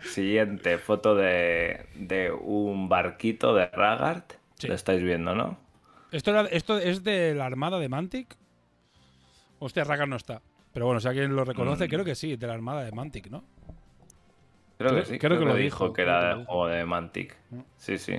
Siguiente, 0.00 0.78
foto 0.78 1.14
de, 1.14 1.86
de 1.94 2.30
un 2.30 2.88
barquito 2.88 3.54
de 3.54 3.66
Ragart. 3.66 4.34
Sí. 4.58 4.68
Lo 4.68 4.74
estáis 4.74 5.02
viendo, 5.02 5.34
¿no? 5.34 5.58
¿Esto, 6.16 6.30
era- 6.30 6.42
¿Esto 6.48 6.78
es 6.78 7.04
de 7.04 7.34
la 7.34 7.46
armada 7.46 7.78
de 7.78 7.88
Mantic? 7.88 8.36
Hostia, 9.58 9.84
Ragar 9.84 10.08
no 10.08 10.16
está. 10.16 10.40
Pero 10.72 10.86
bueno, 10.86 11.00
si 11.00 11.08
alguien 11.08 11.34
lo 11.36 11.44
reconoce, 11.44 11.86
Mm. 11.86 11.88
creo 11.90 12.04
que 12.04 12.14
sí, 12.14 12.36
de 12.36 12.46
la 12.46 12.54
armada 12.54 12.84
de 12.84 12.92
Mantic, 12.92 13.28
¿no? 13.30 13.44
Creo, 14.78 14.90
Creo- 14.90 15.00
que 15.04 15.06
sí. 15.06 15.18
creo 15.18 15.30
Creo, 15.30 15.30
que 15.40 15.46
que, 15.46 15.52
lo 15.52 15.54
dijo 15.56 15.84
dijo, 15.84 15.92
que 15.94 16.02
era 16.02 16.34
del 16.36 16.44
juego 16.46 16.66
de 16.68 16.84
Mantic. 16.84 17.36
Mm. 17.50 17.60
Sí, 17.76 17.98
sí. 17.98 18.14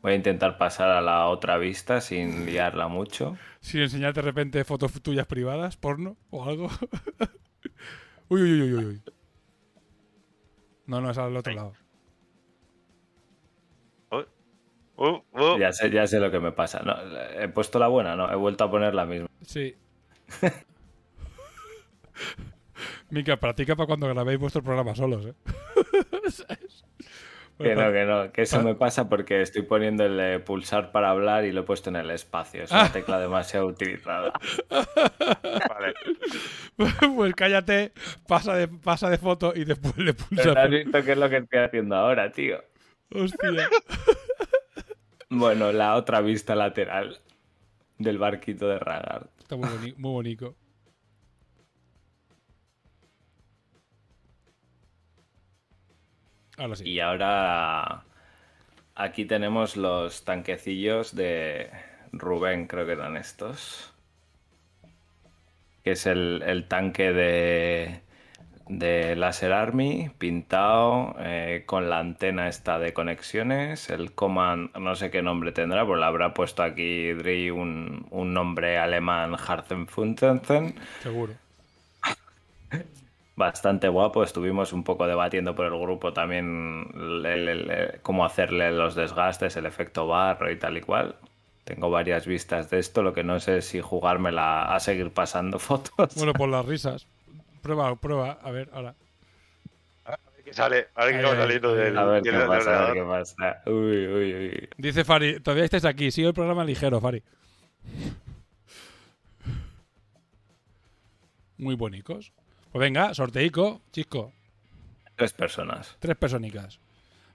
Voy 0.00 0.12
a 0.12 0.14
intentar 0.16 0.58
pasar 0.58 0.90
a 0.90 1.00
la 1.00 1.26
otra 1.28 1.58
vista 1.58 2.00
sin 2.00 2.44
liarla 2.46 2.88
mucho. 2.88 3.36
Sin 3.60 3.82
enseñarte 3.82 4.20
de 4.20 4.24
repente 4.26 4.64
fotos 4.64 4.92
tuyas 5.02 5.26
privadas, 5.26 5.76
porno 5.76 6.16
o 6.30 6.44
algo. 6.44 6.68
uy, 8.28 8.42
uy, 8.42 8.62
uy, 8.62 8.74
uy, 8.74 8.84
uy. 8.86 9.02
No, 10.86 11.00
no, 11.00 11.10
es 11.10 11.18
al 11.18 11.36
otro 11.36 11.52
lado. 11.54 11.72
Uh, 15.04 15.20
uh, 15.32 15.58
Ya 15.58 15.72
sé, 15.72 15.90
ya 15.90 16.06
sé 16.06 16.20
lo 16.20 16.30
que 16.30 16.38
me 16.38 16.52
pasa. 16.52 16.80
No, 16.84 16.94
he 17.40 17.48
puesto 17.48 17.78
la 17.80 17.88
buena, 17.88 18.14
no, 18.14 18.30
he 18.30 18.36
vuelto 18.36 18.62
a 18.64 18.70
poner 18.70 18.94
la 18.94 19.04
misma. 19.04 19.26
Sí. 19.42 19.74
Mica, 23.10 23.36
practica 23.36 23.74
para 23.76 23.86
cuando 23.86 24.08
grabéis 24.08 24.38
vuestro 24.38 24.62
programa 24.62 24.94
solos, 24.94 25.26
¿eh? 25.26 25.34
Que 27.58 27.74
no, 27.76 27.92
que 27.92 28.04
no, 28.06 28.32
que 28.32 28.42
eso 28.42 28.56
pa- 28.56 28.62
me 28.64 28.74
pasa 28.74 29.08
porque 29.08 29.40
estoy 29.42 29.62
poniendo 29.62 30.04
el 30.04 30.18
eh, 30.18 30.38
pulsar 30.40 30.90
para 30.90 31.10
hablar 31.10 31.44
y 31.44 31.52
lo 31.52 31.60
he 31.60 31.64
puesto 31.64 31.90
en 31.90 31.96
el 31.96 32.10
espacio. 32.10 32.64
Es 32.64 32.72
una 32.72 32.90
tecla 32.90 33.20
demasiado 33.20 33.66
utilizada. 33.66 34.32
vale. 34.68 35.94
pues 37.16 37.34
cállate, 37.36 37.92
pasa 38.26 38.54
de, 38.56 38.66
pasa 38.66 39.10
de 39.10 39.18
foto 39.18 39.52
y 39.54 39.64
después 39.64 39.96
le 39.98 40.12
Pero 40.14 40.26
pulsa. 40.28 40.54
¿no 40.54 40.60
has 40.60 40.70
visto 40.70 41.04
qué 41.04 41.12
es 41.12 41.18
lo 41.18 41.28
que 41.30 41.36
estoy 41.36 41.58
haciendo 41.60 41.94
ahora, 41.94 42.32
tío? 42.32 42.58
Hostia. 43.14 43.68
Bueno, 45.34 45.72
la 45.72 45.94
otra 45.96 46.20
vista 46.20 46.54
lateral 46.54 47.18
del 47.96 48.18
barquito 48.18 48.68
de 48.68 48.78
Ragard. 48.78 49.28
Está 49.38 49.56
muy, 49.56 49.66
boni- 49.66 49.94
muy 49.96 50.10
bonito. 50.10 50.54
Ahora 56.58 56.76
sí. 56.76 56.88
Y 56.88 57.00
ahora 57.00 58.04
aquí 58.94 59.24
tenemos 59.24 59.76
los 59.76 60.24
tanquecillos 60.24 61.14
de 61.14 61.70
Rubén, 62.12 62.66
creo 62.66 62.86
que 62.86 62.92
eran 62.92 63.16
estos. 63.16 63.92
Que 65.82 65.92
es 65.92 66.06
el, 66.06 66.42
el 66.46 66.68
tanque 66.68 67.12
de, 67.12 68.02
de 68.68 69.16
Laser 69.16 69.52
Army, 69.52 70.10
pintado, 70.18 71.14
eh, 71.18 71.64
con 71.66 71.90
la 71.90 71.98
antena 71.98 72.48
esta 72.48 72.78
de 72.78 72.92
conexiones. 72.92 73.90
El 73.90 74.12
Command, 74.12 74.74
no 74.76 74.94
sé 74.94 75.10
qué 75.10 75.22
nombre 75.22 75.52
tendrá, 75.52 75.84
pues 75.86 75.98
le 75.98 76.04
habrá 76.06 76.32
puesto 76.34 76.62
aquí 76.62 77.12
Dri 77.12 77.50
un, 77.50 78.06
un 78.10 78.32
nombre 78.34 78.78
alemán, 78.78 79.34
Harzenfuntenzen. 79.34 80.74
Seguro. 81.02 81.34
Bastante 83.34 83.88
guapo, 83.88 84.22
estuvimos 84.22 84.72
un 84.74 84.84
poco 84.84 85.06
debatiendo 85.06 85.54
por 85.54 85.64
el 85.66 85.78
grupo 85.80 86.12
también 86.12 86.86
el- 86.94 87.24
el- 87.24 87.48
el- 87.70 88.00
cómo 88.02 88.24
hacerle 88.26 88.70
los 88.72 88.94
desgastes, 88.94 89.56
el 89.56 89.64
efecto 89.66 90.06
barro 90.06 90.50
y 90.50 90.56
tal 90.58 90.76
y 90.76 90.82
cual. 90.82 91.16
Tengo 91.64 91.90
varias 91.90 92.26
vistas 92.26 92.68
de 92.70 92.78
esto, 92.78 93.02
lo 93.02 93.14
que 93.14 93.24
no 93.24 93.40
sé 93.40 93.58
es 93.58 93.66
si 93.66 93.80
jugármela 93.80 94.74
a 94.74 94.80
seguir 94.80 95.10
pasando 95.12 95.58
fotos. 95.58 96.14
Bueno, 96.16 96.34
por 96.34 96.48
las 96.50 96.66
risas. 96.66 97.06
Prueba, 97.62 97.94
prueba. 97.96 98.38
A 98.42 98.50
ver, 98.50 98.68
ahora. 98.72 98.94
Sale, 100.50 100.88
ahí, 100.96 101.12
saliendo 101.22 101.70
ahí. 101.70 101.76
del. 101.76 101.96
a 101.98 102.04
ver 102.04 102.22
qué 102.22 102.32
pasa, 102.32 102.44
a 102.44 102.48
ver 102.48 102.58
ordenador. 102.58 102.94
qué 102.94 103.02
pasa. 103.04 103.62
Uy, 103.66 104.06
uy, 104.06 104.34
uy. 104.34 104.68
Dice 104.76 105.04
Fari, 105.04 105.40
todavía 105.40 105.64
estáis 105.64 105.84
aquí. 105.86 106.10
Sigue 106.10 106.28
el 106.28 106.34
programa 106.34 106.64
ligero, 106.64 107.00
Fari. 107.00 107.22
Muy 111.58 111.74
bonicos. 111.76 112.32
Pues 112.72 112.80
venga, 112.80 113.14
sorteico, 113.14 113.80
chisco. 113.92 114.32
Tres 115.16 115.32
personas. 115.32 115.96
Tres 116.00 116.16
personicas. 116.16 116.80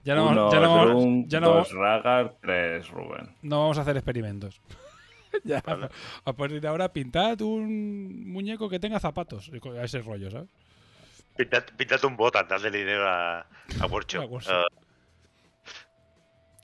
Ya 0.04 0.14
no, 0.14 0.28
Uno 0.28 0.34
vamos, 0.48 0.52
ya 0.54 0.60
no, 0.60 0.74
vamos- 0.76 0.86
Drunk, 1.02 1.28
ya 1.28 1.40
no 1.40 1.46
dos 1.48 1.72
vamos- 1.72 1.72
Ragar, 1.72 2.34
tres 2.40 2.88
Rubén. 2.88 3.34
no 3.42 3.60
vamos 3.60 3.78
a 3.78 3.82
hacer 3.82 3.96
experimentos. 3.96 4.60
ya, 5.44 5.62
a 6.24 6.32
partir 6.32 6.60
de 6.60 6.68
ahora, 6.68 6.92
pintad 6.92 7.40
un 7.42 8.30
muñeco 8.30 8.68
que 8.68 8.78
tenga 8.78 8.98
zapatos. 9.00 9.50
A 9.78 9.84
ese 9.84 10.00
rollo, 10.02 10.30
¿sabes? 10.30 10.48
Pintad, 11.36 11.64
pintad 11.76 12.04
un 12.04 12.16
bot, 12.16 12.34
dadle 12.34 12.70
dinero 12.70 13.06
a, 13.08 13.40
a 13.80 13.86
Workshop. 13.88 14.22
A 14.22 14.26
Workshop. 14.26 14.52
Ah, 14.54 14.66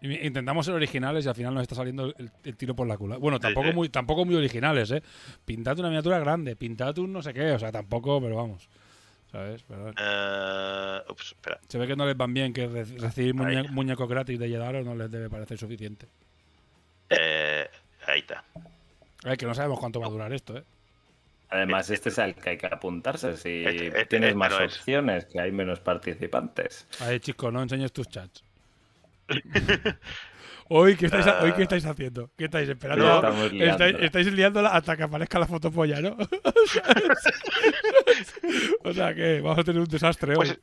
Intentamos 0.02 0.66
ser 0.66 0.74
originales 0.74 1.24
y 1.24 1.28
al 1.28 1.34
final 1.34 1.54
nos 1.54 1.62
está 1.62 1.74
saliendo 1.76 2.12
el, 2.18 2.30
el 2.44 2.56
tiro 2.58 2.74
por 2.76 2.86
la 2.86 2.98
cula. 2.98 3.16
Bueno, 3.16 3.40
tampoco 3.40 3.68
sí. 3.68 3.74
muy, 3.74 3.88
tampoco 3.88 4.26
muy 4.26 4.34
originales, 4.34 4.90
¿eh? 4.90 5.02
Pintad 5.46 5.78
una 5.78 5.88
miniatura 5.88 6.18
grande, 6.18 6.56
pintad 6.56 6.98
un 6.98 7.10
no 7.14 7.22
sé 7.22 7.32
qué, 7.32 7.52
o 7.52 7.58
sea, 7.58 7.72
tampoco, 7.72 8.20
pero 8.20 8.36
vamos. 8.36 8.68
¿Sabes? 9.32 9.62
Pero 9.66 9.92
eh, 9.98 10.98
ups, 11.08 11.28
espera. 11.32 11.58
se 11.66 11.78
ve 11.78 11.86
que 11.86 11.96
no 11.96 12.04
les 12.04 12.16
van 12.18 12.34
bien 12.34 12.52
que 12.52 12.66
re- 12.66 12.84
recibir 12.84 13.34
muñe- 13.34 13.68
muñecos 13.70 14.06
gratis 14.06 14.38
de 14.38 14.48
Yedaro 14.50 14.84
no 14.84 14.94
les 14.94 15.10
debe 15.10 15.30
parecer 15.30 15.56
suficiente. 15.56 16.06
Eh, 17.08 17.66
ahí 18.06 18.20
está. 18.20 18.44
Que 19.38 19.46
no 19.46 19.54
sabemos 19.54 19.80
cuánto 19.80 20.00
va 20.00 20.06
a 20.06 20.10
durar 20.10 20.32
esto, 20.32 20.56
¿eh? 20.56 20.64
Además, 21.50 21.88
este 21.90 22.08
es 22.08 22.18
al 22.18 22.34
que 22.34 22.50
hay 22.50 22.58
que 22.58 22.66
apuntarse. 22.66 23.36
Si 23.36 23.64
Este- 23.64 23.86
este- 23.86 24.06
tienes 24.06 24.28
este 24.30 24.38
más 24.38 24.50
no 24.50 24.60
es. 24.60 24.76
opciones, 24.78 25.24
que 25.26 25.40
hay 25.40 25.52
menos 25.52 25.78
participantes. 25.80 26.86
A 27.00 27.06
ver, 27.08 27.20
chicos, 27.20 27.52
no 27.52 27.62
enseñes 27.62 27.92
tus 27.92 28.08
chats. 28.08 28.42
Hoy, 30.68 30.96
¿qué 30.96 31.06
estáis, 31.06 31.26
hoy, 31.42 31.52
¿qué 31.52 31.62
estáis 31.64 31.84
haciendo? 31.84 32.30
¿Qué 32.38 32.46
estáis 32.46 32.66
esperando? 32.66 33.04
No, 33.04 33.16
estáis, 33.16 33.52
liándola. 33.52 33.98
estáis 34.06 34.32
liándola 34.32 34.70
hasta 34.70 34.96
que 34.96 35.02
aparezca 35.02 35.38
la 35.38 35.46
fotopolla, 35.46 36.00
¿no? 36.00 36.16
o 38.84 38.92
sea 38.94 39.14
que 39.14 39.42
vamos 39.42 39.58
a 39.58 39.64
tener 39.64 39.82
un 39.82 39.86
desastre 39.88 40.30
hoy. 40.32 40.36
Pues, 40.36 40.58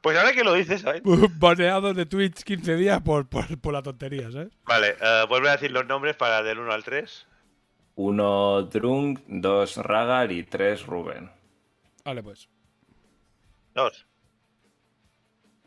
pues 0.00 0.16
ahora 0.18 0.32
que 0.32 0.44
lo 0.44 0.52
dices, 0.54 0.80
¿sabes? 0.82 1.02
Baneados 1.38 1.94
de 1.96 2.06
Twitch 2.06 2.42
15 2.42 2.76
días 2.76 3.00
por, 3.02 3.28
por, 3.28 3.58
por 3.60 3.72
las 3.72 3.82
tonterías, 3.82 4.34
¿eh? 4.34 4.48
Vale, 4.64 4.96
eh, 5.00 5.24
vuelve 5.28 5.48
a 5.48 5.52
decir 5.52 5.70
los 5.70 5.86
nombres 5.86 6.16
para 6.16 6.42
del 6.42 6.58
1 6.58 6.72
al 6.72 6.84
3. 6.84 7.26
Uno 7.96 8.62
Drunk, 8.62 9.20
dos 9.26 9.76
Ragar 9.76 10.32
y 10.32 10.42
tres 10.44 10.86
Rubén. 10.86 11.30
Vale, 12.04 12.22
pues. 12.22 12.48
Dos. 13.74 14.06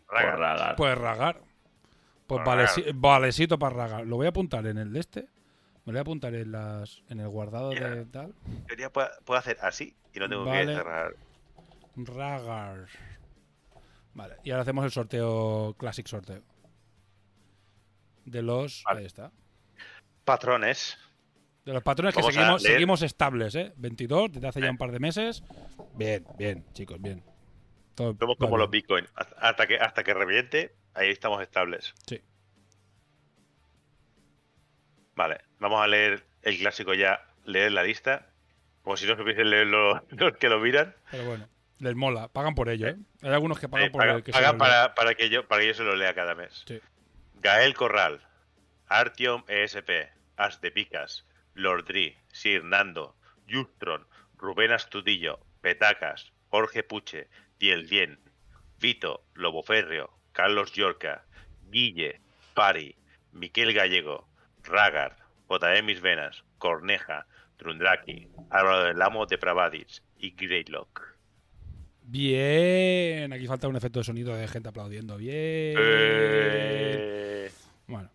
Por 0.07 0.15
Ragar. 0.15 0.39
Ragar. 0.39 0.75
Pues 0.75 0.97
ragar. 0.97 1.41
Pues 2.25 2.41
Por 2.43 2.45
ragar. 2.57 2.69
valecito 2.95 3.59
para 3.59 3.75
ragar. 3.75 4.07
Lo 4.07 4.15
voy 4.15 4.25
a 4.25 4.29
apuntar 4.29 4.65
en 4.65 4.77
el 4.79 4.91
de 4.93 4.99
este. 4.99 5.21
Me 5.85 5.91
lo 5.91 5.93
voy 5.93 5.97
a 5.97 6.01
apuntar 6.01 6.33
en 6.33 6.51
las 6.51 7.03
en 7.09 7.19
el 7.19 7.27
guardado 7.27 7.69
Mira. 7.69 7.89
de 7.89 8.05
tal. 8.05 8.33
En 8.47 8.65
teoría 8.65 8.89
puedo, 8.91 9.09
puedo 9.25 9.39
hacer 9.39 9.57
así 9.61 9.93
y 10.13 10.19
no 10.19 10.27
tengo 10.29 10.45
Vale. 10.45 10.65
que 10.65 10.75
cerrar. 10.75 11.15
Ragar. 11.97 12.85
Vale, 14.13 14.37
y 14.43 14.51
ahora 14.51 14.61
hacemos 14.61 14.85
el 14.85 14.91
sorteo, 14.91 15.75
Classic 15.77 16.05
sorteo. 16.07 16.41
De 18.25 18.41
los. 18.41 18.83
Vale. 18.85 18.99
Ahí 19.01 19.05
está. 19.05 19.31
Patrones. 20.23 20.97
De 21.65 21.73
los 21.73 21.81
patrones 21.83 22.13
que 22.15 22.21
seguimos, 22.59 23.01
estables, 23.01 23.55
¿eh? 23.55 23.73
22 23.77 24.33
desde 24.33 24.47
hace 24.47 24.61
ya 24.61 24.69
un 24.69 24.77
par 24.77 24.91
de 24.91 24.99
meses. 24.99 25.43
Bien, 25.95 26.25
bien, 26.37 26.65
chicos, 26.73 27.01
bien. 27.01 27.23
Todo 27.95 28.15
Somos 28.19 28.37
como 28.37 28.49
bien. 28.51 28.59
los 28.59 28.69
Bitcoin. 28.69 29.05
Hasta- 29.15 29.35
Hasta 29.37 29.67
que, 29.67 29.77
hasta 29.77 30.03
que 30.03 30.13
reviente, 30.13 30.75
ahí 30.93 31.09
estamos 31.09 31.41
estables. 31.41 31.93
Sí. 32.07 32.21
Vale, 35.15 35.41
vamos 35.59 35.81
a 35.81 35.87
leer 35.87 36.25
el 36.41 36.57
clásico 36.57 36.93
ya, 36.93 37.21
leer 37.45 37.71
la 37.71 37.83
lista. 37.83 38.27
Como 38.81 38.97
si 38.97 39.05
no 39.05 39.15
supiesen 39.15 39.49
leer 39.49 39.67
los, 39.67 40.01
los 40.09 40.35
que 40.37 40.49
lo 40.49 40.59
miran. 40.59 40.95
Pero 41.11 41.25
bueno, 41.25 41.47
les 41.83 41.95
mola. 41.95 42.27
Pagan 42.29 42.55
por 42.55 42.69
ello, 42.69 42.87
¿eh? 42.87 42.97
Hay 43.21 43.31
algunos 43.31 43.59
que 43.59 43.69
pagan 43.69 43.91
por 43.91 44.07
el 44.07 44.23
que 44.23 44.31
se 44.31 44.37
paga 44.37 44.53
lo 44.53 44.57
para, 44.57 44.95
para 44.95 45.15
que 45.15 45.29
yo, 45.29 45.47
para 45.47 45.61
que 45.61 45.67
yo 45.67 45.73
se 45.73 45.83
lo 45.83 45.95
lea 45.95 46.13
cada 46.13 46.35
mes. 46.35 46.63
Sí. 46.65 46.79
Gael 47.35 47.73
Corral, 47.73 48.21
Artyom 48.87 49.43
ESP, 49.47 50.09
As 50.37 50.61
de 50.61 50.71
Picas, 50.71 51.25
Lordri, 51.53 52.17
Sir 52.31 52.63
Nando, 52.63 53.15
Justron, 53.49 54.07
Rubén 54.37 54.71
Astudillo, 54.71 55.39
Petacas, 55.61 56.31
Jorge 56.49 56.83
Puche, 56.83 57.27
Diel 57.59 57.87
Dien, 57.87 58.19
Vito, 58.79 59.23
Lobo 59.33 59.63
Férreo, 59.63 60.17
Carlos 60.31 60.73
Yorca, 60.73 61.25
Guille, 61.69 62.21
Pari, 62.53 62.95
Miquel 63.31 63.73
Gallego, 63.73 64.27
Ragar, 64.63 65.17
JM 65.49 65.85
Mis 65.85 66.01
Venas, 66.01 66.43
Corneja, 66.57 67.25
Trundraki, 67.57 68.27
Álvaro 68.49 68.85
del 68.85 69.01
Amo 69.01 69.25
de 69.25 69.37
Pravadis 69.37 70.03
y 70.17 70.31
Greylock. 70.31 71.12
Bien. 72.05 73.31
Aquí 73.33 73.47
falta 73.47 73.67
un 73.67 73.75
efecto 73.75 73.99
de 73.99 74.05
sonido 74.05 74.35
de 74.35 74.47
gente 74.47 74.69
aplaudiendo. 74.69 75.17
Bien. 75.17 75.75
Eh, 75.79 77.49
Bueno. 77.87 78.09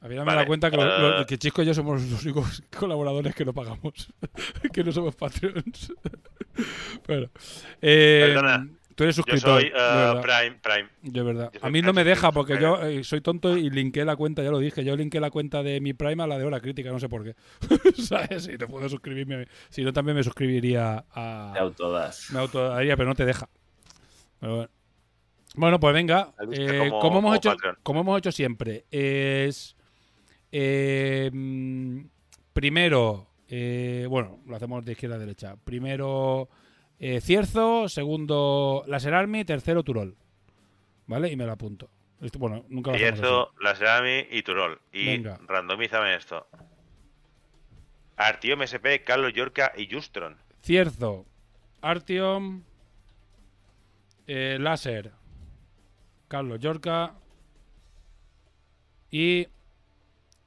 Al 0.00 0.10
final 0.10 0.26
me 0.26 0.32
he 0.32 0.34
Vale, 0.34 0.36
dado 0.36 0.46
cuenta 0.48 0.70
que, 0.70 0.76
lo- 0.76 0.98
lo- 0.98 1.22
eh. 1.22 1.26
que 1.26 1.38
Chisco 1.38 1.62
y 1.62 1.66
yo 1.66 1.72
somos 1.72 2.02
los 2.02 2.22
únicos 2.24 2.62
colaboradores 2.78 3.34
que 3.34 3.44
no 3.46 3.54
pagamos. 3.54 4.12
que 4.72 4.84
no 4.84 4.92
somos 4.92 5.14
Patreons. 5.16 5.92
bueno. 7.08 7.30
Eh, 7.80 8.24
Perdona, 8.28 8.68
tú 8.94 9.04
eres 9.04 9.16
Yo 9.16 9.22
suscriptor. 9.22 9.60
soy 9.60 9.70
de 9.70 9.76
eh, 9.76 9.80
verdad. 9.80 10.22
Prime, 10.22 10.58
Prime. 10.62 10.88
De 11.02 11.22
verdad. 11.22 11.50
Yo 11.52 11.58
A 11.58 11.62
soy 11.62 11.70
mí 11.72 11.82
no 11.82 11.92
me 11.92 12.04
deja 12.04 12.32
porque 12.32 12.58
yo 12.60 12.82
eh, 12.82 13.04
soy 13.04 13.20
tonto 13.20 13.56
y 13.56 13.70
linké 13.70 14.04
la 14.04 14.16
cuenta, 14.16 14.42
ya 14.42 14.50
lo 14.50 14.58
dije. 14.58 14.84
Yo 14.84 14.96
linké 14.96 15.20
la 15.20 15.30
cuenta 15.30 15.62
de 15.62 15.80
mi 15.80 15.92
Prime 15.94 16.22
a 16.22 16.26
la 16.26 16.38
de 16.38 16.44
Hora 16.44 16.60
Crítica, 16.60 16.90
no 16.90 16.98
sé 17.00 17.08
por 17.08 17.24
qué. 17.24 17.34
¿Sabes? 18.02 18.44
Si 18.44 18.56
no 18.56 18.66
puedo 18.68 18.88
suscribirme. 18.88 19.46
Si 19.70 19.82
no, 19.82 19.92
también 19.92 20.16
me 20.16 20.22
suscribiría 20.24 21.04
a. 21.12 21.50
De 21.54 21.60
autodas. 21.60 22.28
Me 22.32 22.38
autodaría, 22.40 22.96
pero 22.96 23.08
no 23.08 23.14
te 23.14 23.24
deja. 23.24 23.48
Pero 24.40 24.56
bueno. 24.56 24.70
Bueno, 25.56 25.78
pues 25.80 25.94
venga. 25.94 26.32
Eh, 26.50 26.88
como- 26.88 27.00
como, 27.00 27.18
hemos 27.20 27.22
como 27.22 27.34
hecho, 27.36 27.56
como 27.84 28.00
hemos 28.00 28.18
hecho 28.18 28.32
siempre, 28.32 28.84
es. 28.90 29.76
eh, 30.50 31.30
primero. 32.52 33.26
eh, 33.48 34.06
bueno, 34.08 34.40
lo 34.46 34.56
hacemos 34.56 34.84
de 34.84 34.92
izquierda 34.92 35.16
a 35.16 35.18
derecha. 35.18 35.56
Primero 35.64 36.48
eh, 36.98 37.20
Cierzo, 37.20 37.88
segundo 37.88 38.84
Laser 38.86 39.14
Army, 39.14 39.44
tercero 39.44 39.82
Turol. 39.82 40.16
¿Vale? 41.06 41.30
Y 41.30 41.36
me 41.36 41.44
lo 41.46 41.52
apunto. 41.52 41.90
Esto- 42.20 42.38
bueno, 42.38 42.64
nunca 42.68 42.92
lo 42.92 42.96
Cierzo, 42.98 43.52
Laserami 43.60 44.26
y 44.30 44.42
Turol. 44.42 44.80
Y 44.92 45.06
Venga. 45.06 45.38
randomízame 45.46 46.14
esto. 46.16 46.46
Artiom 48.16 48.62
SP, 48.64 49.02
Carlos 49.04 49.32
Yorca 49.34 49.72
y 49.76 49.92
Justron. 49.92 50.36
Cierzo, 50.62 51.26
Artiom, 51.82 52.62
eh, 54.26 54.56
Láser, 54.60 55.12
Carlos 56.28 56.58
Yorca 56.60 57.14
y 59.10 59.46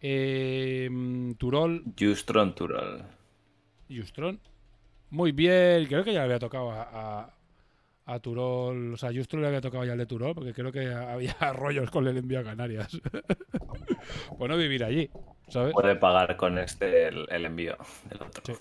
eh, 0.02 0.88
mm, 0.90 1.34
Turol 1.34 1.84
Justron 2.00 2.56
Turol. 2.56 3.04
Justron. 3.90 4.40
Muy 5.10 5.32
bien, 5.32 5.86
creo 5.86 6.04
que 6.04 6.14
ya 6.14 6.20
le 6.20 6.26
había 6.26 6.40
tocado 6.40 6.72
a, 6.72 6.82
a, 6.92 7.34
a 8.14 8.20
Turol. 8.20 8.94
O 8.94 8.98
sea, 8.98 9.10
a 9.10 9.14
Justron 9.14 9.42
le 9.42 9.48
había 9.48 9.62
tocado 9.62 9.86
ya 9.86 9.94
el 9.94 9.98
de 10.00 10.06
Turol, 10.06 10.36
porque 10.36 10.54
creo 10.54 10.72
que 10.72 10.88
había 10.94 11.34
rollos 11.54 11.90
con 11.92 12.08
el 12.08 12.18
envío 12.18 12.40
a 12.40 12.44
Canarias. 12.44 13.00
bueno, 14.38 14.58
vivir 14.58 14.84
allí, 14.84 15.10
¿sabes? 15.50 15.74
Puede 15.74 15.96
pagar 15.96 16.36
con 16.38 16.58
este 16.58 17.08
el, 17.08 17.26
el 17.30 17.46
envío 17.46 17.78
del 18.10 18.22
otro. 18.22 18.44
Sí. 18.46 18.54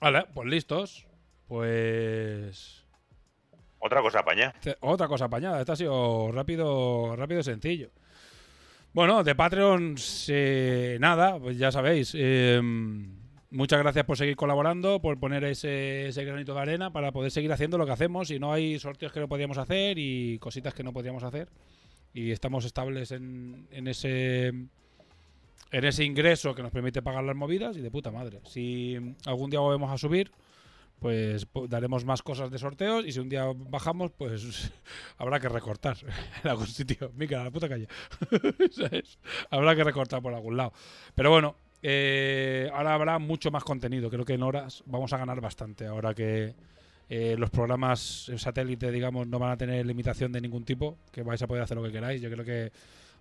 Vale, 0.00 0.26
pues 0.34 0.48
listos. 0.48 1.06
Pues. 1.48 2.82
Otra 3.78 4.00
cosa 4.02 4.20
apaña. 4.20 4.52
ce- 4.60 4.76
Otra 4.80 5.06
cosa 5.08 5.26
apañada. 5.26 5.60
Esta 5.60 5.74
ha 5.74 5.76
sido 5.76 6.32
rápido, 6.32 7.14
rápido 7.16 7.40
y 7.40 7.44
sencillo. 7.44 7.90
Bueno, 8.92 9.22
de 9.24 9.34
Patreon, 9.34 9.96
nada, 11.00 11.38
pues 11.38 11.58
ya 11.58 11.70
sabéis. 11.72 12.12
eh, 12.16 12.60
muchas 13.54 13.78
gracias 13.80 14.04
por 14.04 14.18
seguir 14.18 14.36
colaborando, 14.36 15.00
por 15.00 15.18
poner 15.18 15.44
ese, 15.44 16.10
granito 16.24 16.54
de 16.54 16.60
arena 16.60 16.92
para 16.92 17.12
poder 17.12 17.30
seguir 17.30 17.52
haciendo 17.52 17.78
lo 17.78 17.86
que 17.86 17.92
hacemos. 17.92 18.30
Y 18.30 18.38
no 18.38 18.52
hay 18.52 18.78
sorteos 18.78 19.12
que 19.12 19.20
no 19.20 19.28
podíamos 19.28 19.58
hacer 19.58 19.98
y 19.98 20.38
cositas 20.38 20.74
que 20.74 20.82
no 20.84 20.92
podíamos 20.92 21.22
hacer. 21.22 21.48
Y 22.12 22.30
estamos 22.30 22.64
estables 22.64 23.10
en, 23.12 23.66
en 23.70 23.88
ese 23.88 24.48
en 24.48 25.84
ese 25.84 26.04
ingreso 26.04 26.54
que 26.54 26.62
nos 26.62 26.70
permite 26.70 27.02
pagar 27.02 27.24
las 27.24 27.34
movidas 27.34 27.76
y 27.76 27.80
de 27.80 27.90
puta 27.90 28.12
madre. 28.12 28.40
Si 28.44 28.96
algún 29.26 29.50
día 29.50 29.58
volvemos 29.58 29.90
a 29.90 29.98
subir, 29.98 30.30
pues 31.00 31.46
po- 31.46 31.66
daremos 31.66 32.04
más 32.04 32.22
cosas 32.22 32.50
de 32.52 32.58
sorteos 32.58 33.04
y 33.04 33.10
si 33.10 33.18
un 33.18 33.28
día 33.28 33.46
bajamos, 33.56 34.12
pues 34.12 34.70
habrá 35.18 35.40
que 35.40 35.48
recortar 35.48 35.96
en 36.44 36.50
algún 36.50 36.68
sitio. 36.68 37.10
Mica, 37.16 37.42
la 37.42 37.50
puta 37.50 37.68
calle. 37.68 37.88
Habrá 39.50 39.74
que 39.74 39.82
recortar 39.84 40.22
por 40.22 40.32
algún 40.34 40.56
lado. 40.56 40.72
Pero 41.16 41.30
bueno, 41.30 41.56
eh, 41.86 42.70
ahora 42.72 42.94
habrá 42.94 43.18
mucho 43.18 43.50
más 43.50 43.62
contenido. 43.62 44.08
Creo 44.08 44.24
que 44.24 44.32
en 44.32 44.42
horas 44.42 44.82
vamos 44.86 45.12
a 45.12 45.18
ganar 45.18 45.42
bastante. 45.42 45.86
Ahora 45.86 46.14
que 46.14 46.54
eh, 47.10 47.36
los 47.38 47.50
programas 47.50 48.32
satélite, 48.38 48.90
digamos, 48.90 49.26
no 49.26 49.38
van 49.38 49.50
a 49.50 49.56
tener 49.58 49.84
limitación 49.84 50.32
de 50.32 50.40
ningún 50.40 50.64
tipo, 50.64 50.96
que 51.12 51.22
vais 51.22 51.42
a 51.42 51.46
poder 51.46 51.62
hacer 51.62 51.76
lo 51.76 51.82
que 51.82 51.92
queráis. 51.92 52.22
Yo 52.22 52.30
creo 52.30 52.42
que 52.42 52.72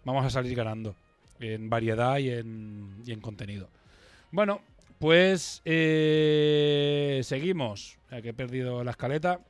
vamos 0.05 0.25
a 0.25 0.29
salir 0.29 0.55
ganando 0.55 0.95
en 1.41 1.69
variedad 1.69 2.19
y 2.19 2.29
en, 2.29 3.19
contenido. 3.21 3.67
Bueno, 4.31 4.61
pues 4.97 5.61
eh, 5.65 7.19
seguimos. 7.21 7.97
Ya 8.11 8.21
que 8.21 8.29
he 8.29 8.33
perdido 8.33 8.81
la 8.85 8.91
escaleta. 8.91 9.41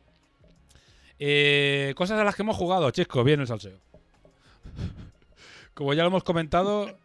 Cosas 1.96 2.20
a 2.20 2.24
las 2.24 2.36
que 2.36 2.42
hemos 2.42 2.58
jugado, 2.58 2.90
Chisco, 2.90 3.24
bien 3.24 3.42
el 3.42 3.48
salseo. 3.48 3.78
Como 5.76 5.94
ya 5.94 6.02
lo 6.02 6.08
hemos 6.08 6.24
comentado, 6.24 6.98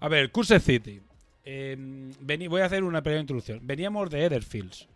a 0.00 0.08
ver, 0.08 0.30
Cursed 0.30 0.60
City. 0.60 1.00
Eh, 1.44 1.76
vení- 2.20 2.48
voy 2.48 2.60
a 2.60 2.66
hacer 2.66 2.84
una 2.84 3.02
pequeña 3.02 3.20
introducción. 3.22 3.60
Veníamos 3.62 4.10
de 4.10 4.24
Etherfields, 4.24 4.86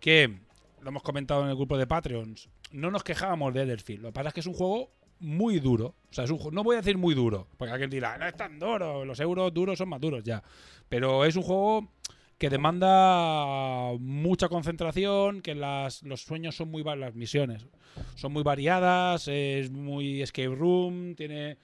que 0.00 0.38
lo 0.82 0.88
hemos 0.88 1.02
comentado 1.02 1.42
en 1.44 1.48
el 1.50 1.56
grupo 1.56 1.78
de 1.78 1.86
Patreons. 1.86 2.48
No 2.72 2.90
nos 2.90 3.02
quejábamos 3.02 3.54
de 3.54 3.62
Etherfield. 3.62 4.02
Lo 4.02 4.08
que 4.08 4.12
pasa 4.12 4.28
es 4.28 4.34
que 4.34 4.40
es 4.40 4.46
un 4.46 4.54
juego 4.54 4.90
muy 5.20 5.58
duro. 5.58 5.94
O 6.10 6.12
sea, 6.12 6.24
es 6.24 6.30
un, 6.30 6.38
no 6.52 6.62
voy 6.62 6.74
a 6.74 6.80
decir 6.80 6.98
muy 6.98 7.14
duro, 7.14 7.48
porque 7.56 7.72
alguien 7.72 7.88
dirá, 7.90 8.18
no 8.18 8.26
es 8.26 8.36
tan 8.36 8.58
duro, 8.58 9.04
los 9.04 9.18
euros 9.20 9.52
duros 9.54 9.78
son 9.78 9.88
más 9.88 10.00
duros 10.00 10.22
ya. 10.22 10.42
Pero 10.88 11.24
es 11.24 11.34
un 11.36 11.42
juego 11.42 11.88
que 12.36 12.50
demanda 12.50 13.92
mucha 13.98 14.48
concentración, 14.50 15.40
que 15.40 15.54
las, 15.54 16.02
los 16.02 16.20
sueños 16.22 16.54
son 16.56 16.70
muy 16.70 16.82
las 16.84 17.14
misiones 17.14 17.66
son 18.14 18.32
muy 18.34 18.42
variadas, 18.42 19.26
es 19.26 19.70
muy 19.70 20.20
escape 20.20 20.48
room, 20.54 21.14
tiene 21.14 21.56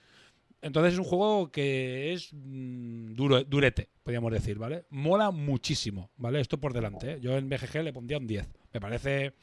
Entonces 0.62 0.92
es 0.94 0.98
un 1.00 1.04
juego 1.04 1.50
que 1.50 2.12
es 2.12 2.28
mm, 2.32 3.14
duro, 3.14 3.42
durete, 3.44 3.90
podríamos 4.04 4.32
decir, 4.32 4.58
¿vale? 4.58 4.86
Mola 4.90 5.30
muchísimo, 5.32 6.10
¿vale? 6.16 6.40
Esto 6.40 6.58
por 6.58 6.72
delante, 6.72 7.12
¿eh? 7.14 7.20
Yo 7.20 7.36
en 7.36 7.48
BGG 7.48 7.82
le 7.82 7.92
pondría 7.92 8.18
un 8.18 8.26
10. 8.26 8.48
Me 8.72 8.80
parece... 8.80 9.34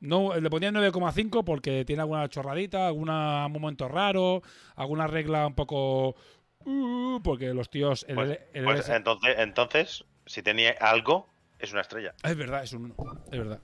No, 0.00 0.34
le 0.38 0.48
pondría 0.50 0.70
un 0.70 0.76
9,5 0.76 1.44
porque 1.44 1.84
tiene 1.84 2.02
alguna 2.02 2.28
chorradita, 2.28 2.86
algún 2.88 3.08
momento 3.52 3.86
raro, 3.86 4.42
alguna 4.74 5.06
regla 5.06 5.46
un 5.46 5.54
poco... 5.54 6.16
uh, 6.64 7.20
porque 7.22 7.54
los 7.54 7.70
tíos... 7.70 8.04
el- 8.08 8.14
Pues, 8.16 8.38
el- 8.52 8.64
pues 8.64 8.88
entonces, 8.88 9.34
entonces, 9.38 10.04
si 10.26 10.42
tenía 10.42 10.72
algo, 10.80 11.28
es 11.58 11.70
una 11.72 11.82
estrella. 11.82 12.14
Es 12.24 12.36
verdad, 12.36 12.64
es 12.64 12.72
un 12.72 12.92
1, 12.96 13.24
es 13.30 13.38
verdad. 13.38 13.60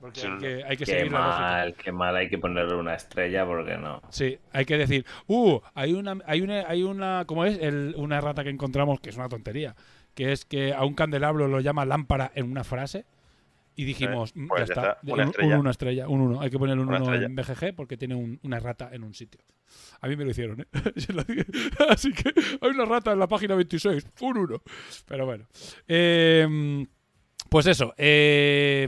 Porque 0.00 0.20
hay 0.20 0.38
que, 0.38 0.64
hay 0.64 0.76
que 0.76 0.84
Qué 0.84 0.92
seguir 0.92 1.12
la 1.12 1.18
mal, 1.18 1.74
qué 1.74 1.90
mal, 1.92 2.14
hay 2.16 2.28
que 2.28 2.38
ponerle 2.38 2.76
una 2.76 2.94
estrella 2.94 3.44
porque 3.44 3.76
no. 3.76 4.00
Sí, 4.10 4.38
hay 4.52 4.64
que 4.64 4.78
decir, 4.78 5.04
uh, 5.26 5.58
hay 5.74 5.92
una, 5.92 6.16
hay 6.24 6.40
una, 6.40 6.60
hay 6.68 6.82
una, 6.84 7.24
¿cómo 7.26 7.44
es? 7.44 7.58
El- 7.58 7.94
una 7.96 8.20
rata 8.20 8.44
que 8.44 8.50
encontramos 8.50 9.00
que 9.00 9.10
es 9.10 9.16
una 9.16 9.28
tontería, 9.28 9.74
que 10.14 10.30
es 10.32 10.44
que 10.44 10.72
a 10.72 10.84
un 10.84 10.94
candelabro 10.94 11.48
lo 11.48 11.58
llama 11.60 11.84
lámpara 11.84 12.30
en 12.34 12.48
una 12.50 12.62
frase 12.62 13.06
y 13.74 13.84
dijimos, 13.84 14.32
"Mm, 14.36 14.46
pues 14.48 14.60
ya 14.60 14.66
ya 14.66 14.72
está, 14.72 14.90
está, 14.92 15.12
una 15.12 15.22
un- 15.24 15.28
estrella. 15.30 15.54
Un, 15.54 15.60
una 15.60 15.70
estrella, 15.70 16.08
un 16.08 16.20
uno, 16.20 16.40
hay 16.40 16.50
que 16.50 16.58
poner 16.58 16.78
un 16.78 16.88
Una 16.88 16.96
uno 16.98 17.04
estrella. 17.06 17.26
en 17.26 17.34
BGG 17.36 17.74
porque 17.74 17.96
tiene 17.96 18.14
un- 18.14 18.38
una 18.44 18.60
rata 18.60 18.90
en 18.92 19.02
un 19.02 19.14
sitio. 19.14 19.40
A 20.00 20.06
mí 20.08 20.16
me 20.16 20.24
lo 20.24 20.30
hicieron, 20.30 20.60
¿eh? 20.60 20.66
Así 21.88 22.12
que 22.12 22.32
hay 22.60 22.70
una 22.70 22.84
rata 22.84 23.12
en 23.12 23.18
la 23.18 23.26
página 23.26 23.56
26, 23.56 24.06
un 24.20 24.38
uno. 24.38 24.62
Pero 25.06 25.26
bueno. 25.26 25.46
Eh, 25.88 26.86
pues 27.48 27.66
eso. 27.66 27.94
eh, 27.96 28.86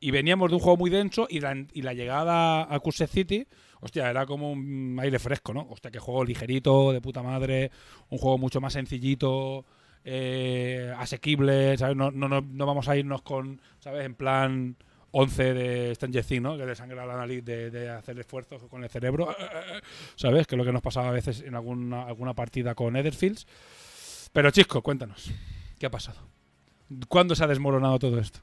y 0.00 0.10
veníamos 0.10 0.50
de 0.50 0.56
un 0.56 0.60
juego 0.60 0.76
muy 0.76 0.90
denso 0.90 1.26
y 1.28 1.40
la, 1.40 1.56
y 1.72 1.82
la 1.82 1.94
llegada 1.94 2.72
a 2.72 2.80
Cursed 2.80 3.08
City, 3.08 3.46
hostia, 3.80 4.10
era 4.10 4.26
como 4.26 4.52
un 4.52 4.98
aire 5.00 5.18
fresco, 5.18 5.52
¿no? 5.52 5.66
Hostia, 5.70 5.90
que 5.90 5.98
juego 5.98 6.24
ligerito, 6.24 6.92
de 6.92 7.00
puta 7.00 7.22
madre, 7.22 7.70
un 8.10 8.18
juego 8.18 8.38
mucho 8.38 8.60
más 8.60 8.72
sencillito, 8.72 9.64
eh, 10.04 10.92
asequible, 10.96 11.76
¿sabes? 11.76 11.96
No, 11.96 12.10
no, 12.10 12.28
no, 12.28 12.66
vamos 12.66 12.88
a 12.88 12.96
irnos 12.96 13.22
con, 13.22 13.60
¿sabes? 13.80 14.04
En 14.04 14.14
plan 14.14 14.76
11 15.10 15.54
de 15.54 15.94
Stranger 15.94 16.24
Things, 16.24 16.42
¿no? 16.42 16.56
Que 16.56 16.66
de 16.66 16.74
sangre 16.74 16.96
la 16.96 17.16
nariz, 17.16 17.44
de, 17.44 17.90
hacer 17.90 18.18
esfuerzos 18.18 18.62
con 18.64 18.84
el 18.84 18.90
cerebro, 18.90 19.34
¿sabes? 20.16 20.46
Que 20.46 20.54
es 20.54 20.58
lo 20.58 20.64
que 20.64 20.72
nos 20.72 20.82
pasaba 20.82 21.08
a 21.08 21.12
veces 21.12 21.42
en 21.42 21.54
alguna, 21.54 22.04
alguna 22.04 22.34
partida 22.34 22.74
con 22.74 22.96
Etherfields. 22.96 23.46
Pero, 24.32 24.50
Chisco, 24.50 24.82
cuéntanos, 24.82 25.30
¿qué 25.78 25.86
ha 25.86 25.90
pasado? 25.90 26.20
¿Cuándo 27.08 27.34
se 27.34 27.42
ha 27.42 27.46
desmoronado 27.48 27.98
todo 27.98 28.18
esto? 28.18 28.40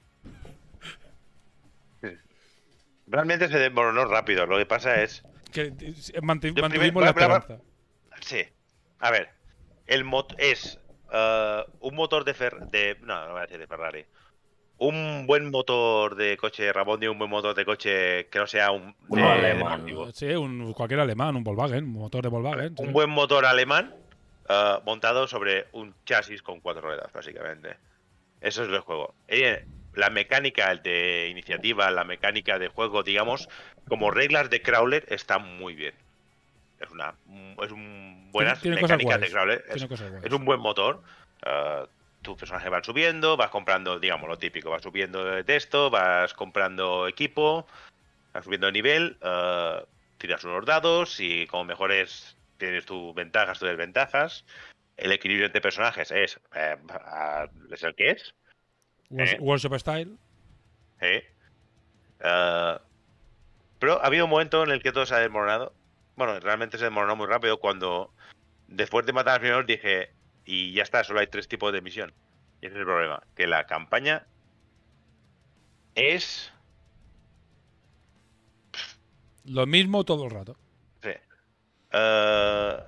Realmente 3.14 3.48
se 3.48 3.60
desmoronó 3.60 4.06
rápido. 4.06 4.48
Lo 4.48 4.58
que 4.58 4.66
pasa 4.66 5.04
es. 5.04 5.24
Que 5.52 5.66
eh, 5.80 6.22
mantuvimos 6.24 6.68
primer- 6.68 6.94
la 7.04 7.10
esperanza. 7.12 7.60
Sí. 8.22 8.42
A 9.00 9.12
ver. 9.12 9.30
El 9.86 10.04
mot 10.04 10.34
es 10.40 10.80
eh, 11.14 11.64
un 11.80 11.94
motor 11.96 12.26
de, 12.26 12.34
Fer- 12.34 12.70
de. 12.72 12.98
No, 13.02 13.26
no 13.28 13.32
voy 13.34 13.40
a 13.40 13.42
decir 13.44 13.60
de 13.60 13.68
Ferrari. 13.68 14.04
Un 14.80 15.26
buen 15.28 15.52
motor 15.52 16.16
de 16.16 16.36
coche 16.38 16.74
Ramón 16.74 17.04
y 17.04 17.08
un 17.08 17.20
buen 17.20 17.30
motor 17.30 17.54
de 17.54 17.64
coche 17.66 18.26
que 18.30 18.40
no 18.40 18.48
sea 18.48 18.72
un. 18.72 18.96
Uno 19.10 19.22
de- 19.28 19.32
alemán. 19.32 19.86
Sí, 20.14 20.32
un, 20.34 20.74
cualquier 20.74 21.00
alemán, 21.02 21.36
un 21.36 21.44
Volkswagen, 21.44 21.84
un 21.84 21.94
motor 21.94 22.24
de 22.24 22.30
Volkswagen. 22.30 22.76
sí. 22.76 22.84
Un 22.84 22.94
buen 22.94 23.12
motor 23.12 23.46
alemán 23.46 23.94
eh, 24.50 24.74
montado 24.88 25.28
sobre 25.28 25.68
un 25.74 25.94
chasis 26.04 26.42
con 26.42 26.62
cuatro 26.62 26.82
ruedas, 26.82 27.14
básicamente. 27.14 27.78
Eso 28.42 28.64
es 28.64 28.70
el 28.70 28.80
juego. 28.80 29.14
Eh, 29.28 29.66
la 29.94 30.10
mecánica 30.10 30.76
de 30.76 31.28
iniciativa, 31.30 31.90
la 31.92 32.04
mecánica 32.04 32.60
de 32.60 32.68
juego, 32.68 33.04
digamos, 33.04 33.48
como 33.88 34.12
reglas 34.12 34.50
de 34.50 34.62
crawler, 34.62 35.06
está 35.10 35.38
muy 35.38 35.76
bien. 35.76 35.94
Es 36.80 36.90
una 36.90 37.16
es 37.64 37.72
un 37.72 38.30
buenas 38.32 38.60
Tiene- 38.62 38.76
tiene 38.78 38.82
cosas 38.82 38.98
mecánicas 38.98 39.22
de 39.22 39.32
crawler. 39.32 39.66
Es, 40.24 40.32
un 40.34 40.46
buen 40.46 40.60
motor. 40.60 41.02
eh, 41.46 41.86
tus 42.22 42.38
personajes 42.38 42.72
van 42.72 42.84
subiendo, 42.84 43.36
vas 43.36 43.50
comprando, 43.50 44.00
digamos, 44.00 44.30
lo 44.30 44.38
típico, 44.38 44.70
vas 44.70 44.82
subiendo 44.82 45.26
de 45.26 45.44
texto, 45.44 45.90
vas 45.90 46.34
comprando 46.34 47.08
equipo, 47.08 47.68
vas 48.34 48.46
subiendo 48.46 48.68
de 48.68 48.72
nivel, 48.72 49.18
eh, 49.22 49.86
tiras 50.18 50.44
unos 50.46 50.66
dados 50.66 51.20
y 51.20 51.46
como 51.48 51.66
mejores 51.66 52.38
tienes 52.58 52.86
tus 52.86 53.14
ventajas, 53.14 53.60
tus 53.60 53.68
desventajas. 53.68 54.46
El 54.96 55.12
equilibrio 55.12 55.48
entre 55.48 55.60
personajes 55.60 56.12
es, 56.12 56.40
eh, 56.56 56.78
es 57.72 57.84
el 57.84 57.94
que 57.96 58.12
es. 58.12 58.34
Workshop- 59.14 59.36
eh. 59.36 59.40
Workshop 59.40 59.80
Style. 59.80 60.18
¿eh? 61.02 61.24
Eh, 62.20 62.78
pero 63.80 64.02
ha 64.02 64.08
habido 64.08 64.26
un 64.26 64.32
momento 64.32 64.64
en 64.64 64.72
el 64.72 64.82
que 64.82 64.92
todo 64.92 65.06
se 65.06 65.14
ha 65.16 65.20
desmoronado. 65.20 65.74
Bueno, 66.16 66.40
realmente 66.40 66.78
se 66.78 66.86
desmoronó 66.86 67.16
muy 67.16 67.28
rápido 67.28 67.60
cuando, 67.60 68.14
después 68.68 69.06
de 69.06 69.14
matar 69.14 69.36
al 69.36 69.40
primero, 69.40 69.64
dije, 69.64 70.12
y 70.46 70.74
ya 70.74 70.84
está, 70.84 71.04
solo 71.04 71.20
hay 71.20 71.28
tres 71.28 71.48
tipos 71.48 71.74
de 71.74 71.82
misión. 71.82 72.14
Y 72.62 72.68
ese 72.68 72.76
es 72.76 72.80
el 72.80 72.86
problema, 72.86 73.24
que 73.36 73.48
la 73.48 73.66
campaña 73.66 74.26
es... 75.96 76.52
Lo 79.46 79.66
mismo 79.66 80.06
todo 80.06 80.24
el 80.26 80.32
rato. 80.32 80.56
Sí. 81.02 81.10
Eh, 81.92 82.84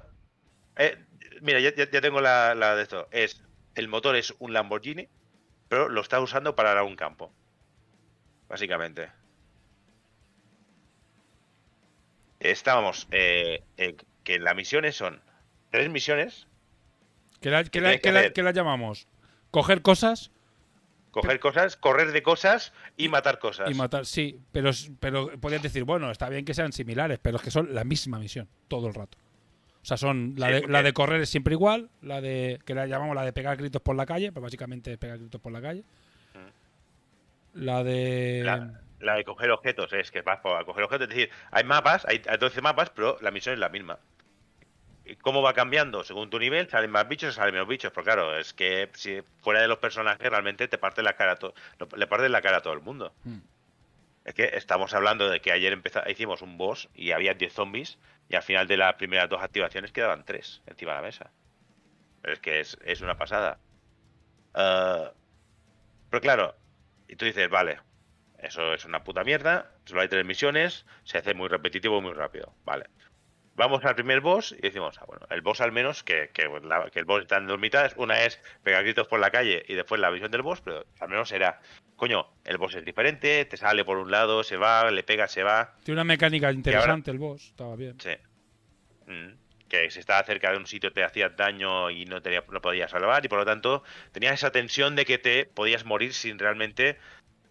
eh, 0.78 1.06
mira, 1.42 1.60
ya 1.60 2.02
tengo 2.02 2.22
la, 2.22 2.56
la 2.56 2.76
de 2.76 2.84
esto. 2.84 3.10
Es 3.12 3.42
el 3.76 3.90
motor 3.90 4.16
es 4.16 4.34
un 4.40 4.54
Lamborghini, 4.54 5.10
pero 5.68 5.90
lo 5.90 6.02
está 6.02 6.19
usando 6.19 6.56
para 6.56 6.84
un 6.84 6.95
campo. 6.95 7.32
Básicamente. 8.48 9.10
Estábamos 12.40 13.08
eh, 13.11 13.64
eh, 13.77 13.95
que 14.24 14.40
las 14.40 14.56
misiones 14.56 14.95
son 14.95 15.22
tres 15.72 15.90
misiones, 15.90 16.48
¿Qué 17.42 17.50
la, 17.50 17.64
qué 17.64 17.69
¿Qué 17.69 17.82
la- 17.82 18.00
tienes 18.00 18.32
que 18.34 18.44
la- 18.44 18.52
llamamos? 18.52 19.08
Coger 19.52 19.82
cosas 19.82 20.32
coger 21.11 21.40
cosas, 21.40 21.77
correr 21.77 22.11
de 22.11 22.22
cosas 22.22 22.74
y 22.98 23.08
matar 23.08 23.40
cosas. 23.40 23.72
y 23.72 23.74
matar. 23.74 24.06
Sí, 24.06 24.42
pero, 24.52 24.72
pero 25.00 25.40
podrías 25.40 25.64
decir, 25.64 25.85
bueno, 25.85 26.11
está 26.11 26.27
bien 26.27 26.44
que 26.44 26.53
sean 26.53 26.74
similares, 26.74 27.19
pero 27.22 27.38
es 27.38 27.44
que 27.44 27.52
son 27.52 27.74
la 27.74 27.85
misma 27.85 28.19
misión 28.19 28.50
todo 28.68 28.88
el 28.90 28.94
rato. 28.94 29.18
O 29.86 29.88
sea, 29.88 29.98
son 29.98 30.34
la, 30.36 30.48
de, 30.48 30.68
la 30.68 30.82
de 30.82 30.94
correr 30.94 31.22
es 31.22 31.30
siempre 31.30 31.54
igual, 31.54 31.92
la 32.02 32.20
de 32.20 32.60
que 32.66 32.74
la 32.74 32.88
llamamos 32.88 33.16
la 33.16 33.24
de 33.24 33.32
pegar 33.32 33.56
gritos 33.56 33.84
por 33.84 33.96
la 33.96 34.08
calle, 34.08 34.32
pues 34.32 34.42
básicamente 34.42 34.94
es 34.94 34.98
pegar 34.98 35.20
gritos 35.20 35.40
por 35.40 35.52
la 35.52 35.62
calle. 35.62 35.84
La 37.54 37.84
de 37.84 38.42
La, 38.44 38.82
la 39.00 39.14
de 39.14 39.24
coger 39.24 39.52
objetos 39.52 39.94
es 39.94 40.10
que 40.10 40.24
vas 40.24 40.40
a 40.44 40.64
coger 40.66 40.86
objetos, 40.86 41.08
es 41.08 41.16
decir, 41.16 41.30
hay 41.52 41.66
mapas, 41.66 42.04
hay 42.08 42.20
hay 42.28 42.38
12 42.40 42.64
mapas, 42.64 42.90
pero 42.90 43.20
la 43.22 43.30
misión 43.30 43.54
es 43.54 43.60
la 43.60 43.70
misma. 43.70 44.00
¿Y 45.06 45.18
¿Cómo 45.18 45.44
va 45.44 45.54
cambiando? 45.54 46.04
Según 46.04 46.32
tu 46.32 46.40
nivel, 46.40 46.68
salen 46.68 46.90
más 46.90 47.08
bichos 47.08 47.30
o 47.30 47.34
salen 47.34 47.54
menos 47.54 47.68
bichos. 47.68 47.92
Pero 47.92 48.04
claro, 48.04 48.40
es 48.40 48.56
que 48.56 48.90
si 48.96 49.22
fuera 49.42 49.62
de 49.62 49.68
los 49.68 49.78
personajes 49.78 50.28
realmente 50.28 50.68
te 50.68 50.80
parte 50.80 51.04
la 51.04 51.14
cara 51.14 51.34
a 51.34 51.96
le 51.96 52.08
partes 52.08 52.32
la 52.32 52.42
cara 52.42 52.58
a 52.58 52.62
todo 52.62 52.74
el 52.74 52.82
mundo. 52.82 53.14
Hmm. 53.24 53.38
Es 54.26 54.34
que 54.34 54.50
estamos 54.54 54.94
hablando 54.94 55.30
de 55.30 55.40
que 55.40 55.52
ayer 55.52 55.72
empeza- 55.72 56.10
hicimos 56.10 56.42
un 56.42 56.58
boss 56.58 56.90
y 56.94 57.12
había 57.12 57.34
10 57.36 57.54
zombies 57.54 58.00
y 58.28 58.36
al 58.36 58.44
final 58.44 58.68
de 58.68 58.78
las 58.78 58.95
primeras 58.95 59.30
dos 59.30 59.42
activaciones 59.42 59.92
quedaban 59.92 60.26
3 60.26 60.62
encima 60.66 60.92
de 60.94 60.98
la 60.98 61.04
mesa. 61.04 61.32
Es 62.24 62.40
que 62.40 62.60
es, 62.60 62.78
es 62.84 63.02
una 63.02 63.18
pasada. 63.18 63.60
Ah, 64.54 65.12
pero 66.10 66.22
claro, 66.22 66.56
y 67.08 67.16
tú 67.16 67.26
dices, 67.26 67.50
vale, 67.50 67.80
eso 68.40 68.74
es 68.74 68.86
una 68.86 69.04
puta 69.04 69.24
mierda, 69.24 69.72
solo 69.86 70.02
hay 70.02 70.08
tres 70.08 70.26
misiones, 70.26 70.86
se 71.04 71.18
hace 71.20 71.34
muy 71.34 71.48
repetitivo 71.50 72.02
muy 72.02 72.14
rápido, 72.14 72.56
vale. 72.64 72.86
Vamos 73.56 73.86
al 73.86 73.95
primer 73.95 74.22
boss 74.22 74.54
y 74.54 74.62
decimos, 74.62 74.98
ah, 75.00 75.06
bueno, 75.08 75.28
el 75.30 75.42
boss 75.42 75.62
al 75.62 75.72
menos, 75.72 76.04
que, 76.04 76.30
que, 76.34 76.44
el 76.44 77.06
boss 77.06 77.22
está 77.22 77.38
en 77.38 77.48
dos 77.48 77.60
mitades, 77.60 77.94
una 77.98 78.24
es 78.24 78.42
pegar 78.64 78.84
gritos 78.84 79.08
por 79.08 79.20
la 79.20 79.32
calle 79.32 79.64
y 79.68 79.76
después 79.76 80.02
la 80.02 80.10
visión 80.10 80.32
del 80.32 80.42
boss, 80.42 80.62
pero 80.62 80.86
al 81.00 81.10
menos 81.10 81.30
será, 81.30 81.62
coño, 81.96 82.28
el 82.44 82.58
boss 82.58 82.76
es 82.76 82.86
diferente, 82.86 83.46
te 83.46 83.58
sale 83.58 83.86
por 83.86 83.98
un 83.98 84.12
lado, 84.12 84.44
se 84.44 84.58
va, 84.58 84.90
le 84.92 85.04
pega, 85.04 85.28
se 85.28 85.44
va, 85.44 85.76
tiene 85.84 85.96
una 85.96 86.04
mecánica 86.04 86.52
interesante 86.52 87.12
el 87.12 87.20
boss, 87.20 87.48
estaba 87.48 87.76
bien. 87.76 88.00
Sí. 88.00 88.12
Mm. 89.08 89.36
Que 89.68 89.90
si 89.90 90.00
estaba 90.00 90.24
cerca 90.24 90.52
de 90.52 90.58
un 90.58 90.68
sitio 90.68 90.94
te 90.94 91.04
hacías 91.04 91.36
daño 91.36 91.90
y 91.90 92.06
no, 92.06 92.22
tenía, 92.22 92.44
no 92.50 92.62
podías 92.62 92.92
salvar 92.92 93.26
y 93.26 93.28
por 93.28 93.40
lo 93.40 93.46
tanto 93.46 93.84
tenías 94.12 94.34
esa 94.34 94.52
tensión 94.52 94.96
de 94.96 95.06
que 95.06 95.18
te 95.18 95.46
podías 95.46 95.86
morir 95.86 96.14
sin 96.14 96.38
realmente, 96.38 96.98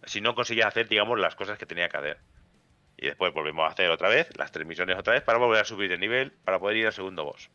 si 0.05 0.21
no 0.21 0.33
conseguías 0.33 0.67
hacer, 0.67 0.87
digamos, 0.87 1.19
las 1.19 1.35
cosas 1.35 1.57
que 1.57 1.65
tenía 1.65 1.89
que 1.89 1.97
hacer. 1.97 2.17
Y 2.97 3.07
después 3.07 3.33
volvemos 3.33 3.65
a 3.65 3.73
hacer 3.73 3.89
otra 3.89 4.07
vez, 4.07 4.29
las 4.37 4.51
tres 4.51 4.65
misiones 4.65 4.97
otra 4.97 5.13
vez, 5.13 5.23
para 5.23 5.37
volver 5.37 5.61
a 5.61 5.65
subir 5.65 5.89
de 5.89 5.97
nivel, 5.97 6.31
para 6.31 6.59
poder 6.59 6.77
ir 6.77 6.85
al 6.85 6.93
segundo 6.93 7.25
boss. 7.25 7.49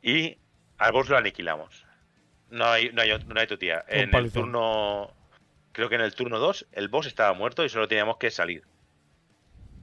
Y 0.00 0.38
al 0.78 0.92
boss 0.92 1.08
lo 1.08 1.16
aniquilamos. 1.16 1.84
No 2.50 2.66
hay, 2.66 2.90
no 2.92 3.02
hay, 3.02 3.10
no 3.26 3.40
hay 3.40 3.46
tu 3.48 3.56
tía. 3.56 3.84
En 3.88 4.14
el 4.14 4.30
turno, 4.30 5.12
creo 5.74 5.90
que 5.90 5.96
en 5.96 6.00
el 6.00 6.14
turno 6.14 6.38
2, 6.38 6.66
el 6.72 6.88
boss 6.88 7.06
estaba 7.06 7.34
muerto 7.34 7.62
y 7.64 7.68
solo 7.68 7.86
teníamos 7.86 8.16
que 8.16 8.30
salir. 8.30 8.62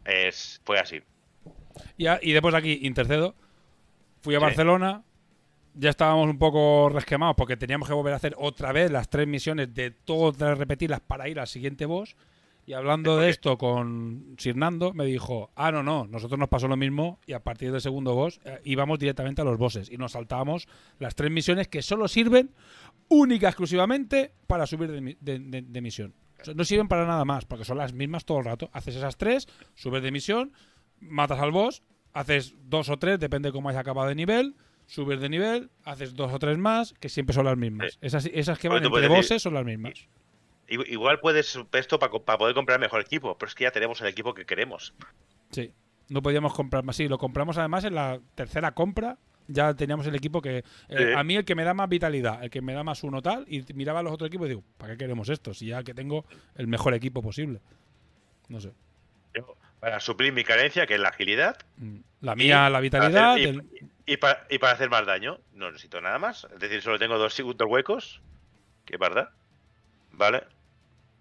Es, 0.05 0.59
fue 0.65 0.79
así. 0.79 1.01
Y, 1.97 2.07
a- 2.07 2.19
y 2.21 2.31
después 2.31 2.55
aquí 2.55 2.79
intercedo. 2.81 3.35
Fui 4.21 4.33
a 4.35 4.39
Sí. 4.39 4.43
Barcelona. 4.45 5.03
Ya 5.73 5.89
estábamos 5.91 6.27
un 6.27 6.37
poco 6.37 6.89
resquemados 6.89 7.35
porque 7.37 7.55
teníamos 7.55 7.87
que 7.87 7.93
volver 7.93 8.13
a 8.13 8.17
hacer 8.17 8.35
otra 8.37 8.71
vez 8.73 8.91
las 8.91 9.09
tres 9.09 9.25
misiones 9.27 9.73
de 9.73 9.91
todas 9.91 10.57
repetirlas 10.57 10.99
para 10.99 11.29
ir 11.29 11.39
al 11.39 11.47
siguiente 11.47 11.85
boss. 11.85 12.15
Y 12.65 12.73
hablando 12.73 13.17
de 13.17 13.29
esto 13.29 13.57
con 13.57 14.35
Sirnando, 14.37 14.93
me 14.93 15.05
dijo, 15.05 15.51
ah, 15.55 15.71
no, 15.71 15.81
no, 15.83 16.05
nosotros 16.07 16.39
nos 16.39 16.47
pasó 16.49 16.67
lo 16.67 16.77
mismo 16.77 17.19
y 17.25 17.33
a 17.33 17.39
partir 17.43 17.71
del 17.71 17.81
segundo 17.81 18.13
boss 18.13 18.39
eh, 18.45 18.61
íbamos 18.63 18.99
directamente 18.99 19.41
a 19.41 19.45
los 19.45 19.57
bosses 19.57 19.89
y 19.91 19.97
nos 19.97 20.11
saltábamos 20.13 20.67
las 20.99 21.15
tres 21.15 21.31
misiones 21.31 21.67
que 21.67 21.81
solo 21.81 22.07
sirven 22.07 22.51
única 23.09 23.47
exclusivamente 23.47 24.33
para 24.47 24.67
subir 24.67 24.91
de, 24.91 25.01
mi- 25.01 25.17
de- 25.19 25.39
de- 25.39 25.61
de 25.63 25.81
misión. 25.81 26.13
O 26.41 26.45
sea, 26.45 26.53
no 26.53 26.63
sirven 26.63 26.87
para 26.87 27.05
nada 27.05 27.25
más, 27.25 27.45
porque 27.45 27.65
son 27.65 27.77
las 27.77 27.93
mismas 27.93 28.25
todo 28.25 28.39
el 28.39 28.45
rato. 28.45 28.69
Haces 28.73 28.95
esas 28.95 29.17
tres, 29.17 29.47
subes 29.75 30.01
de 30.03 30.11
misión, 30.11 30.53
matas 30.99 31.39
al 31.39 31.51
boss, 31.51 31.83
haces 32.13 32.55
dos 32.63 32.89
o 32.89 32.97
tres, 32.97 33.19
depende 33.19 33.51
cómo 33.51 33.69
hayas 33.69 33.81
acabado 33.81 34.07
de 34.07 34.15
nivel, 34.15 34.55
subes 34.85 35.19
de 35.19 35.29
nivel, 35.29 35.69
haces 35.83 36.13
dos 36.15 36.31
o 36.31 36.39
tres 36.39 36.57
más, 36.57 36.93
que 36.93 37.09
siempre 37.09 37.33
son 37.33 37.45
las 37.45 37.57
mismas. 37.57 37.97
Esas, 38.01 38.25
esas 38.27 38.59
que 38.59 38.69
Porque 38.69 38.87
van 38.87 38.93
entre 38.93 39.07
bosses 39.17 39.41
son 39.41 39.53
las 39.55 39.65
mismas. 39.65 40.07
Igual 40.71 41.19
puedes 41.19 41.59
esto 41.73 41.99
para 41.99 42.11
poder 42.37 42.55
comprar 42.55 42.79
mejor 42.79 43.01
equipo, 43.01 43.37
pero 43.37 43.49
es 43.49 43.55
que 43.55 43.65
ya 43.65 43.71
tenemos 43.71 43.99
el 44.01 44.07
equipo 44.07 44.33
que 44.33 44.45
queremos. 44.45 44.93
Sí, 45.51 45.73
no 46.09 46.21
podíamos 46.21 46.53
comprar 46.53 46.83
más. 46.83 46.95
Sí, 46.95 47.07
lo 47.07 47.17
compramos 47.17 47.57
además 47.57 47.83
en 47.83 47.95
la 47.95 48.19
tercera 48.35 48.71
compra. 48.71 49.17
Ya 49.47 49.73
teníamos 49.73 50.07
el 50.07 50.15
equipo 50.15 50.41
que. 50.41 50.63
eh. 50.87 51.13
A 51.17 51.23
mí 51.25 51.35
el 51.35 51.43
que 51.43 51.55
me 51.55 51.63
da 51.65 51.73
más 51.73 51.89
vitalidad, 51.89 52.41
el 52.43 52.49
que 52.49 52.61
me 52.61 52.73
da 52.73 52.83
más 52.83 53.03
uno 53.03 53.21
tal, 53.21 53.43
y 53.49 53.65
miraba 53.73 53.99
a 53.99 54.03
los 54.03 54.13
otros 54.13 54.29
equipos 54.29 54.45
y 54.45 54.49
digo, 54.49 54.63
¿para 54.77 54.93
qué 54.93 54.99
queremos 54.99 55.27
esto? 55.29 55.53
Si 55.53 55.65
ya 55.67 55.83
que 55.83 55.93
tengo 55.93 56.25
el 56.55 56.67
mejor 56.67 56.93
equipo 56.93 57.21
posible. 57.21 57.59
No 58.47 58.61
sé. 58.61 58.71
Yo, 59.35 59.57
para 59.81 59.99
suplir 59.99 60.31
mi 60.31 60.43
carencia, 60.45 60.85
que 60.87 60.93
es 60.95 60.99
la 61.01 61.09
agilidad, 61.09 61.57
Mm. 61.77 61.97
La 62.21 62.35
mía, 62.35 62.69
la 62.69 62.79
vitalidad. 62.79 63.33
hacer- 63.35 63.63
y, 64.05 64.17
para, 64.17 64.45
y 64.49 64.57
para 64.59 64.73
hacer 64.73 64.89
más 64.89 65.05
daño, 65.05 65.39
no 65.53 65.69
necesito 65.71 65.99
nada 65.99 66.19
más. 66.19 66.47
Es 66.53 66.59
decir, 66.59 66.81
solo 66.81 66.99
tengo 66.99 67.17
dos, 67.17 67.35
dos 67.37 67.67
huecos, 67.69 68.21
que 68.85 68.93
es 68.93 68.99
verdad. 68.99 69.29
¿Vale? 70.13 70.43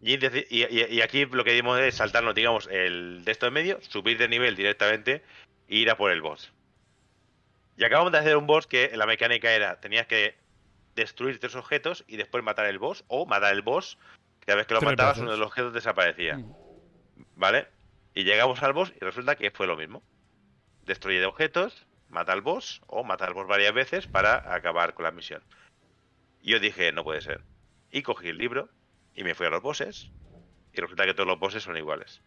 Y, 0.03 1.01
aquí 1.03 1.27
lo 1.27 1.45
que 1.45 1.53
dimos 1.53 1.79
es 1.79 1.97
saltarnos, 1.97 2.35
digamos, 2.35 2.67
el 2.69 3.23
de 3.25 3.33
esto 3.33 3.47
en 3.47 3.53
medio, 3.53 3.79
subir 3.83 4.17
de 4.17 4.29
nivel 4.29 4.57
directamente 4.57 5.23
e 5.69 5.77
ir 5.77 5.91
a 5.91 5.97
por 5.97 6.11
el 6.11 6.23
boss. 6.23 6.53
Y 7.77 7.85
acabamos 7.85 8.13
de 8.13 8.19
hacer 8.19 8.37
un 8.37 8.47
boss 8.47 8.67
que 8.67 8.91
la 8.97 9.07
mecánica 9.07 9.53
era, 9.53 9.81
tenías 9.81 10.07
que 10.07 10.37
destruir 10.95 11.39
tres 11.39 11.55
objetos 11.55 12.05
y 12.09 12.17
después 12.17 12.43
matar 12.43 12.67
el 12.67 12.79
boss, 12.79 13.05
o 13.09 13.27
matar 13.27 13.53
el 13.53 13.63
boss, 13.63 13.99
cada 14.47 14.57
vez 14.57 14.67
que 14.67 14.75
lo 14.75 14.81
matabas 14.81 15.17
veces. 15.17 15.23
uno 15.23 15.33
de 15.33 15.39
los 15.39 15.49
objetos 15.49 15.75
desaparecía. 15.75 16.39
Mm. 16.39 16.55
¿Vale? 17.37 17.69
Y 18.15 18.25
llegamos 18.25 18.63
al 18.63 18.73
boss 18.73 18.93
y 18.99 19.05
resulta 19.05 19.37
que 19.37 19.51
fue 19.51 19.67
lo 19.67 19.77
mismo. 19.77 20.03
Destruye 20.85 21.21
de 21.21 21.27
objetos, 21.27 21.87
mata 22.09 22.33
al 22.33 22.41
boss 22.41 22.81
o 22.87 23.05
mata 23.05 23.27
al 23.27 23.35
boss 23.35 23.47
varias 23.47 23.75
veces 23.75 24.07
para 24.07 24.55
acabar 24.55 24.95
con 24.95 25.05
la 25.05 25.11
misión. 25.11 25.43
Y 26.43 26.53
yo 26.53 26.59
dije, 26.59 26.91
no 26.93 27.05
puede 27.05 27.21
ser. 27.21 27.43
Y 27.91 28.03
cogí 28.03 28.29
el 28.29 28.39
libro 28.39 28.71
y 29.15 29.25
me 29.25 29.35
fui 29.35 29.47
a 29.47 29.51
los 29.51 29.63
bosses 29.63 30.11
y 30.73 30.81
resulta 30.81 31.05
que 31.05 31.15
todos 31.15 31.27
los 31.27 31.39
bosses 31.39 31.63
son 31.63 31.77
iguales. 31.77 32.21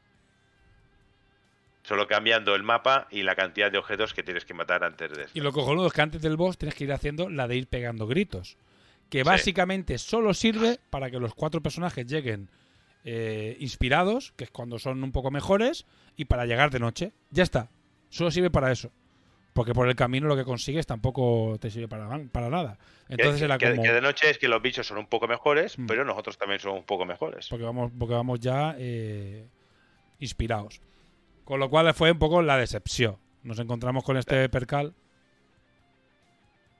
Solo 1.83 2.07
cambiando 2.07 2.55
el 2.55 2.63
mapa 2.63 3.07
y 3.11 3.23
la 3.23 3.35
cantidad 3.35 3.69
de 3.71 3.77
objetos 3.77 4.13
que 4.13 4.23
tienes 4.23 4.45
que 4.45 4.53
matar 4.53 4.83
antes 4.85 5.11
de 5.11 5.23
esto. 5.23 5.37
Y 5.37 5.41
lo 5.41 5.51
cojonudo 5.51 5.87
es 5.87 5.93
que 5.93 6.01
antes 6.01 6.21
del 6.21 6.37
boss 6.37 6.57
tienes 6.57 6.75
que 6.75 6.85
ir 6.85 6.93
haciendo 6.93 7.29
la 7.29 7.47
de 7.47 7.57
ir 7.57 7.67
pegando 7.67 8.07
gritos. 8.07 8.57
Que 9.09 9.19
Sí. 9.19 9.23
básicamente 9.25 9.97
solo 9.97 10.33
sirve 10.33 10.79
para 10.89 11.11
que 11.11 11.19
los 11.19 11.35
cuatro 11.35 11.61
personajes 11.61 12.05
lleguen 12.07 12.49
eh, 13.05 13.57
inspirados, 13.59 14.31
que 14.37 14.45
es 14.45 14.49
cuando 14.49 14.79
son 14.79 15.03
un 15.03 15.11
poco 15.11 15.29
mejores, 15.29 15.85
y 16.15 16.23
para 16.25 16.45
llegar 16.45 16.71
de 16.71 16.79
noche. 16.79 17.11
Ya 17.31 17.43
está. 17.43 17.69
Solo 18.09 18.31
sirve 18.31 18.49
para 18.49 18.71
eso. 18.71 18.91
Porque 19.53 19.73
por 19.73 19.87
el 19.87 19.95
camino 19.95 20.27
lo 20.27 20.35
que 20.35 20.43
consigues 20.43 20.87
tampoco 20.87 21.57
te 21.59 21.69
sirve 21.69 21.87
para, 21.87 22.09
para 22.31 22.49
nada. 22.49 22.77
Entonces 23.07 23.39
que, 23.39 23.45
era 23.45 23.57
como. 23.59 23.83
que 23.83 23.91
de 23.93 24.01
noche 24.01 24.29
es 24.31 24.37
que 24.39 24.47
los 24.47 24.61
bichos 24.61 24.87
son 24.87 24.97
un 24.97 25.05
poco 25.07 25.27
mejores, 25.27 25.77
Mm. 25.77 25.85
pero 25.85 26.03
nosotros 26.03 26.37
también 26.39 26.59
somos 26.59 26.79
un 26.79 26.85
poco 26.85 27.05
mejores. 27.05 27.47
Porque 27.49 27.63
vamos, 27.63 27.91
porque 27.97 28.15
vamos 28.15 28.39
ya 28.39 28.75
eh, 28.79 29.45
inspirados. 30.19 30.81
Con 31.45 31.59
lo 31.59 31.69
cual 31.69 31.93
fue 31.93 32.11
un 32.11 32.17
poco 32.19 32.41
la 32.41 32.57
decepción. 32.57 33.17
Nos 33.43 33.59
encontramos 33.59 34.03
con 34.03 34.17
este 34.17 34.47
percal. 34.49 34.93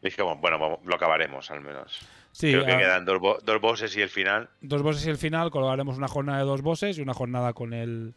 Dijimos, 0.01 0.39
bueno, 0.41 0.59
vamos, 0.59 0.79
lo 0.83 0.95
acabaremos 0.95 1.49
al 1.51 1.61
menos. 1.61 1.99
Sí, 2.31 2.51
Creo 2.51 2.65
que 2.65 2.71
a- 2.73 2.77
quedan 2.77 3.05
dos, 3.05 3.19
bo- 3.19 3.39
dos 3.43 3.61
bosses 3.61 3.95
y 3.95 4.01
el 4.01 4.09
final. 4.09 4.49
dos 4.61 4.81
bosses 4.81 5.05
y 5.05 5.09
el 5.09 5.17
final, 5.17 5.51
colocaremos 5.51 5.97
una 5.97 6.07
jornada 6.07 6.39
de 6.39 6.45
dos 6.45 6.61
bosses 6.61 6.97
y 6.97 7.01
una 7.01 7.13
jornada 7.13 7.53
con 7.53 7.73
el 7.73 8.13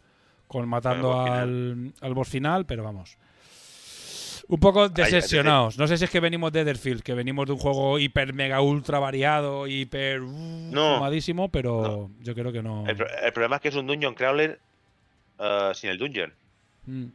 con 0.48 0.68
matando 0.68 1.08
boss 1.12 1.28
al, 1.30 1.92
al 2.00 2.14
boss 2.14 2.28
final, 2.28 2.66
pero 2.66 2.82
vamos. 2.84 3.18
Un 4.48 4.60
poco 4.60 4.88
decepcionados. 4.88 5.76
No 5.76 5.86
sé 5.88 5.98
si 5.98 6.04
es 6.04 6.10
que 6.10 6.20
venimos 6.20 6.52
de 6.52 6.60
Etherfield, 6.60 7.02
que 7.02 7.14
venimos 7.14 7.46
de 7.46 7.52
un 7.52 7.58
juego 7.58 7.98
hiper 7.98 8.32
mega 8.32 8.60
ultra 8.60 8.98
variado, 9.00 9.66
hiper 9.66 10.20
uh, 10.20 10.70
No. 10.72 10.94
fumadísimo, 10.96 11.48
pero 11.50 12.10
yo 12.20 12.34
creo 12.34 12.52
que 12.52 12.62
no. 12.62 12.86
El, 12.86 12.96
pro- 12.96 13.08
el 13.24 13.32
problema 13.32 13.56
es 13.56 13.62
que 13.62 13.68
es 13.68 13.74
un 13.74 13.86
dungeon 13.88 14.14
crawler 14.14 14.60
eh, 15.40 15.70
sin 15.74 15.90
el 15.90 15.98
dungeon. 15.98 16.32
Mm. 16.86 17.06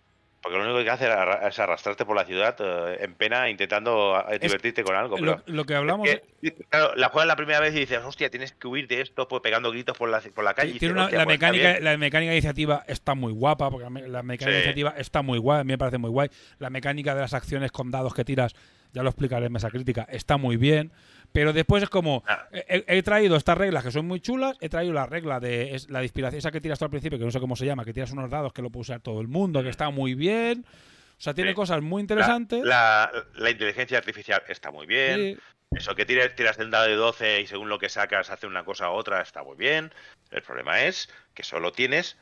Porque 0.43 0.57
lo 0.57 0.63
único 0.63 0.83
que 0.83 0.89
hace 0.89 1.05
es 1.05 1.11
arra- 1.11 1.47
es 1.47 1.59
arrastrarte 1.59 2.03
por 2.03 2.15
la 2.15 2.25
ciudad 2.25 2.55
eh, 2.59 2.97
en 3.03 3.13
pena 3.13 3.47
intentando 3.49 4.23
eh, 4.27 4.39
divertirte 4.39 4.83
con 4.83 4.95
algo. 4.95 5.17
Lo, 5.19 5.37
Pero 5.37 5.43
lo 5.55 5.65
que 5.65 5.75
hablamos 5.75 6.09
es 6.09 6.21
que, 6.41 6.51
claro, 6.67 6.95
la 6.95 7.09
juegas 7.09 7.27
la 7.27 7.35
primera 7.35 7.59
vez 7.59 7.75
y 7.75 7.81
dices, 7.81 7.99
hostia, 8.03 8.29
tienes 8.31 8.51
que 8.53 8.67
huir 8.67 8.87
de 8.87 9.01
esto 9.01 9.27
pues, 9.27 9.41
pegando 9.43 9.69
gritos 9.71 9.95
por 9.95 10.09
la, 10.09 10.19
por 10.33 10.43
la 10.43 10.55
calle. 10.55 10.71
tiene 10.79 10.79
dices, 10.79 10.91
una- 10.93 11.03
"Hostia, 11.03 11.17
la 11.19 11.25
pues, 11.25 11.35
mecánica 11.35 11.69
bien". 11.73 11.83
la 11.83 11.97
mecánica 11.97 12.31
iniciativa 12.31 12.83
está 12.87 13.13
muy 13.13 13.31
guapa 13.33 13.69
porque 13.69 13.83
la, 13.83 13.89
me- 13.91 14.07
la 14.07 14.23
mecánica 14.23 14.51
Sí. 14.51 14.57
iniciativa 14.57 14.93
está 14.97 15.21
muy 15.21 15.37
guay 15.37 15.59
a 15.61 15.63
mí 15.63 15.73
me 15.73 15.77
parece 15.77 15.99
muy 15.99 16.09
guay 16.09 16.29
la 16.57 16.71
mecánica 16.71 17.13
de 17.13 17.21
las 17.21 17.35
acciones 17.35 17.71
con 17.71 17.91
dados 17.91 18.15
que 18.15 18.25
tiras 18.25 18.55
ya 18.93 19.03
lo 19.03 19.09
explicaré 19.09 19.45
en 19.45 19.51
mesa 19.53 19.69
crítica 19.69 20.07
está 20.09 20.37
muy 20.37 20.57
bien 20.57 20.91
pero 21.31 21.53
después 21.53 21.83
es 21.83 21.89
como 21.89 22.23
Ah. 22.27 22.47
he, 22.51 22.83
he 22.87 23.03
traído 23.03 23.35
estas 23.35 23.57
reglas 23.57 23.83
que 23.83 23.91
son 23.91 24.05
muy 24.07 24.19
chulas 24.19 24.57
he 24.61 24.69
traído 24.69 24.93
la 24.93 25.05
regla 25.05 25.39
de 25.39 25.75
es 25.75 25.89
la 25.89 25.99
de 25.99 26.05
inspiración 26.05 26.39
esa 26.39 26.51
que 26.51 26.61
tiras 26.61 26.77
tú 26.79 26.85
al 26.85 26.91
principio 26.91 27.17
que 27.19 27.25
no 27.25 27.31
sé 27.31 27.39
cómo 27.39 27.55
se 27.55 27.65
llama 27.65 27.85
que 27.85 27.93
tiras 27.93 28.11
unos 28.11 28.29
dados 28.29 28.53
que 28.53 28.61
lo 28.61 28.69
puede 28.69 28.81
usar 28.81 28.99
todo 29.01 29.21
el 29.21 29.27
mundo 29.27 29.63
que 29.63 29.69
está 29.69 29.89
muy 29.89 30.13
bien 30.15 30.65
o 30.67 31.21
sea 31.21 31.33
tiene 31.33 31.51
Sí. 31.51 31.55
cosas 31.55 31.81
muy 31.81 32.01
interesantes 32.01 32.63
La, 32.63 33.11
la 33.35 33.49
inteligencia 33.49 33.97
artificial 33.97 34.41
está 34.47 34.71
muy 34.71 34.85
bien. 34.87 35.15
Sí. 35.35 35.37
Eso 35.77 35.95
que 35.95 36.05
tiras, 36.05 36.35
tiras 36.35 36.59
el 36.59 36.69
dado 36.69 36.87
de 36.87 36.95
12 36.95 37.39
y 37.41 37.47
según 37.47 37.69
lo 37.69 37.79
que 37.79 37.87
sacas 37.87 38.29
hace 38.29 38.45
una 38.45 38.65
cosa 38.65 38.89
u 38.89 38.93
otra 38.93 39.21
está 39.21 39.41
muy 39.41 39.55
bien. 39.55 39.93
El 40.29 40.41
problema 40.41 40.83
es 40.83 41.07
que 41.33 41.43
solo 41.43 41.71
tienes, 41.71 42.17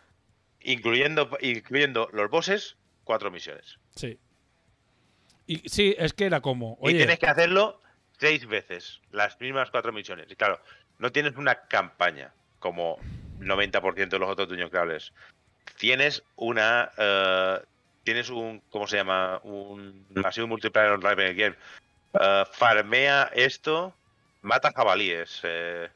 incluyendo, 0.62 1.30
incluyendo 1.42 2.10
los 2.14 2.30
bosses, 2.30 2.76
cuatro 3.04 3.32
misiones. 3.32 3.80
sí 3.96 4.20
y 5.48 5.68
sí 5.68 5.96
es 5.98 6.14
que 6.14 6.26
era 6.26 6.42
como 6.42 6.78
Y 6.84 6.94
tienes 6.94 7.18
que 7.18 7.26
hacerlo 7.26 7.82
seis 8.20 8.46
veces, 8.48 9.00
las 9.12 9.40
mismas 9.40 9.72
cuatro 9.72 9.92
misiones. 9.92 10.28
Y 10.30 10.36
claro, 10.36 10.60
no 10.98 11.12
tienes 11.12 11.36
una 11.38 11.56
campaña 11.68 12.32
como 12.60 13.00
el 13.40 13.48
90% 13.48 14.10
de 14.10 14.20
los 14.20 14.30
otros 14.30 14.50
Dungeon 14.50 14.70
Crawlers. 14.70 15.14
Tienes 15.78 16.24
una. 16.36 16.92
eh, 16.98 17.60
tienes 18.04 18.30
un. 18.30 18.62
¿Cómo 18.70 18.88
se 18.88 18.98
llama? 18.98 19.40
Un. 19.44 20.06
Así 20.24 20.42
un 20.42 20.50
multiplayer 20.50 20.92
online 20.92 21.34
game. 21.34 21.56
Eh, 22.20 22.44
farmea 22.52 23.30
esto, 23.34 23.94
mata 24.42 24.72
jabalíes. 24.76 25.40
eh, 25.44 25.90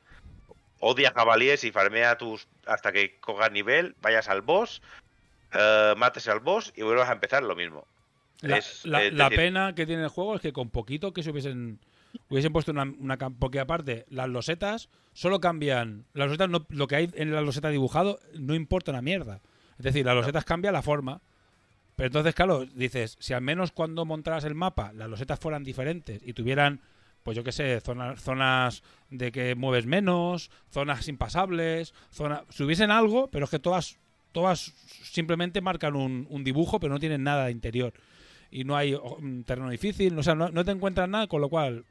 odia 0.80 1.12
jabalíes 1.14 1.64
y 1.64 1.72
farmea 1.72 2.18
tus. 2.18 2.48
hasta 2.66 2.92
que 2.92 3.18
cojas 3.20 3.52
nivel, 3.52 3.96
vayas 4.02 4.30
al 4.30 4.42
boss, 4.42 4.82
eh, 5.54 5.94
mates 5.98 6.28
al 6.30 6.40
boss 6.40 6.72
y 6.76 6.82
vuelvas 6.84 7.10
a 7.10 7.14
empezar 7.14 7.44
lo 7.44 7.56
mismo. 7.56 7.86
La, 8.42 8.58
Es- 8.58 8.86
la- 8.86 9.04
es 9.04 9.14
la 9.14 9.26
decir, 9.26 9.38
pena 9.38 9.74
que 9.76 9.86
tiene 9.86 10.04
el 10.04 10.10
juego 10.10 10.36
es 10.36 10.42
que 10.42 10.54
con 10.54 10.70
poquito 10.70 11.14
que 11.14 11.24
se 11.24 11.32
hubiesen 11.32 11.80
hubiesen 12.30 12.54
puesto 12.54 12.72
una, 12.72 12.84
una 12.84 13.18
porque 13.18 13.60
aparte 13.60 14.06
las 14.10 14.30
losetas 14.30 14.90
solo 15.14 15.40
cambian 15.40 16.06
las 16.14 16.28
losetas 16.28 16.50
no, 16.50 16.66
lo 16.70 16.88
que 16.88 16.96
hay 16.96 17.10
en 17.14 17.34
la 17.34 17.42
loseta 17.42 17.70
dibujado 17.70 18.20
no 18.38 18.56
importa 18.56 18.92
una 18.92 19.02
mierda. 19.02 19.42
Es 19.78 19.86
decir 19.86 20.06
las 20.06 20.16
losetas 20.16 20.46
cambian 20.46 20.74
la 20.74 20.82
forma 20.82 21.22
pero 21.96 22.08
entonces 22.08 22.34
claro 22.34 22.66
dices 22.66 23.18
si 23.20 23.34
al 23.34 23.42
menos 23.42 23.72
cuando 23.72 24.06
montaras 24.06 24.44
el 24.44 24.56
mapa 24.56 24.94
las 24.94 25.10
losetas 25.10 25.40
fueran 25.40 25.64
diferentes 25.64 26.22
y 26.26 26.34
tuvieran 26.34 26.82
pues 27.24 27.38
yo 27.38 27.44
qué 27.44 27.52
sé 27.52 27.80
zonas 27.82 28.22
zonas 28.22 28.84
de 29.10 29.32
que 29.32 29.56
mueves 29.56 29.86
menos 29.86 30.52
zonas 30.70 31.08
impasables 31.08 31.94
zonas 32.12 32.42
si 32.50 32.64
hubiesen 32.64 32.92
algo 32.92 33.30
pero 33.30 33.46
es 33.46 33.52
que 33.52 33.60
todas 33.60 33.98
todas 34.34 34.74
simplemente 35.04 35.62
marcan 35.62 35.96
un, 35.96 36.28
un 36.30 36.44
dibujo 36.44 36.82
pero 36.82 36.94
no 36.94 37.00
tienen 37.00 37.24
nada 37.24 37.46
de 37.46 37.52
interior. 37.52 37.94
Y 38.52 38.66
no 38.66 38.76
hay 38.76 38.94
oh, 38.94 39.18
terreno 39.46 39.70
difícil, 39.70 40.18
o 40.20 40.24
sea, 40.24 40.36
no, 40.36 40.50
no 40.50 40.66
te 40.66 40.72
encuentras 40.72 41.08
nada, 41.08 41.28
con 41.28 41.42
lo 41.42 41.50
cual 41.50 41.86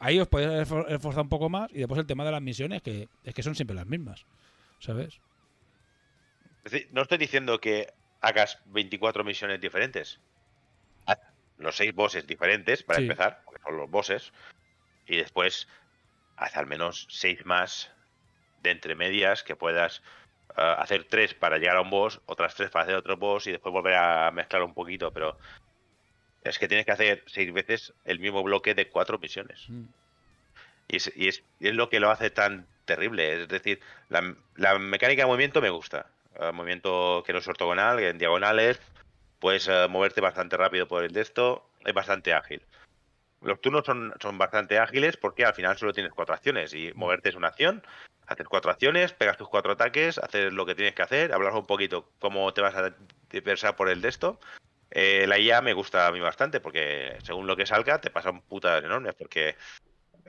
ahí 0.00 0.18
os 0.18 0.28
podéis 0.28 0.50
esfor- 0.68 0.90
esforzar 0.90 1.22
un 1.22 1.28
poco 1.28 1.48
más 1.48 1.70
y 1.72 1.78
después 1.78 1.98
el 2.00 2.06
tema 2.06 2.24
de 2.24 2.32
las 2.32 2.42
misiones 2.42 2.82
que 2.82 3.08
es 3.22 3.34
que 3.34 3.42
son 3.42 3.54
siempre 3.54 3.76
las 3.76 3.86
mismas, 3.86 4.26
¿sabes? 4.80 5.20
Es 6.64 6.72
decir, 6.72 6.88
no 6.92 7.02
estoy 7.02 7.18
diciendo 7.18 7.58
que 7.60 7.92
hagas 8.20 8.58
24 8.66 9.24
misiones 9.24 9.60
diferentes. 9.60 10.20
Haz 11.06 11.18
los 11.58 11.76
seis 11.76 11.94
bosses 11.94 12.26
diferentes 12.26 12.82
para 12.82 12.98
Sí. 12.98 13.04
empezar, 13.04 13.42
porque 13.44 13.62
son 13.62 13.76
los 13.76 13.90
bosses. 13.90 14.32
Y 15.06 15.16
después 15.16 15.68
haz 16.36 16.56
al 16.56 16.66
menos 16.66 17.06
seis 17.10 17.44
más 17.46 17.90
de 18.62 18.70
entre 18.72 18.94
medias 18.94 19.42
que 19.42 19.56
puedas 19.56 20.02
eh, 20.56 20.74
hacer 20.78 21.04
tres 21.04 21.32
para 21.34 21.58
llegar 21.58 21.76
a 21.76 21.80
un 21.82 21.90
boss, 21.90 22.20
otras 22.26 22.54
tres 22.54 22.70
para 22.70 22.82
hacer 22.84 22.94
otro 22.96 23.16
boss 23.16 23.46
y 23.46 23.52
después 23.52 23.72
volver 23.72 23.94
a 23.94 24.30
mezclar 24.32 24.62
un 24.62 24.74
poquito. 24.74 25.12
Pero 25.12 25.38
es 26.42 26.58
que 26.58 26.68
tienes 26.68 26.86
que 26.86 26.92
hacer 26.92 27.22
seis 27.26 27.52
veces 27.52 27.92
el 28.04 28.18
mismo 28.18 28.42
bloque 28.42 28.74
de 28.74 28.88
cuatro 28.88 29.18
misiones. 29.18 29.66
Mm. 29.68 29.84
Y 30.88 30.96
es, 30.96 31.12
y 31.14 31.28
es, 31.28 31.42
y 31.60 31.68
es 31.68 31.74
lo 31.74 31.88
que 31.88 32.00
lo 32.00 32.10
hace 32.10 32.30
tan 32.30 32.66
terrible. 32.84 33.42
Es 33.42 33.48
decir, 33.48 33.80
la, 34.08 34.34
la 34.56 34.78
mecánica 34.78 35.22
de 35.22 35.26
movimiento 35.26 35.60
me 35.60 35.70
gusta. 35.70 36.06
eh, 36.40 36.52
movimiento 36.52 37.22
que 37.26 37.32
no 37.32 37.38
es 37.38 37.48
ortogonal, 37.48 38.00
en 38.00 38.18
diagonales, 38.18 38.80
puedes 39.38 39.68
eh, 39.68 39.86
moverte 39.88 40.20
bastante 40.20 40.56
rápido 40.56 40.88
por 40.88 41.04
el 41.04 41.12
de 41.12 41.20
esto, 41.20 41.68
es 41.84 41.94
bastante 41.94 42.32
ágil. 42.32 42.62
Los 43.42 43.60
turnos 43.60 43.86
son, 43.86 44.12
son 44.20 44.36
bastante 44.38 44.78
ágiles 44.78 45.16
porque 45.16 45.44
al 45.44 45.54
final 45.54 45.78
solo 45.78 45.92
tienes 45.92 46.12
cuatro 46.12 46.34
acciones 46.34 46.74
y 46.74 46.92
moverte 46.94 47.30
es 47.30 47.34
una 47.34 47.48
acción, 47.48 47.82
hacer 48.26 48.46
cuatro 48.46 48.70
acciones, 48.70 49.12
pegas 49.12 49.38
tus 49.38 49.48
cuatro 49.48 49.72
ataques, 49.72 50.18
hacer 50.18 50.52
lo 50.52 50.66
que 50.66 50.74
tienes 50.74 50.94
que 50.94 51.02
hacer, 51.02 51.32
hablar 51.32 51.54
un 51.54 51.66
poquito 51.66 52.10
cómo 52.18 52.52
te 52.52 52.60
vas 52.60 52.74
a 52.74 52.94
dispersar 53.30 53.76
por 53.76 53.88
el 53.88 54.02
de 54.02 54.08
esto. 54.08 54.38
Eh, 54.90 55.26
la 55.28 55.38
IA 55.38 55.62
me 55.62 55.72
gusta 55.72 56.06
a 56.06 56.12
mí 56.12 56.20
bastante 56.20 56.60
porque 56.60 57.16
según 57.22 57.46
lo 57.46 57.56
que 57.56 57.66
salga 57.66 58.00
te 58.00 58.10
pasan 58.10 58.40
putas 58.42 58.82
enormes 58.82 59.14
porque 59.14 59.54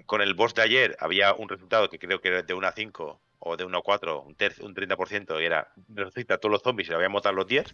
con 0.05 0.21
el 0.21 0.35
boss 0.35 0.53
de 0.53 0.61
ayer 0.61 0.95
había 0.99 1.33
un 1.33 1.49
resultado 1.49 1.89
que 1.89 1.97
creo 1.97 2.21
que 2.21 2.27
era 2.27 2.43
de 2.43 2.53
1 2.53 2.67
a 2.67 2.71
5 2.71 3.19
o 3.43 3.57
de 3.57 3.65
1 3.65 3.77
a 3.77 3.81
4, 3.81 4.21
un, 4.21 4.35
tercio, 4.35 4.65
un 4.65 4.75
30%, 4.75 5.41
y 5.41 5.45
era 5.45 5.71
resucita 5.89 6.35
a 6.35 6.37
todos 6.37 6.51
los 6.51 6.61
zombies 6.61 6.87
y 6.87 6.91
le 6.91 6.97
voy 6.97 7.05
a 7.05 7.09
matar 7.09 7.33
los 7.33 7.47
10. 7.47 7.73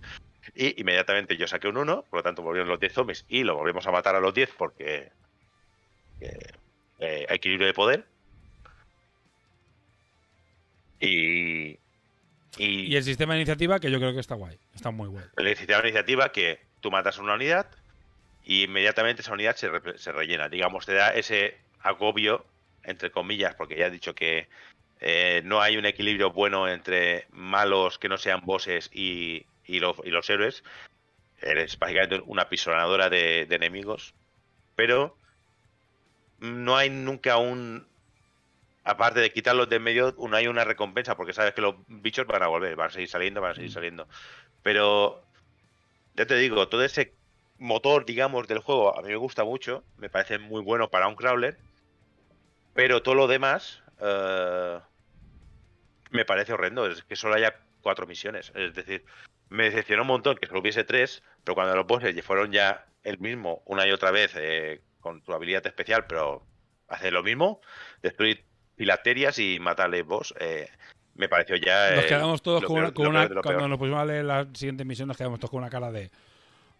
Y 0.55 0.79
inmediatamente 0.79 1.35
yo 1.35 1.45
saqué 1.45 1.67
un 1.67 1.77
1, 1.77 2.05
por 2.09 2.19
lo 2.19 2.23
tanto 2.23 2.41
volvieron 2.41 2.69
los 2.69 2.79
10 2.79 2.93
zombies 2.93 3.25
y 3.27 3.43
lo 3.43 3.55
volvemos 3.55 3.85
a 3.85 3.91
matar 3.91 4.15
a 4.15 4.21
los 4.21 4.33
10 4.33 4.51
porque 4.57 5.11
eh, 6.21 6.39
eh, 6.99 7.25
equilibrio 7.29 7.67
de 7.67 7.73
poder. 7.73 8.05
Y, 11.01 11.77
y, 12.57 12.87
Y 12.87 12.95
el 12.95 13.03
sistema 13.03 13.33
de 13.33 13.41
iniciativa, 13.41 13.79
que 13.79 13.91
yo 13.91 13.99
creo 13.99 14.13
que 14.13 14.21
está 14.21 14.35
guay. 14.35 14.57
Está 14.73 14.91
muy 14.91 15.09
guay. 15.09 15.25
el 15.35 15.57
sistema 15.57 15.81
de 15.81 15.89
iniciativa 15.89 16.31
que 16.31 16.61
tú 16.87 16.91
matas 16.91 17.19
a 17.19 17.21
una 17.21 17.33
unidad 17.33 17.67
y 18.45 18.63
inmediatamente 18.63 19.21
esa 19.21 19.33
unidad 19.33 19.57
se, 19.57 19.67
re- 19.67 19.97
se 19.97 20.13
rellena. 20.13 20.47
Digamos, 20.47 20.85
te 20.85 20.93
da 20.93 21.09
ese 21.09 21.57
agobio, 21.81 22.45
entre 22.83 23.11
comillas, 23.11 23.55
porque 23.55 23.75
ya 23.77 23.87
he 23.87 23.91
dicho 23.91 24.15
que 24.15 24.47
eh, 25.01 25.41
no 25.43 25.59
hay 25.61 25.75
un 25.75 25.85
equilibrio 25.85 26.31
bueno 26.31 26.69
entre 26.69 27.27
malos 27.31 27.99
que 27.99 28.07
no 28.07 28.17
sean 28.17 28.39
bosses 28.45 28.89
y, 28.93 29.45
y, 29.65 29.81
lo- 29.81 29.97
y 30.05 30.11
los 30.11 30.29
héroes. 30.29 30.63
Eres 31.41 31.77
básicamente 31.77 32.21
una 32.25 32.47
pisonadora 32.47 33.09
de, 33.09 33.45
de 33.47 33.55
enemigos. 33.57 34.13
Pero 34.75 35.17
no 36.39 36.77
hay 36.77 36.89
nunca 36.89 37.35
un. 37.37 37.85
Aparte 38.85 39.19
de 39.19 39.33
quitarlos 39.33 39.67
de 39.67 39.75
en 39.75 39.83
medio, 39.83 40.15
no 40.17 40.37
hay 40.37 40.47
una 40.47 40.63
recompensa, 40.63 41.17
porque 41.17 41.33
sabes 41.33 41.53
que 41.53 41.59
los 41.61 41.75
bichos 41.87 42.25
van 42.25 42.43
a 42.43 42.47
volver, 42.47 42.77
van 42.77 42.87
a 42.87 42.91
seguir 42.91 43.09
saliendo, 43.09 43.41
van 43.41 43.51
a 43.51 43.55
seguir 43.55 43.71
saliendo. 43.73 44.07
Pero 44.63 45.26
ya 46.17 46.25
te 46.25 46.35
digo, 46.35 46.67
todo 46.67 46.83
ese 46.83 47.13
motor, 47.59 48.05
digamos, 48.05 48.47
del 48.47 48.59
juego 48.59 48.97
a 48.97 49.01
mí 49.01 49.09
me 49.09 49.15
gusta 49.15 49.43
mucho, 49.43 49.83
me 49.97 50.09
parece 50.09 50.39
muy 50.39 50.61
bueno 50.61 50.89
para 50.89 51.07
un 51.07 51.15
crawler, 51.15 51.57
pero 52.73 53.01
todo 53.03 53.15
lo 53.15 53.27
demás 53.27 53.83
eh, 54.01 54.79
me 56.09 56.25
parece 56.25 56.53
horrendo, 56.53 56.87
es 56.87 57.03
que 57.03 57.15
solo 57.15 57.35
haya 57.35 57.55
cuatro 57.81 58.07
misiones, 58.07 58.51
es 58.55 58.73
decir, 58.73 59.05
me 59.49 59.65
decepcionó 59.65 60.01
un 60.01 60.09
montón 60.09 60.37
que 60.37 60.47
solo 60.47 60.59
hubiese 60.59 60.83
tres, 60.83 61.23
pero 61.43 61.55
cuando 61.55 61.75
los 61.75 61.85
bosses 61.87 62.25
fueron 62.25 62.51
ya 62.51 62.87
el 63.03 63.19
mismo 63.19 63.61
una 63.65 63.87
y 63.87 63.91
otra 63.91 64.11
vez 64.11 64.33
eh, 64.35 64.81
con 64.99 65.21
tu 65.21 65.33
habilidad 65.33 65.65
especial, 65.67 66.05
pero 66.07 66.43
hacer 66.87 67.13
lo 67.13 67.23
mismo, 67.23 67.61
destruir 68.01 68.43
filacterias 68.75 69.37
y 69.39 69.59
matarle 69.59 70.01
boss, 70.01 70.33
eh, 70.39 70.69
me 71.17 71.27
pareció 71.29 71.55
ya... 71.57 71.91
Nos 71.95 72.05
eh, 72.05 72.07
quedamos 72.07 72.41
todos 72.41 72.63
con, 72.63 72.75
peor- 72.75 72.83
una, 72.85 72.93
con 72.93 73.07
una- 73.07 73.41
Cuando 73.41 73.67
nos 73.67 73.77
pusimos 73.77 73.99
a 73.99 74.05
leer 74.05 74.25
la 74.25 74.47
siguiente 74.53 74.85
misión, 74.85 75.07
nos 75.07 75.17
quedamos 75.17 75.39
todos 75.39 75.51
con 75.51 75.59
una 75.59 75.69
cara 75.69 75.91
de. 75.91 76.09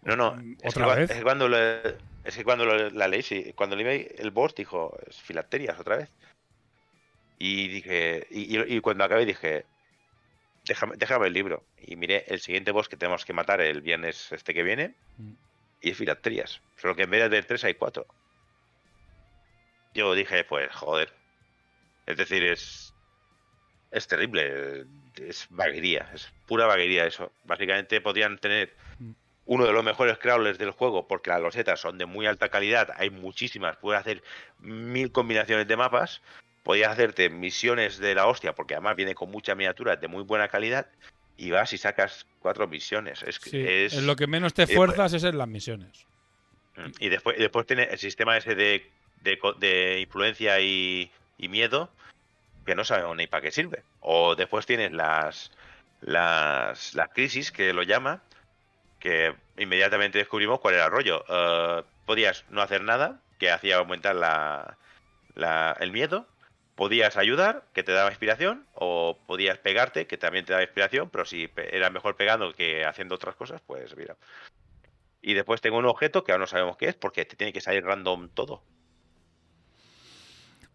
No, 0.02 0.16
no, 0.16 0.34
Mm, 0.36 0.56
es 0.62 0.70
¿Otra 0.76 0.94
que, 0.94 1.00
vez? 1.00 1.10
es 1.10 1.16
que 1.18 1.22
cuando, 1.22 1.48
le- 1.48 1.96
es 2.24 2.36
que 2.36 2.44
cuando 2.44 2.64
lo- 2.64 2.90
la 2.90 3.08
leí, 3.08 3.22
sí, 3.22 3.52
cuando 3.54 3.76
leí 3.76 4.08
el 4.16 4.30
boss 4.30 4.54
dijo, 4.54 4.96
es 5.08 5.20
filacterias 5.20 5.78
otra 5.78 5.96
vez. 5.96 6.08
Y 7.38 7.68
dije, 7.68 8.26
y, 8.30 8.56
y- 8.58 8.76
y 8.76 8.80
cuando 8.80 9.04
acabé 9.04 9.24
dije, 9.26 9.64
déjame, 10.66 10.94
déjame 10.96 11.26
el 11.26 11.32
libro. 11.32 11.64
Y 11.80 11.96
miré 11.96 12.24
el 12.28 12.40
siguiente 12.40 12.70
boss 12.70 12.88
que 12.88 12.96
tenemos 12.96 13.24
que 13.24 13.32
matar 13.32 13.60
el 13.60 13.80
viernes 13.80 14.30
este 14.32 14.54
que 14.54 14.62
viene, 14.62 14.94
Mm. 15.18 15.32
y 15.82 15.90
es 15.90 15.96
filacterias. 15.96 16.60
Solo 16.76 16.94
que 16.94 17.02
en 17.02 17.10
vez 17.10 17.28
de 17.30 17.42
tres 17.42 17.64
hay 17.64 17.74
cuatro. 17.74 18.06
Yo 19.94 20.14
dije, 20.14 20.44
pues, 20.44 20.70
joder. 20.74 21.12
Es 22.06 22.16
decir, 22.16 22.42
es. 22.44 22.94
Es 23.90 24.06
terrible. 24.06 24.84
Es 25.16 25.46
vaguería. 25.50 26.10
Es 26.14 26.30
pura 26.46 26.66
vaguería 26.66 27.06
eso. 27.06 27.32
Básicamente 27.44 28.00
podrían 28.00 28.38
tener 28.38 28.74
Mm. 28.98 29.12
uno 29.46 29.66
de 29.66 29.72
los 29.72 29.82
mejores 29.84 30.18
crawlers 30.18 30.58
del 30.58 30.70
juego 30.72 31.06
porque 31.08 31.30
las 31.30 31.40
losetas 31.40 31.80
son 31.80 31.98
de 31.98 32.06
muy 32.06 32.26
alta 32.26 32.48
calidad. 32.48 32.90
Hay 32.96 33.10
muchísimas. 33.10 33.76
Puedes 33.76 34.00
hacer 34.00 34.22
mil 34.60 35.10
combinaciones 35.12 35.66
de 35.66 35.76
mapas. 35.76 36.20
Podías 36.64 36.90
hacerte 36.92 37.30
misiones 37.30 37.98
de 37.98 38.14
la 38.14 38.26
hostia 38.26 38.54
porque 38.54 38.74
además 38.74 38.96
viene 38.96 39.14
con 39.14 39.30
mucha 39.30 39.54
miniatura 39.54 39.96
de 39.96 40.06
muy 40.08 40.22
buena 40.22 40.48
calidad. 40.48 40.86
Y 41.36 41.50
vas 41.52 41.72
y 41.72 41.78
sacas 41.78 42.26
cuatro 42.40 42.66
misiones. 42.66 43.22
Es, 43.22 43.38
que 43.38 43.50
Sí, 43.50 43.64
es, 43.66 43.94
en 43.94 44.06
lo 44.06 44.16
que 44.16 44.26
menos 44.26 44.52
te 44.54 44.62
después- 44.66 44.76
fuerzas 44.76 45.12
es 45.14 45.24
en 45.24 45.38
las 45.38 45.48
misiones. 45.48 46.04
Mm, 46.76 46.90
Y 47.00 47.08
después, 47.08 47.38
después 47.38 47.64
tiene 47.66 47.84
el 47.84 47.98
sistema 47.98 48.36
ese 48.36 48.54
de, 48.54 48.84
de, 49.22 50.00
influencia 50.00 50.60
y, 50.60 51.10
y 51.38 51.48
miedo, 51.48 51.90
que 52.68 52.76
no 52.76 52.84
sabemos 52.84 53.16
ni 53.16 53.26
para 53.26 53.42
qué 53.42 53.50
sirve. 53.52 53.84
O 54.00 54.36
después 54.36 54.66
tienes 54.66 54.92
las, 54.92 55.50
las, 56.00 56.94
las 56.94 57.08
crisis, 57.10 57.52
que 57.52 57.72
lo 57.72 57.82
llama, 57.82 58.22
que 59.00 59.34
inmediatamente 59.58 60.18
descubrimos 60.18 60.60
cuál 60.60 60.74
era 60.74 60.86
el 60.86 60.92
rollo. 60.92 61.24
Eh, 61.28 61.84
podías 62.06 62.44
no 62.50 62.62
hacer 62.62 62.82
nada, 62.82 63.22
que 63.38 63.50
hacía 63.50 63.76
aumentar 63.78 64.16
la, 64.16 64.78
la- 65.34 65.76
el 65.80 65.92
miedo. 65.92 66.26
Podías 66.76 67.16
ayudar, 67.16 67.64
que 67.74 67.82
te 67.82 67.92
daba 67.92 68.10
inspiración, 68.10 68.66
o 68.74 69.18
podías 69.26 69.58
pegarte, 69.58 70.06
que 70.06 70.18
también 70.18 70.44
te 70.44 70.52
daba 70.52 70.62
inspiración, 70.64 71.10
pero 71.10 71.24
si 71.26 71.50
era 71.56 71.90
mejor 71.90 72.16
pegando 72.16 72.52
que 72.54 72.84
haciendo 72.86 73.16
otras 73.16 73.36
cosas, 73.36 73.60
pues 73.66 73.96
mira. 73.96 74.16
Y 75.20 75.34
después 75.34 75.60
tengo 75.60 75.78
un 75.78 75.86
objeto 75.86 76.24
que 76.24 76.32
aún 76.32 76.40
no 76.40 76.46
sabemos 76.48 76.76
qué 76.76 76.86
es, 76.88 76.94
porque 76.96 77.24
te 77.24 77.36
tiene 77.36 77.52
que 77.52 77.60
salir 77.60 77.84
random 77.84 78.30
todo. 78.30 78.62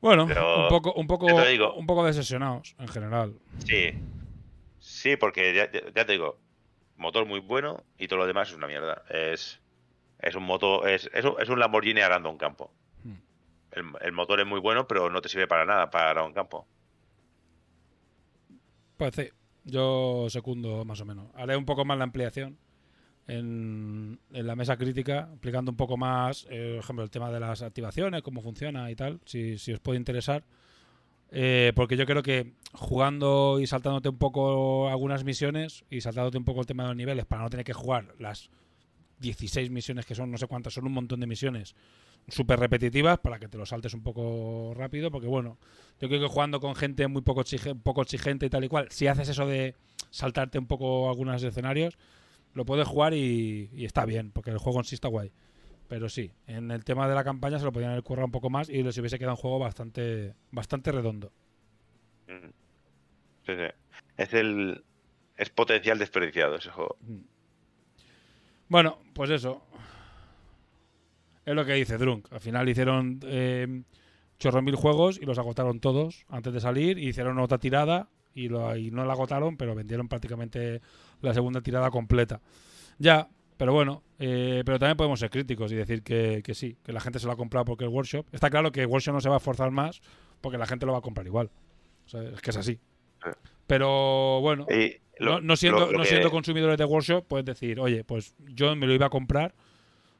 Bueno, 0.04 0.28
Pero, 0.28 0.64
un 0.64 0.68
poco, 0.68 0.94
un 0.96 1.08
poco, 1.08 1.46
digo. 1.46 1.76
un 1.76 1.86
poco 1.86 2.04
decepcionados 2.04 2.76
en 2.78 2.90
general. 2.90 3.40
Sí. 3.66 3.94
Sí, 4.78 5.16
porque 5.16 5.54
ya, 5.56 5.72
te 5.72 6.12
digo, 6.12 6.38
motor 6.98 7.26
muy 7.26 7.40
bueno 7.40 7.86
y 7.98 8.10
todo 8.10 8.20
lo 8.20 8.28
demás 8.28 8.50
es 8.50 8.56
una 8.56 8.68
mierda. 8.68 9.04
Es, 9.10 9.62
es 10.20 10.36
un 10.36 10.44
motor, 10.44 10.90
es, 10.90 11.10
es, 11.14 11.24
un, 11.24 11.36
es 11.42 11.48
un 11.48 11.58
Lamborghini 11.58 12.02
arando 12.02 12.30
un 12.30 12.38
campo. 12.38 12.74
Hmm. 13.06 13.16
El, 13.72 13.86
el 14.02 14.12
motor 14.12 14.42
es 14.42 14.46
muy 14.46 14.60
bueno, 14.60 14.90
pero 14.90 15.10
no 15.10 15.22
te 15.22 15.30
sirve 15.30 15.48
para 15.48 15.64
nada 15.64 15.90
para 15.90 16.22
un 16.26 16.34
campo. 16.34 16.68
Pues 18.98 19.16
sí, 19.16 19.30
yo 19.64 20.26
secundo 20.28 20.84
más 20.84 21.00
o 21.00 21.06
menos. 21.06 21.30
Haré 21.34 21.56
un 21.56 21.64
poco 21.64 21.86
más 21.86 21.98
la 21.98 22.04
ampliación 22.04 22.58
en, 23.28 24.20
en 24.34 24.48
la 24.48 24.56
mesa 24.56 24.78
crítica, 24.78 25.30
explicando 25.32 25.72
un 25.72 25.78
poco 25.78 25.98
más, 25.98 26.46
eh, 26.50 26.74
por 26.76 26.84
ejemplo, 26.84 27.04
el 27.04 27.10
tema 27.12 27.32
de 27.32 27.40
las 27.40 27.62
activaciones, 27.62 28.22
cómo 28.22 28.42
funciona 28.42 28.90
y 28.92 28.96
tal, 28.96 29.20
si, 29.26 29.58
si 29.58 29.72
os 29.74 29.80
puede 29.80 29.98
interesar. 29.98 30.44
Eh, 31.36 31.72
porque 31.76 31.98
yo 31.98 32.06
creo 32.06 32.22
que 32.22 32.54
jugando 32.74 33.60
y 33.60 33.66
saltándote 33.66 34.10
un 34.10 34.18
poco 34.18 34.88
algunas 34.90 35.24
misiones 35.24 35.84
y 35.90 36.02
saltándote 36.02 36.38
un 36.38 36.46
poco 36.46 36.60
el 36.60 36.68
tema 36.68 36.84
de 36.84 36.90
los 36.90 36.98
niveles 36.98 37.26
para 37.26 37.42
no 37.42 37.50
tener 37.50 37.66
que 37.66 37.74
jugar 37.74 38.14
las 38.20 38.52
16 39.20 39.72
misiones 39.72 40.06
que 40.06 40.14
son, 40.16 40.30
no 40.30 40.38
sé 40.38 40.46
cuántas, 40.48 40.74
son 40.74 40.86
un 40.86 40.92
montón 40.94 41.20
de 41.20 41.28
misiones 41.28 41.76
súper 42.28 42.60
repetitivas 42.60 43.20
para 43.20 43.40
que 43.40 43.48
te 43.48 43.58
lo 43.58 43.66
saltes 43.66 43.94
un 43.94 44.02
poco 44.04 44.74
rápido, 44.76 45.10
porque 45.12 45.28
bueno, 45.28 45.58
yo 46.00 46.08
creo 46.08 46.22
que 46.22 46.28
jugando 46.28 46.60
con 46.60 46.76
gente 46.76 47.08
muy 47.08 47.22
poco, 47.22 47.42
exige- 47.42 47.76
poco 47.82 48.02
exigente 48.04 48.46
y 48.46 48.50
tal 48.50 48.64
y 48.64 48.68
cual, 48.70 48.88
si 48.92 49.08
haces 49.08 49.28
eso 49.30 49.46
de 49.48 49.76
saltarte 50.12 50.60
un 50.60 50.68
poco 50.68 51.10
algunos 51.10 51.42
escenarios, 51.44 51.98
lo 52.54 52.66
puedes 52.66 52.88
jugar 52.88 53.14
y, 53.14 53.70
y 53.74 53.86
está 53.86 54.06
bien, 54.06 54.32
porque 54.32 54.52
el 54.52 54.58
juego 54.58 54.80
en 54.80 54.86
sí 54.86 54.96
está 54.96 55.08
guay. 55.08 55.32
Pero 55.88 56.10
sí, 56.10 56.32
en 56.48 56.72
el 56.72 56.84
tema 56.84 57.08
de 57.08 57.16
la 57.16 57.24
campaña 57.24 57.60
se 57.60 57.66
lo 57.66 57.72
podían 57.72 57.92
haber 57.92 58.04
currado 58.04 58.26
un 58.26 58.32
poco 58.32 58.50
más 58.50 58.70
y 58.70 58.82
les 58.82 58.98
hubiese 58.98 59.20
quedado 59.20 59.36
un 59.36 59.42
juego 59.42 59.60
bastante, 59.60 60.34
bastante 60.52 60.92
redondo. 60.92 61.32
Mm. 62.28 62.50
Sí, 63.46 63.54
sí. 63.56 63.66
Es 64.18 64.34
el. 64.34 64.84
Es 65.38 65.50
potencial 65.50 65.98
desperdiciado 65.98 66.56
ese 66.56 66.70
juego. 66.70 66.98
Mm. 67.02 67.22
Bueno, 68.70 68.98
pues 69.14 69.30
eso. 69.30 69.62
Es 71.46 71.54
lo 71.54 71.66
que 71.66 71.74
dice 71.74 71.98
Drunk. 71.98 72.32
Al 72.32 72.40
final 72.40 72.70
hicieron 72.70 73.20
eh, 73.26 73.84
chorro 74.40 74.62
mil 74.62 74.76
juegos 74.76 75.20
y 75.22 75.26
los 75.26 75.38
agotaron 75.38 75.80
todos 75.80 76.26
antes 76.30 76.54
de 76.54 76.62
salir. 76.62 76.98
Y 76.98 77.10
hicieron 77.10 77.38
otra 77.40 77.58
tirada 77.58 78.10
y, 78.36 78.48
lo, 78.50 78.76
y 78.76 78.92
no 78.92 79.06
la 79.06 79.14
agotaron, 79.14 79.58
pero 79.58 79.76
vendieron 79.76 80.08
prácticamente 80.08 80.82
la 81.22 81.34
segunda 81.34 81.62
tirada 81.62 81.90
completa. 81.92 82.42
Ya, 83.00 83.28
pero 83.58 83.74
bueno. 83.74 84.04
eh, 84.20 84.64
pero 84.66 84.80
también 84.80 84.98
podemos 84.98 85.20
ser 85.20 85.30
críticos 85.30 85.72
y 85.72 85.76
decir 85.76 86.02
que, 86.04 86.42
que 86.44 86.54
sí, 86.54 86.78
que 86.84 86.92
la 86.94 87.00
gente 87.02 87.20
se 87.20 87.26
lo 87.28 87.34
ha 87.34 87.36
comprado 87.38 87.66
porque 87.66 87.86
es 87.86 87.92
Workshop. 87.92 88.26
Está 88.32 88.50
claro 88.50 88.72
que 88.72 88.86
Workshop 88.86 89.14
no 89.14 89.22
se 89.22 89.30
va 89.30 89.36
a 89.36 89.38
esforzar 89.38 89.72
más 89.72 90.02
porque 90.42 90.58
la 90.58 90.66
gente 90.66 90.86
lo 90.86 90.92
va 90.94 91.00
a 91.00 91.02
comprar 91.02 91.26
igual. 91.28 91.50
O 92.06 92.10
sea, 92.10 92.22
es 92.24 92.42
que 92.42 92.50
es 92.50 92.58
así. 92.58 92.80
Pero 93.68 94.42
bueno, 94.42 94.66
lo- 95.20 95.36
no, 95.36 95.42
no 95.42 95.56
siendo, 95.56 95.80
lo- 95.80 95.92
lo 95.92 95.98
no 96.00 96.04
siendo 96.06 96.30
consumidores 96.32 96.78
de 96.78 96.86
workshop, 96.86 97.26
puedes 97.28 97.46
decir, 97.46 97.80
oye, 97.80 98.04
pues 98.04 98.36
yo 98.40 98.76
me 98.76 98.88
lo 98.88 98.94
iba 98.94 99.06
a 99.06 99.10
comprar 99.10 99.54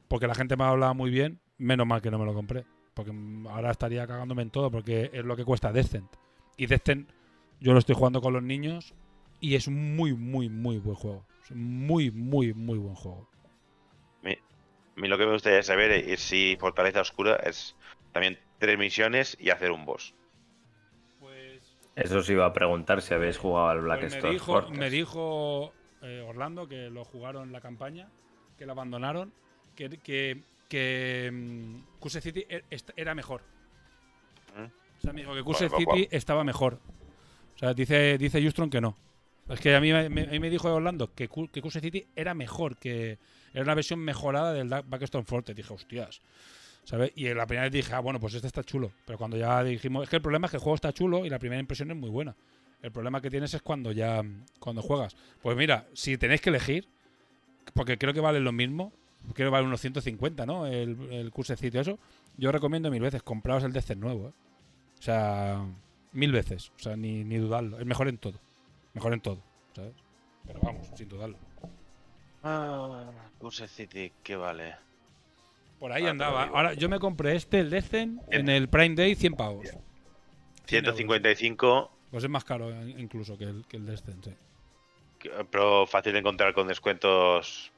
porque 0.08 0.28
la 0.28 0.36
gente 0.36 0.56
me 0.56 0.64
hablaba 0.64 0.94
muy 0.94 1.10
bien, 1.12 1.40
menos 1.58 1.86
mal 1.88 2.02
que 2.02 2.12
no 2.12 2.20
me 2.20 2.26
lo 2.26 2.34
compré. 2.34 2.64
Porque 2.94 3.12
ahora 3.50 3.72
estaría 3.72 4.06
cagándome 4.08 4.44
en 4.44 4.52
todo 4.52 4.70
porque 4.70 5.10
es 5.14 5.26
lo 5.26 5.36
que 5.36 5.44
cuesta 5.44 5.72
Descent. 5.72 6.10
Y 6.58 6.68
Descent 6.68 7.10
yo 7.64 7.72
lo 7.74 7.80
estoy 7.80 7.96
jugando 7.96 8.22
con 8.22 8.34
los 8.34 8.44
niños 8.44 8.94
y 9.40 9.56
es 9.56 9.68
un 9.68 9.96
muy, 9.96 10.14
muy, 10.14 10.50
muy 10.50 10.78
buen 10.78 10.96
juego. 10.96 11.26
Es 11.44 11.52
muy, 11.52 12.12
muy, 12.12 12.54
muy 12.54 12.78
buen 12.78 12.94
juego. 12.96 13.28
A 14.96 15.00
mí 15.02 15.08
lo 15.08 15.18
que 15.18 15.26
me 15.26 15.32
gustaría 15.34 15.64
saber 15.64 15.90
es 15.90 16.20
si 16.22 16.56
Fortaleza 16.60 17.02
Oscura 17.02 17.38
es 17.38 17.76
también 18.12 18.38
tres 18.60 18.78
misiones 18.78 19.36
y 19.40 19.50
hacer 19.50 19.72
un 19.72 19.86
boss. 19.86 20.14
Eso 21.96 22.18
os 22.20 22.30
iba 22.30 22.46
a 22.46 22.54
preguntar 22.54 23.02
si 23.02 23.14
habéis 23.14 23.38
jugado 23.40 23.70
al 23.70 23.82
Black 23.82 24.02
Pues 24.02 24.12
me 24.12 24.18
Store 24.18 24.34
dijo, 24.34 24.46
Fortress. 24.46 24.78
me 24.78 24.90
dijo 24.92 25.74
eh, 26.04 26.24
Orlando 26.28 26.68
que 26.68 26.90
lo 26.92 27.06
jugaron 27.06 27.52
la 27.52 27.62
campaña, 27.62 28.10
que 28.58 28.66
lo 28.68 28.74
abandonaron, 28.74 29.34
que, 29.76 29.90
que, 29.90 30.44
que 30.70 31.32
Cuse 32.00 32.22
City 32.22 32.46
e- 32.50 32.64
era 32.96 33.16
mejor. 33.16 33.42
¿Mm? 34.56 34.64
O 34.66 35.02
sea, 35.02 35.14
me 35.14 35.22
dijo 35.22 35.34
que 35.34 35.44
Cuse 35.44 35.70
Bueno, 35.70 35.78
City 35.80 36.02
guau. 36.02 36.08
estaba 36.12 36.44
mejor. 36.44 36.80
O 37.56 37.60
sea, 37.60 37.74
dice, 37.74 38.18
dice 38.18 38.44
Justron 38.44 38.70
que 38.70 38.82
no. 38.82 38.96
Es 39.50 39.60
que 39.60 39.76
a 39.76 39.82
mí, 39.82 39.92
me- 39.92 40.06
a 40.06 40.10
mí 40.10 40.40
me 40.40 40.50
dijo 40.50 40.74
Orlando 40.74 41.14
que, 41.14 41.30
que 41.52 41.62
Cuse 41.62 41.82
City 41.82 42.08
era 42.16 42.34
mejor, 42.34 42.78
que 42.78 43.18
era 43.54 43.64
una 43.64 43.76
versión 43.76 44.00
mejorada 44.00 44.54
del 44.54 44.68
Backstone 44.70 45.26
Fortress. 45.26 45.56
Dije, 45.56 45.74
hostias. 45.74 46.22
¿Sabes? 46.86 47.12
Y 47.16 47.34
la 47.34 47.46
primera 47.46 47.64
vez 47.64 47.72
dije, 47.72 47.94
ah, 47.94 48.00
bueno, 48.00 48.20
pues 48.20 48.34
este 48.34 48.48
está 48.48 48.64
chulo. 48.64 48.92
Pero 49.06 49.18
cuando 49.18 49.38
ya 49.38 49.64
dijimos, 49.64 50.04
es 50.04 50.10
que 50.10 50.18
el 50.18 50.22
problema 50.22 50.48
es 50.48 50.52
que 50.52 50.58
el 50.58 50.64
juego 50.64 50.76
está 50.76 50.92
chulo 50.92 51.26
y 51.26 51.30
la 51.30 51.40
primera 51.40 51.60
impresión 51.60 51.90
es 51.92 51.98
muy 51.98 52.10
buena. 52.10 52.36
El 52.82 52.92
problema 52.92 53.22
que 53.22 53.30
tienes 53.30 53.54
es 53.54 53.62
cuando 53.62 53.92
ya 53.94 54.22
cuando 54.60 54.82
juegas. 54.82 55.16
Pues 55.42 55.56
mira, 55.56 55.88
si 55.94 56.18
tenéis 56.18 56.42
que 56.42 56.50
elegir, 56.50 56.88
porque 57.74 57.98
creo 57.98 58.14
que 58.14 58.20
vale 58.20 58.42
lo 58.42 58.52
mismo, 58.52 58.92
creo 59.34 59.48
que 59.50 59.54
vale 59.54 59.66
unos 59.66 59.80
150, 59.80 60.46
¿no? 60.46 60.68
El, 60.68 60.98
el 61.12 61.32
cursecito 61.32 61.80
eso. 61.80 61.98
Yo 62.36 62.52
recomiendo 62.52 62.92
mil 62.92 63.02
veces, 63.02 63.24
compraos 63.24 63.64
el 63.64 63.72
DC 63.72 63.96
nuevo, 63.96 64.30
¿eh? 64.30 64.34
O 65.00 65.02
sea, 65.02 65.66
mil 66.14 66.32
veces. 66.32 66.72
O 66.76 66.80
sea, 66.80 66.96
ni, 66.96 67.24
ni 67.24 67.38
dudarlo. 67.38 67.80
Es 67.80 67.86
mejor 67.86 68.08
en 68.08 68.18
todo. 68.18 68.40
Mejor 68.94 69.14
en 69.14 69.22
todo, 69.22 69.40
¿sabes? 69.76 69.94
Pero 70.46 70.60
vamos, 70.62 70.88
sin 70.96 71.10
dudarlo. 71.10 71.38
Ah, 72.44 73.10
Curse 73.40 73.68
City, 73.68 74.12
¿qué 74.24 74.36
vale? 74.36 74.76
Por 75.80 75.92
ahí 75.92 76.06
Ah, 76.06 76.12
andaba. 76.12 76.44
Ahora, 76.46 76.74
yo 76.74 76.90
me 76.90 77.00
compré 77.00 77.36
este, 77.36 77.60
el 77.60 77.70
Decen, 77.70 78.22
en 78.30 78.50
el 78.50 78.68
Prime 78.70 78.96
Day, 78.96 79.16
100 79.16 79.34
pavos. 79.36 79.68
155, 80.68 81.92
Pues 82.12 82.24
es 82.24 82.30
más 82.30 82.44
caro 82.44 82.70
eh, 82.72 82.96
incluso 82.98 83.38
que 83.38 83.46
el, 83.46 83.66
que 83.68 83.78
el 83.78 83.86
Decen, 83.86 84.24
sí. 84.24 84.34
que- 85.20 85.30
pero 85.50 85.86
fácil 85.88 86.14
de 86.14 86.20
encontrar 86.20 86.54
con 86.54 86.68
descuentos 86.68 87.72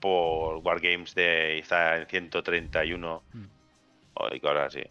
por 0.00 0.56
Wargames 0.58 1.14
de 1.14 1.58
está 1.58 1.98
en 1.98 2.06
131 2.06 3.22
Mm. 3.32 3.44
o 4.14 4.34
y 4.34 4.40
cosas 4.40 4.74
así. 4.74 4.82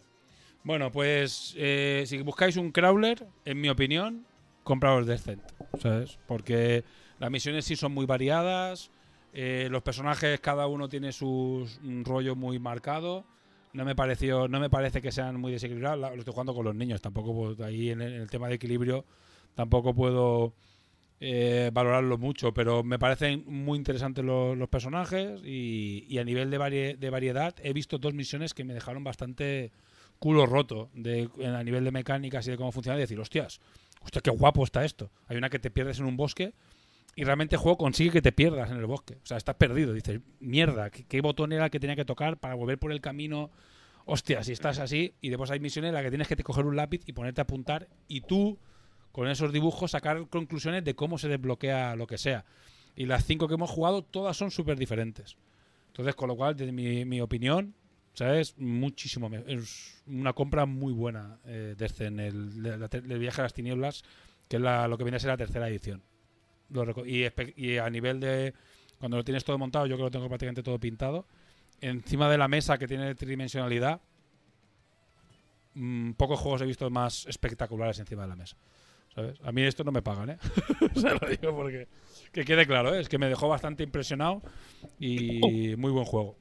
Bueno, 0.62 0.92
pues 0.92 1.54
eh, 1.56 2.04
si 2.06 2.18
buscáis 2.22 2.56
un 2.56 2.70
crawler, 2.70 3.26
en 3.44 3.60
mi 3.60 3.68
opinión, 3.68 4.24
compraos 4.62 5.06
Descent, 5.06 5.42
¿sabes? 5.82 6.18
Porque 6.26 6.84
las 7.18 7.30
misiones 7.30 7.64
sí 7.64 7.76
son 7.76 7.92
muy 7.92 8.04
variadas, 8.06 8.90
eh, 9.32 9.68
los 9.70 9.82
personajes 9.82 10.38
cada 10.40 10.66
uno 10.66 10.88
tiene 10.88 11.10
un 11.22 12.04
rollo 12.04 12.36
muy 12.36 12.58
marcado. 12.58 13.24
No 13.72 13.84
me 13.84 13.94
pareció, 13.94 14.48
no 14.48 14.58
me 14.58 14.68
parece 14.68 15.00
que 15.00 15.12
sean 15.12 15.40
muy 15.40 15.52
desequilibrados. 15.52 16.00
Lo 16.00 16.18
estoy 16.18 16.32
jugando 16.32 16.54
con 16.54 16.64
los 16.64 16.74
niños, 16.74 17.00
tampoco 17.00 17.32
puedo- 17.32 17.64
ahí 17.64 17.90
en 17.90 18.02
el, 18.02 18.28
tema 18.28 18.48
de 18.48 18.54
equilibrio 18.54 19.04
tampoco 19.54 19.94
puedo 19.94 20.54
eh, 21.20 21.70
valorarlo 21.72 22.18
mucho, 22.18 22.52
pero 22.52 22.82
me 22.82 22.98
parecen 22.98 23.44
muy 23.46 23.78
interesantes 23.78 24.24
los, 24.24 24.56
los 24.56 24.68
personajes 24.68 25.40
y, 25.44 26.04
y 26.08 26.18
a 26.18 26.24
nivel 26.24 26.50
de, 26.50 26.58
varie- 26.58 26.96
de 26.96 27.10
variedad 27.10 27.54
he 27.62 27.72
visto 27.72 27.98
dos 27.98 28.14
misiones 28.14 28.54
que 28.54 28.64
me 28.64 28.74
dejaron 28.74 29.04
bastante 29.04 29.70
culo 30.20 30.46
roto 30.46 30.90
de, 30.92 31.28
a 31.44 31.64
nivel 31.64 31.82
de 31.82 31.90
mecánicas 31.90 32.46
y 32.46 32.50
de 32.52 32.56
cómo 32.56 32.70
funciona 32.70 32.98
y 32.98 33.00
decir, 33.00 33.18
hostias, 33.18 33.60
hostia, 34.02 34.20
qué 34.20 34.30
guapo 34.30 34.62
está 34.62 34.84
esto. 34.84 35.10
Hay 35.26 35.36
una 35.36 35.50
que 35.50 35.58
te 35.58 35.70
pierdes 35.70 35.98
en 35.98 36.04
un 36.04 36.16
bosque 36.16 36.52
y 37.16 37.24
realmente 37.24 37.56
el 37.56 37.60
juego 37.60 37.78
consigue 37.78 38.10
que 38.12 38.22
te 38.22 38.30
pierdas 38.30 38.70
en 38.70 38.76
el 38.76 38.86
bosque. 38.86 39.14
O 39.22 39.26
sea, 39.26 39.38
estás 39.38 39.56
perdido. 39.56 39.94
Dices, 39.94 40.20
mierda, 40.38 40.90
¿qué, 40.90 41.04
qué 41.04 41.20
botón 41.22 41.52
era 41.52 41.64
el 41.64 41.70
que 41.70 41.80
tenía 41.80 41.96
que 41.96 42.04
tocar 42.04 42.36
para 42.36 42.54
volver 42.54 42.78
por 42.78 42.92
el 42.92 43.00
camino? 43.00 43.50
Hostia, 44.04 44.44
si 44.44 44.52
estás 44.52 44.78
así 44.78 45.14
y 45.22 45.30
después 45.30 45.50
hay 45.50 45.58
misiones 45.58 45.88
en 45.88 45.94
las 45.94 46.02
que 46.02 46.10
tienes 46.10 46.28
que 46.28 46.36
te 46.36 46.44
coger 46.44 46.66
un 46.66 46.76
lápiz 46.76 47.00
y 47.06 47.12
ponerte 47.12 47.40
a 47.40 47.44
apuntar 47.44 47.88
y 48.06 48.20
tú 48.20 48.58
con 49.12 49.26
esos 49.26 49.52
dibujos 49.52 49.90
sacar 49.90 50.28
conclusiones 50.28 50.84
de 50.84 50.94
cómo 50.94 51.16
se 51.16 51.28
desbloquea 51.28 51.96
lo 51.96 52.06
que 52.06 52.18
sea. 52.18 52.44
Y 52.94 53.06
las 53.06 53.24
cinco 53.24 53.48
que 53.48 53.54
hemos 53.54 53.70
jugado, 53.70 54.02
todas 54.02 54.36
son 54.36 54.50
súper 54.50 54.78
diferentes. 54.78 55.36
Entonces, 55.88 56.14
con 56.14 56.28
lo 56.28 56.36
cual, 56.36 56.56
desde 56.56 56.72
mi 56.72 57.20
opinión, 57.20 57.74
¿sabes? 58.14 58.56
Muchísimo. 58.58 59.28
me- 59.28 59.42
Es 59.46 60.02
una 60.06 60.32
compra 60.32 60.66
muy 60.66 60.92
buena 60.92 61.38
eh, 61.44 61.74
desde 61.76 62.06
en 62.06 62.20
el, 62.20 62.50
viaje 63.18 63.40
a 63.40 63.44
las 63.44 63.54
tinieblas, 63.54 64.02
que 64.48 64.56
es 64.56 64.62
la- 64.62 64.88
lo 64.88 64.96
que 64.98 65.04
viene 65.04 65.16
a 65.16 65.20
ser 65.20 65.30
la 65.30 65.36
tercera 65.36 65.68
edición. 65.68 66.02
Lo 66.70 66.84
y, 67.06 67.26
y 67.56 67.78
a 67.78 67.90
nivel 67.90 68.20
de. 68.20 68.54
Cuando 68.98 69.16
lo 69.16 69.24
tienes 69.24 69.44
todo 69.44 69.56
montado, 69.58 69.86
yo 69.86 69.96
creo 69.96 69.98
que 69.98 70.04
lo 70.04 70.10
tengo 70.10 70.28
prácticamente 70.28 70.62
todo 70.62 70.78
pintado. 70.78 71.26
Encima 71.80 72.30
de 72.30 72.36
la 72.38 72.48
mesa 72.48 72.76
que 72.78 72.86
tiene 72.86 73.14
tridimensionalidad, 73.14 74.00
mm, 75.74 76.12
pocos 76.12 76.38
juegos 76.40 76.62
he 76.62 76.66
visto 76.66 76.88
más 76.90 77.26
espectaculares 77.26 77.98
encima 77.98 78.22
de 78.22 78.28
la 78.28 78.36
mesa. 78.36 78.56
¿Sabes? 79.14 79.40
A 79.42 79.50
mí 79.50 79.62
esto 79.62 79.82
no 79.82 79.90
me 79.90 80.02
pagan, 80.02 80.30
¿eh? 80.30 80.38
Se 80.94 81.08
lo 81.10 81.20
digo 81.28 81.54
porque. 81.56 81.88
Que 82.32 82.44
quede 82.44 82.64
claro, 82.66 82.94
¿eh? 82.94 83.00
Es 83.00 83.08
que 83.08 83.18
me 83.18 83.28
dejó 83.28 83.48
bastante 83.48 83.82
impresionado 83.82 84.40
y 85.00 85.74
muy 85.76 85.90
buen 85.90 86.04
juego. 86.04 86.36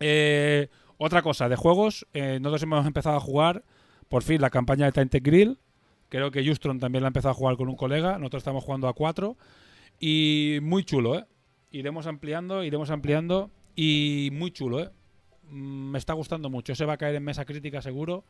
Eh, 0.00 0.68
otra 1.02 1.20
cosa, 1.22 1.48
de 1.48 1.56
juegos, 1.56 2.06
eh, 2.14 2.38
nosotros 2.40 2.62
hemos 2.62 2.86
empezado 2.86 3.16
a 3.16 3.20
jugar 3.20 3.64
por 4.08 4.22
fin 4.22 4.40
la 4.40 4.50
campaña 4.50 4.86
de 4.86 4.92
Tainted 4.92 5.22
Grill. 5.22 5.58
Creo 6.08 6.30
que 6.30 6.46
Justron 6.46 6.78
también 6.78 7.02
la 7.02 7.08
ha 7.08 7.10
empezado 7.10 7.32
a 7.32 7.34
jugar 7.34 7.56
con 7.56 7.68
un 7.68 7.74
colega. 7.74 8.18
Nosotros 8.18 8.42
estamos 8.42 8.62
jugando 8.62 8.86
a 8.86 8.92
cuatro. 8.92 9.36
Y 9.98 10.58
muy 10.62 10.84
chulo, 10.84 11.18
¿eh? 11.18 11.26
Iremos 11.72 12.06
ampliando, 12.06 12.62
iremos 12.62 12.90
ampliando. 12.90 13.50
Y 13.74 14.28
muy 14.32 14.52
chulo, 14.52 14.80
¿eh? 14.80 14.90
Mm, 15.48 15.90
Me 15.90 15.98
está 15.98 16.12
gustando 16.12 16.50
mucho. 16.50 16.74
Se 16.76 16.84
va 16.84 16.92
a 16.92 16.98
caer 16.98 17.16
en 17.16 17.24
mesa 17.24 17.44
crítica 17.44 17.82
seguro. 17.82 18.24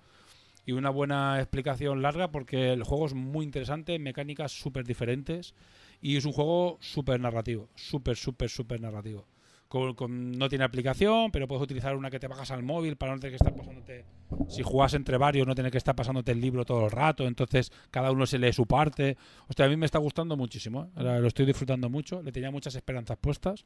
Y 0.65 0.73
una 0.73 0.91
buena 0.91 1.41
explicación 1.41 2.01
larga 2.01 2.31
porque 2.31 2.73
el 2.73 2.85
juego 2.85 3.07
es 3.07 3.15
muy 3.15 3.45
interesante, 3.45 3.99
mecánicas 3.99 4.53
súper 4.53 4.87
diferentes. 4.87 5.55
Y 6.01 6.17
es 6.17 6.25
un 6.25 6.33
juego 6.33 6.79
súper 6.81 7.21
narrativo. 7.21 7.69
Súper, 7.75 8.17
súper, 8.17 8.49
súper 8.49 8.81
narrativo. 8.81 9.27
Con- 9.73 10.33
no 10.33 10.51
tiene 10.51 10.65
aplicación, 10.65 11.31
pero 11.31 11.49
puedes 11.49 11.63
utilizar 11.63 11.97
una 11.97 12.11
que 12.11 12.21
te 12.21 12.29
bajas 12.29 12.51
al 12.51 12.63
móvil 12.63 12.97
para 12.97 13.13
no 13.15 13.19
tener 13.19 13.33
que 13.33 13.37
estar 13.37 13.55
pasándote. 13.55 14.05
Si 14.49 14.63
juegas 14.63 14.93
entre 14.93 15.17
varios, 15.17 15.47
no 15.47 15.55
tener 15.55 15.73
que 15.73 15.79
estar 15.79 15.95
pasándote 15.97 16.31
el 16.33 16.43
libro 16.43 16.67
todo 16.67 16.85
el 16.85 16.91
rato. 16.91 17.27
Entonces, 17.27 17.73
cada 17.91 18.11
uno 18.11 18.27
se 18.27 18.39
lee 18.39 18.53
su 18.53 18.67
parte. 18.67 19.17
Hostia, 19.49 19.65
a 19.65 19.69
mí 19.69 19.77
me 19.77 19.87
está 19.87 19.99
gustando 19.99 20.37
muchísimo. 20.37 20.91
¿eh? 20.99 21.03
Lo 21.21 21.27
estoy 21.27 21.47
disfrutando 21.47 21.89
mucho. 21.89 22.23
Le 22.23 22.33
tenía 22.33 22.51
muchas 22.51 22.75
esperanzas 22.75 23.17
puestas. 23.19 23.65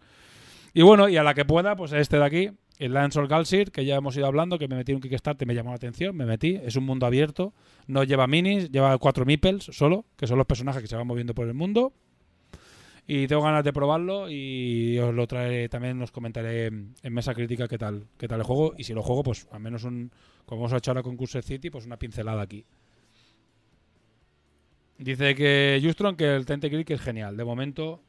Y 0.75 0.83
bueno, 0.83 1.09
y 1.09 1.17
a 1.17 1.25
la 1.25 1.35
que 1.35 1.45
pueda, 1.45 1.75
pues 1.75 1.93
este 1.93 2.19
de 2.19 2.25
aquí, 2.25 2.51
el 2.79 2.93
Lance 2.93 3.21
Galsir, 3.27 3.73
que 3.73 3.85
ya 3.85 3.97
hemos 3.97 4.17
ido 4.17 4.27
hablando, 4.27 4.59
que 4.59 4.69
me 4.69 4.77
metí 4.77 4.93
en 4.93 4.97
un 4.97 5.03
Kickstarter, 5.03 5.49
me 5.49 5.55
llamó 5.55 5.71
la 5.71 5.77
atención, 5.77 6.15
me 6.15 6.25
metí. 6.27 6.61
Es 6.63 6.77
un 6.77 6.85
mundo 6.85 7.07
abierto. 7.07 7.53
No 7.89 8.05
lleva 8.05 8.29
minis, 8.29 8.71
lleva 8.71 8.97
cuatro 8.99 9.25
meeples 9.25 9.65
solo, 9.73 10.05
que 10.17 10.29
son 10.29 10.39
los 10.39 10.47
personajes 10.47 10.83
que 10.83 10.89
se 10.89 10.95
van 10.95 11.07
moviendo 11.07 11.35
por 11.35 11.49
el 11.49 11.55
mundo. 11.55 11.93
Y 13.09 13.29
tengo 13.29 13.43
ganas 13.43 13.63
de 13.63 13.73
probarlo 13.73 14.29
y 14.29 14.99
os 14.99 15.15
lo 15.15 15.27
traeré 15.29 15.69
también, 15.69 16.03
os 16.03 16.11
comentaré 16.11 16.67
en 16.67 17.13
mesa 17.13 17.35
crítica 17.35 17.69
qué 17.69 17.79
tal, 17.79 18.09
qué 18.19 18.27
tal 18.27 18.41
el 18.41 18.45
juego. 18.47 18.75
Y 18.77 18.85
si 18.85 18.95
lo 18.95 19.03
juego, 19.03 19.23
pues 19.23 19.47
al 19.53 19.61
menos 19.61 19.85
un, 19.85 20.11
como 20.45 20.63
hemos 20.63 20.73
hecho 20.73 20.91
ahora 20.91 21.05
con 21.05 21.17
Cursor 21.17 21.43
City, 21.43 21.71
pues 21.71 21.87
una 21.87 21.99
pincelada 21.99 22.43
aquí. 22.43 22.65
Dice 24.99 25.35
que 25.35 25.81
Justron 25.83 26.17
que 26.17 26.35
el 26.35 26.47
Tente 26.47 26.69
Creek 26.69 26.91
es 26.91 27.01
genial. 27.01 27.37
De 27.37 27.45
momento, 27.45 28.03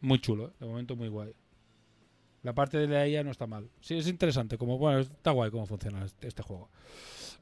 muy 0.00 0.20
chulo, 0.20 0.48
¿eh? 0.48 0.52
de 0.60 0.66
momento 0.66 0.94
muy 0.94 1.08
guay. 1.08 1.32
La 2.42 2.54
parte 2.54 2.76
de 2.76 2.86
la 2.86 3.08
IA 3.08 3.24
no 3.24 3.30
está 3.30 3.46
mal. 3.46 3.70
Sí, 3.80 3.96
es 3.96 4.06
interesante. 4.06 4.58
Como, 4.58 4.78
bueno, 4.78 5.00
está 5.00 5.30
guay 5.30 5.50
cómo 5.50 5.66
funciona 5.66 6.04
este, 6.04 6.28
este 6.28 6.42
juego. 6.42 6.68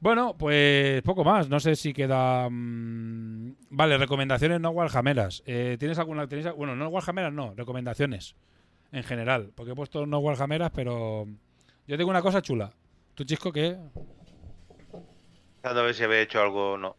Bueno, 0.03 0.35
pues 0.37 1.01
poco 1.03 1.23
más. 1.23 1.47
No 1.47 1.61
sé 1.61 1.77
si 1.77 1.93
queda. 1.93 2.49
mm, 2.51 3.55
Vale, 3.69 3.97
recomendaciones 3.97 4.59
no 4.59 4.71
Warhammeras. 4.71 5.43
Eh, 5.45 5.77
¿Tienes 5.79 5.97
alguna.? 5.97 6.27
tenéis 6.27 6.53
bueno, 6.57 6.75
no 6.75 6.89
Warhammeras, 6.89 7.31
no. 7.31 7.53
Recomendaciones. 7.55 8.35
En 8.91 9.03
general. 9.03 9.53
Porque 9.55 9.71
he 9.71 9.75
puesto 9.75 10.05
no 10.05 10.19
Warhammeras, 10.19 10.71
pero. 10.75 11.25
Yo 11.87 11.95
tengo 11.95 12.09
una 12.09 12.21
cosa 12.21 12.41
chula. 12.41 12.73
¿Tú, 13.15 13.23
Chisco, 13.23 13.53
qué? 13.53 13.77
A 15.63 15.71
ver 15.71 15.93
si 15.95 16.03
había 16.03 16.19
hecho 16.19 16.41
algo 16.41 16.73
o 16.73 16.77
no. 16.77 16.97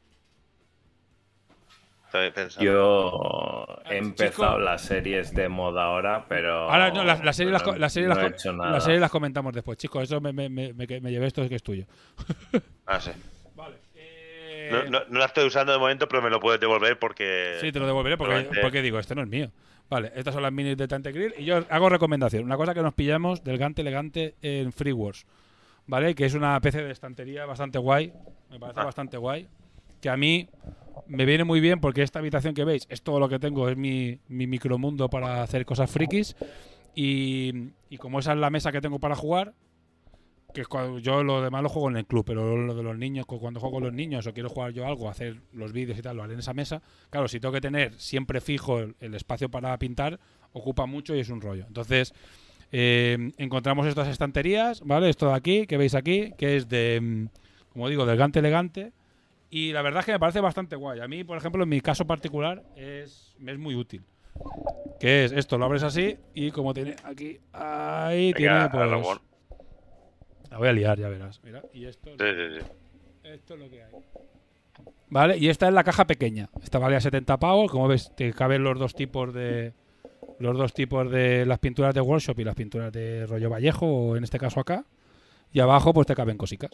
Estoy 2.15 2.31
pensando. 2.31 2.65
Yo 2.70 3.67
he 3.86 3.94
Chico. 3.99 4.07
empezado 4.07 4.59
las 4.59 4.83
series 4.83 5.34
de 5.34 5.49
moda 5.49 5.84
ahora, 5.84 6.25
pero. 6.28 6.70
Ahora, 6.70 6.91
no, 6.93 7.02
las 7.02 7.25
la 7.25 7.33
series 7.33 7.52
las, 7.52 7.62
pero 7.62 7.73
co- 7.75 7.78
la 7.78 7.89
serie 7.89 8.09
no 8.09 8.15
las, 8.15 8.25
he 8.25 8.28
co- 8.31 8.34
hecho 8.36 8.52
la 8.52 8.65
nada. 8.67 8.81
serie 8.81 9.01
las 9.01 9.10
comentamos 9.10 9.52
después, 9.52 9.76
chicos. 9.78 10.05
Eso 10.05 10.20
me, 10.20 10.33
me, 10.33 10.49
me, 10.49 10.73
me, 10.73 10.86
me 11.01 11.10
llevé 11.10 11.26
esto 11.26 11.49
que 11.49 11.57
es 11.57 11.62
tuyo. 11.62 11.86
Ah, 12.86 13.01
sí. 13.01 13.10
Vale. 13.57 13.76
eh, 13.97 14.68
No, 14.70 14.84
no- 14.84 15.05
no 15.09 15.18
la 15.18 15.25
estoy 15.25 15.47
usando 15.47 15.73
de 15.73 15.78
momento, 15.78 16.07
pero 16.07 16.20
me 16.23 16.31
lo 16.31 16.39
puedes 16.39 16.60
devolver 16.60 16.99
porque. 16.99 17.57
Sí, 17.60 17.73
te 17.73 17.78
lo 17.81 17.86
devolveré 17.86 18.17
porque, 18.17 18.49
porque 18.62 18.83
digo, 18.83 18.99
este 18.99 19.15
no 19.15 19.23
es 19.23 19.28
mío. 19.28 19.51
Vale, 19.91 20.12
estas 20.15 20.34
son 20.34 20.43
las 20.43 20.52
minis 20.52 20.76
de 20.76 20.86
Tante 20.86 21.10
Grill 21.12 21.34
y 21.39 21.44
yo 21.44 21.65
hago 21.68 21.89
recomendación. 21.89 22.44
Una 22.44 22.57
cosa 22.57 22.75
que 22.75 22.83
nos 22.83 22.94
pillamos 22.94 23.43
del 23.43 23.59
Gante 23.59 23.83
Elegante 23.83 24.34
en 24.41 24.73
Free 24.73 24.93
Wars, 24.93 25.26
¿vale? 25.86 26.15
Que 26.15 26.26
es 26.26 26.34
una 26.34 26.59
PC 26.60 26.83
de 26.84 26.91
estantería 26.93 27.44
bastante 27.44 27.78
guay, 27.78 28.12
me 28.51 28.59
parece 28.59 28.81
Ah. 28.81 28.84
bastante 28.84 29.17
guay. 29.17 29.47
Que 30.05 30.10
a 30.10 30.18
mí 30.18 30.50
me 31.07 31.24
viene 31.24 31.44
muy 31.44 31.60
bien 31.60 31.81
porque 31.81 32.02
esta 32.02 32.18
habitación 32.18 32.52
que 32.52 32.66
veis 32.66 32.86
es 32.91 33.00
todo 33.00 33.18
lo 33.18 33.26
que 33.26 33.39
tengo, 33.39 33.70
es 33.70 33.76
mi, 33.78 34.18
mi 34.28 34.47
micromundo 34.47 35.08
para 35.08 35.42
hacer 35.42 35.65
cosas 35.65 35.91
frikis. 35.91 36.36
Y, 36.94 37.70
como 37.97 38.18
esa 38.18 38.34
es 38.34 38.39
la 38.39 38.50
mesa 38.50 38.70
que 38.70 38.83
tengo 38.83 38.99
para 38.99 39.16
jugar, 39.16 39.55
que 40.52 40.66
cuando 40.66 40.99
yo 40.99 41.24
lo 41.24 41.41
demás 41.41 41.62
lo 41.62 41.70
juego 41.70 41.89
en 41.89 41.97
el 41.97 42.05
club, 42.05 42.23
pero 42.26 42.55
lo 42.55 42.74
de 42.74 42.83
los 42.83 42.99
niños, 42.99 43.24
cu- 43.24 43.41
cuando 43.41 43.60
juego 43.60 43.76
con 43.76 43.84
los 43.84 43.94
niños 43.94 44.26
o 44.26 44.34
quiero 44.34 44.50
jugar 44.50 44.73
yo 44.74 44.86
algo, 44.86 45.08
hacer 45.08 45.41
los 45.55 45.73
vídeos 45.73 45.99
y 45.99 46.02
tal, 46.02 46.18
lo 46.18 46.23
haré 46.23 46.34
en 46.34 46.41
esa 46.41 46.52
mesa. 46.52 46.83
Claro, 47.08 47.26
si 47.26 47.41
tengo 47.41 47.55
que 47.55 47.62
tener 47.62 47.94
siempre 47.94 48.42
fijo 48.42 48.81
el, 48.81 49.15
espacio 49.15 49.49
para 49.49 49.78
pintar, 49.78 50.20
ocupa 50.52 50.84
mucho 50.84 51.16
y 51.16 51.20
es 51.20 51.31
un 51.31 51.41
rollo. 51.41 51.65
Entonces, 51.66 52.12
eh, 52.73 53.33
encontramos 53.39 53.86
estas 53.86 54.08
estanterías, 54.08 54.83
¿vale? 54.83 55.08
Esto 55.08 55.28
de 55.28 55.34
aquí, 55.34 55.66
que 55.66 55.78
veis 55.78 55.94
aquí, 55.94 56.34
que 56.36 56.57
es 56.58 56.68
de, 56.68 57.00
mm, 57.00 57.26
como 57.73 57.89
digo, 57.89 58.05
del 58.05 58.18
Gante 58.18 58.41
elegante. 58.41 58.92
Y 59.55 59.73
la 59.73 59.83
verdad 59.83 60.00
es 60.00 60.07
que 60.07 60.10
me 60.10 60.18
parece 60.18 60.41
bastante 60.41 60.74
guay. 60.74 60.99
A 60.99 61.07
mí, 61.07 61.23
por 61.23 61.39
ejemplo, 61.39 61.62
en 61.62 61.68
mi 61.68 61.81
caso 61.81 62.05
particular, 62.05 62.65
es, 62.74 63.36
me 63.39 63.52
es 63.52 63.58
muy 63.60 63.76
útil. 63.76 64.02
Que 64.99 65.24
es 65.24 65.31
esto, 65.31 65.57
lo 65.58 65.66
abres 65.66 65.84
así 65.84 66.16
y 66.34 66.50
como 66.50 66.74
tiene 66.74 66.97
aquí, 67.05 67.39
ahí 67.52 68.33
Venga, 68.33 68.68
tiene 68.68 68.99
pues... 68.99 69.20
La 70.50 70.58
voy 70.58 70.66
a 70.66 70.73
liar, 70.73 70.99
ya 70.99 71.08
verás. 71.08 71.41
Mira, 71.44 71.62
y 71.73 71.84
esto, 71.84 72.10
Sí, 72.10 72.16
sí, 72.18 72.58
sí. 72.58 72.66
esto 73.23 73.55
es 73.55 73.60
lo 73.60 73.70
que 73.70 73.84
hay. 73.84 73.92
Vale, 75.10 75.39
y 75.39 75.49
esta 75.49 75.68
es 75.68 75.73
la 75.73 75.84
caja 75.84 76.05
pequeña. 76.05 76.50
Esta 76.60 76.81
vale 76.81 76.97
a 76.97 77.00
70 77.00 77.36
pavos. 77.39 77.70
Como 77.70 77.86
ves, 77.86 78.10
te 78.16 78.33
caben 78.33 78.65
los 78.65 78.76
dos 78.76 78.97
tipos 78.97 79.33
de. 79.33 79.73
Los 80.41 80.58
dos 80.58 80.74
tipos 80.74 81.08
de 81.12 81.47
las 81.47 81.60
pinturas 81.60 81.94
de 81.94 82.00
workshop 82.00 82.41
y 82.41 82.44
las 82.44 82.57
pinturas 82.57 82.92
de 82.92 83.24
rollo 83.24 83.50
Vallejo, 83.50 83.86
o 83.86 84.16
en 84.16 84.24
este 84.24 84.41
caso 84.41 84.58
acá. 84.58 84.84
Y 85.52 85.60
abajo, 85.60 85.94
pues 85.94 86.08
te 86.08 86.16
caben 86.16 86.39
cositas. 86.39 86.73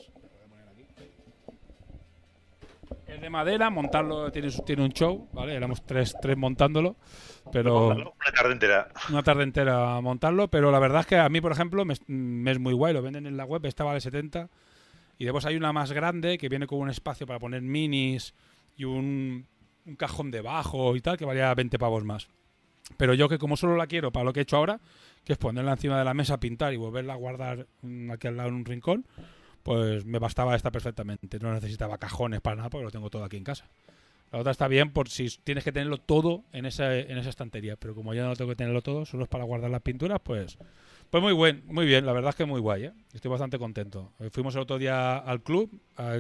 Es 3.21 3.25
de 3.25 3.29
madera, 3.31 3.69
montarlo 3.69 4.33
tiene, 4.33 4.49
tiene 4.65 4.83
un 4.83 4.93
show, 4.93 5.29
¿vale? 5.35 5.55
Éramos 5.55 5.85
tres, 5.85 6.17
tres 6.23 6.39
montándolo. 6.39 6.97
Pero 7.53 7.89
Una 7.89 8.05
tarde 8.35 8.53
entera. 8.53 8.89
una 9.11 9.23
tarde 9.23 9.43
entera 9.43 9.97
a 9.97 10.01
montarlo, 10.01 10.49
pero 10.49 10.71
la 10.71 10.79
verdad 10.79 11.01
es 11.01 11.07
que 11.07 11.19
a 11.19 11.29
mí, 11.29 11.39
por 11.43 11.53
ejemplo, 11.53 11.85
me, 11.85 11.93
es- 11.93 12.03
me 12.09 12.51
es 12.51 12.59
muy 12.59 12.73
guay, 12.73 12.95
lo 12.95 13.03
venden 13.03 13.27
en 13.27 13.37
la 13.37 13.45
web, 13.45 13.67
esta 13.67 13.85
vale 13.85 14.01
70, 14.01 14.49
y 15.19 15.25
después 15.25 15.45
hay 15.45 15.57
una 15.57 15.71
más 15.71 15.93
grande 15.93 16.39
que 16.39 16.49
viene 16.49 16.67
con 16.67 16.79
un 16.79 16.89
espacio 16.89 17.27
para 17.27 17.39
poner 17.39 17.61
minis 17.61 18.33
y 18.79 18.85
un, 18.85 19.47
un 19.85 19.97
cajón 19.97 20.31
debajo 20.31 20.97
y 20.97 21.03
tal, 21.03 21.19
que 21.19 21.27
valía 21.27 21.53
20 21.55 21.79
pavos 21.79 22.03
más. 22.05 22.29
Pero 22.97 23.13
yo 23.13 23.29
que 23.29 23.37
como 23.39 23.59
solo 23.59 23.77
la 23.77 23.87
quiero 23.87 24.13
para 24.13 24.25
lo 24.25 24.33
que 24.33 24.41
he 24.41 24.45
hecho 24.45 24.57
ahora, 24.57 24.81
que 25.25 25.35
es 25.35 25.39
ponerla 25.39 25.73
encima 25.73 25.99
de 25.99 26.07
la 26.07 26.15
mesa, 26.15 26.41
pintar 26.41 26.73
y 26.73 26.79
volverla 26.79 27.13
a 27.13 27.17
guardar 27.17 27.67
mm, 27.83 28.13
aquí 28.13 28.29
al 28.29 28.39
lado 28.39 28.49
en 28.49 28.55
un 28.55 28.65
rincón, 28.65 29.05
pues 29.63 30.05
me 30.05 30.19
bastaba 30.19 30.55
esta 30.57 30.71
perfectamente. 30.71 31.39
No 31.41 31.53
necesitaba 31.53 31.99
cajones 31.99 32.41
para 32.41 32.57
nada 32.57 32.71
porque 32.71 32.85
lo 32.85 32.91
tengo 32.91 33.11
todo 33.11 33.25
aquí 33.25 33.37
en 33.37 33.45
casa. 33.45 33.69
La 34.33 34.39
otra 34.39 34.53
está 34.53 34.69
bien 34.69 34.93
por 34.93 35.09
si 35.09 35.29
tienes 35.43 35.65
que 35.65 35.73
tenerlo 35.73 35.99
todo 35.99 36.45
en 36.53 36.65
esa, 36.65 36.97
en 36.97 37.19
esa 37.19 37.31
estantería, 37.31 37.77
pero 37.77 37.97
como 37.97 38.15
yo 38.15 38.25
no 38.25 38.37
tengo 38.37 38.51
que 38.51 38.57
tenerlo 38.57 38.81
todo, 38.81 39.05
solo 39.05 39.25
es 39.25 39.29
para 39.29 39.43
guardar 39.43 39.71
las 39.71 39.83
pinturas, 39.83 40.21
pues 40.23 40.57
pues 41.11 41.21
muy 41.21 41.33
buen, 41.33 41.65
muy 41.67 41.85
bien, 41.87 42.07
la 42.07 42.13
verdad 42.13 42.29
es 42.31 42.37
que 42.37 42.45
muy 42.45 42.61
guay, 42.61 42.85
¿eh? 42.85 42.93
Estoy 43.13 43.29
bastante 43.33 43.59
contento. 43.59 44.13
Eh, 44.21 44.31
Fuimos 44.31 44.55
el 44.55 44.61
otro 44.61 44.79
día 44.79 45.17
al 45.19 45.43
club 45.43 45.69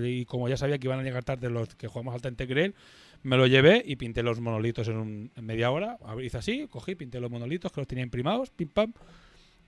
y 0.02 0.25
como 0.25 0.49
ya 0.49 0.57
sabía 0.57 0.78
que 0.78 0.89
iban 0.89 0.99
a 0.99 1.05
llegar 1.05 1.23
tarde 1.23 1.49
los 1.49 1.77
que 1.77 1.86
jugamos 1.86 2.12
al 2.12 2.20
Tentegrel, 2.23 2.75
me 3.23 3.36
lo 3.36 3.47
llevé 3.47 3.81
y 3.86 3.94
pinté 3.94 4.25
los 4.25 4.41
monolitos 4.41 4.89
en, 4.89 4.97
un- 4.97 5.31
en 5.36 5.47
media 5.47 5.70
hora. 5.70 5.97
Hice 6.20 6.39
así, 6.39 6.67
cogí, 6.69 6.97
pinté 6.97 7.20
los 7.20 7.31
monolitos 7.31 7.70
que 7.70 7.81
los 7.81 7.86
tenía 7.86 8.02
imprimados, 8.02 8.51
pim 8.51 8.69
pam, 8.69 8.93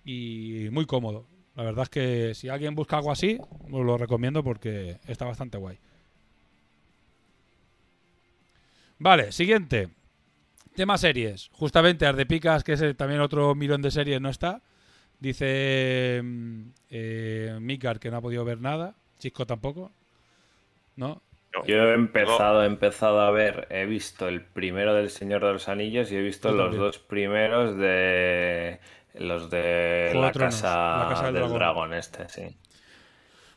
y 0.05 0.67
muy 0.73 0.86
cómodo. 0.86 1.26
La 1.55 1.64
verdad 1.64 1.82
es 1.84 1.89
que 1.90 2.34
si 2.34 2.48
alguien 2.48 2.74
busca 2.74 2.97
algo 2.97 3.12
así, 3.12 3.39
os 3.70 3.84
lo 3.84 3.98
recomiendo 3.98 4.42
porque 4.42 4.98
está 5.06 5.24
bastante 5.24 5.58
guay. 5.58 5.78
Vale, 8.98 9.32
siguiente. 9.32 9.89
Tema 10.74 10.97
series. 10.97 11.50
Justamente 11.52 12.06
Ardepicas, 12.06 12.64
que 12.64 12.72
es 12.72 12.97
también 12.97 13.20
otro 13.20 13.55
millón 13.55 13.82
de 13.82 13.90
series, 13.90 14.20
no 14.20 14.31
está. 14.31 14.62
Dice 15.18 16.20
mm, 16.22 16.62
eh, 16.90 17.58
Mikar 17.60 18.00
que 18.00 18.10
no 18.10 18.16
ha 18.16 18.22
podido 18.22 18.44
ver 18.44 18.60
nada. 18.60 18.94
Chisco 19.18 19.47
tampoco. 19.47 19.92
¿No? 20.97 21.20
Yo 21.66 21.90
he 21.90 21.94
empezado, 21.94 22.62
he 22.62 22.66
empezado 22.66 23.20
a 23.20 23.31
ver, 23.31 23.66
he 23.70 23.84
visto 23.84 24.26
el 24.26 24.40
primero 24.40 24.94
del 24.94 25.10
Señor 25.10 25.44
de 25.44 25.52
los 25.52 25.68
Anillos 25.68 26.10
y 26.10 26.16
he 26.16 26.22
visto 26.22 26.48
Yo 26.48 26.55
los 26.55 26.64
también. 26.64 26.82
dos 26.82 26.98
primeros 26.98 27.76
de 27.76 28.81
los 29.15 29.50
de 29.50 30.08
Juego 30.12 30.26
la 30.26 30.32
Tronos, 30.32 30.55
casa, 30.55 30.99
La 30.99 31.08
Casa 31.08 31.24
del 31.24 31.34
del 31.34 31.42
Dragón. 31.42 31.58
dragón. 31.58 31.94
este, 31.94 32.28
sí. 32.28 32.57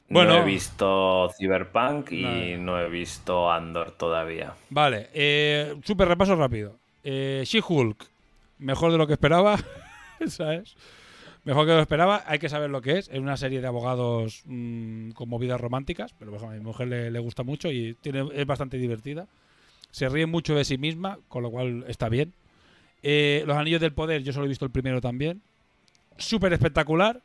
Bueno. 0.08 0.34
no 0.36 0.42
he 0.42 0.46
visto 0.46 1.30
Cyberpunk 1.38 2.12
y 2.12 2.56
no 2.60 2.80
he 2.80 2.90
visto 2.90 3.52
Andor 3.52 3.92
todavía. 3.92 4.54
Vale, 4.70 5.10
eh, 5.14 5.76
súper 5.84 6.08
repaso 6.08 6.36
rápido. 6.36 6.78
Eh, 7.04 7.44
She-Hulk, 7.46 8.06
mejor 8.60 8.92
de 8.92 8.98
lo 9.00 9.08
que 9.08 9.14
esperaba, 9.14 9.58
¿sabes? 10.28 10.76
Mejor 11.44 11.66
que 11.66 11.74
lo 11.74 11.80
esperaba, 11.80 12.24
hay 12.26 12.40
que 12.40 12.50
saber 12.50 12.70
lo 12.70 12.82
que 12.82 12.98
es. 12.98 13.08
Es 13.10 13.20
una 13.20 13.38
serie 13.38 13.62
de 13.62 13.68
abogados 13.68 14.42
mm, 14.46 15.12
con 15.12 15.30
movidas 15.30 15.62
románticas, 15.62 16.14
pero 16.18 16.36
a 16.44 16.52
mi 16.52 16.60
mujer 16.60 16.88
le, 16.88 17.12
le 17.12 17.20
gusta 17.20 17.44
mucho 17.44 17.72
y 17.72 17.94
tiene, 17.96 18.28
es 18.34 18.46
bastante 18.46 18.78
divertida. 18.78 19.28
Se 19.92 20.10
ríe 20.10 20.26
mucho 20.26 20.56
de 20.56 20.66
sí 20.66 20.78
misma, 20.78 21.20
con 21.30 21.42
lo 21.44 21.52
cual 21.52 21.86
está 21.88 22.10
bien. 22.10 22.34
Eh, 23.08 23.44
Los 23.46 23.56
Anillos 23.56 23.80
del 23.82 23.94
Poder, 23.94 24.24
yo 24.24 24.34
solo 24.34 24.46
he 24.46 24.50
visto 24.50 24.66
el 24.66 24.72
primero 24.72 25.00
también. 25.00 25.44
Súper 26.18 26.52
espectacular. 26.54 27.22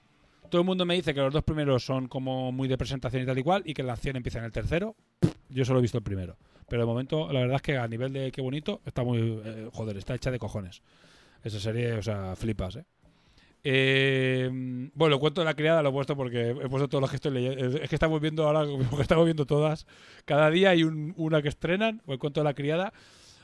Todo 0.50 0.60
el 0.60 0.66
mundo 0.66 0.84
me 0.84 0.94
dice 0.94 1.14
que 1.14 1.20
los 1.20 1.32
dos 1.32 1.42
primeros 1.42 1.84
son 1.84 2.06
como 2.06 2.52
muy 2.52 2.68
de 2.68 2.76
presentación 2.76 3.22
y 3.22 3.26
tal 3.26 3.38
y 3.38 3.42
cual, 3.42 3.62
y 3.64 3.72
que 3.72 3.82
la 3.82 3.94
acción 3.94 4.16
empieza 4.16 4.40
en 4.40 4.44
el 4.44 4.52
tercero. 4.52 4.94
Yo 5.48 5.64
solo 5.64 5.78
he 5.78 5.82
visto 5.82 5.96
el 5.96 6.04
primero. 6.04 6.36
Pero 6.68 6.82
de 6.82 6.86
momento, 6.86 7.32
la 7.32 7.40
verdad 7.40 7.56
es 7.56 7.62
que 7.62 7.78
a 7.78 7.88
nivel 7.88 8.12
de 8.12 8.30
qué 8.30 8.42
bonito, 8.42 8.80
está 8.84 9.02
muy. 9.04 9.40
eh, 9.44 9.68
joder, 9.72 9.96
está 9.96 10.14
hecha 10.14 10.30
de 10.30 10.38
cojones. 10.38 10.82
Esa 11.42 11.58
serie, 11.60 11.94
o 11.94 12.02
sea, 12.02 12.36
flipas, 12.36 12.76
¿eh? 12.76 12.84
Eh, 13.62 14.90
bueno, 14.94 15.18
cuento 15.18 15.40
de 15.42 15.44
la 15.44 15.54
criada 15.54 15.82
lo 15.82 15.90
he 15.90 15.92
puesto 15.92 16.16
porque 16.16 16.50
he 16.50 16.68
puesto 16.68 16.88
todos 16.88 17.00
los 17.02 17.10
que 17.10 17.16
estoy 17.16 17.32
leyendo. 17.32 17.78
Es 17.78 17.88
que 17.88 17.96
estamos 17.96 18.20
viendo 18.20 18.46
ahora, 18.46 18.64
porque 18.90 19.02
estamos 19.02 19.24
viendo 19.24 19.46
todas. 19.46 19.86
Cada 20.24 20.50
día 20.50 20.70
hay 20.70 20.82
un- 20.82 21.14
una 21.16 21.42
que 21.42 21.48
estrenan, 21.48 22.02
o 22.06 22.12
el 22.12 22.18
cuento 22.18 22.40
de 22.40 22.44
la 22.44 22.54
criada. 22.54 22.92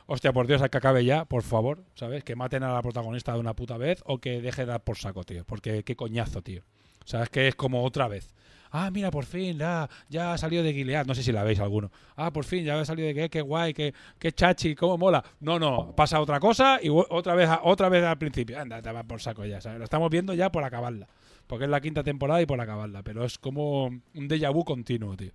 Hostia, 0.07 0.33
por 0.33 0.47
Dios, 0.47 0.63
a 0.63 0.69
que 0.69 0.79
acabe 0.79 1.05
ya, 1.05 1.25
por 1.25 1.43
favor, 1.43 1.83
¿sabes? 1.95 2.23
Que 2.23 2.37
maten 2.37 2.63
a 2.63 2.73
la 2.73 2.83
protagonista 2.83 3.33
de 3.33 3.41
una 3.41 3.55
puta 3.55 3.77
vez 3.77 4.03
o 4.07 4.19
que 4.19 4.41
deje 4.41 4.63
de 4.63 4.67
dar 4.67 4.85
por 4.85 4.97
saco, 4.97 5.25
tío. 5.25 5.45
Porque 5.45 5.83
qué 5.83 5.97
coñazo, 5.97 6.43
tío. 6.43 6.63
¿Sabes? 7.05 7.29
Que 7.29 7.49
es 7.49 7.57
como 7.57 7.85
otra 7.85 8.07
vez. 8.07 8.33
Ah, 8.71 8.91
mira, 8.93 9.11
por 9.11 9.25
fin, 9.25 9.59
ya, 9.59 9.89
ya 10.09 10.33
ha 10.33 10.39
salido 10.39 10.63
de 10.63 10.73
Gilead. 10.73 11.07
No 11.07 11.15
sé 11.15 11.23
si 11.23 11.33
la 11.33 11.43
veis 11.43 11.59
alguno. 11.59 11.91
Ah, 12.17 12.33
por 12.33 12.45
fin, 12.45 12.65
ya 12.65 12.79
ha 12.79 12.85
salido 12.85 13.09
de 13.09 13.15
qué, 13.15 13.31
qué 13.31 13.41
guay, 13.41 13.75
qué, 13.75 13.95
qué 14.19 14.33
chachi, 14.33 14.75
cómo 14.75 14.99
mola. 14.99 15.25
No, 15.41 15.59
no, 15.59 15.95
pasa 15.97 16.21
otra 16.21 16.39
cosa 16.39 16.79
y 16.83 16.89
otra 16.91 17.35
vez, 17.35 17.49
otra 17.63 17.89
vez 17.89 18.05
al 18.05 18.19
principio. 18.19 18.61
Anda, 18.61 18.83
te 18.83 18.93
va 18.93 19.03
por 19.03 19.21
saco 19.21 19.45
ya, 19.45 19.61
¿sabes? 19.61 19.79
Lo 19.79 19.85
estamos 19.85 20.11
viendo 20.11 20.35
ya 20.35 20.51
por 20.53 20.63
acabarla. 20.63 21.09
Porque 21.47 21.65
es 21.65 21.71
la 21.71 21.81
quinta 21.81 22.03
temporada 22.03 22.43
y 22.43 22.47
por 22.47 22.61
acabarla. 22.61 23.03
Pero 23.03 23.25
es 23.25 23.39
como 23.39 23.87
un 23.87 24.29
déjà 24.29 24.53
vu 24.53 24.65
continuo, 24.65 25.17
tío. 25.17 25.33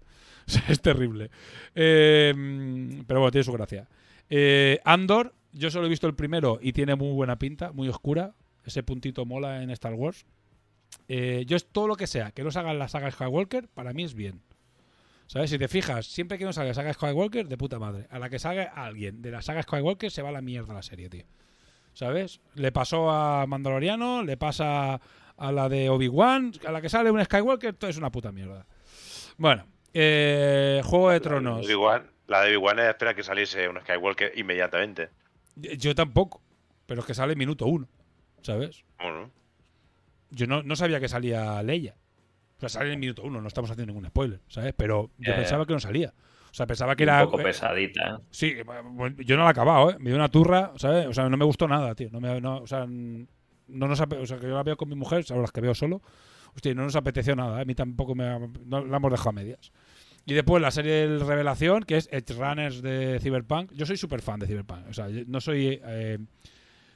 O 0.47 0.51
sea, 0.51 0.63
es 0.69 0.81
terrible. 0.81 1.29
Eh, 1.75 2.33
pero 3.07 3.19
bueno, 3.21 3.31
tiene 3.31 3.43
su 3.43 3.53
gracia. 3.53 3.87
Eh, 4.33 4.79
Andor, 4.85 5.33
yo 5.51 5.69
solo 5.69 5.85
he 5.85 5.89
visto 5.89 6.07
el 6.07 6.15
primero 6.15 6.57
y 6.61 6.71
tiene 6.73 6.95
muy 6.95 7.11
buena 7.13 7.37
pinta, 7.37 7.71
muy 7.73 7.89
oscura. 7.89 8.33
Ese 8.65 8.81
puntito 8.81 9.25
mola 9.25 9.61
en 9.61 9.69
Star 9.71 9.93
Wars. 9.93 10.25
Eh, 11.07 11.43
yo 11.47 11.57
es 11.57 11.65
todo 11.67 11.87
lo 11.87 11.95
que 11.97 12.07
sea, 12.07 12.31
que 12.31 12.43
no 12.43 12.49
salga 12.51 12.73
la 12.73 12.87
saga 12.87 13.11
Skywalker, 13.11 13.67
para 13.67 13.91
mí 13.93 14.03
es 14.03 14.13
bien. 14.13 14.41
¿Sabes? 15.27 15.49
Si 15.49 15.57
te 15.57 15.67
fijas, 15.67 16.05
siempre 16.05 16.37
que 16.37 16.45
no 16.45 16.53
salga 16.53 16.69
la 16.69 16.73
saga 16.73 16.93
Skywalker, 16.93 17.47
de 17.47 17.57
puta 17.57 17.79
madre. 17.79 18.07
A 18.09 18.19
la 18.19 18.29
que 18.29 18.39
salga 18.39 18.63
alguien 18.75 19.21
de 19.21 19.31
la 19.31 19.41
saga 19.41 19.63
Skywalker, 19.63 20.11
se 20.11 20.21
va 20.21 20.29
a 20.29 20.33
la 20.33 20.41
mierda 20.41 20.73
la 20.73 20.81
serie, 20.83 21.09
tío. 21.09 21.25
¿Sabes? 21.93 22.39
Le 22.55 22.71
pasó 22.71 23.09
a 23.11 23.45
Mandaloriano, 23.47 24.23
le 24.23 24.37
pasa 24.37 25.01
a 25.37 25.51
la 25.51 25.67
de 25.67 25.89
Obi-Wan, 25.89 26.53
a 26.65 26.71
la 26.71 26.81
que 26.81 26.89
sale 26.89 27.11
un 27.11 27.23
Skywalker, 27.23 27.73
todo 27.73 27.89
es 27.89 27.97
una 27.97 28.11
puta 28.11 28.31
mierda. 28.31 28.65
Bueno, 29.37 29.65
eh, 29.93 30.81
Juego 30.85 31.09
de 31.09 31.19
Tronos. 31.19 31.65
Obi-Wan- 31.65 32.09
la 32.31 32.41
de 32.41 32.55
Obi-Wan 32.57 32.79
espera 32.79 33.13
que 33.13 33.23
saliese 33.23 33.67
un 33.69 33.79
Skywalker 33.81 34.31
inmediatamente. 34.37 35.09
Yo 35.55 35.93
tampoco, 35.93 36.41
pero 36.85 37.01
es 37.01 37.05
que 37.07 37.13
sale 37.13 37.35
minuto 37.35 37.65
uno, 37.67 37.87
¿sabes? 38.41 38.83
Bueno, 38.99 39.29
Yo 40.31 40.47
no, 40.47 40.63
no 40.63 40.75
sabía 40.75 40.99
que 40.99 41.07
salía 41.09 41.61
Leia. 41.61 41.95
O 42.57 42.59
sea, 42.61 42.69
sale 42.69 42.85
en 42.87 42.91
el 42.93 42.99
minuto 42.99 43.23
uno, 43.23 43.41
no 43.41 43.47
estamos 43.47 43.69
haciendo 43.71 43.91
ningún 43.93 44.07
spoiler, 44.09 44.39
¿sabes? 44.47 44.73
Pero 44.77 45.09
yo 45.17 45.35
pensaba 45.35 45.65
que 45.65 45.73
no 45.73 45.79
salía. 45.79 46.13
O 46.51 46.53
sea, 46.53 46.67
pensaba 46.67 46.95
que 46.95 47.03
Un 47.03 47.09
era. 47.09 47.23
poco 47.23 47.39
eh, 47.39 47.43
pesadita. 47.43 48.01
¿eh? 48.15 48.23
Sí, 48.29 48.55
yo 49.25 49.35
no 49.37 49.43
la 49.43 49.49
he 49.49 49.51
acabado, 49.51 49.91
¿eh? 49.91 49.95
Me 49.99 50.09
dio 50.09 50.15
una 50.15 50.29
turra, 50.29 50.73
¿sabes? 50.77 51.07
O 51.07 51.13
sea, 51.13 51.27
no 51.29 51.37
me 51.37 51.45
gustó 51.45 51.67
nada, 51.67 51.95
tío. 51.95 52.09
No 52.11 52.19
me, 52.21 52.39
no, 52.41 52.57
o 52.57 52.67
sea, 52.67 52.85
no 52.87 53.87
nos 53.87 53.99
o 54.01 54.25
sea, 54.25 54.37
que 54.37 54.47
yo 54.47 54.55
la 54.55 54.63
veo 54.63 54.75
con 54.77 54.89
mi 54.89 54.95
mujer, 54.95 55.23
ahora 55.29 55.41
las 55.43 55.51
que 55.51 55.61
veo 55.61 55.73
solo. 55.73 56.01
Hostia, 56.53 56.73
no 56.75 56.83
nos 56.83 56.95
apeteció 56.95 57.35
nada, 57.35 57.59
¿eh? 57.59 57.61
A 57.61 57.65
mí 57.65 57.73
tampoco 57.73 58.15
me. 58.15 58.25
ha- 58.27 58.39
No, 58.65 58.85
la 58.85 58.97
hemos 58.97 59.11
dejado 59.11 59.29
a 59.29 59.33
medias. 59.33 59.71
Y 60.25 60.33
después 60.33 60.61
la 60.61 60.71
serie 60.71 61.07
de 61.07 61.19
Revelación, 61.19 61.83
que 61.83 61.97
es 61.97 62.07
Edge 62.11 62.33
Runners 62.35 62.81
de 62.81 63.19
Cyberpunk. 63.21 63.71
Yo 63.73 63.85
soy 63.85 63.97
súper 63.97 64.21
fan 64.21 64.39
de 64.39 64.47
Cyberpunk. 64.47 64.87
O 64.89 64.93
sea, 64.93 65.07
no 65.27 65.41
soy. 65.41 65.79
eh, 65.83 66.19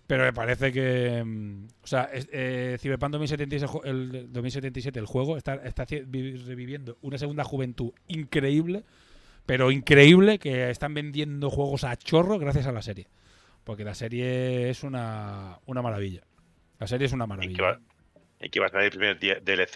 pero 0.08 0.24
me 0.24 0.34
parece 0.34 0.72
que. 0.72 1.24
mm, 1.26 1.66
O 1.84 1.88
sea, 1.88 2.10
eh, 2.14 2.78
Cyberpunk 2.80 3.12
2077, 3.14 3.56
el 3.66 3.68
ju- 3.68 3.86
el 3.86 4.32
2077, 4.32 5.00
el 5.00 5.06
juego, 5.08 5.38
está, 5.38 5.56
está 5.56 5.86
reviviendo 5.86 6.98
una 7.02 7.18
segunda 7.18 7.44
juventud 7.44 7.92
increíble. 8.08 8.84
Pero 9.48 9.70
increíble 9.72 10.40
que 10.40 10.70
están 10.72 10.94
vendiendo 10.94 11.50
juegos 11.50 11.84
a 11.84 11.96
chorro 11.98 12.40
gracias 12.40 12.68
a 12.68 12.72
la 12.72 12.82
serie. 12.82 13.08
Porque 13.64 13.84
la 13.84 13.96
serie 13.96 14.70
es 14.70 14.84
una, 14.84 15.58
una 15.66 15.82
maravilla. 15.82 16.22
La 16.80 16.88
serie 16.88 17.06
es 17.08 17.14
una 17.14 17.26
Y 17.26 17.28
que, 17.28 17.30
maravilla. 17.30 17.64
va, 17.64 17.80
y 18.42 18.50
que 18.50 18.60
va 18.60 18.68
a 18.68 18.70
salir 18.70 18.86
el 18.86 18.92
primer 18.92 19.20
DLC 19.44 19.76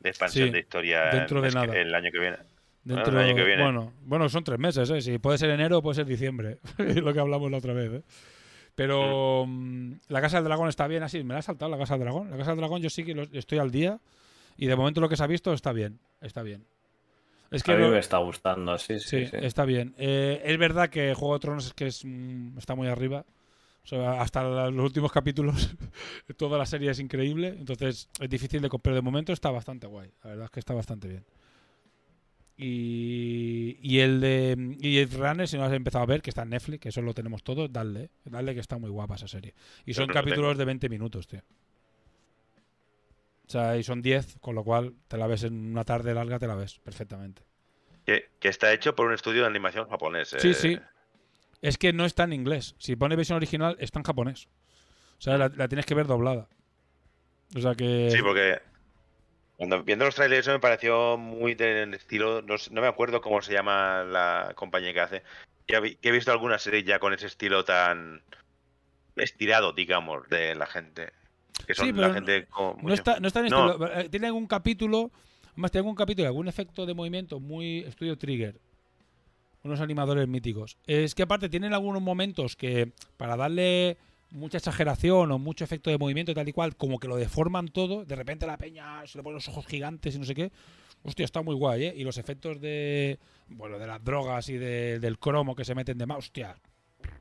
de 0.00 0.08
expansión 0.10 0.48
Sí, 0.48 0.52
de 0.52 0.58
historia 0.60 1.04
dentro 1.12 1.40
de 1.42 1.50
nada. 1.50 1.74
el 1.78 1.94
año 1.94 2.10
que 2.10 2.18
viene. 2.18 2.36
Dentro, 2.84 3.12
el 3.18 3.26
año 3.26 3.34
que 3.34 3.44
viene. 3.44 3.62
Bueno, 3.62 3.92
bueno, 4.04 4.28
son 4.28 4.44
tres 4.44 4.58
meses, 4.58 4.88
¿eh? 4.90 5.00
Si 5.00 5.18
puede 5.18 5.38
ser 5.38 5.50
enero 5.50 5.78
o 5.78 5.82
puede 5.82 5.96
ser 5.96 6.06
diciembre. 6.06 6.58
Es 6.78 6.96
lo 6.96 7.12
que 7.12 7.20
hablamos 7.20 7.50
la 7.50 7.58
otra 7.58 7.72
vez, 7.72 7.92
¿eh? 7.92 8.02
Pero 8.74 9.44
mm, 9.46 9.92
la 10.08 10.20
Casa 10.20 10.36
del 10.38 10.44
Dragón 10.44 10.68
está 10.68 10.86
bien 10.88 11.02
así. 11.02 11.22
Me 11.24 11.34
la 11.34 11.40
ha 11.40 11.42
saltado 11.42 11.70
la 11.70 11.78
Casa 11.78 11.94
del 11.94 12.02
Dragón. 12.02 12.30
La 12.30 12.36
Casa 12.36 12.50
del 12.50 12.58
Dragón 12.58 12.82
yo 12.82 12.90
sí 12.90 13.04
que 13.04 13.14
lo- 13.14 13.22
estoy 13.32 13.58
al 13.58 13.70
día. 13.70 14.00
Y 14.56 14.66
de 14.66 14.76
momento 14.76 15.00
lo 15.00 15.08
que 15.08 15.16
se 15.16 15.22
ha 15.24 15.26
visto 15.26 15.52
está 15.52 15.72
bien. 15.72 15.98
Está 16.20 16.42
bien. 16.42 16.64
Es 17.50 17.62
que 17.62 17.72
a 17.72 17.76
mí 17.76 17.82
lo- 17.82 17.90
me 17.90 17.98
está 18.00 18.18
gustando, 18.18 18.76
sí, 18.78 18.98
sí. 18.98 19.20
Sí, 19.20 19.26
sí. 19.26 19.36
está 19.40 19.64
bien. 19.64 19.94
Eh, 19.96 20.42
es 20.44 20.58
verdad 20.58 20.90
que 20.90 21.14
Juego 21.14 21.34
de 21.34 21.40
Tronos 21.40 21.66
es 21.66 21.72
que 21.74 21.86
es, 21.86 22.04
mm, 22.04 22.58
está 22.58 22.74
muy 22.74 22.88
arriba. 22.88 23.24
O 23.84 23.86
sea, 23.86 24.20
hasta 24.20 24.42
los 24.70 24.84
últimos 24.84 25.12
capítulos, 25.12 25.54
toda 26.36 26.58
la 26.58 26.66
serie 26.66 26.90
es 26.90 26.98
increíble. 26.98 27.48
Entonces 27.58 28.08
es 28.18 28.28
difícil 28.30 28.60
de 28.60 28.68
comprar. 28.68 28.94
De 28.94 29.02
momento 29.02 29.32
está 29.32 29.50
bastante 29.50 29.86
guay. 29.86 30.10
La 30.24 30.30
verdad 30.30 30.44
es 30.46 30.50
que 30.50 30.60
está 30.60 30.74
bastante 30.74 31.06
bien. 31.08 31.24
Y, 32.56 33.78
y 33.82 33.98
el 33.98 34.20
de 34.20 34.76
y 34.80 34.98
el 34.98 35.10
Runner, 35.10 35.48
si 35.48 35.56
no 35.56 35.64
has 35.64 35.72
empezado 35.72 36.04
a 36.04 36.06
ver, 36.06 36.22
que 36.22 36.30
está 36.30 36.42
en 36.42 36.50
Netflix, 36.50 36.80
que 36.80 36.88
eso 36.90 37.02
lo 37.02 37.12
tenemos 37.12 37.42
todos, 37.42 37.72
dale. 37.72 38.10
Dale 38.24 38.54
que 38.54 38.60
está 38.60 38.78
muy 38.78 38.90
guapa 38.90 39.16
esa 39.16 39.26
serie. 39.26 39.54
Y 39.84 39.94
son 39.94 40.06
capítulos 40.08 40.56
de 40.56 40.64
20 40.64 40.88
minutos, 40.88 41.26
tío. 41.26 41.42
O 43.46 43.50
sea, 43.50 43.76
y 43.76 43.82
son 43.82 44.02
10, 44.02 44.38
con 44.40 44.54
lo 44.54 44.62
cual 44.64 44.94
te 45.08 45.18
la 45.18 45.26
ves 45.26 45.42
en 45.44 45.72
una 45.72 45.84
tarde 45.84 46.14
larga, 46.14 46.38
te 46.38 46.46
la 46.46 46.54
ves 46.54 46.78
perfectamente. 46.78 47.42
Que, 48.06 48.30
que 48.38 48.48
está 48.48 48.72
hecho 48.72 48.94
por 48.94 49.06
un 49.06 49.14
estudio 49.14 49.42
de 49.42 49.48
animación 49.48 49.88
japonés. 49.88 50.34
Sí, 50.38 50.50
eh. 50.50 50.54
sí. 50.54 50.78
Es 51.60 51.76
que 51.76 51.92
no 51.92 52.04
está 52.04 52.24
en 52.24 52.34
inglés. 52.34 52.74
Si 52.78 52.94
pone 52.94 53.16
versión 53.16 53.36
original, 53.36 53.76
está 53.80 53.98
en 53.98 54.04
japonés. 54.04 54.48
O 55.18 55.20
sea, 55.20 55.38
la, 55.38 55.48
la 55.48 55.68
tienes 55.68 55.86
que 55.86 55.94
ver 55.94 56.06
doblada. 56.06 56.48
O 57.56 57.60
sea 57.60 57.74
que. 57.74 58.10
Sí, 58.10 58.22
porque 58.22 58.60
cuando 59.56 59.82
viendo 59.84 60.04
los 60.04 60.14
trailers 60.14 60.40
eso 60.46 60.52
me 60.52 60.58
pareció 60.60 61.16
muy 61.16 61.54
del 61.54 61.94
estilo, 61.94 62.42
no, 62.42 62.56
no 62.70 62.80
me 62.80 62.86
acuerdo 62.88 63.20
cómo 63.20 63.40
se 63.42 63.52
llama 63.52 64.02
la 64.04 64.52
compañía 64.56 64.92
que 64.92 65.00
hace. 65.00 65.22
Ya 65.68 65.80
vi- 65.80 65.96
que 65.96 66.08
he 66.08 66.12
visto 66.12 66.32
algunas 66.32 66.62
series 66.62 66.84
ya 66.84 66.98
con 66.98 67.12
ese 67.14 67.26
estilo 67.26 67.64
tan 67.64 68.22
estirado, 69.16 69.72
digamos, 69.72 70.28
de 70.28 70.54
la 70.54 70.66
gente. 70.66 71.10
Que 71.66 71.74
son 71.74 71.86
Sí, 71.86 71.92
la 71.92 72.08
pero 72.08 72.14
gente 72.14 72.46
con 72.46 72.76
no 72.78 72.82
mucho- 72.82 72.94
está, 72.94 73.20
no 73.20 73.28
está 73.28 73.40
en 73.40 73.46
No. 73.46 73.70
estilo- 73.72 74.00
eh, 74.00 74.08
Tiene 74.08 74.26
algún 74.26 74.46
capítulo. 74.46 75.10
Además, 75.52 75.70
tiene 75.70 75.82
algún 75.82 75.94
capítulo, 75.94 76.26
algún 76.28 76.48
efecto 76.48 76.84
de 76.84 76.94
movimiento 76.94 77.38
muy 77.38 77.78
estudio 77.80 78.18
Trigger. 78.18 78.58
Unos 79.62 79.80
animadores 79.80 80.26
míticos. 80.28 80.76
Es 80.86 81.14
que 81.14 81.22
aparte 81.22 81.48
tienen 81.48 81.72
algunos 81.72 82.02
momentos 82.02 82.56
que 82.56 82.92
para 83.16 83.36
darle 83.36 83.96
mucha 84.30 84.58
exageración 84.58 85.30
o 85.32 85.38
mucho 85.38 85.64
efecto 85.64 85.90
de 85.90 85.98
movimiento 85.98 86.34
tal 86.34 86.48
y 86.48 86.52
cual, 86.52 86.76
como 86.76 86.98
que 86.98 87.08
lo 87.08 87.16
deforman 87.16 87.68
todo, 87.68 88.04
de 88.04 88.16
repente 88.16 88.46
la 88.46 88.56
peña 88.58 89.06
se 89.06 89.18
le 89.18 89.22
ponen 89.22 89.34
los 89.36 89.48
ojos 89.48 89.66
gigantes 89.66 90.14
y 90.14 90.18
no 90.18 90.24
sé 90.24 90.34
qué. 90.34 90.50
Hostia, 91.04 91.24
está 91.24 91.42
muy 91.42 91.54
guay, 91.54 91.84
¿eh? 91.84 91.94
Y 91.96 92.02
los 92.04 92.16
efectos 92.18 92.60
de, 92.60 93.18
bueno, 93.48 93.78
de 93.78 93.86
las 93.86 94.02
drogas 94.02 94.48
y 94.48 94.54
de- 94.56 94.98
del 95.00 95.18
cromo 95.18 95.54
que 95.54 95.64
se 95.64 95.74
meten 95.74 95.98
de 95.98 96.06
más, 96.06 96.18
hostia, 96.18 96.56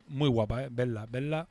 muy 0.07 0.29
guapa, 0.29 0.63
¿eh? 0.63 0.69
Verla, 0.71 1.05
verla. 1.05 1.49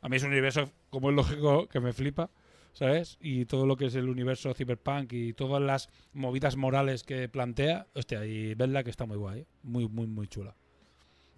A 0.00 0.08
mí 0.08 0.16
es 0.16 0.22
un 0.24 0.30
universo, 0.30 0.70
como 0.90 1.10
es 1.10 1.16
lógico, 1.16 1.68
que 1.68 1.80
me 1.80 1.92
flipa, 1.92 2.30
¿sabes? 2.72 3.16
Y 3.20 3.44
todo 3.46 3.64
lo 3.66 3.76
que 3.76 3.86
es 3.86 3.94
el 3.94 4.08
universo 4.08 4.52
cyberpunk 4.54 5.12
y 5.12 5.32
todas 5.34 5.62
las 5.62 5.88
movidas 6.12 6.56
morales 6.56 7.02
que 7.04 7.28
plantea, 7.28 7.86
hostia, 7.94 8.24
y 8.26 8.54
verla 8.54 8.82
que 8.84 8.90
está 8.90 9.06
muy 9.06 9.16
guay, 9.16 9.40
¿eh? 9.40 9.46
muy, 9.62 9.88
muy, 9.88 10.06
muy 10.06 10.26
chula. 10.28 10.56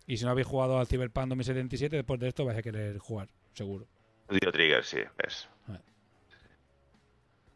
Y 0.06 0.16
si 0.16 0.24
no 0.24 0.30
habéis 0.30 0.46
jugado 0.48 0.78
al 0.78 0.86
Cyberpunk 0.88 1.28
2077, 1.28 1.96
después 1.96 2.18
de 2.18 2.28
esto 2.28 2.44
vais 2.44 2.58
a 2.58 2.62
querer 2.62 2.98
jugar, 2.98 3.28
seguro. 3.54 3.86
Studio 4.26 4.52
Trigger, 4.52 4.84
sí, 4.84 4.98
ves. 5.22 5.48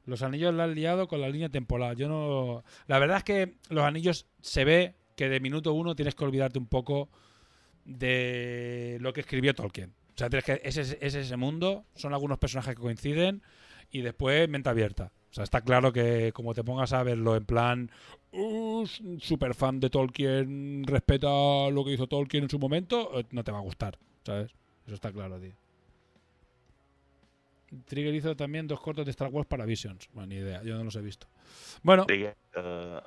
Los 0.06 0.22
anillos 0.22 0.52
la 0.52 0.64
han 0.64 0.74
liado 0.74 1.08
con 1.08 1.20
la 1.22 1.28
línea 1.30 1.48
temporal. 1.48 1.96
Yo 1.96 2.08
no. 2.08 2.62
La 2.88 2.98
verdad 2.98 3.18
es 3.18 3.24
que 3.24 3.54
los 3.70 3.84
anillos 3.84 4.26
se 4.42 4.64
ve 4.64 4.94
que 5.16 5.30
de 5.30 5.40
minuto 5.40 5.72
uno 5.72 5.96
tienes 5.96 6.14
que 6.14 6.24
olvidarte 6.24 6.58
un 6.58 6.66
poco 6.66 7.08
de 7.86 8.98
lo 9.00 9.12
que 9.12 9.20
escribió 9.20 9.54
Tolkien. 9.54 9.94
O 10.14 10.18
sea, 10.18 10.28
tienes 10.28 10.44
que, 10.44 10.60
es, 10.62 10.76
ese- 10.76 10.98
es 11.00 11.14
ese 11.14 11.36
mundo, 11.36 11.84
son 11.94 12.12
algunos 12.12 12.38
personajes 12.38 12.74
que 12.74 12.82
coinciden 12.82 13.42
y 13.90 14.02
después 14.02 14.48
mente 14.48 14.68
abierta. 14.68 15.10
O 15.30 15.34
sea, 15.34 15.44
está 15.44 15.62
claro 15.62 15.92
que 15.92 16.32
como 16.32 16.54
te 16.54 16.62
pongas 16.62 16.92
a 16.92 17.02
verlo 17.02 17.34
en 17.34 17.44
plan, 17.46 17.90
"Uh, 18.32 18.86
super 19.18 19.54
fan 19.54 19.80
de 19.80 19.90
Tolkien, 19.90 20.84
respeta 20.84 21.28
lo 21.70 21.84
que 21.84 21.92
hizo 21.92 22.06
Tolkien 22.06 22.44
en 22.44 22.50
su 22.50 22.58
momento, 22.58 23.18
eh, 23.18 23.24
no 23.30 23.42
te 23.42 23.50
va 23.52 23.58
a 23.58 23.62
gustar, 23.62 23.98
¿sabes? 24.24 24.52
Eso 24.86 24.94
está 24.94 25.12
claro, 25.12 25.40
tío. 25.40 25.52
Trigger 27.86 28.14
hizo 28.14 28.36
también 28.36 28.66
dos 28.66 28.80
cortos 28.80 29.04
de 29.04 29.10
Star 29.10 29.28
Wars 29.28 29.46
para 29.48 29.64
Visions. 29.64 30.08
Bueno, 30.12 30.28
ni 30.28 30.36
idea, 30.36 30.62
yo 30.62 30.76
no 30.76 30.84
los 30.84 30.96
he 30.96 31.02
visto. 31.02 31.26
Bueno, 31.82 32.06
eh, 32.08 33.00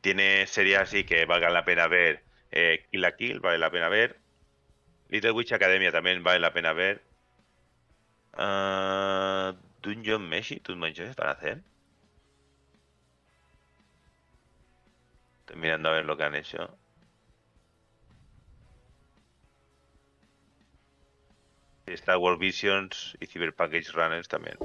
tiene 0.00 0.46
series 0.46 0.78
así 0.78 1.04
que 1.04 1.24
valgan 1.26 1.52
la 1.52 1.64
pena 1.64 1.86
ver. 1.88 2.22
Eh, 2.50 2.86
Kill 2.90 3.00
la 3.00 3.16
Kill 3.16 3.40
vale 3.40 3.58
la 3.58 3.70
pena 3.70 3.88
ver. 3.88 4.18
Little 5.08 5.32
Witch 5.32 5.52
Academia 5.52 5.92
también 5.92 6.22
vale 6.22 6.40
la 6.40 6.52
pena 6.52 6.72
ver. 6.72 7.02
Ah, 8.34 9.54
Dungeon 9.82 10.28
Meshi, 10.28 10.60
¿tus 10.60 10.76
manchones 10.76 11.16
para 11.16 11.32
hacer? 11.32 11.62
Estoy 15.40 15.56
mirando 15.56 15.88
a 15.88 15.92
ver 15.92 16.04
lo 16.04 16.16
que 16.16 16.24
han 16.24 16.34
hecho. 16.34 16.76
Star 21.94 22.18
Wars 22.18 22.38
Visions 22.38 23.16
y 23.20 23.26
Cyberpunk 23.26 23.72
Edge 23.74 23.92
Runners 23.92 24.28
también. 24.28 24.56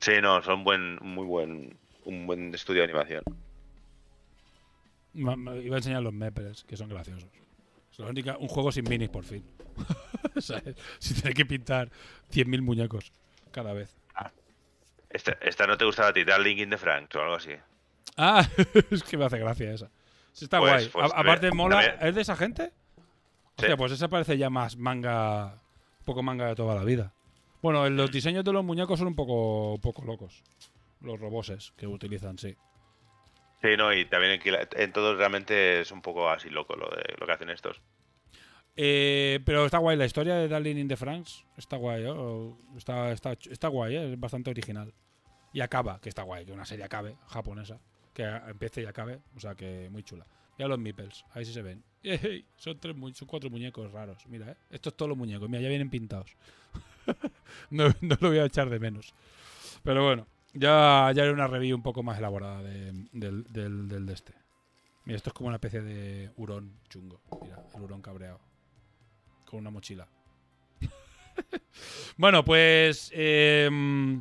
Sí, 0.00 0.12
no, 0.22 0.42
son 0.42 0.64
buen, 0.64 0.96
muy 1.02 1.24
buen, 1.26 1.78
un 2.04 2.26
buen 2.26 2.54
estudio 2.54 2.80
de 2.80 2.84
animación. 2.84 3.22
ma- 5.14 5.36
ma- 5.36 5.56
iba 5.56 5.76
a 5.76 5.78
enseñar 5.78 6.02
los 6.02 6.12
meples, 6.12 6.64
que 6.64 6.76
son 6.76 6.88
graciosos. 6.88 7.30
Es 7.92 7.98
la 7.98 8.06
única, 8.08 8.36
un 8.38 8.48
juego 8.48 8.70
sin 8.72 8.84
minis, 8.88 9.08
por 9.08 9.24
fin. 9.24 9.44
¿Sabes? 10.38 10.76
Sin 10.98 11.16
tener 11.20 11.34
que 11.34 11.46
pintar 11.46 11.90
100.000 12.30 12.60
muñecos 12.62 13.12
cada 13.50 13.72
vez. 13.72 13.96
Esta, 15.08 15.32
esta 15.40 15.66
no 15.66 15.78
te 15.78 15.84
gustaba 15.86 16.08
a 16.08 16.12
ti, 16.12 16.24
Darling 16.24 16.56
in 16.58 16.68
the 16.70 16.76
Franks 16.76 17.14
o 17.16 17.22
algo 17.22 17.36
así. 17.36 17.52
Ah, 18.18 18.46
es 18.90 19.02
que 19.02 19.16
me 19.16 19.24
hace 19.24 19.38
gracia 19.38 19.72
esa. 19.72 19.90
Sí, 20.32 20.44
está 20.44 20.58
Pues- 20.58 20.72
guay. 20.72 20.88
pues 20.90 21.12
A- 21.12 21.20
aparte, 21.20 21.46
ve- 21.46 21.54
mola. 21.56 21.80
¿Es 21.82 22.14
de 22.14 22.20
esa 22.20 22.36
gente? 22.36 22.72
Hostia, 23.56 23.76
pues 23.78 23.92
esa 23.92 24.08
parece 24.08 24.36
ya 24.36 24.50
más 24.50 24.76
manga. 24.76 25.62
Un 26.06 26.14
poco 26.14 26.22
manga 26.22 26.46
de 26.46 26.54
toda 26.54 26.76
la 26.76 26.84
vida. 26.84 27.12
Bueno, 27.60 27.90
los 27.90 28.12
diseños 28.12 28.44
de 28.44 28.52
los 28.52 28.64
muñecos 28.64 28.96
son 28.96 29.08
un 29.08 29.16
poco, 29.16 29.74
un 29.74 29.80
poco 29.80 30.04
locos. 30.04 30.44
Los 31.00 31.18
roboses 31.18 31.72
que 31.76 31.88
utilizan, 31.88 32.38
sí. 32.38 32.56
Sí, 33.60 33.76
no, 33.76 33.92
y 33.92 34.04
también 34.04 34.40
en, 34.44 34.92
todos 34.92 35.18
realmente 35.18 35.80
es 35.80 35.90
un 35.90 36.02
poco 36.02 36.30
así 36.30 36.48
loco 36.48 36.76
lo, 36.76 36.88
de, 36.90 37.12
lo 37.18 37.26
que 37.26 37.32
hacen 37.32 37.50
estos. 37.50 37.82
Eh, 38.76 39.40
pero 39.44 39.64
está 39.64 39.78
guay, 39.78 39.96
la 39.96 40.04
historia 40.06 40.36
de 40.36 40.46
Darling 40.46 40.76
in 40.76 40.86
the 40.86 40.96
Franks 40.96 41.44
está 41.56 41.76
guay, 41.76 42.04
¿eh? 42.04 42.54
Está, 42.76 43.10
está, 43.10 43.32
está 43.32 43.66
guay, 43.66 43.96
¿eh? 43.96 44.12
es 44.12 44.20
bastante 44.20 44.50
original. 44.50 44.94
Y 45.52 45.60
acaba, 45.60 46.00
que 46.00 46.08
está 46.08 46.22
guay, 46.22 46.46
que 46.46 46.52
una 46.52 46.66
serie 46.66 46.84
acabe, 46.84 47.16
japonesa, 47.26 47.80
que 48.14 48.22
empiece 48.22 48.80
y 48.80 48.86
acabe, 48.86 49.18
o 49.34 49.40
sea 49.40 49.56
que 49.56 49.88
muy 49.90 50.04
chula. 50.04 50.24
Ya 50.58 50.66
los 50.68 50.78
meeples, 50.78 51.24
ahí 51.32 51.44
sí 51.44 51.52
se 51.52 51.62
ven. 51.62 51.84
Son, 52.56 52.78
tres, 52.78 52.94
son 53.14 53.28
cuatro 53.28 53.50
muñecos 53.50 53.90
raros, 53.92 54.24
mira, 54.26 54.52
¿eh? 54.52 54.56
Estos 54.70 54.96
todos 54.96 55.08
los 55.10 55.18
muñecos, 55.18 55.48
mira, 55.48 55.60
ya 55.62 55.68
vienen 55.68 55.90
pintados. 55.90 56.34
no, 57.70 57.88
lo 58.00 58.28
voy 58.28 58.38
a 58.38 58.44
echar 58.46 58.70
de 58.70 58.78
menos. 58.78 59.12
Pero 59.82 60.04
bueno, 60.04 60.26
ya, 60.54 61.12
ya 61.14 61.22
haré 61.24 61.32
una 61.32 61.46
review 61.46 61.76
un 61.76 61.82
poco 61.82 62.02
más 62.02 62.18
elaborada 62.18 62.62
de- 62.62 62.92
del, 63.12 63.44
del, 63.52 63.88
del 63.88 64.06
de 64.06 64.12
este. 64.14 64.34
Mira, 65.04 65.16
esto 65.16 65.30
es 65.30 65.34
como 65.34 65.48
una 65.48 65.56
especie 65.56 65.82
de 65.82 66.30
hurón 66.36 66.78
chungo. 66.88 67.20
Mira, 67.42 67.62
el 67.74 67.82
hurón 67.82 68.00
cabreado 68.02 68.40
con 69.44 69.60
una 69.60 69.70
mochila. 69.70 70.08
bueno, 72.16 72.44
pues. 72.44 73.10
em, 73.14 74.20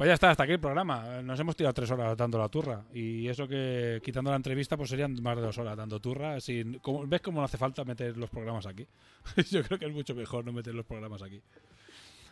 pues 0.00 0.08
ya 0.08 0.14
está, 0.14 0.30
hasta 0.30 0.44
aquí 0.44 0.52
el 0.52 0.60
programa. 0.60 1.20
Nos 1.20 1.38
hemos 1.40 1.54
tirado 1.54 1.74
tres 1.74 1.90
horas 1.90 2.16
dando 2.16 2.38
la 2.38 2.48
turra. 2.48 2.86
Y 2.94 3.28
eso 3.28 3.46
que 3.46 4.00
quitando 4.02 4.30
la 4.30 4.36
entrevista, 4.36 4.74
pues 4.78 4.88
serían 4.88 5.22
más 5.22 5.36
de 5.36 5.42
dos 5.42 5.58
horas 5.58 5.76
dando 5.76 6.00
turra. 6.00 6.40
Sin, 6.40 6.78
como- 6.78 7.06
¿Ves 7.06 7.20
cómo 7.20 7.40
no 7.40 7.44
hace 7.44 7.58
falta 7.58 7.84
meter 7.84 8.16
los 8.16 8.30
programas 8.30 8.64
aquí? 8.64 8.86
Yo 9.50 9.62
creo 9.62 9.78
que 9.78 9.84
es 9.84 9.92
mucho 9.92 10.14
mejor 10.14 10.42
no 10.46 10.54
meter 10.54 10.74
los 10.74 10.86
programas 10.86 11.20
aquí. 11.20 11.42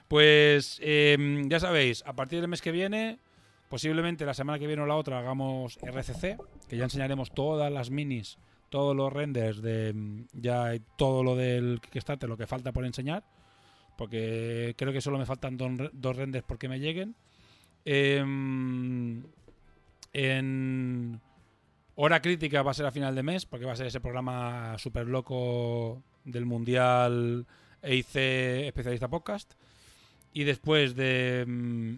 Pues 0.09 0.81
em, 0.83 1.47
ya 1.51 1.61
sabéis, 1.61 2.03
a 2.07 2.15
partir 2.15 2.41
del 2.41 2.49
mes 2.49 2.63
que 2.63 2.73
viene, 2.73 3.19
posiblemente 3.69 4.25
la 4.25 4.33
semana 4.33 4.59
que 4.59 4.67
viene 4.67 4.81
o 4.81 4.87
la 4.87 4.97
otra, 4.97 5.19
hagamos 5.19 5.77
RCC, 5.83 6.39
que 6.71 6.77
ya 6.79 6.85
enseñaremos 6.85 7.33
todas 7.33 7.71
las 7.71 7.91
minis 7.91 8.39
todos 8.71 8.97
los 8.97 9.13
renders 9.13 9.61
de 9.61 9.93
mm, 9.93 10.25
ya 10.41 10.73
todo 10.97 11.23
lo 11.23 11.37
del 11.37 11.83
Kickstarter, 11.83 12.31
lo 12.31 12.39
que 12.39 12.47
falta 12.47 12.73
por 12.73 12.87
enseñar, 12.87 13.25
porque 13.99 14.75
creo 14.79 14.91
que 14.95 15.03
solo 15.03 15.19
me 15.19 15.27
faltan 15.27 15.59
dos 15.59 16.17
renders 16.17 16.47
porque 16.49 16.67
me 16.71 16.81
lleguen. 16.81 17.15
Em, 17.85 19.23
en 20.13 21.21
Hora 22.01 22.23
crítica 22.23 22.63
va 22.63 22.71
a 22.71 22.75
ser 22.75 22.87
a 22.87 22.93
final 22.93 23.15
de 23.17 23.25
mes, 23.25 23.45
porque 23.45 23.67
va 23.67 23.73
a 23.73 23.77
ser 23.77 23.87
ese 23.89 24.01
programa 24.01 24.79
súper 24.79 25.09
loco 25.09 26.03
del 26.25 26.47
Mundial 26.47 27.45
EIC 27.83 28.15
Especialista 28.69 29.09
Podcast. 29.09 29.55
Y 30.33 30.45
después 30.45 30.95
de. 30.95 31.45
mm, 31.45 31.95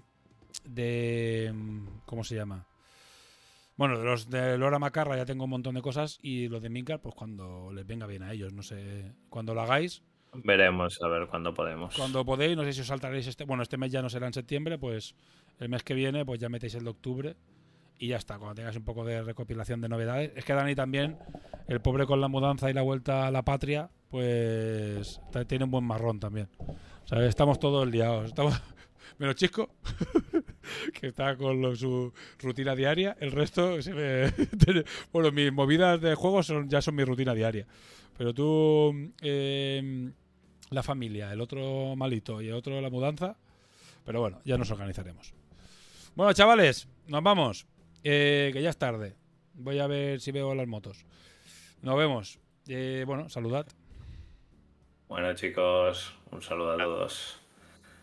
de 0.65 1.53
mm, 1.53 1.87
¿Cómo 2.07 2.25
se 2.25 2.35
llama? 2.35 2.67
Bueno, 3.77 3.99
de 3.99 4.05
los 4.05 4.31
de 4.31 4.57
Lora 4.57 4.79
Macarra 4.79 5.19
ya 5.19 5.27
tengo 5.27 5.45
un 5.45 5.51
montón 5.51 5.75
de 5.75 5.83
cosas. 5.83 6.19
Y 6.23 6.49
los 6.49 6.63
de 6.63 6.71
Minkar, 6.71 7.03
pues 7.03 7.15
cuando 7.15 7.71
les 7.71 7.87
venga 7.87 8.07
bien 8.07 8.23
a 8.23 8.33
ellos. 8.33 8.55
No 8.55 8.63
sé. 8.63 9.13
Cuando 9.29 9.53
lo 9.53 9.61
hagáis, 9.61 10.03
Veremos 10.33 10.99
a 11.03 11.09
ver 11.09 11.27
cuándo 11.27 11.53
podemos. 11.53 11.95
cuando 11.97 12.25
podéis, 12.25 12.57
no 12.57 12.63
sé 12.65 12.73
si 12.73 12.81
os 12.83 12.87
saltaréis 12.87 13.27
este. 13.27 13.45
Bueno, 13.45 13.63
este 13.63 13.77
mes 13.77 13.91
ya 13.91 14.01
no 14.01 14.09
será 14.09 14.27
en 14.27 14.33
septiembre, 14.33 14.79
pues 14.79 15.15
el 15.61 15.69
mes 15.69 15.83
que 15.85 15.95
viene, 15.95 16.25
pues 16.25 16.41
ya 16.41 16.49
metéis 16.49 16.75
el 16.75 16.85
de 16.85 16.91
octubre 16.91 17.37
y 17.99 18.09
ya 18.09 18.17
está. 18.17 18.39
Cuando 18.39 18.55
tengáis 18.55 18.77
un 18.77 18.85
poco 18.85 19.05
de 19.05 19.23
recopilación 19.23 19.81
de 19.81 19.89
novedades. 19.89 20.33
Es 20.35 20.45
que 20.45 20.55
Dani 20.55 20.75
también, 20.75 21.19
el 21.69 21.81
pobre 21.81 22.07
con 22.07 22.21
la 22.21 22.29
mudanza 22.29 22.71
y 22.71 22.73
la 22.73 22.83
vuelta 22.83 23.27
a 23.27 23.31
la 23.31 23.45
patria, 23.45 23.91
pues 24.09 25.21
tiene 25.47 25.67
un 25.67 25.71
buen 25.71 25.85
marrón 25.85 26.19
también. 26.19 26.49
O 27.13 27.17
estamos 27.17 27.61
todos 27.61 27.87
liados. 27.89 28.29
Estamos. 28.29 28.61
Menos 29.19 29.35
Chisco, 29.35 29.69
que 30.99 31.09
está 31.09 31.37
con 31.37 31.77
su 31.77 32.13
rutina 32.39 32.75
diaria. 32.75 33.17
El 33.21 33.33
resto, 33.33 33.77
bueno, 35.13 35.31
mis 35.31 35.53
movidas 35.53 36.01
de 36.01 36.15
juegos 36.15 36.47
son, 36.47 36.71
ya 36.71 36.81
son 36.81 36.95
mi 36.95 37.05
rutina 37.05 37.35
diaria. 37.35 37.67
Pero 38.17 38.33
tú, 38.33 39.13
eh, 39.21 40.11
la 40.71 40.83
familia, 40.83 41.33
el 41.33 41.41
otro 41.43 41.97
malito 41.97 42.41
y 42.41 42.49
el 42.49 42.55
otro 42.55 42.81
la 42.81 42.89
mudanza. 42.89 43.37
Pero 44.07 44.21
bueno, 44.21 44.41
ya 44.47 44.57
nos 44.57 44.71
organizaremos. 44.71 45.35
Bueno, 46.15 46.33
chavales, 46.33 46.89
nos 47.07 47.23
vamos. 47.23 47.67
Eh, 48.03 48.51
que 48.53 48.63
ya 48.63 48.71
es 48.71 48.77
tarde. 48.79 49.17
Voy 49.55 49.79
a 49.79 49.87
ver 49.87 50.21
si 50.21 50.33
veo 50.33 50.55
las 50.55 50.67
motos. 50.67 51.05
Nos 51.83 51.97
vemos. 51.97 52.39
Eh, 52.67 53.05
bueno, 53.07 53.29
saludad. 53.29 53.67
Bueno, 55.09 55.35
chicos, 55.35 56.15
un 56.31 56.43
saludo 56.43 56.73
a 56.73 56.77
todos. 56.79 57.41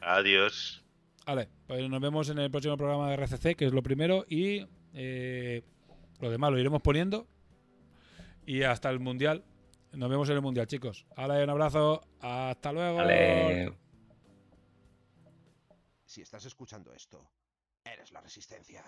Adiós. 0.01 0.83
Vale, 1.25 1.49
pues 1.67 1.89
nos 1.89 1.99
vemos 1.99 2.29
en 2.29 2.39
el 2.39 2.49
próximo 2.51 2.77
programa 2.77 3.09
de 3.09 3.17
RCC, 3.17 3.55
que 3.55 3.65
es 3.65 3.73
lo 3.73 3.83
primero. 3.83 4.25
Y 4.29 4.65
eh, 4.93 5.63
lo 6.19 6.29
demás 6.29 6.51
lo 6.51 6.59
iremos 6.59 6.81
poniendo. 6.81 7.27
Y 8.45 8.63
hasta 8.63 8.89
el 8.89 8.99
Mundial. 8.99 9.43
Nos 9.91 10.09
vemos 10.09 10.29
en 10.29 10.35
el 10.35 10.41
Mundial, 10.41 10.67
chicos. 10.67 11.05
Ahora 11.15 11.43
un 11.43 11.49
abrazo. 11.49 12.01
Hasta 12.21 12.71
luego. 12.71 12.97
Vale. 12.97 13.73
Si 16.05 16.21
estás 16.21 16.45
escuchando 16.45 16.93
esto, 16.93 17.29
es 18.07 18.13
la 18.13 18.21
resistencia. 18.21 18.83